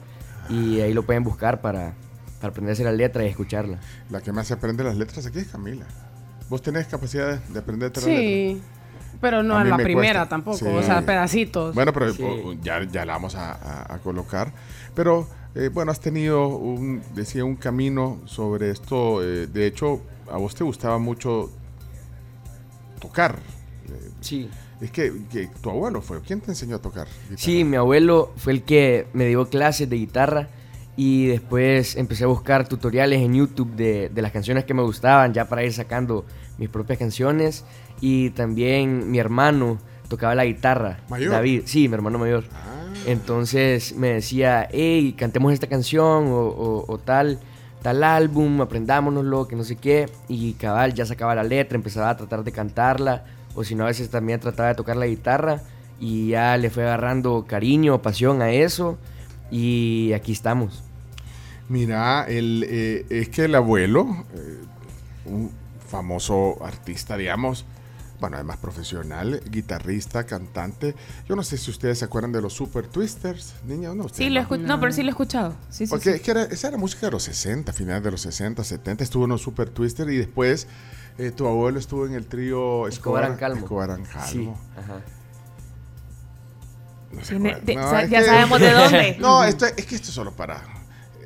y 0.50 0.80
ahí 0.82 0.94
lo 0.94 1.04
pueden 1.04 1.24
buscar 1.24 1.62
para, 1.62 1.94
para 2.40 2.52
aprenderse 2.52 2.84
la 2.84 2.92
letra 2.92 3.24
y 3.24 3.28
escucharla. 3.30 3.80
La 4.10 4.22
que 4.22 4.32
más 4.32 4.48
se 4.48 4.54
aprende 4.54 4.84
las 4.84 4.96
letras 4.98 5.26
aquí 5.26 5.40
es 5.40 5.48
Camila. 5.48 5.86
¿Vos 6.50 6.62
tenés 6.62 6.88
capacidad 6.88 7.40
de, 7.40 7.54
de 7.54 7.60
aprenderte 7.60 8.02
la 8.02 8.08
letra? 8.08 8.22
Sí. 8.22 8.62
Pero 9.22 9.44
no 9.44 9.58
A 9.58 9.64
la 9.66 9.76
me 9.78 9.84
primera 9.84 10.20
cuesta. 10.22 10.30
tampoco, 10.30 10.58
Sí. 10.58 10.66
o 10.66 10.82
sea, 10.84 11.02
pedacitos. 11.06 11.76
Bueno, 11.76 11.92
pero 11.94 12.14
Sí. 12.14 12.24
oh, 12.24 12.54
ya, 12.62 12.84
ya 12.84 13.06
la 13.06 13.14
vamos 13.14 13.36
a, 13.36 13.52
a- 13.52 13.96
a 13.96 13.98
colocar. 14.00 14.54
Pero, 14.96 15.28
eh, 15.56 15.70
bueno, 15.74 15.92
has 15.92 16.00
tenido, 16.00 16.48
un, 16.48 17.02
decía, 17.16 17.44
un 17.44 17.56
camino 17.58 18.20
sobre 18.26 18.70
esto. 18.72 19.22
eh, 19.22 19.48
de 19.48 19.68
hecho, 19.68 20.02
a 20.32 20.38
vos 20.38 20.56
te 20.56 20.64
gustaba 20.64 20.98
mucho 21.00 21.50
tocar. 23.00 23.40
Eh, 23.90 24.10
Sí. 24.22 24.50
Es 24.82 24.92
que, 24.92 25.12
que 25.30 25.48
tu 25.62 25.70
abuelo 25.70 26.02
fue. 26.02 26.22
¿Quién 26.22 26.40
te 26.40 26.52
enseñó 26.52 26.78
a 26.78 26.80
tocar? 26.80 27.06
Sí, 27.36 27.66
mi 27.66 27.76
abuelo 27.76 28.32
fue 28.38 28.54
el 28.54 28.64
que 28.64 29.08
me 29.12 29.26
dio 29.26 29.50
clases 29.50 29.90
de 29.90 29.98
guitarra 29.98 30.48
y 31.02 31.28
después 31.28 31.96
empecé 31.96 32.26
a 32.26 32.28
buscar 32.28 32.68
tutoriales 32.68 33.22
en 33.22 33.34
YouTube 33.34 33.72
de, 33.74 34.10
de 34.10 34.22
las 34.22 34.34
canciones 34.34 34.66
que 34.66 34.74
me 34.74 34.82
gustaban 34.82 35.34
ya 35.34 35.46
para 35.48 35.64
ir 35.64 35.72
sacando 35.72 36.26
mis 36.58 36.68
propias 36.68 37.00
canciones 37.00 37.64
y 38.02 38.32
también 38.32 39.10
mi 39.10 39.18
hermano 39.18 39.78
tocaba 40.10 40.36
la 40.36 40.44
guitarra. 40.44 41.00
¿Mayor? 41.10 41.32
David, 41.32 41.62
sí, 41.66 41.88
mi 41.88 41.94
hermano 41.94 42.18
mayor. 42.20 42.44
Entonces 43.06 43.96
me 43.96 44.10
decía, 44.14 44.68
hey, 44.72 45.16
cantemos 45.18 45.54
esta 45.54 45.68
canción 45.68 46.28
o, 46.28 46.48
o- 46.48 46.86
o 46.92 46.98
tal, 46.98 47.40
tal 47.82 48.04
álbum, 48.04 48.60
aprendámonoslo, 48.60 49.48
que 49.48 49.56
no 49.56 49.64
sé 49.64 49.78
qué. 49.78 50.10
Y 50.28 50.54
cabal, 50.54 50.94
ya 50.94 51.06
sacaba 51.06 51.34
la 51.34 51.44
letra, 51.44 51.78
empezaba 51.78 52.10
a 52.10 52.18
tratar 52.18 52.44
de 52.44 52.52
cantarla. 52.52 53.24
O 53.56 53.64
si 53.64 53.74
no, 53.74 53.86
a 53.86 53.88
veces 53.88 54.10
también 54.10 54.40
trataba 54.42 54.70
de 54.70 54.76
tocar 54.76 54.98
la 54.98 55.08
guitarra. 55.08 55.62
Y 56.00 56.30
ya 56.30 56.58
le 56.58 56.70
fue 56.70 56.84
agarrando 56.84 57.46
cariño, 57.48 58.02
pasión 58.02 58.42
a 58.42 58.52
eso. 58.52 58.98
Y 59.50 60.12
aquí 60.14 60.34
estamos. 60.34 60.84
Mira, 61.70 62.26
el, 62.28 62.66
eh, 62.68 63.06
es 63.10 63.30
que 63.30 63.46
el 63.46 63.56
abuelo, 63.56 64.26
eh, 64.34 64.60
un 65.26 65.52
famoso 65.88 66.58
artista, 66.66 67.16
digamos, 67.16 67.66
bueno, 68.20 68.36
además 68.36 68.58
profesional, 68.58 69.42
guitarrista, 69.50 70.26
cantante. 70.26 70.94
Yo 71.28 71.36
no 71.38 71.44
sé 71.44 71.58
si 71.58 71.72
ustedes 71.72 72.00
se 72.00 72.06
acuerdan 72.06 72.32
de 72.34 72.42
los 72.42 72.54
Super 72.54 72.88
Twisters, 72.88 73.54
niña, 73.66 73.94
¿no? 73.94 74.10
Sí, 74.10 74.30
lo 74.30 74.42
no, 74.58 74.80
pero 74.80 74.92
sí 74.92 75.04
lo 75.04 75.08
he 75.10 75.12
escuchado. 75.12 75.54
Sí, 75.70 75.86
sí, 75.86 75.90
Porque 75.90 76.10
sí. 76.10 76.16
es 76.18 76.22
que 76.22 76.32
era- 76.32 76.44
esa 76.44 76.68
era 76.68 76.78
música 76.78 77.06
de 77.06 77.12
los 77.12 77.24
60, 77.24 77.72
finales 77.72 78.04
de 78.04 78.12
los 78.12 78.22
60, 78.22 78.64
70, 78.64 79.04
estuvo 79.04 79.24
en 79.24 79.30
los 79.30 79.42
Super 79.42 79.70
Twister 79.70 80.10
y 80.10 80.18
después 80.18 80.68
eh, 81.18 81.32
tu 81.32 81.48
abuelo 81.48 81.80
estuvo 81.80 82.06
en 82.06 82.14
el 82.14 82.26
trío 82.26 82.88
Escobar 82.88 83.32
Escobar. 83.32 83.58
Escobar 83.58 83.92
and 83.92 84.06
Sí, 84.28 84.50
ajá. 84.78 85.02
No 87.12 87.24
se 87.24 87.34
de- 87.40 87.76
No, 87.76 87.92
ya 88.02 88.08
que- 88.08 88.24
sabemos 88.26 88.60
de 88.60 88.72
dónde. 88.72 89.18
No, 89.20 89.44
esto, 89.44 89.66
es 89.66 89.86
que 89.86 89.96
esto 89.96 90.10
es 90.10 90.14
solo 90.14 90.32
para 90.34 90.62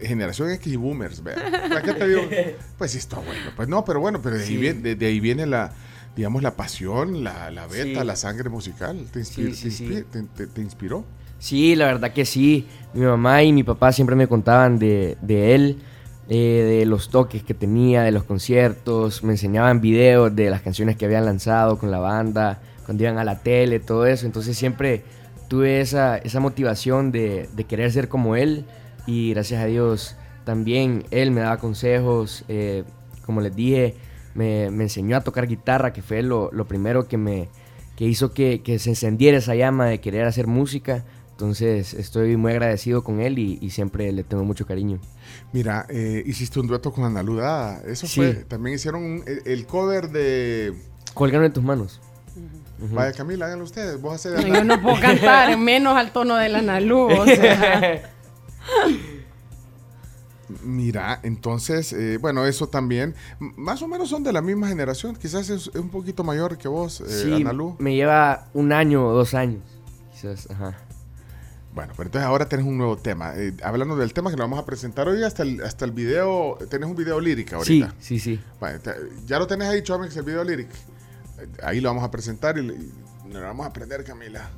generación 0.06 0.50
X 0.52 0.72
y 0.74 0.76
boomers, 0.76 1.24
vea. 1.24 1.36
¿Para 1.70 1.82
qué 1.82 1.94
te 1.94 2.08
digo? 2.08 2.22
Pues 2.78 2.92
sí, 2.92 2.98
está 2.98 3.18
bueno. 3.18 3.52
Pues 3.56 3.68
no, 3.68 3.84
pero 3.86 4.00
bueno, 4.00 4.22
pero 4.22 4.38
de, 4.38 4.44
ahí, 4.44 4.58
viene, 4.58 4.82
de, 4.82 4.96
de 4.96 5.06
ahí 5.06 5.20
viene 5.20 5.46
la, 5.46 5.72
digamos, 6.16 6.42
la 6.44 6.56
pasión, 6.56 7.24
la, 7.24 7.50
la 7.52 7.68
beta, 7.68 8.02
Sí. 8.02 8.06
la 8.08 8.16
sangre 8.16 8.50
musical. 8.50 9.06
¿Te, 9.12 9.20
inspi- 9.22 9.54
Sí, 9.54 9.56
sí, 9.56 9.64
te 9.64 9.72
sí. 9.72 9.86
inspi- 9.88 10.06
te- 10.12 10.24
te- 10.24 10.48
te 10.48 10.62
inspiró? 10.62 11.06
Sí, 11.40 11.76
la 11.76 11.86
verdad 11.88 12.14
que 12.14 12.26
sí. 12.26 12.68
Mi 12.94 13.02
mamá 13.06 13.44
y 13.44 13.52
mi 13.54 13.64
papá 13.64 13.92
siempre 13.92 14.16
me 14.16 14.28
contaban 14.28 14.80
de, 14.80 15.18
de 15.22 15.56
él, 15.56 15.78
eh, 16.30 16.78
de 16.80 16.86
los 16.86 17.10
toques 17.10 17.44
que 17.44 17.54
tenía, 17.54 18.02
de 18.04 18.12
los 18.12 18.24
conciertos, 18.24 19.24
me 19.24 19.34
enseñaban 19.34 19.82
videos 19.82 20.34
de 20.36 20.50
las 20.50 20.62
canciones 20.62 20.96
que 20.96 21.06
habían 21.06 21.26
lanzado 21.26 21.78
con 21.78 21.92
la 21.92 22.00
banda, 22.00 22.62
cuando 22.86 23.04
iban 23.04 23.18
a 23.18 23.24
la 23.26 23.40
tele, 23.40 23.80
todo 23.80 24.06
eso. 24.06 24.26
Entonces 24.26 24.58
siempre 24.58 25.04
tuve 25.50 25.82
esa, 25.82 26.18
esa 26.18 26.40
motivación 26.40 27.12
de, 27.12 27.50
de 27.54 27.64
querer 27.66 27.92
ser 27.92 28.08
como 28.08 28.36
él 28.38 28.66
y 29.06 29.32
gracias 29.34 29.62
a 29.62 29.66
Dios 29.66 30.16
también 30.46 31.06
él 31.12 31.32
me 31.32 31.42
daba 31.42 31.58
consejos, 31.58 32.44
eh, 32.48 32.84
como 33.26 33.42
les 33.42 33.56
dije, 33.56 33.96
me, 34.36 34.70
me 34.72 34.84
enseñó 34.84 35.16
a 35.18 35.22
tocar 35.22 35.48
guitarra, 35.48 35.94
que 35.94 36.02
fue 36.02 36.22
lo, 36.24 36.50
lo 36.52 36.66
primero 36.68 37.08
que 37.08 37.18
me 37.18 37.50
que 37.96 38.06
hizo 38.06 38.34
que, 38.34 38.62
que 38.64 38.80
se 38.80 38.90
encendiera 38.90 39.38
esa 39.38 39.54
llama 39.56 39.86
de 39.86 40.02
querer 40.02 40.26
hacer 40.26 40.48
música. 40.48 41.06
Entonces 41.32 41.94
estoy 41.94 42.36
muy 42.38 42.52
agradecido 42.52 43.04
con 43.04 43.20
él 43.22 43.38
y, 43.40 43.58
y 43.62 43.70
siempre 43.70 44.12
le 44.12 44.24
tengo 44.24 44.44
mucho 44.44 44.66
cariño. 44.66 45.00
Mira, 45.52 45.86
eh, 45.90 46.24
hiciste 46.26 46.60
un 46.60 46.68
dueto 46.68 46.92
con 46.92 47.04
Ana 47.06 47.22
Ludada. 47.24 47.82
Eso 47.86 48.08
Sí. 48.08 48.16
fue. 48.16 48.34
También 48.46 48.76
hicieron 48.76 49.04
un- 49.04 49.24
el, 49.28 49.42
el 49.46 49.66
cover 49.68 50.10
de. 50.10 50.74
Colgando 51.14 51.46
en 51.46 51.54
tus 51.54 51.64
manos. 51.64 52.02
Ujú. 52.84 52.96
Vaya, 52.96 53.14
Camila, 53.14 53.46
háganlo 53.46 53.66
ustedes. 53.66 54.00
Vos 54.02 54.16
hacés 54.16 54.46
No, 54.48 54.54
yo 54.56 54.64
no 54.64 54.82
puedo 54.82 54.96
cantar, 55.02 55.56
menos 55.58 55.96
al 55.96 56.12
tono 56.12 56.36
de 56.36 56.50
la. 56.50 56.60
O 56.60 57.26
sea. 57.26 58.10
Mira, 60.64 61.20
entonces, 61.24 61.94
eh, 61.94 62.18
bueno, 62.20 62.46
eso 62.46 62.68
también. 62.68 63.16
Más 63.40 63.82
o 63.82 63.88
menos 63.88 64.10
son 64.10 64.24
de 64.24 64.34
la 64.34 64.42
misma 64.42 64.68
generación. 64.68 65.16
Quizás 65.16 65.50
es, 65.50 65.68
un 65.70 65.90
poquito 65.90 66.24
mayor 66.24 66.58
que 66.58 66.68
vos, 66.68 67.02
eh, 67.02 67.06
sí, 67.24 67.34
Analu. 67.34 67.76
me 67.80 67.96
lleva 67.96 68.48
un 68.54 68.72
año 68.74 69.08
o 69.08 69.14
dos 69.14 69.34
años. 69.34 69.64
Quizás, 70.14 70.50
ajá. 70.52 70.78
Bueno, 71.74 71.94
pero 71.98 72.08
entonces 72.08 72.28
ahora 72.28 72.48
tenés 72.48 72.68
un 72.68 72.78
nuevo 72.78 72.98
tema. 72.98 73.34
Eh, 73.36 73.54
hablando 73.64 73.96
del 73.96 74.14
tema 74.14 74.30
que 74.30 74.36
nos 74.38 74.44
vamos 74.44 74.60
a 74.60 74.66
presentar 74.66 75.08
hoy, 75.08 75.24
hasta 75.24 75.42
el, 75.42 75.64
hasta 75.64 75.86
el 75.86 75.92
video, 75.92 76.58
tenés 76.70 76.88
un 76.88 76.96
video 76.96 77.20
lírica 77.20 77.56
ahorita. 77.56 77.96
Sí, 78.00 78.20
sí, 78.20 78.38
sí. 78.38 78.44
Te- 78.84 78.94
ya 79.26 79.40
lo 79.40 79.48
tenés 79.48 79.70
ahí, 79.70 79.82
Chomex, 79.82 80.16
el 80.18 80.24
video 80.24 80.44
lírico. 80.44 80.74
Eh, 81.40 81.48
Ahí 81.64 81.82
lo 81.82 81.90
vamos 81.90 82.04
a 82.04 82.12
presentar 82.12 82.58
y 82.60 82.62
nos 82.68 83.34
lo 83.34 83.42
vamos 83.42 83.66
a 83.66 83.70
aprender, 83.70 84.04
Camila. 84.04 84.52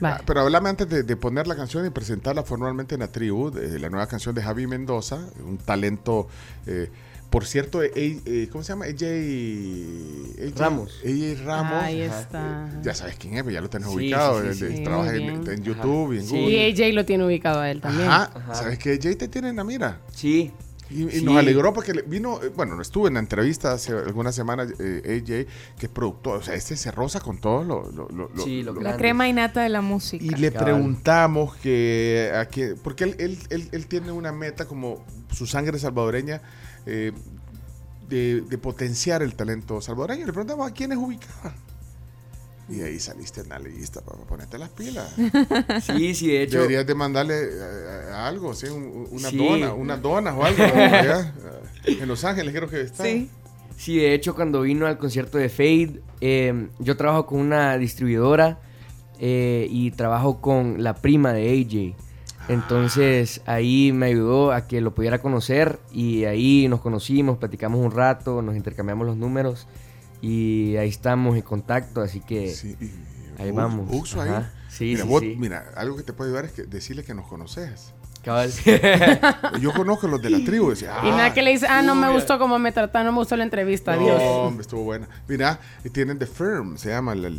Vale. 0.00 0.16
Ah, 0.18 0.22
pero 0.26 0.40
háblame 0.40 0.68
antes 0.70 0.88
de, 0.88 1.02
de 1.02 1.16
poner 1.16 1.46
la 1.46 1.56
canción 1.56 1.86
y 1.86 1.90
presentarla 1.90 2.42
formalmente 2.42 2.94
en 2.94 3.00
la 3.00 3.08
tribu, 3.08 3.50
de 3.50 3.78
la 3.78 3.90
nueva 3.90 4.06
canción 4.06 4.34
de 4.34 4.42
Javi 4.42 4.66
Mendoza, 4.66 5.18
un 5.44 5.58
talento, 5.58 6.28
eh, 6.66 6.90
por 7.30 7.46
cierto, 7.46 7.82
eh, 7.82 7.92
eh, 7.96 8.48
¿cómo 8.52 8.62
se 8.62 8.72
llama? 8.72 8.84
AJ, 8.84 10.56
Ramos. 10.56 11.00
AJ 11.04 11.44
Ramos. 11.44 11.82
Ahí 11.82 12.02
Ajá. 12.02 12.20
está. 12.20 12.68
Ya 12.82 12.94
sabes 12.94 13.16
quién 13.16 13.34
es, 13.36 13.42
pues 13.42 13.54
ya 13.54 13.60
lo 13.60 13.68
tenés 13.70 13.88
Sí, 13.88 13.94
ubicado. 13.96 14.40
sí, 14.42 14.48
eh, 14.48 14.54
sí, 14.70 14.76
sí. 14.78 14.84
trabaja 14.84 15.14
en, 15.14 15.48
en 15.50 15.62
YouTube 15.64 16.12
y 16.14 16.18
en 16.18 16.26
Sí. 16.26 16.36
Google. 16.40 16.68
Y 16.68 16.72
AJ 16.82 16.94
lo 16.94 17.04
tiene 17.04 17.24
ubicado 17.26 17.60
a 17.60 17.70
él 17.70 17.80
también. 17.80 18.08
Ajá. 18.08 18.30
Ajá. 18.34 18.54
¿Sabes 18.54 18.78
que 18.78 18.92
AJ 18.92 19.16
te 19.18 19.28
tiene 19.28 19.48
en 19.48 19.56
la 19.56 19.64
mira? 19.64 20.00
Sí. 20.12 20.52
Y, 20.90 21.22
nos 21.22 21.36
alegró 21.38 21.72
porque 21.72 21.94
le- 21.94 22.02
vino, 22.02 22.42
eh, 22.42 22.50
bueno, 22.54 22.80
estuve 22.80 23.08
en 23.08 23.14
la 23.14 23.20
entrevista 23.20 23.72
hace 23.72 23.92
algunas 23.92 24.34
semanas, 24.34 24.68
eh, 24.78 25.22
AJ, 25.22 25.78
que 25.78 25.86
es 25.86 25.88
productor, 25.88 26.38
o 26.38 26.42
sea, 26.42 26.54
este 26.54 26.76
se 26.76 26.90
roza 26.90 27.20
con 27.20 27.38
todo 27.38 27.64
lo... 27.64 27.90
lo- 27.90 28.08
lo- 28.10 28.28
lo- 28.34 28.44
Sí, 28.44 28.62
lo 28.62 28.72
lo- 28.74 28.80
La 28.82 28.96
crema 28.96 29.26
innata 29.26 29.62
de 29.62 29.70
la 29.70 29.80
música. 29.80 30.22
y 30.24 30.28
le 30.30 30.52
Cabal. 30.52 30.64
preguntamos 30.74 31.56
que, 31.56 32.30
a 32.34 32.46
qué- 32.48 32.74
porque 32.82 33.04
él, 33.04 33.16
él, 33.18 33.38
él- 33.50 33.68
él 33.72 33.86
tiene 33.86 34.12
una 34.12 34.30
meta 34.32 34.66
como 34.66 35.04
su 35.32 35.46
sangre 35.46 35.78
salvadoreña 35.78 36.42
eh, 36.86 37.12
de, 38.08 38.42
de 38.42 38.58
potenciar 38.58 39.22
el 39.22 39.34
talento 39.34 39.80
salvadoreño. 39.80 40.26
Le 40.26 40.32
preguntamos 40.32 40.70
a 40.70 40.74
quién 40.74 40.92
es 40.92 40.98
ubicada. 40.98 41.54
Y 42.68 42.80
ahí 42.80 42.98
saliste 42.98 43.42
en 43.42 43.50
la 43.50 43.58
lista 43.58 44.00
para 44.00 44.18
ponerte 44.24 44.56
las 44.58 44.70
pilas. 44.70 45.14
Sí, 45.82 46.14
sí, 46.14 46.28
de 46.28 46.42
hecho. 46.44 46.58
Deberías 46.58 46.86
de 46.86 46.94
mandarle 46.94 47.34
eh, 47.42 48.12
algo, 48.14 48.54
¿sí? 48.54 48.66
Un- 48.68 49.06
una 49.10 49.28
Sí. 49.28 49.36
dona, 49.36 49.74
unas 49.74 50.00
donas 50.00 50.34
o 50.36 50.44
algo. 50.44 50.62
allá, 50.74 51.34
eh, 51.84 51.98
en 52.00 52.08
Los 52.08 52.24
Ángeles 52.24 52.54
creo 52.54 52.68
que 52.68 52.80
está. 52.80 53.04
Sí. 53.04 53.28
Sí, 53.76 53.96
de 53.96 54.14
hecho, 54.14 54.34
cuando 54.34 54.62
vino 54.62 54.86
al 54.86 54.96
concierto 54.98 55.36
de 55.36 55.48
Fade, 55.48 56.00
eh, 56.20 56.68
yo 56.78 56.96
trabajo 56.96 57.26
con 57.26 57.40
una 57.40 57.76
distribuidora 57.76 58.60
eh, 59.18 59.66
y 59.68 59.90
trabajo 59.90 60.40
con 60.40 60.82
la 60.82 60.94
prima 60.94 61.32
de 61.32 61.50
AJ. 61.50 61.96
Entonces 62.48 63.40
ahí 63.46 63.90
me 63.92 64.06
ayudó 64.06 64.52
a 64.52 64.66
que 64.66 64.80
lo 64.80 64.94
pudiera 64.94 65.20
conocer 65.20 65.80
y 65.92 66.24
ahí 66.24 66.68
nos 66.68 66.80
conocimos, 66.80 67.38
platicamos 67.38 67.80
un 67.80 67.90
rato, 67.90 68.42
nos 68.42 68.54
intercambiamos 68.54 69.06
los 69.06 69.16
números 69.16 69.66
y 70.26 70.76
ahí 70.76 70.88
estamos 70.88 71.36
en 71.36 71.42
contacto, 71.42 72.00
así 72.00 72.20
que 72.20 72.50
Sí, 72.54 72.76
y- 72.80 73.42
ahí 73.42 73.50
Ux- 73.50 73.54
vamos. 73.54 73.88
Uxo 73.92 74.20
ahí. 74.20 74.30
Sí, 74.68 74.84
mira, 74.86 75.02
sí, 75.02 75.08
vos- 75.08 75.20
sí. 75.20 75.36
mira, 75.38 75.72
algo 75.76 75.96
que 75.96 76.02
te 76.02 76.12
puede 76.12 76.30
ayudar 76.30 76.44
es 76.46 76.52
que 76.52 76.62
decirle 76.64 77.04
que 77.04 77.14
nos 77.14 77.26
conoces. 77.26 77.92
Cabal. 78.22 78.50
Yo 79.60 79.72
conozco 79.72 80.08
los 80.08 80.22
de 80.22 80.30
la 80.30 80.42
tribu. 80.44 80.70
Decía, 80.70 80.96
Y 81.04 81.10
nada 81.10 81.34
que 81.34 81.42
le 81.42 81.50
dice, 81.50 81.66
ah, 81.68 81.82
no 81.82 81.94
me 81.94 82.06
chuya". 82.06 82.14
gustó 82.14 82.38
cómo 82.38 82.58
me 82.58 82.72
trataron, 82.72 83.06
no 83.06 83.12
me 83.12 83.18
gustó 83.18 83.36
la 83.36 83.44
entrevista, 83.44 83.94
No, 83.96 84.02
adiós. 84.02 84.22
hombre, 84.22 84.62
estuvo 84.62 84.82
buena. 84.82 85.08
Mira, 85.28 85.60
tienen 85.92 86.18
The 86.18 86.26
Firm, 86.26 86.78
se 86.78 86.88
llama 86.88 87.14
la, 87.14 87.28
la- 87.30 87.36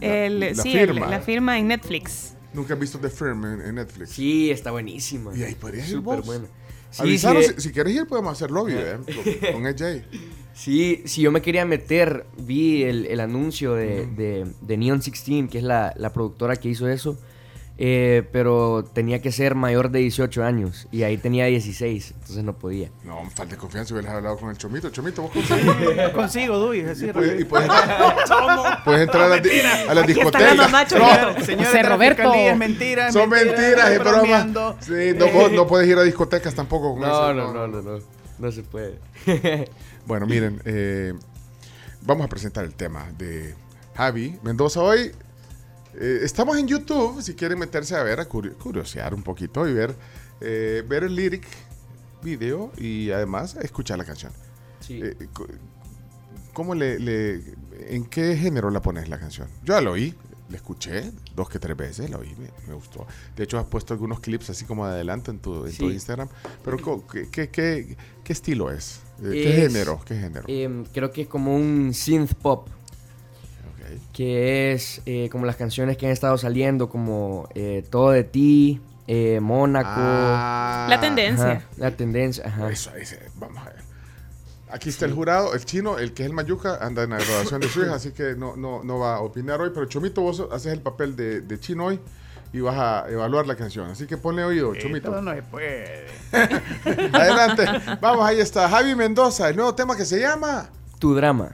El, 0.00 0.40
la 0.40 0.54
sí, 0.56 0.76
el- 0.76 0.88
firma. 0.90 1.06
la 1.06 1.20
firma 1.20 1.58
en 1.58 1.68
Netflix. 1.68 2.32
Nunca 2.52 2.74
has 2.74 2.80
visto 2.80 2.98
The 2.98 3.10
Firm 3.10 3.44
en, 3.46 3.60
en 3.62 3.74
Netflix. 3.76 4.10
Sí, 4.10 4.50
está 4.50 4.70
buenísima. 4.72 5.30
Y 5.36 5.42
ahí 5.44 5.54
podrías 5.54 5.88
ir 5.88 5.94
Súper 5.96 6.16
vos. 6.18 6.26
buena. 6.26 6.44
Sí, 6.90 7.02
Avisaros, 7.02 7.46
sí, 7.46 7.52
si, 7.56 7.62
si 7.62 7.72
quieres 7.72 7.94
ir 7.94 8.06
podemos 8.06 8.32
hacer 8.32 8.50
lobby 8.52 8.74
¿eh? 8.76 8.98
con, 9.42 9.52
con 9.54 9.66
AJ. 9.66 10.02
Sí, 10.54 11.02
si 11.06 11.20
yo 11.22 11.32
me 11.32 11.42
quería 11.42 11.64
meter, 11.64 12.26
vi 12.38 12.84
el, 12.84 13.06
el 13.06 13.20
anuncio 13.20 13.74
de, 13.74 14.06
de, 14.06 14.46
de 14.60 14.76
Neon 14.76 15.00
16, 15.00 15.50
que 15.50 15.58
es 15.58 15.64
la, 15.64 15.92
la 15.96 16.10
productora 16.12 16.54
que 16.56 16.68
hizo 16.68 16.88
eso, 16.88 17.18
eh, 17.76 18.22
pero 18.30 18.84
tenía 18.84 19.20
que 19.20 19.32
ser 19.32 19.56
mayor 19.56 19.90
de 19.90 19.98
18 19.98 20.44
años 20.44 20.86
y 20.92 21.02
ahí 21.02 21.16
tenía 21.18 21.46
16, 21.46 22.12
entonces 22.20 22.44
no 22.44 22.52
podía. 22.56 22.88
No, 23.02 23.28
falta 23.34 23.56
de 23.56 23.60
confianza, 23.60 23.94
hubieras 23.94 24.14
hablado 24.14 24.36
con 24.36 24.48
el 24.50 24.56
Chomito. 24.56 24.90
Chomito, 24.90 25.22
vos 25.22 25.32
consigues. 25.32 26.10
Consigo, 26.14 26.56
Duy, 26.58 26.82
así 26.82 27.06
Y 27.06 27.12
puedes, 27.12 27.40
y 27.40 27.44
puedes 27.44 27.68
entrar, 27.68 28.84
puedes 28.84 29.00
entrar 29.02 29.24
a, 29.24 29.28
las 29.92 30.04
a 30.04 30.06
discotecas. 30.06 30.56
la 30.56 30.68
mamá. 30.68 30.86
Señores 31.44 31.74
la 31.74 31.82
Roberto. 31.82 32.32
es 32.32 32.56
mentira, 32.56 33.08
es 33.08 33.12
Son 33.12 33.28
mentira, 33.28 33.56
mentiras 33.58 33.98
bromeando. 33.98 34.60
bromas. 34.78 34.84
Sí, 34.86 35.18
no, 35.18 35.26
vos 35.32 35.50
no 35.50 35.66
puedes 35.66 35.88
ir 35.88 35.98
a 35.98 36.04
discotecas 36.04 36.54
tampoco 36.54 36.92
con 36.92 37.00
No, 37.02 37.08
eso. 37.08 37.34
no, 37.34 37.52
no, 37.52 37.66
no, 37.66 37.82
no, 37.82 37.98
no 38.38 38.52
se 38.52 38.62
puede. 38.62 39.00
Bueno, 40.06 40.26
miren, 40.26 40.60
eh, 40.64 41.14
vamos 42.02 42.26
a 42.26 42.28
presentar 42.28 42.64
el 42.64 42.74
tema 42.74 43.10
de 43.16 43.54
Javi 43.94 44.38
Mendoza 44.42 44.80
hoy. 44.80 45.12
eh, 45.96 46.20
estamos 46.22 46.58
en 46.58 46.66
YouTube, 46.66 47.22
si 47.22 47.34
quieren 47.34 47.58
meterse 47.58 47.94
a 47.96 48.02
ver, 48.02 48.18
a 48.20 48.28
curi- 48.28 48.54
curiosear 48.56 49.14
un 49.14 49.22
poquito 49.22 49.66
y 49.68 49.72
ver, 49.72 49.94
eh, 50.40 50.82
ver 50.88 51.04
el 51.04 51.14
lyric 51.14 51.46
video 52.22 52.72
y 52.76 53.10
además 53.12 53.54
escuchar 53.56 53.96
la 53.98 54.04
canción. 54.04 54.32
Sí. 54.80 55.00
Eh, 55.02 55.16
¿Cómo 56.52 56.74
le, 56.74 56.98
le- 56.98 57.42
en 57.88 58.04
qué 58.06 58.36
género 58.36 58.70
la 58.70 58.82
pones 58.82 59.08
la 59.08 59.18
canción? 59.18 59.48
Yo 59.62 59.80
la 59.80 59.90
oí, 59.90 60.14
la 60.50 60.56
escuché 60.56 61.12
dos 61.34 61.48
que 61.48 61.58
tres 61.60 61.76
veces, 61.76 62.10
la 62.10 62.18
oí, 62.18 62.34
me, 62.38 62.50
me 62.68 62.74
gustó. 62.74 63.06
De 63.36 63.44
hecho, 63.44 63.58
has 63.58 63.66
puesto 63.66 63.94
algunos 63.94 64.20
clips 64.20 64.50
así 64.50 64.64
como 64.64 64.86
de 64.86 64.94
adelanto 64.94 65.30
en 65.30 65.38
tu, 65.38 65.64
en 65.66 65.70
tu 65.76 65.88
Sí. 65.88 65.94
Instagram. 65.94 66.28
Pero 66.64 66.78
co- 66.80 67.06
¿qué, 67.06 67.28
qué, 67.30 67.48
qué- 67.48 67.96
qué 68.22 68.32
estilo 68.32 68.70
es? 68.72 69.00
Eh, 69.22 69.30
¿Qué 69.30 69.64
Es, 69.64 69.72
género? 69.72 70.00
¿Qué 70.04 70.16
género? 70.16 70.44
em, 70.48 70.84
creo 70.92 71.10
que 71.10 71.22
es 71.22 71.28
como 71.28 71.54
un 71.54 71.92
synth 71.94 72.34
pop. 72.34 72.68
Que 74.12 74.72
es 74.72 75.02
eh, 75.06 75.28
como 75.30 75.44
las 75.46 75.56
canciones 75.56 75.96
que 75.96 76.06
han 76.06 76.12
estado 76.12 76.36
saliendo, 76.38 76.88
como 76.88 77.48
eh, 77.54 77.84
Todo 77.90 78.10
de 78.10 78.24
ti, 78.24 78.80
eh, 79.06 79.38
Mónaco. 79.40 79.88
Ah. 79.94 80.86
La 80.88 81.00
tendencia. 81.00 81.52
Ajá, 81.52 81.62
la 81.76 81.90
tendencia, 81.92 82.44
ajá. 82.46 82.70
Eso, 82.70 82.94
ese, 82.96 83.20
vamos 83.36 83.58
a 83.58 83.70
ver. 83.70 83.84
Aquí 84.70 84.88
está 84.88 85.04
el 85.04 85.12
jurado, 85.12 85.54
el 85.54 85.64
chino, 85.64 85.98
el 85.98 86.12
que 86.14 86.24
es 86.24 86.28
el 86.28 86.34
Mayuca, 86.34 86.78
anda 86.80 87.04
en 87.04 87.10
la 87.10 87.18
graduación 87.18 87.60
de 87.60 87.68
su 87.68 87.82
hija, 87.82 87.94
así 87.94 88.10
que 88.10 88.34
no, 88.34 88.56
no, 88.56 88.82
no 88.82 88.98
va 88.98 89.16
a 89.16 89.20
opinar 89.20 89.60
hoy. 89.60 89.70
Pero 89.72 89.86
Chomito, 89.86 90.20
vos 90.22 90.42
haces 90.50 90.72
el 90.72 90.80
papel 90.80 91.14
de, 91.14 91.42
de 91.42 91.60
chino 91.60 91.84
hoy 91.84 92.00
y 92.54 92.60
vas 92.60 92.76
a 92.78 93.04
evaluar 93.10 93.46
la 93.46 93.56
canción. 93.56 93.90
Así 93.90 94.06
que 94.06 94.16
ponle 94.16 94.42
oído, 94.44 94.74
Chomito. 94.76 95.08
Esto 95.08 95.20
no 95.20 95.34
se 95.34 95.42
puede. 95.42 96.06
Adelante. 97.12 97.66
Vamos, 98.00 98.24
ahí 98.26 98.40
está. 98.40 98.68
Javi 98.68 98.94
Mendoza, 98.94 99.48
el 99.50 99.56
nuevo 99.56 99.74
tema 99.74 99.96
que 99.96 100.04
se 100.06 100.20
llama. 100.20 100.70
Tu 100.98 101.14
drama. 101.14 101.50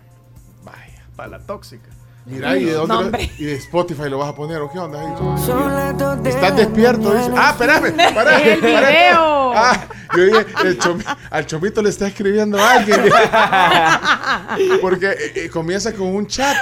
Para 1.16 1.28
la 1.32 1.38
tóxica. 1.40 1.88
Mira, 2.26 2.56
¿y 2.56 2.64
de, 2.64 2.72
dónde 2.74 2.94
lo- 3.10 3.18
y 3.38 3.44
de 3.44 3.54
Spotify 3.56 4.08
lo 4.08 4.18
vas 4.18 4.28
a 4.28 4.34
poner 4.34 4.58
o 4.60 4.70
qué 4.70 4.78
onda? 4.78 5.00
ahí? 5.00 6.28
Estás 6.28 6.56
despierto, 6.56 7.12
dice. 7.14 7.30
Ah, 7.36 7.50
espérame, 7.50 7.96
pará, 8.14 8.38
El 8.40 8.60
pará. 8.60 8.88
video. 8.88 9.52
Ah, 9.54 9.84
yo 10.16 10.24
dije, 10.24 10.46
el 10.64 10.78
chomi- 10.78 11.16
al 11.30 11.46
chomito 11.46 11.82
le 11.82 11.88
está 11.90 12.06
escribiendo 12.06 12.58
a 12.58 12.72
alguien. 12.72 13.00
Porque 14.80 15.06
eh, 15.10 15.32
eh, 15.46 15.50
comienza 15.50 15.92
con 15.94 16.08
un 16.14 16.26
chat. 16.26 16.56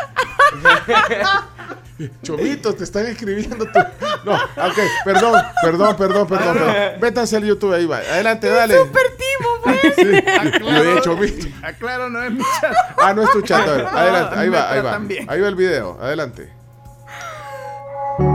Chomito, 2.22 2.74
te 2.74 2.84
están 2.84 3.06
escribiendo 3.06 3.66
tu... 3.66 3.78
No, 4.24 4.34
ok, 4.34 4.78
perdón, 5.04 5.42
perdón, 5.62 5.96
perdón, 5.96 6.26
perdón. 6.26 6.58
perdón. 6.58 6.74
Métanse 7.00 7.36
al 7.36 7.44
YouTube, 7.44 7.72
ahí 7.72 7.86
va. 7.86 7.98
Adelante, 7.98 8.48
dale. 8.48 8.76
Sí, 9.96 10.04
yo 10.60 10.82
dije 10.82 11.00
Chomito. 11.02 11.46
Aclaro, 11.62 12.08
no 12.08 12.22
es 12.22 12.32
mi 12.32 12.42
chat. 12.60 12.74
Ah, 12.98 13.14
no 13.14 13.22
es 13.22 13.30
tu 13.30 13.42
chat. 13.42 13.66
a 13.66 13.72
ver, 13.72 13.86
adelante, 13.86 14.38
ahí 14.38 14.48
va, 14.48 14.70
ahí 14.70 14.80
va. 14.80 14.96
Ahí 15.28 15.40
va 15.40 15.48
el 15.48 15.54
video, 15.54 15.98
adelante. 16.00 16.52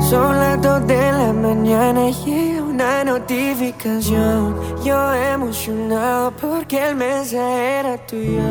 Son 0.10 0.38
las 0.38 0.62
2 0.62 0.88
de 0.88 1.12
la 1.12 1.34
mañana 1.34 2.10
y 2.10 2.14
llega 2.14 2.64
una 2.64 3.04
notificación. 3.04 4.84
Yo 4.84 5.14
emocionado 5.14 6.32
porque 6.32 6.88
el 6.88 6.96
mensaje 6.96 7.80
era 7.80 7.98
tuyo. 8.08 8.42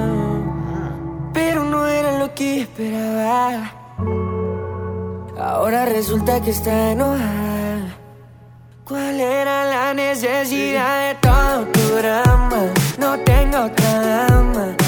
Pero 1.32 1.64
no 1.64 1.86
era 1.86 2.18
lo 2.18 2.34
que 2.34 2.60
esperaba. 2.60 3.81
Ahora 5.38 5.86
resulta 5.86 6.40
que 6.40 6.50
está 6.50 6.92
enojada. 6.92 7.96
¿Cuál 8.84 9.20
era 9.20 9.64
la 9.64 9.94
necesidad 9.94 11.08
de 11.08 11.14
todo 11.20 11.66
tu 11.72 11.96
drama? 11.96 12.62
No 12.98 13.18
tengo 13.20 13.64
otra 13.64 14.00
dama. 14.00 14.81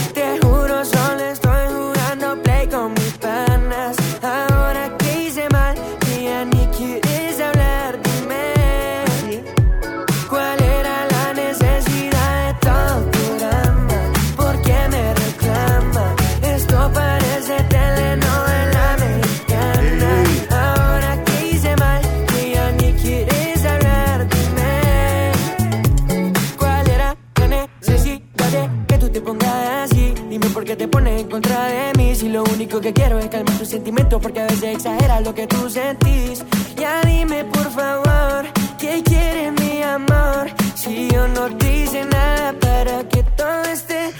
Lo 32.34 32.42
único 32.42 32.80
que 32.80 32.92
quiero 32.92 33.20
es 33.20 33.28
calmar 33.28 33.56
tus 33.58 33.68
sentimientos, 33.68 34.20
porque 34.20 34.40
a 34.40 34.46
veces 34.46 34.64
exageras 34.64 35.22
lo 35.22 35.32
que 35.32 35.46
tú 35.46 35.70
sentís. 35.70 36.42
Ya 36.76 37.00
dime 37.02 37.44
por 37.44 37.70
favor, 37.70 38.46
¿qué 38.76 39.04
quieres 39.04 39.52
mi 39.60 39.80
amor? 39.82 40.50
Si 40.74 41.08
yo 41.10 41.28
no 41.28 41.44
te 41.56 41.82
hice 41.82 42.04
nada 42.04 42.52
para 42.58 43.08
que 43.08 43.22
todo 43.36 43.62
esté 43.72 44.10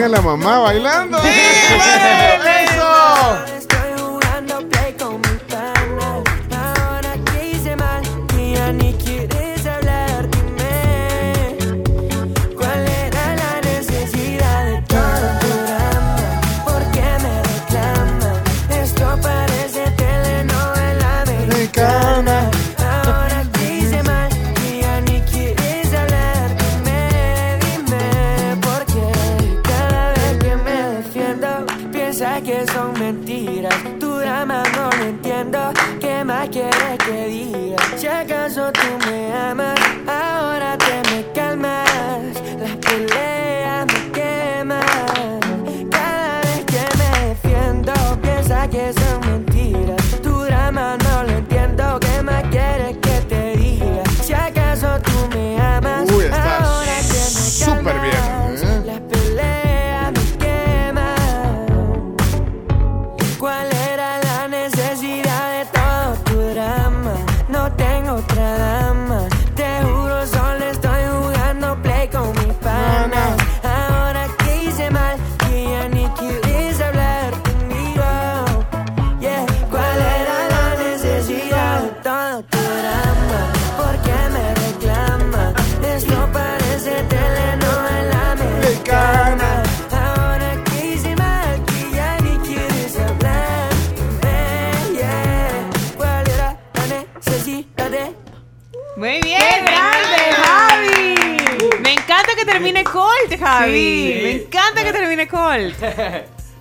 Miren 0.00 0.14
a 0.14 0.16
la 0.16 0.22
mamá 0.22 0.58
bailando. 0.60 1.18
Estoy 1.18 1.78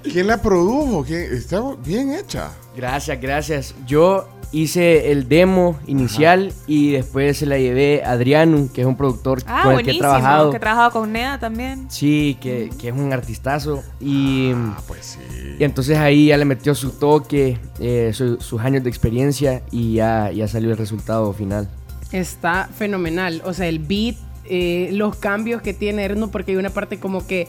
¿Quién 0.03 0.27
la 0.27 0.41
produjo? 0.41 1.03
¿Quién- 1.03 1.33
Está 1.33 1.61
bien 1.85 2.13
hecha. 2.13 2.51
Gracias, 2.75 3.19
gracias. 3.21 3.75
Yo 3.85 4.27
hice 4.51 5.11
el 5.11 5.27
demo 5.29 5.77
inicial 5.85 6.51
y 6.65 6.91
después 6.91 7.37
se 7.37 7.45
la 7.45 7.57
llevé 7.59 8.01
a 8.03 8.11
Adriano, 8.11 8.67
que 8.73 8.81
es 8.81 8.87
un 8.87 8.95
productor 8.95 9.43
Ah, 9.45 9.61
con 9.63 9.71
el 9.73 9.77
que 9.77 9.81
he 9.81 9.83
buenísimo. 9.93 9.99
trabajado. 10.09 10.49
Que 10.51 10.57
he 10.57 10.59
trabajado 10.59 10.91
con 10.91 11.11
Neda 11.11 11.39
también. 11.39 11.85
Sí, 11.91 12.37
que, 12.41 12.69
que 12.79 12.87
es 12.89 12.93
un 12.95 13.11
artistazo. 13.13 13.83
Y, 13.99 14.53
pues 14.87 15.05
sí. 15.05 15.55
y 15.59 15.63
entonces 15.63 15.97
ahí 15.97 16.27
ya 16.27 16.37
le 16.37 16.45
metió 16.45 16.73
su 16.73 16.91
toque, 16.91 17.59
eh, 17.79 18.11
su- 18.13 18.39
sus 18.39 18.61
años 18.61 18.83
de 18.83 18.89
experiencia 18.89 19.61
y 19.71 19.95
ya, 19.95 20.31
ya 20.31 20.47
salió 20.47 20.71
el 20.71 20.77
resultado 20.77 21.31
final. 21.33 21.69
Está 22.11 22.69
fenomenal. 22.73 23.41
O 23.45 23.53
sea, 23.53 23.67
el 23.67 23.77
beat, 23.79 24.15
eh, 24.45 24.89
los 24.93 25.15
cambios 25.17 25.61
que 25.61 25.73
tiene 25.75 26.05
Erno, 26.05 26.29
porque 26.31 26.53
hay 26.53 26.57
una 26.57 26.71
parte 26.71 26.99
como 26.99 27.27
que 27.27 27.47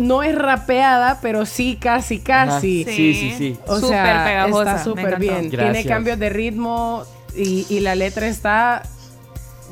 no 0.00 0.22
es 0.22 0.34
rapeada, 0.36 1.18
pero 1.22 1.46
sí, 1.46 1.78
casi, 1.80 2.18
casi. 2.18 2.82
Ajá. 2.82 2.90
Sí, 2.92 3.14
sí, 3.14 3.34
sí. 3.36 3.58
O 3.66 3.76
Súper 3.76 3.88
sea, 3.90 4.24
pegajosa, 4.24 4.70
está 4.72 4.84
súper 4.84 5.18
bien. 5.18 5.50
Tiene 5.50 5.84
cambios 5.84 6.18
de 6.18 6.28
ritmo 6.30 7.04
y, 7.36 7.66
y 7.68 7.80
la 7.80 7.94
letra 7.94 8.26
está 8.26 8.82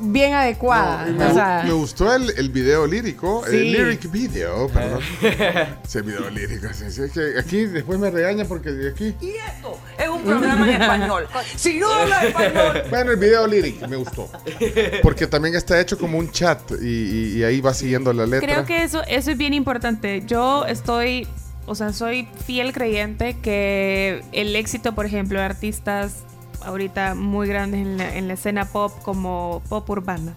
bien 0.01 0.35
adecuada. 0.35 1.07
No, 1.07 1.19
me, 1.19 1.25
o 1.27 1.35
sea, 1.35 1.63
me 1.65 1.73
gustó 1.73 2.15
el, 2.15 2.31
el 2.37 2.49
video 2.51 2.87
lírico, 2.87 3.45
Sí. 3.49 3.57
el 3.57 3.73
lyric 3.73 4.11
video, 4.11 4.69
perdón. 4.69 5.01
Ese 5.85 6.03
video 6.03 6.29
lírico. 6.31 6.69
sí, 6.73 6.91
sí, 6.91 7.03
es 7.03 7.13
que 7.13 7.39
aquí 7.39 7.67
después 7.67 7.99
me 7.99 8.11
regaña 8.11 8.45
porque 8.45 8.71
de 8.71 8.91
aquí. 8.91 9.15
Y 9.21 9.31
esto 9.31 9.79
es 9.99 10.09
un 10.09 10.23
programa 10.23 10.69
en 10.73 10.81
español. 10.83 11.27
Si 11.57 11.79
no 11.79 11.93
hablas 11.93 12.25
español, 12.25 12.83
Bueno, 12.91 13.11
el 13.13 13.17
video 13.17 13.47
lyric 13.47 13.87
me 13.89 13.97
gustó. 13.97 14.29
Porque 15.03 15.27
también 15.27 15.55
está 15.55 15.81
hecho 15.81 15.99
como 15.99 16.19
un 16.19 16.31
chat 16.31 16.61
y, 16.81 16.87
y- 16.87 17.39
y 17.39 17.45
ahí 17.45 17.61
va 17.61 17.75
siguiendo 17.75 18.13
la 18.13 18.27
letra. 18.27 18.41
Creo 18.47 18.65
que 18.67 18.83
eso, 18.83 19.03
eso 19.09 19.31
es 19.31 19.37
bien 19.39 19.55
importante. 19.55 20.23
Yo 20.27 20.65
estoy, 20.67 21.27
o 21.67 21.75
sea, 21.75 21.93
soy 21.93 22.29
fiel 22.47 22.73
creyente 22.73 23.37
que 23.43 24.23
el 24.33 24.55
éxito, 24.57 24.95
por 24.95 25.07
ejemplo, 25.07 25.39
de 25.39 25.45
artistas 25.45 26.13
ahorita 26.65 27.15
muy 27.15 27.49
grandes 27.49 27.81
en 27.81 27.99
la, 27.99 28.15
en 28.17 28.29
la 28.29 28.35
escena 28.35 28.65
pop 28.67 28.93
como 29.03 29.63
pop 29.69 29.89
urbana, 29.91 30.35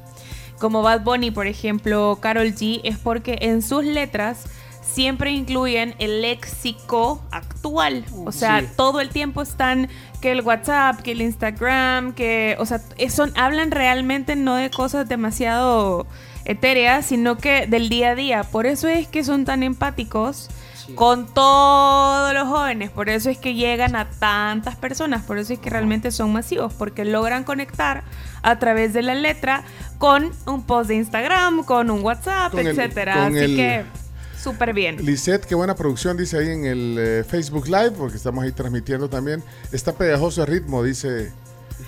como 0.59 0.81
Bad 0.81 1.01
Bunny, 1.01 1.31
por 1.31 1.47
ejemplo, 1.47 2.19
Carol 2.21 2.53
G, 2.53 2.81
es 2.83 2.97
porque 2.97 3.37
en 3.41 3.61
sus 3.61 3.83
letras 3.83 4.45
siempre 4.81 5.31
incluyen 5.31 5.95
el 5.99 6.21
léxico 6.21 7.21
actual. 7.31 8.03
O 8.25 8.31
sea, 8.31 8.59
Sí. 8.61 8.67
todo 8.75 8.99
el 8.99 9.09
tiempo 9.09 9.41
están 9.41 9.89
que 10.21 10.31
el 10.31 10.41
WhatsApp, 10.41 10.99
que 11.01 11.13
el 11.13 11.21
Instagram, 11.21 12.13
que, 12.13 12.55
o 12.59 12.65
sea, 12.65 12.81
son, 13.09 13.31
hablan 13.37 13.71
realmente 13.71 14.35
no 14.35 14.55
de 14.55 14.69
cosas 14.69 15.07
demasiado 15.07 16.05
etéreas, 16.45 17.05
sino 17.05 17.37
que 17.37 17.67
del 17.67 17.89
día 17.89 18.09
a 18.09 18.15
día. 18.15 18.43
Por 18.43 18.65
eso 18.65 18.87
es 18.87 19.07
que 19.07 19.23
son 19.23 19.45
tan 19.45 19.63
empáticos 19.63 20.49
con 20.95 21.27
todos 21.33 22.33
los 22.33 22.47
jóvenes. 22.47 22.89
Por 22.89 23.09
eso 23.09 23.29
es 23.29 23.37
que 23.37 23.53
llegan 23.53 23.95
a 23.95 24.09
tantas 24.09 24.75
personas. 24.75 25.23
Por 25.23 25.37
eso 25.37 25.53
es 25.53 25.59
que 25.59 25.69
realmente 25.69 26.11
son 26.11 26.31
masivos, 26.33 26.73
porque 26.73 27.05
logran 27.05 27.43
conectar 27.43 28.03
a 28.43 28.59
través 28.59 28.93
de 28.93 29.01
la 29.01 29.15
letra 29.15 29.63
con 29.97 30.31
un 30.45 30.63
post 30.65 30.87
de 30.89 30.95
Instagram, 30.95 31.63
con 31.63 31.89
un 31.91 32.01
WhatsApp, 32.03 32.51
Con 32.51 32.65
etcétera. 32.65 33.27
Así 33.27 33.37
el- 33.37 33.55
que 33.55 33.83
súper 34.41 34.73
bien. 34.73 34.97
Lisette, 35.05 35.45
qué 35.45 35.53
buena 35.55 35.75
producción, 35.75 36.17
dice 36.17 36.37
ahí 36.39 36.49
en 36.49 36.65
el 36.65 36.95
eh, 36.99 37.23
Facebook 37.27 37.67
Live, 37.67 37.91
porque 37.91 38.17
estamos 38.17 38.43
ahí 38.43 38.51
transmitiendo 38.51 39.09
también. 39.09 39.43
Está 39.71 39.93
pegajoso 39.93 40.41
el 40.41 40.47
ritmo, 40.47 40.83
dice. 40.83 41.31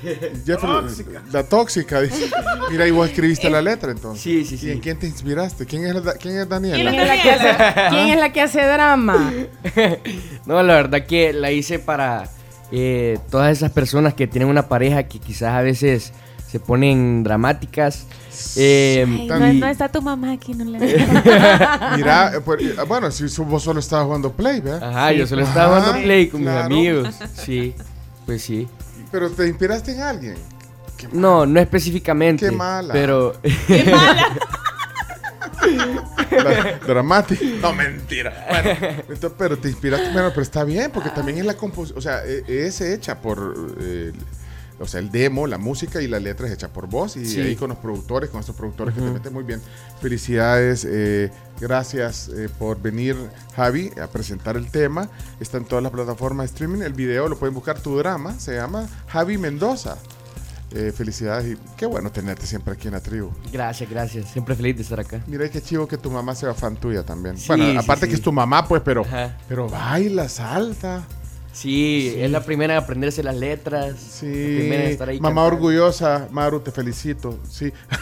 Jeffrey, 0.46 0.72
Tóxica. 0.72 1.22
La 1.32 1.44
tóxica, 1.44 2.02
dice. 2.02 2.30
Mira, 2.72 2.88
y 2.88 2.92
vos 2.92 3.08
escribiste 3.10 3.50
la 3.50 3.62
letra 3.62 3.92
entonces. 3.92 4.22
Sí, 4.22 4.46
sí, 4.46 4.58
sí. 4.58 4.68
¿Y 4.68 4.72
en 4.72 4.80
quién 4.80 4.98
te 5.00 5.08
inspiraste? 5.08 5.66
¿Quién 5.66 5.86
es, 5.86 5.96
la- 6.04 6.14
quién 6.14 6.38
es 6.38 6.48
Daniela? 6.50 6.90
¿quién 6.92 7.02
es, 7.02 7.08
la 7.08 7.22
que 7.22 7.32
hace, 7.32 7.90
quién 7.90 8.08
es 8.10 8.20
la 8.20 8.34
que 8.34 8.42
hace 8.42 8.62
drama? 8.66 9.34
No, 10.46 10.62
la 10.64 10.74
verdad 10.76 11.06
que 11.06 11.32
la 11.34 11.52
hice 11.52 11.80
para 11.80 12.30
eh, 12.72 13.18
todas 13.30 13.52
esas 13.56 13.72
personas 13.72 14.14
que 14.14 14.28
tienen 14.28 14.50
una 14.50 14.68
pareja 14.68 15.04
que 15.04 15.20
quizás 15.20 15.54
a 15.54 15.62
veces 15.62 16.12
se 16.52 16.60
ponen 16.60 17.24
dramáticas. 17.24 18.06
eh, 18.58 19.06
Ay, 19.08 19.28
no, 19.28 19.52
y- 19.54 19.60
no 19.60 19.68
está 19.68 19.90
tu 19.90 20.02
mamá 20.02 20.34
aquí, 20.34 20.54
no 20.54 20.66
le 20.66 20.80
Mira, 21.98 22.34
eh, 22.36 22.42
pues, 22.44 22.62
eh, 22.62 22.76
bueno, 22.88 23.10
si 23.10 23.28
su- 23.30 23.46
vos 23.46 23.64
solo 23.64 23.80
estabas 23.80 24.06
jugando 24.06 24.32
Play, 24.34 24.60
¿verdad? 24.62 24.84
Ajá, 24.90 25.12
yo 25.14 25.26
solo 25.26 25.44
estaba 25.44 25.78
Ah, 25.78 25.80
jugando 25.82 26.04
play 26.04 26.28
con 26.28 26.42
claro. 26.42 26.70
mis 26.70 26.78
amigos. 26.90 27.16
Sí, 27.44 27.74
pues 28.26 28.42
sí. 28.44 28.68
Pero 29.14 29.30
te 29.30 29.48
inspiraste 29.48 29.92
en 29.94 30.02
alguien. 30.02 30.36
No, 31.12 31.46
no 31.46 31.60
específicamente. 31.60 32.50
Qué 32.50 32.52
mala. 32.52 32.94
Pero. 32.94 33.36
La- 36.32 36.80
dramática. 36.88 37.46
No, 37.62 37.74
mentira. 37.74 38.46
Bueno, 38.50 38.70
entonces, 39.10 39.32
pero 39.38 39.58
te 39.58 39.70
inspiraste. 39.70 40.12
Bueno, 40.12 40.30
pero 40.30 40.42
está 40.42 40.64
bien, 40.64 40.92
porque 40.92 41.10
también 41.12 41.38
es 41.38 41.46
la 41.46 41.54
composición. 41.56 41.98
O 41.98 42.02
sea, 42.02 42.26
e- 42.26 42.44
es 42.48 42.82
hecha 42.82 43.22
por. 43.22 43.76
eh, 43.80 44.12
o 44.80 44.88
sea, 44.88 45.00
el 45.00 45.12
demo, 45.12 45.48
la 45.48 45.58
música 45.58 46.02
y 46.02 46.08
la 46.08 46.20
letra 46.20 46.48
es 46.48 46.54
hecha 46.54 46.68
por 46.74 46.88
vos 46.88 47.16
y 47.16 47.26
Sí. 47.26 47.40
ahí 47.42 47.56
con 47.56 47.70
los 47.70 47.78
productores, 47.78 48.30
con 48.30 48.40
estos 48.40 48.56
productores 48.56 48.94
que 48.96 49.02
te 49.02 49.10
meten 49.12 49.34
muy 49.34 49.44
bien. 49.44 49.62
Felicidades, 50.02 50.86
eh, 50.90 51.32
gracias 51.60 52.30
eh, 52.30 52.50
por 52.60 52.82
venir, 52.82 53.16
Javi, 53.56 53.92
a 54.02 54.08
presentar 54.08 54.58
el 54.58 54.70
tema. 54.70 55.10
Está 55.40 55.58
en 55.58 55.66
todas 55.66 55.82
las 55.84 55.92
plataformas 55.92 56.46
de 56.50 56.54
streaming. 56.54 56.82
El 56.82 56.94
video 56.94 57.28
lo 57.30 57.38
pueden 57.38 57.54
buscar, 57.56 57.80
tu 57.80 57.98
drama, 57.98 58.38
se 58.40 58.56
llama 58.56 58.88
Javi 59.08 59.38
Mendoza. 59.38 59.98
Eh, 60.76 60.92
felicidades 60.92 61.54
y 61.56 61.58
qué 61.78 61.86
bueno 61.86 62.12
tenerte 62.12 62.48
siempre 62.48 62.74
aquí 62.74 62.88
en 62.88 62.96
la 62.96 63.00
tribu. 63.00 63.30
Gracias, 63.52 63.88
gracias. 63.88 64.32
Siempre 64.32 64.56
feliz 64.56 64.76
de 64.76 64.82
estar 64.82 65.00
acá. 65.00 65.22
Mira 65.28 65.48
qué 65.48 65.62
chivo 65.62 65.88
que 65.88 66.00
tu 66.00 66.10
mamá 66.10 66.34
sea 66.34 66.54
fan 66.56 66.76
tuya 66.78 67.04
también. 67.04 67.38
Sí, 67.38 67.46
bueno, 67.48 67.80
aparte 67.80 68.08
sí. 68.08 68.10
que 68.10 68.16
es 68.16 68.22
tu 68.24 68.32
mamá, 68.32 68.68
pues, 68.68 68.82
pero, 68.84 69.02
Ajá. 69.02 69.38
pero 69.48 69.70
baila, 69.70 70.28
salta. 70.28 71.04
Sí, 71.54 72.16
es 72.18 72.32
la 72.32 72.42
primera 72.42 72.74
en 72.76 72.84
aprenderse 72.84 73.22
las 73.24 73.36
letras. 73.36 73.94
Sí. 74.00 74.26
La 74.26 74.60
primera 74.60 74.84
en 74.86 74.90
estar 74.90 75.08
ahí 75.10 75.20
Mamá 75.20 75.42
cantando. 75.44 75.56
orgullosa, 75.56 76.28
Maru, 76.32 76.60
te 76.62 76.72
felicito. 76.72 77.38
Sí. 77.50 77.72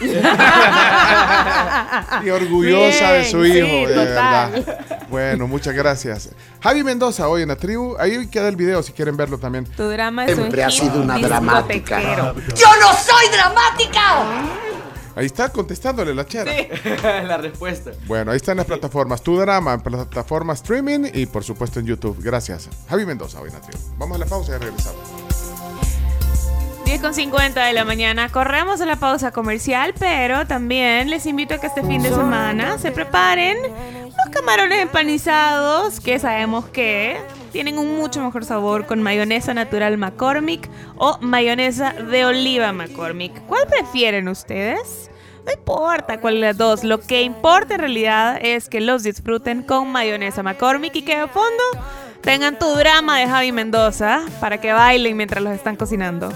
y 2.24 2.30
orgullosa 2.30 3.12
de 3.12 3.24
su 3.30 3.44
hijo, 3.44 3.66
sí, 3.66 3.84
de 3.86 3.94
total. 3.94 4.52
verdad. 4.52 5.06
Bueno, 5.10 5.46
muchas 5.46 5.74
gracias. 5.74 6.30
Javi 6.62 6.82
Mendoza, 6.82 7.28
hoy 7.28 7.42
en 7.42 7.48
la 7.48 7.56
tribu. 7.56 7.94
Ahí 7.98 8.26
queda 8.28 8.48
el 8.48 8.56
video 8.56 8.82
si 8.82 8.92
quieren 8.92 9.16
verlo 9.16 9.36
también. 9.38 9.64
Tu 9.66 9.82
drama 9.84 10.24
es 10.26 10.34
Siempre 10.34 10.62
un 10.62 10.68
ha 10.68 10.70
sido 10.70 11.02
una 11.02 11.18
dramática. 11.18 12.00
yo 12.02 12.68
no 12.80 12.92
soy 12.94 13.28
dramática. 13.32 14.71
Ahí 15.14 15.26
está 15.26 15.50
contestándole 15.50 16.14
la 16.14 16.26
chera. 16.26 16.52
la 17.22 17.36
respuesta. 17.36 17.92
Bueno, 18.06 18.30
ahí 18.30 18.36
está 18.36 18.52
en 18.52 18.58
las 18.58 18.66
plataformas. 18.66 19.22
Tu 19.22 19.36
drama, 19.36 19.74
en 19.74 19.80
plataforma 19.80 20.52
streaming 20.54 21.10
y 21.12 21.26
por 21.26 21.44
supuesto 21.44 21.80
en 21.80 21.86
YouTube. 21.86 22.18
Gracias. 22.22 22.68
Javi 22.88 23.04
Mendoza, 23.06 23.40
hoy 23.40 23.48
en 23.48 23.54
la 23.54 23.60
tribu. 23.60 23.78
Vamos 23.98 24.16
a 24.16 24.18
la 24.20 24.26
pausa 24.26 24.56
y 24.56 24.58
regresamos. 24.58 25.00
10 26.84 27.00
con 27.00 27.14
50 27.14 27.64
de 27.64 27.72
la 27.72 27.84
mañana. 27.84 28.28
Corremos 28.30 28.80
a 28.80 28.86
la 28.86 28.96
pausa 28.96 29.30
comercial, 29.30 29.94
pero 29.98 30.46
también 30.46 31.10
les 31.10 31.26
invito 31.26 31.54
a 31.54 31.58
que 31.58 31.66
este 31.66 31.82
fin 31.82 32.02
de 32.02 32.10
semana 32.10 32.78
se 32.78 32.90
preparen 32.90 33.56
los 33.62 34.34
camarones 34.34 34.80
empanizados, 34.80 36.00
que 36.00 36.18
sabemos 36.18 36.66
que 36.66 37.16
tienen 37.52 37.78
un 37.78 37.96
mucho 37.96 38.22
mejor 38.22 38.44
sabor 38.44 38.86
con 38.86 39.02
mayonesa 39.02 39.54
natural 39.54 39.98
McCormick 39.98 40.68
o 40.96 41.18
mayonesa 41.20 41.92
de 41.92 42.24
oliva 42.24 42.72
McCormick. 42.72 43.46
¿Cuál 43.46 43.66
prefieren 43.68 44.28
ustedes? 44.28 45.10
No 45.44 45.52
importa 45.52 46.20
cuál 46.20 46.34
de 46.34 46.40
las 46.40 46.56
dos, 46.56 46.84
lo 46.84 47.00
que 47.00 47.22
importa 47.22 47.74
en 47.74 47.80
realidad 47.80 48.38
es 48.40 48.68
que 48.68 48.80
los 48.80 49.02
disfruten 49.02 49.62
con 49.62 49.90
mayonesa 49.90 50.42
McCormick 50.42 50.96
y 50.96 51.02
que 51.02 51.18
de 51.18 51.28
fondo 51.28 51.62
tengan 52.22 52.58
tu 52.58 52.66
drama 52.74 53.18
de 53.18 53.26
Javi 53.26 53.52
Mendoza 53.52 54.22
para 54.40 54.60
que 54.60 54.72
bailen 54.72 55.16
mientras 55.16 55.42
los 55.42 55.52
están 55.52 55.76
cocinando. 55.76 56.32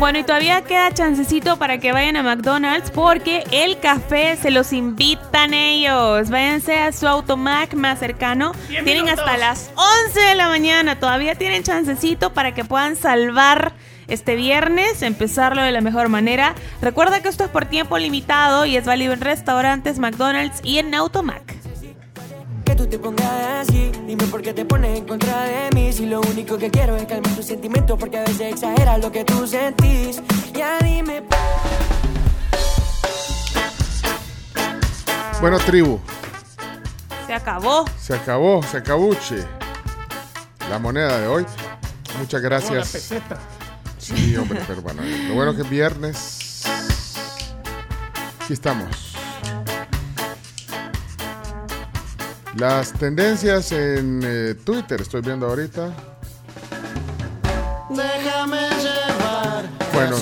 Bueno, 0.00 0.18
y 0.18 0.24
todavía 0.24 0.62
queda 0.62 0.90
chancecito 0.94 1.58
para 1.58 1.76
que 1.76 1.92
vayan 1.92 2.16
a 2.16 2.22
McDonald's 2.22 2.90
porque 2.90 3.44
el 3.50 3.78
café 3.80 4.34
se 4.40 4.50
los 4.50 4.72
invitan 4.72 5.52
ellos. 5.52 6.30
Váyanse 6.30 6.78
a 6.78 6.90
su 6.92 7.06
automac 7.06 7.74
más 7.74 7.98
cercano. 7.98 8.52
Tienen 8.66 9.10
hasta 9.10 9.36
las 9.36 9.70
11 10.06 10.18
de 10.18 10.34
la 10.36 10.48
mañana. 10.48 10.98
Todavía 10.98 11.34
tienen 11.34 11.64
chancecito 11.64 12.32
para 12.32 12.54
que 12.54 12.64
puedan 12.64 12.96
salvar 12.96 13.74
este 14.08 14.36
viernes, 14.36 15.02
empezarlo 15.02 15.60
de 15.60 15.70
la 15.70 15.82
mejor 15.82 16.08
manera. 16.08 16.54
Recuerda 16.80 17.20
que 17.20 17.28
esto 17.28 17.44
es 17.44 17.50
por 17.50 17.66
tiempo 17.66 17.98
limitado 17.98 18.64
y 18.64 18.76
es 18.76 18.86
válido 18.86 19.12
en 19.12 19.20
restaurantes, 19.20 19.98
McDonald's 19.98 20.60
y 20.64 20.78
en 20.78 20.94
Automac. 20.94 21.59
Que 22.70 22.76
tú 22.76 22.86
te 22.86 23.00
pongas 23.00 23.68
así, 23.68 23.90
dime 24.06 24.24
por 24.26 24.42
qué 24.42 24.54
te 24.54 24.64
pones 24.64 24.96
en 24.96 25.04
contra 25.04 25.42
de 25.42 25.70
mí. 25.74 25.92
Si 25.92 26.06
lo 26.06 26.20
único 26.20 26.56
que 26.56 26.70
quiero 26.70 26.96
es 26.96 27.04
calmar 27.04 27.34
tus 27.34 27.46
sentimientos, 27.46 27.98
porque 27.98 28.18
a 28.18 28.20
veces 28.20 28.42
exageras 28.42 29.00
lo 29.00 29.10
que 29.10 29.24
tú 29.24 29.44
sentís. 29.44 30.22
Ya 30.54 30.78
dime. 30.78 31.24
Bueno, 35.40 35.58
tribu, 35.58 35.98
Se 37.26 37.34
acabó. 37.34 37.86
se 37.98 38.14
acabó, 38.14 38.62
se 38.62 38.76
acabuche. 38.76 39.44
La 40.70 40.78
moneda 40.78 41.18
de 41.18 41.26
hoy. 41.26 41.44
Muchas 42.20 42.40
gracias. 42.40 43.12
Sí, 43.98 44.36
hombre, 44.36 44.60
pero 44.68 44.80
bueno, 44.80 45.02
lo 45.26 45.34
bueno 45.34 45.56
que 45.56 45.62
es 45.62 45.70
viernes. 45.70 46.62
Aquí 48.44 48.52
estamos. 48.52 49.09
Las 52.56 52.92
tendencias 52.92 53.72
en 53.72 54.20
eh, 54.24 54.54
Twitter, 54.64 55.00
estoy 55.00 55.20
viendo 55.20 55.46
ahorita. 55.46 55.90
Déjame 57.90 58.60
llevar. 58.60 59.64
Bueno. 59.92 60.16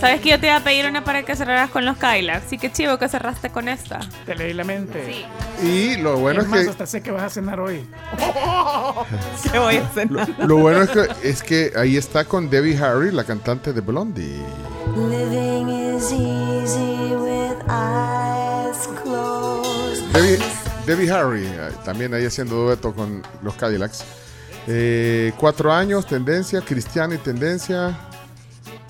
¿Sabes 0.00 0.20
que 0.20 0.28
yo 0.28 0.38
te 0.38 0.46
iba 0.46 0.56
a 0.56 0.60
pedir 0.60 0.86
una 0.86 1.04
para 1.04 1.22
que 1.22 1.34
cerraras 1.34 1.70
con 1.70 1.86
los 1.86 1.96
Kylax? 1.96 2.44
Sí, 2.50 2.58
que 2.58 2.70
chivo 2.70 2.98
que 2.98 3.08
cerraste 3.08 3.50
con 3.50 3.66
esta. 3.68 4.00
Te 4.26 4.34
leí 4.34 4.52
la 4.52 4.64
mente. 4.64 5.24
Sí. 5.60 5.66
Y 5.66 5.96
lo 5.96 6.18
bueno 6.18 6.40
es 6.40 6.46
es 6.46 6.50
más, 6.50 6.64
que 6.64 6.70
hasta 6.70 6.86
sé 6.86 7.02
que 7.02 7.10
vas 7.10 7.22
a 7.22 7.30
cenar 7.30 7.58
hoy. 7.60 7.86
¿Qué 9.52 9.58
voy 9.58 9.76
a 9.76 9.88
cenar? 9.88 10.28
lo 10.38 10.58
bueno 10.58 10.82
es 10.82 10.90
que 10.90 11.08
es 11.22 11.42
que 11.42 11.72
ahí 11.76 11.96
está 11.96 12.24
con 12.26 12.50
Debbie 12.50 12.76
Harry, 12.76 13.10
la 13.10 13.24
cantante 13.24 13.72
de 13.72 13.80
Blondie. 13.80 14.44
Living 14.94 15.68
is 15.68 16.12
easy 16.12 17.14
with 17.14 17.56
eyes 17.68 18.86
closed. 19.02 20.04
Debbie, 20.12 20.38
Debbie 20.86 21.10
Harry, 21.10 21.44
eh, 21.44 21.70
también 21.84 22.14
ahí 22.14 22.24
haciendo 22.24 22.54
dueto 22.56 22.94
con 22.94 23.22
los 23.42 23.54
Cadillacs. 23.54 24.04
Eh, 24.68 25.32
cuatro 25.38 25.72
años, 25.72 26.06
tendencia, 26.06 26.60
Cristiani, 26.60 27.18
tendencia. 27.18 27.96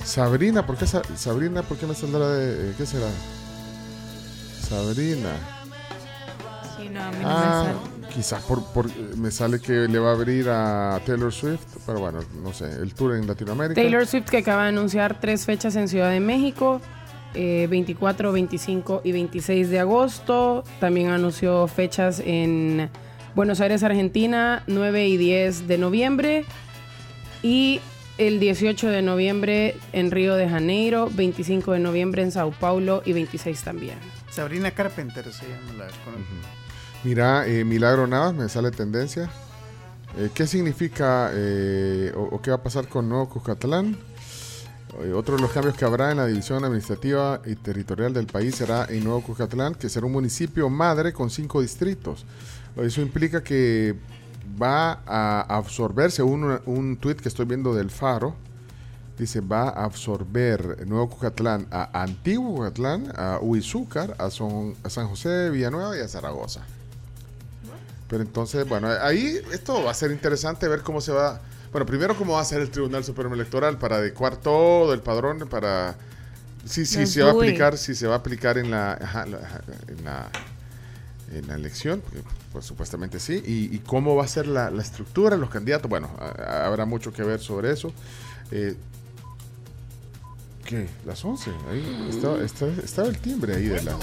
Sabrina, 0.05 0.65
¿por 0.65 0.76
qué 0.76 0.86
Sa- 0.86 1.02
Sabrina? 1.16 1.62
¿Por 1.62 1.76
qué 1.78 1.86
me 1.86 1.94
saldrá 1.94 2.28
de. 2.28 2.70
eh, 2.70 2.75
¿Qué 2.78 2.86
será? 2.86 3.08
Sabrina. 4.68 5.31
Sí, 6.76 6.89
no, 6.91 7.02
a 7.02 7.10
mí 7.10 7.16
no 7.23 7.28
Ah, 7.28 7.65
me 7.66 8.00
sale. 8.02 8.15
quizás 8.15 8.42
por, 8.42 8.65
por- 8.73 8.94
me 9.16 9.31
sale 9.31 9.60
que 9.60 9.73
le 9.89 9.99
va 9.99 10.10
a 10.10 10.12
abrir 10.12 10.49
a 10.49 11.00
Taylor 11.07 11.33
Swift, 11.33 11.60
pero 11.86 12.00
bueno, 12.00 12.18
no 12.42 12.52
sé, 12.52 12.70
el 12.70 12.94
tour 12.94 13.15
en 13.15 13.26
Latinoamérica. 13.26 13.81
Taylor 13.81 14.07
Swift 14.07 14.26
que 14.28 14.39
acaba 14.39 14.65
de 14.65 14.68
anunciar 14.70 15.18
tres 15.20 15.44
fechas 15.47 15.75
en 15.76 15.89
Ciudad 15.89 16.10
de 16.10 16.20
México, 16.20 16.81
eh, 17.35 17.67
24, 17.69 18.33
25 18.33 19.03
y 19.05 19.13
26 19.13 19.71
de 19.71 19.81
agosto. 19.81 20.65
También 20.81 21.09
anunció 21.09 21.67
fechas 21.67 22.23
en 22.25 22.91
Buenos 23.35 23.61
Aires, 23.61 23.83
Argentina, 23.83 24.63
9 24.67 25.09
y 25.09 25.17
10 25.17 25.69
de 25.69 25.79
noviembre. 25.79 26.45
Y 27.43 27.81
el 28.19 28.41
18 28.41 28.89
de 28.89 29.03
noviembre 29.03 29.77
en 29.93 30.11
Río 30.11 30.35
de 30.37 30.49
Janeiro, 30.49 31.11
25 31.13 31.73
de 31.73 31.79
noviembre 31.81 32.23
en 32.23 32.33
Sao 32.33 32.51
Paulo 32.51 33.03
y 33.05 33.13
26 33.13 33.63
también. 33.63 33.99
Sabrina 34.31 34.71
Carpenter 34.71 35.25
se 35.33 35.45
llama 35.45 35.73
la 35.79 35.87
conozco. 36.05 36.33
Mira, 37.05 37.47
eh, 37.47 37.65
Milagro 37.65 38.07
Navas, 38.07 38.35
me 38.35 38.49
sale 38.49 38.71
tendencia. 38.71 39.31
Eh, 40.19 40.31
¿Qué 40.35 40.47
significa 40.47 41.31
eh, 41.35 42.13
o, 42.17 42.23
o 42.23 42.41
qué 42.41 42.51
va 42.51 42.57
a 42.57 42.63
pasar 42.63 42.89
con 42.89 43.09
Nuevo 43.09 43.29
Cuscatlán? 43.29 43.97
Eh, 45.02 45.12
otro 45.12 45.36
de 45.36 45.42
los 45.42 45.50
cambios 45.50 45.76
que 45.76 45.84
habrá 45.84 46.10
en 46.10 46.16
la 46.18 46.26
división 46.26 46.65
administrativa 46.65 47.41
y 47.44 47.55
territorial 47.57 48.12
del 48.15 48.26
país 48.26 48.55
será 48.57 48.86
en 48.89 49.05
Nuevo 49.05 49.23
Cuscatlán, 49.23 49.75
que 49.75 49.89
será 49.89 50.07
un 50.07 50.12
municipio 50.12 50.70
madre 50.70 51.12
con 51.12 51.28
cinco 51.31 51.60
distritos. 51.60 52.25
Eso 52.76 53.00
implica 53.00 53.42
que 53.42 53.94
va 54.60 55.00
a 55.07 55.41
absorber, 55.57 56.10
según 56.10 56.44
un, 56.44 56.60
un 56.66 56.97
tuit 56.97 57.20
que 57.20 57.28
estoy 57.28 57.47
viendo 57.47 57.75
del 57.75 57.91
Faro, 57.91 58.34
dice 59.18 59.41
va 59.41 59.68
a 59.70 59.84
absorber 59.84 60.86
Nuevo 60.86 61.08
Cucatlán 61.10 61.66
a 61.70 62.02
Antiguo 62.02 62.55
Cucatlán, 62.57 63.12
a 63.16 63.39
Huizúcar, 63.41 64.15
a, 64.18 64.31
Son- 64.31 64.75
a 64.83 64.91
San 64.91 65.08
José 65.08 65.28
de 65.31 65.50
Villanueva 65.50 65.97
y 65.97 66.00
a 66.00 66.08
Zaragoza. 66.08 66.60
Pero 68.08 68.23
entonces, 68.23 68.68
bueno, 68.68 68.89
ahí 69.02 69.41
esto 69.52 69.83
va 69.83 69.91
a 69.91 69.94
ser 69.94 70.12
interesante 70.12 70.68
ver 70.68 70.83
cómo 70.83 71.00
se 71.00 71.12
va. 71.12 71.41
Bueno, 71.73 71.86
primero 71.86 72.17
cómo 72.17 72.35
va 72.35 72.41
a 72.41 72.45
ser 72.45 72.61
el 72.61 72.70
Tribunal 72.70 73.05
Supremo 73.05 73.35
Electoral 73.35 73.78
para 73.78 73.97
adecuar 73.97 74.36
todo 74.36 74.93
el 74.95 75.01
padrón 75.01 75.47
para 75.51 75.97
si 76.65 76.86
si 76.86 77.01
Los 77.01 77.11
se 77.11 77.23
va 77.23 77.28
a 77.28 77.33
aplicar, 77.33 77.77
si 77.78 77.95
se 77.95 78.07
va 78.07 78.15
a 78.15 78.19
aplicar 78.19 78.59
en 78.59 78.70
la, 78.70 78.93
ajá, 78.95 79.27
la- 79.27 79.39
ajá, 79.39 79.61
en 79.89 80.05
la 80.05 80.31
en 81.33 81.49
la 81.49 81.55
elección, 81.57 82.01
porque, 82.03 82.23
pues 82.53 82.65
supuestamente 82.65 83.19
sí, 83.19 83.43
y, 83.45 83.75
y 83.75 83.81
cómo 83.81 84.15
va 84.15 84.25
a 84.25 84.28
ser 84.28 84.47
la, 84.47 84.70
la 84.70 84.81
estructura, 84.81 85.36
los 85.36 85.51
candidatos, 85.51 85.91
bueno, 85.91 86.09
a- 86.20 86.67
habrá 86.67 86.86
mucho 86.86 87.12
que 87.12 87.23
ver 87.25 87.41
sobre 87.41 87.73
eso. 87.73 87.93
Eh, 88.53 88.77
¿Qué? 90.65 90.86
Las 91.05 91.25
11, 91.25 91.51
ahí 91.70 92.07
está, 92.11 92.43
está- 92.45 92.67
estaba 92.83 93.09
el 93.09 93.19
timbre 93.19 93.57
ahí 93.57 93.67
de 93.67 93.83
la... 93.83 93.97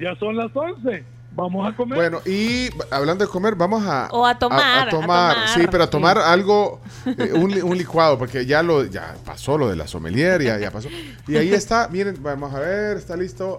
Ya 0.00 0.14
son 0.18 0.36
las 0.36 0.50
11. 0.54 1.04
Vamos 1.36 1.70
a 1.70 1.76
comer. 1.76 1.98
Bueno, 1.98 2.20
y 2.24 2.70
hablando 2.90 3.24
de 3.24 3.30
comer, 3.30 3.54
vamos 3.54 3.84
a... 3.86 4.08
O 4.10 4.24
a 4.26 4.38
tomar, 4.38 4.58
A, 4.58 4.82
a 4.82 4.88
tomar, 4.88 5.34
tomar, 5.34 5.48
sí, 5.50 5.66
pero 5.70 5.82
a 5.84 5.86
sí. 5.86 5.90
tomar 5.90 6.16
algo, 6.18 6.80
eh, 7.04 7.32
un, 7.34 7.52
un 7.62 7.76
licuado, 7.76 8.16
porque 8.18 8.46
ya 8.46 8.62
lo 8.62 8.84
ya 8.86 9.14
pasó 9.22 9.58
lo 9.58 9.68
de 9.68 9.76
la 9.76 9.86
sommelier, 9.86 10.42
ya, 10.42 10.58
ya 10.58 10.70
pasó. 10.70 10.88
Y 11.28 11.36
ahí 11.36 11.52
está, 11.52 11.88
miren, 11.88 12.16
vamos 12.22 12.54
a 12.54 12.58
ver, 12.60 12.96
está 12.96 13.16
listo. 13.16 13.58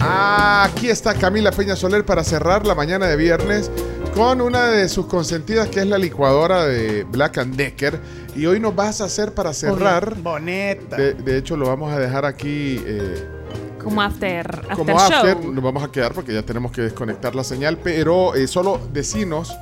Ah, 0.00 0.64
aquí 0.68 0.90
está 0.90 1.14
Camila 1.14 1.52
Peña 1.52 1.76
Soler 1.76 2.04
para 2.04 2.24
cerrar 2.24 2.66
la 2.66 2.74
mañana 2.74 3.06
de 3.06 3.14
viernes 3.14 3.70
con 4.16 4.40
una 4.40 4.66
de 4.66 4.88
sus 4.88 5.06
consentidas 5.06 5.68
que 5.68 5.78
es 5.78 5.86
la 5.86 5.96
licuadora 5.98 6.64
de 6.64 7.04
Black 7.04 7.38
and 7.38 7.54
Decker. 7.54 8.00
Y 8.34 8.46
hoy 8.46 8.58
nos 8.58 8.74
vas 8.74 9.00
a 9.00 9.04
hacer 9.04 9.32
para 9.32 9.52
cerrar. 9.52 10.16
Boneta. 10.16 10.96
De, 10.96 11.14
de 11.14 11.38
hecho, 11.38 11.56
lo 11.56 11.68
vamos 11.68 11.92
a 11.92 12.00
dejar 12.00 12.24
aquí. 12.24 12.82
eh, 12.84 13.28
Como 13.82 14.02
after, 14.02 14.46
after 14.48 14.76
como 14.76 14.98
after, 14.98 15.36
show. 15.38 15.52
nos 15.52 15.62
vamos 15.64 15.82
a 15.82 15.90
quedar 15.90 16.12
porque 16.12 16.32
ya 16.32 16.42
tenemos 16.42 16.72
que 16.72 16.82
desconectar 16.82 17.34
la 17.34 17.44
señal, 17.44 17.78
pero 17.78 18.34
eh, 18.34 18.46
solo 18.46 18.80
decinos, 18.92 19.56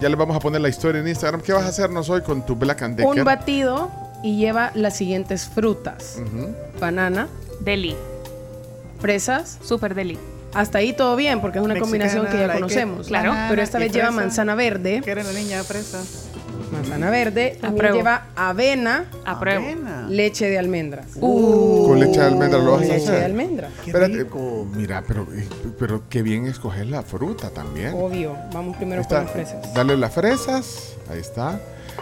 ya 0.00 0.08
le 0.08 0.16
vamos 0.16 0.36
a 0.36 0.40
poner 0.40 0.60
la 0.60 0.68
historia 0.68 1.00
en 1.00 1.08
Instagram, 1.08 1.40
¿qué 1.40 1.52
vas 1.52 1.64
a 1.64 1.68
hacernos 1.68 2.08
hoy 2.10 2.22
con 2.22 2.44
tu 2.44 2.56
Black 2.56 2.82
and 2.82 2.96
Decker? 2.96 3.18
Un 3.18 3.24
batido 3.24 3.90
y 4.22 4.36
lleva 4.36 4.70
las 4.74 4.96
siguientes 4.96 5.46
frutas. 5.46 6.18
Banana, 6.80 7.28
Deli. 7.60 7.96
fresas. 9.00 9.58
Super 9.62 9.94
deli. 9.94 10.18
Hasta 10.54 10.78
ahí 10.78 10.94
todo 10.94 11.16
bien, 11.16 11.40
porque 11.40 11.58
es 11.58 11.64
una 11.64 11.74
Mexicana, 11.74 11.90
combinación 12.08 12.26
que 12.26 12.38
ya 12.38 12.52
conocemos. 12.54 13.08
Claro. 13.08 13.34
Pero 13.50 13.60
esta 13.62 13.78
vez 13.78 13.92
lleva 13.92 14.10
manzana 14.10 14.54
verde. 14.54 15.02
¿Qué 15.04 15.10
era 15.10 15.22
la 15.22 15.32
niña 15.32 15.62
fresa? 15.64 16.02
Manzana 16.72 17.10
verde. 17.10 17.56
También 17.60 17.92
lleva 17.94 18.26
avena, 18.36 19.04
leche 20.08 20.48
de 20.48 20.58
almendras. 20.58 21.06
Con 21.18 21.98
leche 22.00 22.20
de 22.20 22.26
almendra 22.26 22.58
lo 22.58 22.72
vas 22.72 22.80
a 22.82 22.84
leche 22.84 22.96
de 22.98 23.02
hacer. 23.12 23.24
almendra. 23.24 23.68
Qué 23.84 23.90
Espérate, 23.90 24.14
rico. 24.18 24.66
mira, 24.74 25.02
pero, 25.06 25.26
eh, 25.34 25.48
pero 25.78 26.02
qué 26.08 26.22
bien 26.22 26.46
escoger 26.46 26.86
la 26.86 27.02
fruta 27.02 27.50
también. 27.50 27.92
Obvio. 27.94 28.36
Vamos 28.52 28.76
primero 28.76 29.00
Está- 29.02 29.16
con 29.16 29.24
las 29.24 29.32
fresas. 29.32 29.74
Dale 29.74 29.96
las 29.96 30.12
fresas, 30.12 30.94
ahí 31.10 31.20
está. 31.20 31.60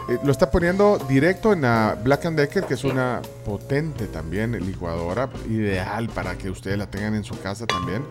Eh, 0.08 0.18
lo 0.24 0.32
está 0.32 0.50
poniendo 0.50 0.98
directo 1.08 1.52
en 1.52 1.62
la 1.62 1.96
Black 2.02 2.26
and 2.26 2.38
Decker, 2.38 2.64
que 2.64 2.74
es 2.74 2.84
una 2.84 3.22
potente 3.44 4.06
también 4.06 4.52
licuadora, 4.66 5.28
ideal 5.48 6.08
para 6.08 6.36
que 6.36 6.50
ustedes 6.50 6.76
la 6.78 6.86
tengan 6.90 7.14
en 7.14 7.24
su 7.24 7.38
casa 7.40 7.66
también. 7.66 8.02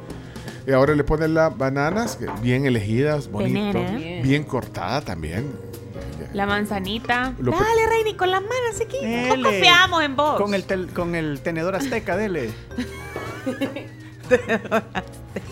Y 0.65 0.71
ahora 0.71 0.95
le 0.95 1.03
ponen 1.03 1.33
las 1.33 1.55
bananas, 1.57 2.15
que 2.15 2.25
bien 2.41 2.65
elegidas, 2.65 3.29
bonito, 3.29 3.79
Banana. 3.79 4.21
bien 4.23 4.43
cortada 4.45 5.01
también. 5.01 5.45
La 6.33 6.45
manzanita. 6.45 7.33
Lo 7.39 7.51
Dale, 7.51 7.87
Reini, 7.89 8.15
con 8.15 8.31
las 8.31 8.41
manos 8.41 8.81
aquí. 8.83 8.97
No 9.03 9.41
confiamos 9.43 10.03
en 10.03 10.15
vos. 10.15 10.41
Con 10.41 10.53
el, 10.53 10.63
tel- 10.65 10.87
con 10.93 11.15
el 11.15 11.39
tenedor 11.41 11.75
azteca, 11.75 12.17
dele. 12.17 12.49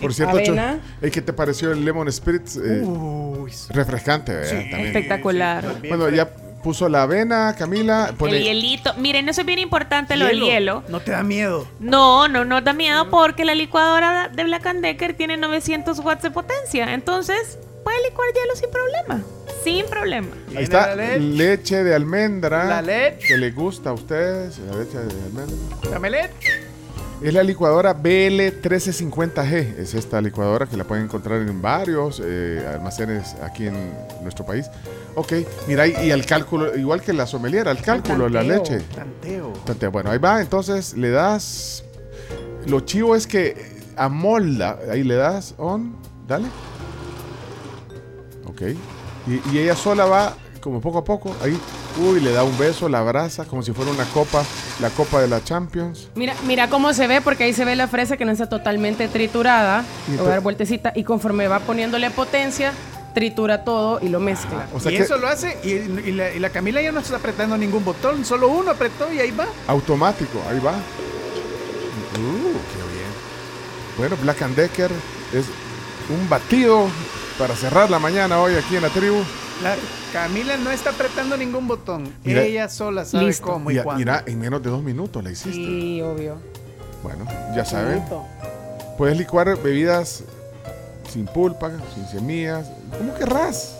Por 0.00 0.14
cierto, 0.14 0.40
Cho, 0.40 0.54
eh, 0.54 1.10
¿qué 1.12 1.22
te 1.22 1.32
pareció 1.32 1.72
el 1.72 1.84
Lemon 1.84 2.10
Spritz? 2.10 2.56
Eh, 2.56 2.82
Uy, 2.82 3.52
refrescante, 3.70 4.34
¿verdad? 4.34 4.50
Sí. 4.50 4.70
Espectacular. 4.72 5.64
Bueno, 5.88 6.08
ya 6.08 6.30
puso 6.62 6.88
la 6.88 7.02
avena, 7.02 7.54
Camila. 7.56 8.14
Pone, 8.16 8.36
El 8.36 8.44
hielito. 8.44 8.94
Miren, 8.94 9.28
eso 9.28 9.40
es 9.40 9.46
bien 9.46 9.58
importante, 9.58 10.16
lo 10.16 10.26
del 10.26 10.40
hielo. 10.40 10.82
No 10.88 11.00
te 11.00 11.10
da 11.10 11.22
miedo. 11.22 11.66
No, 11.80 12.28
no 12.28 12.44
nos 12.44 12.64
da 12.64 12.72
miedo 12.72 13.10
porque 13.10 13.44
la 13.44 13.54
licuadora 13.54 14.28
de 14.28 14.44
Black 14.44 14.66
and 14.66 14.82
Decker 14.82 15.14
tiene 15.14 15.36
900 15.36 15.98
watts 16.00 16.22
de 16.22 16.30
potencia. 16.30 16.94
Entonces, 16.94 17.58
puede 17.84 18.02
licuar 18.08 18.28
hielo 18.34 18.56
sin 18.56 18.70
problema. 18.70 19.22
Sin 19.64 19.86
problema. 19.86 20.28
Ahí 20.56 20.64
está, 20.64 20.94
leche. 20.94 21.20
leche 21.20 21.84
de 21.84 21.94
almendra. 21.94 22.64
La 22.64 22.82
leche. 22.82 23.26
Que 23.26 23.36
le 23.36 23.50
gusta 23.50 23.90
a 23.90 23.92
ustedes, 23.92 24.58
la 24.58 24.76
leche 24.76 24.98
de 24.98 25.24
almendra. 25.24 25.56
Camelet. 25.90 26.32
Es 27.22 27.32
la 27.32 27.44
licuadora 27.44 27.96
BL1350G. 27.96 29.78
Es 29.78 29.94
esta 29.94 30.20
licuadora 30.20 30.66
que 30.66 30.76
la 30.76 30.82
pueden 30.82 31.04
encontrar 31.04 31.40
en 31.40 31.62
varios 31.62 32.20
eh, 32.24 32.66
almacenes 32.74 33.36
aquí 33.42 33.68
en 33.68 33.94
nuestro 34.22 34.44
país. 34.44 34.66
Ok, 35.14 35.32
mira, 35.68 35.86
y, 35.86 36.06
y 36.06 36.10
al 36.10 36.24
cálculo, 36.24 36.76
igual 36.76 37.02
que 37.02 37.12
la 37.12 37.26
sommelier, 37.26 37.68
al 37.68 37.82
cálculo, 37.82 38.28
la 38.28 38.42
leche. 38.42 38.80
Tanteo. 38.94 39.52
Tanteo. 39.64 39.90
Bueno, 39.90 40.10
ahí 40.10 40.18
va, 40.18 40.40
entonces 40.40 40.94
le 40.96 41.10
das. 41.10 41.84
Lo 42.66 42.80
chivo 42.80 43.14
es 43.14 43.26
que 43.26 43.80
amolda. 43.96 44.78
Ahí 44.90 45.04
le 45.04 45.16
das 45.16 45.54
on. 45.58 45.96
Dale. 46.26 46.46
Ok. 48.46 48.62
Y, 49.26 49.54
y 49.54 49.58
ella 49.58 49.76
sola 49.76 50.04
va 50.06 50.34
como 50.60 50.80
poco 50.80 50.98
a 50.98 51.04
poco. 51.04 51.36
Ahí. 51.42 51.58
Uy, 52.00 52.20
le 52.20 52.32
da 52.32 52.42
un 52.42 52.56
beso, 52.56 52.88
la 52.88 53.00
abraza, 53.00 53.44
como 53.44 53.62
si 53.62 53.72
fuera 53.72 53.90
una 53.90 54.06
copa, 54.06 54.42
la 54.80 54.88
copa 54.88 55.20
de 55.20 55.28
la 55.28 55.44
Champions. 55.44 56.08
Mira, 56.14 56.34
mira 56.46 56.70
cómo 56.70 56.94
se 56.94 57.06
ve, 57.06 57.20
porque 57.20 57.44
ahí 57.44 57.52
se 57.52 57.66
ve 57.66 57.76
la 57.76 57.86
fresa 57.86 58.16
que 58.16 58.24
no 58.24 58.32
está 58.32 58.48
totalmente 58.48 59.08
triturada. 59.08 59.84
Le 60.10 60.16
voy 60.16 60.26
a 60.28 60.30
dar 60.30 60.40
vueltecita 60.40 60.94
y 60.94 61.04
conforme 61.04 61.48
va 61.48 61.60
poniéndole 61.60 62.10
potencia, 62.10 62.72
tritura 63.12 63.64
todo 63.64 63.98
y 64.02 64.08
lo 64.08 64.20
mezcla. 64.20 64.66
y 64.90 64.96
eso 64.96 65.16
lo 65.18 65.28
hace 65.28 65.58
y, 65.64 65.70
y 66.08 66.12
la, 66.12 66.32
y 66.34 66.38
la 66.38 66.50
Camila 66.50 66.80
ya 66.82 66.92
no 66.92 67.00
está 67.00 67.16
apretando 67.16 67.56
ningún 67.56 67.84
botón, 67.84 68.24
solo 68.24 68.48
uno 68.48 68.70
apretó 68.70 69.12
y 69.12 69.20
ahí 69.20 69.30
va. 69.30 69.46
Automático, 69.66 70.40
ahí 70.50 70.58
va. 70.58 70.72
Uh, 70.72 72.52
qué 72.52 72.82
bien. 72.92 73.12
Bueno, 73.98 74.16
Black 74.22 74.42
and 74.42 74.56
Decker 74.56 74.90
es 75.32 75.46
un 76.10 76.28
batido 76.28 76.86
para 77.38 77.54
cerrar 77.56 77.90
la 77.90 77.98
mañana 77.98 78.40
hoy 78.40 78.54
aquí 78.54 78.76
en 78.76 78.82
la 78.82 78.88
tribu. 78.90 79.18
La 79.62 79.76
Camila 80.12 80.56
no 80.56 80.70
está 80.70 80.90
apretando 80.90 81.36
ningún 81.36 81.66
botón. 81.68 82.12
Mira- 82.24 82.42
Ella 82.42 82.68
sola 82.68 83.04
sabe 83.04 83.26
Listo. 83.26 83.44
cómo 83.46 83.70
y 83.70 83.74
Mira, 83.74 83.84
cuándo. 83.84 83.98
mira, 84.00 84.24
en 84.26 84.38
menos 84.38 84.62
de 84.62 84.70
dos 84.70 84.82
minutos 84.82 85.22
la 85.22 85.30
hiciste. 85.30 85.52
Sí, 85.52 86.02
obvio. 86.02 86.36
Bueno, 87.02 87.24
ya 87.54 87.64
saben. 87.64 88.02
Puedes 88.98 89.16
licuar 89.16 89.56
bebidas 89.62 90.24
sin 91.12 91.26
pulpa, 91.26 91.70
sin 91.94 92.06
semillas, 92.08 92.70
como 92.96 93.14
querrás. 93.14 93.78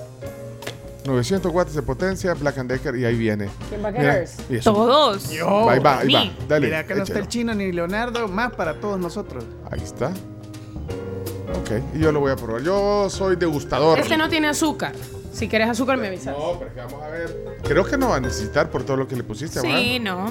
900 1.04 1.52
watts 1.52 1.74
de 1.74 1.82
potencia, 1.82 2.32
Black 2.34 2.58
and 2.58 2.70
Decker, 2.70 2.94
y 2.96 3.04
ahí 3.04 3.16
viene. 3.16 3.48
¿Quién 3.68 3.84
va 3.84 3.88
a 3.88 3.92
querer? 3.92 4.28
Todos. 4.62 5.30
Yo, 5.30 5.68
Ahí 5.68 5.80
va, 5.80 5.98
ahí 5.98 6.12
va. 6.12 6.32
Dale, 6.46 6.66
Mira, 6.66 6.86
que 6.86 6.94
no 6.94 7.02
está 7.02 7.18
el 7.18 7.28
chino 7.28 7.54
ni 7.54 7.72
Leonardo, 7.72 8.28
más 8.28 8.52
para 8.52 8.78
todos 8.78 9.00
nosotros. 9.00 9.44
Ahí 9.70 9.80
está. 9.82 10.08
Ok, 10.08 11.70
y 11.94 11.98
yo 11.98 12.12
lo 12.12 12.20
voy 12.20 12.32
a 12.32 12.36
probar. 12.36 12.62
Yo 12.62 13.10
soy 13.10 13.36
degustador. 13.36 13.98
Este 13.98 14.16
no 14.16 14.28
tiene 14.28 14.48
azúcar. 14.48 14.92
Si 15.32 15.48
quieres 15.48 15.70
azúcar, 15.70 15.98
me 15.98 16.08
avisas. 16.08 16.36
No, 16.38 16.58
pero 16.58 16.72
que 16.72 16.80
vamos 16.80 17.02
a 17.02 17.08
ver. 17.08 17.58
Creo 17.64 17.84
que 17.84 17.96
no 17.96 18.10
va 18.10 18.16
a 18.16 18.20
necesitar 18.20 18.70
por 18.70 18.84
todo 18.84 18.98
lo 18.98 19.08
que 19.08 19.16
le 19.16 19.24
pusiste, 19.24 19.60
Sí, 19.60 19.98
no. 19.98 20.30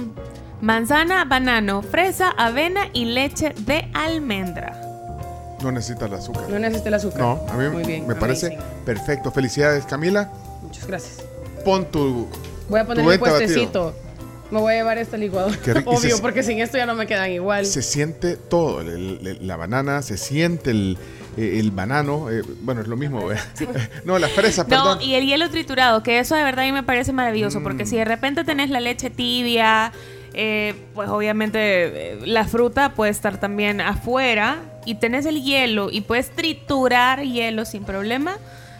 Manzana, 0.61 1.25
banano, 1.25 1.81
fresa, 1.81 2.29
avena 2.29 2.81
y 2.93 3.05
leche 3.05 3.53
de 3.65 3.89
almendra. 3.93 4.90
No 5.63 5.71
necesita 5.71 6.05
el 6.05 6.13
azúcar. 6.13 6.49
No 6.49 6.59
necesita 6.59 6.89
el 6.89 6.95
azúcar. 6.95 7.19
No, 7.19 7.45
a 7.49 7.53
mí 7.55 7.69
Muy 7.69 7.83
bien. 7.83 8.07
me 8.07 8.15
parece 8.15 8.47
amazing. 8.55 8.65
perfecto. 8.85 9.31
Felicidades, 9.31 9.85
Camila. 9.85 10.31
Muchas 10.61 10.87
gracias. 10.87 11.23
Pon 11.65 11.85
tu. 11.85 12.27
Voy 12.69 12.79
a 12.79 12.85
poner 12.85 13.03
el 13.03 13.09
venta 13.09 13.29
puestecito. 13.29 13.93
Me 14.49 14.59
voy 14.59 14.73
a 14.73 14.77
llevar 14.77 14.97
este 14.97 15.17
licuador. 15.17 15.53
Obvio, 15.85 16.15
se- 16.17 16.21
porque 16.21 16.43
sin 16.43 16.59
esto 16.59 16.77
ya 16.77 16.85
no 16.85 16.93
me 16.95 17.07
quedan 17.07 17.31
igual. 17.31 17.65
Se 17.65 17.81
siente 17.81 18.35
todo. 18.35 18.81
el- 18.81 19.25
el- 19.25 19.47
la 19.47 19.55
banana, 19.55 20.01
se 20.01 20.17
siente 20.17 20.71
el, 20.71 20.97
eh, 21.37 21.57
el 21.59 21.71
banano. 21.71 22.29
eh, 22.29 22.41
bueno, 22.61 22.81
es 22.81 22.87
lo 22.87 22.97
mismo. 22.97 23.31
eh. 23.31 23.37
no, 24.05 24.19
la 24.19 24.27
fresa, 24.27 24.65
perdón. 24.67 24.97
No, 24.97 25.03
y 25.05 25.15
el 25.15 25.25
hielo 25.25 25.49
triturado, 25.49 26.03
que 26.03 26.19
eso 26.19 26.35
de 26.35 26.43
verdad 26.43 26.63
a 26.65 26.67
mí 26.67 26.73
me 26.73 26.83
parece 26.83 27.13
maravilloso, 27.13 27.63
porque 27.63 27.85
si 27.85 27.95
de 27.95 28.03
repente 28.05 28.43
tenés 28.43 28.69
la 28.69 28.81
leche 28.81 29.09
tibia, 29.09 29.93
eh, 30.33 30.73
pues 30.93 31.09
obviamente 31.09 32.13
eh, 32.13 32.19
la 32.25 32.45
fruta 32.45 32.93
puede 32.93 33.11
estar 33.11 33.37
también 33.37 33.81
afuera 33.81 34.59
y 34.85 34.95
tenés 34.95 35.25
el 35.25 35.41
hielo 35.43 35.89
y 35.91 36.01
puedes 36.01 36.29
triturar 36.31 37.21
hielo 37.21 37.65
sin 37.65 37.83
problema, 37.83 38.37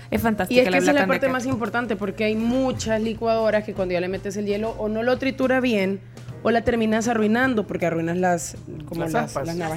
es 0.10 0.22
fantástica 0.22 0.62
Y 0.62 0.66
es 0.66 0.70
que 0.72 0.78
esa 0.78 0.92
es 0.92 0.96
la 0.96 1.08
parte 1.08 1.30
más 1.30 1.46
importante 1.46 1.96
porque 1.96 2.24
hay 2.26 2.36
muchas 2.36 3.02
licuadoras 3.02 3.64
que 3.64 3.74
cuando 3.74 3.94
ya 3.94 4.02
le 4.02 4.08
metes 4.08 4.36
el 4.38 4.46
hielo 4.46 4.72
o 4.78 4.90
no 4.90 5.04
lo 5.04 5.18
tritura 5.18 5.60
bien 5.60 6.00
o 6.44 6.50
la 6.50 6.64
terminas 6.64 7.08
arruinando 7.08 7.68
porque 7.68 7.86
arruinas 7.86 8.18
las 8.18 8.56
como 8.88 9.02
Las 9.02 9.14
las, 9.14 9.26
aspas. 9.26 9.46
las 9.48 9.58
Bueno, 9.58 9.76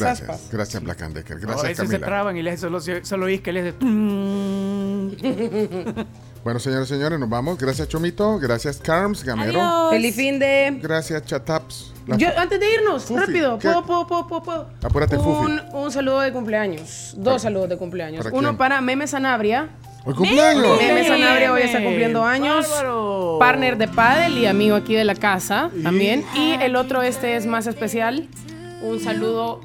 gracias, 0.00 0.20
aspas. 0.20 0.48
gracias 0.50 0.82
Black 0.82 1.02
and 1.02 1.14
Decker. 1.14 1.36
a 1.36 1.40
Gracias 1.40 1.62
veces 1.62 1.76
se 1.88 1.92
Camila. 1.92 2.06
traban 2.06 2.36
y 2.36 2.42
les 2.42 2.60
solo, 2.60 2.80
solo 2.80 3.26
oís 3.26 3.40
que 3.42 3.52
les 3.52 3.64
de... 3.64 3.72
Bueno, 6.44 6.60
señores 6.60 6.88
y 6.90 6.94
señores, 6.94 7.18
nos 7.18 7.28
vamos. 7.30 7.56
Gracias 7.58 7.88
Chomito, 7.88 8.38
gracias 8.38 8.76
Carms, 8.78 9.24
Gamero. 9.24 9.60
Adiós. 9.60 9.90
Feliz 9.90 10.14
fin 10.14 10.38
de. 10.38 10.78
Gracias 10.82 11.24
Chataps. 11.24 11.92
La- 12.06 12.16
Yo, 12.18 12.28
antes 12.36 12.60
de 12.60 12.74
irnos, 12.74 13.04
Fufi, 13.04 13.20
rápido, 13.20 13.58
¿qué? 13.58 13.68
puedo, 13.68 13.82
puedo, 13.86 14.06
puedo, 14.06 14.26
puedo, 14.28 14.42
puedo. 14.42 14.68
Apúrate, 14.82 15.16
Fufi. 15.16 15.46
un, 15.46 15.60
un 15.72 15.90
saludo 15.90 16.20
de 16.20 16.32
cumpleaños. 16.32 17.14
Dos 17.16 17.40
saludos 17.42 17.70
de 17.70 17.78
cumpleaños. 17.78 18.22
¿Para 18.24 18.36
Uno 18.36 18.48
quién? 18.50 18.58
para 18.58 18.80
Meme 18.82 19.06
Sanabria. 19.06 19.70
¡Hoy 20.04 20.12
cumpleaños! 20.12 20.76
Meme 20.78 21.08
Sanabria 21.08 21.50
hoy 21.50 21.62
está 21.62 21.82
cumpliendo 21.82 22.22
años. 22.22 22.66
Partner 23.40 23.78
de 23.78 23.88
Padel 23.88 24.36
y 24.36 24.44
amigo 24.44 24.76
aquí 24.76 24.94
de 24.94 25.04
la 25.04 25.14
casa 25.14 25.70
también. 25.82 26.26
Y 26.34 26.52
el 26.60 26.76
otro, 26.76 27.00
este 27.00 27.36
es 27.36 27.46
más 27.46 27.66
especial. 27.66 28.28
Un 28.82 29.00
saludo, 29.00 29.62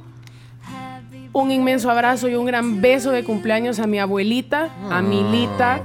un 1.33 1.51
inmenso 1.51 1.91
abrazo 1.91 2.29
y 2.29 2.35
un 2.35 2.45
gran 2.45 2.79
beso 2.79 3.11
de 3.11 3.25
cumpleaños 3.25 3.79
a 3.79 3.85
mi 3.87 3.99
abuelita, 3.99 4.69
a 4.89 5.01
mi 5.01 5.23
Lita, 5.29 5.83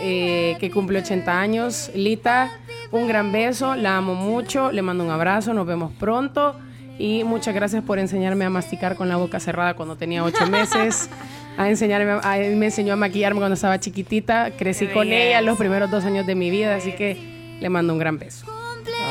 eh, 0.00 0.56
que 0.60 0.70
cumple 0.70 0.98
80 1.00 1.40
años. 1.40 1.90
Lita, 1.94 2.50
un 2.92 3.08
gran 3.08 3.32
beso, 3.32 3.74
la 3.74 3.96
amo 3.96 4.14
mucho, 4.14 4.70
le 4.72 4.82
mando 4.82 5.04
un 5.04 5.10
abrazo, 5.10 5.54
nos 5.54 5.66
vemos 5.66 5.92
pronto. 5.98 6.56
Y 6.98 7.24
muchas 7.24 7.54
gracias 7.54 7.82
por 7.84 7.98
enseñarme 7.98 8.44
a 8.46 8.50
masticar 8.50 8.96
con 8.96 9.08
la 9.08 9.16
boca 9.16 9.38
cerrada 9.38 9.74
cuando 9.74 9.96
tenía 9.96 10.24
8 10.24 10.46
meses. 10.50 11.10
A 11.58 11.68
enseñarme, 11.70 12.20
a- 12.22 12.36
me 12.54 12.66
enseñó 12.66 12.92
a 12.94 12.96
maquillarme 12.96 13.38
cuando 13.40 13.54
estaba 13.54 13.78
chiquitita. 13.80 14.50
Crecí 14.58 14.86
Qué 14.88 14.92
con 14.92 15.12
ella 15.12 15.40
los 15.40 15.56
primeros 15.58 15.90
dos 15.90 16.04
años 16.04 16.26
de 16.26 16.34
mi 16.34 16.50
vida, 16.50 16.74
así 16.76 16.92
que 16.92 17.56
le 17.60 17.68
mando 17.70 17.92
un 17.92 17.98
gran 17.98 18.18
beso. 18.18 18.46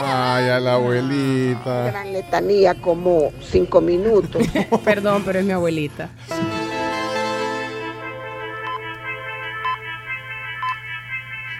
Ay, 0.03 0.49
a 0.49 0.59
la 0.59 0.73
abuelita. 0.75 1.85
Gran 1.91 2.11
letanía 2.13 2.75
como 2.75 3.31
cinco 3.41 3.81
minutos. 3.81 4.45
Perdón, 4.83 5.23
pero 5.25 5.39
es 5.39 5.45
mi 5.45 5.51
abuelita. 5.53 6.09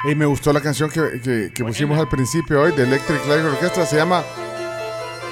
Y 0.08 0.14
me 0.16 0.26
gustó 0.26 0.54
la 0.54 0.62
canción 0.62 0.90
que, 0.90 1.20
que- 1.22 1.52
que 1.54 1.64
pusimos 1.64 1.98
al 2.00 2.08
principio 2.08 2.62
hoy 2.62 2.72
de 2.74 2.84
Electric 2.84 3.26
Light 3.28 3.44
Orchestra. 3.46 3.86
Se 3.86 3.96
llama 3.96 4.24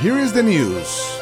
Here 0.02 0.22
is 0.24 0.34
the 0.34 0.42
News. 0.44 1.20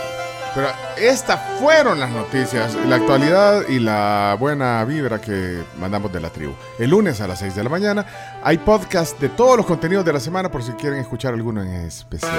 Pero 0.53 0.67
estas 0.97 1.39
fueron 1.59 1.97
las 1.99 2.09
noticias, 2.11 2.75
la 2.85 2.97
actualidad 2.97 3.69
y 3.69 3.79
la 3.79 4.35
buena 4.37 4.83
vibra 4.83 5.21
que 5.21 5.63
mandamos 5.79 6.11
de 6.11 6.19
la 6.19 6.29
tribu. 6.29 6.53
El 6.77 6.89
lunes 6.89 7.21
a 7.21 7.27
las 7.27 7.39
6 7.39 7.55
de 7.55 7.63
la 7.63 7.69
mañana 7.69 8.05
hay 8.43 8.57
podcast 8.57 9.17
de 9.21 9.29
todos 9.29 9.55
los 9.55 9.65
contenidos 9.65 10.03
de 10.03 10.11
la 10.11 10.19
semana 10.19 10.51
por 10.51 10.61
si 10.61 10.73
quieren 10.73 10.99
escuchar 10.99 11.33
alguno 11.33 11.61
en 11.61 11.69
especial. 11.85 12.31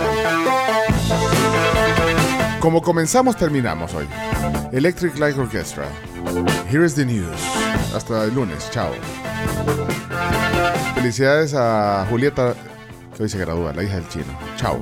Como 2.60 2.82
comenzamos, 2.82 3.34
terminamos 3.36 3.94
hoy. 3.94 4.06
Electric 4.72 5.18
Light 5.18 5.36
Orchestra. 5.38 5.86
Here 6.70 6.84
is 6.84 6.94
the 6.94 7.06
news. 7.06 7.40
Hasta 7.94 8.24
el 8.24 8.34
lunes. 8.34 8.70
Chao. 8.70 8.90
Felicidades 10.94 11.54
a 11.54 12.06
Julieta, 12.08 12.54
que 13.16 13.22
hoy 13.24 13.28
se 13.28 13.38
gradúa, 13.38 13.72
la 13.72 13.82
hija 13.82 13.96
del 13.96 14.08
chino. 14.08 14.38
Chao. 14.56 14.80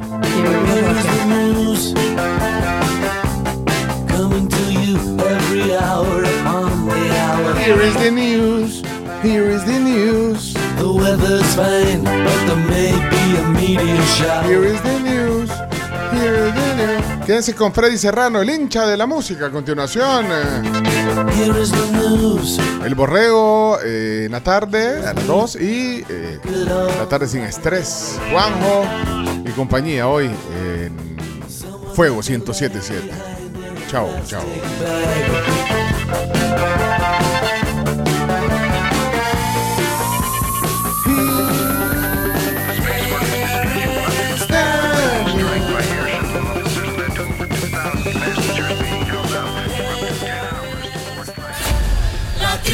Coming 4.09 4.49
to 4.49 4.73
you 4.73 4.97
every 5.21 5.77
hour 5.77 6.25
upon 6.25 6.87
the 6.89 7.11
hour. 7.19 7.55
Here 7.55 7.81
is 7.81 7.95
the 7.97 8.11
news. 8.11 8.83
Here 9.23 9.51
is 9.51 9.65
the 9.65 9.79
news. 9.79 10.55
The 10.79 10.93
weather's 10.93 11.55
fine, 11.55 12.05
but 12.05 12.47
there 12.47 12.57
may 12.57 12.93
be 13.11 13.37
a 13.37 13.43
meteor 13.49 14.03
shower. 14.17 14.45
Here 14.45 14.65
is 14.65 14.81
the 14.83 14.99
news. 15.01 15.20
Quédense 17.27 17.55
con 17.55 17.73
Freddy 17.73 17.97
Serrano, 17.97 18.41
el 18.41 18.51
hincha 18.51 18.87
de 18.87 18.97
la 18.97 19.07
música. 19.07 19.47
A 19.47 19.51
continuación, 19.51 20.27
eh, 20.31 20.63
el 22.85 22.95
borrego 22.95 23.79
eh, 23.85 24.25
en 24.27 24.33
la 24.33 24.43
tarde 24.43 25.07
a 25.07 25.13
las 25.15 25.27
2 25.27 25.57
y 25.57 26.05
eh, 26.09 26.41
la 26.99 27.09
tarde 27.09 27.29
sin 27.29 27.43
estrés. 27.43 28.19
Juanjo 28.33 28.85
y 29.47 29.51
compañía 29.51 30.09
hoy 30.09 30.27
en 30.27 31.17
Fuego 31.95 32.17
1077. 32.17 33.11
Chao, 33.89 34.09
chao. 34.27 34.43